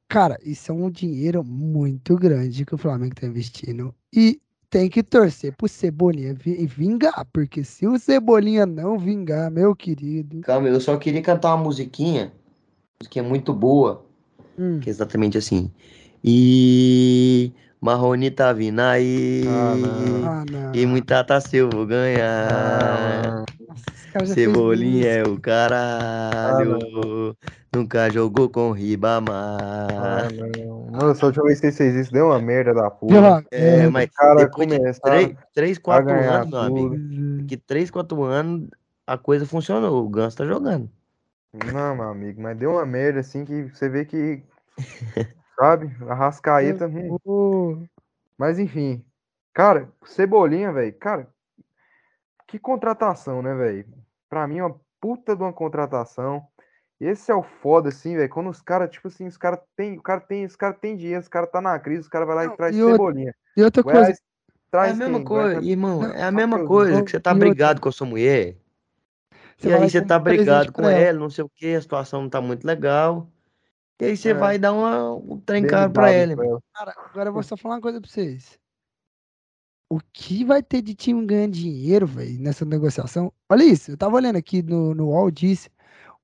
Cara, 0.07 0.37
isso 0.43 0.71
é 0.71 0.75
um 0.75 0.89
dinheiro 0.89 1.43
muito 1.43 2.15
grande 2.15 2.65
que 2.65 2.75
o 2.75 2.77
Flamengo 2.77 3.13
está 3.13 3.25
investindo. 3.25 3.93
E 4.13 4.39
tem 4.69 4.89
que 4.89 5.03
torcer 5.03 5.55
pro 5.55 5.67
Cebolinha 5.67 6.35
vingar, 6.35 7.25
porque 7.31 7.63
se 7.63 7.85
o 7.87 7.97
Cebolinha 7.99 8.65
não 8.65 8.97
vingar, 8.97 9.51
meu 9.51 9.75
querido. 9.75 10.41
Calma, 10.41 10.67
eu 10.67 10.79
só 10.81 10.97
queria 10.97 11.21
cantar 11.21 11.55
uma 11.55 11.63
musiquinha, 11.63 12.31
que 13.09 13.19
é 13.19 13.21
muito 13.21 13.53
boa, 13.53 14.03
hum. 14.57 14.79
que 14.79 14.89
é 14.89 14.91
exatamente 14.91 15.37
assim. 15.37 15.71
E 16.23 17.51
Marrone 17.79 18.31
tá 18.31 18.53
vindo 18.53 18.79
aí. 18.79 19.43
Ah, 19.47 20.45
não. 20.49 20.73
E 20.73 20.85
muita 20.85 21.25
eu 21.51 21.69
vou 21.69 21.85
ganhar. 21.85 23.43
Ah, 24.15 24.25
Cebolinha 24.25 25.07
é 25.07 25.23
o 25.23 25.39
caralho. 25.39 26.79
Ah, 26.79 27.62
Nunca 27.75 28.09
jogou 28.09 28.49
com 28.49 28.71
Ribamar. 28.71 29.57
Ah, 29.91 30.27
não. 30.31 30.91
Nossa, 30.91 31.25
a 31.25 31.27
última 31.27 31.45
vez 31.45 31.59
que 31.59 31.71
vocês 31.71 31.77
fez 31.77 31.95
isso 31.95 32.13
deu 32.13 32.27
uma 32.27 32.39
merda 32.39 32.73
da 32.73 32.91
puta. 32.91 33.43
É, 33.51 33.87
mas 33.89 34.09
cara 34.11 34.45
depois 34.45 34.67
de 34.67 35.37
3, 35.55 35.77
4 35.79 36.11
anos, 36.11 36.49
meu 36.49 36.59
amigo. 36.59 37.45
Que 37.47 37.57
3, 37.57 37.89
4 37.89 38.23
anos 38.23 38.69
a 39.07 39.17
coisa 39.17 39.45
funcionou. 39.45 40.05
O 40.05 40.09
Gans 40.09 40.35
tá 40.35 40.45
jogando. 40.45 40.89
Não, 41.71 41.95
meu 41.95 42.09
amigo, 42.09 42.41
mas 42.41 42.57
deu 42.57 42.71
uma 42.71 42.85
merda 42.85 43.19
assim 43.19 43.43
que 43.43 43.63
você 43.63 43.89
vê 43.89 44.05
que 44.05 44.43
Sabe? 45.55 45.95
Arrascaeta. 46.07 46.89
Hum. 47.25 47.87
Mas 48.37 48.59
enfim. 48.59 49.03
Cara, 49.53 49.89
Cebolinha, 50.05 50.71
velho. 50.71 50.93
Cara, 50.97 51.27
que 52.47 52.59
contratação, 52.59 53.41
né, 53.41 53.53
velho? 53.53 53.85
Pra 54.29 54.47
mim, 54.47 54.57
é 54.57 54.65
uma 54.65 54.75
puta 54.99 55.35
de 55.35 55.41
uma 55.41 55.53
contratação. 55.53 56.45
Esse 57.03 57.31
é 57.31 57.35
o 57.35 57.43
foda, 57.43 57.89
assim, 57.89 58.15
velho. 58.15 58.29
Quando 58.29 58.49
os 58.49 58.61
caras, 58.61 58.89
tipo 58.89 59.07
assim, 59.07 59.27
os 59.27 59.37
caras 59.37 59.59
tem, 59.75 59.97
o 59.97 60.01
cara 60.01 60.21
tem, 60.21 60.45
os 60.45 60.55
cara 60.55 60.73
tem 60.73 60.95
dinheiro, 60.95 61.21
os 61.21 61.27
caras 61.27 61.51
tá 61.51 61.61
na 61.61 61.77
crise, 61.79 62.01
os 62.01 62.07
caras 62.07 62.27
vai 62.27 62.35
lá 62.35 62.45
e 62.45 62.55
traz 62.55 62.75
e 62.75 62.79
Cebolinha. 62.79 63.35
E 63.57 63.63
outra 63.63 63.83
coisa. 63.83 64.11
é 64.11 64.77
a 64.77 64.93
mesma 64.93 65.17
quem? 65.17 65.23
coisa, 65.25 65.47
Goiás, 65.55 65.67
irmão. 65.67 66.03
É 66.05 66.23
a 66.23 66.31
mesma 66.31 66.65
coisa 66.65 67.03
que 67.03 67.11
você 67.11 67.19
tá 67.19 67.33
brigado 67.33 67.81
com 67.81 67.89
a 67.89 67.91
sua 67.91 68.07
mulher. 68.07 68.55
Você 69.57 69.69
e 69.69 69.73
aí 69.73 69.89
você 69.89 70.01
tá 70.01 70.17
brigado 70.17 70.71
com 70.71 70.83
ela, 70.87 71.19
não 71.19 71.29
sei 71.29 71.43
o 71.43 71.49
que, 71.49 71.75
a 71.75 71.81
situação 71.81 72.23
não 72.23 72.29
tá 72.29 72.41
muito 72.41 72.65
legal. 72.65 73.27
E 74.01 74.05
aí 74.05 74.17
você 74.17 74.29
é. 74.29 74.33
vai 74.33 74.57
dar 74.57 74.73
uma, 74.73 75.13
um 75.13 75.39
trencado 75.39 75.93
pra 75.93 76.11
ele. 76.11 76.35
Cara, 76.73 76.93
agora 76.97 77.29
eu 77.29 77.33
vou 77.33 77.43
só 77.43 77.55
falar 77.55 77.75
uma 77.75 77.81
coisa 77.81 78.01
pra 78.01 78.09
vocês. 78.09 78.59
O 79.89 79.99
que 80.11 80.43
vai 80.43 80.63
ter 80.63 80.81
de 80.81 80.95
time 80.95 81.25
ganhando 81.25 81.53
dinheiro, 81.53 82.07
velho, 82.07 82.39
nessa 82.39 82.65
negociação? 82.65 83.31
Olha 83.47 83.63
isso, 83.63 83.91
eu 83.91 83.97
tava 83.97 84.15
olhando 84.15 84.37
aqui 84.37 84.63
no, 84.63 84.95
no 84.95 85.09
UOL, 85.09 85.29
disse, 85.29 85.69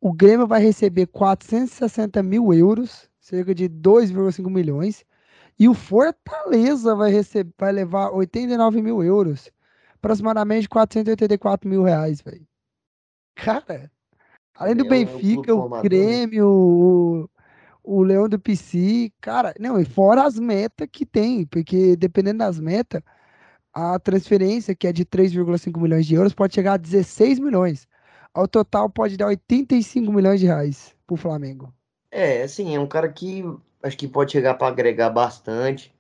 o 0.02 0.14
Grêmio 0.14 0.48
vai 0.48 0.62
receber 0.62 1.08
460 1.08 2.24
mil 2.24 2.54
euros, 2.54 3.10
cerca 3.20 3.54
de 3.54 3.68
2,5 3.68 4.50
milhões, 4.50 5.06
e 5.60 5.68
o 5.68 5.74
Fortaleza 5.74 6.96
vai, 6.96 7.12
receber, 7.12 7.54
vai 7.58 7.72
levar 7.72 8.12
89 8.12 8.82
mil 8.82 9.04
euros, 9.04 9.52
aproximadamente 9.96 10.70
484 10.70 11.70
mil 11.70 11.84
reais, 11.84 12.22
velho. 12.22 12.48
Cara, 13.36 13.92
além 14.56 14.76
do 14.76 14.86
é 14.86 14.90
Benfica, 14.90 15.54
o 15.54 15.70
né? 15.70 15.82
Grêmio, 15.82 16.48
o, 16.48 17.30
o 17.84 18.04
Leão 18.04 18.30
do 18.30 18.40
PC, 18.40 19.12
cara, 19.20 19.54
não, 19.60 19.80
e 19.80 19.86
fora 19.86 20.24
as 20.24 20.40
metas 20.40 20.88
que 20.90 21.06
tem, 21.06 21.46
porque 21.46 21.98
dependendo 21.98 22.40
das 22.40 22.58
metas, 22.58 23.02
a 23.74 24.00
transferência, 24.00 24.76
que 24.76 24.88
é 24.88 24.94
de 24.94 25.06
3,5 25.06 25.80
milhões 25.80 26.06
de 26.06 26.16
euros, 26.16 26.34
pode 26.34 26.56
chegar 26.56 26.74
a 26.74 26.78
16 26.78 27.40
milhões. 27.40 27.88
Ao 28.34 28.48
total, 28.48 28.90
pode 28.90 29.18
dar 29.18 29.28
85 29.28 30.12
milhões 30.12 30.40
de 30.40 30.46
reais 30.46 30.96
pro 31.06 31.16
Flamengo. 31.16 31.74
É, 32.12 32.44
assim, 32.44 32.76
é 32.76 32.80
um 32.80 32.88
cara 32.88 33.10
que 33.10 33.44
acho 33.84 33.98
que 33.98 34.08
pode 34.08 34.32
chegar 34.32 34.56
para 34.56 34.68
agregar 34.68 35.10
bastante. 35.10 35.94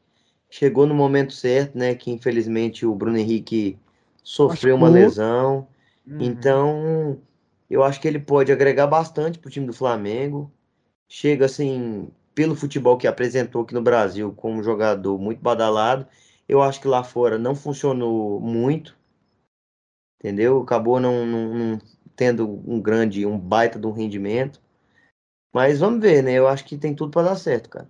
Chegou 0.49 0.87
no 0.87 0.95
momento 0.95 1.33
certo, 1.33 1.77
né? 1.77 1.93
Que 1.95 2.11
infelizmente 2.11 2.85
o 2.85 2.95
Bruno 2.95 3.17
Henrique 3.17 3.77
sofreu 4.23 4.75
uma 4.75 4.89
lesão. 4.89 5.67
Uhum. 6.07 6.17
Então, 6.19 7.21
eu 7.69 7.83
acho 7.83 7.99
que 8.01 8.07
ele 8.07 8.19
pode 8.19 8.51
agregar 8.51 8.87
bastante 8.87 9.37
pro 9.37 9.51
time 9.51 9.67
do 9.67 9.73
Flamengo. 9.73 10.51
Chega 11.07 11.45
assim, 11.45 12.09
pelo 12.33 12.55
futebol 12.55 12.97
que 12.97 13.07
apresentou 13.07 13.63
aqui 13.63 13.73
no 13.73 13.81
Brasil, 13.81 14.33
como 14.35 14.59
um 14.59 14.63
jogador 14.63 15.17
muito 15.19 15.41
badalado 15.41 16.07
eu 16.49 16.63
acho 16.63 16.81
que 16.81 16.87
lá 16.87 17.03
fora 17.03 17.37
não 17.37 17.53
funcionou 17.53 18.41
muito, 18.41 18.97
entendeu? 20.19 20.59
Acabou 20.63 20.99
não, 20.99 21.23
não, 21.23 21.53
não 21.53 21.81
tendo 22.19 22.61
um 22.69 22.81
grande, 22.81 23.25
um 23.25 23.39
baita 23.39 23.79
de 23.79 23.87
um 23.87 23.93
rendimento. 23.93 24.61
Mas 25.53 25.79
vamos 25.79 26.01
ver, 26.01 26.21
né? 26.21 26.33
Eu 26.33 26.49
acho 26.49 26.65
que 26.65 26.77
tem 26.77 26.93
tudo 26.93 27.11
para 27.11 27.29
dar 27.29 27.37
certo, 27.37 27.69
cara. 27.69 27.89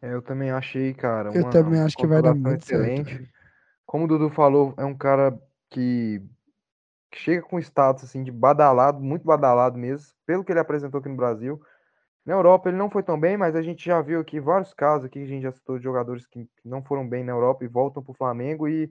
É, 0.00 0.14
eu 0.14 0.22
também 0.22 0.52
achei, 0.52 0.94
cara. 0.94 1.32
Eu 1.34 1.50
também 1.50 1.80
acho 1.80 1.96
que 1.96 2.06
vai 2.06 2.22
dar 2.22 2.36
muito 2.36 2.62
excelente. 2.62 3.10
Certo. 3.10 3.28
Como 3.84 4.04
o 4.04 4.06
Dudu 4.06 4.30
falou, 4.30 4.74
é 4.76 4.84
um 4.84 4.96
cara 4.96 5.36
que, 5.70 6.22
que 7.10 7.18
chega 7.18 7.42
com 7.42 7.58
status 7.58 8.04
assim 8.04 8.22
de 8.22 8.30
badalado, 8.30 9.00
muito 9.02 9.24
badalado 9.24 9.76
mesmo, 9.76 10.06
pelo 10.24 10.44
que 10.44 10.52
ele 10.52 10.60
apresentou 10.60 11.00
aqui 11.00 11.08
no 11.08 11.16
Brasil. 11.16 11.60
Na 12.24 12.34
Europa 12.34 12.68
ele 12.68 12.78
não 12.78 12.88
foi 12.88 13.02
tão 13.02 13.18
bem, 13.18 13.36
mas 13.36 13.56
a 13.56 13.60
gente 13.60 13.84
já 13.84 14.00
viu 14.00 14.20
aqui 14.20 14.38
vários 14.38 14.72
casos 14.72 15.06
aqui, 15.06 15.20
a 15.20 15.26
gente 15.26 15.42
já 15.42 15.50
citou 15.50 15.78
de 15.78 15.84
jogadores 15.84 16.24
que 16.28 16.48
não 16.64 16.80
foram 16.80 17.08
bem 17.08 17.24
na 17.24 17.32
Europa 17.32 17.64
e 17.64 17.68
voltam 17.68 18.04
para 18.04 18.12
o 18.12 18.16
Flamengo 18.16 18.68
e 18.68 18.88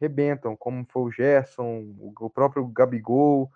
rebentam, 0.00 0.56
como 0.56 0.86
foi 0.88 1.02
o 1.02 1.10
Gerson, 1.10 1.94
o 2.18 2.30
próprio 2.30 2.66
Gabigol. 2.66 3.52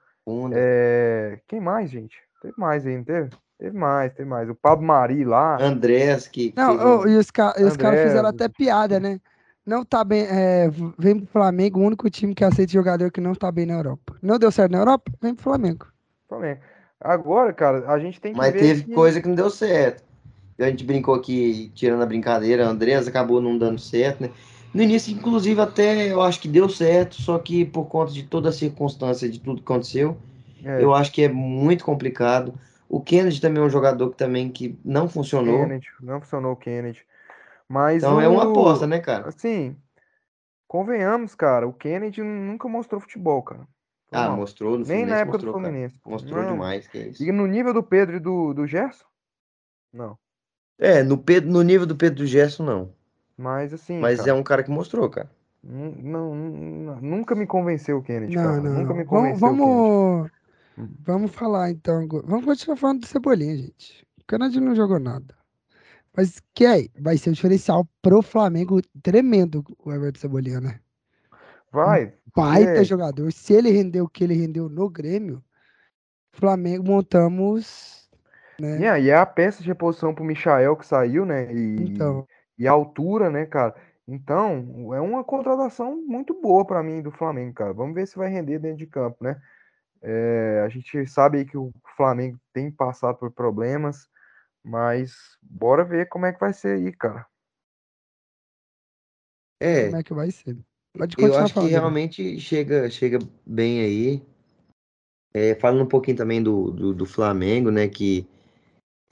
É... 0.53 1.39
Quem 1.47 1.61
mais, 1.61 1.90
gente? 1.90 2.16
Teve 2.43 2.55
mais 2.57 2.86
aí, 2.86 2.97
não 2.97 3.05
teve? 3.05 3.31
Teve 3.59 3.77
mais, 3.77 4.12
teve 4.12 4.28
mais. 4.28 4.48
O 4.51 4.55
Pablo 4.55 4.86
Mari 4.86 5.24
lá. 5.24 5.57
Andrés, 5.62 6.28
que. 6.28 6.53
Não, 6.57 7.01
oh, 7.01 7.09
e 7.09 7.16
os, 7.16 7.31
ca... 7.31 7.55
os 7.59 7.77
caras 7.77 8.03
fizeram 8.03 8.28
até 8.28 8.48
piada, 8.48 9.01
né? 9.01 9.20
Não 9.65 9.85
tá 9.85 10.05
bem. 10.05 10.27
É... 10.28 10.69
Vem 10.98 11.20
pro 11.20 11.27
Flamengo, 11.27 11.81
o 11.81 11.85
único 11.85 12.11
time 12.11 12.35
que 12.35 12.44
aceita 12.44 12.73
jogador 12.73 13.11
que 13.11 13.20
não 13.20 13.35
tá 13.35 13.51
bem 13.51 13.66
na 13.66 13.74
Europa. 13.74 14.16
Não 14.20 14.39
deu 14.39 14.51
certo 14.51 14.73
na 14.73 14.78
Europa? 14.78 15.11
Vem 15.23 15.35
pro 15.35 15.44
Flamengo. 15.44 15.86
Flamengo. 16.28 16.61
Agora, 17.01 17.53
cara, 17.53 17.90
a 17.90 17.98
gente 17.98 18.20
tem 18.20 18.32
que 18.32 18.39
Mas 18.39 18.53
teve 18.53 18.85
que... 18.85 18.93
coisa 18.93 19.20
que 19.20 19.28
não 19.28 19.35
deu 19.35 19.51
certo. 19.51 20.05
A 20.59 20.65
gente 20.65 20.85
brincou 20.85 21.15
aqui, 21.15 21.70
tirando 21.74 22.03
a 22.03 22.07
brincadeira, 22.07 22.66
a 22.66 22.70
Andrés 22.70 23.07
acabou 23.07 23.43
não 23.43 23.59
dando 23.59 23.78
certo, 23.78 24.23
né? 24.23 24.31
No 24.74 24.82
início, 24.82 25.12
inclusive, 25.12 25.60
até 25.60 26.12
eu 26.12 26.20
acho 26.20 26.40
que 26.40 26.48
deu 26.48 26.68
certo, 26.68 27.20
só 27.20 27.38
que 27.38 27.64
por 27.64 27.86
conta 27.86 28.12
de 28.12 28.24
toda 28.24 28.51
a 28.51 28.52
circunstância, 28.52 29.28
de 29.28 29.40
tudo 29.40 29.62
que 29.62 29.72
aconteceu, 29.72 30.16
é. 30.64 30.82
eu 30.82 30.94
acho 30.94 31.12
que 31.12 31.22
é 31.22 31.28
muito 31.28 31.84
complicado. 31.84 32.55
O 32.88 33.01
Kennedy 33.01 33.40
também 33.40 33.62
é 33.62 33.66
um 33.66 33.70
jogador 33.70 34.10
que 34.10 34.16
também 34.16 34.51
que 34.51 34.78
não 34.84 35.09
funcionou. 35.09 35.60
Kennedy, 35.60 35.88
não 36.01 36.20
funcionou 36.20 36.52
o 36.52 36.56
Kennedy. 36.56 37.05
Mas 37.68 38.02
então 38.02 38.16
o... 38.16 38.20
é 38.20 38.28
uma 38.28 38.51
aposta, 38.51 38.86
né, 38.86 39.01
cara? 39.01 39.28
Assim, 39.28 39.76
convenhamos, 40.68 41.34
cara, 41.34 41.66
o 41.66 41.72
Kennedy 41.72 42.22
nunca 42.22 42.68
mostrou 42.68 43.01
futebol, 43.01 43.43
cara. 43.43 43.66
Ah, 44.12 44.28
não. 44.28 44.36
mostrou 44.36 44.72
no 44.72 44.78
Nem 44.78 44.86
Fluminense. 44.86 45.10
na 45.10 45.18
época 45.18 45.38
mostrou, 45.38 45.52
do 45.52 45.60
Fluminense. 45.60 45.98
Cara. 45.98 46.10
Mostrou 46.12 46.43
não. 46.43 46.52
demais, 46.52 46.86
que 46.86 46.98
é 46.98 47.09
isso. 47.09 47.24
E 47.24 47.32
no 47.32 47.47
nível 47.47 47.74
do 47.74 47.82
Pedro 47.82 48.16
e 48.16 48.20
do, 48.20 48.55
do 48.55 48.66
Gerson? 48.66 49.05
Não. 49.93 50.16
É, 50.78 51.02
no, 51.02 51.18
Pedro, 51.18 51.51
no 51.51 51.62
nível 51.62 51.86
do 51.86 51.97
Pedro 51.97 52.20
e 52.20 52.22
do 52.22 52.26
Gerson, 52.26 52.64
não. 52.64 52.93
Mas 53.37 53.73
assim. 53.73 53.99
Mas 54.01 54.19
cara, 54.19 54.31
é 54.31 54.35
um 54.35 54.43
cara 54.43 54.63
que 54.63 54.71
mostrou, 54.71 55.09
cara. 55.11 55.31
Não, 55.63 56.35
não, 56.35 57.01
nunca 57.01 57.35
me 57.35 57.47
convenceu 57.47 57.99
o 57.99 58.03
Kennedy, 58.03 58.37
não, 58.37 58.43
cara. 58.43 58.61
Não, 58.61 58.73
nunca 58.73 58.95
me 58.95 59.05
convenceu. 59.05 59.41
Vamos, 59.41 60.31
vamos 61.05 61.31
falar 61.33 61.71
então. 61.71 62.07
Vamos 62.25 62.45
continuar 62.45 62.77
falando 62.77 63.01
do 63.01 63.07
Cebolinha, 63.07 63.57
gente. 63.57 64.07
O 64.21 64.25
Kennedy 64.27 64.61
não 64.61 64.75
jogou 64.75 65.01
nada. 65.01 65.35
Mas 66.17 66.41
que 66.55 66.65
é, 66.65 66.89
vai 66.99 67.19
ser 67.19 67.31
um 67.31 67.33
diferencial 67.35 67.87
pro 68.01 68.23
Flamengo 68.23 68.81
tremendo 69.03 69.63
o 69.85 69.93
Everton 69.93 70.21
Cebolinha, 70.21 70.61
né? 70.61 70.81
Vai. 71.71 72.15
Baita 72.35 72.81
é. 72.81 72.85
jogador. 72.85 73.31
Se 73.33 73.53
ele 73.53 73.71
rendeu 73.71 74.05
o 74.05 74.09
que 74.09 74.25
ele 74.25 74.35
rendeu 74.35 74.69
no 74.69 74.89
Grêmio, 74.89 75.43
Flamengo 76.33 76.85
montamos. 76.85 78.09
Né? 78.59 78.79
Yeah, 78.79 78.99
e 78.99 79.11
é 79.11 79.17
a 79.17 79.27
peça 79.27 79.63
de 79.63 79.69
reposição 79.69 80.15
pro 80.15 80.25
Michael 80.25 80.77
que 80.77 80.87
saiu, 80.87 81.27
né? 81.27 81.53
E, 81.53 81.83
então. 81.83 82.27
E 82.59 82.66
a 82.66 82.73
altura, 82.73 83.31
né, 83.31 83.47
cara? 83.47 83.74
Então, 84.09 84.95
é 84.95 85.01
uma 85.01 85.24
contratação 85.24 85.97
muito 86.07 86.33
boa 86.41 86.65
para 86.65 86.83
mim 86.83 87.03
do 87.03 87.11
Flamengo, 87.11 87.55
cara. 87.55 87.73
Vamos 87.73 87.95
ver 87.95 88.07
se 88.07 88.16
vai 88.16 88.28
render 88.28 88.59
dentro 88.59 88.78
de 88.78 88.87
campo, 88.87 89.23
né? 89.23 89.41
É, 90.03 90.62
a 90.65 90.69
gente 90.69 91.07
sabe 91.07 91.45
que 91.45 91.57
o 91.57 91.73
Flamengo 91.97 92.39
tem 92.53 92.70
passado 92.70 93.19
por 93.19 93.33
problemas, 93.33 94.09
mas 94.65 95.12
bora 95.43 95.85
ver 95.85 96.09
como 96.09 96.27
é 96.27 96.33
que 96.33 96.39
vai 96.39 96.53
ser 96.53 96.78
aí, 96.78 96.93
cara. 96.93 97.27
É. 99.61 99.87
Como 99.87 99.97
é 99.97 100.03
que 100.03 100.15
vai 100.15 100.31
ser? 100.31 100.57
Pode 100.97 101.16
Eu 101.19 101.37
acho 101.37 101.55
que 101.55 101.66
realmente 101.66 102.39
chega, 102.41 102.89
chega 102.91 103.19
bem 103.45 103.81
aí. 103.81 104.23
É, 105.35 105.55
falando 105.55 105.83
um 105.83 105.89
pouquinho 105.89 106.16
também 106.16 106.43
do, 106.43 106.70
do, 106.70 106.95
do, 106.95 107.05
Flamengo, 107.05 107.70
né? 107.70 107.89
Que, 107.89 108.27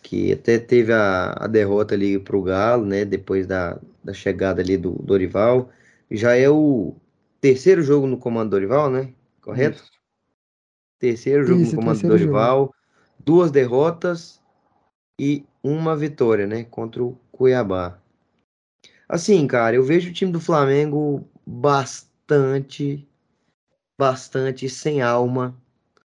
que 0.05 0.35
até 0.35 0.59
teve 0.59 0.93
a, 0.93 1.33
a 1.33 1.47
derrota 1.47 1.95
ali 1.95 2.19
pro 2.19 2.43
Galo, 2.43 2.85
né? 2.85 3.07
Depois 3.07 3.47
da, 3.47 3.81
da 4.05 4.13
chegada 4.13 4.61
ali 4.61 4.77
do 4.77 4.93
Dorival. 5.03 5.71
Já 6.11 6.37
é 6.37 6.49
o 6.49 6.95
terceiro 7.41 7.83
jogo 7.83 8.07
no 8.07 8.19
comando 8.19 8.51
Dorival, 8.51 8.91
né? 8.91 9.13
Correto? 9.41 9.83
Isso. 9.83 9.91
Terceiro 11.01 11.45
jogo 11.45 11.63
Isso, 11.63 11.75
no 11.75 11.79
comando 11.81 12.03
Dorival. 12.03 12.59
Jogo. 12.59 12.75
Duas 13.19 13.51
derrotas 13.51 14.43
e 15.19 15.45
uma 15.63 15.97
vitória, 15.97 16.47
né? 16.47 16.65
Contra 16.65 17.03
o 17.03 17.19
Cuiabá. 17.33 17.99
Assim, 19.09 19.47
cara, 19.47 19.75
eu 19.75 19.83
vejo 19.83 20.11
o 20.11 20.13
time 20.13 20.31
do 20.31 20.41
Flamengo 20.41 21.27
bastante, 21.47 23.09
bastante 23.99 24.69
sem 24.69 25.01
alma, 25.01 25.57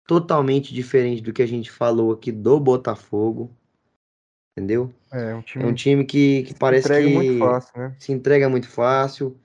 totalmente 0.08 0.74
diferente 0.74 1.22
do 1.22 1.32
que 1.32 1.42
a 1.42 1.46
gente 1.46 1.70
falou 1.70 2.12
aqui 2.12 2.32
do 2.32 2.58
Botafogo. 2.58 3.56
Entendeu? 4.57 4.91
É, 5.12 5.35
um 5.35 5.43
time, 5.43 5.65
é 5.65 5.66
um 5.66 5.74
time 5.74 6.05
que, 6.05 6.45
que 6.45 6.55
parece 6.55 6.87
entrega 6.87 7.07
que 7.07 7.15
muito 7.15 7.39
fácil, 7.39 7.73
né? 7.77 7.97
se 7.99 8.12
entrega 8.12 8.49
muito 8.49 8.69
fácil. 8.69 9.37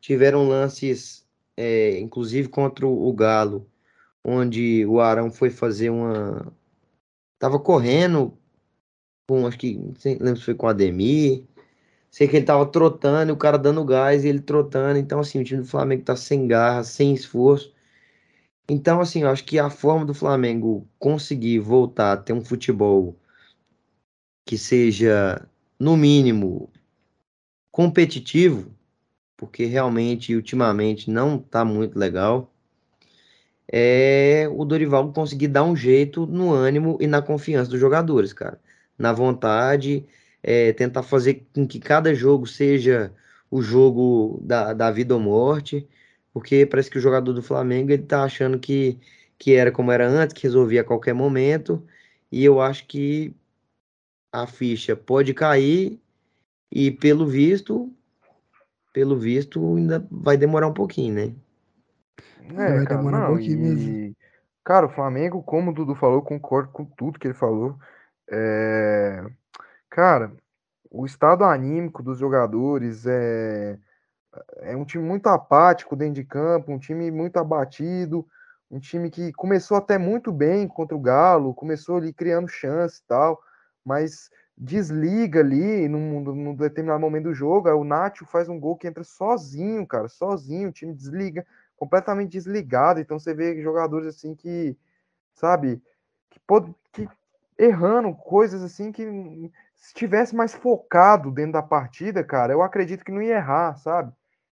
Tiveram 0.00 0.46
lances, 0.46 1.26
é, 1.56 1.98
inclusive 1.98 2.48
contra 2.48 2.86
o 2.86 3.12
Galo, 3.12 3.66
onde 4.24 4.86
o 4.86 5.00
Arão 5.00 5.30
foi 5.32 5.50
fazer 5.50 5.90
uma. 5.90 6.52
Tava 7.38 7.58
correndo 7.58 8.36
com, 9.28 9.46
acho 9.46 9.58
que, 9.58 9.74
não 9.74 9.94
lembro 10.20 10.36
se 10.36 10.44
foi 10.44 10.54
com 10.54 10.66
o 10.66 10.68
Ademir, 10.68 11.44
Sei 12.12 12.28
que 12.28 12.36
ele 12.36 12.44
tava 12.44 12.66
trotando 12.66 13.30
e 13.30 13.32
o 13.32 13.36
cara 13.38 13.56
dando 13.58 13.82
gás 13.86 14.22
e 14.22 14.28
ele 14.28 14.40
trotando. 14.40 14.98
Então, 14.98 15.18
assim, 15.18 15.40
o 15.40 15.44
time 15.44 15.62
do 15.62 15.66
Flamengo 15.66 16.04
tá 16.04 16.14
sem 16.14 16.46
garra, 16.46 16.84
sem 16.84 17.14
esforço. 17.14 17.72
Então, 18.68 19.00
assim, 19.00 19.22
eu 19.22 19.30
acho 19.30 19.44
que 19.44 19.58
a 19.58 19.70
forma 19.70 20.04
do 20.04 20.12
Flamengo 20.12 20.86
conseguir 20.98 21.58
voltar 21.60 22.12
a 22.12 22.16
ter 22.18 22.34
um 22.34 22.44
futebol 22.44 23.16
que 24.44 24.58
seja, 24.58 25.46
no 25.78 25.96
mínimo, 25.96 26.70
competitivo, 27.70 28.72
porque 29.36 29.64
realmente, 29.64 30.34
ultimamente, 30.36 31.10
não 31.10 31.38
tá 31.38 31.64
muito 31.64 31.98
legal, 31.98 32.52
é 33.70 34.46
o 34.52 34.64
Dorival 34.64 35.12
conseguir 35.12 35.48
dar 35.48 35.64
um 35.64 35.74
jeito 35.74 36.26
no 36.26 36.52
ânimo 36.52 36.98
e 37.00 37.06
na 37.06 37.22
confiança 37.22 37.70
dos 37.70 37.80
jogadores, 37.80 38.32
cara. 38.32 38.60
Na 38.98 39.12
vontade 39.12 40.04
é, 40.42 40.72
tentar 40.72 41.02
fazer 41.02 41.46
com 41.54 41.66
que 41.66 41.80
cada 41.80 42.14
jogo 42.14 42.46
seja 42.46 43.12
o 43.50 43.62
jogo 43.62 44.40
da, 44.42 44.72
da 44.72 44.90
vida 44.90 45.14
ou 45.14 45.20
morte, 45.20 45.88
porque 46.32 46.66
parece 46.66 46.90
que 46.90 46.98
o 46.98 47.00
jogador 47.00 47.32
do 47.32 47.42
Flamengo 47.42 47.92
ele 47.92 48.02
tá 48.02 48.24
achando 48.24 48.58
que, 48.58 48.98
que 49.38 49.54
era 49.54 49.70
como 49.70 49.92
era 49.92 50.08
antes, 50.08 50.34
que 50.34 50.42
resolvia 50.42 50.80
a 50.82 50.84
qualquer 50.84 51.14
momento, 51.14 51.82
e 52.30 52.44
eu 52.44 52.60
acho 52.60 52.86
que 52.86 53.34
a 54.32 54.46
ficha 54.46 54.96
pode 54.96 55.34
cair 55.34 56.00
e 56.70 56.90
pelo 56.90 57.26
visto, 57.26 57.92
pelo 58.92 59.18
visto 59.18 59.76
ainda 59.76 60.06
vai 60.10 60.36
demorar 60.36 60.68
um 60.68 60.74
pouquinho, 60.74 61.14
né? 61.14 61.34
É, 62.40 62.52
vai 62.52 62.84
cara, 62.84 62.96
demorar 62.96 63.18
não, 63.18 63.24
um 63.26 63.36
pouquinho 63.36 63.58
e... 63.58 63.62
mesmo. 63.62 64.16
Cara, 64.64 64.86
o 64.86 64.90
Flamengo, 64.90 65.42
como 65.42 65.70
o 65.70 65.74
Dudu 65.74 65.94
falou, 65.94 66.22
concordo 66.22 66.70
com 66.70 66.84
tudo 66.84 67.18
que 67.18 67.26
ele 67.26 67.34
falou. 67.34 67.76
É... 68.30 69.24
Cara, 69.90 70.32
o 70.90 71.04
estado 71.04 71.44
anímico 71.44 72.02
dos 72.02 72.18
jogadores 72.18 73.04
é 73.06 73.78
é 74.60 74.76
um 74.76 74.84
time 74.84 75.04
muito 75.04 75.26
apático 75.26 75.94
dentro 75.94 76.14
de 76.14 76.24
campo, 76.24 76.72
um 76.72 76.78
time 76.78 77.10
muito 77.10 77.36
abatido, 77.36 78.26
um 78.70 78.78
time 78.78 79.10
que 79.10 79.32
começou 79.32 79.76
até 79.76 79.98
muito 79.98 80.32
bem 80.32 80.66
contra 80.66 80.96
o 80.96 81.00
Galo, 81.00 81.54
começou 81.54 81.96
ali 81.96 82.12
criando 82.12 82.48
chance 82.48 83.00
e 83.00 83.06
tal, 83.06 83.38
mas 83.84 84.30
desliga 84.56 85.40
ali 85.40 85.88
num, 85.88 86.20
num 86.20 86.54
determinado 86.54 87.00
momento 87.00 87.24
do 87.24 87.34
jogo, 87.34 87.68
aí 87.68 87.74
o 87.74 87.84
Nacho 87.84 88.24
faz 88.26 88.48
um 88.48 88.58
gol 88.60 88.76
que 88.76 88.86
entra 88.86 89.02
sozinho, 89.02 89.86
cara, 89.86 90.08
sozinho, 90.08 90.68
o 90.68 90.72
time 90.72 90.94
desliga, 90.94 91.46
completamente 91.76 92.32
desligado, 92.32 93.00
então 93.00 93.18
você 93.18 93.34
vê 93.34 93.60
jogadores 93.60 94.06
assim 94.06 94.34
que, 94.34 94.76
sabe, 95.34 95.82
que, 96.30 96.38
pode, 96.40 96.74
que 96.92 97.08
errando 97.58 98.14
coisas 98.14 98.62
assim 98.62 98.92
que 98.92 99.04
se 99.74 99.94
tivesse 99.94 100.34
mais 100.34 100.54
focado 100.54 101.30
dentro 101.30 101.52
da 101.52 101.62
partida, 101.62 102.22
cara, 102.22 102.52
eu 102.52 102.62
acredito 102.62 103.04
que 103.04 103.10
não 103.10 103.20
ia 103.20 103.36
errar, 103.36 103.74
sabe? 103.76 104.12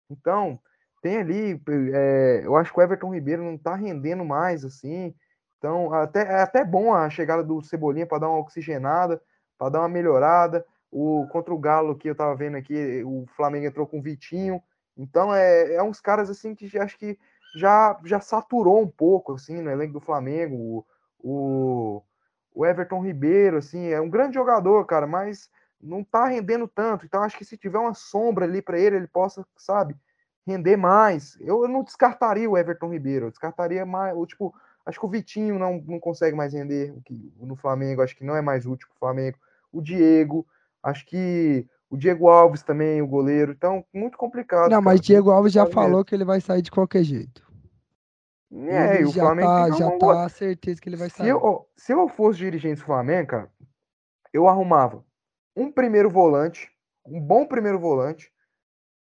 Então, 0.09 0.57
tem 1.01 1.17
ali, 1.17 1.61
é, 1.93 2.41
eu 2.45 2.55
acho 2.55 2.71
que 2.73 2.79
o 2.79 2.81
Everton 2.81 3.13
Ribeiro 3.13 3.43
não 3.43 3.57
tá 3.57 3.75
rendendo 3.75 4.23
mais, 4.23 4.63
assim. 4.63 5.13
Então, 5.57 5.93
até, 5.93 6.21
é 6.21 6.41
até 6.41 6.63
bom 6.63 6.93
a 6.93 7.09
chegada 7.09 7.43
do 7.43 7.61
Cebolinha 7.61 8.05
para 8.05 8.19
dar 8.19 8.29
uma 8.29 8.39
oxigenada, 8.39 9.21
para 9.57 9.69
dar 9.69 9.79
uma 9.79 9.89
melhorada. 9.89 10.65
O, 10.91 11.27
contra 11.31 11.53
o 11.53 11.59
Galo, 11.59 11.95
que 11.95 12.09
eu 12.09 12.15
tava 12.15 12.35
vendo 12.35 12.55
aqui, 12.55 13.03
o 13.03 13.25
Flamengo 13.35 13.65
entrou 13.65 13.85
com 13.85 13.99
o 13.99 14.01
Vitinho. 14.01 14.61
Então, 14.95 15.33
é, 15.33 15.75
é 15.75 15.83
uns 15.83 15.99
caras, 15.99 16.29
assim, 16.29 16.55
que 16.55 16.77
acho 16.77 16.97
que 16.97 17.17
já, 17.55 17.99
já 18.05 18.19
saturou 18.19 18.81
um 18.81 18.87
pouco, 18.87 19.33
assim, 19.33 19.61
no 19.61 19.69
elenco 19.69 19.93
do 19.93 20.01
Flamengo. 20.01 20.85
O, 21.19 22.03
o, 22.53 22.65
Everton 22.65 23.01
Ribeiro, 23.03 23.57
assim, 23.57 23.87
é 23.87 23.99
um 23.99 24.09
grande 24.09 24.35
jogador, 24.35 24.85
cara, 24.85 25.05
mas 25.05 25.49
não 25.81 26.03
tá 26.03 26.25
rendendo 26.25 26.67
tanto. 26.67 27.05
Então, 27.05 27.21
acho 27.21 27.37
que 27.37 27.45
se 27.45 27.57
tiver 27.57 27.79
uma 27.79 27.93
sombra 27.93 28.45
ali 28.45 28.61
para 28.61 28.79
ele, 28.79 28.95
ele 28.95 29.07
possa, 29.07 29.45
sabe, 29.55 29.95
render 30.45 30.77
mais. 30.77 31.37
Eu, 31.41 31.67
não 31.67 31.83
descartaria 31.83 32.49
o 32.49 32.57
Everton 32.57 32.89
Ribeiro, 32.89 33.27
eu 33.27 33.31
descartaria 33.31 33.85
mais. 33.85 34.15
o 34.15 34.25
tipo, 34.25 34.55
acho 34.87 34.99
que 34.99 35.05
o 35.05 35.09
Vitinho 35.09 35.59
não, 35.59 35.83
não 35.85 35.99
consegue 35.99 36.35
mais 36.35 36.53
render 36.53 36.95
no 37.37 37.57
Flamengo, 37.57 38.01
acho 38.01 38.15
que 38.15 38.23
não 38.23 38.35
é 38.35 38.41
mais 38.41 38.65
útil 38.65 38.87
para 38.87 38.95
o 38.95 38.99
Flamengo. 38.99 39.37
O 39.71 39.81
Diego, 39.81 40.47
acho 40.81 41.05
que 41.05 41.67
o 41.89 41.97
Diego 41.97 42.29
Alves 42.29 42.63
também, 42.63 43.01
o 43.01 43.07
goleiro. 43.07 43.51
Então, 43.51 43.83
muito 43.93 44.17
complicado. 44.17 44.63
Não, 44.63 44.69
cara. 44.69 44.81
mas 44.81 45.01
Diego 45.01 45.29
Alves 45.29 45.51
já 45.51 45.65
falou 45.65 46.05
que 46.05 46.15
ele 46.15 46.23
vai 46.23 46.39
sair 46.39 46.61
de 46.61 46.71
qualquer 46.71 47.03
jeito. 47.03 47.45
É, 48.49 48.95
ele 48.95 49.03
e 49.03 49.05
o 49.05 49.09
já 49.09 49.23
Flamengo 49.23 49.49
tá, 49.49 49.71
já 49.71 49.91
tá 49.97 50.29
certeza 50.29 50.79
que 50.79 50.87
ele 50.87 50.95
vai 50.95 51.09
se 51.09 51.17
sair. 51.17 51.29
Eu, 51.29 51.67
se 51.75 51.91
eu 51.91 52.07
fosse 52.07 52.39
dirigente 52.39 52.79
do 52.79 52.85
Flamengo, 52.85 53.27
cara, 53.27 53.51
eu 54.31 54.47
arrumava 54.47 55.03
um 55.53 55.69
primeiro 55.69 56.09
volante, 56.09 56.71
um 57.05 57.19
bom 57.19 57.45
primeiro 57.45 57.77
volante. 57.77 58.31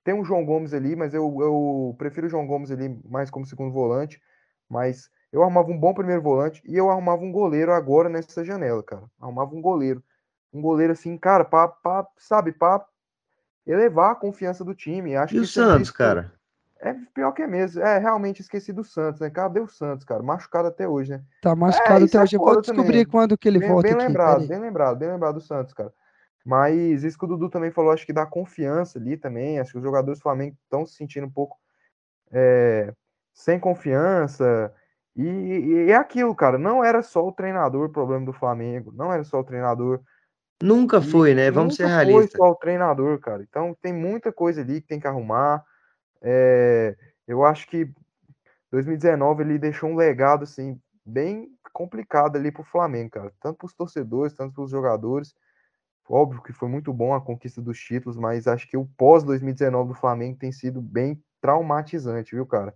Tem 0.04 0.14
o 0.14 0.24
João 0.24 0.44
Gomes 0.44 0.72
ali, 0.72 0.94
mas 0.94 1.12
eu, 1.12 1.38
eu 1.40 1.94
prefiro 1.98 2.28
o 2.28 2.30
João 2.30 2.46
Gomes 2.46 2.70
ali 2.70 3.00
mais 3.04 3.30
como 3.30 3.46
segundo 3.46 3.72
volante. 3.72 4.22
Mas 4.68 5.10
eu 5.32 5.42
arrumava 5.42 5.70
um 5.70 5.78
bom 5.78 5.94
primeiro 5.94 6.20
volante 6.20 6.62
e 6.66 6.76
eu 6.76 6.90
arrumava 6.90 7.22
um 7.22 7.32
goleiro 7.32 7.72
agora 7.72 8.08
nessa 8.08 8.44
janela, 8.44 8.82
cara. 8.82 9.02
Arrumava 9.20 9.54
um 9.54 9.62
goleiro. 9.62 10.02
Um 10.52 10.60
goleiro 10.60 10.92
assim, 10.92 11.16
cara, 11.16 11.44
pra, 11.44 11.66
pra 11.66 12.06
sabe, 12.18 12.52
pra 12.52 12.84
elevar 13.66 14.12
a 14.12 14.14
confiança 14.14 14.62
do 14.62 14.74
time. 14.74 15.16
Acho 15.16 15.34
e 15.34 15.40
o 15.40 15.46
Santos, 15.46 15.90
cara? 15.90 16.30
É 16.78 16.94
pior 17.14 17.32
que 17.32 17.42
é 17.42 17.46
mesmo. 17.46 17.80
É, 17.80 17.96
realmente 17.96 18.40
esqueci 18.40 18.72
do 18.72 18.84
Santos, 18.84 19.20
né? 19.20 19.30
Cadê 19.30 19.60
o 19.60 19.68
Santos, 19.68 20.04
cara? 20.04 20.22
Machucado 20.22 20.68
até 20.68 20.86
hoje, 20.86 21.12
né? 21.12 21.22
Tá 21.40 21.54
machucado 21.56 22.04
é, 22.04 22.08
até 22.08 22.20
hoje. 22.20 22.36
Eu 22.36 22.40
vou 22.40 22.60
descobrir 22.60 22.86
também. 22.86 23.06
quando 23.06 23.38
que 23.38 23.48
ele 23.48 23.60
bem, 23.60 23.68
volta 23.68 23.88
bem 23.88 23.92
aqui. 23.94 24.06
Lembrado, 24.06 24.46
bem 24.46 24.58
lembrado, 24.58 24.98
bem 24.98 25.08
lembrado 25.08 25.34
do 25.36 25.40
Santos, 25.40 25.72
cara. 25.72 25.92
Mas 26.44 27.04
isso 27.04 27.16
que 27.16 27.24
o 27.24 27.28
Dudu 27.28 27.48
também 27.48 27.70
falou, 27.70 27.92
acho 27.92 28.04
que 28.04 28.12
dá 28.12 28.26
confiança 28.26 28.98
ali 28.98 29.16
também. 29.16 29.60
Acho 29.60 29.72
que 29.72 29.78
os 29.78 29.84
jogadores 29.84 30.18
do 30.18 30.22
Flamengo 30.22 30.56
estão 30.64 30.84
se 30.84 30.96
sentindo 30.96 31.26
um 31.26 31.30
pouco 31.30 31.56
é, 32.32 32.92
sem 33.32 33.60
confiança. 33.60 34.74
E, 35.16 35.22
e, 35.22 35.90
é 35.90 35.94
aquilo, 35.94 36.34
cara. 36.34 36.58
Não 36.58 36.82
era 36.82 37.02
só 37.02 37.26
o 37.26 37.32
treinador 37.32 37.86
o 37.86 37.92
problema 37.92 38.24
do 38.24 38.32
Flamengo. 38.32 38.92
Não 38.92 39.12
era 39.12 39.24
só 39.24 39.40
o 39.40 39.44
treinador. 39.44 40.00
Nunca 40.62 41.02
foi, 41.02 41.34
né? 41.34 41.50
Vamos 41.50 41.76
ser 41.76 41.86
realistas. 41.86 42.30
Foi 42.32 42.38
só 42.38 42.52
o 42.52 42.56
treinador, 42.56 43.18
cara. 43.18 43.42
Então 43.42 43.76
tem 43.80 43.92
muita 43.92 44.32
coisa 44.32 44.60
ali 44.60 44.80
que 44.80 44.86
tem 44.86 45.00
que 45.00 45.06
arrumar. 45.06 45.64
É, 46.22 46.96
eu 47.26 47.44
acho 47.44 47.66
que 47.66 47.90
2019 48.70 49.42
ele 49.42 49.58
deixou 49.58 49.90
um 49.90 49.96
legado 49.96 50.44
assim 50.44 50.80
bem 51.04 51.48
complicado 51.72 52.36
ali 52.36 52.52
pro 52.52 52.62
Flamengo, 52.62 53.10
cara. 53.10 53.32
Tanto 53.40 53.58
para 53.58 53.66
os 53.66 53.74
torcedores, 53.74 54.34
tanto 54.34 54.54
para 54.54 54.64
os 54.64 54.70
jogadores. 54.70 55.34
Óbvio 56.08 56.42
que 56.42 56.52
foi 56.52 56.68
muito 56.68 56.92
bom 56.92 57.14
a 57.14 57.20
conquista 57.20 57.60
dos 57.60 57.78
títulos, 57.78 58.16
mas 58.16 58.46
acho 58.46 58.68
que 58.68 58.76
o 58.76 58.86
pós 58.96 59.24
2019 59.24 59.88
do 59.90 59.94
Flamengo 59.94 60.38
tem 60.38 60.52
sido 60.52 60.80
bem 60.80 61.22
traumatizante, 61.40 62.34
viu, 62.34 62.46
cara? 62.46 62.74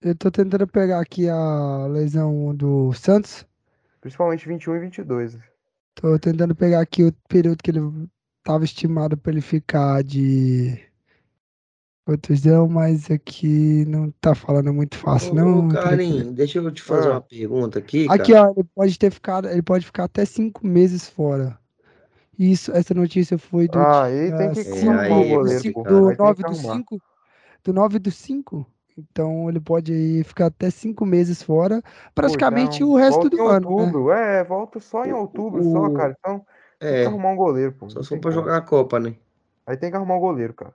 Eu 0.00 0.14
tô 0.14 0.30
tentando 0.30 0.66
pegar 0.66 1.00
aqui 1.00 1.28
a 1.28 1.86
lesão 1.88 2.54
do 2.54 2.92
Santos. 2.92 3.44
Principalmente 4.00 4.46
21 4.46 4.76
e 4.76 4.78
22. 4.80 5.38
Tô 5.96 6.18
tentando 6.18 6.54
pegar 6.54 6.80
aqui 6.80 7.02
o 7.02 7.12
período 7.28 7.62
que 7.62 7.72
ele 7.72 7.80
tava 8.44 8.64
estimado 8.64 9.16
para 9.16 9.32
ele 9.32 9.40
ficar 9.40 10.04
de 10.04 10.80
Outuzão, 12.06 12.68
mas 12.68 13.10
aqui 13.10 13.84
não 13.86 14.10
tá 14.20 14.34
falando 14.34 14.72
muito 14.72 14.96
fácil, 14.96 15.32
ô, 15.32 15.34
não. 15.34 15.68
Karim, 15.68 16.32
deixa 16.32 16.58
eu 16.58 16.70
te 16.70 16.80
fazer 16.80 17.08
ah. 17.08 17.12
uma 17.12 17.20
pergunta 17.20 17.78
aqui. 17.78 18.06
Aqui, 18.08 18.32
cara. 18.32 18.48
ó, 18.48 18.52
ele 18.56 18.68
pode 18.74 18.98
ter 18.98 19.10
ficado, 19.10 19.48
ele 19.48 19.62
pode 19.62 19.84
ficar 19.84 20.04
até 20.04 20.24
cinco 20.24 20.66
meses 20.66 21.08
fora. 21.08 21.58
Isso, 22.38 22.72
essa 22.72 22.94
notícia 22.94 23.36
foi 23.36 23.66
do. 23.66 23.78
Ah, 23.78 24.04
aí 24.04 24.32
tem 24.32 24.52
que 24.52 24.62
cinco, 24.62 24.92
é, 24.92 25.12
aí, 25.12 25.28
goleiro, 25.28 25.60
cinco, 25.60 25.82
do 25.82 26.14
9 26.16 26.42
do 26.44 26.54
5. 26.54 27.02
Do 27.64 27.72
9 27.72 27.98
do 27.98 28.10
5. 28.10 28.66
Então 28.98 29.48
ele 29.48 29.60
pode 29.60 30.24
ficar 30.24 30.46
até 30.46 30.70
cinco 30.70 31.06
meses 31.06 31.40
fora, 31.40 31.80
praticamente 32.12 32.80
pô, 32.80 32.86
o 32.86 32.96
resto 32.96 33.30
do 33.30 33.46
ano. 33.46 33.68
Né? 33.68 33.76
Outubro. 33.76 34.08
Né? 34.08 34.40
É, 34.40 34.44
volta 34.44 34.80
só 34.80 35.04
em 35.04 35.12
outubro, 35.12 35.60
o... 35.60 35.72
só, 35.72 35.88
cara. 35.90 36.16
Então 36.18 36.44
é, 36.80 36.90
tem 36.90 37.02
que 37.02 37.06
arrumar 37.06 37.30
um 37.30 37.36
goleiro, 37.36 37.72
pô. 37.72 37.88
Só 37.88 38.02
se 38.02 38.08
for 38.08 38.18
pra 38.18 38.32
jogar 38.32 38.56
a 38.56 38.60
Copa, 38.60 38.98
né? 38.98 39.14
Aí 39.64 39.76
tem 39.76 39.88
que 39.90 39.96
arrumar 39.96 40.16
um 40.16 40.20
goleiro, 40.20 40.52
cara. 40.52 40.74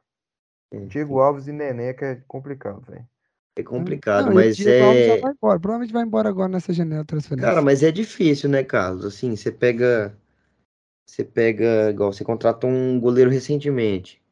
Diego 0.87 1.19
Alves 1.19 1.47
e 1.47 1.51
Neneca 1.51 2.05
é 2.05 2.15
complicado, 2.27 2.81
velho. 2.89 3.05
É 3.55 3.61
complicado, 3.61 4.27
não, 4.27 4.33
mas 4.33 4.55
Diego 4.55 4.71
é. 4.71 4.81
Alves 4.81 5.05
já 5.05 5.21
vai 5.21 5.31
embora. 5.31 5.59
Provavelmente 5.59 5.93
vai 5.93 6.03
embora 6.03 6.29
agora 6.29 6.49
nessa 6.49 6.73
janela 6.73 7.03
de 7.03 7.07
transferência. 7.07 7.47
Cara, 7.47 7.61
mas 7.61 7.83
é 7.83 7.91
difícil, 7.91 8.49
né, 8.49 8.63
Carlos? 8.63 9.05
Assim, 9.05 9.35
você 9.35 9.51
pega. 9.51 10.17
Você 11.05 11.23
pega. 11.23 11.91
Igual 11.91 12.13
você 12.13 12.23
contrata 12.23 12.65
um 12.65 12.99
goleiro 12.99 13.29
recentemente. 13.29 14.23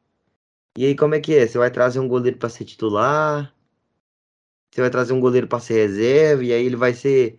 E 0.76 0.86
aí, 0.86 0.96
como 0.96 1.14
é 1.14 1.20
que 1.20 1.36
é? 1.36 1.46
Você 1.46 1.58
vai 1.58 1.70
trazer 1.70 2.00
um 2.00 2.08
goleiro 2.08 2.38
para 2.38 2.48
ser 2.48 2.64
titular? 2.64 3.54
Você 4.72 4.80
vai 4.80 4.90
trazer 4.90 5.12
um 5.12 5.20
goleiro 5.20 5.46
para 5.46 5.60
ser 5.60 5.74
reserva? 5.74 6.42
E 6.42 6.52
aí 6.52 6.64
ele 6.64 6.76
vai 6.76 6.94
ser 6.94 7.38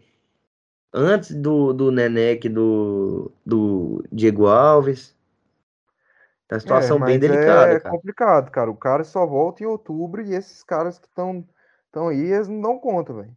antes 0.93 1.33
do, 1.33 1.73
do 1.73 1.91
Neneca 1.91 2.47
do, 2.47 3.31
do 3.43 4.03
Diego 4.11 4.45
Alves? 4.45 5.15
É 6.49 6.53
uma 6.53 6.59
situação 6.59 6.97
é, 6.97 7.05
bem 7.05 7.17
delicada, 7.17 7.73
é 7.73 7.79
cara. 7.79 7.95
complicado, 7.95 8.51
cara. 8.51 8.69
O 8.69 8.75
cara 8.75 9.03
só 9.03 9.25
volta 9.25 9.63
em 9.63 9.65
outubro 9.65 10.21
e 10.21 10.35
esses 10.35 10.63
caras 10.63 10.99
que 10.99 11.07
estão 11.07 11.43
estão 11.87 12.09
aí, 12.09 12.31
eles 12.31 12.47
não 12.47 12.61
dão 12.61 12.79
conta, 12.79 13.13
velho. 13.13 13.35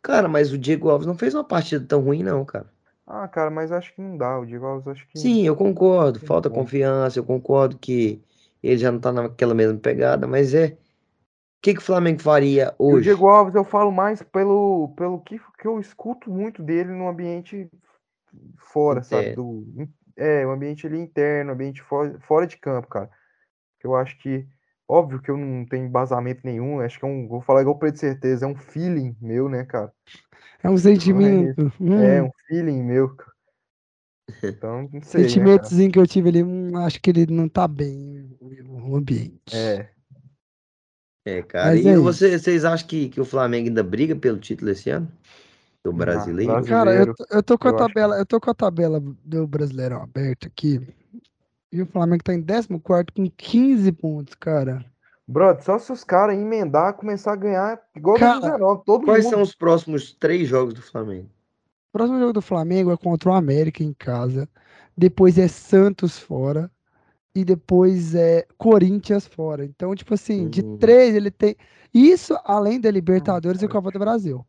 Cara, 0.00 0.28
mas 0.28 0.52
o 0.52 0.58
Diego 0.58 0.88
Alves 0.88 1.06
não 1.06 1.16
fez 1.16 1.34
uma 1.34 1.42
partida 1.42 1.84
tão 1.84 2.00
ruim, 2.00 2.22
não, 2.22 2.44
cara. 2.44 2.66
Ah, 3.06 3.26
cara, 3.26 3.50
mas 3.50 3.72
acho 3.72 3.92
que 3.94 4.00
não 4.00 4.16
dá. 4.16 4.38
O 4.38 4.46
Diego 4.46 4.64
Alves 4.66 4.86
acho 4.86 5.06
que. 5.08 5.18
Sim, 5.18 5.46
eu 5.46 5.56
concordo. 5.56 6.20
Falta 6.20 6.48
confiança, 6.48 7.18
eu 7.18 7.24
concordo 7.24 7.78
que 7.78 8.22
ele 8.62 8.78
já 8.78 8.92
não 8.92 9.00
tá 9.00 9.12
naquela 9.12 9.54
mesma 9.54 9.78
pegada, 9.78 10.26
mas 10.26 10.54
é. 10.54 10.76
O 11.64 11.66
que, 11.66 11.72
que 11.72 11.80
o 11.80 11.84
Flamengo 11.84 12.20
faria 12.20 12.74
hoje? 12.78 12.98
O 12.98 13.14
Diego 13.14 13.26
Alves 13.26 13.54
eu 13.54 13.64
falo 13.64 13.90
mais 13.90 14.22
pelo, 14.22 14.92
pelo 14.98 15.18
que, 15.20 15.40
que 15.58 15.66
eu 15.66 15.80
escuto 15.80 16.30
muito 16.30 16.62
dele 16.62 16.92
no 16.92 17.08
ambiente 17.08 17.70
fora, 18.58 19.02
sabe? 19.02 19.34
Do, 19.34 19.64
é, 20.14 20.46
o 20.46 20.50
ambiente 20.50 20.86
ali 20.86 20.98
interno, 20.98 21.52
ambiente 21.52 21.80
fora, 21.80 22.20
fora 22.20 22.46
de 22.46 22.58
campo, 22.58 22.88
cara. 22.88 23.08
Eu 23.82 23.96
acho 23.96 24.18
que, 24.18 24.46
óbvio 24.86 25.22
que 25.22 25.30
eu 25.30 25.38
não 25.38 25.64
tenho 25.64 25.86
embasamento 25.86 26.42
nenhum, 26.44 26.80
acho 26.80 26.98
que 26.98 27.04
é 27.06 27.08
um, 27.08 27.26
vou 27.26 27.40
falar 27.40 27.62
igual 27.62 27.78
pra 27.78 27.88
de 27.88 27.98
certeza, 27.98 28.44
é 28.44 28.48
um 28.48 28.54
feeling 28.54 29.16
meu, 29.18 29.48
né, 29.48 29.64
cara? 29.64 29.90
É 30.62 30.68
um 30.68 30.76
sentimento. 30.76 31.72
É, 31.98 32.16
é 32.16 32.22
um 32.22 32.30
feeling 32.46 32.82
meu, 32.82 33.16
cara. 33.16 33.32
Então, 34.42 34.90
não 34.92 35.00
sei. 35.00 35.22
Né, 35.22 35.28
Sentimentozinho 35.28 35.88
né, 35.88 35.92
que 35.94 35.98
eu 35.98 36.06
tive 36.06 36.28
ali, 36.28 36.42
hum, 36.42 36.76
acho 36.76 37.00
que 37.00 37.08
ele 37.08 37.24
não 37.32 37.48
tá 37.48 37.66
bem 37.66 38.36
o 38.38 38.94
ambiente. 38.94 39.56
É. 39.56 39.93
É, 41.24 41.42
cara. 41.42 41.70
Mas 41.70 41.84
e 41.84 41.88
é 41.88 41.96
você, 41.96 42.38
vocês 42.38 42.64
acham 42.64 42.86
que, 42.86 43.08
que 43.08 43.20
o 43.20 43.24
Flamengo 43.24 43.68
ainda 43.68 43.82
briga 43.82 44.14
pelo 44.14 44.38
título 44.38 44.70
esse 44.70 44.90
ano? 44.90 45.10
do 45.84 45.92
brasileiro. 45.92 46.64
Cara, 46.64 46.94
eu, 46.94 47.14
eu 47.30 47.42
tô 47.42 47.58
com 47.58 47.68
a 47.68 47.74
tabela, 47.74 48.14
que... 48.14 48.20
eu 48.22 48.26
tô 48.26 48.40
com 48.40 48.50
a 48.50 48.54
tabela 48.54 49.00
do 49.22 49.46
Brasileirão 49.46 50.02
aberta 50.02 50.46
aqui. 50.46 50.80
E 51.70 51.82
o 51.82 51.86
Flamengo 51.86 52.24
tá 52.24 52.32
em 52.32 52.42
14 52.42 52.68
com 53.14 53.30
15 53.30 53.92
pontos, 53.92 54.34
cara. 54.34 54.84
Brother, 55.26 55.62
só 55.62 55.78
se 55.78 55.92
os 55.92 56.04
caras 56.04 56.36
emendar, 56.36 56.94
começar 56.94 57.32
a 57.32 57.36
ganhar 57.36 57.80
igual 57.94 58.18
cara, 58.18 58.40
2019, 58.40 58.82
todo 58.84 59.04
Quais 59.04 59.24
mundo... 59.24 59.32
são 59.32 59.42
os 59.42 59.54
próximos 59.54 60.12
três 60.12 60.48
jogos 60.48 60.74
do 60.74 60.82
Flamengo? 60.82 61.28
O 61.88 61.98
próximo 61.98 62.18
jogo 62.18 62.32
do 62.32 62.42
Flamengo 62.42 62.90
é 62.92 62.96
contra 62.96 63.30
o 63.30 63.34
América 63.34 63.82
em 63.82 63.92
casa. 63.92 64.48
Depois 64.96 65.38
é 65.38 65.48
Santos 65.48 66.18
fora. 66.18 66.70
E 67.34 67.44
depois 67.44 68.14
é 68.14 68.46
Corinthians 68.56 69.26
fora. 69.26 69.64
Então, 69.64 69.94
tipo 69.94 70.14
assim, 70.14 70.48
de 70.48 70.62
hum. 70.62 70.78
três 70.78 71.14
ele 71.14 71.30
tem. 71.30 71.56
Isso 71.92 72.38
além 72.44 72.80
da 72.80 72.90
Libertadores 72.90 73.62
e 73.62 73.68
Copa 73.68 73.90
do 73.90 73.98
Brasil. 73.98 74.46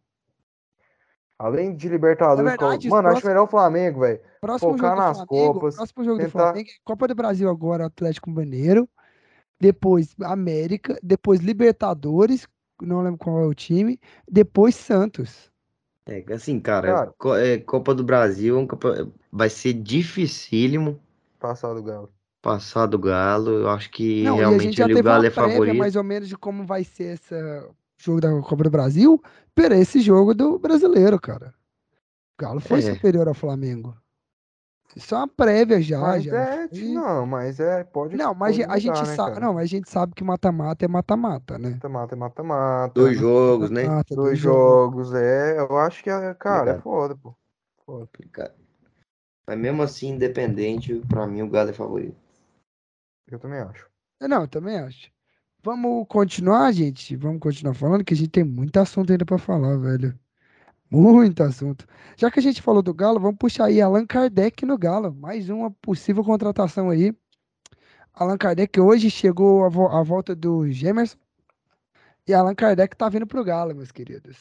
Além 1.38 1.76
de 1.76 1.90
Libertadores, 1.90 2.50
verdade, 2.50 2.88
mano, 2.88 3.04
próximo... 3.04 3.18
acho 3.18 3.28
melhor 3.28 3.44
o 3.44 3.48
Flamengo, 3.48 4.00
velho. 4.00 4.22
Focar 4.60 4.96
nas 4.96 5.18
Flamengo, 5.18 5.54
Copas. 5.54 5.76
Próximo 5.76 6.04
jogo 6.04 6.18
tentar... 6.18 6.28
do 6.28 6.32
Flamengo, 6.32 6.70
Copa 6.84 7.08
do 7.08 7.16
Brasil 7.16 7.50
agora, 7.50 7.86
Atlético 7.86 8.30
Mineiro. 8.30 8.88
Depois 9.60 10.16
América. 10.22 10.98
Depois 11.04 11.42
Libertadores. 11.42 12.48
Não 12.82 13.02
lembro 13.02 13.18
qual 13.18 13.42
é 13.42 13.46
o 13.46 13.54
time. 13.54 14.00
Depois 14.30 14.76
Santos. 14.76 15.52
É, 16.08 16.24
assim, 16.34 16.60
cara, 16.60 17.14
cara 17.18 17.42
é, 17.42 17.58
Copa 17.58 17.94
do 17.94 18.04
Brasil 18.04 18.60
é 18.62 19.12
vai 19.32 19.50
ser 19.50 19.74
dificílimo. 19.74 21.00
Passar 21.40 21.74
do 21.74 21.84
Galo. 21.84 22.15
Passar 22.46 22.86
do 22.86 23.00
Galo. 23.00 23.50
Eu 23.50 23.70
acho 23.72 23.90
que 23.90 24.22
não, 24.22 24.38
realmente 24.38 24.80
o 24.80 25.04
Galo 25.04 25.26
é 25.26 25.32
favorito. 25.32 25.76
mais 25.76 25.96
ou 25.96 26.04
menos 26.04 26.30
de 26.30 26.38
como 26.38 26.64
vai 26.64 26.84
ser 26.84 27.16
esse 27.16 27.36
jogo 27.98 28.22
da 28.22 28.30
Copa 28.40 28.66
do 28.66 28.70
Brasil 28.70 29.20
para 29.56 29.76
esse 29.76 30.00
jogo 30.00 30.36
do 30.36 30.60
brasileiro, 30.60 31.20
cara. 31.20 31.56
O 32.38 32.44
Galo 32.44 32.60
foi 32.60 32.82
é. 32.82 32.94
superior 32.94 33.28
ao 33.28 33.34
Flamengo. 33.34 33.98
Isso 34.96 35.16
é 35.16 35.18
uma 35.18 35.28
prévia 35.28 35.82
já. 35.82 36.00
Mas 36.00 36.24
já 36.24 36.38
é, 36.40 36.70
não, 36.72 37.26
mas 37.26 37.60
é, 37.60 37.84
pode. 37.84 38.16
Não, 38.16 38.36
mas 38.36 38.58
pode 38.58 38.72
a 38.72 38.78
gente 38.78 39.00
né, 39.00 39.16
sabe, 39.16 39.40
não, 39.40 39.58
a 39.58 39.66
gente 39.66 39.90
sabe 39.90 40.14
que 40.14 40.24
mata-mata 40.24 40.86
é 40.86 40.88
mata-mata, 40.88 41.58
né? 41.58 41.72
Mata-mata 41.72 42.14
é 42.14 42.18
mata-mata. 42.18 42.94
Dois 42.94 43.18
jogos, 43.18 43.72
né? 43.72 43.88
Dois, 43.88 44.06
dois 44.12 44.40
jogos, 44.40 45.14
é. 45.16 45.58
Eu 45.58 45.76
acho 45.80 46.04
que, 46.04 46.12
é, 46.12 46.32
cara, 46.36 46.74
é 46.74 46.80
foda, 46.80 47.16
pô. 47.16 47.34
Foda. 47.88 48.08
Mas 49.48 49.58
mesmo 49.58 49.82
assim, 49.82 50.10
independente, 50.10 51.02
pra 51.10 51.26
mim 51.26 51.42
o 51.42 51.50
Galo 51.50 51.72
é 51.72 51.74
favorito. 51.74 52.25
Eu 53.28 53.40
também 53.40 53.60
acho. 53.60 53.88
Não, 54.22 54.42
eu 54.42 54.48
também 54.48 54.78
acho. 54.78 55.12
Vamos 55.64 56.06
continuar, 56.08 56.72
gente? 56.72 57.16
Vamos 57.16 57.40
continuar 57.40 57.74
falando, 57.74 58.04
que 58.04 58.14
a 58.14 58.18
gente 58.18 58.30
tem 58.30 58.44
muito 58.44 58.78
assunto 58.78 59.12
ainda 59.12 59.26
para 59.26 59.38
falar, 59.38 59.78
velho. 59.78 60.18
Muito 60.90 61.42
assunto. 61.42 61.88
Já 62.16 62.30
que 62.30 62.40
a 62.40 62.42
gente 62.42 62.62
falou 62.62 62.84
do 62.84 62.94
Galo, 62.94 63.20
vamos 63.20 63.38
puxar 63.38 63.66
aí 63.66 63.82
Allan 63.82 64.06
Kardec 64.06 64.66
no 64.66 64.78
Galo. 64.78 65.14
Mais 65.14 65.50
uma 65.50 65.72
possível 65.72 66.24
contratação 66.24 66.90
aí. 66.90 67.14
Allan 68.14 68.38
Kardec 68.38 68.80
hoje 68.80 69.10
chegou 69.10 69.66
à, 69.66 70.04
volta 70.04 70.36
do 70.36 70.70
Gemerson. 70.70 71.18
E 72.28 72.34
Allan 72.34 72.56
Kardec 72.56 72.96
tá 72.96 73.10
vindo 73.10 73.28
pro 73.28 73.44
Galo, 73.44 73.76
meus 73.76 73.92
queridos. 73.92 74.38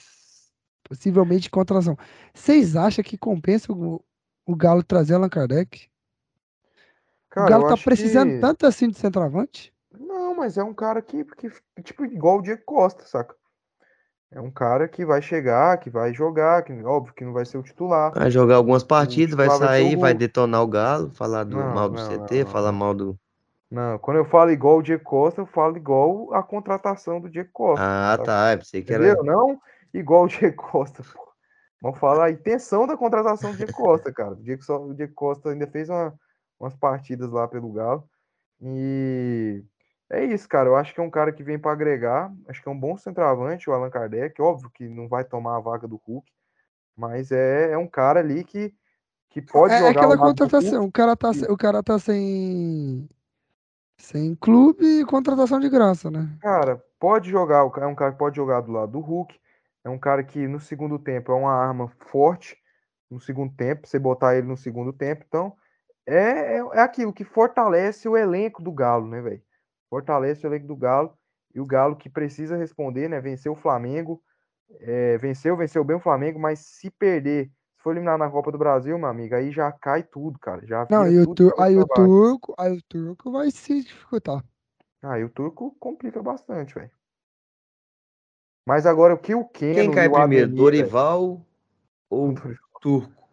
Possivelmente 0.84 1.50
contratação. 1.50 1.96
Vocês 2.34 2.76
acham 2.76 3.02
que 3.02 3.16
compensa 3.16 3.72
o, 3.72 4.04
o 4.46 4.54
Galo 4.54 4.82
trazer 4.82 5.14
Allan 5.14 5.30
Kardec? 5.30 5.88
Cara, 7.34 7.46
o 7.46 7.50
Galo 7.50 7.68
tá 7.68 7.76
precisando 7.82 8.30
que... 8.30 8.38
tanto 8.38 8.64
assim 8.64 8.88
de 8.88 8.96
centroavante? 8.96 9.74
Não, 9.98 10.36
mas 10.36 10.56
é 10.56 10.62
um 10.62 10.72
cara 10.72 11.02
que, 11.02 11.24
que 11.24 11.50
tipo, 11.82 12.04
igual 12.04 12.38
o 12.38 12.42
Diego 12.42 12.62
Costa, 12.64 13.04
saca? 13.04 13.34
É 14.30 14.40
um 14.40 14.52
cara 14.52 14.86
que 14.86 15.04
vai 15.04 15.20
chegar, 15.20 15.78
que 15.78 15.90
vai 15.90 16.14
jogar, 16.14 16.62
que 16.62 16.72
óbvio 16.84 17.12
que 17.12 17.24
não 17.24 17.32
vai 17.32 17.44
ser 17.44 17.58
o 17.58 17.62
titular. 17.62 18.12
Vai 18.14 18.30
jogar 18.30 18.54
algumas 18.54 18.84
partidas, 18.84 19.34
vai 19.34 19.50
sair, 19.50 19.96
vai, 19.96 20.12
vai, 20.12 20.14
detonar 20.14 20.62
o 20.62 20.68
Galo, 20.68 21.10
falar 21.10 21.42
do, 21.42 21.56
não, 21.56 21.74
mal 21.74 21.88
do 21.88 21.96
não, 21.96 22.08
CT, 22.08 22.44
não, 22.44 22.50
falar 22.50 22.72
mal 22.72 22.94
do. 22.94 23.18
Não, 23.68 23.98
quando 23.98 24.18
eu 24.18 24.24
falo 24.24 24.52
igual 24.52 24.78
o 24.78 24.82
Diego 24.82 25.02
Costa, 25.02 25.40
eu 25.40 25.46
falo 25.46 25.76
igual 25.76 26.32
a 26.32 26.42
contratação 26.42 27.20
do 27.20 27.28
Diego 27.28 27.50
Costa. 27.52 27.84
Ah, 27.84 28.12
sabe? 28.12 28.24
tá. 28.24 28.52
Eu 28.52 28.58
pensei 28.58 28.82
que 28.82 28.92
Entendeu? 28.92 29.10
era. 29.12 29.22
Não 29.24 29.60
igual 29.92 30.24
o 30.24 30.28
Diego 30.28 30.56
Costa, 30.56 31.02
pô. 31.02 31.24
Vamos 31.80 31.98
falar 31.98 32.26
a 32.26 32.30
intenção 32.30 32.86
da 32.86 32.96
contratação 32.96 33.50
do 33.50 33.56
Diego 33.56 33.72
Costa, 33.72 34.12
cara. 34.12 34.32
O 34.32 34.42
Diego, 34.42 34.62
o 34.68 34.94
Diego 34.94 35.14
Costa 35.14 35.50
ainda 35.50 35.66
fez 35.66 35.88
uma, 35.88 36.14
umas 36.58 36.74
partidas 36.74 37.30
lá 37.30 37.46
pelo 37.48 37.72
Galo. 37.72 38.08
E 38.60 39.62
é 40.10 40.24
isso, 40.24 40.48
cara. 40.48 40.68
Eu 40.68 40.76
acho 40.76 40.94
que 40.94 41.00
é 41.00 41.02
um 41.02 41.10
cara 41.10 41.32
que 41.32 41.42
vem 41.42 41.58
para 41.58 41.72
agregar. 41.72 42.32
Acho 42.48 42.62
que 42.62 42.68
é 42.68 42.72
um 42.72 42.78
bom 42.78 42.96
centroavante, 42.96 43.68
o 43.68 43.72
Allan 43.72 43.90
Kardec. 43.90 44.40
Óbvio 44.40 44.70
que 44.70 44.88
não 44.88 45.08
vai 45.08 45.24
tomar 45.24 45.56
a 45.56 45.60
vaga 45.60 45.88
do 45.88 46.00
Hulk, 46.06 46.30
mas 46.96 47.32
é, 47.32 47.72
é 47.72 47.78
um 47.78 47.86
cara 47.86 48.20
ali 48.20 48.44
que, 48.44 48.74
que 49.30 49.42
pode 49.42 49.74
é, 49.74 49.78
jogar. 49.78 49.88
É 49.88 49.96
aquela 49.96 50.18
contratação. 50.18 50.84
O 50.84 50.92
cara, 50.92 51.16
tá, 51.16 51.30
o 51.48 51.56
cara 51.56 51.82
tá 51.82 51.98
sem. 51.98 53.08
Sem 53.96 54.34
clube 54.34 54.84
e 54.84 55.04
contratação 55.04 55.60
de 55.60 55.68
graça, 55.68 56.10
né? 56.10 56.36
Cara, 56.40 56.82
pode 56.98 57.30
jogar. 57.30 57.58
É 57.60 57.86
um 57.86 57.94
cara 57.94 58.12
que 58.12 58.18
pode 58.18 58.36
jogar 58.36 58.60
do 58.60 58.72
lado 58.72 58.92
do 58.92 59.00
Hulk. 59.00 59.38
É 59.84 59.88
um 59.88 59.98
cara 59.98 60.24
que 60.24 60.48
no 60.48 60.58
segundo 60.58 60.98
tempo 60.98 61.30
é 61.30 61.34
uma 61.34 61.52
arma 61.52 61.88
forte. 62.08 62.56
No 63.10 63.20
segundo 63.20 63.54
tempo, 63.54 63.86
você 63.86 63.98
botar 63.98 64.36
ele 64.36 64.48
no 64.48 64.56
segundo 64.56 64.92
tempo. 64.92 65.24
Então, 65.28 65.54
é, 66.06 66.58
é, 66.58 66.58
é 66.58 66.80
aquilo 66.80 67.12
que 67.12 67.24
fortalece 67.24 68.08
o 68.08 68.16
elenco 68.16 68.62
do 68.62 68.72
Galo, 68.72 69.08
né, 69.08 69.20
velho? 69.20 69.42
fortalece 69.94 70.44
o 70.44 70.48
elenco 70.48 70.66
do 70.66 70.76
Galo. 70.76 71.16
E 71.54 71.60
o 71.60 71.66
Galo 71.66 71.94
que 71.94 72.10
precisa 72.10 72.56
responder, 72.56 73.08
né? 73.08 73.20
Venceu 73.20 73.52
o 73.52 73.56
Flamengo. 73.56 74.20
É, 74.80 75.16
venceu, 75.18 75.56
venceu 75.56 75.84
bem 75.84 75.96
o 75.96 76.00
Flamengo, 76.00 76.38
mas 76.38 76.58
se 76.58 76.90
perder, 76.90 77.46
se 77.76 77.82
for 77.82 77.92
eliminar 77.92 78.18
na 78.18 78.28
Copa 78.28 78.50
do 78.50 78.58
Brasil, 78.58 78.98
meu 78.98 79.08
amigo, 79.08 79.36
aí 79.36 79.52
já 79.52 79.70
cai 79.70 80.02
tudo, 80.02 80.36
cara. 80.38 80.66
Já 80.66 80.86
Não, 80.90 81.06
e 81.06 81.20
o 81.20 81.32
tur 81.32 81.54
aí 81.58 81.76
o 81.76 81.86
turco, 81.86 82.54
aí 82.58 82.72
o 82.72 82.82
turco 82.82 83.30
vai 83.30 83.50
se 83.52 83.82
dificultar. 83.82 84.42
Aí 85.02 85.22
o 85.22 85.28
turco 85.28 85.76
complica 85.78 86.20
bastante, 86.20 86.74
velho. 86.74 86.90
Mas 88.66 88.86
agora 88.86 89.14
o 89.14 89.18
que 89.18 89.34
o 89.34 89.44
Keno 89.44 89.74
Quem 89.74 89.90
cai 89.92 90.08
primeiro, 90.08 90.46
Ademir, 90.46 90.56
Dorival 90.56 91.36
véio? 91.36 91.46
ou 92.10 92.34
Turco? 92.80 93.23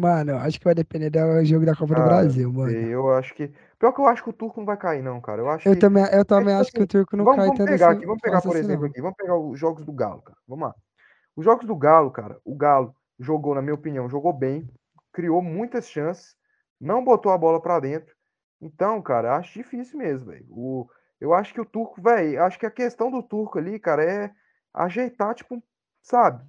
Mano, 0.00 0.36
acho 0.38 0.58
que 0.58 0.64
vai 0.64 0.74
depender 0.74 1.08
do 1.08 1.44
jogo 1.44 1.64
da 1.64 1.76
Copa 1.76 1.94
do 1.94 2.02
Brasil, 2.02 2.52
mano. 2.52 2.72
Eu 2.72 3.12
acho 3.14 3.32
que. 3.32 3.52
Pior 3.78 3.92
que 3.92 4.00
eu 4.00 4.06
acho 4.06 4.24
que 4.24 4.30
o 4.30 4.32
Turco 4.32 4.58
não 4.58 4.66
vai 4.66 4.76
cair, 4.76 5.02
não, 5.02 5.20
cara. 5.20 5.40
Eu, 5.40 5.48
acho 5.48 5.68
eu 5.68 5.74
que... 5.74 5.80
também, 5.80 6.02
eu 6.02 6.20
é 6.20 6.24
também 6.24 6.52
é, 6.52 6.56
acho 6.56 6.70
assim, 6.70 6.78
que 6.78 6.82
o 6.82 6.86
Turco 6.86 7.16
não 7.16 7.24
vamos, 7.24 7.38
cai. 7.38 7.46
Vamos 7.46 7.64
pegar 7.64 7.90
aqui, 7.90 8.06
vamos 8.06 8.20
pegar, 8.20 8.42
por 8.42 8.56
assim, 8.56 8.64
exemplo, 8.64 8.82
não. 8.82 8.90
aqui. 8.90 9.00
Vamos 9.00 9.16
pegar 9.16 9.36
os 9.36 9.58
jogos 9.58 9.84
do 9.84 9.92
Galo, 9.92 10.22
cara. 10.22 10.38
Vamos 10.48 10.68
lá. 10.68 10.74
Os 11.36 11.44
jogos 11.44 11.64
do 11.66 11.76
Galo, 11.76 12.10
cara, 12.10 12.40
o 12.44 12.56
Galo 12.56 12.94
jogou, 13.20 13.54
na 13.54 13.62
minha 13.62 13.74
opinião, 13.74 14.08
jogou 14.08 14.32
bem, 14.32 14.68
criou 15.12 15.40
muitas 15.40 15.88
chances, 15.88 16.34
não 16.80 17.04
botou 17.04 17.30
a 17.30 17.38
bola 17.38 17.60
para 17.60 17.78
dentro. 17.78 18.12
Então, 18.60 19.00
cara, 19.00 19.36
acho 19.36 19.54
difícil 19.54 19.98
mesmo, 19.98 20.26
velho. 20.26 20.46
O... 20.50 20.88
Eu 21.20 21.32
acho 21.32 21.54
que 21.54 21.60
o 21.60 21.64
Turco, 21.64 22.02
velho, 22.02 22.42
acho 22.42 22.58
que 22.58 22.66
a 22.66 22.70
questão 22.70 23.12
do 23.12 23.22
Turco 23.22 23.58
ali, 23.58 23.78
cara, 23.78 24.04
é 24.04 24.30
ajeitar, 24.72 25.34
tipo, 25.34 25.62
sabe, 26.02 26.44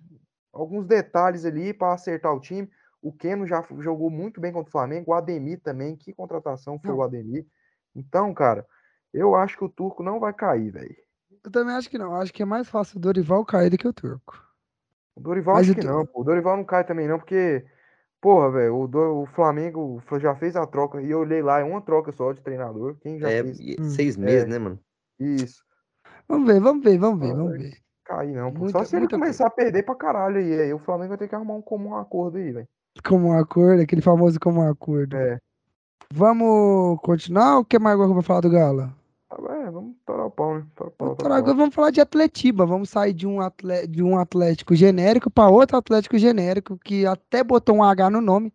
alguns 0.51 0.87
detalhes 0.87 1.45
ali 1.45 1.73
para 1.73 1.93
acertar 1.93 2.33
o 2.33 2.39
time. 2.39 2.67
O 3.05 3.13
Keno 3.13 3.45
já 3.45 3.63
jogou 3.77 4.09
muito 4.09 4.41
bem 4.41 4.51
contra 4.51 4.67
o 4.67 4.71
Flamengo. 4.71 5.11
O 5.11 5.13
Ademir 5.13 5.61
também. 5.61 5.95
Que 5.95 6.11
contratação 6.11 6.79
foi 6.79 6.89
não. 6.89 6.97
o 6.97 7.03
Ademir. 7.03 7.45
Então, 7.95 8.33
cara, 8.33 8.65
eu 9.13 9.35
acho 9.35 9.55
que 9.55 9.63
o 9.63 9.69
Turco 9.69 10.01
não 10.01 10.19
vai 10.19 10.33
cair, 10.33 10.71
velho. 10.71 10.95
Eu 11.43 11.51
também 11.51 11.75
acho 11.75 11.87
que 11.87 11.99
não. 11.99 12.15
Eu 12.15 12.21
acho 12.21 12.33
que 12.33 12.41
é 12.41 12.45
mais 12.45 12.67
fácil 12.67 12.97
o 12.97 12.99
Dorival 12.99 13.45
cair 13.45 13.69
do 13.69 13.77
que 13.77 13.87
o 13.87 13.93
Turco. 13.93 14.43
O 15.15 15.21
Dorival 15.21 15.53
Mas 15.53 15.69
acho 15.69 15.79
que 15.79 15.85
não. 15.85 16.03
Pô. 16.03 16.21
O 16.21 16.23
Dorival 16.23 16.57
não 16.57 16.63
cai 16.63 16.83
também 16.83 17.07
não, 17.07 17.19
porque, 17.19 17.63
porra, 18.19 18.49
velho, 18.49 18.73
o, 18.73 19.21
o, 19.21 19.25
Flamengo 19.27 20.01
já 20.19 20.33
fez 20.35 20.55
a 20.55 20.65
troca 20.65 20.99
e 20.99 21.11
eu 21.11 21.19
olhei 21.19 21.43
lá, 21.43 21.59
é 21.59 21.63
uma 21.63 21.83
troca 21.83 22.11
só 22.11 22.33
de 22.33 22.41
treinador. 22.41 22.97
Quem 23.01 23.19
já 23.19 23.29
é, 23.29 23.43
fez? 23.43 23.59
Seis 23.93 24.17
meses, 24.17 24.45
é, 24.45 24.47
né, 24.47 24.57
mano? 24.57 24.79
Isso. 25.19 25.63
Vamos 26.27 26.51
ver, 26.51 26.59
vamos 26.59 26.83
ver, 26.83 26.97
vamos 26.97 27.19
ver, 27.19 27.33
ah, 27.33 27.35
vamos 27.35 27.51
ver. 27.51 27.77
Cair 28.03 28.33
não, 28.33 28.51
pô. 28.51 28.61
Muita, 28.61 28.79
Só 28.79 28.83
se 28.83 28.95
ele 28.95 29.07
começar 29.07 29.43
coisa. 29.43 29.45
a 29.45 29.51
perder 29.51 29.83
pra 29.83 29.93
caralho 29.93 30.37
aí. 30.37 30.59
Aí 30.59 30.73
o 30.73 30.79
Flamengo 30.79 31.09
vai 31.09 31.19
ter 31.19 31.27
que 31.27 31.35
arrumar 31.35 31.53
um 31.53 31.61
comum 31.61 31.95
acordo 31.95 32.39
aí, 32.39 32.51
velho. 32.51 32.67
Como 33.03 33.27
um 33.27 33.37
acordo, 33.37 33.81
aquele 33.81 34.01
famoso 34.01 34.39
como 34.39 34.61
um 34.61 34.69
acordo. 34.69 35.15
É. 35.15 35.39
Vamos 36.13 36.99
continuar 37.01 37.55
ou 37.55 37.61
o 37.61 37.65
que 37.65 37.79
mais 37.79 37.93
agora 37.93 38.07
que 38.07 38.11
eu 38.11 38.15
vou 38.15 38.23
falar 38.23 38.41
do 38.41 38.49
Galo? 38.49 38.93
É, 39.31 39.69
vamos 39.69 39.95
torar 40.05 40.27
o 40.27 40.31
pau, 40.31 40.55
né? 40.55 40.65
Torar 40.75 40.89
o 40.89 40.95
pau, 40.95 41.15
torar 41.15 41.37
agora 41.37 41.53
vamos 41.53 41.75
falar 41.75 41.91
de 41.91 41.99
Atletiba. 41.99 42.65
Vamos 42.65 42.89
sair 42.89 43.13
de 43.13 43.27
um, 43.27 43.41
atle... 43.41 43.87
de 43.87 44.01
um 44.01 44.17
Atlético 44.17 44.75
genérico 44.75 45.29
para 45.29 45.49
outro 45.49 45.77
Atlético 45.77 46.17
genérico 46.17 46.77
que 46.77 47.05
até 47.05 47.43
botou 47.43 47.77
um 47.77 47.83
H 47.83 48.09
no 48.09 48.21
nome 48.21 48.53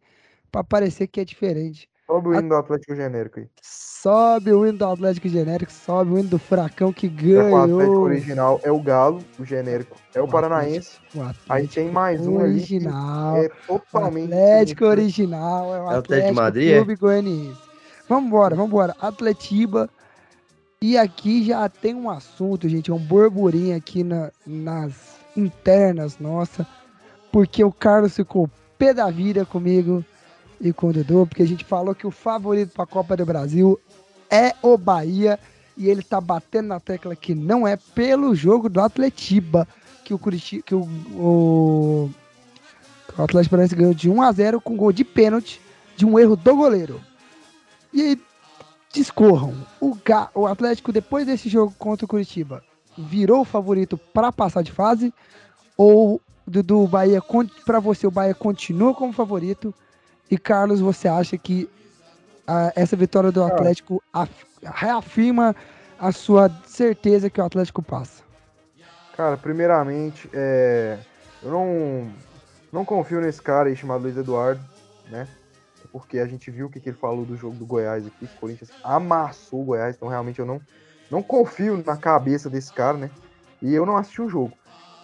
para 0.50 0.64
parecer 0.64 1.06
que 1.06 1.20
é 1.20 1.24
diferente. 1.24 1.88
Sobe 2.10 2.28
o 2.28 2.34
hino 2.34 2.48
do 2.48 2.56
Atlético 2.56 2.96
Genérico 2.96 3.38
aí. 3.38 3.46
Sobe 3.62 4.52
o 4.52 4.66
hino 4.66 4.78
do 4.78 4.84
Atlético 4.84 5.28
Genérico, 5.28 5.70
sobe 5.70 6.10
o 6.10 6.18
hino 6.18 6.28
do 6.28 6.38
Furacão 6.40 6.92
que 6.92 7.06
ganhou. 7.06 7.52
O 7.52 7.56
Atlético 7.56 7.98
original 8.00 8.60
é 8.64 8.72
o 8.72 8.80
Galo, 8.80 9.22
o 9.38 9.44
genérico 9.44 9.96
é 10.12 10.20
o, 10.20 10.24
o 10.24 10.28
Paranaense. 10.28 10.98
Atlético, 11.14 11.44
aí 11.48 11.68
tem 11.68 11.88
mais 11.88 12.26
um 12.26 12.38
original, 12.38 13.36
ali 13.36 13.46
é 13.46 13.48
totalmente. 13.64 14.28
O 14.28 14.34
Atlético 14.34 14.84
original 14.86 15.64
é 15.66 15.68
o 15.68 15.72
é 15.72 15.78
Atlético, 15.78 15.98
Atlético 15.98 16.34
Madrid, 16.34 16.76
Clube 16.76 16.92
é? 16.92 16.96
Goianiense. 16.96 17.62
Vambora, 18.08 18.56
vambora. 18.56 18.96
Atletiba. 19.00 19.88
E 20.82 20.98
aqui 20.98 21.44
já 21.44 21.68
tem 21.68 21.94
um 21.94 22.10
assunto, 22.10 22.68
gente, 22.68 22.90
é 22.90 22.94
um 22.94 22.98
burburinho 22.98 23.76
aqui 23.76 24.02
na, 24.02 24.32
nas 24.44 24.94
internas 25.36 26.18
nossa. 26.18 26.66
porque 27.30 27.62
o 27.62 27.70
Carlos 27.70 28.16
ficou 28.16 28.50
pé 28.76 28.92
da 28.92 29.10
vida 29.10 29.44
comigo 29.44 30.04
e 30.60 30.72
com 30.72 30.88
o 30.88 30.92
Dudu, 30.92 31.26
porque 31.26 31.42
a 31.42 31.46
gente 31.46 31.64
falou 31.64 31.94
que 31.94 32.06
o 32.06 32.10
favorito 32.10 32.72
para 32.72 32.84
a 32.84 32.86
Copa 32.86 33.16
do 33.16 33.24
Brasil 33.24 33.80
é 34.30 34.54
o 34.62 34.76
Bahia 34.76 35.38
e 35.76 35.88
ele 35.88 36.02
tá 36.02 36.20
batendo 36.20 36.68
na 36.68 36.78
tecla 36.78 37.16
que 37.16 37.34
não 37.34 37.66
é 37.66 37.76
pelo 37.76 38.34
jogo 38.34 38.68
do 38.68 38.80
Atletiba 38.80 39.66
que 40.04 40.12
o 40.12 40.18
Curitiba, 40.18 40.62
que 40.62 40.74
o, 40.74 40.82
o, 41.14 42.10
o 43.16 43.22
Atlético 43.22 43.50
Paranaense 43.50 43.74
ganhou 43.74 43.94
de 43.94 44.10
1 44.10 44.22
a 44.22 44.32
0 44.32 44.60
com 44.60 44.76
gol 44.76 44.92
de 44.92 45.04
pênalti 45.04 45.60
de 45.96 46.04
um 46.04 46.18
erro 46.18 46.36
do 46.36 46.56
goleiro. 46.56 47.00
E 47.92 48.02
aí 48.02 48.20
discorram. 48.92 49.54
O, 49.80 49.96
o 50.34 50.46
Atlético 50.46 50.92
depois 50.92 51.26
desse 51.26 51.48
jogo 51.48 51.74
contra 51.78 52.04
o 52.04 52.08
Curitiba 52.08 52.62
virou 52.98 53.40
o 53.40 53.44
favorito 53.44 53.96
para 53.96 54.32
passar 54.32 54.62
de 54.62 54.72
fase 54.72 55.14
ou 55.76 56.20
do, 56.46 56.62
do 56.62 56.86
Bahia 56.86 57.22
para 57.64 57.78
você 57.78 58.06
o 58.06 58.10
Bahia 58.10 58.34
continua 58.34 58.94
como 58.94 59.12
favorito 59.12 59.74
e 60.30 60.38
Carlos 60.38 60.80
você 60.80 61.08
acha 61.08 61.36
que 61.36 61.68
a, 62.46 62.72
essa 62.76 62.96
vitória 62.96 63.32
do 63.32 63.42
Atlético 63.42 64.02
reafirma 64.62 65.54
a 65.98 66.12
sua 66.12 66.50
certeza 66.64 67.28
que 67.28 67.40
o 67.40 67.44
Atlético 67.44 67.82
passa? 67.82 68.22
Cara, 69.16 69.36
primeiramente, 69.36 70.30
é... 70.32 70.98
eu 71.42 71.50
não, 71.50 72.10
não 72.72 72.84
confio 72.84 73.20
nesse 73.20 73.42
cara 73.42 73.68
aí 73.68 73.76
chamado 73.76 74.02
Luiz 74.02 74.16
Eduardo, 74.16 74.62
né? 75.10 75.28
Porque 75.92 76.18
a 76.20 76.26
gente 76.26 76.50
viu 76.50 76.66
o 76.66 76.70
que, 76.70 76.80
que 76.80 76.88
ele 76.88 76.96
falou 76.96 77.24
do 77.24 77.36
jogo 77.36 77.56
do 77.56 77.66
Goiás 77.66 78.06
aqui. 78.06 78.24
O 78.24 78.40
Corinthians 78.40 78.70
amassou 78.84 79.62
o 79.62 79.64
Goiás, 79.64 79.96
então 79.96 80.08
realmente 80.08 80.38
eu 80.38 80.46
não, 80.46 80.60
não 81.10 81.22
confio 81.22 81.82
na 81.84 81.96
cabeça 81.96 82.48
desse 82.48 82.72
cara, 82.72 82.96
né? 82.96 83.10
E 83.60 83.74
eu 83.74 83.84
não 83.84 83.96
assisti 83.96 84.22
o 84.22 84.28
jogo. 84.28 84.52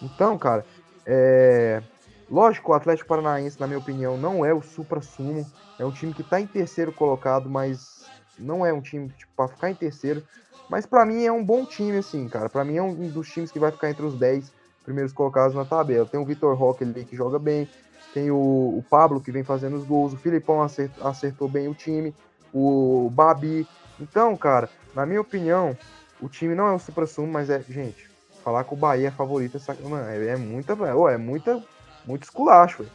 Então, 0.01 0.37
cara, 0.37 0.65
é... 1.05 1.83
lógico, 2.29 2.71
o 2.71 2.75
Atlético 2.75 3.09
Paranaense, 3.09 3.59
na 3.59 3.67
minha 3.67 3.79
opinião, 3.79 4.17
não 4.17 4.45
é 4.45 4.53
o 4.53 4.61
supra-sumo. 4.61 5.45
É 5.79 5.85
um 5.85 5.91
time 5.91 6.13
que 6.13 6.23
tá 6.23 6.39
em 6.39 6.47
terceiro 6.47 6.91
colocado, 6.91 7.49
mas 7.49 8.05
não 8.37 8.65
é 8.65 8.73
um 8.73 8.81
time 8.81 9.09
tipo, 9.09 9.31
para 9.35 9.47
ficar 9.47 9.69
em 9.69 9.75
terceiro, 9.75 10.23
mas 10.69 10.85
para 10.85 11.05
mim 11.05 11.23
é 11.23 11.31
um 11.31 11.43
bom 11.43 11.65
time, 11.65 11.97
assim, 11.97 12.27
cara. 12.27 12.49
Para 12.49 12.63
mim 12.63 12.77
é 12.77 12.81
um 12.81 13.09
dos 13.09 13.29
times 13.29 13.51
que 13.51 13.59
vai 13.59 13.71
ficar 13.71 13.89
entre 13.89 14.05
os 14.05 14.15
10 14.15 14.51
primeiros 14.83 15.13
colocados 15.13 15.55
na 15.55 15.65
tabela. 15.65 16.05
Tem 16.05 16.19
o 16.19 16.25
Vitor 16.25 16.55
Roque 16.55 16.83
ali 16.83 17.05
que 17.05 17.15
joga 17.15 17.39
bem, 17.39 17.67
tem 18.13 18.31
o, 18.31 18.35
o, 18.35 18.83
Pablo 18.89 19.21
que 19.21 19.31
vem 19.31 19.43
fazendo 19.43 19.77
os 19.77 19.85
gols, 19.85 20.13
o 20.13 20.17
Filipão 20.17 20.61
acertou, 20.61 21.07
acertou 21.07 21.47
bem 21.47 21.67
o 21.67 21.73
time, 21.73 22.13
o 22.53 23.09
Babi. 23.13 23.67
Então, 23.99 24.35
cara, 24.35 24.69
na 24.95 25.05
minha 25.05 25.21
opinião, 25.21 25.77
o 26.21 26.27
time 26.27 26.55
não 26.55 26.67
é 26.67 26.73
o 26.73 26.79
supra-sumo, 26.79 27.31
mas 27.31 27.49
é, 27.49 27.61
gente, 27.61 28.09
falar 28.43 28.63
que 28.63 28.73
o 28.73 28.77
Bahia 28.77 29.09
é 29.09 29.11
favorito 29.11 29.57
é, 29.57 29.87
mano, 29.87 30.09
é, 30.09 30.27
é 30.27 30.35
muita, 30.37 30.73
é 30.73 31.17
muita, 31.17 31.63
muito 32.07 32.23
esculacho, 32.23 32.83
véio. 32.83 32.91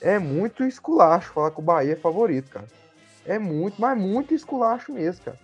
É 0.00 0.18
muito 0.18 0.64
esculacho 0.64 1.32
falar 1.32 1.50
que 1.50 1.60
o 1.60 1.62
Bahia 1.62 1.92
é 1.92 1.96
favorito, 1.96 2.50
cara. 2.50 2.66
É 3.24 3.38
muito, 3.38 3.80
mas 3.80 3.96
muito 3.98 4.34
esculacho 4.34 4.92
mesmo, 4.92 5.24
cara. 5.24 5.38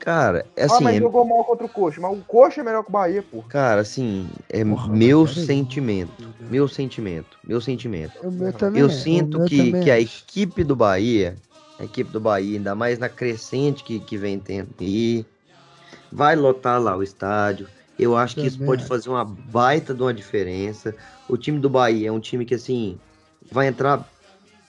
Cara, 0.00 0.44
é 0.56 0.64
assim. 0.64 0.74
Ah, 0.78 0.80
mas 0.80 0.96
é... 0.96 0.98
jogou 0.98 1.24
mal 1.24 1.44
contra 1.44 1.64
o 1.64 1.68
Coxa, 1.68 2.00
mas 2.00 2.18
o 2.18 2.22
Coxa 2.24 2.60
é 2.60 2.64
melhor 2.64 2.82
que 2.82 2.88
o 2.88 2.92
Bahia, 2.92 3.22
porra. 3.22 3.48
Cara, 3.48 3.80
assim, 3.82 4.28
é 4.48 4.64
porra, 4.64 4.88
meu 4.88 5.28
sentimento. 5.28 6.28
Meu 6.50 6.66
sentimento. 6.66 7.38
Meu 7.44 7.60
sentimento. 7.60 8.12
Eu, 8.20 8.52
também, 8.52 8.82
eu 8.82 8.90
sinto 8.90 9.44
que, 9.44 9.80
que 9.80 9.90
a 9.92 10.00
equipe 10.00 10.64
do 10.64 10.74
Bahia, 10.74 11.36
a 11.78 11.84
equipe 11.84 12.10
do 12.10 12.18
Bahia, 12.18 12.58
ainda 12.58 12.74
mais 12.74 12.98
na 12.98 13.08
crescente 13.08 13.84
que, 13.84 14.00
que 14.00 14.18
vem 14.18 14.40
tendo 14.40 14.70
e 14.80 15.24
vai 16.10 16.34
lotar 16.34 16.82
lá 16.82 16.96
o 16.96 17.02
estádio. 17.02 17.68
Eu 17.98 18.16
acho 18.16 18.34
que 18.34 18.46
isso 18.46 18.58
pode 18.58 18.84
fazer 18.84 19.08
uma 19.08 19.24
baita 19.24 19.94
de 19.94 20.02
uma 20.02 20.14
diferença. 20.14 20.94
O 21.28 21.36
time 21.36 21.58
do 21.58 21.68
Bahia 21.68 22.08
é 22.08 22.12
um 22.12 22.20
time 22.20 22.44
que, 22.44 22.54
assim, 22.54 22.98
vai 23.50 23.68
entrar 23.68 24.08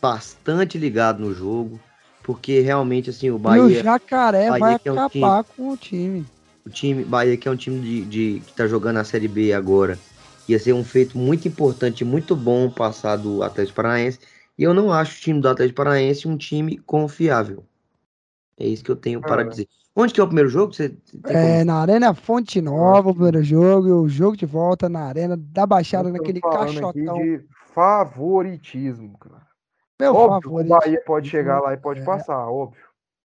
bastante 0.01 0.77
ligado 0.77 1.19
no 1.19 1.33
jogo 1.33 1.79
porque 2.23 2.61
realmente 2.61 3.09
assim 3.09 3.29
o 3.29 3.37
Bahia. 3.37 3.61
E 3.61 3.79
o 3.79 3.83
Jacaré 3.83 4.49
Bahia 4.49 4.59
vai 4.59 4.79
é 4.85 4.91
um 4.91 4.95
acabar 4.95 5.43
time, 5.43 5.55
com 5.55 5.69
o 5.69 5.77
time. 5.77 6.25
O 6.65 6.69
time 6.69 7.03
Bahia 7.03 7.37
que 7.37 7.47
é 7.47 7.51
um 7.51 7.57
time 7.57 7.79
de, 7.81 8.05
de 8.05 8.41
que 8.47 8.53
tá 8.53 8.65
jogando 8.65 8.97
a 8.97 9.03
Série 9.03 9.27
B 9.27 9.53
agora, 9.53 9.99
ia 10.47 10.57
ser 10.57 10.73
um 10.73 10.83
feito 10.83 11.17
muito 11.17 11.47
importante, 11.47 12.05
muito 12.05 12.35
bom 12.35 12.69
passar 12.69 13.17
do 13.17 13.43
Atlético 13.43 13.75
Paranaense. 13.75 14.19
E 14.57 14.63
eu 14.63 14.73
não 14.73 14.91
acho 14.91 15.17
o 15.17 15.21
time 15.21 15.41
do 15.41 15.49
Atlético 15.49 15.77
Paranaense 15.77 16.27
um 16.27 16.37
time 16.37 16.77
confiável. 16.77 17.65
É 18.57 18.65
isso 18.65 18.83
que 18.83 18.91
eu 18.91 18.95
tenho 18.95 19.19
para 19.19 19.43
dizer. 19.43 19.67
Onde 19.95 20.13
que 20.13 20.19
é 20.19 20.23
o 20.23 20.27
primeiro 20.27 20.49
jogo? 20.49 20.73
Você 20.73 20.97
é, 21.25 21.59
como... 21.59 21.65
na 21.65 21.75
Arena 21.75 22.13
Fonte 22.13 22.59
Nova, 22.59 23.09
o 23.09 23.13
primeiro 23.13 23.43
jogo, 23.43 24.01
o 24.01 24.09
jogo 24.09 24.35
de 24.35 24.45
volta 24.45 24.89
na 24.89 25.01
Arena 25.01 25.37
da 25.37 25.67
Baixada, 25.67 26.11
naquele 26.11 26.41
caixotão. 26.41 26.91
de 26.93 27.45
favoritismo, 27.73 29.17
cara. 29.19 29.47
Meu 29.99 30.15
óbvio, 30.15 30.49
favorito. 30.49 30.73
o 30.73 30.79
Bahia 30.79 31.03
pode 31.05 31.29
chegar 31.29 31.59
lá 31.59 31.73
e 31.73 31.77
pode 31.77 32.01
é. 32.01 32.03
passar, 32.03 32.47
óbvio. 32.47 32.83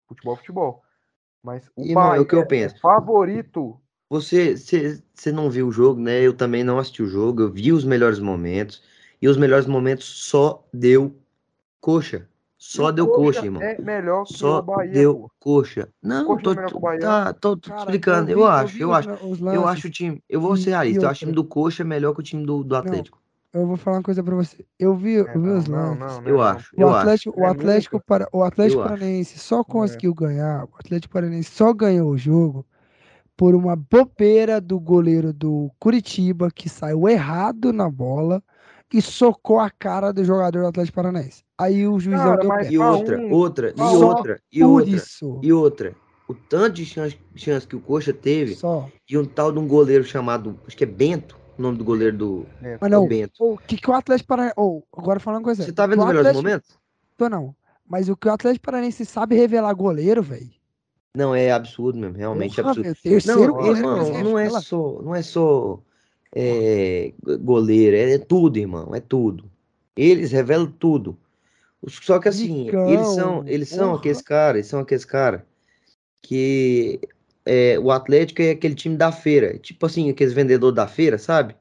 Futebol, 0.08 0.36
futebol. 0.36 0.82
Mas 1.42 1.70
o 1.76 1.82
Irmão, 1.82 2.08
Bahia 2.08 2.18
é 2.18 2.20
o 2.20 2.26
que 2.26 2.34
eu 2.34 2.46
penso. 2.46 2.76
É 2.76 2.78
favorito. 2.78 3.78
Você, 4.08 4.56
você, 4.56 5.02
você 5.14 5.30
não 5.30 5.50
viu 5.50 5.68
o 5.68 5.72
jogo, 5.72 6.00
né? 6.00 6.20
Eu 6.22 6.32
também 6.32 6.64
não 6.64 6.78
assisti 6.78 7.02
o 7.02 7.08
jogo. 7.08 7.42
Eu 7.42 7.52
vi 7.52 7.72
os 7.72 7.84
melhores 7.84 8.18
momentos. 8.18 8.82
E 9.20 9.28
os 9.28 9.36
melhores 9.36 9.66
momentos 9.66 10.06
só 10.28 10.64
deu 10.72 11.14
coxa. 11.80 12.28
Só 12.68 12.90
deu 12.90 13.06
coxa, 13.06 13.44
irmão. 13.44 13.62
É 13.62 13.80
melhor 13.80 14.24
que 14.24 14.34
Só 14.34 14.58
o 14.58 14.62
Bahia. 14.62 14.92
Deu 14.92 15.14
pô. 15.14 15.30
coxa. 15.38 15.88
Não, 16.02 16.26
coxa 16.26 16.42
tô, 16.42 16.52
é 16.90 16.98
tá, 16.98 17.32
tô, 17.32 17.56
Cara, 17.56 17.78
explicando. 17.78 18.30
Eu, 18.30 18.38
vi, 18.38 18.44
acho, 18.44 18.76
eu, 18.76 18.80
eu 18.80 18.94
acho. 18.94 19.08
Eu 19.54 19.68
acho 19.68 19.86
o 19.86 19.90
time. 19.90 20.20
Eu 20.28 20.40
vou 20.40 20.56
ser 20.56 20.70
realista. 20.70 21.04
Eu 21.04 21.08
acho 21.08 21.18
o 21.18 21.26
time 21.26 21.32
do 21.32 21.44
coxa 21.44 21.84
melhor 21.84 22.12
que 22.12 22.20
o 22.20 22.24
time 22.24 22.44
do, 22.44 22.64
do 22.64 22.74
Atlético. 22.74 23.22
Eu 23.52 23.66
vou 23.66 23.76
falar 23.76 23.98
uma 23.98 24.02
coisa 24.02 24.22
pra 24.22 24.34
você. 24.34 24.66
Eu 24.78 24.96
vi, 24.96 25.16
é, 25.16 25.20
eu 25.20 25.40
vi 25.40 25.48
os 25.48 25.66
lances. 25.66 25.68
Não, 25.68 25.94
não, 25.94 26.28
eu 26.28 26.42
acho. 26.42 26.74
O 26.76 26.88
Atlético, 26.88 27.30
acho. 27.30 27.40
o 27.40 27.46
Atlético, 27.46 28.00
para, 28.04 28.28
o 28.32 28.42
Atlético 28.42 28.82
Paranaense 28.82 29.38
só 29.38 29.62
conseguiu 29.62 30.12
ganhar. 30.12 30.64
O 30.64 30.76
Atlético 30.76 31.14
Paranaense 31.14 31.52
só 31.52 31.72
ganhou 31.72 32.10
o 32.10 32.18
jogo 32.18 32.66
por 33.36 33.54
uma 33.54 33.76
bobeira 33.76 34.60
do 34.60 34.80
goleiro 34.80 35.32
do 35.32 35.70
Curitiba 35.78 36.50
que 36.50 36.68
saiu 36.68 37.08
errado 37.08 37.72
na 37.72 37.88
bola 37.88 38.42
e 38.92 39.02
socou 39.02 39.58
a 39.58 39.70
cara 39.70 40.12
do 40.12 40.24
jogador 40.24 40.62
do 40.62 40.68
Atlético 40.68 40.96
Paranaense. 40.96 41.44
Aí 41.58 41.86
o 41.86 41.98
juizão 41.98 42.36
deu 42.36 42.48
pé. 42.48 42.70
E 42.70 42.78
outra, 42.78 43.18
um, 43.18 43.32
outra, 43.32 43.74
e 43.76 43.80
outra, 43.80 44.40
e 44.52 44.64
outra, 44.64 44.90
isso. 44.90 45.40
e 45.42 45.52
outra. 45.52 45.94
O 46.28 46.34
tanto 46.34 46.74
de 46.74 46.84
chance, 46.84 47.18
chance 47.34 47.66
que 47.66 47.76
o 47.76 47.80
Coxa 47.80 48.12
teve 48.12 48.56
só. 48.56 48.88
e 49.08 49.16
um 49.16 49.24
tal 49.24 49.52
de 49.52 49.58
um 49.58 49.66
goleiro 49.66 50.02
chamado, 50.04 50.58
acho 50.66 50.76
que 50.76 50.82
é 50.82 50.86
Bento, 50.86 51.38
o 51.56 51.62
nome 51.62 51.78
do 51.78 51.84
goleiro 51.84 52.16
do, 52.16 52.46
é. 52.62 52.76
Mas 52.80 52.90
não, 52.90 53.06
Bento. 53.06 53.32
O 53.38 53.56
que, 53.56 53.76
que 53.76 53.88
o 53.88 53.94
Atlético 53.94 54.28
Paranaense. 54.28 54.54
Oh, 54.58 54.82
agora 54.96 55.20
falando 55.20 55.40
uma 55.40 55.44
coisa. 55.44 55.62
Você 55.62 55.72
tá 55.72 55.86
vendo 55.86 56.00
os 56.00 56.06
melhores 56.06 56.32
momentos? 56.32 56.78
Tô 57.16 57.28
não. 57.28 57.54
Mas 57.88 58.08
o 58.08 58.16
que 58.16 58.28
o 58.28 58.32
Atlético 58.32 58.66
Paranaense 58.66 59.06
sabe 59.06 59.36
revelar 59.36 59.72
goleiro, 59.72 60.22
velho. 60.22 60.50
Não, 61.16 61.34
é 61.34 61.50
absurdo 61.50 61.98
mesmo, 61.98 62.16
realmente 62.18 62.56
Porra, 62.56 62.72
absurdo. 62.72 62.94
terceiro 63.02 63.54
não, 63.54 63.66
irmão, 63.74 64.22
não 64.22 64.38
é 64.38 64.50
só, 64.50 65.00
não 65.00 65.14
é 65.14 65.22
só 65.22 65.80
é, 66.34 67.12
goleiro, 67.40 67.96
é, 67.96 68.14
é, 68.14 68.18
tudo, 68.18 68.58
irmão, 68.58 68.94
é 68.94 69.00
tudo. 69.00 69.50
Eles 69.96 70.32
revelam 70.32 70.66
tudo. 70.66 71.16
Só 71.88 72.18
que 72.18 72.28
assim, 72.28 72.68
eles 72.88 73.06
são, 73.08 73.46
eles 73.46 73.68
são 73.68 73.94
aqueles 73.94 74.20
caras, 74.20 74.56
eles 74.56 74.66
são 74.66 74.80
aqueles 74.80 75.04
caras 75.04 75.42
que 76.22 77.00
é, 77.44 77.78
o 77.78 77.92
Atlético 77.92 78.42
é 78.42 78.50
aquele 78.50 78.74
time 78.74 78.96
da 78.96 79.12
feira, 79.12 79.56
tipo 79.58 79.86
assim, 79.86 80.10
aqueles 80.10 80.32
vendedores 80.32 80.74
da 80.74 80.88
feira, 80.88 81.16
sabe? 81.16 81.54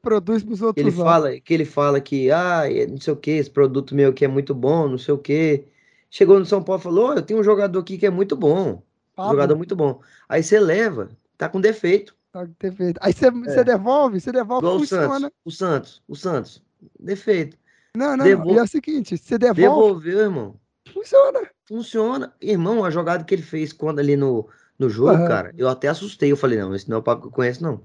Produz 0.00 0.42
pros 0.42 0.62
outros. 0.62 0.84
Ele 0.84 0.90
fala, 0.94 1.38
que 1.38 1.52
ele 1.52 1.64
fala 1.64 2.00
que, 2.00 2.30
ah, 2.30 2.62
não 2.88 2.98
sei 2.98 3.12
o 3.12 3.16
que, 3.16 3.32
esse 3.32 3.50
produto 3.50 3.94
meu 3.94 4.10
aqui 4.10 4.24
é 4.24 4.28
muito 4.28 4.54
bom, 4.54 4.88
não 4.88 4.96
sei 4.96 5.12
o 5.12 5.18
que. 5.18 5.64
Chegou 6.08 6.38
no 6.38 6.46
São 6.46 6.62
Paulo 6.62 6.80
e 6.80 6.82
falou: 6.82 7.10
oh, 7.10 7.12
eu 7.14 7.22
tenho 7.22 7.40
um 7.40 7.44
jogador 7.44 7.78
aqui 7.78 7.98
que 7.98 8.06
é 8.06 8.10
muito 8.10 8.34
bom. 8.34 8.82
Um 9.18 9.30
jogador 9.30 9.56
muito 9.56 9.76
bom. 9.76 10.00
Aí 10.28 10.42
você 10.42 10.58
leva, 10.58 11.10
tá 11.36 11.48
com 11.48 11.60
defeito. 11.60 12.15
Defeito. 12.58 12.98
Aí 13.02 13.12
você, 13.12 13.26
é. 13.26 13.64
devolve, 13.64 14.20
você 14.20 14.32
devolve, 14.32 14.66
Igual 14.66 14.78
funciona. 14.80 15.32
O 15.44 15.50
Santos, 15.50 15.50
o 15.50 15.50
Santos, 15.50 16.02
o 16.08 16.16
Santos. 16.16 16.62
Defeito. 16.98 17.56
Não, 17.96 18.16
não, 18.16 18.24
Devol... 18.24 18.54
e 18.54 18.58
é 18.58 18.62
o 18.62 18.66
seguinte, 18.66 19.16
você 19.16 19.38
devolve. 19.38 19.62
Devolveu, 19.62 20.20
irmão. 20.20 20.60
Funciona. 20.92 21.50
Funciona. 21.66 22.34
Irmão, 22.40 22.84
a 22.84 22.90
jogada 22.90 23.24
que 23.24 23.34
ele 23.34 23.42
fez 23.42 23.72
quando 23.72 23.98
ali 23.98 24.16
no, 24.16 24.48
no 24.78 24.88
jogo, 24.88 25.20
uhum. 25.20 25.26
cara, 25.26 25.54
eu 25.56 25.68
até 25.68 25.88
assustei. 25.88 26.30
Eu 26.30 26.36
falei, 26.36 26.58
não, 26.58 26.74
esse 26.74 26.88
não 26.88 26.96
é 26.96 27.00
o 27.00 27.02
papo 27.02 27.22
que 27.22 27.28
eu 27.28 27.32
conheço, 27.32 27.62
não. 27.62 27.80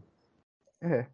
É. 0.82 1.06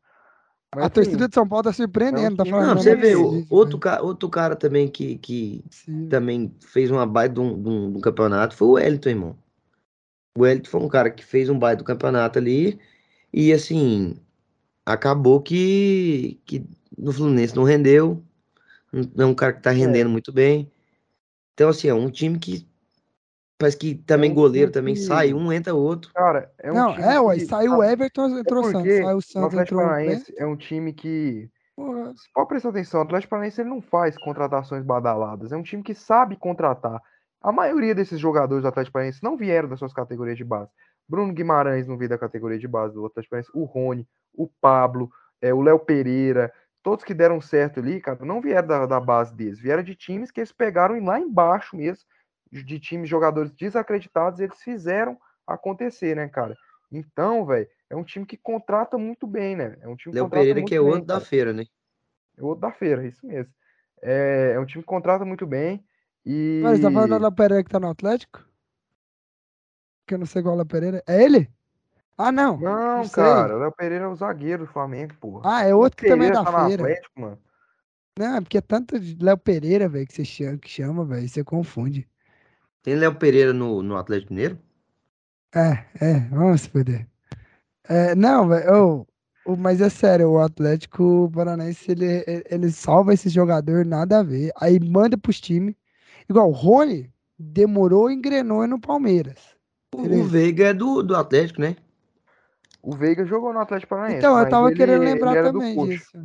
Mas, 0.75 0.85
a 0.85 0.89
torcida 0.89 1.27
de 1.27 1.33
São 1.33 1.47
Paulo 1.47 1.63
tá 1.63 1.73
surpreendendo, 1.73 2.37
tá 2.37 2.45
falando. 2.45 2.67
Não, 2.67 2.77
você 2.77 2.95
vê, 2.95 3.15
outro, 3.49 3.79
ca 3.79 4.01
outro 4.01 4.27
cara 4.27 4.55
também 4.55 4.87
que, 4.87 5.17
que 5.17 5.63
também 6.09 6.53
fez 6.59 6.91
uma 6.91 7.05
baita 7.05 7.35
de 7.35 7.39
um, 7.39 7.61
de, 7.61 7.69
um, 7.69 7.91
de 7.91 7.97
um, 7.97 8.01
campeonato 8.01 8.55
foi 8.55 8.67
o 8.67 8.71
Wellington, 8.71 9.09
irmão. 9.09 9.37
O 10.37 10.41
Wellington 10.41 10.69
foi 10.69 10.81
um 10.81 10.89
cara 10.89 11.09
que 11.09 11.23
fez 11.23 11.49
um 11.49 11.57
baita 11.57 11.77
do 11.77 11.85
campeonato 11.85 12.37
ali 12.37 12.79
e, 13.39 13.53
assim, 13.53 14.17
acabou 14.83 15.39
que, 15.39 16.41
que 16.43 16.65
no 16.97 17.13
Fluminense 17.13 17.55
não 17.55 17.63
rendeu. 17.63 18.23
Não 18.91 19.27
é 19.27 19.29
um 19.29 19.35
cara 19.35 19.53
que 19.53 19.61
tá 19.61 19.71
é. 19.71 19.75
rendendo 19.75 20.07
é. 20.07 20.11
muito 20.11 20.33
bem. 20.33 20.71
Então, 21.53 21.69
assim, 21.69 21.87
é 21.87 21.93
um 21.93 22.09
time 22.09 22.39
que 22.39 22.67
Parece 23.59 23.77
que 23.77 23.93
também 23.93 24.29
é 24.29 24.33
um 24.33 24.35
goleiro 24.35 24.71
também 24.71 24.95
que... 24.95 25.01
sai, 25.01 25.33
um 25.33 25.53
entra 25.53 25.73
outro. 25.75 26.11
Cara, 26.13 26.51
é 26.57 26.71
um 26.71 26.75
Não, 26.75 26.95
é, 26.95 27.19
ué, 27.19 27.39
saiu 27.39 27.77
o 27.77 27.83
Everton, 27.83 28.39
entrou 28.39 28.63
o 28.63 28.71
Santos. 28.71 28.97
Saiu 28.97 29.17
o 29.17 29.21
Santos, 29.21 29.59
entrou 29.59 29.81
o 29.81 29.91
É 30.37 30.45
um 30.45 30.55
time 30.55 30.93
que. 30.93 31.47
Porra. 31.75 32.13
Pode 32.33 32.47
prestar 32.49 32.69
atenção, 32.69 33.01
o 33.01 33.03
Atlético 33.03 33.29
Paranaense 33.29 33.61
ele 33.61 33.69
não 33.69 33.81
faz 33.81 34.17
contratações 34.17 34.83
badaladas. 34.83 35.51
É 35.51 35.57
um 35.57 35.61
time 35.61 35.83
que 35.83 35.93
sabe 35.93 36.35
contratar. 36.35 36.99
A 37.39 37.51
maioria 37.51 37.93
desses 37.93 38.19
jogadores 38.19 38.63
do 38.63 38.67
Atlético 38.67 38.93
Paranaense 38.93 39.23
não 39.23 39.37
vieram 39.37 39.69
das 39.69 39.77
suas 39.77 39.93
categorias 39.93 40.37
de 40.37 40.43
base. 40.43 40.71
Bruno 41.07 41.33
Guimarães 41.33 41.87
não 41.87 41.97
veio 41.97 42.09
da 42.09 42.17
categoria 42.17 42.59
de 42.59 42.67
base 42.67 42.93
do 42.93 43.05
Atlético 43.05 43.31
Paranaense. 43.31 43.51
O 43.53 43.63
Rony, 43.63 44.07
o 44.33 44.47
Pablo, 44.59 45.09
é, 45.41 45.53
o 45.53 45.61
Léo 45.61 45.79
Pereira, 45.79 46.53
todos 46.83 47.03
que 47.03 47.13
deram 47.13 47.39
certo 47.41 47.79
ali, 47.79 48.01
cara, 48.01 48.23
não 48.25 48.41
vieram 48.41 48.67
da, 48.67 48.85
da 48.85 48.99
base 48.99 49.35
deles. 49.35 49.59
Vieram 49.59 49.83
de 49.83 49.95
times 49.95 50.31
que 50.31 50.39
eles 50.39 50.51
pegaram 50.51 51.03
lá 51.03 51.19
embaixo 51.19 51.75
mesmo, 51.75 52.03
de 52.51 52.79
times, 52.79 53.09
jogadores 53.09 53.51
desacreditados, 53.51 54.39
eles 54.39 54.61
fizeram 54.61 55.17
acontecer, 55.45 56.15
né, 56.15 56.27
cara? 56.27 56.55
Então, 56.91 57.45
velho, 57.45 57.67
é 57.89 57.95
um 57.95 58.03
time 58.03 58.25
que 58.25 58.37
contrata 58.37 58.97
muito 58.97 59.27
bem, 59.27 59.55
né? 59.55 59.77
É 59.81 59.87
um 59.87 59.95
time 59.95 60.13
que 60.13 60.19
Léo 60.19 60.29
Pereira 60.29 60.63
que 60.63 60.75
é 60.75 60.79
bem, 60.79 60.87
outro 60.87 61.05
da 61.05 61.19
feira, 61.19 61.51
né? 61.51 61.65
É 62.37 62.43
outro 62.43 62.61
da 62.61 62.71
feira, 62.71 63.05
isso 63.05 63.25
mesmo. 63.25 63.53
É, 64.01 64.53
é 64.55 64.59
um 64.59 64.65
time 64.65 64.81
que 64.81 64.87
contrata 64.87 65.25
muito 65.25 65.45
bem 65.45 65.83
e... 66.25 66.61
Mas 66.63 66.79
tá 66.79 66.91
falando 66.91 67.09
do 67.09 67.21
Léo 67.21 67.31
Pereira 67.31 67.63
que 67.63 67.69
tá 67.69 67.79
no 67.79 67.89
Atlético? 67.89 68.46
Que 70.07 70.15
eu 70.15 70.17
não 70.17 70.25
sei 70.25 70.41
qual 70.41 70.53
é 70.53 70.55
o 70.55 70.57
Léo 70.57 70.65
Pereira. 70.65 71.03
É 71.05 71.21
ele? 71.21 71.49
Ah, 72.17 72.31
não. 72.31 72.57
Não, 72.57 73.03
não 73.03 73.09
cara, 73.09 73.55
o 73.55 73.59
Léo 73.59 73.71
Pereira 73.71 74.05
é 74.05 74.07
o 74.07 74.15
zagueiro 74.15 74.65
do 74.65 74.71
Flamengo, 74.71 75.13
porra. 75.19 75.41
Ah, 75.43 75.63
é 75.63 75.75
outro 75.75 75.97
que 75.97 76.07
também 76.07 76.29
é 76.29 76.31
da 76.31 76.43
tá 76.43 76.65
feira. 76.65 76.83
Atlético, 76.83 77.21
mano. 77.21 77.37
Não, 78.17 78.37
é 78.37 78.41
porque 78.41 78.57
é 78.57 78.61
tanto 78.61 78.99
de 78.99 79.23
Léo 79.23 79.37
Pereira, 79.37 79.87
velho, 79.87 80.07
que 80.07 80.13
você 80.13 80.25
chama, 80.25 80.57
que 80.57 80.69
chama 80.69 81.05
velho, 81.05 81.29
você 81.29 81.43
confunde. 81.43 82.07
Tem 82.81 82.95
Léo 82.95 83.13
Pereira 83.15 83.53
no, 83.53 83.83
no 83.83 83.95
Atlético 83.95 84.33
Mineiro? 84.33 84.57
É, 85.53 85.85
é, 86.01 86.19
vamos 86.31 86.61
se 86.61 86.69
perder. 86.69 87.07
É, 87.83 88.15
não, 88.15 88.47
velho, 88.47 89.05
oh, 89.45 89.55
mas 89.55 89.79
é 89.81 89.89
sério, 89.89 90.31
o 90.31 90.39
Atlético 90.39 91.29
Paranaense, 91.33 91.91
ele, 91.91 92.25
ele 92.49 92.71
salva 92.71 93.13
esse 93.13 93.29
jogador, 93.29 93.85
nada 93.85 94.19
a 94.19 94.23
ver. 94.23 94.51
Aí 94.59 94.79
manda 94.79 95.17
pros 95.17 95.39
times. 95.39 95.75
Igual 96.27 96.49
o 96.49 96.53
Rony 96.53 97.13
demorou 97.37 98.09
e 98.09 98.15
engrenou 98.15 98.65
no 98.67 98.79
Palmeiras. 98.79 99.56
O, 99.95 100.05
ele... 100.05 100.21
o 100.21 100.23
Veiga 100.23 100.67
é 100.67 100.73
do, 100.73 101.01
do 101.01 101.15
Atlético, 101.15 101.61
né? 101.61 101.75
O 102.81 102.95
Veiga 102.95 103.25
jogou 103.25 103.53
no 103.53 103.59
Atlético 103.59 103.89
Paranaense. 103.89 104.17
Então, 104.17 104.37
eu 104.39 104.49
tava 104.49 104.67
ele, 104.67 104.77
querendo 104.77 105.03
lembrar 105.03 105.43
também 105.43 105.75
disso. 105.87 106.17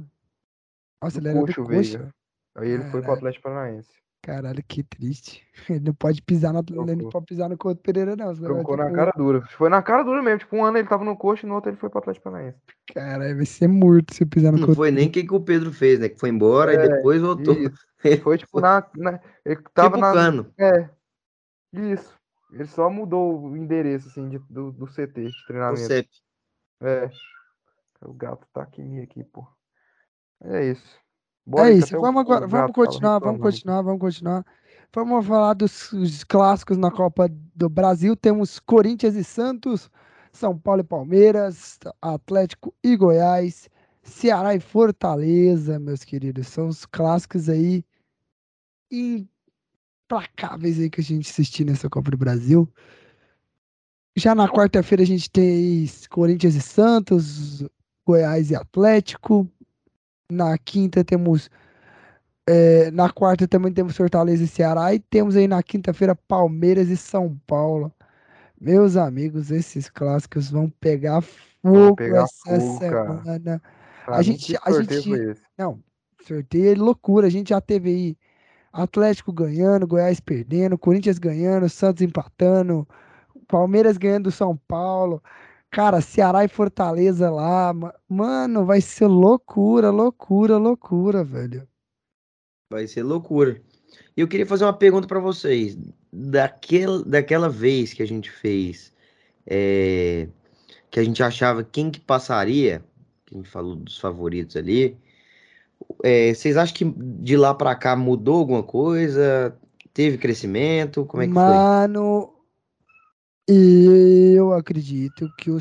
Nossa, 1.03 1.21
do 1.21 1.29
ele 1.29 1.39
era 1.39 1.47
do 1.47 1.55
Coxa. 1.55 2.15
Aí 2.55 2.69
ele 2.69 2.77
Caralho. 2.77 2.93
foi 2.93 3.03
pro 3.03 3.13
Atlético 3.13 3.43
Paranaense. 3.45 4.03
Caralho, 4.23 4.63
que 4.69 4.85
triste. 4.85 5.43
Ele 5.69 5.81
não 5.81 5.95
pode 5.95 6.23
pisar 6.23 6.53
no, 6.53 6.61
ele 6.61 7.03
não 7.03 7.11
pode 7.11 7.27
pisar 7.27 7.49
no 7.49 7.59
Couto 7.59 7.83
Pereira, 7.83 8.15
não. 8.15 8.33
Trocou 8.37 8.77
na 8.77 8.89
cara 8.93 9.11
dura. 9.17 9.43
Foi 9.59 9.69
na 9.69 9.83
cara 9.83 10.05
dura 10.05 10.23
mesmo. 10.23 10.39
Tipo, 10.39 10.57
um 10.57 10.65
ano 10.65 10.79
ele 10.79 10.87
tava 10.87 11.05
no 11.05 11.17
Coxa 11.17 11.45
e 11.45 11.49
no 11.49 11.57
outro 11.57 11.71
ele 11.71 11.77
foi 11.77 11.91
pro 11.91 11.99
Atlético 11.99 12.31
Paranaense. 12.31 12.57
Caralho, 12.95 13.35
vai 13.35 13.47
ser 13.47 13.67
morto 13.67 14.15
se 14.15 14.25
pisar 14.25 14.53
no 14.53 14.59
Não 14.59 14.75
foi 14.77 14.93
nem 14.93 15.09
o 15.09 15.11
que, 15.11 15.25
que 15.25 15.35
o 15.35 15.41
Pedro 15.41 15.73
fez, 15.73 15.99
né? 15.99 16.09
Que 16.09 16.21
foi 16.21 16.29
embora 16.29 16.73
é, 16.73 16.85
e 16.85 16.89
depois 16.89 17.21
voltou. 17.21 17.55
Isso. 17.55 18.23
Foi 18.23 18.39
tipo 18.39 18.61
na. 18.63 18.87
na 18.97 19.21
ele 19.45 19.61
tava 19.75 19.97
tipo 19.97 20.01
na. 20.01 20.13
Cano. 20.13 20.55
É. 20.57 20.89
Isso. 21.73 22.22
Ele 22.53 22.67
só 22.67 22.91
mudou 22.91 23.41
o 23.41 23.57
endereço, 23.57 24.09
assim, 24.09 24.29
de, 24.29 24.39
do, 24.51 24.71
do 24.73 24.87
CT 24.87 25.27
de 25.27 25.47
treinamento. 25.47 25.83
O 25.83 25.87
CEP. 25.87 26.09
É. 26.83 27.11
O 28.03 28.13
gato 28.13 28.47
tá 28.53 28.63
aqui, 28.63 29.01
aqui, 29.01 29.25
pô. 29.25 29.47
É 30.43 30.71
isso. 30.71 31.01
Bora 31.47 31.71
é 31.71 31.75
isso. 31.75 31.99
Vamos, 31.99 32.21
agora, 32.21 32.47
vamos 32.47 32.73
continuar, 32.73 33.19
vamos 33.21 33.41
continuar, 33.41 33.83
vamos 33.83 34.01
continuar. 34.01 34.45
Vamos 34.95 35.27
falar 35.27 35.55
dos 35.55 36.25
clássicos 36.25 36.77
na 36.77 36.91
Copa 36.91 37.29
do 37.55 37.69
Brasil. 37.69 38.15
Temos 38.15 38.59
Corinthians 38.59 39.15
e 39.15 39.25
Santos, 39.25 39.91
São 40.31 40.59
Paulo 40.59 40.83
e 40.83 40.85
Palmeiras, 40.85 41.79
Atlético 42.01 42.75
e 42.85 42.95
Goiás, 42.97 43.71
Ceará 44.03 44.55
e 44.55 44.61
Fortaleza, 44.61 45.79
meus 45.79 46.05
queridos. 46.05 46.49
São 46.49 46.69
os 46.69 46.85
clássicos 46.85 47.49
aí 47.49 47.85
implacáveis 50.13 50.79
aí 50.79 50.91
que 50.91 51.01
a 51.01 51.05
gente 51.05 51.31
assistiu 51.31 51.67
nessa 51.67 51.89
Copa 51.89 52.11
do 52.11 52.17
Brasil. 52.17 52.69
Já 54.15 54.35
na 54.35 54.47
quarta-feira 54.47 55.03
a 55.03 55.07
gente 55.07 55.31
tem 55.31 55.91
Corinthians 56.11 56.55
e 56.55 56.61
Santos, 56.61 57.65
Goiás 58.07 58.51
e 58.51 58.55
Atlético. 58.55 59.49
Na 60.31 60.57
quinta 60.59 61.03
temos. 61.03 61.49
É, 62.47 62.91
na 62.91 63.09
quarta 63.11 63.47
também 63.47 63.73
temos 63.73 63.97
Fortaleza 63.97 64.45
e 64.45 64.49
Ceará. 64.49 64.95
E 64.95 64.99
temos 64.99 65.35
aí 65.35 65.49
na 65.49 65.63
quinta-feira 65.63 66.15
Palmeiras 66.15 66.89
e 66.89 66.97
São 66.97 67.39
Paulo. 67.47 67.91
Meus 68.61 68.97
amigos, 68.97 69.51
esses 69.51 69.89
clássicos 69.89 70.51
vão 70.51 70.69
pegar 70.69 71.23
fogo 71.23 71.97
pegar 71.97 72.25
essa 72.25 72.61
fogo, 72.61 72.79
semana. 72.79 73.63
a 74.07 74.23
gente, 74.23 74.57
a 74.63 74.83
gente, 74.83 75.11
não, 75.57 75.83
sorteio 76.27 76.73
é 76.73 76.75
loucura. 76.75 77.27
A 77.27 77.31
gente 77.31 77.49
já 77.49 77.61
teve 77.61 77.89
aí 77.89 78.17
Atlético 78.73 79.33
ganhando, 79.33 79.87
Goiás 79.87 80.19
perdendo, 80.19 80.79
Corinthians 80.79 81.19
ganhando, 81.19 81.69
Santos 81.69 82.03
empatando, 82.03 82.89
Palmeiras 83.47 83.99
ganhando 83.99 84.25
do 84.25 84.31
São 84.31 84.57
Paulo. 84.57 85.23
Cara, 85.71 86.01
Ceará 86.01 86.45
e 86.45 86.49
Fortaleza 86.49 87.31
lá. 87.31 87.73
Mano, 88.09 88.65
vai 88.65 88.81
ser 88.81 89.07
loucura, 89.07 89.91
loucura, 89.91 90.57
loucura, 90.57 91.25
velho. 91.25 91.69
Vai 92.71 92.87
ser 92.87 93.03
loucura. 93.03 93.61
E 94.17 94.21
eu 94.21 94.29
queria 94.29 94.47
fazer 94.47 94.65
uma 94.65 94.73
pergunta 94.73 95.07
para 95.07 95.21
vocês. 95.21 95.77
Daquele, 96.13 97.05
daquela 97.05 97.49
vez 97.49 97.93
que 97.93 98.03
a 98.03 98.07
gente 98.07 98.31
fez, 98.31 98.93
é, 99.47 100.29
que 100.91 101.01
a 101.01 101.05
gente 101.05 101.23
achava 101.23 101.65
quem 101.65 101.91
que 101.91 102.01
passaria, 102.01 102.85
que 103.25 103.35
a 103.35 103.39
gente 103.39 103.49
falou 103.49 103.77
dos 103.77 103.99
favoritos 103.99 104.57
ali, 104.57 104.99
é, 106.03 106.35
vocês 106.35 106.57
acham 106.57 106.75
que 106.75 106.85
de 106.85 107.37
lá 107.37 107.55
para 107.55 107.75
cá 107.75 107.95
mudou 107.97 108.39
alguma 108.39 108.63
coisa? 108.63 109.57
Teve 109.95 110.19
crescimento? 110.19 111.05
Como 111.05 111.23
é 111.23 111.27
que 111.27 111.33
Mano, 111.33 111.49
foi? 111.49 111.57
Mano, 111.57 112.33
eu 113.49 114.53
acredito 114.53 115.29
que 115.37 115.51
o 115.51 115.61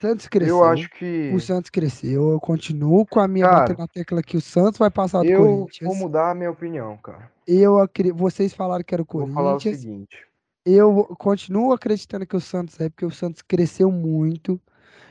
Santos 0.00 0.26
cresceu. 0.26 0.56
Eu 0.58 0.64
acho 0.64 0.90
que. 0.90 1.32
O 1.34 1.40
Santos 1.40 1.70
cresceu. 1.70 2.32
Eu 2.32 2.40
continuo 2.40 3.06
com 3.06 3.20
a 3.20 3.28
minha 3.28 3.48
cara, 3.48 3.76
na 3.78 3.86
tecla 3.86 4.22
que 4.22 4.36
o 4.36 4.40
Santos 4.40 4.78
vai 4.78 4.90
passar 4.90 5.20
do 5.22 5.28
eu 5.28 5.40
Corinthians. 5.40 5.88
Vou 5.88 5.96
mudar 5.96 6.30
a 6.30 6.34
minha 6.34 6.50
opinião, 6.50 6.96
cara. 6.96 7.30
Eu 7.46 7.78
acredito. 7.78 8.16
Vocês 8.16 8.52
falaram 8.52 8.82
que 8.82 8.94
era 8.94 9.02
o 9.02 9.06
Corinthians. 9.06 9.34
Vou 9.34 9.44
falar 9.44 9.56
o 9.56 9.60
seguinte. 9.60 10.26
Eu 10.64 11.04
continuo 11.18 11.72
acreditando 11.72 12.26
que 12.26 12.36
o 12.36 12.40
Santos 12.40 12.78
é, 12.80 12.88
porque 12.88 13.06
o 13.06 13.10
Santos 13.10 13.42
cresceu 13.42 13.90
muito. 13.90 14.60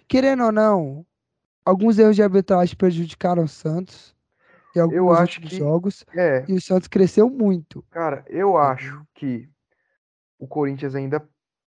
Querendo 0.08 0.44
ou 0.44 0.52
não, 0.52 1.06
alguns 1.66 1.98
erros 1.98 2.16
de 2.16 2.24
arbitragem 2.24 2.76
prejudicaram 2.76 3.44
o 3.44 3.48
Santos 3.48 4.14
eu 4.76 5.12
acho 5.12 5.42
que, 5.42 5.58
jogos. 5.58 6.06
É. 6.16 6.46
E 6.48 6.54
o 6.54 6.62
Santos 6.62 6.88
cresceu 6.88 7.30
muito. 7.30 7.84
Cara, 7.92 8.24
eu 8.28 8.58
acho 8.58 9.06
que 9.14 9.50
o 10.40 10.48
Corinthians 10.48 10.96
ainda 10.96 11.24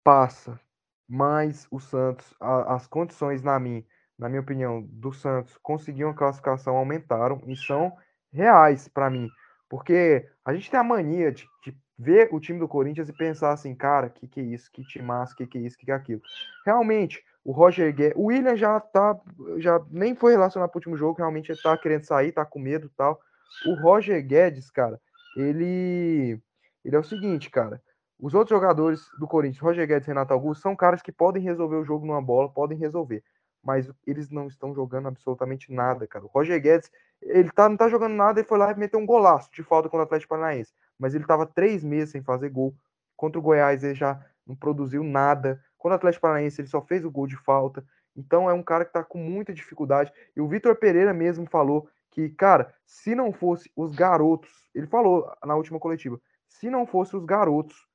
passa, 0.04 0.60
mas 1.08 1.68
o 1.70 1.80
Santos, 1.80 2.34
a, 2.40 2.76
as 2.76 2.88
condições 2.88 3.42
na 3.42 3.60
minha, 3.60 3.84
na 4.18 4.30
minha 4.30 4.42
opinião, 4.42 4.82
do 4.82 5.12
Santos 5.12 5.58
conseguir 5.62 6.06
uma 6.06 6.14
classificação 6.14 6.76
aumentaram 6.78 7.42
e 7.48 7.56
são 7.56 7.96
reais 8.32 8.88
para 8.88 9.10
mim, 9.10 9.30
porque 9.70 10.28
a 10.44 10.54
gente 10.54 10.72
tem 10.72 10.80
a 10.80 10.84
mania 10.84 11.32
de, 11.32 11.48
de, 11.64 11.76
ver 11.98 12.30
o 12.32 12.40
time 12.40 12.60
do 12.60 12.68
Corinthians 12.68 13.08
e 13.08 13.14
pensar 13.14 13.52
assim, 13.52 13.76
cara, 13.76 14.10
que 14.10 14.28
que 14.28 14.40
é 14.40 14.44
isso, 14.44 14.72
que 14.72 14.84
time 14.84 15.06
massa, 15.06 15.36
que 15.36 15.46
que 15.46 15.58
é 15.58 15.62
isso, 15.62 15.78
que 15.78 15.86
que 15.86 15.92
é 15.92 15.96
aquilo. 15.96 16.22
Realmente, 16.66 17.24
o 17.44 17.52
Roger 17.52 17.94
Guedes, 17.94 18.18
o 18.18 18.26
William 18.26 18.56
já 18.56 18.80
tá, 18.80 19.20
já 19.58 19.82
nem 19.90 20.16
foi 20.16 20.32
relacionado 20.32 20.70
pro 20.70 20.78
último 20.78 20.98
jogo, 20.98 21.18
realmente 21.18 21.52
ele 21.52 21.62
tá 21.62 21.78
querendo 21.78 22.06
sair, 22.06 22.32
tá 22.32 22.46
com 22.46 22.60
medo 22.60 22.88
e 22.88 22.96
tal. 22.96 23.20
O 23.66 23.76
Roger 23.76 24.26
Guedes, 24.26 24.72
cara, 24.72 25.00
ele 25.36 26.40
ele 26.84 26.96
é 26.96 27.00
o 27.00 27.04
seguinte, 27.04 27.50
cara, 27.50 27.82
os 28.20 28.34
outros 28.34 28.58
jogadores 28.58 29.02
do 29.20 29.28
Corinthians, 29.28 29.62
Roger 29.62 29.88
Guedes 29.88 30.08
e 30.08 30.12
Renato 30.12 30.34
Augusto, 30.34 30.62
são 30.62 30.76
caras 30.76 31.02
que 31.02 31.12
podem 31.12 31.42
resolver 31.44 31.76
o 31.76 31.84
jogo 31.84 32.06
numa 32.06 32.22
bola, 32.22 32.50
podem 32.50 32.78
resolver. 32.78 33.24
Mas 33.64 33.90
eles 34.06 34.30
não 34.30 34.48
estão 34.48 34.74
jogando 34.74 35.08
absolutamente 35.08 35.72
nada, 35.72 36.06
cara. 36.06 36.26
O 36.26 36.28
Roger 36.28 36.62
Guedes, 36.62 36.92
ele 37.22 37.50
tá, 37.52 37.70
não 37.70 37.78
tá 37.78 37.88
jogando 37.88 38.14
nada, 38.14 38.40
ele 38.40 38.48
foi 38.48 38.58
lá 38.58 38.72
e 38.72 38.78
meteu 38.78 39.00
um 39.00 39.06
golaço 39.06 39.50
de 39.54 39.64
falta 39.64 39.88
contra 39.88 40.04
o 40.04 40.06
Atlético 40.06 40.30
Paranaense. 40.30 40.74
Mas 41.00 41.16
ele 41.16 41.26
tava 41.26 41.46
três 41.46 41.84
meses 41.84 42.12
sem 42.12 42.22
fazer 42.22 42.50
gol. 42.50 42.76
Contra 43.16 43.40
o 43.40 43.42
Goiás, 43.42 43.84
ele 43.84 43.96
já 43.96 44.22
não 44.46 44.56
produziu 44.56 45.04
nada. 45.04 45.62
Contra 45.84 45.96
o 45.96 45.98
Atlético 45.98 46.22
Paranaense, 46.22 46.62
ele 46.62 46.70
só 46.70 46.82
fez 46.82 47.04
o 47.04 47.12
gol 47.12 47.28
de 47.28 47.36
falta. 47.36 47.86
Então 48.16 48.50
é 48.50 48.54
um 48.54 48.64
cara 48.64 48.86
que 48.86 48.94
tá 48.94 49.04
com 49.04 49.18
muita 49.18 49.54
dificuldade. 49.54 50.14
E 50.34 50.40
o 50.40 50.48
Vitor 50.48 50.78
Pereira 50.78 51.14
mesmo 51.14 51.46
falou 51.46 51.90
que, 52.10 52.30
cara, 52.30 52.74
se 52.86 53.14
não 53.14 53.34
fosse 53.34 53.70
os 53.76 53.94
garotos, 53.94 54.50
ele 54.74 54.88
falou 54.88 55.30
na 55.44 55.58
última 55.58 55.82
coletiva, 55.82 56.18
se 56.48 56.70
não 56.70 56.88
fosse 56.88 57.18
os 57.18 57.26
garotos 57.26 57.86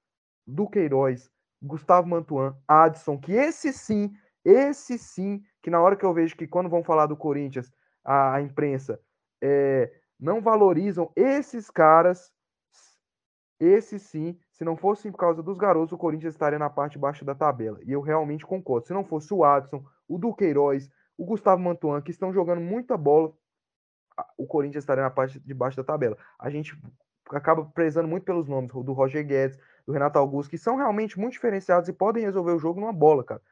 do 0.46 0.68
Queiroz, 0.68 1.30
Gustavo 1.62 2.06
Mantuan, 2.06 2.54
Adson, 2.68 3.16
que 3.18 3.32
esse 3.32 3.72
sim, 3.72 4.12
esse 4.44 4.98
sim, 4.98 5.42
que 5.62 5.70
na 5.70 5.80
hora 5.80 5.96
que 5.96 6.04
eu 6.04 6.12
vejo 6.12 6.36
que 6.36 6.46
quando 6.46 6.68
vão 6.68 6.84
falar 6.84 7.06
do 7.06 7.16
Corinthians, 7.16 7.72
a, 8.04 8.34
a 8.34 8.42
imprensa 8.42 9.00
é, 9.42 9.90
não 10.20 10.42
valorizam 10.42 11.10
esses 11.16 11.70
caras, 11.70 12.30
esse 13.58 13.98
sim, 13.98 14.38
se 14.58 14.64
não 14.64 14.76
fosse 14.76 15.08
por 15.08 15.18
causa 15.18 15.40
dos 15.40 15.56
garotos, 15.56 15.92
o 15.92 15.96
Corinthians 15.98 16.34
estaria 16.34 16.58
na 16.58 16.68
parte 16.68 16.98
baixa 16.98 17.24
da 17.24 17.32
tabela. 17.32 17.78
E 17.84 17.92
eu 17.92 18.00
realmente 18.00 18.44
concordo. 18.44 18.88
Se 18.88 18.92
não 18.92 19.04
fosse 19.04 19.32
o 19.32 19.44
Adson, 19.44 19.84
o 20.08 20.18
Duqueiroz, 20.18 20.90
o 21.16 21.24
Gustavo 21.24 21.62
Mantuan, 21.62 22.02
que 22.02 22.10
estão 22.10 22.32
jogando 22.32 22.60
muita 22.60 22.96
bola, 22.96 23.32
o 24.36 24.48
Corinthians 24.48 24.82
estaria 24.82 25.04
na 25.04 25.10
parte 25.10 25.38
de 25.38 25.54
baixo 25.54 25.76
da 25.76 25.84
tabela. 25.84 26.18
A 26.36 26.50
gente 26.50 26.76
acaba 27.30 27.66
prezando 27.66 28.08
muito 28.08 28.24
pelos 28.24 28.48
nomes 28.48 28.72
do 28.72 28.92
Roger 28.92 29.24
Guedes, 29.24 29.56
do 29.86 29.92
Renato 29.92 30.18
Augusto, 30.18 30.50
que 30.50 30.58
são 30.58 30.74
realmente 30.74 31.16
muito 31.20 31.34
diferenciados 31.34 31.88
e 31.88 31.92
podem 31.92 32.24
resolver 32.24 32.50
o 32.50 32.58
jogo 32.58 32.80
numa 32.80 32.92
bola, 32.92 33.22
cara. 33.22 33.42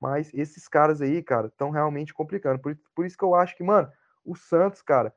Mas 0.00 0.32
esses 0.32 0.68
caras 0.68 1.02
aí, 1.02 1.20
cara, 1.24 1.48
estão 1.48 1.70
realmente 1.70 2.14
complicando. 2.14 2.60
Por, 2.60 2.78
por 2.94 3.04
isso 3.04 3.18
que 3.18 3.24
eu 3.24 3.34
acho 3.34 3.56
que, 3.56 3.64
mano, 3.64 3.90
o 4.24 4.36
Santos, 4.36 4.80
cara, 4.80 5.12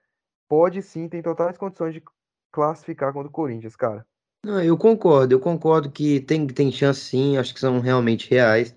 pode 0.49 0.81
sim, 0.81 1.07
tem 1.07 1.22
totais 1.22 1.55
condições 1.55 1.93
de 1.93 2.03
classificar 2.51 3.13
contra 3.13 3.30
o 3.30 3.31
Corinthians, 3.31 3.76
cara. 3.76 4.07
Não, 4.45 4.61
eu 4.61 4.77
concordo, 4.77 5.34
eu 5.34 5.39
concordo 5.39 5.89
que 5.89 6.19
tem, 6.19 6.45
tem 6.45 6.72
chance 6.72 6.99
sim, 7.01 7.35
acho 7.35 7.51
que 7.51 7.59
são 7.59 7.80
realmente 7.80 8.30
reais, 8.30 8.76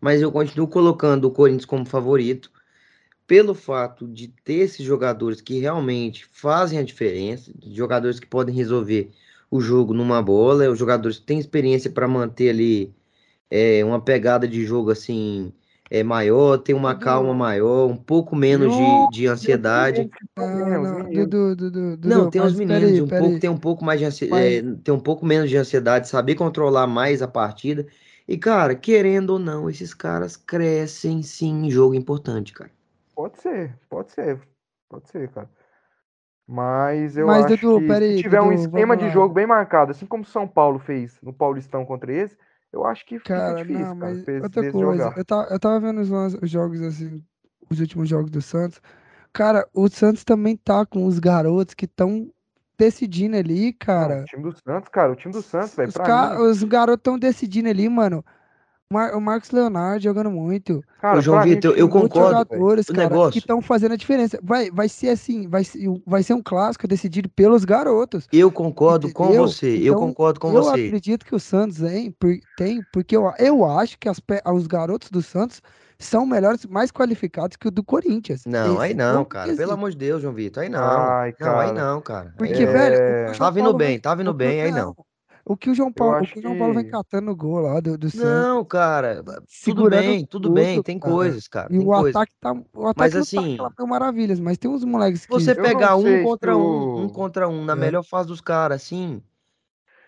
mas 0.00 0.22
eu 0.22 0.30
continuo 0.30 0.68
colocando 0.68 1.24
o 1.24 1.30
Corinthians 1.32 1.64
como 1.64 1.84
favorito, 1.84 2.52
pelo 3.26 3.52
fato 3.54 4.06
de 4.06 4.28
ter 4.28 4.60
esses 4.60 4.86
jogadores 4.86 5.40
que 5.40 5.58
realmente 5.58 6.24
fazem 6.26 6.78
a 6.78 6.84
diferença, 6.84 7.52
jogadores 7.66 8.20
que 8.20 8.28
podem 8.28 8.54
resolver 8.54 9.10
o 9.50 9.60
jogo 9.60 9.92
numa 9.92 10.22
bola, 10.22 10.70
os 10.70 10.78
jogadores 10.78 11.18
que 11.18 11.26
têm 11.26 11.40
experiência 11.40 11.90
para 11.90 12.06
manter 12.06 12.50
ali 12.50 12.94
é, 13.50 13.84
uma 13.84 14.00
pegada 14.00 14.46
de 14.48 14.64
jogo 14.64 14.90
assim 14.92 15.52
é 15.90 16.02
maior, 16.02 16.58
tem 16.58 16.74
uma 16.74 16.94
calma 16.94 17.32
maior, 17.32 17.86
um 17.86 17.96
pouco 17.96 18.36
menos 18.36 18.74
de, 18.74 19.10
de 19.10 19.26
ansiedade. 19.26 20.10
Não, 22.04 22.30
tem 22.30 22.42
os 22.42 22.54
meninos, 22.54 23.00
um 23.00 23.08
pouco, 23.08 23.40
tem 23.40 23.50
um 23.50 23.58
pouco 23.58 23.84
mais 23.84 23.98
de 23.98 24.06
ansiedade, 24.06 24.44
é, 24.44 24.62
tem 24.84 24.94
um 24.94 25.00
pouco 25.00 25.24
menos 25.24 25.48
de 25.48 25.56
ansiedade, 25.56 26.08
saber 26.08 26.34
controlar 26.34 26.86
mais 26.86 27.22
a 27.22 27.28
partida. 27.28 27.86
E, 28.26 28.36
cara, 28.36 28.74
querendo 28.74 29.30
ou 29.30 29.38
não, 29.38 29.70
esses 29.70 29.94
caras 29.94 30.36
crescem 30.36 31.22
sim 31.22 31.66
em 31.66 31.70
jogo 31.70 31.94
importante, 31.94 32.52
cara. 32.52 32.70
Pode 33.14 33.38
ser, 33.38 33.74
pode 33.88 34.12
ser, 34.12 34.38
pode 34.88 35.08
ser, 35.08 35.28
cara. 35.30 35.48
Mas 36.46 37.16
eu 37.16 37.26
Mas, 37.26 37.44
acho 37.44 37.56
Dudu, 37.56 37.80
que 37.80 37.94
se 37.94 38.22
tiver 38.22 38.38
Dudu, 38.38 38.50
um 38.50 38.52
esquema 38.52 38.96
de 38.96 39.10
jogo 39.10 39.34
bem 39.34 39.46
marcado, 39.46 39.90
assim 39.90 40.06
como 40.06 40.24
São 40.24 40.46
Paulo 40.48 40.78
fez 40.78 41.18
no 41.22 41.32
Paulistão 41.32 41.84
contra 41.84 42.12
esse, 42.12 42.36
eu 42.72 42.84
acho 42.84 43.04
que 43.06 43.18
fica 43.18 43.36
cara, 43.36 43.56
difícil, 43.56 43.86
não, 43.86 43.98
cara, 43.98 44.14
mas 44.14 44.42
outra 44.42 44.72
coisa, 44.72 45.14
eu 45.16 45.24
tava, 45.24 45.48
eu 45.50 45.58
tava 45.60 45.80
vendo 45.80 46.00
os, 46.00 46.10
os, 46.42 46.50
jogos 46.50 46.80
assim, 46.82 47.24
os 47.70 47.80
últimos 47.80 48.08
jogos 48.08 48.30
do 48.30 48.42
Santos. 48.42 48.80
Cara, 49.32 49.66
o 49.72 49.88
Santos 49.88 50.24
também 50.24 50.56
tá 50.56 50.84
com 50.84 51.06
os 51.06 51.18
garotos 51.18 51.74
que 51.74 51.84
estão 51.84 52.30
decidindo 52.78 53.36
ali, 53.36 53.72
cara. 53.72 54.16
Não, 54.16 54.22
o 54.22 54.26
time 54.26 54.42
do 54.42 54.52
Santos, 54.52 54.88
cara, 54.88 55.12
o 55.12 55.16
time 55.16 55.32
do 55.32 55.42
Santos, 55.42 55.74
velho, 55.74 55.90
Os 56.42 56.62
garotos 56.62 57.00
estão 57.00 57.18
decidindo 57.18 57.68
ali, 57.68 57.88
mano. 57.88 58.24
Mar 58.90 59.14
o 59.14 59.20
Marcos 59.20 59.50
Leonardo 59.50 60.02
jogando 60.02 60.30
muito. 60.30 60.82
Cara, 60.98 61.18
Ô, 61.18 61.20
João 61.20 61.42
Vitor, 61.42 61.76
eu 61.76 61.90
concordo. 61.90 62.30
Jogadores, 62.30 62.88
o 62.88 62.94
cara, 62.94 63.08
negócio. 63.10 63.32
que 63.32 63.38
estão 63.38 63.60
fazendo 63.60 63.92
a 63.92 63.96
diferença. 63.96 64.38
Vai, 64.42 64.70
vai 64.70 64.88
ser 64.88 65.10
assim, 65.10 65.46
vai, 65.46 65.62
vai 66.06 66.22
ser 66.22 66.32
um 66.32 66.42
clássico 66.42 66.88
decidido 66.88 67.28
pelos 67.28 67.66
garotos. 67.66 68.26
Eu 68.32 68.50
concordo 68.50 69.08
entendeu? 69.08 69.26
com 69.26 69.46
você. 69.46 69.76
Então, 69.76 69.86
eu 69.86 69.94
concordo 69.96 70.40
com 70.40 70.48
eu 70.48 70.62
você. 70.62 70.80
Eu 70.80 70.86
acredito 70.86 71.26
que 71.26 71.34
o 71.34 71.38
Santos 71.38 71.78
tem, 71.78 72.14
tem 72.56 72.82
porque 72.90 73.14
eu, 73.14 73.30
eu 73.38 73.62
acho 73.66 73.98
que 73.98 74.08
as, 74.08 74.22
os 74.54 74.66
garotos 74.66 75.10
do 75.10 75.20
Santos 75.20 75.60
são 75.98 76.24
melhores, 76.24 76.64
mais 76.64 76.90
qualificados 76.90 77.58
que 77.58 77.68
o 77.68 77.70
do 77.70 77.84
Corinthians. 77.84 78.44
Não, 78.46 78.74
Esse 78.74 78.82
aí 78.84 78.94
não, 78.94 79.22
cara. 79.22 79.54
Pelo 79.54 79.72
amor 79.72 79.90
de 79.90 79.98
Deus, 79.98 80.22
João 80.22 80.32
Vitor. 80.32 80.62
Aí 80.62 80.70
não. 80.70 80.80
Ai, 80.80 81.34
não, 81.38 81.58
aí 81.58 81.72
não, 81.72 82.00
cara. 82.00 82.32
Porque, 82.38 82.62
é... 82.62 82.66
velho. 82.66 83.36
Tá 83.36 83.50
vindo 83.50 83.74
bem, 83.74 83.98
tá 84.00 84.14
vindo 84.14 84.32
bem, 84.32 84.62
aí 84.62 84.72
não. 84.72 84.96
O 85.48 85.56
que 85.56 85.70
o 85.70 85.74
João 85.74 85.90
Paulo, 85.90 86.18
o 86.18 86.26
que 86.26 86.38
o 86.38 86.42
João 86.42 86.58
Paulo 86.58 86.74
vem 86.74 86.90
catando 86.90 87.24
no 87.24 87.34
gol 87.34 87.60
lá 87.60 87.80
do, 87.80 87.96
do 87.96 88.08
Não, 88.14 88.62
cara, 88.66 89.24
tudo 89.64 89.88
bem, 89.88 90.26
tudo, 90.26 90.42
tudo 90.42 90.52
bem, 90.52 90.82
tem 90.82 90.98
cara. 90.98 91.14
coisas, 91.14 91.48
cara. 91.48 91.74
E 91.74 91.78
o 91.78 91.86
coisas. 91.86 92.14
ataque 92.14 92.32
tá, 92.38 92.52
o 92.52 92.86
ataque 92.86 92.98
mas, 92.98 93.12
tá 93.14 93.18
assim, 93.20 93.56
tá 93.56 93.86
maravilhas, 93.86 94.38
mas 94.38 94.58
tem 94.58 94.70
uns 94.70 94.84
moleques 94.84 95.24
que 95.24 95.32
você 95.32 95.54
pegar 95.54 95.96
um 95.96 96.22
contra 96.22 96.54
um, 96.54 97.04
um 97.04 97.08
contra 97.08 97.48
um 97.48 97.64
na 97.64 97.72
é. 97.72 97.76
melhor 97.76 98.02
fase 98.02 98.28
dos 98.28 98.42
caras, 98.42 98.82
assim, 98.82 99.22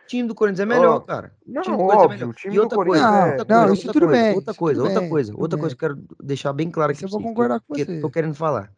o 0.05 0.07
time 0.07 0.29
do 0.29 0.35
Corinthians 0.35 0.61
é 0.61 0.67
melhor, 0.67 0.97
oh, 0.97 1.01
cara. 1.01 1.35
Não, 1.47 1.63
time 1.63 1.77
do 1.79 1.85
Corinthians 1.85 2.05
é 2.05 2.17
melhor. 2.17 2.35
e 2.45 2.61
outra 2.61 2.77
coisa, 2.77 3.03
não, 3.03 3.31
outra 3.31 3.45
coisa, 3.47 3.67
não, 3.67 3.73
isso 3.73 3.87
outra 3.87 3.93
tudo 3.95 4.07
coisa, 4.07 4.23
bem, 4.23 4.35
outra 4.35 4.55
coisa, 4.55 4.83
outra 4.83 5.09
coisa, 5.09 5.35
outra 5.35 5.59
coisa 5.59 5.75
que 5.75 5.85
eu 5.85 5.89
quero 5.89 6.07
deixar 6.23 6.53
bem 6.53 6.71
claro 6.71 6.93
aqui. 6.93 7.03
Eu 7.03 7.09
vou 7.09 7.23
concordar 7.23 7.61
com 7.61 7.75
você. 7.75 7.99
Tô 7.99 8.11
querendo 8.11 8.35
falar. 8.35 8.71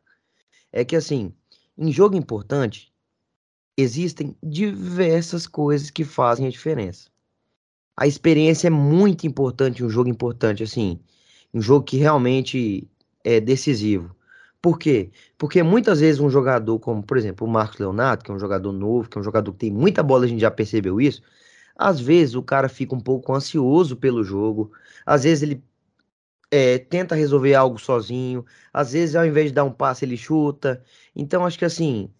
É 0.72 0.84
que 0.84 0.94
assim, 0.94 1.34
em 1.76 1.90
jogo 1.90 2.14
importante, 2.14 2.91
existem 3.76 4.36
diversas 4.42 5.46
coisas 5.46 5.90
que 5.90 6.04
fazem 6.04 6.46
a 6.46 6.50
diferença 6.50 7.12
a 7.96 8.06
experiência 8.06 8.68
é 8.68 8.70
muito 8.70 9.26
importante, 9.26 9.84
um 9.84 9.90
jogo 9.90 10.08
importante, 10.08 10.62
assim, 10.62 10.98
um 11.52 11.60
jogo 11.60 11.84
que 11.84 11.96
realmente 11.96 12.88
é 13.24 13.40
decisivo. 13.40 14.14
Por 14.60 14.78
quê? 14.78 15.10
Porque 15.36 15.62
muitas 15.62 16.00
vezes 16.00 16.20
um 16.20 16.30
jogador, 16.30 16.78
como 16.78 17.02
por 17.02 17.16
exemplo 17.16 17.46
o 17.46 17.50
Marcos 17.50 17.78
Leonardo, 17.78 18.24
que 18.24 18.30
é 18.30 18.34
um 18.34 18.38
jogador 18.38 18.72
novo, 18.72 19.08
que 19.08 19.18
é 19.18 19.20
um 19.20 19.24
jogador 19.24 19.52
que 19.52 19.58
tem 19.58 19.70
muita 19.70 20.02
bola, 20.02 20.24
a 20.24 20.28
gente 20.28 20.40
já 20.40 20.50
percebeu 20.50 21.00
isso. 21.00 21.22
Às 21.76 22.00
vezes 22.00 22.34
o 22.34 22.42
cara 22.42 22.68
fica 22.68 22.94
um 22.94 23.00
pouco 23.00 23.34
ansioso 23.34 23.96
pelo 23.96 24.22
jogo, 24.24 24.72
às 25.06 25.24
vezes 25.24 25.42
ele 25.42 25.64
é, 26.50 26.78
tenta 26.78 27.14
resolver 27.14 27.54
algo 27.54 27.78
sozinho, 27.78 28.44
às 28.72 28.92
vezes 28.92 29.16
ao 29.16 29.26
invés 29.26 29.48
de 29.48 29.54
dar 29.54 29.64
um 29.64 29.72
passe 29.72 30.04
ele 30.04 30.16
chuta. 30.16 30.82
Então 31.14 31.44
acho 31.46 31.58
que 31.58 31.64
assim, 31.64 32.10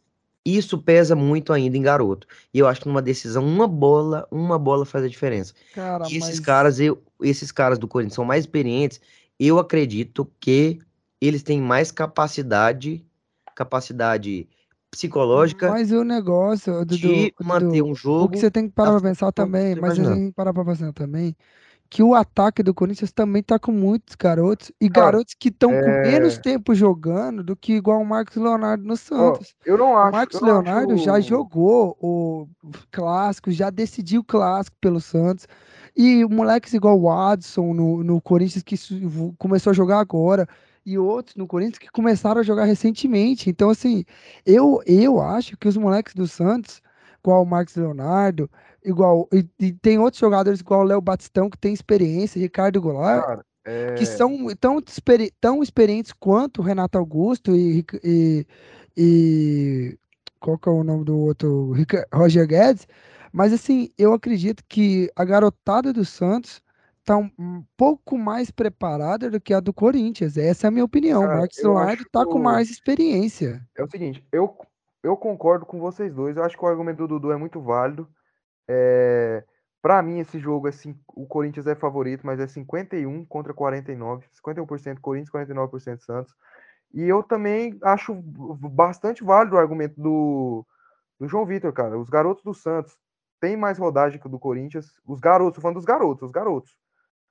isso 0.44 0.78
pesa 0.78 1.14
muito 1.14 1.52
ainda 1.52 1.76
em 1.76 1.82
garoto. 1.82 2.26
E 2.52 2.58
eu 2.58 2.66
acho 2.66 2.80
que 2.80 2.88
numa 2.88 3.02
decisão, 3.02 3.44
uma 3.44 3.68
bola, 3.68 4.26
uma 4.30 4.58
bola 4.58 4.84
faz 4.84 5.04
a 5.04 5.08
diferença. 5.08 5.54
Cara, 5.74 6.04
e 6.10 6.16
esses 6.16 6.38
mas... 6.38 6.40
caras, 6.40 6.80
eu, 6.80 7.02
esses 7.20 7.52
caras 7.52 7.78
do 7.78 7.88
Corinthians 7.88 8.14
são 8.14 8.24
mais 8.24 8.44
experientes. 8.44 9.00
Eu 9.38 9.58
acredito 9.58 10.30
que 10.40 10.78
eles 11.20 11.42
têm 11.42 11.60
mais 11.60 11.92
capacidade, 11.92 13.04
capacidade 13.54 14.48
psicológica. 14.90 15.70
Mas 15.70 15.92
o 15.92 16.04
negócio 16.04 16.84
de 16.84 17.32
manter 17.42 17.78
Dudu, 17.78 17.86
um 17.86 17.94
jogo. 17.94 18.24
O 18.24 18.28
que 18.28 18.38
você 18.38 18.50
tem 18.50 18.68
que 18.68 18.74
parar 18.74 18.92
pra 18.92 19.00
pensar 19.00 19.32
também, 19.32 19.76
mas 19.76 19.96
você 19.96 20.14
tem 20.14 20.28
que 20.28 20.34
parar 20.34 20.52
pra 20.52 20.64
pensar 20.64 20.92
também 20.92 21.36
que 21.92 22.02
o 22.02 22.14
ataque 22.14 22.62
do 22.62 22.72
Corinthians 22.72 23.12
também 23.12 23.42
tá 23.42 23.58
com 23.58 23.70
muitos 23.70 24.14
garotos 24.14 24.72
e 24.80 24.88
Cara, 24.88 25.08
garotos 25.08 25.34
que 25.38 25.50
estão 25.50 25.70
é... 25.70 25.82
com 25.82 26.10
menos 26.10 26.38
tempo 26.38 26.74
jogando 26.74 27.44
do 27.44 27.54
que 27.54 27.74
igual 27.74 28.00
o 28.00 28.06
Marcos 28.06 28.36
Leonardo 28.36 28.82
no 28.82 28.96
Santos. 28.96 29.54
Oh, 29.60 29.62
eu 29.66 29.76
não 29.76 29.98
acho. 29.98 30.08
O 30.08 30.12
Marcos 30.12 30.40
Leonardo 30.40 30.94
acho... 30.94 31.04
já 31.04 31.20
jogou 31.20 31.94
o 32.00 32.48
clássico, 32.90 33.52
já 33.52 33.68
decidiu 33.68 34.22
o 34.22 34.24
clássico 34.24 34.74
pelo 34.80 35.02
Santos. 35.02 35.46
E 35.94 36.24
moleques 36.24 36.72
igual 36.72 36.98
o 36.98 37.10
Adson 37.10 37.74
no, 37.74 38.02
no 38.02 38.22
Corinthians 38.22 38.62
que 38.62 38.76
começou 39.36 39.72
a 39.72 39.74
jogar 39.74 40.00
agora 40.00 40.48
e 40.86 40.96
outros 40.96 41.36
no 41.36 41.46
Corinthians 41.46 41.78
que 41.78 41.90
começaram 41.90 42.40
a 42.40 42.44
jogar 42.44 42.64
recentemente. 42.64 43.50
Então, 43.50 43.68
assim, 43.68 44.02
eu, 44.46 44.80
eu 44.86 45.20
acho 45.20 45.58
que 45.58 45.68
os 45.68 45.76
moleques 45.76 46.14
do 46.14 46.26
Santos, 46.26 46.80
igual 47.22 47.42
o 47.42 47.46
Marcos 47.46 47.76
Leonardo, 47.76 48.48
igual. 48.84 49.28
E, 49.32 49.48
e 49.58 49.72
tem 49.72 49.98
outros 49.98 50.20
jogadores 50.20 50.60
igual 50.60 50.80
o 50.80 50.84
Léo 50.84 51.00
Batistão, 51.00 51.50
que 51.50 51.58
tem 51.58 51.72
experiência, 51.72 52.40
Ricardo 52.40 52.80
Goulart, 52.80 53.24
Cara, 53.24 53.44
é... 53.64 53.94
que 53.94 54.06
são 54.06 54.48
tão, 54.60 54.78
experi 54.78 55.32
tão 55.40 55.62
experientes 55.62 56.12
quanto 56.12 56.60
o 56.60 56.64
Renato 56.64 56.98
Augusto 56.98 57.54
e, 57.54 57.84
e, 58.02 58.46
e. 58.96 59.98
Qual 60.40 60.58
que 60.58 60.68
é 60.68 60.72
o 60.72 60.82
nome 60.82 61.04
do 61.04 61.16
outro? 61.16 61.72
Roger 62.12 62.46
Guedes. 62.46 62.86
Mas 63.32 63.52
assim, 63.52 63.90
eu 63.96 64.12
acredito 64.12 64.62
que 64.68 65.10
a 65.16 65.24
garotada 65.24 65.92
do 65.92 66.04
Santos 66.04 66.60
tá 67.04 67.16
um, 67.16 67.64
pouco 67.76 68.16
mais 68.16 68.50
preparada 68.50 69.30
do 69.30 69.40
que 69.40 69.54
a 69.54 69.60
do 69.60 69.72
Corinthians. 69.72 70.36
Essa 70.36 70.66
é 70.66 70.68
a 70.68 70.70
minha 70.70 70.84
opinião. 70.84 71.22
o 71.22 71.26
Marcos 71.26 71.62
Leonardo 71.62 72.04
tá 72.10 72.24
com 72.24 72.38
mais 72.38 72.70
experiência. 72.70 73.60
É 73.76 73.82
o 73.82 73.90
seguinte, 73.90 74.24
eu, 74.30 74.56
eu 75.02 75.16
concordo 75.16 75.66
com 75.66 75.80
vocês 75.80 76.12
dois. 76.14 76.36
Eu 76.36 76.44
acho 76.44 76.56
que 76.56 76.64
o 76.64 76.68
argumento 76.68 76.98
do 76.98 77.08
Dudu 77.08 77.32
é 77.32 77.36
muito 77.36 77.60
válido. 77.60 78.08
É, 78.68 79.44
para 79.80 80.00
mim, 80.02 80.20
esse 80.20 80.38
jogo, 80.38 80.68
é, 80.68 80.72
o 81.08 81.26
Corinthians 81.26 81.66
é 81.66 81.74
favorito, 81.74 82.24
mas 82.24 82.38
é 82.38 82.46
51 82.46 83.24
contra 83.26 83.52
49. 83.52 84.26
51% 84.32 85.00
Corinthians, 85.00 85.30
49% 85.30 86.00
Santos. 86.00 86.34
E 86.94 87.02
eu 87.02 87.22
também 87.22 87.78
acho 87.82 88.14
bastante 88.14 89.24
válido 89.24 89.56
o 89.56 89.58
argumento 89.58 90.00
do, 90.00 90.64
do 91.18 91.26
João 91.26 91.46
Vitor, 91.46 91.72
cara. 91.72 91.98
Os 91.98 92.10
garotos 92.10 92.44
do 92.44 92.54
Santos 92.54 92.96
têm 93.40 93.56
mais 93.56 93.78
rodagem 93.78 94.20
que 94.20 94.26
o 94.26 94.30
do 94.30 94.38
Corinthians. 94.38 94.92
Os 95.06 95.18
garotos, 95.18 95.60
falando 95.60 95.76
dos 95.76 95.84
garotos, 95.84 96.26
os 96.26 96.32
garotos. 96.32 96.76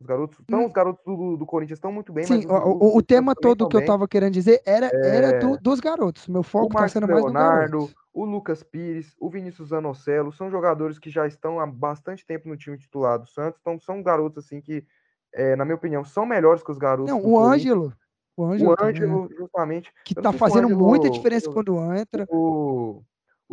Os 0.02 0.08
garotos, 0.08 0.40
então, 0.42 0.62
hum. 0.62 0.66
os 0.66 0.72
garotos 0.74 1.06
do, 1.06 1.38
do 1.38 1.46
Corinthians 1.46 1.78
estão 1.78 1.92
muito 1.92 2.12
bem. 2.12 2.26
Sim, 2.26 2.44
o, 2.48 2.98
o 2.98 3.04
tema 3.04 3.36
todo 3.36 3.70
que 3.70 3.78
eu 3.78 3.86
tava 3.86 4.08
querendo 4.08 4.34
dizer 4.34 4.60
era, 4.66 4.88
é... 4.92 5.16
era 5.16 5.40
do, 5.40 5.58
dos 5.58 5.80
garotos. 5.80 6.28
Meu 6.28 6.42
foco 6.42 6.74
tá 6.74 6.88
sendo 6.88 7.08
mais 7.08 7.24
Leonardo, 7.24 7.72
do 7.72 7.78
garoto 7.86 8.02
o 8.14 8.26
Lucas 8.26 8.62
Pires, 8.62 9.16
o 9.20 9.30
Vinícius 9.30 9.70
Zanocelo, 9.70 10.32
são 10.32 10.50
jogadores 10.50 11.00
que 11.00 11.10
já 11.10 11.26
estão 11.28 11.60
há 11.60 11.66
bastante 11.66 12.26
tempo 12.26 12.50
no 12.50 12.58
time 12.58 12.78
titular 12.78 13.18
do 13.18 13.26
Santos, 13.26 13.60
então 13.62 13.80
são 13.80 14.04
garotos 14.04 14.44
assim 14.44 14.60
que, 14.60 14.86
é, 15.34 15.56
na 15.56 15.64
minha 15.64 15.76
opinião, 15.76 16.04
são 16.04 16.26
melhores 16.26 16.62
que 16.62 16.72
os 16.72 16.78
garotos. 16.78 17.12
Não, 17.12 17.24
o 17.24 17.40
Ângelo. 17.40 17.94
O 18.36 18.46
Ângelo, 18.46 18.72
o 18.72 18.84
Ângelo 18.84 19.30
justamente. 19.38 19.94
Que 20.04 20.16
tá 20.16 20.34
fazendo 20.34 20.66
Ângelo, 20.66 20.88
muita 20.88 21.10
diferença 21.10 21.48
eu, 21.48 21.54
quando 21.54 21.78
entra. 21.94 22.26
O 22.30 23.04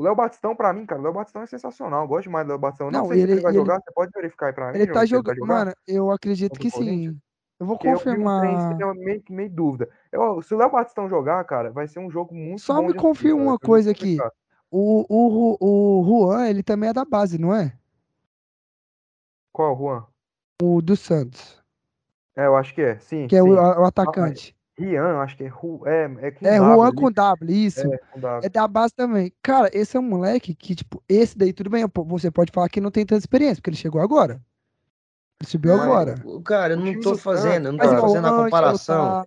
Léo 0.03 0.15
Batistão, 0.15 0.55
pra 0.55 0.73
mim, 0.73 0.87
cara, 0.87 1.01
o 1.01 1.05
Léo 1.05 1.13
Batistão 1.13 1.43
é 1.43 1.47
sensacional. 1.47 2.03
Eu 2.03 2.09
gosto 2.09 2.25
demais 2.25 2.47
do 2.47 2.51
Léo 2.51 2.59
Batistão. 2.59 2.91
Não, 2.91 3.01
não 3.01 3.09
sei 3.09 3.19
ele, 3.19 3.27
se 3.27 3.33
ele 3.33 3.41
vai 3.43 3.53
ele, 3.53 3.59
jogar, 3.59 3.81
você 3.81 3.93
pode 3.93 4.13
verificar 4.15 4.47
aí 4.47 4.53
pra 4.53 4.73
mim. 4.73 4.79
Ele 4.79 4.93
tá 4.93 5.05
jogando. 5.05 5.47
Mano, 5.47 5.73
eu 5.87 6.11
acredito 6.11 6.59
que 6.59 6.71
sim. 6.71 7.19
Eu 7.59 7.67
vou 7.67 7.77
eu 7.83 7.95
confirmar. 7.95 8.81
eu 8.81 8.95
meio, 8.95 9.23
meio 9.29 9.51
dúvida. 9.51 9.89
Eu, 10.13 10.41
se 10.43 10.55
o 10.55 10.59
Léo 10.59 10.71
Batistão 10.71 11.09
jogar, 11.09 11.43
cara, 11.45 11.73
vai 11.73 11.89
ser 11.89 11.99
um 11.99 12.11
jogo 12.11 12.33
muito 12.33 12.61
Só 12.63 12.81
me 12.81 12.95
confirma 12.95 13.43
uma 13.43 13.59
coisa 13.59 13.91
aqui. 13.91 14.17
O, 14.71 15.05
o, 15.09 15.57
o 15.61 16.05
Juan, 16.05 16.47
ele 16.49 16.63
também 16.63 16.91
é 16.91 16.93
da 16.93 17.05
base, 17.05 17.39
não 17.39 17.55
é? 17.55 17.77
Qual, 19.53 19.77
Juan? 19.77 20.07
O 20.63 20.83
do 20.83 20.95
Santos, 20.95 21.63
É, 22.37 22.47
eu 22.47 22.55
acho 22.55 22.75
que 22.75 22.83
é. 22.83 22.99
Sim, 22.99 23.27
que 23.27 23.35
é 23.35 23.43
sim. 23.43 23.49
o, 23.49 23.59
a- 23.59 23.81
o 23.81 23.85
atacante. 23.85 24.55
Rian, 24.79 25.19
acho 25.19 25.37
que 25.37 25.45
é. 25.45 25.49
Ru- 25.49 25.83
É, 25.87 26.05
é 26.21 26.31
com 26.31 26.47
É, 26.47 26.59
W 26.59 26.75
Juan 26.77 26.93
com 26.95 27.11
W, 27.11 27.51
isso. 27.67 27.93
É, 27.93 27.99
com 28.13 28.21
W. 28.21 28.47
É 28.47 28.49
da 28.49 28.69
base 28.69 28.95
também. 28.95 29.33
Cara, 29.43 29.69
esse 29.73 29.97
é 29.97 30.01
um 30.01 30.05
moleque 30.05 30.55
que, 30.55 30.75
tipo, 30.75 31.03
esse 31.09 31.37
daí 31.37 31.53
tudo 31.53 31.69
bem, 31.69 31.85
você 32.07 32.31
pode 32.31 32.53
falar 32.53 32.69
que 32.69 32.81
não 32.81 32.91
tem 32.91 33.05
tanta 33.05 33.19
experiência, 33.19 33.57
porque 33.57 33.71
ele 33.71 33.77
chegou 33.77 34.01
agora. 34.01 34.41
Ele 35.41 35.49
subiu 35.51 35.77
Mas- 35.77 35.83
agora. 35.87 36.15
O- 36.25 36.41
Cara, 36.43 36.73
eu 36.75 36.77
não 36.79 37.01
tô 37.01 37.13
do 37.13 37.19
fazendo, 37.19 37.67
eu 37.67 37.73
não 37.73 37.79
tô 37.79 37.91
Mas 37.93 38.01
fazendo 38.01 38.27
a 38.27 38.45
comparação. 38.45 39.27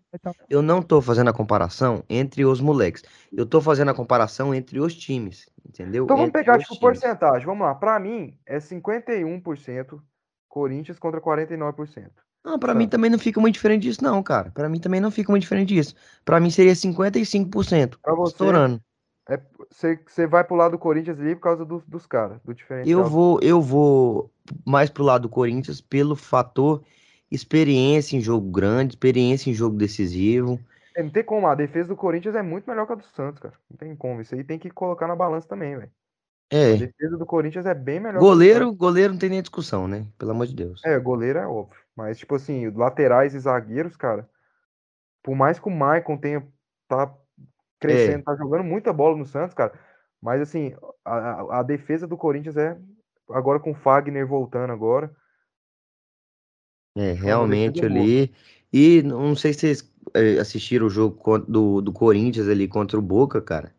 Eu 0.50 0.62
não 0.62 0.82
tô 0.82 1.02
fazendo 1.02 1.30
a 1.30 1.34
comparação 1.34 2.04
entre 2.10 2.44
os 2.46 2.60
moleques. 2.60 3.04
Eu 3.32 3.46
tô 3.46 3.62
fazendo 3.62 3.92
a 3.92 3.94
comparação 3.94 4.54
entre 4.54 4.80
os 4.80 4.94
times, 4.94 5.50
entendeu? 5.66 6.04
Então 6.06 6.18
vamos 6.18 6.30
Entre 6.30 6.42
pegar, 6.42 6.58
tipo, 6.58 6.68
times. 6.70 6.80
porcentagem. 6.82 7.46
Vamos 7.46 7.66
lá. 7.66 7.76
Pra 7.76 7.98
mim, 8.00 8.38
é 8.46 8.60
51% 8.60 10.02
Corinthians 10.50 11.00
contra 11.00 11.22
49%. 11.22 12.12
Não, 12.44 12.58
pra 12.58 12.74
Tá. 12.74 12.78
mim 12.80 12.88
também 12.88 13.10
não 13.10 13.20
fica 13.20 13.40
muito 13.40 13.54
diferente 13.56 13.84
disso, 13.84 14.04
não, 14.04 14.22
cara. 14.24 14.52
Pra 14.52 14.68
mim 14.68 14.80
também 14.80 15.00
não 15.00 15.12
fica 15.12 15.32
muito 15.32 15.44
diferente 15.44 15.70
disso. 15.74 15.96
Pra 16.26 16.40
mim 16.40 16.50
seria 16.50 16.76
55%, 16.76 18.00
Pra 18.02 18.16
você, 18.16 18.32
estourando. 18.34 18.82
você 20.08 20.26
vai 20.28 20.44
pro 20.44 20.56
lado 20.56 20.72
do 20.72 20.80
Corinthians 20.80 21.20
ali 21.20 21.36
por 21.36 21.42
causa 21.42 21.64
do- 21.64 21.84
dos 21.88 22.06
caras, 22.08 22.40
do 22.44 22.54
diferencial. 22.54 23.02
Eu 23.02 23.08
vou, 23.08 23.40
eu 23.42 23.62
vou 23.62 24.32
mais 24.66 24.90
pro 24.90 25.04
lado 25.04 25.24
do 25.24 25.30
Corinthians 25.30 25.80
pelo 25.80 26.16
fator 26.16 26.84
experiência 27.30 28.18
em 28.18 28.22
jogo 28.22 28.50
grande, 28.52 28.94
experiência 28.94 29.50
em 29.50 29.54
jogo 29.54 29.78
decisivo. 29.78 30.60
É, 30.96 31.02
não 31.02 31.10
tem 31.10 31.24
como, 31.24 31.48
a 31.48 31.56
defesa 31.56 31.88
do 31.90 31.96
Corinthians 31.96 32.36
é 32.36 32.42
muito 32.42 32.70
melhor 32.70 32.86
que 32.86 32.92
a 32.94 32.96
do 32.96 33.04
Santos, 33.16 33.40
cara. 33.42 33.54
Não 33.70 33.78
tem 33.78 33.96
como. 33.96 34.20
Isso 34.20 34.36
aí 34.36 34.44
tem 34.44 34.60
que 34.60 34.70
colocar 34.70 35.08
na 35.08 35.16
balança 35.16 35.48
também, 35.48 35.78
velho. 35.78 35.92
A 36.52 36.56
É, 36.58 36.76
defesa 36.76 37.18
do 37.18 37.26
Corinthians 37.26 37.66
é 37.66 37.74
bem 37.74 38.02
melhor 38.02 38.18
a 38.18 38.20
goleiro, 38.20 38.74
goleiro 38.74 39.14
não 39.14 39.20
tem 39.20 39.30
nem 39.30 39.42
discussão, 39.42 39.88
né? 39.88 40.06
Pelo 40.18 40.32
amor 40.32 40.48
de 40.48 40.54
Deus. 40.56 40.82
É, 40.84 41.00
goleiro 41.00 41.40
é 41.40 41.48
óbvio. 41.48 41.78
Mas, 41.96 42.18
tipo 42.20 42.36
assim, 42.36 42.70
laterais 42.72 43.34
e 43.36 43.40
zagueiros, 43.40 43.96
cara, 43.98 44.30
por 45.24 45.36
mais 45.36 45.60
que 45.60 45.68
o 45.68 45.72
Maicon 45.72 46.18
tenha, 46.18 46.48
tá 46.88 47.14
crescendo, 47.80 48.24
tá 48.26 48.36
jogando 48.36 48.64
muita 48.66 48.94
bola 48.94 49.18
no 49.18 49.26
Santos, 49.26 49.56
cara, 49.56 49.74
mas 50.22 50.42
assim, 50.42 50.76
a, 51.06 51.60
a- 51.60 51.64
defesa 51.64 52.08
do 52.08 52.18
Corinthians 52.18 52.58
é, 52.58 52.80
agora 53.32 53.60
com 53.60 53.72
o 53.72 53.76
Fagner 53.76 54.28
voltando 54.28 54.74
agora, 54.74 55.16
É, 56.96 57.14
realmente 57.14 57.86
boa. 57.86 57.86
ali. 57.86 58.34
E 58.74 59.02
não 59.04 59.36
sei 59.36 59.54
se 59.54 59.60
vocês 59.62 59.94
é, 60.14 60.40
assistiram 60.40 60.88
o 60.88 60.90
jogo 60.90 61.38
do, 61.40 61.82
do 61.82 61.92
Corinthians 61.94 62.48
ali 62.48 62.68
contra 62.68 62.98
o 63.00 63.02
Boca, 63.02 63.42
cara. 63.42 63.74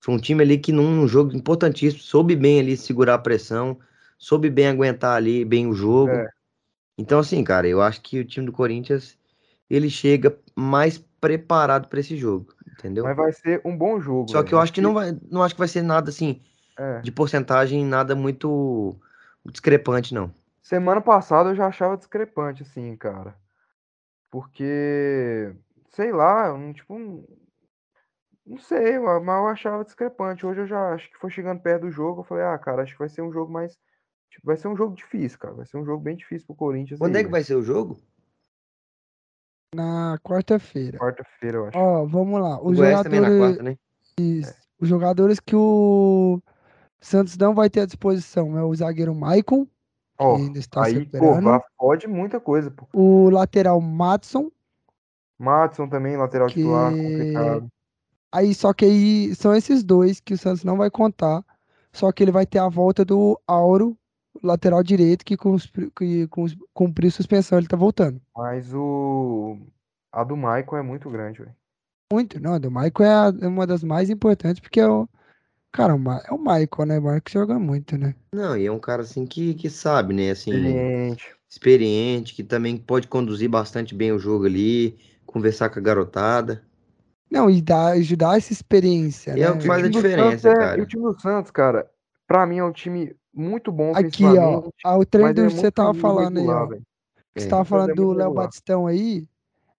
Foi 0.00 0.14
um 0.14 0.18
time 0.18 0.42
ali 0.42 0.58
que 0.58 0.72
num 0.72 1.08
jogo 1.08 1.34
importantíssimo, 1.36 2.02
soube 2.02 2.36
bem 2.36 2.60
ali 2.60 2.76
segurar 2.76 3.14
a 3.16 3.18
pressão, 3.18 3.78
soube 4.18 4.50
bem 4.50 4.68
aguentar 4.68 5.16
ali 5.16 5.44
bem 5.44 5.66
o 5.68 5.74
jogo. 5.74 6.24
É. 6.24 6.35
Então, 6.98 7.18
assim, 7.18 7.42
cara, 7.44 7.68
eu 7.68 7.82
acho 7.82 8.00
que 8.00 8.18
o 8.20 8.24
time 8.24 8.46
do 8.46 8.52
Corinthians 8.52 9.18
ele 9.68 9.90
chega 9.90 10.38
mais 10.54 10.98
preparado 11.20 11.88
para 11.88 12.00
esse 12.00 12.16
jogo, 12.16 12.54
entendeu? 12.66 13.04
mas 13.04 13.16
vai 13.16 13.32
ser 13.32 13.60
um 13.64 13.76
bom 13.76 14.00
jogo. 14.00 14.30
Só 14.30 14.42
que 14.42 14.54
eu 14.54 14.60
acho 14.60 14.72
que 14.72 14.80
não 14.80 14.94
vai, 14.94 15.16
não 15.30 15.42
acho 15.42 15.54
que 15.54 15.58
vai 15.58 15.68
ser 15.68 15.82
nada 15.82 16.10
assim 16.10 16.40
É. 16.78 17.00
de 17.00 17.10
porcentagem, 17.10 17.84
nada 17.84 18.14
muito 18.14 18.96
discrepante, 19.44 20.14
não. 20.14 20.32
Semana 20.62 21.00
passada 21.00 21.50
eu 21.50 21.54
já 21.54 21.66
achava 21.66 21.96
discrepante, 21.96 22.62
assim, 22.62 22.96
cara. 22.96 23.36
Porque, 24.30 25.54
sei 25.90 26.12
lá, 26.12 26.52
não, 26.56 26.72
tipo, 26.72 26.98
não, 26.98 27.24
não 28.44 28.58
sei, 28.58 28.98
mas 28.98 29.22
eu 29.26 29.46
achava 29.48 29.84
discrepante. 29.84 30.46
Hoje 30.46 30.60
eu 30.60 30.66
já 30.66 30.92
acho 30.92 31.10
que 31.10 31.18
foi 31.18 31.30
chegando 31.30 31.60
perto 31.60 31.82
do 31.82 31.90
jogo, 31.90 32.20
eu 32.20 32.24
falei, 32.24 32.44
ah, 32.44 32.58
cara, 32.58 32.82
acho 32.82 32.92
que 32.92 32.98
vai 32.98 33.08
ser 33.08 33.22
um 33.22 33.32
jogo 33.32 33.52
mais. 33.52 33.78
Tipo, 34.30 34.46
vai 34.46 34.56
ser 34.56 34.68
um 34.68 34.76
jogo 34.76 34.94
difícil, 34.94 35.38
cara. 35.38 35.54
Vai 35.54 35.66
ser 35.66 35.76
um 35.76 35.84
jogo 35.84 36.02
bem 36.02 36.16
difícil 36.16 36.46
pro 36.46 36.56
Corinthians. 36.56 36.98
Quando 36.98 37.16
aí, 37.16 37.22
é 37.22 37.24
que 37.24 37.30
vai 37.30 37.42
ser 37.42 37.54
o 37.54 37.62
jogo? 37.62 37.98
Na 39.74 40.18
quarta-feira. 40.22 40.98
Quarta-feira, 40.98 41.58
eu 41.58 41.66
acho. 41.66 41.78
Ó, 41.78 42.06
vamos 42.06 42.40
lá. 42.40 42.60
O 42.60 42.70
Os 42.70 42.78
na 42.78 42.90
jogadores, 42.96 43.38
quarta, 43.38 43.62
né? 43.62 43.78
os 44.78 44.88
jogadores 44.88 45.40
que 45.40 45.54
o 45.54 46.40
Santos 47.00 47.36
não 47.36 47.54
vai 47.54 47.68
ter 47.68 47.80
à 47.80 47.86
disposição 47.86 48.56
é 48.58 48.64
o 48.64 48.74
zagueiro 48.74 49.14
Maicon, 49.14 49.66
que 49.66 49.70
Ó, 50.18 50.36
ainda 50.36 50.58
está 50.58 50.84
aí, 50.84 50.94
pô, 51.06 51.32
recuperando. 51.34 51.62
pode 51.76 52.06
muita 52.06 52.40
coisa, 52.40 52.70
pô. 52.70 52.86
O 52.92 53.28
lateral 53.28 53.80
Matson, 53.80 54.50
Matson 55.38 55.88
também, 55.88 56.16
lateral 56.16 56.48
titular, 56.48 56.92
Que- 56.92 57.02
complicado. 57.02 57.68
Aí, 58.32 58.54
só 58.54 58.72
que 58.72 58.84
aí 58.84 59.34
são 59.34 59.54
esses 59.54 59.82
dois 59.84 60.20
que 60.20 60.34
o 60.34 60.38
Santos 60.38 60.64
não 60.64 60.76
vai 60.76 60.90
contar. 60.90 61.44
Só 61.92 62.12
que 62.12 62.22
ele 62.22 62.32
vai 62.32 62.44
ter 62.44 62.58
a 62.58 62.68
volta 62.68 63.04
do 63.04 63.40
Auro, 63.46 63.96
lateral 64.42 64.82
direito, 64.82 65.24
que, 65.24 65.36
cumpri- 65.36 65.90
que 65.90 66.28
cumpriu 66.72 67.10
suspensão, 67.10 67.58
ele 67.58 67.66
tá 67.68 67.76
voltando. 67.76 68.20
Mas 68.36 68.72
o. 68.74 69.58
A 70.12 70.24
do 70.24 70.36
Maicon 70.36 70.76
é 70.76 70.82
muito 70.82 71.10
grande, 71.10 71.40
velho. 71.40 71.54
Muito, 72.12 72.40
não, 72.40 72.54
a 72.54 72.58
do 72.58 72.70
Michael 72.70 72.92
é, 73.02 73.08
a- 73.08 73.34
é 73.42 73.48
uma 73.48 73.66
das 73.66 73.82
mais 73.82 74.08
importantes, 74.10 74.60
porque 74.60 74.80
é 74.80 74.88
o. 74.88 75.08
Cara, 75.72 75.92
é 75.92 76.32
o 76.32 76.38
Michael, 76.38 76.86
né? 76.86 76.98
O 76.98 77.02
Marcos 77.02 77.32
joga 77.32 77.58
muito, 77.58 77.98
né? 77.98 78.14
Não, 78.32 78.56
e 78.56 78.64
é 78.64 78.72
um 78.72 78.78
cara 78.78 79.02
assim 79.02 79.26
que, 79.26 79.52
que 79.54 79.68
sabe, 79.68 80.14
né? 80.14 80.30
Assim, 80.30 80.54
Experiente. 80.54 81.36
experiente, 81.50 82.34
que 82.34 82.42
também 82.42 82.78
pode 82.78 83.08
conduzir 83.08 83.48
bastante 83.50 83.94
bem 83.94 84.10
o 84.10 84.18
jogo 84.18 84.46
ali, 84.46 84.98
conversar 85.26 85.68
com 85.68 85.78
a 85.78 85.82
garotada. 85.82 86.64
Não, 87.30 87.50
e 87.50 87.60
dá, 87.60 87.88
ajudar 87.88 88.38
essa 88.38 88.52
experiência, 88.52 89.36
E 89.36 89.42
é 89.42 89.50
né? 89.50 89.50
o 89.50 89.58
que 89.58 89.66
faz 89.66 89.84
a 89.84 89.88
diferença, 89.88 90.48
é- 90.48 90.54
cara. 90.54 90.78
E 90.78 90.82
o 90.82 90.86
time 90.86 91.02
do 91.02 91.20
Santos, 91.20 91.50
cara, 91.50 91.90
pra 92.26 92.46
mim 92.46 92.58
é 92.58 92.64
um 92.64 92.72
time 92.72 93.14
muito 93.36 93.70
bom 93.70 93.92
Aqui, 93.94 94.24
ó, 94.24 94.98
o 94.98 95.04
treino 95.04 95.28
mas 95.28 95.34
do 95.36 95.42
é 95.42 95.46
que 95.48 95.50
você 95.52 95.62
muito 95.62 95.74
tava 95.74 95.94
falando 95.94 96.38
aí, 96.38 96.48
ó. 96.48 96.66
você 96.66 97.46
É. 97.46 97.48
tava 97.48 97.62
é 97.62 97.64
falando 97.64 97.94
do 97.94 98.06
muito 98.06 98.18
Léo. 98.18 98.34
Batistão 98.34 98.86
aí, 98.86 99.26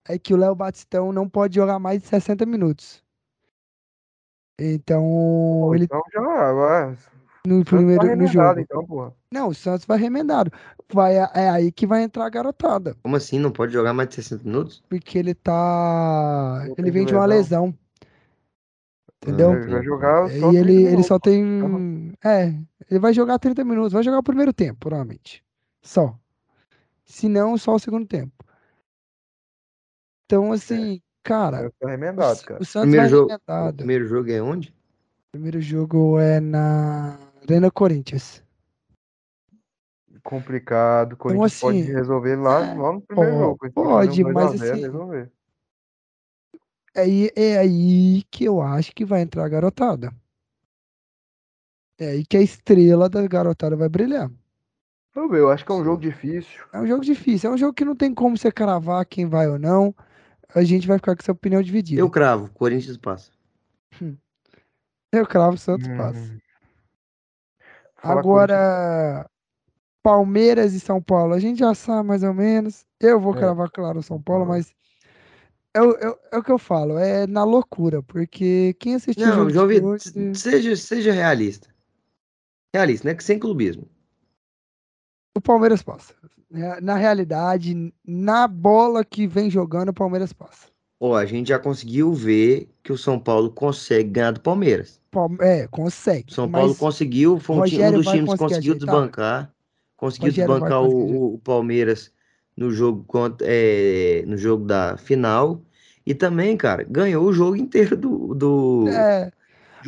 é 0.07 0.17
que 0.19 0.33
o 0.33 0.37
Léo 0.37 0.55
Batistão 0.55 1.11
não 1.11 1.27
pode 1.27 1.55
jogar 1.55 1.79
mais 1.79 2.01
de 2.01 2.07
60 2.07 2.45
minutos. 2.45 3.03
Então, 4.59 5.03
Pô, 5.03 5.75
ele 5.75 5.83
Então 5.85 6.01
já 6.13 6.53
vai. 6.53 6.97
no 7.45 7.63
primeiro 7.63 8.15
no 8.15 8.27
jogo. 8.27 8.59
então, 8.59 8.85
porra. 8.85 9.13
Não, 9.31 9.49
o 9.49 9.53
Santos 9.53 9.85
vai 9.85 9.97
remendado. 9.97 10.51
Vai, 10.91 11.15
é 11.17 11.49
aí 11.49 11.71
que 11.71 11.85
vai 11.85 12.03
entrar 12.03 12.25
a 12.25 12.29
garotada. 12.29 12.95
Como 13.03 13.15
assim? 13.15 13.39
Não 13.39 13.51
pode 13.51 13.73
jogar 13.73 13.93
mais 13.93 14.09
de 14.09 14.15
60 14.15 14.43
minutos? 14.45 14.83
Porque 14.89 15.17
ele 15.17 15.33
tá. 15.33 16.65
Ele 16.77 16.91
vem 16.91 17.05
de 17.05 17.13
uma 17.13 17.25
lesão. 17.25 17.73
Entendeu? 19.23 19.53
Ele 19.53 19.71
vai 19.71 19.83
jogar 19.83 20.29
E 20.31 20.39
só 20.39 20.49
ele, 20.51 20.59
30 20.63 20.71
ele 20.71 20.83
minutos. 20.85 21.05
só 21.07 21.19
tem. 21.19 22.13
É, 22.23 22.47
ele 22.89 22.99
vai 22.99 23.13
jogar 23.13 23.39
30 23.39 23.63
minutos. 23.63 23.93
Vai 23.93 24.03
jogar 24.03 24.19
o 24.19 24.23
primeiro 24.23 24.53
tempo, 24.53 24.79
provavelmente. 24.79 25.43
Só. 25.81 26.17
Se 27.03 27.27
não, 27.27 27.57
só 27.57 27.75
o 27.75 27.79
segundo 27.79 28.05
tempo. 28.05 28.33
Então, 30.25 30.51
assim, 30.51 31.01
cara, 31.23 31.71
o, 31.81 31.87
remendado, 31.87 32.41
cara. 32.43 32.61
o 32.61 32.65
Santos 32.65 32.89
Primeiro 32.89 33.01
vai 33.01 33.09
jogo, 33.09 33.25
o 33.25 33.37
remendado. 33.47 33.77
primeiro 33.77 34.07
jogo 34.07 34.31
é 34.31 34.41
onde? 34.41 34.69
O 34.69 35.31
primeiro 35.31 35.61
jogo 35.61 36.19
é 36.19 36.39
na 36.41 37.17
Arena 37.41 37.71
Corinthians. 37.71 38.43
Complicado. 40.21 41.13
O 41.13 41.17
Corinthians 41.17 41.59
pode 41.61 41.81
assim, 41.81 41.91
resolver 41.93 42.35
lá, 42.35 42.65
é, 42.65 42.73
lá 42.73 42.91
no 42.91 43.01
primeiro 43.01 43.35
ó, 43.35 43.39
jogo. 43.39 43.71
Pode, 43.71 44.23
mas 44.25 44.33
2 44.33 44.61
a 44.61 44.65
0, 44.65 44.73
assim, 44.73 44.81
resolver. 44.81 45.31
É 46.97 47.01
aí, 47.01 47.29
é 47.35 47.57
aí 47.59 48.23
que 48.31 48.43
eu 48.45 48.59
acho 48.59 48.91
que 48.91 49.05
vai 49.05 49.21
entrar 49.21 49.45
a 49.45 49.49
garotada. 49.49 50.11
É 51.99 52.09
aí 52.09 52.25
que 52.25 52.35
a 52.35 52.41
estrela 52.41 53.07
da 53.07 53.25
garotada 53.27 53.75
vai 53.75 53.87
brilhar. 53.87 54.31
Vamos 55.13 55.29
ver, 55.31 55.39
eu 55.39 55.51
acho 55.51 55.63
que 55.63 55.71
é 55.71 55.75
um 55.75 55.83
jogo 55.83 56.01
difícil. 56.01 56.63
É 56.73 56.79
um 56.79 56.87
jogo 56.87 57.03
difícil, 57.03 57.51
é 57.51 57.53
um 57.53 57.57
jogo 57.57 57.73
que 57.73 57.85
não 57.85 57.95
tem 57.95 58.13
como 58.13 58.35
você 58.35 58.51
cravar 58.51 59.05
quem 59.05 59.27
vai 59.27 59.47
ou 59.47 59.59
não. 59.59 59.93
A 60.55 60.63
gente 60.63 60.87
vai 60.87 60.97
ficar 60.97 61.15
com 61.15 61.21
essa 61.21 61.31
opinião 61.31 61.61
dividida. 61.61 62.01
Eu 62.01 62.09
cravo, 62.09 62.49
Corinthians 62.51 62.97
passa. 62.97 63.31
Eu 65.11 65.25
cravo, 65.27 65.57
Santos 65.57 65.87
Hum. 65.87 65.97
passa. 65.97 66.37
Falar 67.95 68.21
Agora, 68.21 69.29
Palmeiras 70.03 70.73
e 70.73 70.79
São 70.79 71.01
Paulo, 71.01 71.33
a 71.33 71.39
gente 71.39 71.59
já 71.59 71.75
sabe 71.75 72.07
mais 72.07 72.23
ou 72.23 72.33
menos. 72.33 72.85
Eu 72.99 73.19
vou 73.19 73.35
É. 73.35 73.39
cravar, 73.39 73.69
claro, 73.69 74.01
São 74.01 74.19
Paulo, 74.21 74.45
mas 74.47 74.73
é, 75.77 75.81
o- 75.81 75.91
é, 75.97 76.17
é 76.33 76.37
o 76.37 76.43
que 76.43 76.51
eu 76.51 76.57
falo, 76.57 76.97
é 76.97 77.25
na 77.27 77.43
loucura, 77.43 78.01
porque 78.03 78.73
quem 78.79 78.95
assistiu 78.95 79.25
Não, 79.27 79.49
João 79.49 79.67
Vitor, 79.67 79.89
hoje, 79.91 80.35
seja, 80.35 80.75
seja 80.75 81.11
realista. 81.11 81.69
Realista, 82.73 83.07
né? 83.07 83.15
Que 83.15 83.23
sem 83.23 83.39
clubismo. 83.39 83.87
o 85.35 85.41
Palmeiras 85.41 85.83
passa. 85.83 86.15
Na 86.81 86.95
realidade, 86.95 87.93
na 88.05 88.47
bola 88.47 89.03
que 89.05 89.27
vem 89.27 89.49
jogando, 89.49 89.89
o 89.89 89.93
Palmeiras 89.93 90.33
passa. 90.33 90.67
Ó, 90.99 91.15
a 91.15 91.25
gente 91.25 91.49
já 91.49 91.59
conseguiu 91.59 92.11
ver 92.13 92.69
que 92.81 92.91
o 92.91 92.97
São 92.97 93.19
Paulo 93.19 93.51
consegue 93.51 94.09
ganhar 94.09 94.31
do 94.31 94.41
Palmeiras. 94.41 94.99
Palme- 95.11 95.37
É, 95.41 95.67
consegue. 95.67 96.33
São 96.33 96.49
Paulo 96.49 96.73
conseguiu, 96.75 97.39
foi 97.39 97.55
um, 97.57 97.63
ti- 97.63 97.79
um 97.79 97.91
dos 97.91 98.07
times 98.07 98.31
que 98.31 98.37
conseguiu 98.37 98.73
ajeitar? 98.73 98.95
desbancar. 98.95 99.53
Conseguiu 99.95 100.29
Rogério 100.29 100.53
desbancar 100.53 100.81
o, 100.83 101.35
o- 101.35 101.39
Palmeiras 101.39 102.11
no 102.55 102.71
jogo 102.71 103.05
é, 103.41 104.23
no 104.25 104.37
jogo 104.37 104.65
da 104.65 104.97
final 104.97 105.61
e 106.07 106.15
também, 106.15 106.55
cara, 106.55 106.83
ganhou 106.83 107.25
o 107.25 107.33
jogo 107.33 107.55
inteiro 107.55 107.95
do, 107.97 108.33
do... 108.33 108.87
É, 108.87 109.31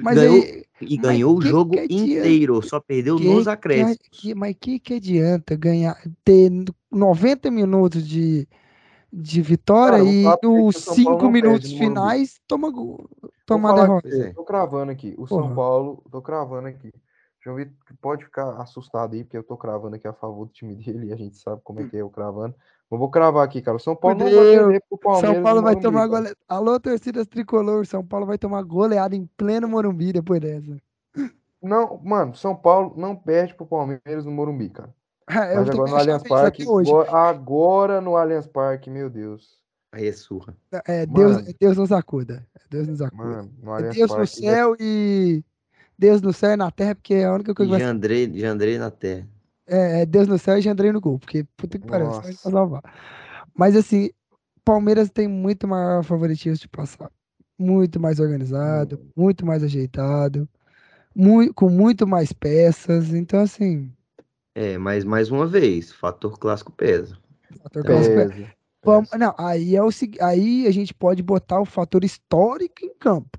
mas 0.01 0.15
ganhou, 0.17 0.41
aí 0.41 0.65
e 0.81 0.95
mas 0.98 1.06
ganhou 1.06 1.35
o 1.38 1.39
que 1.41 1.48
jogo 1.48 1.72
que 1.88 1.93
inteiro, 1.93 2.61
só 2.61 2.80
perdeu 2.80 3.17
que, 3.17 3.25
nos 3.25 3.48
acréscimos. 3.48 3.98
que- 4.11 4.35
mas 4.35 4.56
que 4.59 4.80
que 4.80 4.93
adianta 4.95 5.56
ganhar 5.56 5.98
ter 6.23 6.49
90 6.91 7.51
minutos 7.51 8.07
de, 8.07 8.48
de 9.11 9.41
vitória 9.41 9.98
Cara, 9.98 10.03
o 10.03 10.07
e 10.07 10.23
nos 10.23 10.48
o 10.48 10.72
São 10.72 10.95
Paulo 10.95 10.95
5 10.95 11.23
não 11.25 11.31
perde 11.31 11.31
minutos 11.48 11.72
finais 11.73 12.39
toma 12.48 12.69
gol- 12.72 13.09
toma 13.45 13.73
derrota. 13.73 14.07
aqui, 14.07 14.33
tô 14.33 14.43
cravando 14.43 14.91
aqui. 14.91 15.14
O 15.17 15.27
Porra. 15.27 15.48
São 15.48 15.56
Paulo, 15.56 16.03
tô 16.11 16.22
cravando 16.22 16.67
aqui. 16.67 16.91
João 17.41 17.56
Vitor 17.56 17.73
pode 18.01 18.25
ficar 18.25 18.61
assustado 18.61 19.14
aí, 19.15 19.23
porque 19.23 19.38
eu 19.38 19.43
tô 19.43 19.56
cravando 19.57 19.95
aqui 19.95 20.07
a 20.07 20.14
favor 20.14 20.45
do 20.45 20.51
time 20.51 20.75
dele 20.75 21.07
e 21.07 21.14
a 21.14 21.15
gente 21.15 21.38
sabe 21.38 21.61
como 21.64 21.80
é 21.80 21.88
que 21.88 21.95
é 21.98 22.01
eu 22.01 22.09
cravando. 22.09 22.53
Eu 22.92 22.98
vou 22.98 23.09
cravar 23.09 23.45
aqui, 23.45 23.61
cara. 23.61 23.77
O 23.77 23.80
São 23.80 23.95
Paulo 23.95 24.18
não 24.18 24.26
vai 24.32 24.45
perder 24.45 24.84
pro 24.90 24.98
Palmeiras. 24.98 25.35
São 25.35 25.43
Paulo 25.43 25.61
vai 25.61 25.74
Morumbi, 25.76 25.84
tomar 25.84 26.08
goleada. 26.08 26.38
Alô, 26.48 26.80
torcidas 26.80 27.27
tricolor, 27.27 27.85
São 27.85 28.03
Paulo 28.03 28.26
vai 28.26 28.38
tomar 28.38 28.64
goleada 28.64 29.16
em 29.16 29.26
pleno 29.38 29.68
Morumbi 29.68 30.11
depois 30.11 30.42
dessa. 30.42 30.77
Não, 31.61 32.00
mano, 32.03 32.34
São 32.35 32.56
Paulo 32.56 32.93
não 32.95 33.14
perde 33.14 33.53
pro 33.53 33.66
Palmeiras 33.66 34.24
no 34.24 34.32
Morumbi, 34.32 34.69
cara. 34.69 34.95
Eu 35.30 35.59
Mas 35.59 35.69
agora 35.69 35.92
no 35.92 35.98
Allianz 35.98 36.22
isso 36.24 36.30
Parque, 36.30 36.64
go- 36.64 37.01
agora 37.01 38.00
no 38.00 38.16
Allianz 38.16 38.48
Parque, 38.48 38.90
meu 38.90 39.09
Deus. 39.09 39.59
Aí 39.92 40.08
é 40.08 40.14
surra. 40.14 40.56
É, 40.88 41.06
Deus, 41.06 41.35
Mano. 41.35 41.48
Deus 41.59 41.77
nos 41.77 41.92
acuda. 41.92 42.48
Deus 42.69 42.88
nos 42.88 43.01
acuda. 43.01 43.24
Mano, 43.24 43.51
no 43.61 43.72
É 43.72 43.76
Allianz 43.76 43.95
Deus 43.95 44.09
no 44.09 44.16
Parque. 44.18 44.42
já- 44.42 44.51
céu 44.56 44.76
e 44.80 45.43
Deus 45.98 46.22
no 46.22 46.32
céu 46.32 46.51
e 46.51 46.56
na 46.56 46.72
terra, 46.72 46.95
porque 46.95 47.14
é 47.16 47.26
a 47.26 47.34
única 47.34 47.53
coisa 47.53 47.72
que 47.74 47.77
vai 47.77 47.88
Jandrei, 47.88 48.32
Jandrei 48.40 48.77
na 48.77 48.90
terra. 48.90 49.27
É, 49.69 50.01
é 50.01 50.06
Deus 50.06 50.27
no 50.27 50.38
céu 50.39 50.57
e 50.57 50.61
Jandrei 50.61 50.91
no 50.91 50.99
gol, 50.99 51.19
porque 51.19 51.43
puta 51.56 51.77
que 51.77 51.85
pariu, 51.85 52.11
só 52.11 52.22
pra 52.22 52.31
salvar. 52.33 52.81
Mas 53.56 53.75
assim, 53.75 54.09
Palmeiras 54.65 55.09
tem 55.09 55.27
muito 55.27 55.67
maior 55.67 56.03
favoritismo 56.03 56.57
de 56.57 56.67
passar. 56.67 57.11
Muito 57.57 57.99
mais 57.99 58.19
organizado, 58.19 58.99
Hum. 59.01 59.09
muito 59.15 59.45
mais 59.45 59.64
ajeitado, 59.64 60.48
mui- 61.15 61.51
com 61.53 61.69
muito 61.69 62.07
mais 62.07 62.31
peças. 62.33 63.14
Então, 63.14 63.41
assim, 63.41 63.91
É, 64.56 64.77
mas 64.77 65.03
mais 65.06 65.30
uma 65.31 65.45
vez, 65.45 65.91
fator 65.91 66.38
clássico 66.39 66.72
pesa. 66.72 67.17
fator 67.61 67.83
clássico 67.83 68.19
é- 68.19 68.25
Pesa, 68.27 68.53
Vamos- 68.83 69.09
pesa. 69.09 69.25
não, 69.25 69.35
aí 69.38 69.75
é 69.75 69.83
o 69.83 69.89
aí 70.22 70.65
a 70.67 70.72
gente 70.72 70.93
pode 70.93 71.22
botar 71.22 71.59
o 71.59 71.65
fator 71.65 72.03
histórico 72.03 72.83
em 72.85 72.93
campo. 72.95 73.39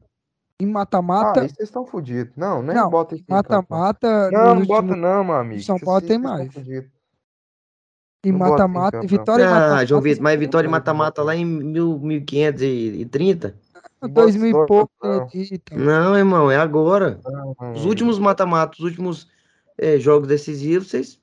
Em 0.60 0.66
Ah, 0.66 0.72
mata-mata, 0.72 1.40
aí 1.40 1.48
vocês 1.48 1.68
estão 1.68 1.86
fodidos. 1.86 2.34
Não, 2.36 2.62
nem 2.62 2.76
Não, 2.76 2.90
bota 2.90 3.16
não. 3.16 3.36
mata-mata, 3.36 4.30
Não, 4.30 4.54
não 4.54 4.66
bota 4.66 4.94
não, 4.94 5.24
meu 5.24 5.34
amigo. 5.34 5.62
São 5.62 5.78
Paulo 5.78 6.00
tem 6.02 6.18
mais. 6.18 6.50
em 8.22 8.32
mata-mata, 8.32 8.98
não. 8.98 9.06
vitória 9.06 9.48
Ah, 9.48 9.50
mata-mata. 9.50 9.86
João 9.86 10.00
Vitor, 10.02 10.22
mas 10.22 10.38
vitória 10.38 10.68
bota, 10.68 10.78
mata-mata 10.78 11.22
lá 11.22 11.34
em 11.34 11.44
mil- 11.46 11.98
1530? 11.98 13.56
Não 14.02 14.08
bota 14.10 14.22
2000 14.32 14.48
e 14.50 14.66
pouco, 14.66 14.92
não. 15.02 15.26
e. 15.34 15.60
Não, 15.76 16.16
irmão, 16.16 16.50
é 16.50 16.56
agora. 16.56 17.18
Não, 17.24 17.56
não, 17.58 17.72
Os 17.72 17.86
últimos 17.86 18.18
mata-matas, 18.18 18.78
os 18.78 18.84
últimos 18.84 19.28
é, 19.78 19.98
jogos 19.98 20.28
decisivos, 20.28 20.88
vocês. 20.90 21.18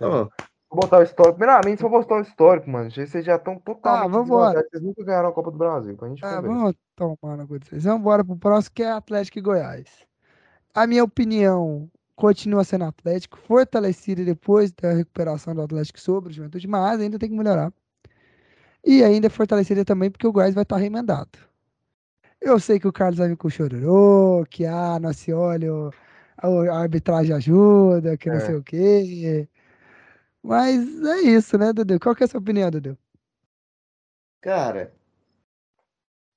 Ó, 0.00 0.26
Vou 0.70 0.80
botar 0.80 0.98
o 0.98 1.02
histórico. 1.02 1.38
Primeiramente, 1.38 1.80
vou 1.80 1.90
botar 1.90 2.16
o 2.16 2.20
histórico, 2.20 2.68
mano. 2.68 2.90
Vocês 2.90 3.24
já 3.24 3.36
estão 3.36 3.58
totalmente 3.58 4.04
Ah, 4.04 4.08
vambora. 4.08 4.66
Vocês 4.70 4.82
nunca 4.82 5.02
ganharam 5.02 5.28
a 5.30 5.32
Copa 5.32 5.50
do 5.50 5.56
Brasil. 5.56 5.96
Pra 5.96 6.08
gente 6.08 6.24
Ah, 6.24 6.40
vamos 6.40 6.74
tomar 6.94 7.36
na 7.36 7.46
conta 7.46 7.64
vocês. 7.66 7.84
Vamos 7.84 8.00
embora 8.00 8.24
pro 8.24 8.36
próximo, 8.36 8.74
que 8.74 8.82
é 8.82 8.90
Atlético 8.92 9.38
e 9.38 9.42
Goiás. 9.42 9.86
A 10.74 10.86
minha 10.86 11.02
opinião 11.02 11.90
continua 12.14 12.64
sendo 12.64 12.84
Atlético, 12.84 13.38
fortalecido 13.38 14.24
depois 14.24 14.70
da 14.72 14.92
recuperação 14.92 15.54
do 15.54 15.62
Atlético 15.62 15.98
sobre 16.00 16.30
o 16.30 16.34
Juventude, 16.34 16.68
mas 16.68 17.00
ainda 17.00 17.18
tem 17.18 17.30
que 17.30 17.36
melhorar. 17.36 17.72
E 18.84 19.02
ainda 19.02 19.30
fortalecida 19.30 19.84
também 19.84 20.10
porque 20.10 20.26
o 20.26 20.32
Goiás 20.32 20.54
vai 20.54 20.62
estar 20.64 20.76
remendado. 20.76 21.38
Eu 22.40 22.60
sei 22.60 22.78
que 22.78 22.86
o 22.86 22.92
Carlos 22.92 23.18
vai 23.18 23.28
vir 23.28 23.36
com 23.36 23.48
chororô, 23.48 24.44
que 24.48 24.66
ah, 24.66 24.98
não 25.00 25.12
se 25.12 25.32
olha, 25.32 25.70
a 26.36 26.78
arbitragem 26.78 27.34
ajuda, 27.34 28.16
que 28.16 28.28
não 28.28 28.36
É. 28.36 28.40
sei 28.40 28.54
o 28.54 28.62
quê. 28.62 29.48
Mas 30.42 30.80
é 31.04 31.20
isso, 31.22 31.56
né, 31.58 31.72
Dudu? 31.72 31.98
Qual 32.00 32.14
que 32.14 32.22
é 32.22 32.26
a 32.26 32.28
sua 32.28 32.40
opinião, 32.40 32.70
Dudu? 32.70 32.98
cara, 34.40 34.92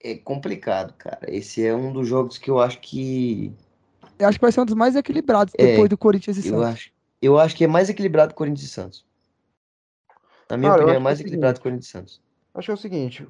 é 0.04 0.16
complicado, 0.18 0.94
cara. 0.98 1.20
Esse 1.34 1.66
é 1.66 1.74
um 1.76 1.92
dos 1.94 2.08
jogos 2.08 2.38
que 2.38 2.50
eu 2.50 2.60
acho 2.60 2.80
que. 2.80 3.54
Eu 4.20 4.28
acho 4.28 4.38
que 4.40 4.46
vai 4.46 4.52
ser 4.52 4.62
um 4.62 4.66
dos 4.66 4.76
mais 4.76 4.96
equilibrados 4.96 5.54
É, 5.58 5.64
depois 5.68 5.90
do 5.90 5.98
Corinthians 5.98 6.38
e 6.38 6.44
Eu 6.44 6.50
Santos. 6.50 6.64
acho, 6.64 6.92
eu 7.22 7.40
acho 7.40 7.56
que 7.56 7.64
é 7.64 7.68
mais 7.68 7.90
equilibrado 7.90 8.30
que 8.30 8.36
o 8.36 8.38
Corinthians 8.38 8.70
e 8.70 8.74
Santos. 8.74 9.06
Na 10.50 10.58
minha 10.58 10.70
Cara, 10.70 10.82
eu 10.84 10.86
opinião, 10.86 10.96
é 10.96 11.00
acho 11.00 11.06
que 11.06 11.12
é 11.12 11.14
mais 11.14 11.18
o 11.18 11.20
equilibrado 11.20 11.56
que 11.56 11.60
seguinte. 11.60 11.62
o 11.62 11.64
Corinthians 11.64 11.88
e 11.88 11.92
Santos. 11.92 12.22
Acho 12.54 12.66
que 12.68 12.72
é 12.72 12.74
o 12.74 12.78
seguinte. 12.78 13.28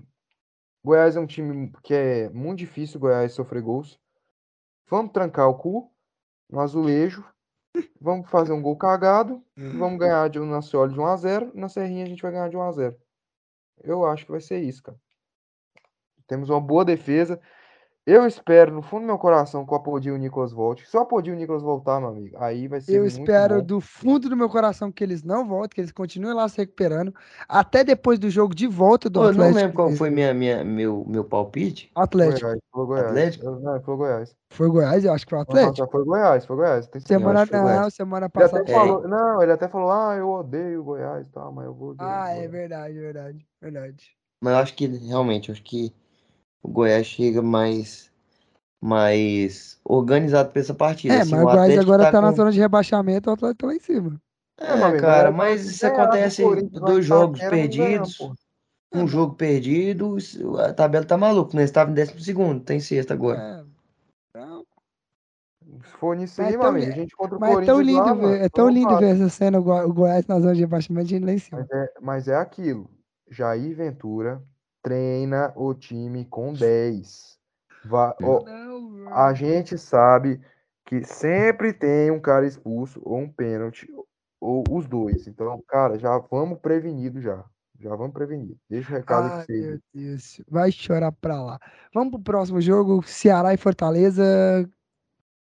Goiás 0.83 1.15
é 1.15 1.19
um 1.19 1.27
time 1.27 1.71
que 1.83 1.93
é 1.93 2.29
muito 2.29 2.59
difícil 2.59 2.99
Goiás 2.99 3.33
sofrer 3.33 3.61
gols. 3.61 3.99
Vamos 4.87 5.11
trancar 5.11 5.47
o 5.47 5.57
cu 5.57 5.91
no 6.49 6.59
azulejo. 6.59 7.23
Vamos 7.99 8.29
fazer 8.29 8.51
um 8.51 8.61
gol 8.61 8.75
cagado. 8.75 9.43
e 9.55 9.67
Vamos 9.77 9.99
ganhar 9.99 10.29
de, 10.29 10.39
na 10.39 10.61
Cioli 10.61 10.93
de 10.93 10.99
1x0. 10.99 11.51
Na 11.53 11.69
Serrinha 11.69 12.03
a 12.03 12.07
gente 12.07 12.21
vai 12.21 12.31
ganhar 12.31 12.49
de 12.49 12.57
1x0. 12.57 12.95
Eu 13.83 14.05
acho 14.05 14.25
que 14.25 14.31
vai 14.31 14.41
ser 14.41 14.59
isso, 14.61 14.83
cara. 14.83 14.97
Temos 16.27 16.49
uma 16.49 16.61
boa 16.61 16.85
defesa. 16.85 17.39
Eu 18.03 18.25
espero, 18.25 18.73
no 18.73 18.81
fundo 18.81 19.01
do 19.01 19.05
meu 19.05 19.17
coração, 19.19 19.63
que 19.63 19.71
o 19.71 19.75
Apodi 19.75 20.09
e 20.09 20.11
o 20.11 20.17
Nicolas 20.17 20.51
volte. 20.51 20.89
Se 20.89 20.97
o 20.97 21.01
Apodi 21.01 21.29
e 21.29 21.33
o 21.33 21.35
Nicolas 21.35 21.61
voltar, 21.61 21.99
meu 21.99 22.09
amigo, 22.09 22.35
aí 22.39 22.67
vai 22.67 22.81
ser 22.81 22.95
Eu 22.95 23.01
muito 23.01 23.11
espero 23.19 23.59
bom. 23.59 23.63
do 23.63 23.79
fundo 23.79 24.27
do 24.27 24.35
meu 24.35 24.49
coração 24.49 24.91
que 24.91 25.03
eles 25.03 25.21
não 25.21 25.47
voltem, 25.47 25.75
que 25.75 25.81
eles 25.81 25.91
continuem 25.91 26.33
lá 26.33 26.49
se 26.49 26.57
recuperando, 26.57 27.13
até 27.47 27.83
depois 27.83 28.17
do 28.17 28.27
jogo 28.27 28.55
de 28.55 28.65
volta 28.65 29.07
do 29.07 29.19
Pô, 29.19 29.25
eu 29.27 29.33
não 29.33 29.45
Atlético. 29.45 29.55
lembro 29.59 29.75
qual 29.75 29.89
e- 29.91 29.95
foi 29.95 30.09
minha, 30.09 30.33
minha, 30.33 30.63
meu, 30.63 31.05
meu 31.07 31.23
palpite. 31.23 31.91
Atlético. 31.93 32.41
Goiás, 32.47 32.59
foi 32.73 32.85
Goiás. 32.87 33.05
Atlético? 33.07 33.45
Eu- 33.45 33.59
Não, 33.59 33.81
foi 33.81 33.95
Goiás. 33.95 34.35
Foi 34.49 34.67
Goiás, 34.69 35.05
eu 35.05 35.13
acho 35.13 35.25
que 35.25 35.29
foi 35.29 35.37
o 35.37 35.41
Não, 35.41 35.43
Atlético. 35.43 35.75
já 35.77 35.87
foi 35.87 36.03
Goiás, 36.03 36.45
foi 36.45 36.55
Goiás. 36.55 36.87
Tem. 36.87 37.01
Semana, 37.01 37.47
não, 37.51 37.61
Goiás. 37.61 37.93
semana 37.93 38.25
Ele 38.33 38.43
até 38.43 38.57
passada. 38.57 38.71
É. 38.71 38.73
falou, 38.73 39.07
não, 39.07 39.43
ele 39.43 39.51
até 39.51 39.67
falou, 39.67 39.91
ah, 39.91 40.15
eu 40.17 40.27
odeio 40.27 40.81
o 40.81 40.83
Goiás, 40.85 41.27
tá, 41.29 41.51
mas 41.51 41.65
eu 41.65 41.73
vou. 41.75 41.93
de 41.93 42.03
Ah, 42.03 42.29
é 42.31 42.33
Goiás." 42.47 42.51
verdade, 42.51 42.93
verdade, 42.99 43.47
verdade. 43.61 44.05
Mas 44.43 44.53
eu 44.53 44.59
acho 44.59 44.73
que, 44.73 44.87
realmente, 44.87 45.49
eu 45.49 45.53
acho 45.53 45.61
que 45.63 45.93
o 46.61 46.69
Goiás 46.69 47.05
chega 47.07 47.41
mais, 47.41 48.11
mais 48.79 49.79
organizado 49.83 50.51
para 50.51 50.61
essa 50.61 50.73
partida. 50.73 51.15
É, 51.15 51.21
Assim, 51.21 51.31
mas 51.31 51.39
o 51.41 51.43
Goiás 51.45 51.61
Atlético 51.61 51.83
agora 51.83 52.03
tá 52.05 52.11
tá 52.11 52.21
na 52.21 52.29
com- 52.31 52.35
zona 52.37 52.51
de 52.51 52.59
rebaixamento, 52.59 53.29
o 53.29 53.33
Atlético 53.33 53.57
tá 53.59 53.67
lá 53.67 53.75
em 53.75 53.79
cima. 53.79 54.21
É, 54.59 54.73
É, 54.73 54.99
cara, 54.99 55.31
mas 55.31 55.61
mas 55.61 55.65
isso 55.65 55.81
ganhar 55.81 55.95
do 55.95 56.01
acontece 56.01 56.43
Corinthians, 56.43 56.81
dois 56.83 57.05
jogos 57.05 57.39
perdidos, 57.39 58.19
um 58.93 59.03
É, 59.03 59.07
jogo 59.07 59.33
perdido, 59.35 60.17
a 60.59 60.73
tabela 60.73 61.05
tá 61.05 61.17
maluca, 61.17 61.55
né? 61.57 61.63
Estava 61.63 61.89
em 61.89 61.93
décimo 61.93 62.19
segundo, 62.19 62.63
tem 62.63 62.79
sexta 62.79 63.13
agora. 63.13 63.39
É, 64.35 64.39
não, 64.39 64.65
Se 65.83 65.91
for 65.97 66.15
nisso 66.15 66.41
aí, 66.41 66.53
é 66.53 66.57
tão 66.57 66.67
amigo, 66.69 66.91
a 66.91 66.95
gente 66.95 67.15
contra 67.15 67.37
o 67.37 67.39
mas 67.39 67.49
é 67.49 67.53
Corinthians 67.53 67.77
tão 67.77 67.85
lindo 67.85 67.99
lá, 68.05 68.13
ver, 68.13 68.21
mano, 68.21 68.35
é 68.35 68.49
tão 68.49 68.69
lindo 68.69 68.97
ver 68.97 69.15
essa 69.15 69.29
cena, 69.29 69.59
o 69.59 69.63
Go- 69.63 69.83
o 69.83 69.93
Goiás 69.93 70.27
na 70.27 70.39
zona 70.39 70.53
de 70.53 70.61
rebaixamento, 70.61 71.05
a 71.07 71.09
gente 71.09 71.25
lá 71.25 71.31
em 71.33 71.37
cima. 71.39 71.61
Mas 71.61 71.69
é, 71.71 71.93
mas 72.01 72.27
é 72.27 72.35
aquilo. 72.35 72.89
Jair 73.29 73.75
Ventura 73.75 74.43
treina 74.81 75.53
o 75.55 75.73
time 75.73 76.25
com 76.25 76.53
10. 76.53 77.37
Va- 77.85 78.15
É. 78.19 78.25
ó, 78.25 78.43
a 79.13 79.33
gente 79.33 79.77
sabe 79.77 80.41
que 80.85 81.03
sempre 81.03 81.73
tem 81.73 82.11
um 82.11 82.19
cara 82.19 82.45
expulso 82.45 83.01
ou 83.03 83.17
um 83.19 83.29
pênalti 83.31 83.87
ou 84.39 84.63
os 84.69 84.87
dois. 84.87 85.27
Então, 85.27 85.63
cara, 85.67 85.97
já 85.97 86.17
vamos 86.17 86.59
prevenido 86.59 87.21
já. 87.21 87.43
Já 87.79 87.95
vamos 87.95 88.13
prevenido. 88.13 88.57
Deixa 88.69 88.91
o 88.91 88.95
recado 88.95 89.33
Ai, 89.33 89.41
aqui 89.41 89.53
meu. 89.61 89.79
Deus. 89.93 90.41
Vai 90.47 90.71
chorar 90.71 91.11
pra 91.11 91.41
lá. 91.41 91.59
Vamos 91.93 92.11
pro 92.11 92.21
próximo 92.21 92.61
jogo, 92.61 93.01
Ceará 93.03 93.53
e 93.53 93.57
Fortaleza. 93.57 94.23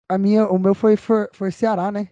A 0.08 0.16
minha, 0.16 0.48
o 0.48 0.58
meu 0.58 0.74
foi, 0.74 0.96
foi, 0.96 1.28
foi 1.32 1.50
Ceará, 1.50 1.92
né? 1.92 2.08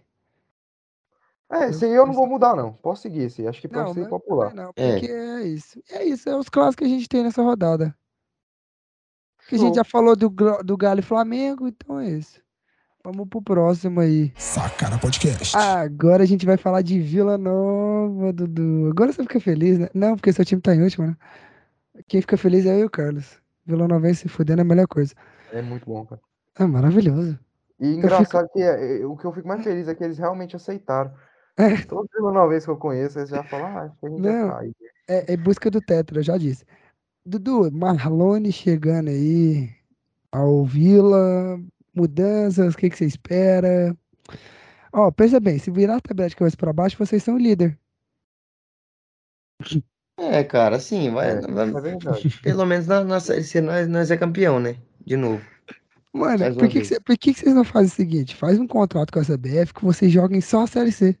É, 1.51 1.69
esse 1.69 1.85
aí 1.85 1.91
eu 1.91 2.05
não 2.05 2.13
vou 2.13 2.27
mudar, 2.27 2.55
não. 2.55 2.73
Posso 2.73 3.01
seguir 3.01 3.23
esse 3.23 3.41
aí. 3.41 3.47
Acho 3.47 3.59
que 3.59 3.67
pode 3.67 3.87
Não, 3.87 3.93
ser 3.93 4.01
meu 4.01 4.09
popular. 4.09 4.53
não, 4.53 4.71
É. 4.75 4.93
porque 4.99 5.11
é 5.11 5.41
isso. 5.47 5.81
É 5.89 6.03
isso, 6.03 6.29
é 6.29 6.35
os 6.35 6.47
clássicos 6.47 6.75
que 6.87 6.93
a 6.93 6.95
gente 6.95 7.09
tem 7.09 7.23
nessa 7.23 7.41
rodada. 7.41 7.95
Que 9.47 9.55
a 9.55 9.57
gente 9.57 9.75
já 9.75 9.83
falou 9.83 10.15
do, 10.15 10.29
do 10.29 10.77
Galo 10.77 10.99
e 10.99 11.03
Flamengo, 11.03 11.67
então 11.67 11.99
é 11.99 12.09
isso. 12.11 12.39
Vamos 13.03 13.27
pro 13.27 13.41
próximo 13.41 13.99
aí. 13.99 14.31
Sacana 14.37 14.99
Podcast. 14.99 15.57
Agora 15.57 16.21
a 16.21 16.25
gente 16.25 16.45
vai 16.45 16.57
falar 16.57 16.83
de 16.83 16.99
Vila 16.99 17.37
Nova, 17.37 18.31
Dudu. 18.31 18.89
Agora 18.91 19.11
você 19.11 19.23
fica 19.23 19.39
feliz, 19.39 19.79
né? 19.79 19.87
Não, 19.93 20.15
porque 20.15 20.31
seu 20.31 20.45
time 20.45 20.61
tá 20.61 20.75
em 20.75 20.83
último, 20.83 21.07
né? 21.07 21.17
Quem 22.07 22.21
fica 22.21 22.37
feliz 22.37 22.65
é 22.67 22.75
eu 22.75 22.81
e 22.81 22.83
o 22.85 22.89
Carlos. 22.89 23.39
Vila 23.65 23.87
Nova 23.87 24.13
se 24.13 24.27
fudendo 24.27 24.61
é 24.61 24.63
a 24.63 24.65
melhor 24.65 24.87
coisa. 24.87 25.15
É 25.51 25.61
muito 25.61 25.85
bom, 25.85 26.05
cara. 26.05 26.21
É 26.59 26.65
maravilhoso. 26.65 27.39
E 27.79 27.87
engraçado 27.95 28.49
que 28.53 28.61
é, 28.61 29.01
é, 29.01 29.05
o 29.05 29.15
que 29.15 29.25
eu 29.25 29.31
fico 29.33 29.47
mais 29.47 29.63
feliz 29.63 29.87
é 29.87 29.95
que 29.95 30.03
eles 30.03 30.17
realmente 30.17 30.55
aceitaram. 30.55 31.11
É. 31.59 31.85
Nova 32.21 32.47
vez 32.47 32.63
que 32.63 32.71
eu 32.71 32.77
conheço, 32.77 33.19
eles 33.19 33.29
já 33.29 33.43
falam, 33.43 33.67
ah, 33.77 33.81
acho 33.83 33.97
que 33.99 34.05
a 34.05 34.09
gente 34.09 34.21
Não. 34.21 34.47
já 34.47 34.53
cai. 34.53 34.71
É, 35.09 35.33
é 35.33 35.37
busca 35.37 35.69
do 35.69 35.81
tetra, 35.81 36.19
eu 36.19 36.23
já 36.23 36.37
disse. 36.37 36.63
Dudu, 37.25 37.69
Marlone 37.71 38.51
chegando 38.51 39.09
aí 39.09 39.69
ao 40.31 40.63
Vila, 40.65 41.59
mudanças, 41.93 42.73
o 42.73 42.77
que, 42.77 42.89
que 42.89 42.97
você 42.97 43.05
espera? 43.05 43.95
Ó, 44.93 45.11
pensa 45.11 45.39
bem, 45.39 45.59
se 45.59 45.69
virar 45.69 45.97
a 45.97 46.01
tabela 46.01 46.29
de 46.29 46.35
cabeça 46.35 46.55
para 46.55 46.71
baixo, 46.71 46.97
vocês 46.97 47.21
são 47.21 47.35
o 47.35 47.39
líder. 47.39 47.77
É, 50.17 50.43
cara, 50.43 50.77
assim, 50.77 51.11
vai, 51.11 51.31
É, 51.31 51.41
vai- 51.41 51.69
é 51.69 51.71
pelo 52.43 52.65
menos 52.65 52.87
na, 52.87 53.03
na 53.03 53.19
Série 53.19 53.43
C 53.43 53.61
nós, 53.61 53.87
nós 53.87 54.09
é 54.11 54.17
campeão, 54.17 54.59
né? 54.59 54.77
De 55.05 55.17
novo. 55.17 55.43
Mano, 56.13 56.55
por 56.55 56.67
que, 56.67 56.79
que, 56.79 56.85
cê- 56.85 56.99
por 56.99 57.17
que, 57.17 57.33
que 57.33 57.39
vocês 57.39 57.53
não 57.53 57.63
fazem 57.63 57.87
o 57.87 57.95
seguinte? 57.95 58.35
Faz 58.35 58.57
um 58.59 58.67
contrato 58.67 59.11
com 59.11 59.19
a 59.19 59.23
CBF 59.23 59.73
que 59.73 59.83
vocês 59.85 60.11
joguem 60.11 60.41
só 60.41 60.63
a 60.63 60.67
Série 60.67 60.91
C. 60.91 61.17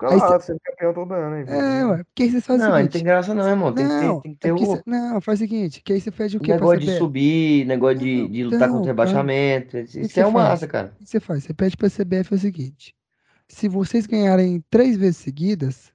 Fica 0.00 0.14
Aí 0.14 0.18
lá, 0.18 0.40
sendo 0.40 0.58
campeão 0.64 0.94
todo 0.94 1.12
ano, 1.12 1.36
hein, 1.36 1.44
É, 1.46 1.84
ué. 1.84 2.04
Porque 2.04 2.22
aí 2.22 2.30
vocês 2.30 2.46
fazem 2.46 2.66
Não, 2.66 2.72
o 2.74 2.78
não 2.78 2.80
tem 2.80 2.90
seguinte. 2.92 3.04
graça 3.04 3.34
não, 3.34 3.46
irmão. 3.48 3.74
Tem 3.74 3.86
que 3.86 3.98
ter, 3.98 4.06
Não, 4.06 4.20
tem 4.22 4.32
que 4.32 4.38
é 4.38 4.40
ter 4.40 4.50
porque 4.58 4.64
o 4.72 4.76
cê- 4.76 4.82
não, 4.86 5.20
faz 5.20 5.38
o 5.38 5.42
seguinte, 5.42 5.82
que 5.82 5.92
aí 5.92 6.00
você 6.00 6.10
pede 6.10 6.36
o 6.38 6.40
quê 6.40 6.46
pra 6.46 6.54
negócio 6.56 6.80
de 6.80 6.86
CBF? 6.86 6.98
subir, 6.98 7.66
negócio 7.66 7.98
de, 7.98 8.28
de 8.28 8.44
lutar 8.44 8.60
Não, 8.68 8.76
contra 8.78 8.92
o 8.92 8.96
cara. 8.96 9.08
rebaixamento. 9.10 9.70
que 9.72 9.78
Isso 9.82 10.14
que 10.14 10.20
é 10.20 10.24
você 10.24 10.24
uma 10.24 10.32
faz? 10.40 10.48
massa, 10.48 10.66
cara. 10.68 10.94
O 10.98 11.04
que 11.04 11.10
você 11.10 11.20
faz? 11.20 11.44
Você 11.44 11.52
pede 11.52 11.76
pra 11.76 11.90
CBF 11.90 12.34
o 12.34 12.38
seguinte: 12.38 12.94
se 13.46 13.68
vocês 13.68 14.06
ganharem 14.06 14.64
três 14.70 14.96
vezes 14.96 15.18
seguidas, 15.18 15.92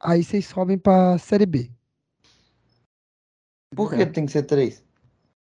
aí 0.00 0.24
vocês 0.24 0.46
sobem 0.46 0.78
pra 0.78 1.18
Série 1.18 1.44
B. 1.44 1.70
Por 3.76 3.90
que 3.92 4.06
tem 4.06 4.24
que 4.24 4.32
ser 4.32 4.44
três? 4.44 4.82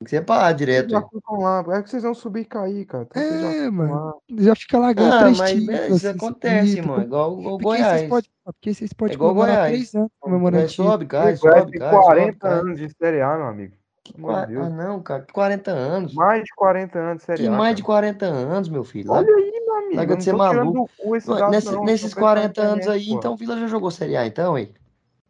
Tem 0.10 0.22
que 0.24 0.26
Vocês 0.34 0.56
direto. 0.58 0.90
já 0.90 1.02
ficam 1.02 1.40
lá. 1.40 1.64
É 1.70 1.82
que 1.82 1.90
vocês 1.90 2.04
vão 2.04 2.14
subir 2.14 2.42
e 2.42 2.46
cair, 2.46 2.86
cara. 2.86 3.04
Então 3.10 3.22
já 3.24 3.48
É, 3.48 3.52
ficam 3.54 3.72
mano. 3.72 3.94
lá. 3.96 4.14
Já 4.40 4.56
fica 4.56 4.80
lá 4.80 4.94
ganhando 4.94 5.14
Ah, 5.14 5.20
três 5.22 5.38
mas 5.38 5.52
títulos. 5.52 5.70
é, 5.80 5.86
isso 5.88 5.96
assim, 6.08 6.18
acontece, 6.18 6.78
irmão. 6.78 7.02
Igual, 7.02 7.40
igual 7.40 7.56
o 7.56 7.58
Goiás. 7.58 8.10
podem, 8.10 8.30
porque 8.46 8.74
vocês 8.74 8.94
podem 8.94 9.14
igual 9.16 9.32
o 9.32 9.34
comemorar 9.34 9.56
Goiás. 9.58 9.72
três 9.74 9.96
anos 9.96 10.12
comemorando 10.20 10.68
título. 10.68 10.90
sobe, 10.90 11.06
cai, 11.06 11.36
sobe, 11.38 11.72
tem 11.72 11.80
cai, 11.80 11.92
sobe, 11.92 12.04
40 12.04 12.38
cai. 12.40 12.52
anos 12.60 12.80
de 12.80 12.90
Série 12.90 13.22
A, 13.22 13.38
meu 13.38 13.48
amigo. 13.48 13.76
Qua- 14.22 14.46
de 14.46 14.58
Ah, 14.58 14.70
não, 14.70 15.02
cara. 15.02 15.26
40 15.32 15.72
anos. 15.72 16.14
Mais 16.14 16.44
de 16.44 16.54
40 16.56 17.00
anos 17.00 17.18
de 17.20 17.24
Série 17.24 17.42
Que 17.44 17.48
A, 17.48 17.52
mais 17.52 17.62
cara. 17.64 17.76
de 17.76 17.84
40 17.84 18.26
anos, 18.26 18.68
meu 18.70 18.84
filho. 18.84 19.10
Olha 19.12 19.34
aí, 19.34 19.62
meu 19.66 19.76
amigo. 19.78 19.96
larga 19.96 20.18
de 20.18 20.24
ser 20.26 20.34
maluco. 20.34 20.90
Não, 21.06 21.50
nesse- 21.50 21.72
não. 21.72 21.84
nesses 21.86 22.14
Tô 22.14 22.16
pensando 22.16 22.16
na 22.16 22.22
40 22.22 22.62
anos 22.62 22.88
aí, 22.88 23.08
pô. 23.08 23.16
então 23.18 23.34
o 23.34 23.38
Vila 23.38 23.58
já 23.58 23.68
jogou 23.68 23.90
Série 23.92 24.18
A, 24.18 24.26
então, 24.28 24.58
hein? 24.58 24.74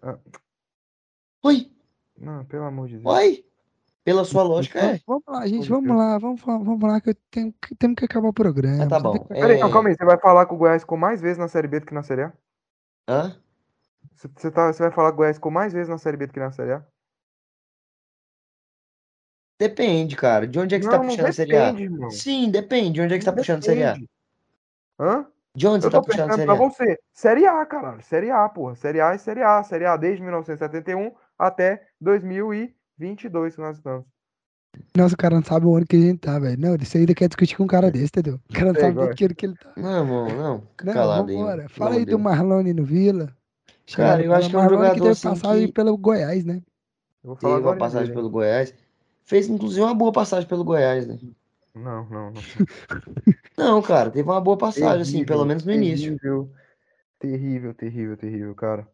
Ah. 0.01 0.17
Oi, 1.43 1.69
Não, 2.19 2.45
pelo 2.45 2.63
amor 2.63 2.87
de 2.87 2.97
Deus. 2.97 3.05
oi. 3.15 3.43
Pela 4.03 4.25
sua 4.25 4.43
lógica, 4.43 4.79
Vamos, 4.81 4.95
é. 4.97 5.01
vamos 5.07 5.23
lá, 5.27 5.47
gente, 5.47 5.69
vamos 5.69 5.95
lá, 5.97 6.17
vamos, 6.17 6.41
vamos 6.41 6.81
lá, 6.83 6.99
que 6.99 7.11
eu 7.11 7.15
tenho, 7.31 7.53
que- 7.53 7.73
temos 7.75 7.95
que 7.95 8.03
acabar 8.03 8.27
o 8.27 8.33
programa. 8.33 8.83
Ah, 8.83 8.87
tá 8.87 8.99
bom. 8.99 9.13
que- 9.17 9.27
Peraí, 9.33 9.55
então 9.55 9.69
É... 9.69 9.71
calma 9.71 9.87
aí. 9.89 9.95
Você 9.95 10.03
vai 10.03 10.19
falar 10.19 10.45
que 10.45 10.53
o 10.53 10.57
Goiás 10.57 10.81
ficou 10.81 10.97
mais 10.97 11.21
vezes 11.21 11.37
na 11.37 11.47
Série 11.47 11.69
B 11.69 11.79
do 11.79 11.85
que 11.85 11.93
na 11.93 12.03
Série 12.03 12.23
A? 12.23 12.33
Hã? 13.09 13.41
Você, 14.13 14.27
você 14.27 14.51
tá, 14.51 14.73
você 14.73 14.83
vai 14.83 14.91
falar 14.91 15.09
que 15.09 15.13
o 15.13 15.17
Goiás 15.17 15.37
ficou 15.37 15.51
mais 15.51 15.71
vezes 15.71 15.87
na 15.87 15.97
Série 15.97 16.17
B 16.17 16.27
do 16.27 16.33
que 16.33 16.39
na 16.39 16.51
Série 16.51 16.73
A? 16.73 16.85
Depende, 19.59 20.15
cara. 20.15 20.45
De 20.47 20.59
onde 20.59 20.75
é 20.75 20.79
que 20.79 20.83
você 20.85 20.91
tá 20.91 20.97
Não, 20.97 21.03
não 21.03 21.09
puxando 21.11 21.27
a 21.29 21.33
Série 21.33 21.55
A? 21.55 21.65
depende, 21.71 21.83
irmão. 21.83 22.09
Sim, 22.11 22.51
depende. 22.51 22.91
De 22.91 23.01
onde 23.01 23.13
é 23.13 23.17
que 23.17 23.23
você 23.23 23.29
Não 23.29 23.35
tá 23.35 23.41
puxando 23.41 23.59
a 23.59 23.61
Série 23.61 23.83
A? 23.83 23.91
depende. 23.93 24.09
Hã? 24.99 25.27
De 25.55 25.67
onde 25.67 25.83
você 25.85 25.89
tá 25.89 26.01
puxando 26.01 26.31
a 26.31 26.33
Série 26.33 26.45
pra 26.45 26.53
A? 26.55 26.57
você. 26.57 26.99
Série 27.13 27.45
A, 27.45 27.65
caralho. 27.65 28.01
Série 28.03 28.31
A, 28.31 28.49
porra. 28.49 28.75
Série 28.75 28.99
A 28.99 29.13
é 29.13 29.17
Série 29.17 29.43
A. 29.43 29.63
Série 29.63 29.85
A 29.85 29.95
desde 29.95 30.21
1971 30.21 31.13
até 31.39 31.87
2022 32.97 33.55
que 33.55 33.61
nós 33.61 33.77
estamos. 33.77 34.05
Nossa, 34.95 35.13
o 35.13 35.17
cara 35.17 35.35
não 35.35 35.43
sabe 35.43 35.65
o 35.65 35.75
ano 35.75 35.85
que 35.85 35.95
a 35.95 35.99
gente 35.99 36.19
tá, 36.19 36.39
velho. 36.39 36.59
Não, 36.59 36.73
ele 36.73 36.83
ainda 36.95 37.13
quer 37.13 37.27
discutir 37.27 37.55
com 37.55 37.63
um 37.63 37.67
cara 37.67 37.91
desse, 37.91 38.05
entendeu? 38.05 38.39
O 38.49 38.53
cara 38.53 38.67
não 38.67 38.73
Sei, 38.73 38.81
sabe 38.81 38.91
agora. 38.93 39.07
nem 39.07 39.15
que 39.15 39.25
ano 39.25 39.35
que 39.35 39.45
ele 39.45 39.55
tá. 39.55 39.73
Não, 39.77 39.99
irmão, 39.99 40.27
não. 40.29 40.63
Não, 40.83 40.93
calado 40.93 41.29
aí. 41.29 41.35
vambora. 41.35 41.57
mano. 41.57 41.69
Fala 41.69 41.95
aí 41.95 42.05
do. 42.05 42.19
Marlone 42.19 42.73
no 42.73 42.83
Vila. 42.83 43.25
Cara, 43.25 43.33
Chegaram 43.85 44.23
eu 44.23 44.33
acho 44.33 44.49
que 44.49 44.55
é 44.55 44.59
um 44.59 44.61
Marlone 44.61 44.81
que 44.81 44.87
jogador 44.87 45.03
teve 45.03 45.11
assim 45.11 45.29
passagem 45.29 45.67
que 45.67 45.73
pelo 45.73 45.97
Goiás, 45.97 46.45
né? 46.45 46.61
Eu 47.23 47.27
vou 47.29 47.35
falar 47.35 47.55
teve 47.57 47.67
uma 47.67 47.77
passagem 47.77 48.07
dele, 48.07 48.15
pelo 48.15 48.27
hein? 48.27 48.31
Goiás. 48.31 48.73
Fez, 49.23 49.49
inclusive, 49.49 49.81
uma 49.81 49.93
boa 49.95 50.11
passagem 50.11 50.47
pelo 50.49 50.63
Goiás, 50.63 51.07
né? 51.07 51.19
Não, 51.75 52.05
não, 52.09 52.31
não. 52.31 52.41
Não, 53.57 53.81
cara, 53.81 54.09
teve 54.09 54.27
uma 54.27 54.41
boa 54.41 54.57
passagem, 54.57 55.01
assim, 55.01 55.25
pelo 55.25 55.45
Terrível, 55.45 55.45
menos 55.45 55.65
no 55.65 55.71
início. 55.71 56.17
Terrível, 56.17 56.49
terrível, 57.19 57.73
terrível, 57.73 58.17
terrível, 58.17 58.55
cara. 58.55 58.87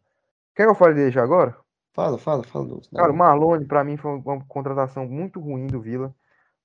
Quer 0.54 0.64
que 0.64 0.70
eu 0.70 0.74
fale 0.74 0.94
dele 0.94 1.10
já 1.10 1.22
agora? 1.22 1.56
Fala, 1.92 2.18
fala, 2.18 2.42
fala. 2.44 2.66
Dá 2.92 3.00
Cara, 3.00 3.12
o 3.12 3.16
Marlone, 3.16 3.64
pra 3.64 3.82
mim, 3.84 3.96
foi 3.96 4.12
uma 4.12 4.44
contratação 4.46 5.06
muito 5.06 5.40
ruim 5.40 5.66
do 5.66 5.80
Vila. 5.80 6.14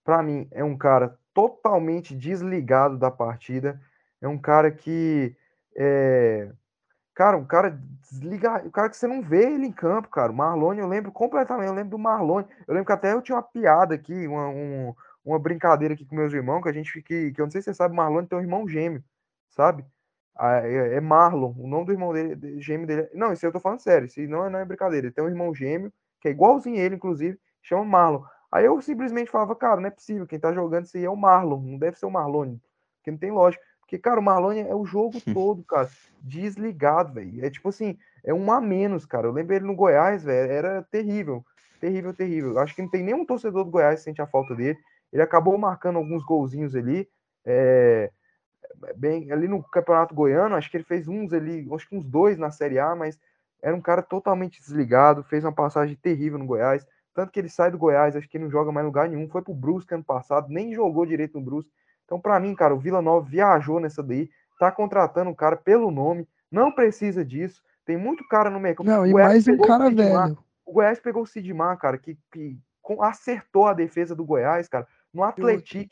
Pra 0.04 0.22
mim, 0.24 0.48
é 0.52 0.64
um 0.64 0.78
cara 0.78 1.18
totalmente 1.34 2.16
desligado 2.16 2.98
da 2.98 3.10
partida. 3.12 3.82
É 4.22 4.28
um 4.28 4.38
cara 4.38 4.72
que. 4.72 5.36
É... 5.76 6.52
Cara, 7.14 7.38
um 7.38 7.46
cara 7.46 7.72
desliga. 8.02 8.64
O 8.66 8.72
cara 8.72 8.90
que 8.90 8.98
você 8.98 9.08
não 9.08 9.22
vê 9.22 9.54
ele 9.54 9.68
em 9.68 9.72
campo, 9.72 10.10
cara. 10.10 10.32
O 10.32 10.36
Marlone, 10.36 10.80
eu 10.82 10.88
lembro 10.88 11.12
completamente. 11.12 11.68
Eu 11.68 11.74
lembro 11.74 11.92
do 11.92 12.00
Marlone. 12.00 12.48
Eu 12.68 12.74
lembro 12.74 12.88
que 12.88 12.94
até 12.94 13.14
eu 13.14 13.22
tinha 13.22 13.36
uma 13.38 13.44
piada 13.44 13.96
aqui, 13.96 14.28
uma, 14.28 14.48
um- 14.50 14.96
uma 15.26 15.40
brincadeira 15.40 15.94
aqui 15.96 16.06
com 16.06 16.16
meus 16.16 16.34
irmãos, 16.34 16.62
que 16.62 16.70
a 16.70 16.74
gente. 16.74 17.02
Que, 17.02 17.32
que 17.32 17.42
eu 17.42 17.46
não 17.46 17.52
sei 17.52 17.62
se 17.62 17.66
você 17.66 17.74
sabe, 17.74 17.94
o 17.94 17.98
Marlone 17.98 18.28
tem 18.28 18.38
um 18.38 18.42
irmão 18.42 18.68
gêmeo, 18.68 19.04
sabe? 19.50 19.86
Ah, 20.36 20.60
É, 20.68 20.96
é 20.96 21.02
Marlon, 21.02 21.54
o 21.58 21.68
nome 21.68 21.86
do 21.86 21.92
irmão 21.94 22.14
dele, 22.14 22.36
de- 22.36 22.60
gêmeo 22.62 22.86
dele. 22.88 23.10
Não, 23.14 23.32
isso 23.34 23.46
eu 23.46 23.52
tô 23.52 23.60
falando 23.60 23.80
sério, 23.80 24.06
isso 24.06 24.20
não 24.28 24.46
é, 24.46 24.50
não 24.50 24.60
é 24.60 24.66
brincadeira. 24.66 25.08
Ele 25.08 25.14
tem 25.14 25.24
um 25.24 25.30
irmão 25.30 25.54
gêmeo, 25.54 25.92
que 26.22 26.28
é 26.28 26.32
igualzinho 26.32 26.78
ele, 26.78 26.96
inclusive, 26.96 27.40
chama 27.62 27.86
Marlon. 27.86 28.24
Aí 28.52 28.66
eu 28.66 28.82
simplesmente 28.82 29.32
falava, 29.32 29.56
cara, 29.56 29.80
não 29.82 29.88
é 29.88 29.92
possível, 29.92 30.28
quem 30.28 30.40
tá 30.40 30.54
jogando 30.54 30.86
isso 30.86 30.98
aí 30.98 31.06
é 31.06 31.10
o 31.10 31.16
Marlon, 31.16 31.62
não 31.62 31.78
deve 31.78 31.98
ser 31.98 32.06
o 32.06 32.12
Marlone, 32.12 32.62
porque 32.98 33.12
não 33.12 33.18
tem 33.18 33.32
lógica. 33.32 33.64
Porque, 33.82 33.98
cara, 34.00 34.20
o 34.20 34.24
Marlone 34.24 34.62
é 34.62 34.74
o 34.76 34.86
jogo 34.86 35.20
todo, 35.34 35.64
cara, 35.64 35.90
desligado, 36.22 37.14
velho. 37.14 37.46
É 37.46 37.50
tipo 37.50 37.70
assim, 37.70 37.98
é 38.24 38.34
um 38.34 38.52
a 38.52 38.60
menos, 38.60 39.06
cara. 39.06 39.28
Eu 39.28 39.32
lembro 39.32 39.54
ele 39.56 39.66
no 39.66 39.76
Goiás, 39.76 40.24
velho, 40.24 40.52
era 40.52 40.84
terrível, 40.92 41.46
terrível, 41.80 42.14
terrível. 42.14 42.60
Acho 42.60 42.76
que 42.76 42.82
não 42.82 42.90
tem 42.90 43.04
nenhum 43.04 43.26
torcedor 43.26 43.64
do 43.64 43.72
Goiás 43.72 44.00
que 44.00 44.06
sente 44.06 44.22
a 44.22 44.28
falta 44.28 44.56
dele. 44.56 44.78
Ele 45.14 45.22
acabou 45.22 45.58
marcando 45.58 45.98
alguns 45.98 46.24
golzinhos 46.26 46.76
ali, 46.76 47.08
é, 47.46 48.12
bem 48.96 49.32
ali 49.32 49.48
no 49.48 49.64
Campeonato 49.64 50.14
Goiano, 50.14 50.56
acho 50.56 50.70
que 50.70 50.78
ele 50.78 50.84
fez 50.84 51.08
uns 51.08 51.34
ali, 51.34 51.68
acho 51.74 51.88
que 51.88 51.96
uns 51.96 52.06
dois 52.06 52.38
na 52.38 52.52
Série 52.52 52.80
A, 52.80 52.96
mas 52.96 53.20
era 53.62 53.76
um 53.76 53.82
cara 53.82 54.02
totalmente 54.02 54.62
desligado, 54.62 55.24
fez 55.24 55.44
uma 55.44 55.52
passagem 55.52 55.96
terrível 55.96 56.38
no 56.38 56.46
Goiás, 56.46 56.86
tanto 57.14 57.32
que 57.32 57.40
ele 57.40 57.50
sai 57.50 57.72
do 57.72 57.78
Goiás, 57.78 58.16
acho 58.16 58.28
que 58.28 58.38
ele 58.38 58.44
não 58.44 58.52
joga 58.52 58.72
mais 58.72 58.84
em 58.84 58.88
lugar 58.88 59.08
nenhum, 59.08 59.28
foi 59.28 59.42
pro 59.42 59.54
Brusque 59.54 59.94
ano 59.94 60.04
passado, 60.04 60.50
nem 60.50 60.74
jogou 60.74 61.06
direito 61.06 61.40
no 61.40 61.46
Brusque. 61.46 61.72
Então, 62.04 62.20
para 62.20 62.40
mim, 62.40 62.54
cara, 62.54 62.76
o 62.76 62.80
Vila 62.80 63.02
Nova 63.02 63.26
viajou 63.26 63.80
nessa 63.80 64.04
daí, 64.04 64.30
tá 64.60 64.72
contratando 64.72 65.32
o 65.32 65.36
cara 65.36 65.56
pelo 65.56 65.90
nome, 65.90 66.28
não 66.52 66.72
precisa 66.72 67.26
disso. 67.26 67.64
Tem 67.86 67.98
muito 67.98 68.28
cara 68.28 68.50
no 68.50 68.60
mercado. 68.60 68.86
Não, 68.86 69.02
O 69.02 69.08
e 69.08 69.12
Goiás 69.12 69.32
mais 69.32 69.48
um 69.48 69.62
cara 69.62 69.90
Sidmar, 69.90 70.28
velho. 70.28 70.38
O 70.66 70.74
Goiás 70.74 71.00
pegou 71.00 71.24
o 71.24 71.26
Sidmar, 71.28 71.78
cara, 71.78 71.98
que, 71.98 72.18
que 72.32 72.58
acertou 73.00 73.68
a 73.68 73.74
defesa 73.74 74.16
do 74.16 74.26
Goiás, 74.26 74.68
cara, 74.68 74.88
no 75.16 75.24
Atletic, 75.24 75.92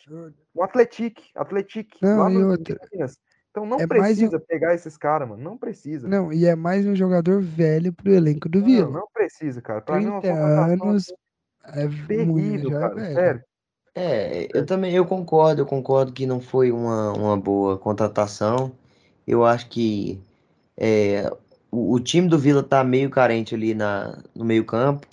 no 0.54 0.62
Atletic, 0.62 1.18
Atletic, 1.34 1.96
Não, 2.02 2.18
lá 2.18 2.30
no 2.30 2.50
outra, 2.50 2.78
Minas. 2.92 3.18
Então 3.50 3.66
não 3.66 3.80
é 3.80 3.86
mais 3.88 4.18
um- 4.18 4.28
precisa 4.28 4.40
pegar 4.40 4.74
esses 4.76 4.98
caras, 4.98 5.30
mano. 5.30 5.42
Não 5.42 5.58
precisa. 5.58 6.08
Não, 6.08 6.34
e 6.34 6.46
é 6.46 6.56
mais 6.56 6.86
um 6.86 6.96
jogador 6.96 7.42
velho 7.42 7.94
pro 7.94 8.12
elenco 8.12 8.50
do 8.50 8.60
Não, 8.60 8.66
Vila. 8.68 8.90
não 8.90 9.08
precisa, 9.14 9.62
cara. 9.62 9.80
Pra 9.80 10.00
mim 10.00 10.08
é 10.08 10.20
30 10.20 10.36
anos, 10.36 11.14
é 11.64 11.88
muito, 11.88 12.08
terrível, 12.08 12.70
é 12.70 12.80
cara. 12.82 12.96
velho. 12.96 13.14
Sério. 13.14 13.44
É, 13.96 14.48
eu 14.58 14.66
também, 14.66 14.94
eu 14.94 15.06
concordo, 15.06 15.62
eu 15.62 15.66
concordo 15.68 16.12
que 16.12 16.26
não 16.26 16.42
foi 16.42 16.72
uma, 16.72 17.14
uma 17.14 17.38
boa 17.38 17.78
contratação. 17.78 18.72
Eu 19.26 19.46
acho 19.46 19.70
que 19.70 20.20
é, 20.76 21.30
o, 21.72 21.94
o 21.94 22.00
time 22.00 22.28
do 22.28 22.40
Vila 22.40 22.64
tá 22.64 22.84
meio 22.84 23.10
carente 23.12 23.54
ali 23.54 23.76
na, 23.76 24.18
no 24.36 24.44
meio 24.44 24.66
campo, 24.66 25.08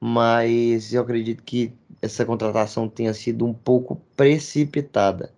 mas 0.00 0.94
eu 0.94 1.02
acredito 1.02 1.42
que 1.42 1.72
essa 2.00 2.24
contratação 2.24 2.88
tenha 2.88 3.12
sido 3.14 3.46
um 3.46 3.52
pouco 3.54 3.96
precipitada. 4.16 5.32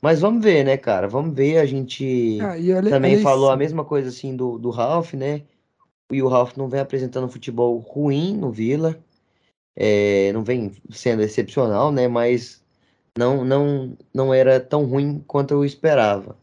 Mas 0.00 0.20
vamos 0.20 0.42
ver, 0.42 0.64
né, 0.64 0.76
cara? 0.76 1.06
Vamos 1.08 1.34
ver, 1.34 1.58
a 1.58 1.66
gente 1.66 2.38
Ah, 2.40 2.58
e 2.58 2.72
olha, 2.72 2.90
também 2.90 3.14
olha 3.14 3.22
falou 3.22 3.50
a 3.50 3.56
mesma 3.56 3.84
coisa 3.84 4.08
assim 4.08 4.34
do, 4.34 4.58
do 4.58 4.70
Ralf, 4.70 5.14
né? 5.14 5.42
E 6.10 6.22
o 6.22 6.28
Ralf 6.28 6.56
não 6.56 6.68
vem 6.68 6.80
apresentando 6.80 7.28
futebol 7.28 7.78
ruim 7.78 8.36
no 8.36 8.50
Vila, 8.50 8.98
é, 9.76 10.32
não 10.32 10.44
vem 10.44 10.72
sendo 10.90 11.22
excepcional, 11.22 11.92
né? 11.92 12.08
Mas 12.08 12.62
não, 13.16 13.44
não, 13.44 13.96
não 14.12 14.34
era 14.34 14.60
tão 14.60 14.84
ruim 14.84 15.22
quanto 15.26 15.52
eu 15.54 15.64
esperava. 15.64 16.36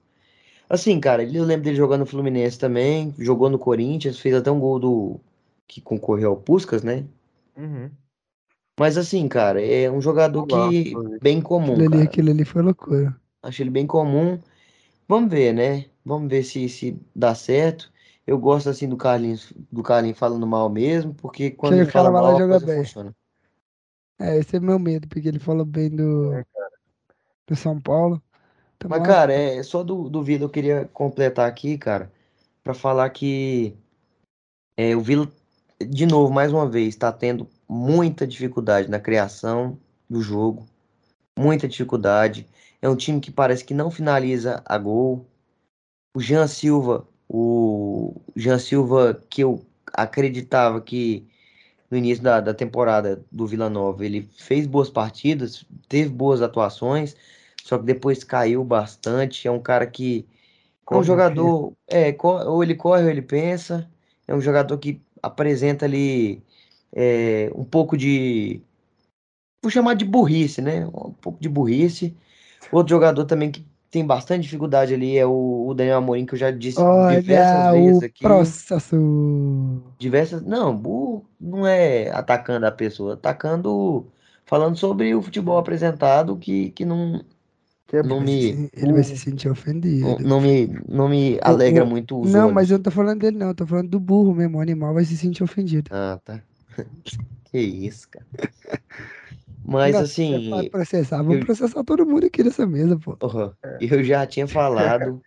Assim, 0.70 1.00
cara, 1.00 1.24
eu 1.24 1.44
lembro 1.44 1.64
dele 1.64 1.76
jogando 1.76 2.02
no 2.02 2.06
Fluminense 2.06 2.58
também, 2.60 3.14
jogou 3.18 3.50
no 3.50 3.60
Corinthians, 3.60 4.20
fez 4.20 4.36
até 4.36 4.52
um 4.52 4.60
gol 4.60 4.80
do 4.80 5.20
que 5.68 5.82
concorreu 5.82 6.32
ao 6.32 6.38
Puskás, 6.38 6.84
né? 6.84 7.06
Uhum. 7.58 7.92
Mas 8.80 8.98
assim, 8.98 9.28
cara, 9.28 9.62
é 9.62 9.92
um 9.92 10.02
jogador 10.02 10.46
Olá, 10.46 10.70
que 10.70 10.96
bem 11.22 11.42
comum, 11.42 11.74
Aquilo 11.74 11.86
ali, 11.86 11.98
cara. 11.98 12.06
aquilo 12.06 12.30
ali 12.32 12.46
foi 12.46 12.62
loucura. 12.62 13.22
Acho 13.44 13.62
ele 13.64 13.70
bem 13.70 13.86
comum. 13.86 14.40
Vamos 15.08 15.30
ver, 15.32 15.54
né? 15.54 15.86
Vamos 16.06 16.30
ver 16.30 16.44
se, 16.44 16.70
se 16.70 16.98
dá 17.16 17.36
certo. 17.36 17.92
Eu 18.26 18.38
gosto 18.38 18.70
assim 18.70 18.88
do 18.88 18.96
Carlinhos, 18.96 19.52
do 19.72 19.82
Carlinhos 19.84 20.18
falando 20.18 20.46
mal 20.46 20.70
mesmo, 20.70 21.14
porque 21.16 21.52
quando 21.52 21.74
Que 21.76 21.82
ele 21.82 21.92
fala 21.92 22.10
lá 22.10 22.22
mal, 22.22 22.36
a 22.36 22.40
joga 22.40 22.60
coisa 22.60 22.66
bem. 22.66 22.84
funciona. 22.84 23.16
É, 24.20 24.38
esse 24.38 24.58
é 24.58 24.60
meu 24.60 24.78
medo, 24.78 25.08
porque 25.08 25.28
ele 25.28 25.40
falou 25.40 25.66
bem 25.66 25.90
do, 25.90 26.34
É, 26.34 26.46
do 27.48 27.56
São 27.56 27.80
Paulo. 27.82 28.22
Tamo 28.78 28.94
Mas, 28.94 29.02
lá. 29.02 29.08
cara, 29.08 29.34
é 29.34 29.64
só 29.64 29.84
do, 29.84 30.10
do 30.10 30.24
Vila 30.24 30.44
eu 30.44 30.50
queria 30.50 30.86
completar 30.94 31.50
aqui, 31.50 31.78
cara, 31.78 32.12
pra 32.64 32.74
falar 32.74 33.10
que 33.10 33.76
é, 34.78 34.96
o 34.96 35.02
Vila, 35.02 35.30
de 35.80 36.06
novo, 36.06 36.34
mais 36.34 36.52
uma 36.54 36.68
vez, 36.70 36.90
está 36.90 37.12
tendo 37.12 37.48
muita 37.70 38.26
dificuldade 38.26 38.90
na 38.90 39.00
criação 39.00 39.78
do 40.10 40.22
jogo, 40.22 40.68
muita 41.38 41.68
dificuldade. 41.68 42.48
É 42.82 42.90
um 42.90 42.96
time 42.96 43.20
que 43.20 43.32
parece 43.32 43.64
que 43.64 43.74
não 43.76 43.92
finaliza 43.92 44.64
a 44.66 44.78
gol. 44.78 45.28
O 46.16 46.20
Jean 46.20 46.48
Silva, 46.48 47.08
o 47.28 48.20
Jean 48.36 48.58
Silva, 48.58 49.22
que 49.30 49.44
eu 49.44 49.64
acreditava 49.94 50.82
que 50.82 51.28
no 51.92 51.98
início 51.98 52.24
da, 52.24 52.40
da 52.40 52.54
temporada 52.54 53.24
do 53.32 53.46
Vila 53.46 53.70
Nova 53.70 54.04
ele 54.06 54.28
fez 54.38 54.66
boas 54.66 54.90
partidas, 54.90 55.66
teve 55.88 56.10
boas 56.10 56.42
atuações, 56.42 57.16
só 57.64 57.78
que 57.78 57.86
depois 57.86 58.24
caiu 58.24 58.64
bastante. 58.64 59.48
É 59.48 59.52
um 59.52 59.62
cara 59.62 59.86
que 59.86 60.28
é 60.90 60.96
um 60.96 61.04
jogador, 61.04 61.74
é, 61.88 62.16
ou 62.24 62.64
ele 62.64 62.76
corre 62.76 63.04
ou 63.04 63.10
ele 63.10 63.22
pensa. 63.22 63.88
É 64.28 64.34
um 64.34 64.42
jogador 64.42 64.78
que 64.78 65.02
apresenta 65.22 65.86
ali 65.86 66.44
é, 66.94 67.52
um 67.56 67.64
pouco 67.64 67.98
de. 67.98 68.62
Vou 69.62 69.70
chamar 69.72 69.96
de 69.96 70.06
burrice, 70.06 70.62
né? 70.62 70.86
Um 70.88 71.14
pouco 71.14 71.40
de 71.40 71.50
burrice. 71.50 72.16
Outro 72.72 72.92
jogador 72.92 73.26
também 73.26 73.52
que 73.52 73.66
tem 73.90 74.06
bastante 74.06 74.44
dificuldade 74.44 74.94
ali 74.94 75.18
é 75.18 75.26
o, 75.26 75.68
o 75.68 75.74
Daniel 75.74 75.98
Amorim, 75.98 76.26
que 76.26 76.34
eu 76.34 76.38
já 76.40 76.52
disse 76.52 76.80
Olha 76.82 77.22
diversas 77.22 77.72
vezes 77.72 78.04
aqui. 78.04 78.24
Processo. 78.24 78.96
Diversas. 79.98 80.42
Não, 80.44 80.76
burro 80.76 81.26
não 81.40 81.66
é 81.66 82.10
atacando 82.12 82.66
a 82.66 82.72
pessoa, 82.72 83.14
atacando. 83.14 84.06
Falando 84.46 84.76
sobre 84.78 85.14
o 85.14 85.22
futebol 85.22 85.58
apresentado 85.60 86.36
que, 86.38 86.72
que 86.72 86.84
não. 86.84 87.24
É 87.92 88.04
não 88.04 88.20
me, 88.22 88.70
Ele 88.74 88.94
vai 88.94 89.04
se 89.04 89.18
sentir 89.18 89.50
ofendido. 89.50 90.06
não, 90.06 90.18
não 90.20 90.42
me, 90.42 90.68
não 90.88 91.10
me 91.10 91.40
alegra 91.42 91.86
muito 91.86 92.20
os 92.20 92.34
Não, 92.34 92.42
olhos. 92.44 92.54
mas 92.54 92.72
eu 92.72 92.78
não 92.78 92.84
tô 92.84 92.92
falando 92.92 93.20
dele, 93.20 93.38
não. 93.38 93.48
Eu 93.50 93.56
tô 93.56 93.66
falando 93.66 93.90
do 93.90 94.00
burro 94.00 94.34
mesmo. 94.34 94.58
O 94.58 94.62
animal 94.62 94.94
vai 94.94 95.04
se 95.06 95.18
sentir 95.18 95.44
ofendido. 95.44 95.90
Ah, 95.92 96.20
tá. 96.24 96.42
Que 97.52 97.58
isso, 97.58 98.08
cara. 98.10 98.26
Mas 99.66 99.96
assim, 99.96 100.52
Vai 100.52 100.70
processar. 100.70 101.18
Vamos 101.18 101.40
eu- 101.40 101.46
processar 101.46 101.84
todo 101.84 102.06
mundo 102.06 102.26
aqui 102.26 102.44
nessa 102.44 102.66
mesa, 102.66 102.98
pô. 102.98 103.18
É. 103.64 103.78
eu 103.82 104.04
já 104.04 104.26
tinha 104.26 104.48
falado 104.48 105.22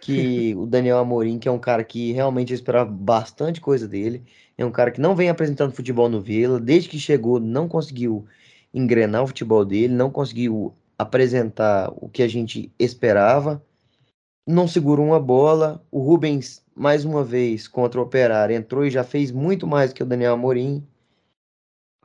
que 0.00 0.54
o 0.56 0.66
Daniel 0.66 0.98
Amorim, 0.98 1.38
que 1.38 1.48
é 1.48 1.50
um 1.50 1.58
cara 1.58 1.84
que 1.84 2.12
realmente 2.12 2.52
eu 2.52 2.54
esperava 2.54 2.90
bastante 2.90 3.60
coisa 3.60 3.86
dele, 3.86 4.24
é 4.56 4.64
um 4.64 4.70
cara 4.70 4.90
que 4.90 5.00
não 5.00 5.14
vem 5.14 5.28
apresentando 5.28 5.72
futebol 5.72 6.08
no 6.08 6.20
Vila, 6.20 6.58
desde 6.58 6.88
que 6.88 6.98
chegou 6.98 7.38
não 7.38 7.68
conseguiu 7.68 8.24
engrenar 8.72 9.22
o 9.22 9.26
futebol 9.26 9.64
dele, 9.64 9.92
não 9.92 10.10
conseguiu 10.10 10.74
apresentar 10.98 11.92
o 11.96 12.08
que 12.08 12.22
a 12.22 12.28
gente 12.28 12.72
esperava, 12.78 13.62
não 14.46 14.66
segurou 14.66 15.04
uma 15.06 15.20
bola. 15.20 15.84
O 15.90 16.00
Rubens, 16.00 16.62
mais 16.76 17.04
uma 17.04 17.24
vez, 17.24 17.68
contra 17.68 18.00
o 18.00 18.04
Operário, 18.04 18.54
entrou 18.56 18.84
e 18.86 18.90
já 18.90 19.04
fez 19.04 19.32
muito 19.32 19.66
mais 19.66 19.92
que 19.92 20.02
o 20.02 20.06
Daniel 20.06 20.34
Amorim. 20.34 20.86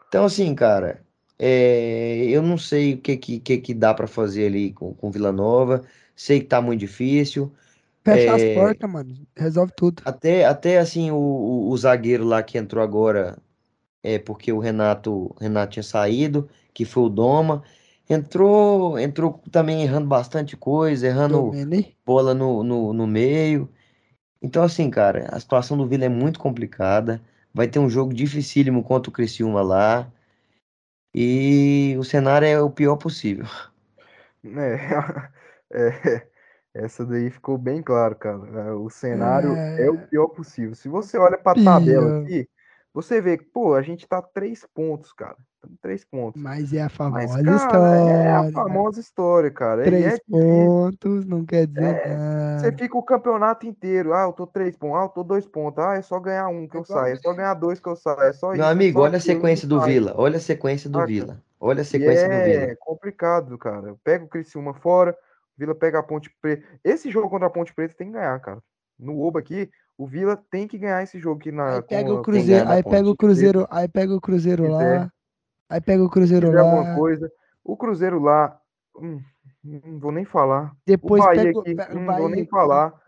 Então, 0.07 0.25
assim, 0.25 0.53
cara, 0.55 1.05
é, 1.39 2.25
eu 2.29 2.41
não 2.41 2.57
sei 2.57 2.93
o 2.95 3.01
que 3.01 3.17
que, 3.17 3.39
que, 3.39 3.57
que 3.57 3.73
dá 3.73 3.93
para 3.93 4.07
fazer 4.07 4.45
ali 4.47 4.73
com, 4.73 4.93
com 4.93 5.09
Vila 5.11 5.31
Nova. 5.31 5.83
Sei 6.15 6.39
que 6.41 6.47
tá 6.47 6.61
muito 6.61 6.79
difícil. 6.81 7.51
Fecha 8.05 8.31
as 8.33 8.43
É. 8.43 8.45
portas, 8.45 8.87
mano. 8.89 9.27
Resolve 9.35 9.73
tudo. 9.75 10.03
Até, 10.03 10.45
até 10.45 10.79
assim, 10.79 11.11
o, 11.11 11.15
o, 11.17 11.69
o 11.69 11.77
zagueiro 11.77 12.23
lá 12.25 12.41
que 12.43 12.57
entrou 12.57 12.83
agora, 12.83 13.37
é 14.03 14.19
porque 14.19 14.51
o 14.53 14.59
Renato, 14.59 15.35
Renato 15.39 15.73
tinha 15.73 15.83
saído, 15.83 16.49
que 16.73 16.85
foi 16.85 17.03
o 17.03 17.09
Doma. 17.09 17.63
Entrou, 18.09 18.99
entrou 18.99 19.41
também 19.51 19.83
errando 19.83 20.07
bastante 20.07 20.57
coisa, 20.57 21.07
errando 21.07 21.57
Domene. 21.57 21.97
bola 22.05 22.33
no, 22.33 22.63
no, 22.63 22.93
no 22.93 23.07
meio. 23.07 23.69
Então, 24.41 24.63
assim, 24.63 24.89
cara, 24.89 25.27
a 25.31 25.39
situação 25.39 25.77
do 25.77 25.87
Vila 25.87 26.05
é 26.05 26.09
muito 26.09 26.39
complicada. 26.39 27.21
Vai 27.53 27.67
ter 27.67 27.79
um 27.79 27.89
jogo 27.89 28.13
dificílimo 28.13 28.83
contra 28.83 29.09
o 29.09 29.13
Criciúma 29.13 29.61
lá. 29.61 30.11
E 31.13 31.95
o 31.97 32.03
cenário 32.03 32.45
é 32.47 32.61
o 32.61 32.69
pior 32.69 32.97
possível. 32.97 33.45
É, 34.43 34.75
é, 35.71 36.27
essa 36.73 37.05
daí 37.05 37.29
ficou 37.29 37.57
bem 37.57 37.81
claro, 37.83 38.15
cara. 38.15 38.37
É, 38.69 38.71
O 38.73 38.89
cenário 38.89 39.63
é, 39.77 39.89
o 39.89 39.97
É. 39.99 40.07
pior 40.07 40.27
possível. 40.29 40.75
Se 40.75 40.87
você 40.89 41.17
olha 41.17 41.37
para 41.37 41.53
a 41.53 41.55
tabela 41.63 42.09
aqui, 42.09 42.49
você 42.93 43.21
vê 43.21 43.37
que, 43.37 43.45
pô, 43.45 43.75
a 43.75 43.81
gente 43.81 44.07
tá 44.07 44.21
três 44.21 44.65
pontos, 44.73 45.13
cara. 45.13 45.37
Três 45.81 46.03
pontos. 46.03 46.41
Mas 46.41 46.73
é 46.73 46.79
a 46.81 46.83
Mas, 46.85 46.93
famosa 46.93 47.43
cara, 47.43 47.95
é 47.95 48.27
a 48.31 48.45
história. 48.45 48.51
famosa 48.51 48.99
história, 48.99 49.51
cara. 49.51 49.83
Três 49.83 50.05
é 50.15 50.17
pontos 50.29 51.25
não 51.25 51.45
quer 51.45 51.67
dizer 51.67 51.95
É, 52.03 52.57
Você 52.59 52.71
fica 52.71 52.97
o 52.97 53.03
campeonato 53.03 53.67
inteiro. 53.67 54.13
Ah, 54.13 54.23
eu 54.23 54.33
tô 54.33 54.47
três 54.47 54.75
pontos. 54.75 54.97
Ah, 54.99 55.03
eu 55.03 55.09
tô 55.09 55.23
dois 55.23 55.45
pontos. 55.45 55.83
Ah, 55.83 55.95
é 55.95 56.01
só 56.01 56.19
ganhar 56.19 56.47
um 56.47 56.67
que 56.67 56.77
eu 56.77 56.83
saio. 56.83 57.13
É 57.13 57.15
só 57.17 57.33
ganhar 57.33 57.53
dois 57.53 57.79
que 57.79 57.87
eu 57.87 57.95
saio. 57.95 58.21
É 58.21 58.33
só 58.33 58.47
Meu 58.47 58.55
isso, 58.55 58.63
é 58.63 58.71
amigo, 58.71 58.99
só 58.99 59.05
olha 59.05 59.17
a 59.17 59.21
sequência 59.21 59.67
do 59.67 59.79
sai. 59.79 59.89
Vila. 59.91 60.13
Olha 60.17 60.37
a 60.37 60.41
sequência 60.41 60.89
do? 60.89 61.05
Vila. 61.05 61.43
Olha 61.59 61.81
a 61.81 61.85
sequência 61.85 62.27
do 62.27 62.43
Vila. 62.43 62.63
é 62.63 62.75
complicado, 62.79 63.57
cara. 63.57 63.95
Pega 64.03 64.25
o 64.25 64.27
Criciúma 64.27 64.73
fora, 64.73 65.11
o 65.11 65.59
Vila 65.59 65.75
pega 65.75 65.99
a 65.99 66.03
Ponte 66.03 66.35
Preta. 66.41 66.65
Esse 66.83 67.11
jogo 67.11 67.29
contra 67.29 67.45
a 67.47 67.51
Ponte 67.51 67.71
Preta 67.73 67.93
tem 67.95 68.07
que 68.07 68.13
ganhar, 68.13 68.39
cara. 68.39 68.59
No 68.97 69.19
Oba 69.21 69.39
aqui, 69.39 69.69
o 69.97 70.07
Vila 70.07 70.35
tem 70.49 70.67
que 70.67 70.77
ganhar 70.77 71.03
esse 71.03 71.19
jogo 71.19 71.39
aqui 71.39 71.51
na 71.51 71.75
Aí 71.75 71.81
pega 71.83 72.09
com 72.09 72.15
o 72.15 72.21
Cruzeiro- 72.23 72.67
aí 72.69 72.83
pega 72.83 73.09
o 73.09 73.15
Cruzeiro, 73.15 73.67
aí 73.69 73.87
pega 73.87 74.15
o 74.15 74.21
Cruzeiro 74.21 74.67
lá. 74.67 75.11
Aí 75.71 75.79
pega 75.81 76.03
o 76.03 76.09
Cruzeiro 76.09 76.47
quiser 76.47 76.59
alguma 76.59 76.83
lá. 76.83 76.95
coisa. 76.95 77.31
O 77.63 77.77
Cruzeiro 77.77 78.19
lá, 78.19 78.59
hum, 78.97 79.21
não 79.63 79.99
vou 79.99 80.11
nem 80.11 80.25
falar. 80.25 80.71
O 80.71 80.75
Depois 80.85 81.23
Bahia 81.23 81.43
pega 81.43 81.57
o 81.57 81.61
aqui, 81.61 81.75
pe- 81.75 81.83
hum, 81.83 81.85
o 81.91 81.99
não 82.01 82.15
vou 82.17 82.29
nem 82.29 82.45
Bahia. 82.45 82.49
falar. 82.49 83.01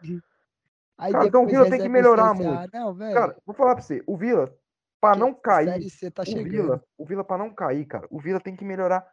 Aí 0.97 1.11
Cara, 1.11 1.27
então 1.27 1.43
o 1.43 1.47
Vila 1.47 1.69
tem 1.69 1.81
que 1.81 1.87
o 1.87 1.91
melhorar 1.91 2.33
muito. 2.33 2.71
Não, 2.73 2.93
velho. 2.93 3.13
Cara, 3.13 3.35
vou 3.45 3.55
falar 3.55 3.75
pra 3.75 3.83
você, 3.83 4.01
o 4.07 4.15
Vila, 4.15 4.55
pra 5.01 5.15
não 5.15 5.33
que 5.33 5.41
cair, 5.41 5.67
Série 5.67 5.89
C 5.89 6.11
tá 6.11 6.23
o. 6.23 6.43
Vila, 6.43 6.83
o 6.97 7.05
Vila 7.05 7.23
para 7.23 7.37
não 7.43 7.53
cair, 7.53 7.85
cara, 7.85 8.07
o 8.09 8.19
Vila 8.19 8.39
tem 8.39 8.55
que 8.55 8.63
melhorar 8.63 9.05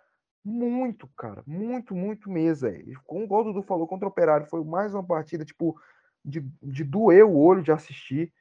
muito, 0.44 1.08
cara, 1.18 1.42
muito, 1.46 1.94
muito 1.94 2.30
mesmo, 2.30 2.68
velho. 2.68 3.00
Como 3.04 3.26
o 3.28 3.42
Dudu 3.42 3.62
falou 3.62 3.86
contra 3.86 4.06
o 4.06 4.10
Operário, 4.10 4.46
foi 4.46 4.62
mais 4.62 4.94
uma 4.94 5.04
partida, 5.04 5.44
tipo, 5.44 5.76
de, 6.24 6.40
de 6.62 6.84
doer 6.84 7.24
o 7.26 7.36
olho 7.36 7.62
de 7.62 7.72
assistir, 7.72 8.32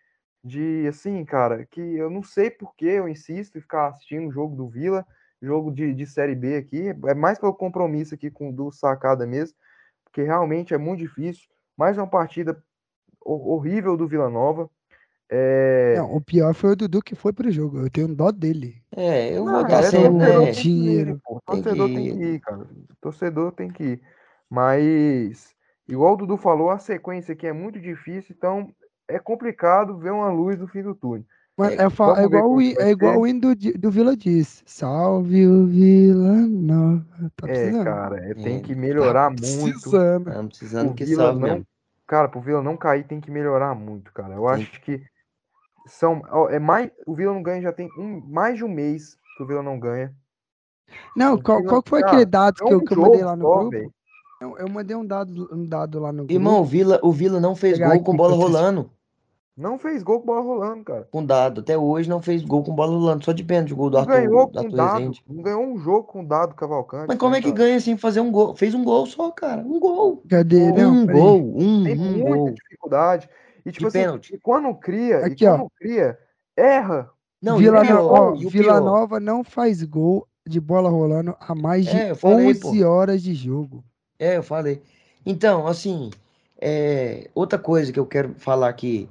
de, 0.44 0.88
assim, 0.88 1.24
cara, 1.26 1.66
que 1.66 1.82
eu 1.82 2.10
não 2.10 2.24
sei 2.24 2.50
por 2.50 2.76
que 2.76 2.86
eu 2.86 3.08
insisto 3.10 3.58
em 3.58 3.62
ficar 3.62 3.90
assistindo 3.90 4.28
o 4.30 4.32
jogo 4.32 4.56
do 4.56 4.68
Vila, 4.70 5.06
jogo 5.42 5.72
de, 5.72 5.94
de 5.94 6.06
Série 6.06 6.36
B 6.36 6.58
aqui, 6.58 6.88
é 7.08 7.14
mais 7.14 7.40
pelo 7.40 7.54
compromisso 7.54 8.16
aqui 8.16 8.30
com 8.32 8.50
o 8.50 8.54
do 8.54 8.72
Sacada 8.72 9.26
mesmo, 9.28 9.58
porque 10.04 10.24
realmente 10.24 10.74
é 10.74 10.78
muito 10.78 11.00
difícil, 11.00 11.50
mais 11.78 11.98
uma 11.98 12.08
partida 12.08 12.62
ho- 13.24 13.54
horrível 13.54 13.98
do 13.98 14.08
Vila 14.08 14.30
Nova, 14.30 14.70
é... 15.30 15.96
Não, 15.98 16.16
o 16.16 16.22
pior 16.22 16.54
foi 16.54 16.72
o 16.72 16.76
Dudu 16.76 17.02
que 17.02 17.16
foi 17.16 17.34
pro 17.34 17.52
jogo. 17.52 17.80
Eu 17.80 17.90
tenho 17.90 18.14
dó 18.16 18.32
dele. 18.32 18.82
É, 18.92 19.38
eu 19.38 19.46
Não, 19.46 19.54
vou 19.54 19.66
é, 19.66 19.68
dar 19.70 19.84
sempre, 19.84 20.18
torcedor 20.18 20.52
dinheiro. 20.52 21.22
pô. 21.24 21.42
Tem 21.46 21.62
Torcedor 21.64 21.88
que 21.90 21.94
tem 21.96 22.18
que 22.18 22.24
ir, 22.24 22.40
cara. 22.40 22.68
Torcedor 23.02 23.52
tem 23.52 23.70
que 23.70 23.84
ir. 23.84 24.02
Mas, 24.50 25.56
igual 25.88 26.14
o 26.14 26.18
Dudu 26.18 26.38
falou, 26.38 26.72
a 26.72 26.80
sequência 26.80 27.34
aqui 27.34 27.46
é 27.48 27.54
muito 27.54 27.80
difícil, 27.80 28.36
então 28.36 28.74
é 29.10 29.20
complicado 29.20 29.98
ver 29.98 30.12
uma 30.12 30.32
luz 30.32 30.58
no 30.60 30.68
fim 30.68 30.82
do 30.82 30.96
túnel. 30.96 31.26
Mano, 31.58 31.72
É, 31.72 31.76
é, 31.76 31.80
é 31.82 32.24
igual, 32.24 32.52
o, 32.52 32.62
é 32.62 32.90
igual 32.92 33.20
o 33.20 33.28
hino 33.28 33.42
do, 33.42 33.56
do 33.78 33.92
Vila 33.92 34.16
diz. 34.16 34.64
Salve 34.66 35.46
o 35.46 35.66
Vila 35.66 36.48
Nova. 36.48 37.06
Tá 37.36 37.50
É, 37.50 37.84
cara, 37.84 38.18
é, 38.30 38.34
tem 38.34 38.58
É, 38.58 38.60
que 38.62 38.74
Tá 38.74 38.80
melhorar 38.80 39.30
muito. 39.30 39.42
precisando. 39.42 40.30
Estamos 40.30 40.46
O 40.46 40.50
precisando 40.50 40.94
que 40.94 41.04
Vila 41.04 41.24
salve 41.26 41.40
não. 41.42 41.48
mesmo. 41.50 41.68
Cara, 42.08 42.30
pro 42.30 42.40
Vila 42.40 42.64
não 42.64 42.78
cair, 42.78 43.06
tem 43.06 43.20
que 43.20 43.30
melhorar 43.30 43.76
muito, 43.76 44.12
cara. 44.14 44.36
Eu 44.36 44.44
Tem. 44.44 44.52
acho 44.52 44.82
que 44.82 45.02
são. 45.86 46.22
ó, 46.32 46.50
É 46.50 46.60
mais, 46.60 46.90
o 47.06 47.14
Vila 47.14 47.34
não 47.34 47.44
ganha 47.44 47.62
já 47.62 47.74
tem 47.74 47.90
um, 47.98 48.22
mais 48.28 48.58
de 48.58 48.64
um 48.64 48.70
mês 48.70 49.18
que 49.36 49.44
o 49.44 49.48
Vila 49.48 49.62
não 49.62 49.78
ganha. 49.80 50.14
Não, 51.16 51.36
O 51.36 51.44
qual, 51.44 51.58
Vila, 51.60 51.70
qual 51.70 51.84
foi 51.86 52.00
cara, 52.00 52.12
aquele 52.14 52.26
dado 52.26 52.64
é 52.64 52.68
que 52.68 52.74
eu, 52.74 52.82
que 52.82 52.94
eu 52.94 53.02
mandei 53.02 53.24
lá 53.24 53.36
no 53.36 53.44
só, 53.44 53.58
grupo? 53.60 53.94
Eu, 54.42 54.58
eu 54.58 54.70
mandei 54.70 54.96
um 54.96 55.06
dado, 55.06 55.50
um 55.54 55.66
dado 55.66 56.00
lá 56.00 56.12
no 56.12 56.20
grupo. 56.20 56.34
Irmão, 56.34 56.62
o 56.62 56.66
Vila, 56.66 57.00
o 57.04 57.12
Vila 57.12 57.40
não 57.40 57.56
fez 57.56 57.74
Pegar 57.74 57.88
gol 57.90 57.96
aqui 57.98 58.06
com 58.06 58.16
bola 58.16 58.36
rolando. 58.36 58.90
Não 59.60 59.78
fez 59.78 60.02
gol 60.02 60.22
com 60.22 60.26
bola 60.28 60.42
rolando, 60.42 60.84
cara. 60.86 61.08
Com 61.12 61.26
dado. 61.26 61.60
Até 61.60 61.78
hoje 61.78 62.10
não 62.10 62.22
fez 62.22 62.42
gol 62.44 62.64
com 62.64 62.74
bola 62.74 62.94
rolando. 62.94 63.26
Só 63.26 63.34
de 63.34 63.44
pênalti 63.44 63.74
o 63.74 63.76
gol 63.76 63.90
do 63.90 63.98
Não 63.98 64.06
ganhou 64.06 64.40
Arthur, 64.40 64.52
do 64.54 64.60
Arthur 64.60 64.76
dado. 64.78 64.98
Rezende. 65.00 65.24
Não 65.28 65.44
ganhou 65.44 65.64
um 65.66 65.78
jogo 65.78 66.04
com 66.04 66.24
dado 66.26 66.56
Cavalcante. 66.56 67.06
Mas 67.10 67.18
como 67.18 67.34
né, 67.34 67.40
é 67.40 67.42
que 67.42 67.52
cara? 67.52 67.64
ganha 67.66 67.80
sem 67.82 67.98
fazer 67.98 68.22
um 68.22 68.32
gol? 68.32 68.56
Fez 68.56 68.74
um 68.74 68.84
gol 68.86 69.06
só, 69.06 69.30
cara. 69.32 69.62
Um 69.62 69.78
gol. 69.80 70.24
Cadê? 70.30 70.72
Não, 70.72 70.94
Um 70.94 71.06
peraí. 71.06 71.22
gol. 71.22 71.40
Um, 71.58 71.84
Tem 71.84 72.00
um 72.00 72.12
muita 72.12 72.36
gol. 72.38 72.52
dificuldade. 72.52 73.30
E 73.66 73.72
tipo 73.72 73.82
De 73.84 73.88
assim, 73.90 74.00
pênalti. 74.00 74.34
e 74.36 74.40
quando 74.40 74.74
cria, 74.76 75.26
Aqui, 75.26 75.44
e 75.44 75.48
ó. 75.48 75.58
quando 75.58 75.72
cria, 75.78 76.18
erra. 76.56 77.10
Não, 77.42 77.58
Vila, 77.58 77.82
pior, 77.82 78.02
ó, 78.02 78.32
Vila. 78.36 78.80
Nova 78.80 79.20
não 79.20 79.44
faz 79.44 79.84
gol 79.84 80.26
de 80.48 80.60
bola 80.62 80.90
rolando 80.90 81.36
há 81.40 81.54
mais 81.54 81.86
de 81.86 81.96
É, 81.98 82.16
falei, 82.16 82.56
pô. 82.56 82.70
11 82.70 82.84
horas 82.86 83.22
de 83.22 83.34
jogo. 83.34 83.84
É, 84.18 84.38
eu 84.38 84.44
falei. 84.44 84.82
Então, 85.26 85.68
assim, 85.68 86.10
é, 86.60 87.30
outra 87.36 87.60
coisa 87.60 87.92
que 87.92 88.00
eu 88.00 88.06
quero 88.06 88.34
falar 88.38 88.70
aqui, 88.70 89.08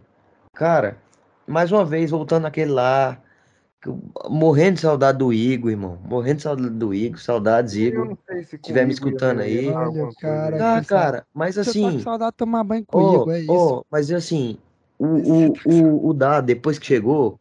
cara, 0.59 0.99
mais 1.47 1.71
uma 1.71 1.85
vez, 1.85 2.11
voltando 2.11 2.47
àquele 2.47 2.73
lá, 2.73 3.17
morrendo 4.29 4.75
de 4.75 4.81
saudade 4.81 5.19
do 5.19 5.33
Igor, 5.33 5.71
irmão, 5.71 5.99
morrendo 6.05 6.39
de 6.39 6.43
saudade 6.43 6.71
do 6.71 6.93
Igor, 6.93 7.21
saudades, 7.21 7.75
Eu 7.77 7.83
Igor. 7.83 8.05
não 8.07 8.19
sei 8.27 8.43
se 8.43 8.59
tiver 8.59 8.85
me 8.85 8.93
escutando 8.93 9.41
aí. 9.41 9.69
Olha, 9.69 10.09
cara. 10.21 10.47
Ah, 10.57 10.59
saudade. 10.59 10.87
cara, 10.89 11.27
mas 11.33 11.55
Você 11.55 11.61
tá 11.73 11.79
com 11.81 11.87
assim, 11.87 12.01
saudade 12.01 12.33
de 12.33 12.37
tomar 12.37 12.65
banho 12.65 12.85
com 12.85 12.99
o 12.99 13.03
ó, 13.03 13.15
Igor, 13.23 13.33
é 13.35 13.41
isso. 13.41 13.85
mas 13.89 14.11
assim, 14.11 14.59
o, 14.99 15.07
o, 15.07 15.53
tá 15.53 15.61
o, 15.67 16.09
o 16.09 16.13
Dá, 16.13 16.41
depois 16.41 16.77
que 16.77 16.87
chegou, 16.87 17.39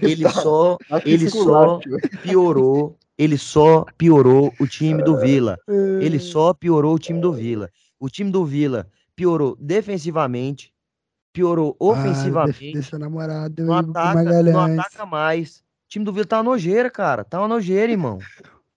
ele 0.00 0.26
só, 0.30 0.78
tá 0.88 1.00
que 1.02 1.10
ele 1.10 1.28
só 1.28 1.78
piorou, 2.22 2.96
ele 3.18 3.36
só 3.36 3.84
piorou 3.98 4.52
o 4.58 4.66
time 4.66 5.02
do 5.02 5.18
Vila. 5.18 5.58
Ele 6.00 6.16
É. 6.16 6.20
só 6.20 6.54
piorou 6.54 6.94
o 6.94 6.98
time 6.98 7.20
do 7.20 7.30
Vila. 7.30 7.68
O 8.00 8.08
time 8.08 8.30
do 8.30 8.42
Vila 8.44 8.86
piorou 9.14 9.54
defensivamente, 9.60 10.72
piorou 11.34 11.76
Ah, 11.80 11.84
ofensivamente. 11.84 12.72
deixa 12.72 12.96
namorado 12.98 13.62
não, 13.64 13.74
ataca, 13.74 14.42
não 14.42 14.60
ataca 14.60 15.04
mais. 15.04 15.58
O 15.58 15.88
time 15.88 16.04
do 16.04 16.12
Vila 16.12 16.24
tá 16.24 16.38
uma 16.38 16.44
nojeira, 16.44 16.88
cara. 16.88 17.24
Tá 17.24 17.40
uma 17.40 17.48
nojeira, 17.48 17.90
irmão. 17.92 18.18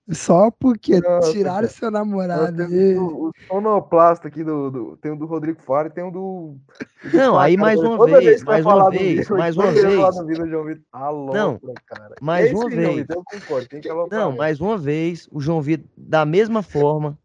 Só 0.09 0.49
porque 0.49 1.01
Nossa, 1.01 1.31
tiraram 1.33 1.55
cara. 1.57 1.67
seu 1.67 1.91
namorado 1.91 2.63
aí. 2.63 2.95
o, 2.97 3.29
sonoplasta 3.47 4.27
aqui 4.29 4.41
do, 4.43 4.71
do- 4.71 4.97
Tem 4.97 5.11
o 5.11 5.17
do 5.17 5.25
Rodrigo 5.25 5.61
Faro 5.61 5.89
e 5.89 5.91
tem 5.91 6.03
o 6.03 6.09
do. 6.11 6.55
do 7.03 7.17
Não, 7.17 7.37
aí 7.37 7.53
Sacada. 7.55 7.61
mais 7.75 7.79
uma 7.81 8.05
vez, 8.05 8.43
vai 8.43 8.61
mais 8.61 8.65
uma 8.65 8.89
vez, 8.89 9.27
Vila, 9.27 9.37
mais 9.37 9.57
uma 9.57 9.71
vez 9.71 9.81
vez. 9.85 10.79
Alopra, 10.93 11.39
Não, 11.41 11.59
cara. 11.85 12.15
mais 12.21 12.49
é 12.51 12.55
uma 12.55 12.69
aí, 12.69 12.75
vez. 12.75 12.95
Vitor, 12.95 13.17
eu 13.17 13.23
concordo. 13.39 13.67
Tem 13.67 13.81
que. 13.81 13.89
Não, 14.09 14.35
mais 14.35 14.61
uma 14.61 14.77
vez, 14.77 15.27
o 15.31 15.41
João 15.41 15.61
Vitor, 15.61 15.85
da 15.97 16.25
mesma 16.25 16.63
forma, 16.63 17.17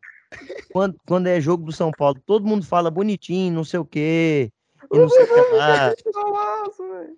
quando, 0.73 0.97
quando 1.07 1.28
é 1.28 1.41
jogo 1.41 1.65
do 1.65 1.73
São 1.73 1.93
Paulo, 1.93 2.19
todo 2.27 2.47
mundo 2.47 2.65
fala 2.67 2.91
bonitinho, 2.91 3.55
não 3.55 3.65
sei 3.65 3.78
o 3.78 3.85
quê, 3.85 4.51
e 4.93 4.99
não 4.99 5.09
sei 5.09 5.23
o 5.25 5.27
que. 5.27 6.12
Golaço, 6.12 6.83
velho. 6.93 7.17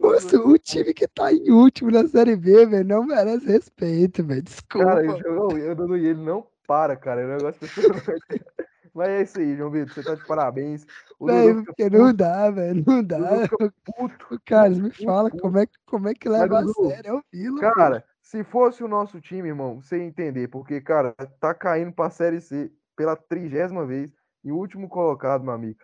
Moço, 0.00 0.48
o 0.48 0.58
time 0.58 0.94
que 0.94 1.08
tá 1.08 1.32
em 1.32 1.50
último 1.50 1.90
na 1.90 2.06
Série 2.06 2.36
B, 2.36 2.64
velho, 2.66 2.86
não 2.86 3.04
merece 3.04 3.46
respeito, 3.46 4.22
velho. 4.24 4.42
Desculpa. 4.42 4.86
Cara, 4.86 5.18
João, 5.18 5.50
eu 5.58 5.74
dando 5.74 5.96
ele 5.96 6.14
não 6.22 6.46
para, 6.66 6.96
cara. 6.96 7.22
É 7.22 7.26
um 7.26 7.36
negócio 7.36 7.64
impressionante. 7.64 8.44
Mas 8.94 9.08
é 9.08 9.22
isso 9.22 9.38
aí, 9.38 9.56
João 9.56 9.70
Vitor. 9.70 9.94
Você 9.94 10.02
tá 10.02 10.14
de 10.14 10.26
parabéns. 10.26 10.84
O 11.20 11.26
Dudu 11.26 11.38
Velho, 11.38 11.58
fica 11.60 11.72
porque 11.76 11.90
não 11.90 12.14
dá, 12.14 12.50
velho. 12.50 12.84
Não 12.86 13.02
dá. 13.02 13.48
Puto. 13.84 14.34
O 14.34 14.40
Carlos, 14.44 14.78
me 14.78 14.90
fala 14.90 15.30
puto. 15.30 15.42
como 15.42 15.58
é, 15.58 15.66
que- 15.66 15.78
como 15.86 16.08
é 16.08 16.14
que 16.14 16.28
leva 16.28 16.58
a 16.58 16.62
Dudu, 16.62 16.88
sério. 16.88 17.08
É 17.08 17.12
o 17.14 17.22
Vila. 17.32 17.60
Cara, 17.74 18.04
se 18.22 18.42
fosse 18.44 18.82
o 18.82 18.88
nosso 18.88 19.20
time, 19.20 19.48
irmão, 19.48 19.80
você 19.80 19.98
ia 19.98 20.04
entender, 20.04 20.48
porque, 20.48 20.80
cara, 20.80 21.14
tá 21.40 21.54
caindo 21.54 21.92
pra 21.92 22.10
Série 22.10 22.40
C 22.40 22.72
pela 22.96 23.14
trigésima 23.14 23.86
vez 23.86 24.12
e 24.44 24.52
o 24.52 24.56
último 24.56 24.88
colocado, 24.88 25.42
meu 25.44 25.52
amigo, 25.52 25.78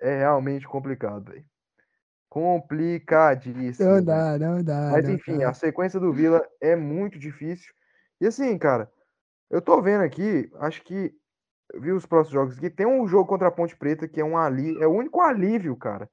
é 0.00 0.18
realmente 0.18 0.66
complicado, 0.66 1.30
velho. 1.30 1.44
Complicadíssimo. 2.28 3.88
Não 3.88 4.04
dá, 4.04 4.38
não 4.38 4.62
dá. 4.62 4.90
Mas 4.90 5.04
não 5.06 5.14
enfim, 5.14 5.38
dá. 5.38 5.50
a 5.50 5.54
sequência 5.54 6.00
do 6.00 6.12
Vila 6.12 6.46
é 6.60 6.74
muito 6.74 7.18
difícil. 7.18 7.72
E 8.20 8.26
assim, 8.26 8.56
cara, 8.58 8.90
eu 9.50 9.62
tô 9.62 9.80
vendo 9.80 10.02
aqui, 10.02 10.50
acho 10.56 10.82
que 10.82 11.14
vi 11.76 11.92
os 11.92 12.04
próximos 12.06 12.32
jogos 12.34 12.58
aqui, 12.58 12.68
tem 12.70 12.86
um 12.86 13.06
jogo 13.06 13.26
contra 13.28 13.48
a 13.48 13.52
Ponte 13.52 13.76
Preta 13.76 14.08
que 14.08 14.20
é 14.20 14.24
um 14.24 14.36
ali, 14.36 14.76
é 14.80 14.86
o 14.86 14.92
único 14.92 15.20
alívio, 15.20 15.76
cara. 15.76 16.10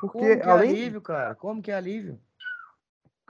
Porque 0.00 0.18
Como 0.18 0.40
que 0.40 0.48
é 0.48 0.52
além 0.52 0.70
alívio, 0.70 1.02
cara? 1.02 1.34
Como 1.34 1.62
que 1.62 1.70
é 1.70 1.74
alívio? 1.74 2.20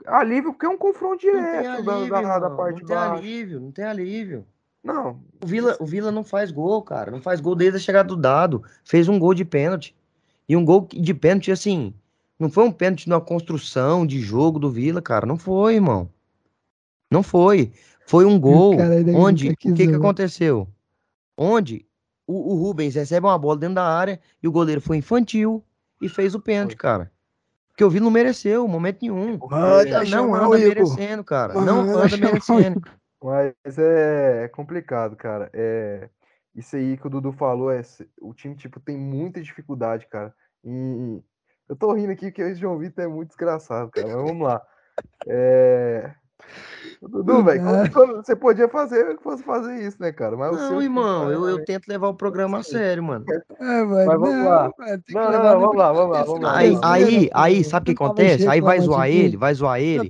alívio 0.05 0.53
porque 0.53 0.65
é 0.65 0.69
um 0.69 0.77
confronto 0.77 1.25
Não 1.25 1.33
tem 1.33 1.41
direto 1.43 1.83
da- 1.83 1.93
alívio, 1.93 2.09
da, 2.09 2.21
da, 2.21 2.35
irmão. 2.45 2.57
parte 2.57 2.79
Não 2.81 2.87
tem 2.87 2.95
baixa. 2.95 3.13
alívio, 3.15 3.59
não 3.59 3.71
tem 3.71 3.85
alívio. 3.85 4.47
Não, 4.83 5.19
O 5.43 5.45
Vila, 5.45 5.77
o 5.79 5.85
Vila 5.85 6.11
não 6.11 6.23
faz 6.23 6.51
gol, 6.51 6.81
cara. 6.81 7.11
Não 7.11 7.21
faz 7.21 7.41
gol 7.41 7.55
desde 7.55 7.77
a 7.77 7.79
chegada 7.79 8.09
do 8.09 8.15
dado. 8.15 8.63
Fez 8.83 9.07
um 9.07 9.19
gol 9.19 9.33
de 9.33 9.43
pênalti. 9.43 9.95
E 10.47 10.55
um 10.55 10.65
gol 10.65 10.87
de 10.91 11.13
pênalti, 11.13 11.51
assim, 11.51 11.93
não 12.39 12.49
foi 12.49 12.63
um 12.63 12.71
pênalti 12.71 13.07
na 13.09 13.19
construção 13.19 14.07
de 14.07 14.19
jogo 14.21 14.57
do 14.57 14.71
Vila, 14.71 15.01
cara. 15.01 15.25
Não 15.25 15.37
foi, 15.37 15.75
irmão. 15.75 16.09
Não 17.11 17.21
foi. 17.21 17.71
Foi 18.07 18.25
um 18.25 18.39
gol 18.39 18.75
onde. 19.15 19.49
O 19.49 19.57
que, 19.57 19.73
que 19.73 19.85
zoa. 19.85 19.97
aconteceu? 19.97 20.67
Onde 21.37 21.85
o, 22.25 22.53
o 22.53 22.55
Rubens 22.55 22.95
recebe 22.95 23.27
uma 23.27 23.37
bola 23.37 23.57
dentro 23.57 23.75
da 23.75 23.85
área 23.85 24.19
e 24.41 24.47
o 24.47 24.51
goleiro 24.51 24.81
foi 24.81 24.97
infantil 24.97 25.63
e 26.01 26.07
fez 26.07 26.33
o 26.33 26.39
pênalti, 26.39 26.71
Foi. 26.71 26.77
cara. 26.77 27.11
Porque 27.69 27.83
o 27.83 27.89
Vila 27.89 28.05
não 28.05 28.11
mereceu, 28.11 28.67
momento 28.67 28.99
nenhum. 29.01 29.37
Manda 29.37 30.03
não 30.05 30.33
anda 30.33 30.57
merecendo, 30.57 31.23
cara. 31.23 31.53
Não 31.53 31.81
anda 31.97 32.17
merecendo. 32.17 32.81
Mas 33.21 33.77
é 33.77 34.47
complicado, 34.49 35.15
cara. 35.15 35.49
É 35.53 36.09
isso 36.55 36.75
aí 36.75 36.97
que 36.97 37.07
o 37.07 37.09
Dudu 37.09 37.31
falou 37.31 37.71
é 37.71 37.81
o 38.21 38.33
time 38.33 38.55
tipo 38.55 38.79
tem 38.79 38.97
muita 38.97 39.41
dificuldade, 39.41 40.07
cara. 40.07 40.33
E 40.63 41.21
eu 41.67 41.75
tô 41.75 41.93
rindo 41.93 42.11
aqui 42.11 42.27
porque 42.27 42.41
esse 42.41 42.59
João 42.59 42.77
Vitor 42.77 43.03
é 43.03 43.07
muito 43.07 43.29
desgraçado, 43.29 43.91
cara. 43.91 44.07
Mas 44.07 44.15
vamos 44.15 44.47
lá. 44.47 44.61
É... 45.27 46.13
Dudu, 47.01 47.43
velho, 47.43 47.61
quando- 47.93 48.15
você 48.17 48.35
podia 48.35 48.67
fazer 48.67 49.15
que 49.15 49.23
fosse 49.23 49.41
fazer 49.43 49.81
isso, 49.87 49.95
né, 50.01 50.11
cara? 50.11 50.35
Mas 50.35 50.51
Não, 50.55 50.69
time 50.69 50.83
irmão, 50.83 51.23
eu, 51.25 51.31
eu 51.31 51.45
realmente- 51.45 51.65
tento 51.65 51.87
levar 51.87 52.09
o 52.09 52.13
programa 52.13 52.57
a 52.59 52.63
sério, 52.63 53.01
mano. 53.03 53.23
É, 53.57 53.83
mano, 53.83 54.05
Mas 54.05 54.19
vamos 54.19 54.29
não, 54.35 54.45
lá. 54.49 54.71
mano, 54.77 55.03
Não, 55.09 55.21
não, 55.21 55.31
não, 55.31 55.53
no 55.53 55.59
vamos 55.61 55.75
lá, 55.77 55.93
vamos 55.93 56.11
lá, 56.11 56.23
vamos 56.23 56.41
lá, 56.41 56.57
Aí, 56.57 56.77
aí, 56.83 57.29
aí, 57.33 57.63
sabe 57.63 57.83
o 57.83 57.95
que 57.95 58.03
acontece? 58.03 58.47
Aí 58.47 58.59
vai 58.59 58.79
zoar 58.81 59.09
de 59.09 59.15
ele, 59.17 59.37
vai 59.37 59.53
zoar 59.53 59.79
ele, 59.79 60.09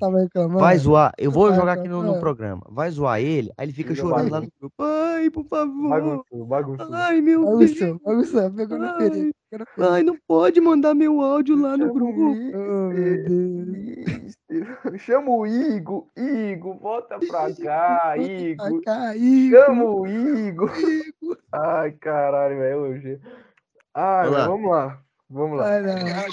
vai 0.58 0.78
zoar. 0.80 1.14
Eu 1.18 1.30
vou 1.32 1.54
jogar 1.54 1.74
aqui 1.74 1.88
no, 1.88 2.02
no 2.02 2.20
programa. 2.20 2.62
Vai 2.70 2.90
zoar 2.90 3.20
ele, 3.22 3.52
aí 3.58 3.66
ele 3.66 3.74
fica 3.74 3.94
chorando 3.94 4.32
lá 4.32 4.42
no 4.42 4.48
grupo. 4.60 4.76
Ai, 4.84 5.30
por 5.30 5.46
favor. 5.46 5.90
Bagunçou, 5.90 6.46
bagunçou. 6.46 6.88
Ai, 6.94 7.22
meu 7.22 7.58
Deus. 7.58 8.00
Bagunçou, 8.04 8.52
pegou 8.52 8.78
na 8.80 8.98
ferida. 8.98 9.32
Ai, 9.80 10.04
não 10.04 10.16
pode 10.28 10.60
mandar 10.62 10.94
meu 10.96 11.22
áudio 11.22 11.60
lá 11.60 11.76
no 11.78 11.94
grupo. 11.94 12.20
Oh, 12.22 12.90
meu 12.90 13.24
Deus. 13.26 14.19
Chama 15.00 15.32
o 15.32 15.46
Igor, 15.46 16.08
Igor, 16.18 16.78
volta 16.80 17.20
pra 17.20 17.54
cá, 17.56 18.18
Igor. 18.18 18.82
Chama 18.86 19.86
o 19.86 20.08
Igor. 20.08 20.72
Ai, 21.52 21.92
caralho, 21.94 22.58
velho, 22.58 22.80
hoje. 22.80 23.22
Ai, 23.94 24.30
Vamos 24.30 24.32
velho, 24.32 24.38
lá. 24.38 24.48
vamos 24.48 24.72
lá. 24.72 25.04
Vamos 25.32 25.60
lá. 25.60 25.76
Olha 25.76 25.94
Olha 25.94 26.26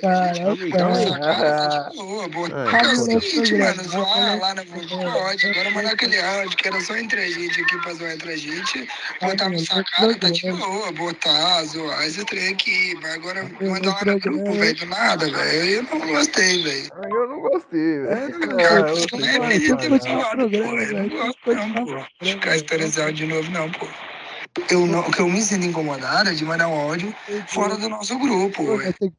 cara. 0.00 1.86
Ah, 1.86 1.90
Boa, 1.94 2.28
boa. 2.28 2.48
Ah, 2.48 2.70
Cara, 2.70 2.92
é 2.92 2.96
seguinte, 2.96 3.54
mano, 3.54 3.82
zoar 3.84 4.38
lá 4.38 4.54
no 4.54 4.64
grupo 4.66 4.98
pode. 5.10 5.46
Agora 5.46 5.70
mandar 5.70 5.92
aquele 5.92 6.20
áudio 6.20 6.54
que 6.58 6.68
era 6.68 6.80
só 6.82 6.94
entre 6.98 7.18
a 7.22 7.30
gente 7.30 7.62
aqui 7.62 7.78
pra 7.78 7.94
zoar 7.94 8.12
entre 8.12 8.32
a 8.32 8.36
gente. 8.36 8.86
Botar 9.22 9.48
no 9.48 9.58
sacada, 9.60 10.14
tá 10.18 10.28
de 10.28 10.52
boa. 10.52 10.92
Botar, 10.92 11.64
zoar 11.64 12.06
esse 12.06 12.22
trem 12.26 12.48
aqui. 12.52 12.94
Mas 13.00 13.14
agora 13.14 13.50
mandar 13.58 13.94
lá 13.94 14.04
no 14.04 14.20
grupo, 14.20 14.52
velho, 14.52 14.76
do 14.76 14.86
nada, 14.86 15.30
velho. 15.30 15.70
Eu 15.70 15.82
não 15.84 16.06
gostei, 16.08 16.62
velho. 16.62 16.90
Ai, 16.94 17.10
eu 17.10 17.28
não 17.28 17.40
gostei, 17.40 18.00
velho. 18.00 18.10
É, 18.10 18.28
não, 18.28 18.60
Ah, 18.60 18.62
cara, 18.68 18.88
eu 18.90 18.94
tem 18.94 18.96
sei 18.96 19.06
que 19.08 19.08
que 19.08 19.16
continuar, 19.16 19.38
vai 19.38 19.48
tem 19.48 19.60
que 19.60 19.68
pagar. 19.68 19.88
continuar 19.88 20.26
o 20.28 20.36
programa, 20.36 20.68
Pô, 20.68 20.82
eu 20.82 20.92
não 20.92 21.08
gosto, 21.08 21.54
não, 21.54 21.86
pô. 21.86 22.06
Ficar 22.22 22.56
esse 22.56 23.00
áudio 23.00 23.14
de 23.14 23.26
novo, 23.26 23.50
não, 23.50 23.70
pô. 23.70 23.88
Eu 24.70 24.86
não, 24.86 25.00
o 25.00 25.10
que 25.10 25.20
eu 25.20 25.28
me 25.28 25.40
sinto 25.40 25.66
incomodado 25.66 26.30
é 26.30 26.34
de 26.34 26.44
mandar 26.44 26.68
um 26.68 26.74
áudio 26.74 27.14
fora 27.46 27.76
do 27.76 27.88
nosso 27.88 28.18
grupo, 28.18 28.62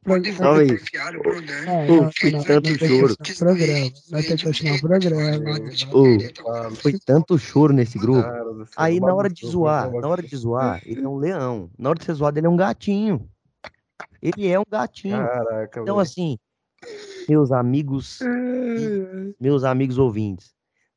Pode 0.04 0.28
enfiar 0.28 1.16
o 1.16 1.22
programa. 1.22 1.86
Não, 1.86 2.10
foi 2.12 2.32
tanto 2.44 2.78
choro. 2.78 3.16
Nós 4.10 4.26
tem 4.26 4.36
que 4.36 4.44
continuar 4.44 4.76
o 4.76 4.80
programa. 4.80 5.58
Ô, 5.92 6.74
Foi 6.76 6.98
tanto 6.98 7.38
choro 7.38 7.72
nesse 7.72 7.98
grupo. 7.98 8.28
Aí 8.76 9.00
na 9.00 9.14
hora 9.14 9.28
de 9.30 9.46
zoar, 9.46 9.90
na 9.90 10.08
hora 10.08 10.22
de 10.22 10.36
zoar, 10.36 10.82
ele 10.84 11.02
é 11.02 11.08
um 11.08 11.16
leão. 11.16 11.70
Na 11.78 11.90
hora 11.90 11.98
de 11.98 12.04
ser 12.04 12.14
zoado, 12.14 12.38
ele 12.38 12.46
é 12.46 12.50
um 12.50 12.56
gatinho. 12.56 13.28
Ele 14.20 14.48
é 14.48 14.58
um 14.58 14.64
gatinho. 14.70 15.16
Caraca, 15.16 15.80
Então, 15.80 15.98
assim, 15.98 16.38
meus 17.28 17.50
amigos, 17.50 18.18
meus 19.40 19.64
amigos 19.64 19.98
ouvintes, 19.98 20.52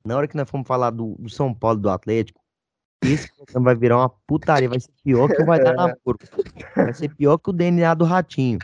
na 0.06 0.18
hora 0.18 0.28
que 0.28 0.36
nós 0.36 0.50
formos 0.50 0.68
falar 0.68 0.90
do, 0.90 1.16
do 1.18 1.30
São 1.30 1.54
Paulo, 1.54 1.80
do 1.80 1.90
Atlético, 1.90 2.43
esse 3.12 3.30
programa 3.36 3.66
vai 3.66 3.76
virar 3.76 3.98
uma 3.98 4.10
putaria, 4.28 4.70
vai 4.70 4.80
ser 4.80 4.92
pior 5.04 5.28
que 5.28 5.42
o 5.42 5.46
vai 5.46 5.60
dar 5.64 5.74
namoro. 5.74 6.18
Vai 6.76 6.94
ser 6.94 7.10
pior 7.16 7.38
que 7.38 7.50
o 7.50 7.54
DNA 7.54 7.94
do 7.94 8.06
ratinho. 8.06 8.60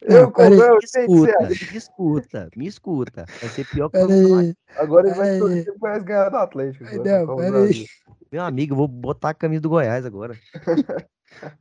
Eu, 0.00 0.22
Não, 0.22 0.32
peraí. 0.32 0.56
Me 0.58 0.78
que 0.78 0.86
escuta, 0.86 1.38
me 1.48 1.76
escuta, 1.76 2.48
me 2.56 2.66
escuta. 2.66 3.24
Vai 3.40 3.50
ser 3.50 3.66
pior 3.66 3.90
que 3.90 3.98
o. 3.98 4.54
Agora 4.76 5.08
ele 5.08 5.16
vai 5.16 5.26
Peraí. 5.26 5.38
torcer 5.40 5.78
pra 5.78 5.98
ganhar 5.98 6.28
do 6.30 6.36
Atlético. 6.36 6.84
Agora, 6.86 7.18
não, 7.18 7.26
pra 7.26 7.36
pera 7.36 7.56
usar 7.58 7.64
aí. 7.66 7.70
isso. 7.72 7.86
Meu 8.32 8.42
amigo, 8.42 8.72
eu 8.72 8.76
vou 8.76 8.88
botar 8.88 9.30
a 9.30 9.34
camisa 9.34 9.60
do 9.62 9.68
Goiás 9.68 10.04
agora. 10.06 10.34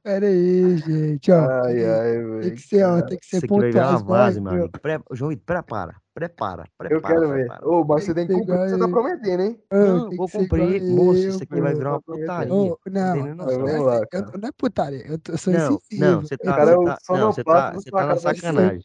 Pera 0.01 0.25
aí, 0.27 0.77
gente, 0.77 1.29
ó. 1.31 1.39
Ai, 1.65 1.73
Tem- 1.75 1.85
ai, 1.89 2.41
Tem 2.41 2.55
que 2.55 2.61
ser, 2.61 2.83
ó, 2.85 3.01
tem 3.01 3.17
que 3.19 3.25
ser 3.25 3.37
aqui 3.37 3.47
vai 3.47 3.69
virar 3.69 3.89
uma 3.89 3.99
pontuais, 3.99 4.03
vai. 4.07 4.17
vaza, 4.25 4.41
meu 4.41 4.51
amigo. 4.51 4.69
Pre... 4.81 4.99
João 5.11 5.35
prepara, 5.37 5.95
prepara, 6.17 6.67
prepara. 6.75 6.95
Eu 6.95 7.01
quero 7.01 7.29
ver. 7.29 7.47
prepara. 7.47 7.69
Ô, 7.69 7.85
mas 7.85 7.97
Tem 7.97 8.05
você 8.07 8.13
tem 8.15 8.27
que 8.27 8.33
cumprir 8.33 8.55
o 8.55 8.63
que 8.63 8.69
você 8.69 8.79
tá 8.79 8.87
prometendo, 8.87 9.43
hein? 9.43 9.59
Ô, 9.71 9.75
Não, 9.75 10.09
vou 10.09 10.27
cumprir. 10.27 10.81
Moço, 10.81 11.19
eu, 11.19 11.29
isso 11.29 11.43
aqui 11.43 11.61
vai 11.61 11.75
virar 11.75 11.91
uma 11.91 12.01
putaria. 12.01 12.53
Ô, 12.53 12.79
Não 12.87 13.15
não, 13.15 13.35
não. 13.35 13.45
Vamos 13.45 13.69
é- 13.71 13.79
lá, 13.79 14.01
eu- 14.11 14.39
não 14.39 14.49
é 14.49 14.51
putaria, 14.57 15.07
eu, 15.07 15.19
tô- 15.19 15.31
eu 15.33 15.37
sou 15.37 15.53
Não, 15.53 15.59
insensível. 15.59 16.11
não, 16.11 16.21
você 16.21 16.37
tá, 16.37 16.55
cara 16.55 16.71
é 16.71 16.75
você 16.75 16.79
o 16.79 16.85
tá, 16.85 16.97
não, 17.09 17.31
você 17.31 17.43
tá, 17.43 17.71
você 17.73 17.91
tá 17.91 18.05
na 18.07 18.17
sacanagem. 18.17 18.81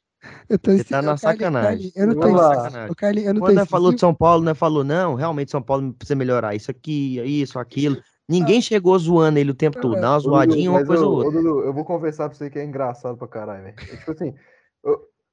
Eu 0.49 0.59
tô 0.59 0.71
Você 0.71 0.85
tá 0.85 1.03
na 1.03 1.17
sacanagem. 1.17 1.93
Eu 1.97 2.07
não 2.07 2.15
tô 2.15 2.21
Tá 2.21 2.55
sacanagem. 2.55 2.95
Carlinhos, 2.95 3.29
eu 3.29 3.35
não 3.35 3.41
Quando 3.41 3.55
nós 3.57 3.69
falou 3.69 3.93
de. 3.93 3.99
São 3.99 4.15
Paulo, 4.15 4.45
nós 4.45 4.57
falou, 4.57 4.85
não, 4.85 5.15
realmente 5.15 5.51
São 5.51 5.63
Paulo 5.63 5.93
precisa 5.95 6.15
melhorar. 6.15 6.55
Isso 6.55 6.71
aqui, 6.71 7.19
isso, 7.21 7.59
aquilo. 7.59 7.97
Ninguém 8.29 8.61
chegou 8.61 8.97
zoando 8.99 9.39
ele 9.39 9.51
o 9.51 9.55
tempo 9.55 9.81
todo. 9.81 10.01
Dá 10.01 10.13
uma 10.13 10.19
zoadinha, 10.21 10.71
uma 10.71 10.79
mas, 10.79 10.87
coisa 10.87 11.05
ou 11.05 11.15
outra. 11.15 11.33
Dudu, 11.33 11.61
eu 11.65 11.73
vou 11.73 11.85
confessar 11.85 12.29
pra 12.29 12.39
você 12.39 12.49
que 12.49 12.59
é 12.59 12.65
engraçado 12.65 13.17
pra 13.17 13.27
caralho, 13.27 13.65
velho. 13.65 13.77
É 13.81 13.97
Tipo 13.97 14.13
assim, 14.13 14.35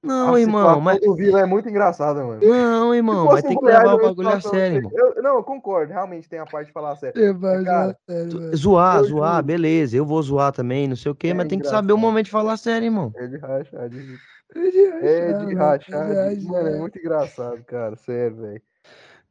Não, 0.01 0.33
a 0.33 0.39
irmão, 0.39 0.79
mas. 0.79 0.99
do 1.01 1.13
Vila 1.13 1.41
é 1.41 1.45
muito 1.45 1.67
engraçada, 1.67 2.23
mano. 2.23 2.41
Não, 2.41 2.95
irmão, 2.95 3.25
mas 3.25 3.41
tem 3.41 3.57
o 3.57 3.59
que 3.59 3.65
levar 3.65 3.95
o 3.95 4.01
bagulho 4.01 4.29
a 4.29 4.39
sério, 4.39 4.75
eu 4.75 4.77
irmão. 4.77 4.91
eu- 4.95 5.21
Não, 5.23 5.35
eu 5.35 5.43
concordo, 5.43 5.91
realmente 5.91 6.29
tem 6.29 6.39
a 6.39 6.45
parte 6.45 6.67
de 6.67 6.73
falar 6.73 6.95
sério. 6.95 7.37
Vai 7.37 7.57
Mas, 7.57 7.65
cara, 7.65 7.83
zoar 7.85 7.97
sério. 8.05 8.55
Zoar, 8.55 8.97
Eu 8.99 9.03
zoar, 9.03 9.33
juro. 9.35 9.45
beleza. 9.45 9.97
Eu 9.97 10.05
vou 10.05 10.21
zoar 10.23 10.53
também, 10.53 10.87
não 10.87 10.95
sei 10.95 11.11
o 11.11 11.15
quê, 11.15 11.29
É 11.29 11.33
mas 11.33 11.47
tem 11.49 11.59
que 11.59 11.67
saber 11.67 11.91
o 11.91 11.95
engraçado. 11.95 12.07
momento 12.07 12.25
de 12.25 12.31
falar 12.31 12.55
sério, 12.57 12.85
irmão. 12.85 13.11
É 13.15 13.27
de 13.27 13.37
rachar, 13.37 13.89
de... 13.89 14.17
É 14.55 14.69
de 14.71 14.79
é 14.85 15.33
de 15.33 15.45
mano, 15.45 15.57
rachar, 15.57 16.11
é 16.11 16.35
de... 16.35 16.45
mano, 16.47 16.67
é 16.69 16.77
muito 16.77 16.97
engraçado, 16.97 17.63
cara, 17.65 17.95
sério, 17.97 18.37
velho. 18.37 18.61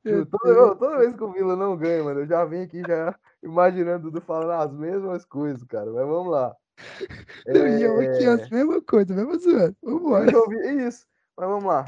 Meu 0.04 0.18
Juro, 0.18 0.26
Toda, 0.30 0.76
toda 0.76 0.98
vez 0.98 1.14
que 1.14 1.24
o 1.24 1.32
Vila 1.32 1.56
não 1.56 1.76
ganha, 1.76 2.04
mano, 2.04 2.20
eu 2.20 2.26
já 2.26 2.44
venho 2.44 2.64
aqui 2.64 2.82
já 2.86 3.14
imaginando 3.42 4.08
o 4.08 4.10
Dudu 4.10 4.24
falando 4.24 4.52
as 4.52 4.72
mesmas 4.72 5.24
coisas, 5.24 5.64
cara. 5.64 5.90
Mas 5.90 6.06
vamos 6.06 6.30
lá. 6.30 6.54
Não, 7.46 7.66
e 7.66 7.82
eu 7.82 8.00
aqui, 8.00 8.24
É, 8.24 8.28
a 8.32 8.48
mesma 8.50 8.82
coisa, 8.82 9.14
mesma 9.14 9.38
zoeira. 9.38 9.74
Vambora. 9.82 10.30
eu 10.30 10.40
ouvi 10.40 10.86
isso, 10.86 11.06
mas 11.36 11.48
vamos 11.48 11.64
lá. 11.64 11.84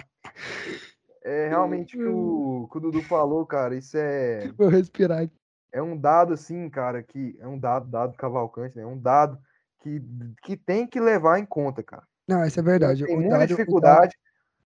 É 1.23 1.49
realmente 1.49 1.97
o 1.97 2.01
que 2.01 2.09
o, 2.09 2.69
que 2.71 2.79
o 2.79 2.81
Dudu 2.81 3.03
falou, 3.03 3.47
cara. 3.47 3.75
Isso 3.77 3.97
é, 3.97 4.41
Vou 4.57 4.69
respirar 4.69 5.23
aqui. 5.23 5.37
é 5.73 5.83
um 5.83 5.97
dado, 5.97 6.33
assim, 6.35 6.69
cara, 6.69 7.03
que 7.03 7.37
é 7.41 7.47
um 7.47 7.59
dado, 7.59 7.89
dado 7.91 8.17
Cavalcante, 8.17 8.77
né? 8.77 8.83
É 8.83 8.87
um 8.87 8.99
dado 8.99 9.39
que, 9.81 10.03
que 10.43 10.57
tem 10.57 10.87
que 10.87 11.01
levar 11.01 11.39
em 11.39 11.47
conta, 11.47 11.83
cara. 11.83 12.03
Não, 12.29 12.45
isso 12.45 12.59
é 12.61 12.63
verdade. 12.63 13.05
Tem 13.05 13.15
O 13.15 13.21
muita 13.21 13.31
dado- 13.31 13.43
o 13.45 13.47
dado- 13.47 13.57
dificuldade 13.57 14.17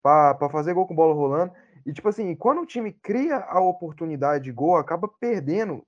para 0.01 0.49
fazer 0.49 0.73
gol 0.73 0.85
com 0.87 0.95
bola 0.95 1.13
rolando. 1.15 1.51
E, 1.85 1.93
tipo 1.93 2.07
assim, 2.09 2.35
quando 2.35 2.61
o 2.61 2.65
time 2.65 2.91
cria 2.91 3.37
a 3.37 3.59
oportunidade 3.59 4.43
de 4.43 4.51
gol, 4.51 4.75
acaba 4.77 5.07
perdendo 5.07 5.83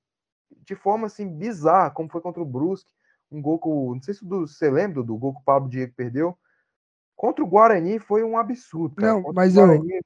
de 0.65 0.75
forma 0.75 1.07
assim 1.07 1.27
bizarra, 1.27 1.91
como 1.91 2.09
foi 2.09 2.21
contra 2.21 2.41
o 2.41 2.45
Brusque. 2.45 2.89
Um 3.31 3.41
gol 3.41 3.59
com. 3.59 3.93
Não 3.95 4.01
sei 4.01 4.13
se 4.13 4.23
você 4.25 4.69
lembra 4.69 5.03
do 5.03 5.17
gol 5.17 5.33
que 5.33 5.39
o 5.41 5.43
Pablo 5.43 5.69
Diego 5.69 5.93
perdeu. 5.95 6.37
Contra 7.15 7.43
o 7.43 7.47
Guarani 7.47 7.99
foi 7.99 8.23
um 8.23 8.37
absurdo. 8.37 8.95
Cara. 8.95 9.13
Não, 9.13 9.23
Contra 9.23 9.41
mas 9.41 9.55
eu- 9.55 9.65
Guarani, 9.67 9.99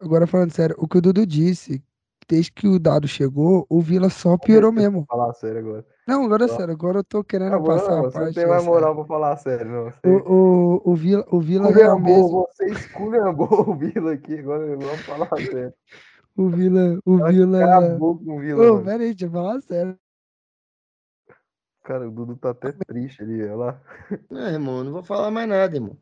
Agora 0.00 0.26
falando 0.26 0.50
sério, 0.52 0.74
o 0.78 0.86
que 0.88 0.98
o 0.98 1.00
Dudu 1.00 1.24
disse, 1.24 1.82
desde 2.28 2.52
que 2.52 2.66
o 2.66 2.78
dado 2.78 3.06
chegou, 3.08 3.64
o 3.70 3.80
Vila 3.80 4.10
só 4.10 4.36
piorou 4.36 4.72
mesmo. 4.72 5.04
Falar 5.08 5.32
sério 5.34 5.60
agora. 5.60 5.86
Não, 6.06 6.24
agora 6.24 6.44
é 6.44 6.48
sério, 6.48 6.74
agora 6.74 6.98
eu 6.98 7.04
tô 7.04 7.24
querendo 7.24 7.54
Agora 7.54 7.78
passar 7.80 7.92
não, 7.92 7.98
a 8.00 8.02
você 8.10 8.18
parte. 8.18 8.34
tem 8.34 8.46
mais 8.46 8.64
moral 8.64 8.94
pra 8.94 9.04
falar 9.04 9.36
sério, 9.38 9.66
não. 9.70 9.84
Você. 9.84 10.00
O, 10.06 10.80
o, 10.84 10.90
o 10.92 10.94
Vila, 10.94 11.24
o 11.30 11.40
Vila 11.40 11.70
realmente. 11.70 12.20
você 12.28 12.66
esculhambou 12.66 13.70
o 13.70 13.74
Vila 13.76 14.12
aqui, 14.12 14.38
agora 14.40 14.76
vamos 14.76 15.00
falar 15.02 15.28
sério. 15.36 15.72
O 16.36 16.48
Vila. 16.48 16.98
O 17.06 17.16
Vila. 17.28 17.64
Acabou 17.64 18.18
com 18.18 18.36
o 18.36 18.40
Vila. 18.40 18.60
Ô, 18.60 18.72
mano. 18.74 18.84
pera 18.84 19.02
aí, 19.04 19.10
deixa 19.14 19.26
eu 19.26 19.30
falar 19.30 19.60
sério. 19.60 19.96
Cara, 21.84 22.08
o 22.08 22.10
Dudu 22.10 22.34
tá 22.36 22.50
até 22.50 22.72
triste 22.72 23.22
ali, 23.22 23.42
olha 23.42 23.54
lá. 23.54 23.80
Não, 24.30 24.48
irmão, 24.48 24.82
não 24.82 24.90
vou 24.90 25.02
falar 25.02 25.30
mais 25.30 25.46
nada, 25.46 25.76
irmão. 25.76 25.96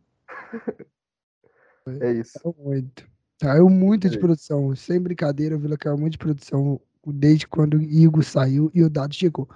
É 2.01 2.13
isso. 2.13 2.39
Caiu 2.41 2.55
muito. 2.57 3.09
Caiu 3.41 3.69
muito 3.69 4.03
de 4.03 4.11
Beleza. 4.11 4.21
produção. 4.21 4.77
Sem 4.77 5.01
brincadeira, 5.01 5.57
o 5.57 5.59
Vila 5.59 5.77
caiu 5.77 5.99
muito 5.99 6.13
de 6.13 6.19
produção 6.19 6.81
desde 7.05 7.49
quando 7.49 7.75
o 7.79 7.83
Igor 7.83 8.23
saiu 8.23 8.71
e 8.73 8.85
o 8.85 8.89
Dado 8.89 9.13
chegou. 9.13 9.49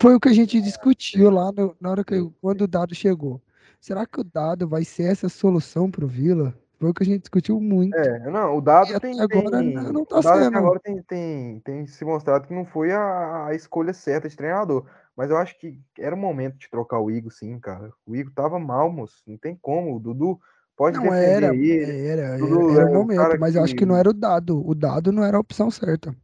Foi 0.00 0.14
o 0.14 0.20
que 0.20 0.30
a 0.30 0.32
gente 0.32 0.62
discutiu 0.62 1.28
lá 1.28 1.52
no- 1.52 1.76
na 1.78 1.90
hora 1.90 2.02
que 2.02 2.18
quando 2.40 2.62
o 2.62 2.66
Dado 2.66 2.94
chegou. 2.94 3.42
Será 3.78 4.06
que 4.06 4.18
o 4.18 4.24
Dado 4.24 4.66
vai 4.66 4.82
ser 4.82 5.12
essa 5.12 5.28
solução 5.28 5.90
pro 5.90 6.06
Vila? 6.08 6.54
Foi 6.80 6.90
o 6.90 6.94
que 6.94 7.02
a 7.02 7.06
gente 7.06 7.20
discutiu 7.20 7.60
muito. 7.60 7.94
É, 7.94 8.30
não, 8.30 8.56
o 8.56 8.60
dado 8.60 8.98
tem, 9.00 9.18
agora 9.20 9.50
tem- 9.50 9.72
não- 9.72 10.04
tá 10.04 10.18
o 10.18 10.22
dado 10.22 10.28
até 10.34 10.44
sendo. 10.44 10.58
agora 10.58 10.80
tem, 10.80 11.02
tem, 11.02 11.60
tem 11.60 11.86
se 11.86 12.04
mostrado 12.04 12.46
que 12.46 12.54
não 12.54 12.66
foi 12.66 12.92
a, 12.92 13.46
a 13.46 13.54
escolha 13.54 13.94
certa 13.94 14.28
de 14.28 14.36
treinador. 14.36 14.86
Mas 15.16 15.30
eu 15.30 15.38
acho 15.38 15.58
que 15.58 15.80
era 15.98 16.14
o 16.14 16.18
momento 16.18 16.58
de 16.58 16.68
trocar 16.68 17.00
o 17.00 17.10
Igor, 17.10 17.32
sim, 17.32 17.58
cara. 17.58 17.90
O 18.06 18.14
Igor 18.14 18.32
tava 18.34 18.58
mal, 18.58 18.92
moço. 18.92 19.22
Não 19.26 19.38
tem 19.38 19.56
como. 19.56 19.96
O 19.96 20.00
Dudu 20.00 20.38
pode 20.76 20.98
Não 20.98 21.04
defender 21.04 21.42
era, 21.44 21.54
ele. 21.56 22.06
era, 22.06 22.22
era, 22.22 22.38
Dudu 22.38 22.70
era 22.72 22.80
é 22.82 22.84
o 22.84 22.90
o 22.90 22.94
momento, 22.94 23.40
mas 23.40 23.56
eu 23.56 23.62
acho 23.64 23.72
que- 23.72 23.78
que 23.78 23.86
não 23.86 23.96
era 23.96 24.10
o 24.10 24.12
Dado. 24.12 24.64
O 24.68 24.74
Dado 24.74 25.10
não 25.10 25.24
era 25.24 25.38
a 25.38 25.40
opção 25.40 25.70
certa. 25.70 26.14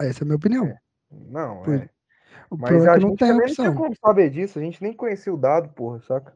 Essa 0.00 0.20
é 0.20 0.24
a 0.24 0.26
minha 0.26 0.36
opinião. 0.36 0.66
É, 0.66 0.78
Não, 1.10 1.64
Foi. 1.64 1.76
é. 1.76 1.88
O 2.50 2.56
Mas 2.56 2.70
problema 2.70 2.86
é 2.86 2.90
a 2.90 2.98
que 2.98 3.00
não 3.04 3.10
gente 3.10 3.20
não 3.24 3.40
tinha 3.40 3.70
opção. 3.70 3.74
como 3.74 3.96
saber 3.96 4.30
disso. 4.30 4.58
A 4.58 4.62
gente 4.62 4.82
nem 4.82 4.92
conhecia 4.92 5.32
o 5.32 5.38
dado, 5.38 5.70
porra, 5.70 6.00
saca? 6.00 6.34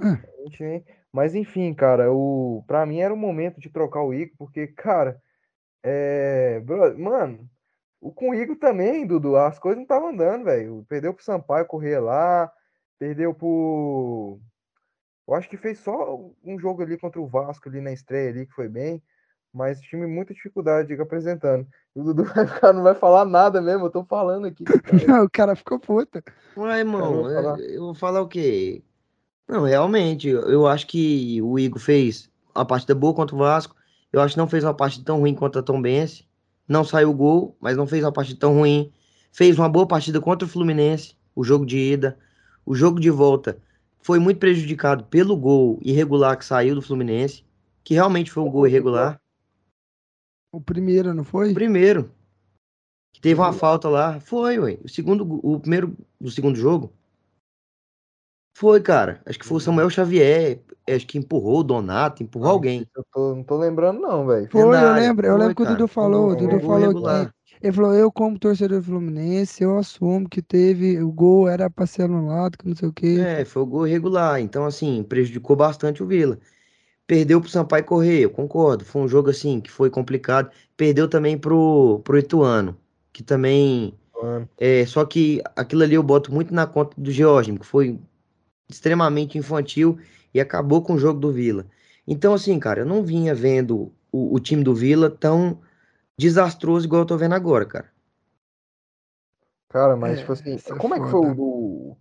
É. 0.00 0.06
A 0.06 0.42
gente 0.44 0.62
nem... 0.62 0.84
Mas 1.12 1.34
enfim, 1.34 1.72
cara, 1.74 2.12
o... 2.12 2.62
pra 2.66 2.84
mim 2.86 3.00
era 3.00 3.12
o 3.12 3.16
momento 3.16 3.58
de 3.60 3.70
trocar 3.70 4.02
o 4.02 4.12
Igor, 4.12 4.34
porque, 4.38 4.66
cara, 4.68 5.20
é... 5.82 6.60
bro- 6.60 6.98
Mano, 6.98 7.48
o 8.00 8.12
com 8.12 8.30
o 8.30 8.34
Igor 8.34 8.56
também, 8.56 9.06
Dudu, 9.06 9.36
as 9.36 9.58
coisas 9.58 9.76
não 9.76 9.84
estavam 9.84 10.08
andando, 10.08 10.44
velho. 10.44 10.84
Perdeu 10.88 11.14
pro 11.14 11.24
Sampaio 11.24 11.66
correr 11.66 11.98
lá, 11.98 12.50
perdeu 12.98 13.34
pro. 13.34 14.38
Eu 15.26 15.34
acho 15.34 15.48
que 15.48 15.56
fez 15.56 15.78
só 15.80 16.20
um 16.44 16.58
jogo 16.58 16.82
ali 16.82 16.96
contra 16.96 17.20
o 17.20 17.26
Vasco 17.26 17.68
ali 17.68 17.80
na 17.80 17.92
estreia 17.92 18.30
ali, 18.30 18.46
que 18.46 18.54
foi 18.54 18.68
bem. 18.68 19.02
Mas 19.52 19.80
time 19.80 20.06
muita 20.06 20.34
dificuldade 20.34 20.94
de 20.94 21.00
apresentando. 21.00 21.66
O 21.94 22.02
Dudu 22.02 22.24
vai 22.34 22.46
ficar, 22.46 22.72
não 22.72 22.82
vai 22.82 22.94
falar 22.94 23.24
nada 23.24 23.60
mesmo, 23.60 23.86
eu 23.86 23.90
tô 23.90 24.04
falando 24.04 24.46
aqui. 24.46 24.64
cara. 25.08 25.24
o 25.24 25.30
cara 25.30 25.56
ficou 25.56 25.78
puta. 25.80 26.22
Ué, 26.56 26.78
irmão, 26.80 27.22
vou 27.22 27.32
falar. 27.32 27.60
é, 27.60 27.76
eu 27.76 27.80
vou 27.80 27.94
falar 27.94 28.20
o 28.20 28.28
quê? 28.28 28.82
Não, 29.48 29.64
realmente, 29.64 30.28
eu 30.28 30.42
eu 30.42 30.66
acho 30.66 30.86
que 30.86 31.40
o 31.40 31.58
Igor 31.58 31.80
fez 31.80 32.30
uma 32.54 32.66
partida 32.66 32.94
boa 32.94 33.14
contra 33.14 33.34
o 33.34 33.38
Vasco. 33.38 33.74
Eu 34.12 34.20
acho 34.20 34.34
que 34.34 34.38
não 34.38 34.48
fez 34.48 34.64
uma 34.64 34.74
partida 34.74 35.04
tão 35.04 35.20
ruim 35.20 35.34
contra 35.34 35.60
a 35.60 35.64
Tombense. 35.64 36.26
Não 36.68 36.84
saiu 36.84 37.12
gol, 37.12 37.56
mas 37.60 37.76
não 37.76 37.86
fez 37.86 38.02
uma 38.04 38.12
partida 38.12 38.40
tão 38.40 38.54
ruim. 38.54 38.92
Fez 39.32 39.58
uma 39.58 39.68
boa 39.68 39.86
partida 39.86 40.20
contra 40.20 40.46
o 40.46 40.50
Fluminense, 40.50 41.14
o 41.34 41.44
jogo 41.44 41.66
de 41.66 41.78
ida. 41.78 42.18
O 42.64 42.74
jogo 42.74 42.98
de 42.98 43.10
volta 43.10 43.58
foi 44.00 44.18
muito 44.18 44.38
prejudicado 44.38 45.04
pelo 45.04 45.36
gol 45.36 45.78
irregular 45.82 46.36
que 46.36 46.44
saiu 46.44 46.74
do 46.74 46.82
Fluminense, 46.82 47.44
que 47.84 47.94
realmente 47.94 48.30
foi 48.30 48.42
um 48.42 48.50
gol 48.50 48.66
irregular. 48.66 49.20
O 50.52 50.60
primeiro, 50.60 51.12
não 51.12 51.24
foi? 51.24 51.50
O 51.50 51.54
primeiro. 51.54 52.10
Que 53.12 53.20
teve 53.20 53.40
uma 53.40 53.52
falta 53.52 53.88
lá. 53.88 54.20
Foi, 54.20 54.58
ué. 54.58 54.78
O 54.82 54.88
segundo, 54.88 55.40
o 55.42 55.60
primeiro 55.60 55.96
do 56.20 56.30
segundo 56.30 56.56
jogo. 56.58 56.92
Foi, 58.56 58.80
cara. 58.80 59.20
Acho 59.26 59.38
que 59.38 59.46
foi 59.46 59.58
o 59.58 59.60
Samuel 59.60 59.90
Xavier. 59.90 60.62
Acho 60.88 61.06
que 61.06 61.18
empurrou 61.18 61.60
o 61.60 61.64
Donato, 61.64 62.22
empurrou 62.22 62.50
alguém. 62.50 62.86
Eu 62.96 63.04
tô, 63.12 63.34
não 63.34 63.42
tô 63.42 63.56
lembrando, 63.56 64.00
não, 64.00 64.26
velho. 64.26 64.48
Foi, 64.50 64.62
eu 64.62 64.70
Verdade, 64.70 65.00
lembro. 65.00 65.26
Eu 65.26 65.32
foi, 65.32 65.40
lembro 65.40 65.56
que 65.56 65.62
o. 65.62 65.66
Dudu 65.66 65.88
falou. 65.88 66.30
O 66.30 66.36
Dudu 66.36 66.60
falou 66.60 66.94
que. 66.94 67.36
Ele 67.62 67.72
falou, 67.72 67.94
eu 67.94 68.12
como 68.12 68.38
torcedor 68.38 68.80
do 68.80 68.84
Fluminense, 68.84 69.62
eu 69.62 69.78
assumo 69.78 70.28
que 70.28 70.42
teve, 70.42 71.02
o 71.02 71.10
gol 71.10 71.48
era 71.48 71.70
pra 71.70 71.86
ser 71.86 72.02
anulado, 72.02 72.58
que 72.58 72.68
não 72.68 72.76
sei 72.76 72.88
o 72.88 72.92
quê. 72.92 73.16
É, 73.18 73.44
foi 73.44 73.62
o 73.62 73.66
gol 73.66 73.88
irregular. 73.88 74.40
Então, 74.40 74.66
assim, 74.66 75.02
prejudicou 75.02 75.56
bastante 75.56 76.02
o 76.02 76.06
Vila. 76.06 76.38
Perdeu 77.06 77.40
pro 77.40 77.48
Sampaio 77.48 77.84
Correia, 77.84 78.24
eu 78.24 78.30
concordo. 78.30 78.84
Foi 78.84 79.00
um 79.00 79.08
jogo, 79.08 79.30
assim, 79.30 79.60
que 79.60 79.70
foi 79.70 79.88
complicado. 79.88 80.50
Perdeu 80.76 81.08
também 81.08 81.38
pro, 81.38 82.00
pro 82.04 82.18
Ituano, 82.18 82.76
que 83.12 83.22
também 83.22 83.94
É, 84.58 84.84
só 84.86 85.04
que 85.04 85.40
aquilo 85.54 85.82
ali 85.82 85.94
eu 85.94 86.02
boto 86.02 86.32
muito 86.32 86.52
na 86.52 86.66
conta 86.66 87.00
do 87.00 87.10
Georgino, 87.10 87.58
que 87.58 87.66
foi 87.66 87.98
extremamente 88.68 89.38
infantil 89.38 89.98
e 90.36 90.40
acabou 90.40 90.82
com 90.82 90.94
o 90.94 90.98
jogo 90.98 91.18
do 91.18 91.32
Vila. 91.32 91.66
Então, 92.06 92.34
assim, 92.34 92.58
cara, 92.58 92.80
eu 92.80 92.86
não 92.86 93.02
vinha 93.02 93.34
vendo 93.34 93.90
o, 94.12 94.34
o 94.34 94.38
time 94.38 94.62
do 94.62 94.74
Vila 94.74 95.10
tão 95.10 95.60
desastroso 96.16 96.84
igual 96.86 97.02
eu 97.02 97.06
tô 97.06 97.16
vendo 97.16 97.34
agora, 97.34 97.64
cara. 97.64 97.90
Cara, 99.70 99.96
mas 99.96 100.18
É, 100.18 100.20
tipo 100.20 100.32
assim, 100.32 100.56
é 100.56 100.74
como 100.76 100.94
é 100.94 101.00
que 101.00 101.10
foi 101.10 101.20
o, 101.20 101.96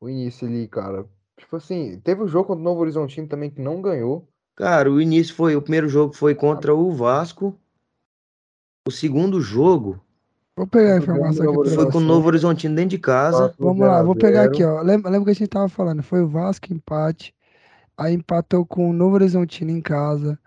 o, 0.00 0.08
início 0.08 0.46
ali, 0.46 0.68
cara? 0.68 1.06
Tipo 1.38 1.56
assim, 1.56 1.98
teve 2.00 2.22
o 2.22 2.28
jogo 2.28 2.48
contra 2.48 2.60
o 2.60 2.64
Novo 2.64 2.82
Horizontino 2.82 3.26
também 3.26 3.50
que 3.50 3.60
não 3.60 3.80
ganhou. 3.80 4.28
Cara, 4.54 4.90
o 4.92 5.00
início 5.00 5.34
foi, 5.34 5.56
o 5.56 5.62
primeiro 5.62 5.88
jogo 5.88 6.12
foi 6.12 6.34
contra 6.34 6.74
o 6.74 6.92
Vasco. 6.92 7.58
O 8.86 8.90
segundo 8.90 9.40
jogo 9.40 9.98
Vou 10.58 10.66
pegar 10.66 10.94
a 10.94 10.98
informação 10.98 11.60
aqui 11.60 11.70
foi 11.70 11.90
com 11.90 11.98
o. 11.98 12.00
Novo 12.00 12.26
Horizontino 12.26 12.74
dentro 12.74 12.90
de 12.90 12.98
casa. 12.98 13.44
Vasco 13.46 13.64
Vamos 13.64 13.86
lá, 13.86 13.92
0 13.92 14.00
a 14.00 14.02
vou 14.02 14.16
pegar 14.16 14.42
0. 14.42 14.52
aqui, 14.52 14.64
ó. 14.64 14.82
Lembra, 14.82 15.08
lembra 15.08 15.26
que 15.26 15.30
a 15.30 15.34
gente 15.34 15.48
tava 15.48 15.68
falando? 15.68 16.02
Foi 16.02 16.20
o 16.20 16.28
Vasco 16.28 16.72
empate, 16.72 17.32
aí 17.98 18.14
empatou 18.14 18.64
com 18.64 18.88
o 18.88 18.92
Novo 18.92 19.16
Horizontino 19.16 19.70
em 19.72 19.80
casa, 19.82 20.38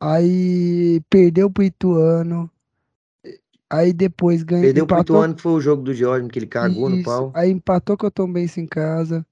aí 0.00 1.00
perdeu 1.10 1.50
pro 1.50 1.64
Ituano, 1.64 2.48
aí 3.68 3.92
depois 3.92 4.42
ganhou, 4.42 4.64
Perdeu 4.64 4.86
pro 4.86 4.96
empatou, 4.96 5.16
Ituano, 5.16 5.34
que 5.34 5.42
foi 5.42 5.52
o 5.52 5.60
jogo 5.60 5.82
do 5.82 5.92
Georgino, 5.92 6.28
que 6.28 6.38
ele 6.38 6.46
cagou 6.46 6.88
no 6.88 6.96
isso, 6.96 7.04
pau. 7.04 7.32
aí 7.34 7.50
empatou 7.50 7.96
com 7.96 8.06
o 8.06 8.10
Tombense 8.10 8.60
em 8.60 8.66
casa, 8.66 9.26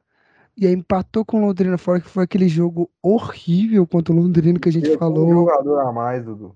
e 0.57 0.67
aí 0.67 0.73
empatou 0.75 1.25
com 1.25 1.39
o 1.43 1.47
Londrina 1.47 1.79
fora, 1.79 2.01
que 2.01 2.09
foi 2.09 2.25
aquele 2.25 2.49
jogo 2.49 2.91
horrível 3.03 3.87
contra 3.87 4.13
o 4.13 4.17
Londrina 4.17 4.59
que 4.59 4.69
a 4.69 4.73
gente 4.73 4.83
Teve 4.85 4.97
um 4.97 4.99
falou, 4.99 5.31
jogador 5.33 5.79
a 5.81 5.93
mais, 5.93 6.25
Dudu. 6.25 6.55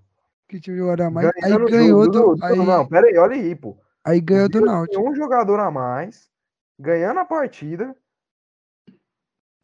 que 0.49 0.61
tinha 0.61 0.77
jogado 0.77 1.01
a 1.03 1.11
mais, 1.11 1.29
aí 1.43 1.43
Ganhando 1.43 1.65
o 1.65 1.71
ganhou 1.71 2.05
jogo, 2.05 2.13
do, 2.13 2.35
Dudu, 2.35 2.45
aí, 2.45 2.57
Não, 2.57 2.87
pera 2.87 3.07
aí, 3.07 3.17
olha 3.19 3.35
aí, 3.37 3.55
pô. 3.55 3.77
aí 4.05 4.21
ganhou 4.21 4.49
do 4.49 4.61
Náutico. 4.61 5.01
tinha 5.01 5.11
um 5.11 5.15
jogador 5.15 5.61
a 5.61 5.71
mais, 5.71 6.29
ganhando 6.79 7.21
a 7.21 7.25
partida. 7.25 7.95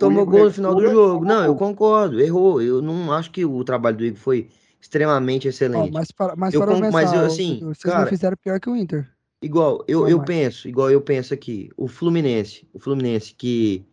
Tomou 0.01 0.27
gol 0.27 0.47
no 0.47 0.51
final 0.51 0.75
do 0.75 0.91
jogo. 0.91 1.25
Não, 1.25 1.45
eu 1.45 1.55
concordo, 1.55 2.20
errou. 2.20 2.61
Eu 2.61 2.81
não 2.83 3.12
acho 3.12 3.31
que 3.31 3.45
o 3.45 3.62
trabalho 3.62 3.97
do 3.99 4.05
Igor 4.05 4.19
foi 4.19 4.49
extremamente 4.81 5.47
excelente. 5.47 5.93
mas 5.93 6.11
para, 6.11 6.35
mas 6.35 6.55
Eu 6.55 6.61
para 6.61 6.73
con- 6.75 6.91
mas 6.91 7.12
eu, 7.12 7.20
assim, 7.20 7.59
vocês 7.61 7.85
não 7.85 7.93
cara- 7.93 8.07
fizeram 8.07 8.37
pior 8.43 8.59
que 8.59 8.69
o 8.70 8.75
Inter. 8.75 9.09
Igual, 9.43 9.85
eu, 9.87 10.01
Não 10.01 10.09
eu 10.09 10.17
mais. 10.19 10.27
penso, 10.27 10.69
igual 10.69 10.91
eu 10.91 11.01
penso 11.01 11.33
aqui, 11.33 11.70
o 11.77 11.87
Fluminense, 11.89 12.67
o 12.75 12.79
Fluminense 12.79 13.35
que 13.35 13.85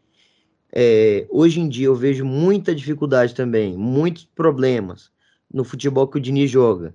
é, 0.73 1.25
hoje 1.29 1.59
em 1.61 1.69
dia 1.69 1.85
eu 1.87 1.95
vejo 1.95 2.25
muita 2.25 2.75
dificuldade 2.75 3.33
também, 3.33 3.77
muitos 3.77 4.25
problemas 4.25 5.09
no 5.53 5.63
futebol 5.63 6.07
que 6.07 6.17
o 6.17 6.21
Diniz 6.21 6.49
joga, 6.51 6.93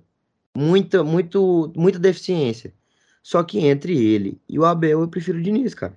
muita, 0.55 1.03
muito, 1.03 1.71
muita 1.75 1.97
deficiência. 1.97 2.73
Só 3.23 3.41
que 3.41 3.59
entre 3.59 3.97
ele 3.97 4.39
e 4.47 4.59
o 4.59 4.65
Abel 4.65 5.01
eu 5.01 5.07
prefiro 5.07 5.39
o 5.39 5.41
Diniz, 5.41 5.73
cara. 5.73 5.95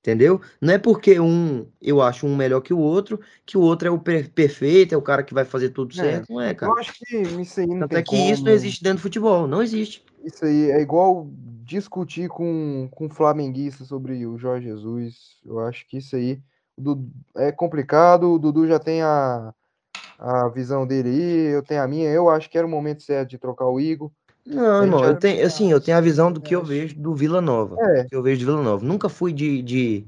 Entendeu? 0.00 0.40
Não 0.60 0.72
é 0.72 0.78
porque 0.78 1.20
um 1.20 1.66
eu 1.80 2.00
acho 2.00 2.26
um 2.26 2.34
melhor 2.34 2.62
que 2.62 2.72
o 2.72 2.78
outro, 2.78 3.20
que 3.44 3.58
o 3.58 3.60
outro 3.60 3.86
é 3.86 3.90
o 3.90 3.98
per- 3.98 4.30
perfeito, 4.30 4.94
é 4.94 4.98
o 4.98 5.02
cara 5.02 5.22
que 5.22 5.34
vai 5.34 5.44
fazer 5.44 5.70
tudo 5.70 5.92
É, 5.92 6.00
certo. 6.00 6.32
Não 6.32 6.40
é, 6.40 6.54
cara. 6.54 6.72
Eu 6.72 6.78
acho 6.78 6.92
que 6.94 7.18
isso 7.18 7.60
aí 7.60 7.66
não 7.66 7.80
Tanto 7.80 7.90
tem 7.90 7.98
é 7.98 8.02
que 8.02 8.16
isso 8.16 8.44
não 8.44 8.52
como. 8.52 8.64
existe 8.64 8.82
dentro 8.82 8.98
do 8.98 9.02
futebol, 9.02 9.46
não 9.46 9.62
existe. 9.62 10.02
Isso 10.24 10.44
aí 10.44 10.70
é 10.70 10.80
igual 10.80 11.28
discutir 11.64 12.28
com, 12.28 12.88
com 12.90 13.10
flamenguista 13.10 13.84
sobre 13.84 14.24
o 14.26 14.38
Jorge 14.38 14.68
Jesus. 14.68 15.38
Eu 15.44 15.60
acho 15.60 15.86
que 15.86 15.98
isso 15.98 16.16
aí 16.16 16.40
é 17.36 17.52
complicado. 17.52 18.32
O 18.32 18.38
Dudu 18.38 18.66
já 18.66 18.78
tem 18.78 19.02
a, 19.02 19.54
a 20.18 20.48
visão 20.48 20.86
dele 20.86 21.10
aí, 21.10 21.54
eu 21.54 21.62
tenho 21.62 21.82
a 21.82 21.88
minha. 21.88 22.10
Eu 22.10 22.28
acho 22.30 22.48
que 22.50 22.58
era 22.58 22.66
o 22.66 22.70
momento 22.70 23.02
certo 23.02 23.30
de 23.30 23.38
trocar 23.38 23.66
o 23.66 23.80
Igor. 23.80 24.10
Não, 24.46 24.82
irmão, 24.82 25.04
eu 25.04 25.16
tenho, 25.16 25.46
assim, 25.46 25.70
eu 25.70 25.80
tenho 25.80 25.96
a 25.96 26.00
visão 26.00 26.32
do 26.32 26.40
que 26.40 26.54
eu 26.54 26.64
vejo 26.64 26.98
do 26.98 27.14
Vila 27.14 27.40
Nova. 27.40 27.76
É. 27.78 28.04
Que 28.04 28.16
eu 28.16 28.22
vejo 28.22 28.40
do 28.40 28.52
Vila 28.52 28.62
Nova. 28.62 28.84
Nunca 28.84 29.08
fui 29.08 29.32
de, 29.32 29.62
de, 29.62 30.04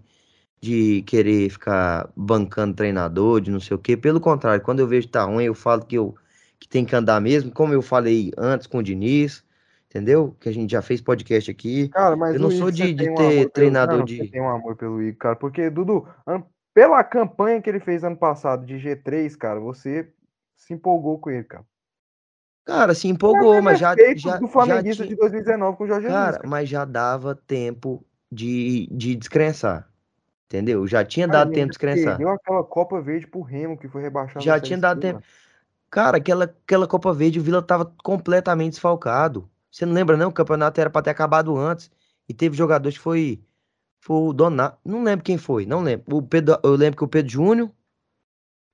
de 0.61 1.03
querer 1.03 1.51
ficar 1.51 2.09
bancando 2.17 2.75
treinador, 2.75 3.41
de 3.41 3.51
não 3.51 3.61
sei 3.61 3.77
o 3.77 3.79
quê. 3.79 3.97
Pelo 3.97 4.21
contrário, 4.21 4.63
quando 4.63 4.81
eu 4.81 4.87
vejo 4.87 5.07
que 5.07 5.13
tá 5.13 5.25
ruim, 5.25 5.45
eu 5.45 5.55
falo 5.55 5.85
que, 5.85 5.97
eu, 5.97 6.15
que 6.59 6.69
tem 6.69 6.85
que 6.85 6.97
andar 6.97 7.21
mesmo, 7.21 7.53
como 7.53 7.73
eu 7.73 7.83
falei 7.83 8.33
antes 8.37 8.67
com 8.67 8.79
o 8.79 8.83
Diniz, 8.83 9.45
entendeu? 9.89 10.35
Que 10.41 10.49
a 10.49 10.53
gente 10.53 10.71
já 10.71 10.81
fez 10.81 11.01
podcast 11.01 11.51
aqui. 11.51 11.89
Cara, 11.91 12.17
mas 12.17 12.35
eu 12.35 12.41
não 12.41 12.51
sou 12.51 12.71
de, 12.71 12.95
de 12.95 13.15
ter 13.15 13.51
treinador 13.51 13.97
pelo... 13.97 14.07
de. 14.07 14.29
tem 14.29 14.41
um 14.41 14.49
amor 14.49 14.77
pelo 14.77 15.03
Igor, 15.03 15.19
cara, 15.19 15.37
porque, 15.37 15.69
Dudu, 15.69 16.07
pela 16.75 17.05
campanha 17.05 17.61
que 17.61 17.69
ele 17.69 17.81
fez 17.81 18.03
ano 18.03 18.17
passado 18.17 18.65
de 18.65 18.77
G3, 18.77 19.37
cara, 19.37 19.61
você 19.61 20.09
se 20.57 20.73
empolgou 20.73 21.19
com 21.19 21.31
ele, 21.31 21.45
cara. 21.45 21.65
Cara, 22.65 22.95
se 22.95 23.09
empolgou, 23.09 23.61
mas 23.61 23.79
já, 23.79 23.95
já. 24.17 24.37
do 24.37 24.47
Flamenguista 24.47 25.05
já 25.05 25.09
tinha... 25.09 25.17
de 25.17 25.21
2019 25.21 25.77
com 25.77 25.85
o 25.85 25.87
Jorge 25.87 26.07
Cara, 26.07 26.41
mas 26.47 26.69
já 26.69 26.85
dava 26.85 27.35
tempo 27.35 28.05
de, 28.31 28.89
de 28.91 29.17
descrençar. 29.17 29.89
Entendeu? 30.47 30.87
Já 30.87 31.05
tinha 31.05 31.27
dado 31.27 31.51
tempo 31.51 31.67
de 31.67 31.71
descrençar. 31.71 32.19
Deu 32.19 32.29
aquela 32.29 32.63
Copa 32.63 33.01
Verde 33.01 33.27
pro 33.27 33.41
Remo 33.41 33.77
que 33.77 33.89
foi 33.89 34.03
rebaixado. 34.03 34.45
Já 34.45 34.61
tinha 34.61 34.79
dado 34.79 35.01
tempo. 35.01 35.23
Cara, 35.91 36.19
aquela, 36.19 36.45
aquela 36.45 36.87
Copa 36.87 37.13
Verde, 37.13 37.41
o 37.41 37.43
Vila 37.43 37.63
tava 37.63 37.91
completamente 38.03 38.73
desfalcado. 38.73 39.49
Você 39.71 39.87
não 39.87 39.95
lembra, 39.95 40.17
não? 40.17 40.29
O 40.29 40.33
campeonato 40.33 40.81
era 40.81 40.91
para 40.91 41.03
ter 41.03 41.11
acabado 41.11 41.57
antes. 41.57 41.91
E 42.29 42.35
teve 42.35 42.57
jogadores 42.57 42.97
que 42.97 43.03
foi. 43.03 43.43
Foi 44.01 44.17
o 44.17 44.33
Donato. 44.33 44.79
Não 44.85 45.03
lembro 45.03 45.25
quem 45.25 45.39
foi, 45.39 45.65
não 45.65 45.81
lembro. 45.81 46.17
O 46.17 46.23
Pedro, 46.23 46.59
eu 46.63 46.75
lembro 46.75 46.97
que 46.99 47.05
o 47.05 47.09
Pedro 47.09 47.33
Júnior 47.33 47.71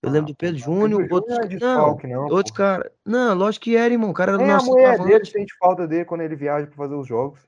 eu 0.03 0.11
lembro 0.11 0.33
do 0.33 0.37
Pedro 0.37 0.59
Júnior, 0.59 1.09
outros, 1.11 1.61
não, 1.61 1.99
não, 2.05 2.27
outros 2.29 2.57
caras. 2.57 2.91
Não, 3.05 3.35
lógico 3.35 3.65
que 3.65 3.77
era, 3.77 3.93
irmão. 3.93 4.11
O 4.11 4.15
cara 4.15 4.33
era 4.33 4.39
Nem 4.39 4.47
nosso 4.47 4.71
a 4.71 4.73
mulher 4.73 4.99
dele 4.99 5.25
sente 5.25 5.53
falta 5.59 5.89
dele 5.89 6.05
quando 6.05 6.21
ele 6.21 6.37
viaja 6.37 6.67
para 6.67 6.77
fazer 6.77 6.95
os 6.95 7.07
jogos. 7.07 7.41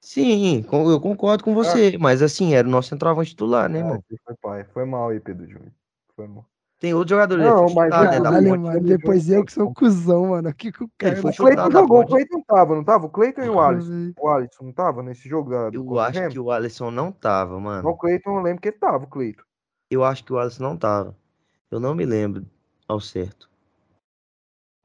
Sim, 0.00 0.64
eu 0.70 1.00
concordo 1.00 1.44
com 1.44 1.54
você, 1.54 1.92
ah. 1.94 1.98
mas 2.00 2.22
assim, 2.22 2.54
era 2.54 2.66
o 2.66 2.70
nosso 2.70 2.88
centroavante 2.88 3.30
titular, 3.30 3.68
né, 3.68 3.80
irmão? 3.80 4.02
Foi, 4.24 4.34
pai. 4.40 4.64
Foi 4.72 4.84
mal 4.84 5.10
aí, 5.10 5.20
Pedro 5.20 5.46
Júnior. 5.46 5.72
Foi 6.14 6.26
mal. 6.26 6.46
Tem 6.78 6.94
outros 6.94 7.10
jogadores. 7.10 7.44
Não, 7.44 7.74
mas 7.74 7.92
chutar, 7.92 8.04
né, 8.04 8.20
caralho, 8.20 8.60
mano, 8.60 8.80
depois 8.80 9.28
eu 9.28 9.44
que 9.44 9.52
sou 9.52 9.74
cuzão, 9.74 10.28
mano. 10.28 10.54
Que 10.54 10.70
que 10.70 10.84
o 10.84 10.90
cara 10.96 11.18
o 11.18 11.34
Cleiton 11.34 11.70
jogou, 11.72 12.00
o 12.02 12.06
Cleiton 12.06 12.36
não 12.36 12.44
tava, 12.44 12.74
não 12.76 12.84
tava? 12.84 13.06
O 13.06 13.10
Cleiton 13.10 13.42
e 13.42 13.48
o 13.48 13.60
Alisson. 13.60 14.12
O 14.16 14.28
Alisson 14.28 14.64
não 14.64 14.72
tava 14.72 15.02
nesse 15.02 15.28
jogo 15.28 15.50
da. 15.50 15.70
Eu 15.72 15.98
acho 15.98 16.28
que 16.28 16.38
o 16.38 16.50
Alisson 16.52 16.90
não 16.92 17.10
tava, 17.10 17.58
mano. 17.58 17.88
O 17.88 17.96
Cleiton 17.96 18.38
eu 18.38 18.42
lembro 18.42 18.62
que 18.62 18.68
ele 18.68 18.78
tava, 18.78 19.04
o 19.04 19.08
Cleiton. 19.08 19.42
Eu 19.90 20.04
acho 20.04 20.24
que 20.24 20.32
o 20.32 20.38
Alisson 20.38 20.62
não 20.62 20.76
tava. 20.76 21.16
Eu 21.70 21.78
não 21.80 21.94
me 21.94 22.04
lembro 22.04 22.46
ao 22.86 23.00
certo. 23.00 23.48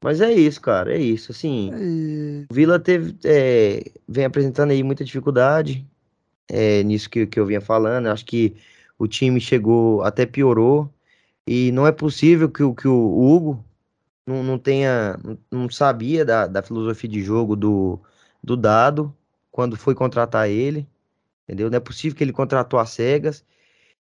Mas 0.02 0.20
é 0.20 0.30
isso, 0.32 0.60
cara, 0.60 0.94
é 0.94 0.98
isso. 0.98 1.32
Assim, 1.32 1.70
é... 1.72 2.44
o 2.50 2.54
Vila 2.54 2.78
teve, 2.78 3.16
é, 3.24 3.82
vem 4.06 4.26
apresentando 4.26 4.70
aí 4.70 4.82
muita 4.82 5.02
dificuldade 5.02 5.86
é, 6.48 6.82
nisso 6.82 7.08
que, 7.08 7.26
que 7.26 7.40
eu 7.40 7.46
vinha 7.46 7.60
falando. 7.60 8.08
Acho 8.08 8.26
que 8.26 8.54
o 8.98 9.08
time 9.08 9.40
chegou, 9.40 10.02
até 10.02 10.26
piorou. 10.26 10.92
E 11.46 11.72
não 11.72 11.86
é 11.86 11.92
possível 11.92 12.50
que, 12.50 12.62
que 12.74 12.88
o 12.88 13.20
Hugo 13.20 13.64
não, 14.26 14.42
não 14.42 14.58
tenha, 14.58 15.18
não 15.50 15.68
sabia 15.70 16.24
da, 16.24 16.46
da 16.46 16.62
filosofia 16.62 17.08
de 17.08 17.22
jogo 17.22 17.56
do, 17.56 18.00
do 18.42 18.56
Dado 18.56 19.14
quando 19.50 19.76
foi 19.76 19.94
contratar 19.94 20.48
ele, 20.48 20.86
entendeu? 21.44 21.70
Não 21.70 21.76
é 21.76 21.80
possível 21.80 22.16
que 22.16 22.24
ele 22.24 22.32
contratou 22.32 22.78
as 22.78 22.90
cegas. 22.90 23.44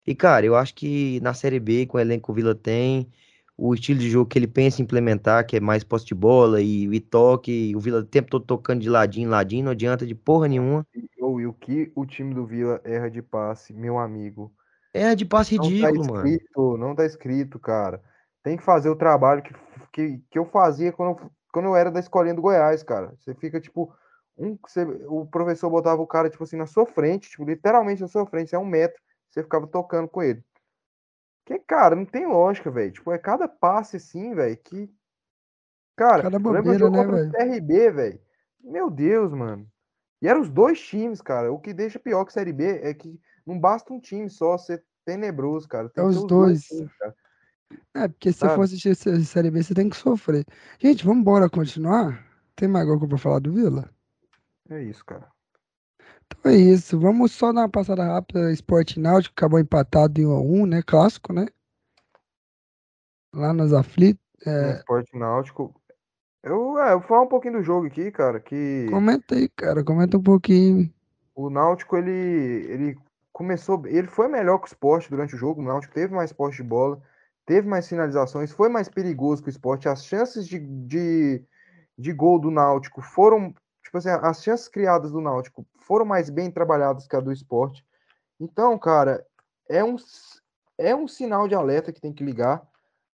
E, 0.05 0.15
cara, 0.15 0.45
eu 0.45 0.55
acho 0.55 0.73
que 0.73 1.19
na 1.21 1.33
Série 1.33 1.59
B, 1.59 1.85
com 1.85 1.97
o 1.97 1.99
elenco 1.99 2.25
que 2.25 2.31
o 2.31 2.33
Vila 2.35 2.55
tem, 2.55 3.07
o 3.57 3.73
estilo 3.75 3.99
de 3.99 4.09
jogo 4.09 4.29
que 4.29 4.39
ele 4.39 4.47
pensa 4.47 4.81
em 4.81 4.83
implementar, 4.83 5.45
que 5.45 5.57
é 5.57 5.59
mais 5.59 5.83
posse 5.83 6.05
de 6.05 6.15
bola 6.15 6.61
e, 6.61 6.85
e 6.85 6.99
toque, 6.99 7.73
o 7.75 7.79
Vila 7.79 7.99
o 7.99 8.03
tempo 8.03 8.29
todo 8.29 8.43
tocando 8.43 8.81
de 8.81 8.89
ladinho 8.89 9.27
em 9.27 9.29
ladinho, 9.29 9.65
não 9.65 9.71
adianta 9.71 10.05
de 10.05 10.15
porra 10.15 10.47
nenhuma. 10.47 10.85
Ou 11.19 11.39
e 11.39 11.45
o 11.45 11.53
que 11.53 11.91
o 11.95 12.05
time 12.05 12.33
do 12.33 12.45
Vila 12.45 12.81
erra 12.83 13.09
de 13.09 13.21
passe, 13.21 13.73
meu 13.73 13.99
amigo. 13.99 14.51
Erra 14.93 15.15
de 15.15 15.25
passe 15.25 15.55
não 15.55 15.63
tá 15.63 15.69
ridículo, 15.69 16.07
tá 16.07 16.13
escrito, 16.13 16.61
mano. 16.61 16.77
Não 16.77 16.95
tá 16.95 17.05
escrito, 17.05 17.59
cara. 17.59 18.01
Tem 18.43 18.57
que 18.57 18.63
fazer 18.63 18.89
o 18.89 18.95
trabalho 18.95 19.43
que, 19.43 19.53
que, 19.93 20.23
que 20.31 20.39
eu 20.39 20.45
fazia 20.45 20.91
quando, 20.91 21.19
eu, 21.19 21.31
quando 21.53 21.65
eu 21.65 21.75
era 21.75 21.91
da 21.91 21.99
escolinha 21.99 22.33
do 22.33 22.41
Goiás, 22.41 22.81
cara. 22.81 23.13
Você 23.19 23.35
fica, 23.35 23.61
tipo, 23.61 23.93
um, 24.35 24.57
você, 24.67 24.83
o 25.07 25.25
professor 25.27 25.69
botava 25.69 26.01
o 26.01 26.07
cara, 26.07 26.29
tipo 26.29 26.43
assim, 26.43 26.57
na 26.57 26.65
sua 26.65 26.85
frente, 26.87 27.29
tipo, 27.29 27.45
literalmente 27.45 28.01
na 28.01 28.07
sua 28.07 28.25
frente, 28.25 28.55
é 28.55 28.59
um 28.59 28.65
metro, 28.65 28.99
você 29.31 29.41
ficava 29.43 29.65
tocando 29.65 30.07
com 30.07 30.21
ele. 30.21 30.43
Que, 31.45 31.57
cara, 31.59 31.95
não 31.95 32.05
tem 32.05 32.27
lógica, 32.27 32.69
velho. 32.69 32.91
Tipo, 32.91 33.11
é 33.11 33.17
cada 33.17 33.47
passe 33.47 33.97
assim, 33.97 34.35
velho, 34.35 34.57
que. 34.57 34.93
Cara, 35.95 36.23
cada 36.23 36.39
bobeira, 36.39 36.89
né, 36.89 37.05
velho? 37.05 37.31
CRB, 37.31 37.91
velho. 37.91 38.21
Meu 38.63 38.89
Deus, 38.89 39.31
mano. 39.33 39.67
E 40.21 40.27
eram 40.27 40.41
os 40.41 40.49
dois 40.49 40.79
times, 40.79 41.21
cara. 41.21 41.51
O 41.51 41.59
que 41.59 41.73
deixa 41.73 41.99
pior 41.99 42.25
que 42.25 42.33
Série 42.33 42.53
B 42.53 42.79
é 42.83 42.93
que 42.93 43.19
não 43.45 43.59
basta 43.59 43.91
um 43.91 43.99
time 43.99 44.29
só 44.29 44.57
ser 44.57 44.83
tenebroso, 45.03 45.67
cara. 45.67 45.89
Tem 45.89 46.03
é 46.03 46.07
os 46.07 46.15
dois. 46.25 46.29
dois 46.29 46.65
times, 46.65 46.91
é, 47.93 48.07
porque 48.07 48.31
se 48.31 48.39
Sabe? 48.39 48.51
você 48.51 48.55
for 48.55 48.63
assistir 48.63 48.95
Série 49.25 49.49
B, 49.49 49.63
você 49.63 49.73
tem 49.73 49.89
que 49.89 49.95
sofrer. 49.95 50.45
Gente, 50.79 51.05
vamos 51.05 51.21
embora 51.21 51.49
continuar? 51.49 52.25
Tem 52.55 52.67
mais 52.67 52.83
alguma 52.83 52.99
coisa 52.99 53.09
pra 53.09 53.17
falar 53.17 53.39
do 53.39 53.51
Vila? 53.51 53.89
É 54.69 54.81
isso, 54.83 55.03
cara. 55.05 55.27
Então 56.31 56.51
é 56.51 56.55
isso. 56.55 56.99
Vamos 56.99 57.31
só 57.31 57.51
dar 57.51 57.61
uma 57.61 57.69
passada 57.69 58.03
rápida. 58.03 58.51
Esporte 58.51 58.99
Náutico 58.99 59.33
acabou 59.37 59.59
empatado 59.59 60.19
em 60.19 60.25
1 60.25 60.31
a 60.31 60.41
1 60.41 60.65
né? 60.65 60.81
Clássico, 60.81 61.33
né? 61.33 61.45
Lá 63.33 63.53
nas 63.53 63.73
aflitas. 63.73 64.21
É... 64.45 64.77
Esporte 64.77 65.17
Náutico. 65.17 65.73
Eu, 66.43 66.79
é, 66.79 66.93
eu 66.93 66.99
vou 66.99 67.07
falar 67.07 67.21
um 67.21 67.27
pouquinho 67.27 67.59
do 67.59 67.63
jogo 67.63 67.85
aqui, 67.85 68.11
cara. 68.11 68.39
Que... 68.39 68.87
Comenta 68.89 69.35
aí, 69.35 69.47
cara. 69.49 69.83
Comenta 69.83 70.17
um 70.17 70.23
pouquinho. 70.23 70.91
O 71.35 71.49
Náutico, 71.49 71.95
ele, 71.95 72.11
ele 72.11 72.97
começou. 73.31 73.81
Ele 73.85 74.07
foi 74.07 74.27
melhor 74.27 74.57
que 74.57 74.65
o 74.65 74.67
esporte 74.67 75.09
durante 75.09 75.35
o 75.35 75.37
jogo. 75.37 75.61
O 75.61 75.65
Náutico 75.65 75.93
teve 75.93 76.13
mais 76.13 76.33
poste 76.33 76.61
de 76.61 76.67
bola, 76.67 77.01
teve 77.45 77.67
mais 77.67 77.87
finalizações, 77.87 78.51
foi 78.51 78.69
mais 78.69 78.89
perigoso 78.89 79.41
que 79.41 79.49
o 79.49 79.51
esporte. 79.51 79.87
As 79.87 80.05
chances 80.05 80.47
de, 80.47 80.59
de, 80.59 81.43
de 81.97 82.13
gol 82.13 82.39
do 82.39 82.51
Náutico 82.51 83.01
foram 83.01 83.53
tipo 83.91 83.97
assim, 83.97 84.09
as 84.09 84.41
chances 84.41 84.69
criadas 84.69 85.11
do 85.11 85.19
Náutico 85.19 85.67
foram 85.79 86.05
mais 86.05 86.29
bem 86.29 86.49
trabalhadas 86.49 87.05
que 87.07 87.15
a 87.15 87.19
do 87.19 87.31
esporte. 87.31 87.85
Então, 88.39 88.79
cara, 88.79 89.25
é 89.69 89.83
um, 89.83 89.97
é 90.77 90.95
um 90.95 91.09
sinal 91.09 91.45
de 91.45 91.55
alerta 91.55 91.91
que 91.91 91.99
tem 91.99 92.13
que 92.13 92.23
ligar 92.23 92.65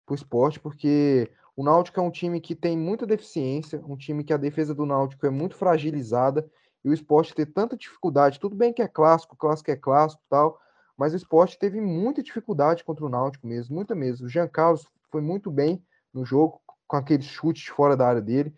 pro 0.05 0.13
esporte, 0.13 0.59
porque 0.59 1.31
o 1.55 1.63
Náutico 1.63 1.97
é 1.97 2.03
um 2.03 2.11
time 2.11 2.41
que 2.41 2.53
tem 2.53 2.77
muita 2.77 3.07
deficiência, 3.07 3.81
um 3.87 3.95
time 3.95 4.21
que 4.21 4.33
a 4.33 4.37
defesa 4.37 4.75
do 4.75 4.85
Náutico 4.85 5.25
é 5.25 5.29
muito 5.29 5.55
fragilizada, 5.55 6.45
e 6.83 6.89
o 6.89 6.93
esporte 6.93 7.33
ter 7.33 7.45
tanta 7.45 7.77
dificuldade, 7.77 8.37
tudo 8.37 8.53
bem 8.53 8.73
que 8.73 8.81
é 8.81 8.87
clássico, 8.87 9.37
clássico 9.37 9.71
é 9.71 9.77
clássico 9.77 10.21
tal, 10.29 10.59
mas 10.97 11.13
o 11.13 11.15
esporte 11.15 11.57
teve 11.57 11.79
muita 11.79 12.21
dificuldade 12.21 12.83
contra 12.83 13.05
o 13.05 13.09
Náutico 13.09 13.47
mesmo, 13.47 13.73
muita 13.73 13.95
mesmo. 13.95 14.27
O 14.27 14.29
Jean 14.29 14.47
Carlos 14.47 14.85
foi 15.09 15.21
muito 15.21 15.49
bem 15.49 15.81
no 16.13 16.25
jogo, 16.25 16.61
com 16.85 16.97
aquele 16.97 17.23
chute 17.23 17.71
fora 17.71 17.95
da 17.95 18.07
área 18.07 18.21
dele. 18.21 18.53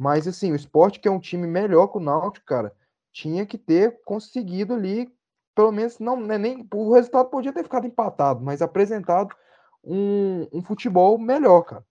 Mas, 0.00 0.26
assim, 0.26 0.50
o 0.50 0.56
esporte, 0.56 0.98
que 0.98 1.06
é 1.06 1.10
um 1.10 1.20
time 1.20 1.46
melhor 1.46 1.88
que 1.88 1.98
o 1.98 2.00
Náutico, 2.00 2.46
cara, 2.46 2.72
tinha 3.12 3.44
que 3.44 3.58
ter 3.58 4.00
conseguido 4.02 4.72
ali, 4.72 5.12
pelo 5.54 5.70
menos, 5.70 5.98
não, 5.98 6.18
né, 6.18 6.38
nem 6.38 6.66
o 6.72 6.94
resultado 6.94 7.28
podia 7.28 7.52
ter 7.52 7.64
ficado 7.64 7.86
empatado, 7.86 8.42
mas 8.42 8.62
apresentado 8.62 9.36
um, 9.84 10.48
um 10.50 10.62
futebol 10.62 11.18
melhor, 11.18 11.64
cara. 11.64 11.84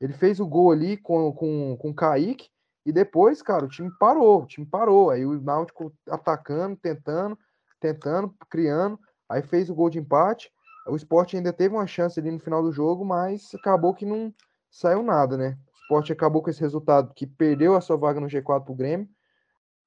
Ele 0.00 0.12
fez 0.12 0.40
o 0.40 0.46
gol 0.46 0.72
ali 0.72 0.96
com, 0.96 1.32
com, 1.32 1.76
com 1.76 1.90
o 1.90 1.94
Kaique, 1.94 2.48
e 2.84 2.90
depois, 2.90 3.40
cara, 3.42 3.64
o 3.64 3.68
time 3.68 3.92
parou, 3.96 4.42
o 4.42 4.46
time 4.46 4.66
parou. 4.66 5.10
Aí 5.10 5.24
o 5.24 5.40
Náutico 5.40 5.92
atacando, 6.10 6.76
tentando, 6.76 7.38
tentando, 7.78 8.34
criando. 8.50 8.98
Aí 9.28 9.40
fez 9.40 9.70
o 9.70 9.74
gol 9.74 9.88
de 9.88 10.00
empate. 10.00 10.50
O 10.88 10.96
esporte 10.96 11.36
ainda 11.36 11.52
teve 11.52 11.76
uma 11.76 11.86
chance 11.86 12.18
ali 12.18 12.32
no 12.32 12.40
final 12.40 12.60
do 12.60 12.72
jogo, 12.72 13.04
mas 13.04 13.54
acabou 13.54 13.94
que 13.94 14.04
não 14.04 14.34
saiu 14.68 15.02
nada, 15.02 15.36
né? 15.36 15.56
Esporte 15.86 16.12
acabou 16.12 16.42
com 16.42 16.50
esse 16.50 16.60
resultado 16.60 17.14
que 17.14 17.26
perdeu 17.26 17.76
a 17.76 17.80
sua 17.80 17.96
vaga 17.96 18.20
no 18.20 18.26
G4 18.26 18.64
para 18.64 18.72
o 18.72 18.74
Grêmio. 18.74 19.08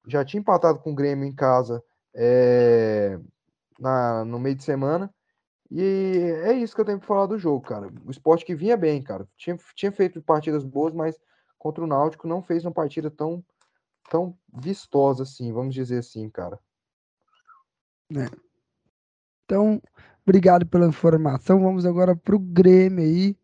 Já 0.08 0.24
tinha 0.24 0.40
empatado 0.40 0.78
com 0.78 0.92
o 0.92 0.94
Grêmio 0.94 1.26
em 1.26 1.34
casa 1.34 1.84
é, 2.14 3.20
na, 3.78 4.24
no 4.24 4.38
meio 4.38 4.56
de 4.56 4.64
semana. 4.64 5.12
E 5.70 5.82
é 6.44 6.54
isso 6.54 6.74
que 6.74 6.80
eu 6.80 6.84
tenho 6.84 6.98
para 6.98 7.06
falar 7.06 7.26
do 7.26 7.38
jogo, 7.38 7.60
cara. 7.60 7.92
O 8.04 8.10
esporte 8.10 8.44
que 8.44 8.54
vinha 8.54 8.76
bem, 8.76 9.02
cara. 9.02 9.28
Tinha, 9.36 9.56
tinha 9.74 9.92
feito 9.92 10.22
partidas 10.22 10.64
boas, 10.64 10.94
mas 10.94 11.20
contra 11.58 11.84
o 11.84 11.86
Náutico 11.86 12.26
não 12.26 12.42
fez 12.42 12.64
uma 12.64 12.72
partida 12.72 13.10
tão, 13.10 13.44
tão 14.08 14.36
vistosa 14.52 15.22
assim, 15.22 15.52
vamos 15.52 15.74
dizer 15.74 15.98
assim, 15.98 16.28
cara. 16.30 16.58
É. 18.16 18.26
Então, 19.44 19.80
obrigado 20.26 20.66
pela 20.66 20.88
informação. 20.88 21.60
Vamos 21.60 21.84
agora 21.84 22.16
para 22.16 22.34
o 22.34 22.38
Grêmio 22.38 23.04
aí 23.04 23.36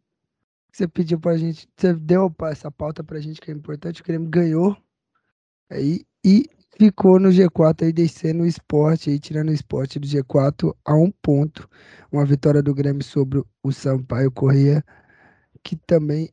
você 0.77 0.87
pediu 0.87 1.19
pra 1.19 1.39
gente, 1.39 1.67
você 1.75 1.95
deu 1.95 2.31
essa 2.51 2.71
pauta 2.71 3.03
pra 3.03 3.19
gente 3.19 3.41
que 3.41 3.51
é 3.51 3.55
importante, 3.55 4.03
o 4.03 4.05
Grêmio 4.05 4.29
ganhou 4.29 4.77
aí 5.71 6.05
e 6.23 6.45
ficou 6.79 7.19
no 7.19 7.31
G4 7.31 7.87
aí, 7.87 7.93
descendo 7.93 8.43
o 8.43 8.47
esporte 8.47 9.09
aí, 9.09 9.19
tirando 9.19 9.49
o 9.49 9.55
esporte 9.55 9.99
do 9.99 10.07
G4 10.07 10.77
a 10.85 10.95
um 10.95 11.11
ponto. 11.11 11.67
Uma 12.13 12.27
vitória 12.27 12.63
do 12.63 12.75
Grêmio 12.75 13.03
sobre 13.03 13.43
o 13.63 13.73
Sampaio 13.73 14.31
Corrêa, 14.31 14.85
que 15.65 15.77
também 15.77 16.31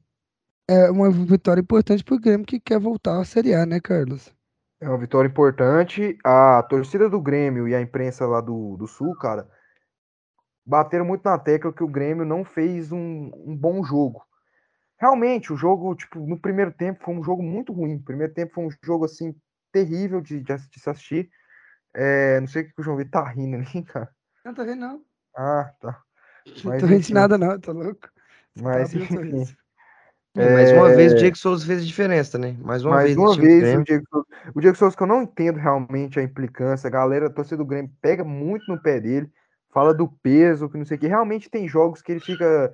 é 0.70 0.92
uma 0.92 1.10
vitória 1.10 1.62
importante 1.62 2.04
para 2.04 2.16
o 2.16 2.20
Grêmio 2.20 2.46
que 2.46 2.60
quer 2.60 2.80
voltar 2.80 3.22
à 3.22 3.24
Série 3.24 3.54
A, 3.54 3.66
né, 3.66 3.80
Carlos? 3.80 4.34
É 4.82 4.90
uma 4.90 4.98
vitória 4.98 5.30
importante. 5.30 6.18
A 6.22 6.62
torcida 6.64 7.10
do 7.10 7.22
Grêmio 7.22 7.66
e 7.66 7.74
a 7.74 7.82
imprensa 7.82 8.28
lá 8.28 8.42
do, 8.42 8.76
do 8.76 8.88
Sul, 8.88 9.16
cara, 9.16 9.48
bateram 10.66 11.06
muito 11.06 11.24
na 11.24 11.38
tecla 11.38 11.72
que 11.72 11.84
o 11.84 11.88
Grêmio 11.88 12.26
não 12.26 12.44
fez 12.44 12.92
um, 12.92 13.32
um 13.34 13.56
bom 13.56 13.82
jogo. 13.82 14.22
Realmente, 15.04 15.52
o 15.52 15.58
jogo, 15.58 15.94
tipo, 15.96 16.18
no 16.26 16.40
primeiro 16.40 16.72
tempo 16.72 17.04
foi 17.04 17.14
um 17.14 17.22
jogo 17.22 17.44
muito 17.44 17.74
ruim. 17.74 17.96
O 17.96 18.04
primeiro 18.04 18.34
tempo 18.34 18.54
foi 18.54 18.64
um 18.64 18.70
jogo, 18.82 19.04
assim, 19.04 19.36
terrível 19.70 20.22
de, 20.22 20.40
de, 20.40 20.56
de 20.56 20.80
se 20.80 20.90
assistir. 20.90 21.30
É, 21.94 22.40
não 22.40 22.48
sei 22.48 22.62
o 22.62 22.66
que 22.68 22.74
o 22.78 22.82
João 22.82 22.96
Vitor 22.96 23.22
tá 23.22 23.30
rindo 23.30 23.58
ali, 23.58 23.84
cara. 23.84 24.10
Não, 24.46 24.54
tá 24.54 24.64
rindo 24.64 24.78
não. 24.78 25.02
Ah, 25.36 25.74
tá. 25.82 26.02
Mas, 26.64 26.64
não 26.64 26.78
tô 26.78 26.86
rindo 26.86 27.02
de 27.02 27.14
nada 27.14 27.38
não, 27.38 27.60
tá 27.60 27.74
louco. 27.74 28.08
Você 28.56 28.64
mas, 28.64 28.92
tá 28.94 28.98
enfim. 28.98 29.44
É... 30.38 30.54
Mais 30.54 30.72
uma 30.72 30.96
vez 30.96 31.12
o 31.12 31.18
Diego 31.18 31.38
Souza 31.38 31.66
fez 31.66 31.82
a 31.82 31.86
diferença, 31.86 32.38
né? 32.38 32.56
Mais 32.62 32.86
uma 32.86 32.96
Mais 32.96 33.08
vez. 33.08 33.18
Uma 33.18 33.36
vez 33.36 33.78
o 33.78 33.84
Diego, 33.84 34.06
Souza, 34.10 34.28
o 34.56 34.62
Diego 34.62 34.78
Souza, 34.78 34.96
que 34.96 35.04
eu 35.04 35.08
não 35.08 35.24
entendo 35.24 35.60
realmente 35.60 36.18
a 36.18 36.24
implicância. 36.24 36.88
A 36.88 36.92
galera, 36.92 37.28
a 37.28 37.30
torcida 37.30 37.58
do 37.58 37.66
Grêmio, 37.66 37.92
pega 38.02 38.24
muito 38.24 38.72
no 38.72 38.82
pé 38.82 39.02
dele, 39.02 39.30
fala 39.74 39.94
do 39.94 40.08
peso, 40.08 40.70
que 40.70 40.78
não 40.78 40.86
sei 40.86 40.96
o 40.96 41.00
que. 41.02 41.08
Realmente 41.08 41.50
tem 41.50 41.68
jogos 41.68 42.02
que 42.02 42.10
ele 42.10 42.22
fica 42.22 42.74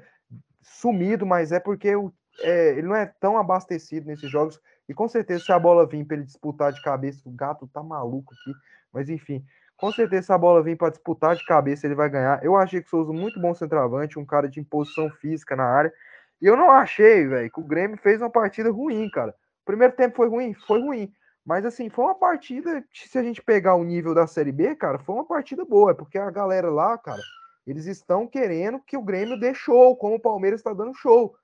sumido, 0.61 1.25
mas 1.25 1.51
é 1.51 1.59
porque 1.59 1.95
o, 1.95 2.13
é, 2.41 2.69
ele 2.77 2.87
não 2.87 2.95
é 2.95 3.05
tão 3.19 3.37
abastecido 3.37 4.07
nesses 4.07 4.29
jogos. 4.29 4.59
E 4.87 4.93
com 4.93 5.07
certeza, 5.07 5.43
se 5.43 5.51
a 5.51 5.59
bola 5.59 5.85
vir 5.85 6.05
para 6.05 6.17
ele 6.17 6.25
disputar 6.25 6.73
de 6.73 6.81
cabeça, 6.81 7.21
o 7.25 7.31
gato 7.31 7.67
tá 7.67 7.83
maluco 7.83 8.33
aqui. 8.33 8.57
Mas 8.91 9.09
enfim, 9.09 9.43
com 9.77 9.91
certeza, 9.91 10.27
se 10.27 10.33
a 10.33 10.37
bola 10.37 10.63
vir 10.63 10.77
para 10.77 10.89
disputar 10.89 11.35
de 11.35 11.45
cabeça, 11.45 11.87
ele 11.87 11.95
vai 11.95 12.09
ganhar. 12.09 12.43
Eu 12.43 12.55
achei 12.55 12.81
que 12.81 12.87
o 12.87 12.89
Souza 12.89 13.13
muito 13.13 13.39
bom 13.39 13.53
centroavante, 13.53 14.19
um 14.19 14.25
cara 14.25 14.49
de 14.49 14.59
imposição 14.59 15.09
física 15.21 15.55
na 15.55 15.65
área. 15.65 15.93
E 16.41 16.45
eu 16.45 16.57
não 16.57 16.71
achei, 16.71 17.27
velho, 17.27 17.51
que 17.51 17.59
o 17.59 17.63
Grêmio 17.63 17.97
fez 17.97 18.21
uma 18.21 18.29
partida 18.29 18.71
ruim, 18.71 19.09
cara. 19.09 19.31
O 19.61 19.65
primeiro 19.65 19.93
tempo 19.93 20.15
foi 20.15 20.27
ruim? 20.27 20.53
Foi 20.53 20.81
ruim. 20.81 21.13
Mas 21.45 21.65
assim, 21.65 21.89
foi 21.89 22.05
uma 22.05 22.15
partida, 22.15 22.83
se 22.93 23.17
a 23.17 23.23
gente 23.23 23.41
pegar 23.41 23.75
o 23.75 23.83
nível 23.83 24.13
da 24.13 24.27
Série 24.27 24.51
B, 24.51 24.75
cara, 24.75 24.99
foi 24.99 25.15
uma 25.15 25.25
partida 25.25 25.65
boa, 25.65 25.95
porque 25.95 26.17
a 26.17 26.29
galera 26.29 26.69
lá, 26.69 26.97
cara, 26.97 27.21
eles 27.65 27.85
estão 27.85 28.27
querendo 28.27 28.79
que 28.79 28.97
o 28.97 29.01
Grêmio 29.01 29.39
dê 29.39 29.53
show, 29.53 29.95
como 29.95 30.15
o 30.15 30.19
Palmeiras 30.19 30.59
está 30.59 30.73
dando 30.73 30.93
show, 30.93 31.35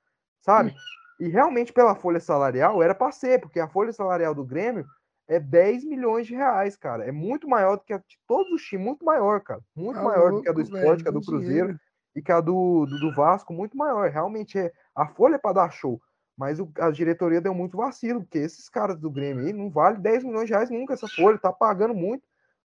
sabe? 0.46 0.76
E 1.20 1.28
realmente 1.28 1.74
pela 1.74 1.96
folha 1.96 2.20
salarial 2.20 2.84
era 2.84 2.94
para 2.94 3.12
ser, 3.12 3.42
porque 3.42 3.60
a 3.60 3.68
folha 3.68 3.92
salarial 3.92 4.36
do 4.36 4.46
Grêmio 4.46 4.86
é 5.28 5.40
10 5.40 5.86
milhões 5.86 6.28
de 6.28 6.36
reais, 6.36 6.76
cara. 6.76 7.04
É 7.04 7.12
muito 7.12 7.50
maior 7.50 7.78
do 7.78 7.84
que 7.84 7.94
a 7.94 7.98
de 7.98 8.20
todos 8.28 8.52
os 8.52 8.62
times, 8.62 8.86
muito 8.86 9.04
maior, 9.04 9.42
cara. 9.42 9.60
Muito 9.76 9.98
tá 9.98 10.04
maior 10.04 10.32
louco, 10.32 10.38
do 10.38 10.44
que 10.44 10.50
a 10.50 10.54
do 10.54 10.62
Sport, 10.62 11.02
que 11.02 11.10
a 11.10 11.12
do 11.12 11.22
Cruzeiro. 11.22 11.48
Dinheiro 11.48 11.80
e 12.16 12.22
que 12.22 12.32
a 12.32 12.40
do, 12.40 12.86
do, 12.86 13.00
do 13.00 13.14
Vasco 13.14 13.54
muito 13.54 13.76
maior. 13.76 14.10
Realmente 14.10 14.60
é 14.60 14.72
a 14.96 15.08
folha 15.08 15.36
é 15.36 15.40
para 15.40 15.54
dar 15.54 15.72
show, 15.72 16.00
mas 16.38 16.60
o, 16.60 16.72
a 16.80 16.92
diretoria 16.92 17.42
deu 17.42 17.54
muito 17.54 17.76
vacilo, 17.76 18.22
porque 18.22 18.38
esses 18.38 18.70
caras 18.70 19.00
do 19.00 19.10
Grêmio 19.10 19.46
aí 19.46 19.52
não 19.52 19.70
vale 19.70 19.98
10 19.98 20.24
milhões 20.24 20.46
de 20.46 20.54
reais 20.54 20.70
nunca 20.70 20.94
essa 20.94 21.08
folha, 21.08 21.40
tá 21.40 21.52
pagando 21.52 21.96
muito 21.96 22.24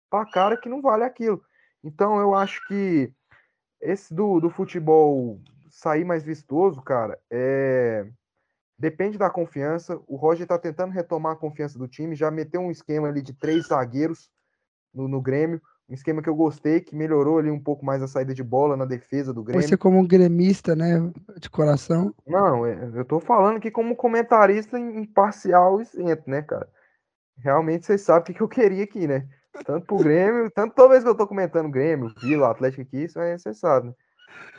para 0.09 0.31
cara 0.31 0.57
que 0.57 0.69
não 0.69 0.81
vale 0.81 1.03
aquilo. 1.03 1.43
Então 1.83 2.19
eu 2.21 2.35
acho 2.35 2.67
que 2.69 3.13
esse 3.81 4.15
do, 4.15 4.41
do 4.41 4.49
futebol 4.49 5.41
sair 5.75 6.05
mais 6.05 6.23
vistoso, 6.23 6.81
cara, 6.83 7.19
é 7.31 8.07
depende 8.77 9.17
da 9.17 9.31
confiança. 9.31 10.01
O 10.07 10.17
Roger 10.17 10.47
tá 10.47 10.59
tentando 10.59 10.93
retomar 10.93 11.33
a 11.33 11.37
confiança 11.37 11.79
do 11.79 11.87
time, 11.89 12.17
já 12.17 12.31
meteu 12.31 12.61
um 12.61 12.71
esquema 12.71 13.09
ali 13.09 13.23
de 13.23 13.33
três 13.33 13.69
zagueiros 13.69 14.31
no, 14.93 15.07
no 15.07 15.21
Grêmio 15.21 15.61
um 15.89 15.95
esquema 15.95 16.23
que 16.23 16.29
eu 16.29 16.35
gostei, 16.35 16.81
que 16.81 16.97
melhorou 16.97 17.39
ali 17.39 17.51
um 17.51 17.61
pouco 17.61 17.85
mais 17.85 18.03
a 18.03 18.09
saída 18.09 18.33
de 18.35 18.43
bola 18.43 18.77
na 18.77 18.85
defesa 18.85 19.33
do 19.35 19.43
Grêmio. 19.43 19.67
Você 19.67 19.77
como 19.77 19.99
um 19.99 20.07
gremista, 20.07 20.75
né, 20.75 21.13
de 21.37 21.51
coração. 21.51 22.15
Não, 22.27 22.65
é, 22.65 22.91
eu 22.95 23.05
tô 23.05 23.21
falando 23.21 23.59
aqui 23.59 23.71
como 23.71 23.95
comentarista 23.95 24.79
imparcial 24.79 25.81
e 25.81 25.83
isento, 25.83 26.29
né, 26.29 26.43
cara? 26.43 26.69
Realmente 27.37 27.85
vocês 27.85 28.01
sabem 28.01 28.33
o 28.33 28.37
que 28.37 28.43
eu 28.43 28.49
queria 28.49 28.85
aqui, 28.85 29.07
né? 29.07 29.29
Tanto 29.65 29.87
pro 29.87 29.99
Grêmio, 29.99 30.51
tanto 30.51 30.75
toda 30.75 30.91
vez 30.91 31.05
que 31.05 31.09
eu 31.09 31.15
tô 31.15 31.27
comentando 31.27 31.71
Grêmio, 31.71 32.13
Vila, 32.21 32.51
Atlético 32.51 32.83
aqui, 32.83 33.05
isso 33.05 33.21
aí 33.21 33.39
você 33.39 33.53
sabe, 33.53 33.89
né? 33.89 33.95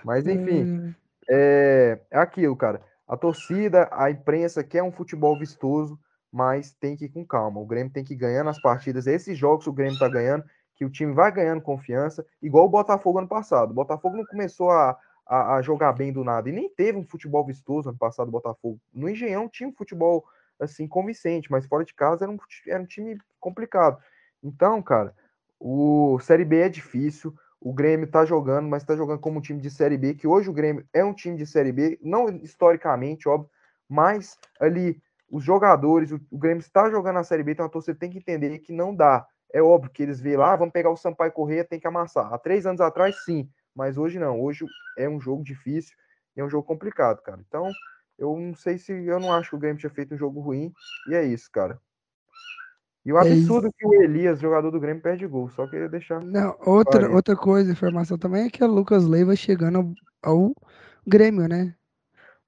Mas 0.03 0.27
enfim, 0.27 0.63
hum. 0.63 0.93
É, 1.29 1.99
é 2.11 2.17
aquilo, 2.17 2.55
cara. 2.55 2.81
A 3.07 3.15
torcida, 3.15 3.87
a 3.91 4.09
imprensa 4.09 4.63
quer 4.63 4.81
um 4.81 4.91
futebol 4.91 5.37
vistoso, 5.37 5.99
mas 6.31 6.73
tem 6.73 6.95
que 6.95 7.05
ir 7.05 7.09
com 7.09 7.25
calma. 7.25 7.59
O 7.59 7.65
Grêmio 7.65 7.93
tem 7.93 8.03
que 8.03 8.15
ganhar 8.15 8.43
nas 8.43 8.59
partidas. 8.61 9.07
Esses 9.07 9.37
jogos 9.37 9.67
o 9.67 9.73
Grêmio 9.73 9.97
tá 9.97 10.09
ganhando, 10.09 10.43
que 10.75 10.83
o 10.83 10.89
time 10.89 11.13
vai 11.13 11.31
ganhando 11.31 11.61
confiança, 11.61 12.25
igual 12.41 12.65
o 12.65 12.69
Botafogo 12.69 13.19
ano 13.19 13.27
passado. 13.27 13.71
O 13.71 13.73
Botafogo 13.73 14.17
não 14.17 14.25
começou 14.25 14.69
a, 14.69 14.97
a, 15.25 15.55
a, 15.55 15.61
jogar 15.61 15.93
bem 15.93 16.11
do 16.11 16.23
nada, 16.23 16.49
e 16.49 16.51
nem 16.51 16.69
teve 16.69 16.97
um 16.97 17.05
futebol 17.05 17.45
vistoso 17.45 17.89
ano 17.89 17.97
passado, 17.97 18.27
o 18.27 18.31
Botafogo. 18.31 18.79
No 18.93 19.09
Engenhão 19.09 19.47
tinha 19.47 19.69
um 19.69 19.73
futebol, 19.73 20.25
assim, 20.59 20.87
convincente, 20.87 21.49
mas 21.49 21.65
fora 21.65 21.85
de 21.85 21.93
casa 21.93 22.25
era 22.25 22.31
um, 22.31 22.37
era 22.67 22.83
um 22.83 22.85
time 22.85 23.17
complicado. 23.39 23.97
Então, 24.43 24.81
cara, 24.81 25.15
o 25.59 26.19
Série 26.19 26.43
B 26.43 26.59
é 26.59 26.69
difícil, 26.69 27.33
o 27.65 27.73
Grêmio 27.73 28.07
tá 28.07 28.23
jogando, 28.25 28.69
mas 28.69 28.83
tá 28.83 28.95
jogando 28.95 29.19
como 29.19 29.39
um 29.39 29.41
time 29.41 29.59
de 29.59 29.71
Série 29.71 29.97
B, 29.97 30.13
que 30.13 30.27
hoje 30.27 30.49
o 30.49 30.53
Grêmio 30.53 30.85
é 30.93 31.03
um 31.03 31.13
time 31.13 31.35
de 31.35 31.47
Série 31.47 31.71
B, 31.71 31.99
não 32.01 32.29
historicamente, 32.29 33.27
óbvio, 33.27 33.49
mas 33.89 34.37
ali 34.59 35.01
os 35.31 35.43
jogadores, 35.43 36.11
o, 36.11 36.21
o 36.29 36.37
Grêmio 36.37 36.59
está 36.59 36.89
jogando 36.91 37.15
na 37.15 37.23
Série 37.23 37.41
B, 37.41 37.53
então 37.53 37.65
a 37.65 37.69
torcida 37.69 37.97
tem 37.97 38.11
que 38.11 38.19
entender 38.19 38.59
que 38.59 38.71
não 38.71 38.95
dá 38.95 39.25
é 39.55 39.61
óbvio 39.61 39.89
que 39.89 40.03
eles 40.03 40.19
veem 40.19 40.35
lá, 40.35 40.51
ah, 40.51 40.55
vamos 40.57 40.73
pegar 40.73 40.89
o 40.89 40.97
Sampaio 40.97 41.31
Correia, 41.31 41.63
tem 41.63 41.79
que 41.79 41.87
amassar. 41.87 42.33
Há 42.33 42.37
três 42.37 42.65
anos 42.65 42.81
atrás, 42.81 43.23
sim, 43.23 43.49
mas 43.73 43.97
hoje 43.97 44.19
não. 44.19 44.41
Hoje 44.41 44.65
é 44.97 45.07
um 45.07 45.17
jogo 45.17 45.45
difícil 45.45 45.95
e 46.35 46.41
é 46.41 46.43
um 46.43 46.49
jogo 46.49 46.67
complicado, 46.67 47.21
cara. 47.21 47.39
Então, 47.47 47.71
eu 48.19 48.37
não 48.37 48.53
sei 48.53 48.77
se 48.77 48.91
eu 48.91 49.17
não 49.17 49.31
acho 49.31 49.51
que 49.51 49.55
o 49.55 49.59
Grêmio 49.59 49.79
tinha 49.79 49.89
feito 49.89 50.13
um 50.13 50.17
jogo 50.17 50.41
ruim, 50.41 50.73
e 51.09 51.15
é 51.15 51.23
isso, 51.23 51.49
cara. 51.49 51.79
E 53.05 53.13
o 53.13 53.17
é 53.17 53.21
absurdo 53.21 53.67
é 53.67 53.71
que 53.71 53.85
o 53.85 53.93
Elias, 54.01 54.39
jogador 54.39 54.71
do 54.71 54.79
Grêmio, 54.79 55.01
perde 55.01 55.27
gol. 55.27 55.47
Só 55.49 55.67
queria 55.67 55.87
deixar. 55.87 56.21
Não, 56.23 56.57
outra, 56.65 57.09
outra 57.11 57.35
coisa, 57.35 57.71
informação 57.71 58.17
também 58.17 58.45
é 58.47 58.49
que 58.49 58.63
o 58.63 58.67
Lucas 58.67 59.05
Leiva 59.05 59.35
chegando 59.35 59.77
ao, 60.23 60.33
ao 60.33 60.55
Grêmio, 61.05 61.47
né? 61.47 61.75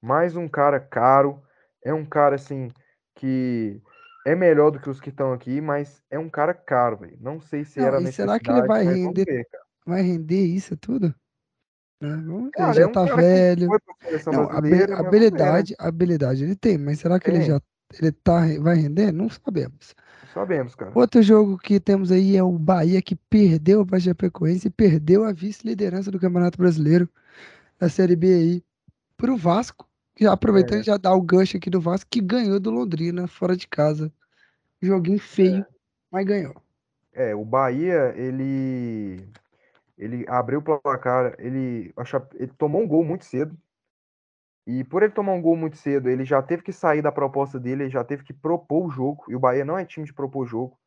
Mais 0.02 0.36
um 0.36 0.48
cara 0.48 0.80
caro. 0.80 1.40
É 1.86 1.94
um 1.94 2.04
cara 2.04 2.36
assim 2.36 2.70
que 3.14 3.80
é 4.26 4.36
melhor 4.36 4.72
do 4.72 4.80
que 4.80 4.90
os 4.90 5.00
que 5.00 5.10
estão 5.10 5.32
aqui, 5.32 5.62
mas 5.62 6.02
é 6.10 6.18
um 6.18 6.30
cara 6.30 6.56
caro, 6.56 6.98
velho. 6.98 7.18
Não 7.22 7.40
sei 7.40 7.64
se 7.64 7.80
não, 7.80 7.88
era 7.88 8.00
necessidade. 8.00 8.44
Será 8.44 8.56
que 8.56 8.60
ele 8.60 8.68
vai 8.68 8.84
render? 8.84 9.26
Ver, 9.26 9.48
vai 9.86 10.02
render 10.02 10.44
isso 10.44 10.76
tudo? 10.76 11.14
Né? 12.02 12.50
Cara, 12.54 12.72
ele 12.72 12.74
já 12.74 12.82
é 12.82 12.88
um 12.88 12.92
tá 12.92 13.06
velho. 13.06 13.70
Não, 14.32 14.50
habilidade, 14.98 15.76
habilidade 15.78 16.44
ele 16.44 16.56
tem, 16.56 16.80
mas 16.80 17.00
será 17.00 17.20
que 17.20 17.26
tem. 17.26 17.36
ele 17.36 17.46
já 17.46 17.62
ele 17.94 18.12
tá, 18.12 18.42
vai 18.60 18.76
render? 18.76 19.12
Não 19.12 19.30
sabemos. 19.30 19.96
Sabemos, 20.38 20.76
cara. 20.76 20.92
Outro 20.94 21.22
jogo 21.24 21.58
que 21.58 21.80
temos 21.80 22.12
aí 22.12 22.38
é 22.38 22.44
o 22.44 22.52
Bahia 22.52 23.02
que 23.02 23.16
perdeu 23.16 23.84
para 23.84 23.98
a 23.98 24.00
Chapecoense 24.00 24.68
e 24.68 24.72
perdeu 24.72 25.24
a 25.24 25.32
vice-liderança 25.32 26.12
do 26.12 26.20
Campeonato 26.20 26.60
Brasileiro 26.60 27.10
da 27.80 27.90
Série 27.90 28.16
B 28.16 28.28
aí 28.28 28.64
para 29.18 29.34
o 29.34 29.38
Vasco. 29.38 29.88
Já 30.20 30.34
aproveitando 30.34 30.82
é. 30.82 30.84
já 30.84 30.96
dá 30.96 31.12
o 31.12 31.22
gancho 31.22 31.58
aqui 31.58 31.72
do 31.72 31.82
Vasco 31.82 32.08
que 32.10 32.22
ganhou 32.22 32.60
do 32.60 32.70
Londrina 32.70 33.28
fora 33.28 33.58
de 33.58 33.68
casa 33.68 34.12
Joguinho 34.80 35.20
feio, 35.20 35.62
é. 35.62 35.66
mas 36.12 36.26
ganhou. 36.26 36.56
É, 37.14 37.34
o 37.34 37.44
Bahia, 37.44 38.14
ele 38.16 39.28
ele 39.98 40.24
abriu 40.28 40.60
o 40.60 40.62
placar, 40.62 41.34
ele, 41.40 41.92
ele 42.36 42.52
tomou 42.60 42.84
um 42.84 42.88
gol 42.88 43.04
muito 43.04 43.26
cedo. 43.26 43.58
E 44.68 44.84
por 44.84 45.02
ele 45.02 45.14
tomar 45.14 45.32
um 45.32 45.42
gol 45.42 45.56
muito 45.56 45.78
cedo, 45.78 46.10
ele 46.10 46.26
já 46.26 46.42
teve 46.44 46.62
que 46.62 46.74
sair 46.74 47.02
da 47.02 47.10
proposta 47.10 47.58
dele, 47.58 47.84
ele 47.84 47.90
já 47.90 48.04
teve 48.04 48.26
que 48.26 48.34
propor 48.34 48.86
o 48.86 48.90
jogo. 48.90 49.24
E 49.30 49.36
o 49.36 49.40
Bahia 49.40 49.64
não 49.64 49.78
é 49.78 49.86
time 49.86 50.06
de 50.06 50.14
propor 50.14 50.46
jogo. 50.46 50.78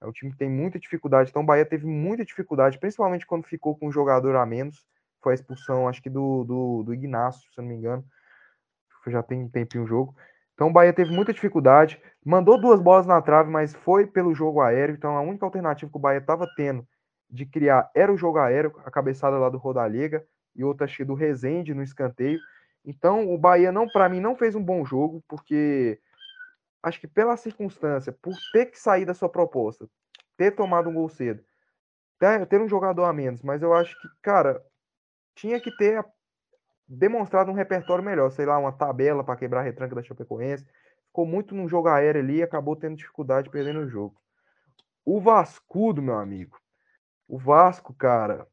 É 0.00 0.06
um 0.06 0.12
time 0.12 0.30
que 0.30 0.38
tem 0.38 0.48
muita 0.48 0.78
dificuldade. 0.78 1.30
Então 1.30 1.42
o 1.42 1.44
Bahia 1.44 1.66
teve 1.66 1.86
muita 1.86 2.24
dificuldade, 2.24 2.78
principalmente 2.78 3.26
quando 3.26 3.44
ficou 3.44 3.76
com 3.76 3.88
um 3.88 3.92
jogador 3.92 4.36
a 4.36 4.46
menos. 4.46 4.86
Foi 5.20 5.32
a 5.32 5.34
expulsão, 5.34 5.88
acho 5.88 6.00
que 6.00 6.08
do, 6.08 6.44
do, 6.44 6.82
do 6.84 6.94
Ignacio, 6.94 7.50
se 7.52 7.58
eu 7.58 7.62
não 7.62 7.68
me 7.68 7.74
engano. 7.76 8.04
Já 9.08 9.24
tem 9.24 9.42
um 9.42 9.48
tempinho 9.48 9.82
o 9.82 9.88
jogo. 9.88 10.14
Então 10.54 10.68
o 10.68 10.72
Bahia 10.72 10.92
teve 10.92 11.10
muita 11.10 11.32
dificuldade, 11.32 12.00
mandou 12.24 12.60
duas 12.60 12.80
bolas 12.80 13.06
na 13.06 13.20
trave, 13.20 13.50
mas 13.50 13.74
foi 13.74 14.06
pelo 14.06 14.34
jogo 14.34 14.60
aéreo. 14.60 14.94
Então 14.94 15.16
a 15.16 15.20
única 15.20 15.44
alternativa 15.44 15.90
que 15.90 15.98
o 15.98 16.00
Bahia 16.00 16.20
estava 16.20 16.46
tendo 16.56 16.86
de 17.28 17.44
criar 17.44 17.90
era 17.92 18.12
o 18.12 18.16
jogo 18.16 18.38
aéreo, 18.38 18.72
a 18.84 18.90
cabeçada 18.90 19.36
lá 19.36 19.48
do 19.48 19.58
Rodallega 19.58 20.24
e 20.54 20.62
outra 20.62 20.86
do 21.04 21.14
Rezende 21.14 21.74
no 21.74 21.82
escanteio. 21.82 22.38
Então 22.86 23.34
o 23.34 23.38
Bahia 23.38 23.72
não, 23.72 23.88
para 23.88 24.08
mim, 24.08 24.20
não 24.20 24.36
fez 24.36 24.54
um 24.54 24.64
bom 24.64 24.84
jogo, 24.84 25.22
porque 25.28 26.00
acho 26.82 27.00
que 27.00 27.08
pela 27.08 27.36
circunstância, 27.36 28.12
por 28.12 28.34
ter 28.52 28.66
que 28.66 28.78
sair 28.78 29.04
da 29.04 29.14
sua 29.14 29.28
proposta, 29.28 29.88
ter 30.36 30.52
tomado 30.52 30.88
um 30.88 30.94
gol 30.94 31.08
cedo, 31.08 31.44
ter, 32.18 32.46
ter 32.46 32.60
um 32.60 32.68
jogador 32.68 33.04
a 33.04 33.12
menos, 33.12 33.42
mas 33.42 33.62
eu 33.62 33.74
acho 33.74 34.00
que, 34.00 34.08
cara, 34.22 34.62
tinha 35.34 35.60
que 35.60 35.70
ter 35.70 36.04
demonstrado 36.88 37.50
um 37.50 37.54
repertório 37.54 38.04
melhor, 38.04 38.30
sei 38.30 38.46
lá, 38.46 38.58
uma 38.58 38.72
tabela 38.72 39.24
para 39.24 39.36
quebrar 39.36 39.60
a 39.60 39.64
retranca 39.64 39.94
da 39.94 40.02
Chapecoense. 40.02 40.66
Ficou 41.08 41.26
muito 41.26 41.54
num 41.54 41.68
jogo 41.68 41.88
aéreo 41.88 42.22
ali 42.22 42.36
e 42.38 42.42
acabou 42.42 42.76
tendo 42.76 42.96
dificuldade 42.96 43.50
perdendo 43.50 43.80
o 43.80 43.88
jogo. 43.88 44.20
o 45.06 45.20
Vascudo, 45.20 46.02
meu 46.02 46.18
amigo. 46.18 46.60
O 47.28 47.38
Vasco, 47.38 47.94
cara, 47.94 48.46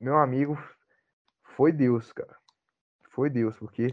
meu 0.00 0.16
amigo, 0.16 0.58
foi 1.56 1.72
Deus, 1.72 2.12
cara. 2.12 2.37
Foi 3.18 3.28
Deus, 3.28 3.58
porque 3.58 3.92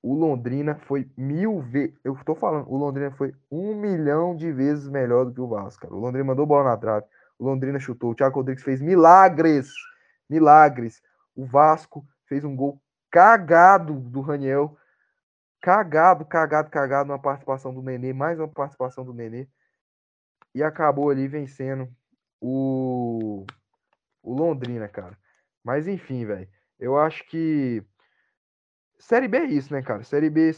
o 0.00 0.14
Londrina 0.14 0.76
foi 0.76 1.10
mil 1.16 1.60
vezes. 1.62 1.98
Eu 2.04 2.16
tô 2.24 2.32
falando, 2.36 2.70
o 2.70 2.76
Londrina 2.76 3.10
foi 3.10 3.34
um 3.50 3.74
milhão 3.74 4.36
de 4.36 4.52
vezes 4.52 4.88
melhor 4.88 5.24
do 5.24 5.34
que 5.34 5.40
o 5.40 5.48
Vasco, 5.48 5.82
cara. 5.82 5.92
O 5.92 5.98
Londrina 5.98 6.26
mandou 6.26 6.46
bola 6.46 6.70
na 6.70 6.76
trave. 6.76 7.04
O 7.40 7.44
Londrina 7.44 7.80
chutou. 7.80 8.12
O 8.12 8.14
Thiago 8.14 8.36
Rodrigues 8.36 8.62
fez 8.62 8.80
milagres. 8.80 9.72
Milagres. 10.30 11.02
O 11.34 11.44
Vasco 11.44 12.06
fez 12.28 12.44
um 12.44 12.54
gol 12.54 12.80
cagado 13.10 13.94
do 13.94 14.20
Raniel. 14.20 14.78
Cagado, 15.60 16.24
cagado, 16.24 16.70
cagado. 16.70 17.10
Uma 17.10 17.18
participação 17.18 17.74
do 17.74 17.82
Nenê. 17.82 18.12
Mais 18.12 18.38
uma 18.38 18.46
participação 18.46 19.04
do 19.04 19.12
Nenê. 19.12 19.48
E 20.54 20.62
acabou 20.62 21.10
ali 21.10 21.26
vencendo 21.26 21.88
o, 22.40 23.44
o 24.22 24.32
Londrina, 24.32 24.86
cara. 24.86 25.18
Mas 25.64 25.88
enfim, 25.88 26.24
velho. 26.24 26.48
Eu 26.78 26.96
acho 26.96 27.26
que 27.28 27.84
Série 29.02 29.26
B 29.26 29.36
é 29.36 29.44
isso, 29.46 29.72
né, 29.72 29.82
cara? 29.82 30.04
Série 30.04 30.30
B 30.30 30.52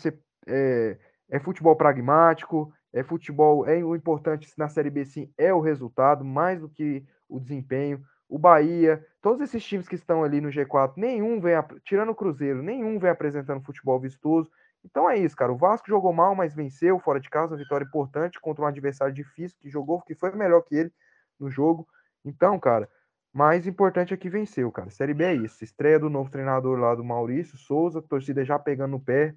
é, 0.47 0.99
é 1.31 1.41
futebol 1.41 1.75
pragmático, 1.75 2.71
é 2.93 3.03
futebol. 3.03 3.67
É 3.67 3.83
o 3.83 3.97
importante 3.97 4.53
na 4.59 4.69
Série 4.69 4.91
B, 4.91 5.07
sim, 5.07 5.33
é 5.39 5.53
o 5.53 5.61
resultado, 5.61 6.23
mais 6.25 6.61
do 6.61 6.69
que 6.69 7.03
o 7.27 7.41
desempenho. 7.41 8.03
O 8.29 8.39
Bahia, 8.39 9.05
todos 9.23 9.41
esses 9.41 9.65
times 9.65 9.89
que 9.89 9.95
estão 9.95 10.23
ali 10.23 10.43
no 10.43 10.51
G4, 10.51 10.93
nenhum 10.97 11.41
vem, 11.41 11.55
tirando 11.85 12.11
o 12.11 12.15
Cruzeiro, 12.15 12.63
nenhum 12.63 12.99
vem 12.99 13.11
apresentando 13.11 13.65
futebol 13.65 13.99
vistoso. 13.99 14.51
Então 14.85 15.09
é 15.09 15.17
isso, 15.17 15.35
cara. 15.35 15.51
O 15.51 15.57
Vasco 15.57 15.89
jogou 15.89 16.13
mal, 16.13 16.35
mas 16.35 16.55
venceu 16.55 16.99
fora 16.99 17.19
de 17.19 17.31
casa, 17.31 17.53
uma 17.53 17.59
vitória 17.59 17.87
importante 17.87 18.39
contra 18.39 18.63
um 18.63 18.67
adversário 18.67 19.15
difícil 19.15 19.57
que 19.59 19.71
jogou, 19.71 20.03
que 20.03 20.15
foi 20.15 20.31
melhor 20.33 20.61
que 20.61 20.75
ele 20.75 20.93
no 21.41 21.51
jogo. 21.51 21.89
Então, 22.23 22.59
cara, 22.61 22.89
mais 23.35 23.67
importante 23.67 24.15
é 24.15 24.17
que 24.17 24.31
venceu, 24.31 24.71
cara. 24.71 24.89
Série 24.91 25.13
B 25.13 25.25
é 25.25 25.35
isso. 25.35 25.65
Estreia 25.65 25.99
do 25.99 26.09
novo 26.09 26.31
treinador 26.31 26.79
lá 26.79 26.95
do 26.95 27.03
Maurício 27.03 27.59
Souza, 27.59 28.01
torcida 28.01 28.45
já 28.45 28.61
pegando 28.61 28.93
no 28.93 29.01
pé. 29.01 29.35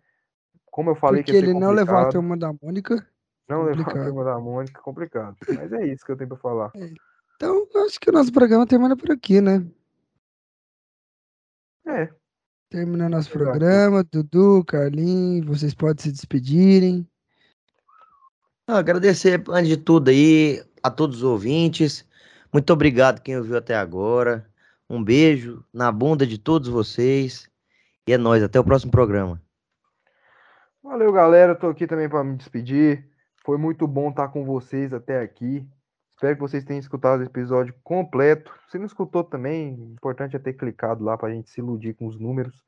Como 0.69 0.91
eu 0.91 0.95
falei 0.95 1.23
Porque 1.23 1.31
que 1.31 1.37
ele 1.39 1.59
não 1.59 1.71
levou 1.71 1.97
a 1.97 2.09
turma 2.09 2.37
da 2.37 2.53
Mônica. 2.61 3.03
Não 3.49 3.63
levou 3.63 3.83
a 3.83 4.05
turma 4.05 4.23
da 4.23 4.39
Mônica, 4.39 4.79
complicado. 4.83 5.35
Mas 5.49 5.73
é 5.73 5.87
isso 5.87 6.05
que 6.05 6.11
eu 6.11 6.15
tenho 6.15 6.29
para 6.29 6.37
falar. 6.37 6.71
É. 6.75 6.91
Então, 7.35 7.67
acho 7.85 7.99
que 7.99 8.11
o 8.11 8.13
nosso 8.13 8.31
programa 8.31 8.67
termina 8.67 8.95
por 8.95 9.09
aqui, 9.11 9.41
né? 9.41 9.65
É. 11.87 12.09
Terminando 12.69 13.13
nosso 13.13 13.31
programa, 13.31 14.03
Dudu, 14.03 14.63
Carlinhos, 14.65 15.47
vocês 15.47 15.73
podem 15.73 16.03
se 16.03 16.11
despedirem. 16.11 17.07
Agradecer, 18.67 19.43
antes 19.49 19.69
de 19.69 19.77
tudo 19.77 20.09
aí, 20.09 20.63
a 20.83 20.91
todos 20.91 21.17
os 21.17 21.23
ouvintes. 21.23 22.06
Muito 22.57 22.73
obrigado 22.73 23.21
quem 23.21 23.37
ouviu 23.37 23.55
até 23.55 23.75
agora. 23.75 24.49
Um 24.89 25.03
beijo 25.03 25.63
na 25.71 25.91
bunda 25.91 26.25
de 26.25 26.39
todos 26.39 26.67
vocês. 26.67 27.47
E 28.07 28.13
é 28.13 28.17
nóis, 28.17 28.41
até 28.41 28.59
o 28.59 28.63
próximo 28.63 28.91
programa. 28.91 29.39
Valeu, 30.81 31.13
galera. 31.13 31.53
Tô 31.53 31.67
aqui 31.67 31.85
também 31.85 32.09
para 32.09 32.23
me 32.23 32.35
despedir. 32.35 33.07
Foi 33.45 33.59
muito 33.59 33.85
bom 33.85 34.09
estar 34.09 34.29
com 34.29 34.43
vocês 34.43 34.91
até 34.91 35.21
aqui. 35.21 35.69
Espero 36.09 36.33
que 36.33 36.41
vocês 36.41 36.63
tenham 36.63 36.79
escutado 36.79 37.19
o 37.19 37.25
episódio 37.25 37.75
completo. 37.83 38.51
Se 38.71 38.79
não 38.79 38.87
escutou 38.87 39.23
também, 39.23 39.75
o 39.75 39.93
importante 39.93 40.35
é 40.35 40.39
ter 40.39 40.53
clicado 40.53 41.03
lá 41.03 41.15
para 41.15 41.29
a 41.29 41.31
gente 41.31 41.51
se 41.51 41.61
iludir 41.61 41.93
com 41.93 42.07
os 42.07 42.19
números 42.19 42.65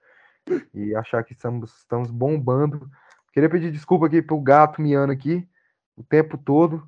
e 0.72 0.94
achar 0.94 1.24
que 1.24 1.34
estamos, 1.34 1.80
estamos 1.80 2.12
bombando. 2.12 2.88
Queria 3.34 3.50
pedir 3.50 3.72
desculpa 3.72 4.06
aqui 4.06 4.22
pro 4.22 4.40
gato 4.40 4.84
miando 4.84 5.12
aqui 5.12 5.50
o 5.98 6.04
tempo 6.04 6.38
todo, 6.38 6.88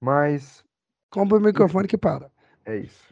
mas 0.00 0.66
Compra 1.10 1.38
o 1.38 1.40
microfone 1.40 1.88
que 1.88 1.96
para. 1.96 2.30
É 2.68 2.78
isso. 2.80 3.08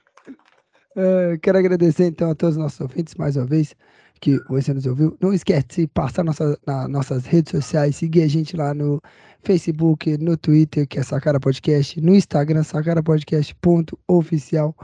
Uh, 0.95 1.39
quero 1.43 1.59
agradecer 1.59 2.05
então 2.05 2.31
a 2.31 2.35
todos 2.35 2.57
os 2.57 2.63
nossos 2.63 2.79
ouvintes 2.79 3.15
mais 3.15 3.37
uma 3.37 3.47
vez 3.47 3.75
que 4.21 4.39
você 4.51 4.75
nos 4.75 4.85
ouviu. 4.85 5.17
Não 5.19 5.33
esquece 5.33 5.81
de 5.83 5.87
passar 5.87 6.23
nossa, 6.23 6.59
nas 6.67 6.89
nossas 6.91 7.25
redes 7.25 7.53
sociais, 7.53 7.97
seguir 7.97 8.23
a 8.23 8.29
gente 8.29 8.55
lá 8.55 8.75
no 8.75 9.01
Facebook, 9.43 10.19
no 10.19 10.37
Twitter, 10.37 10.87
que 10.87 10.99
é 10.99 11.03
Sacara 11.03 11.41
Podcast, 11.41 11.99
no 12.03 12.15
Instagram, 12.15 12.63
sacarapodcast.oficial, 12.63 14.77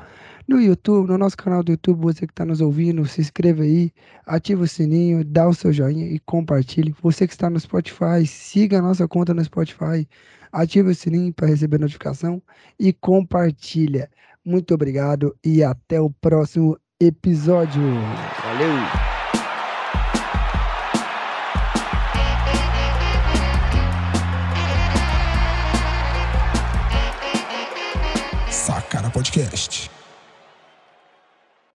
no 0.49 0.59
YouTube, 0.59 1.09
no 1.09 1.18
nosso 1.18 1.36
canal 1.36 1.62
do 1.62 1.73
YouTube, 1.73 2.01
você 2.01 2.26
que 2.26 2.33
está 2.33 2.47
nos 2.47 2.62
ouvindo, 2.62 3.05
se 3.07 3.20
inscreva 3.20 3.62
aí, 3.62 3.92
ativa 4.26 4.62
o 4.62 4.68
sininho, 4.68 5.23
dá 5.23 5.47
o 5.47 5.52
seu 5.52 5.70
joinha 5.70 6.07
e 6.07 6.18
compartilhe. 6.20 6.94
Você 7.02 7.26
que 7.26 7.34
está 7.34 7.51
no 7.51 7.60
Spotify, 7.60 8.26
siga 8.26 8.78
a 8.78 8.83
nossa 8.83 9.07
conta 9.07 9.34
no 9.34 9.44
Spotify, 9.44 10.09
ativa 10.51 10.89
o 10.89 10.94
sininho 10.94 11.31
para 11.34 11.49
receber 11.49 11.78
notificação 11.78 12.42
e 12.78 12.91
compartilha. 12.92 14.09
Muito 14.44 14.74
obrigado 14.74 15.36
e 15.44 15.62
até 15.62 16.00
o 16.00 16.10
próximo 16.10 16.76
episódio. 17.00 17.82
Valeu! 18.42 19.12
Sacara 28.50 29.10
Podcast. 29.10 29.91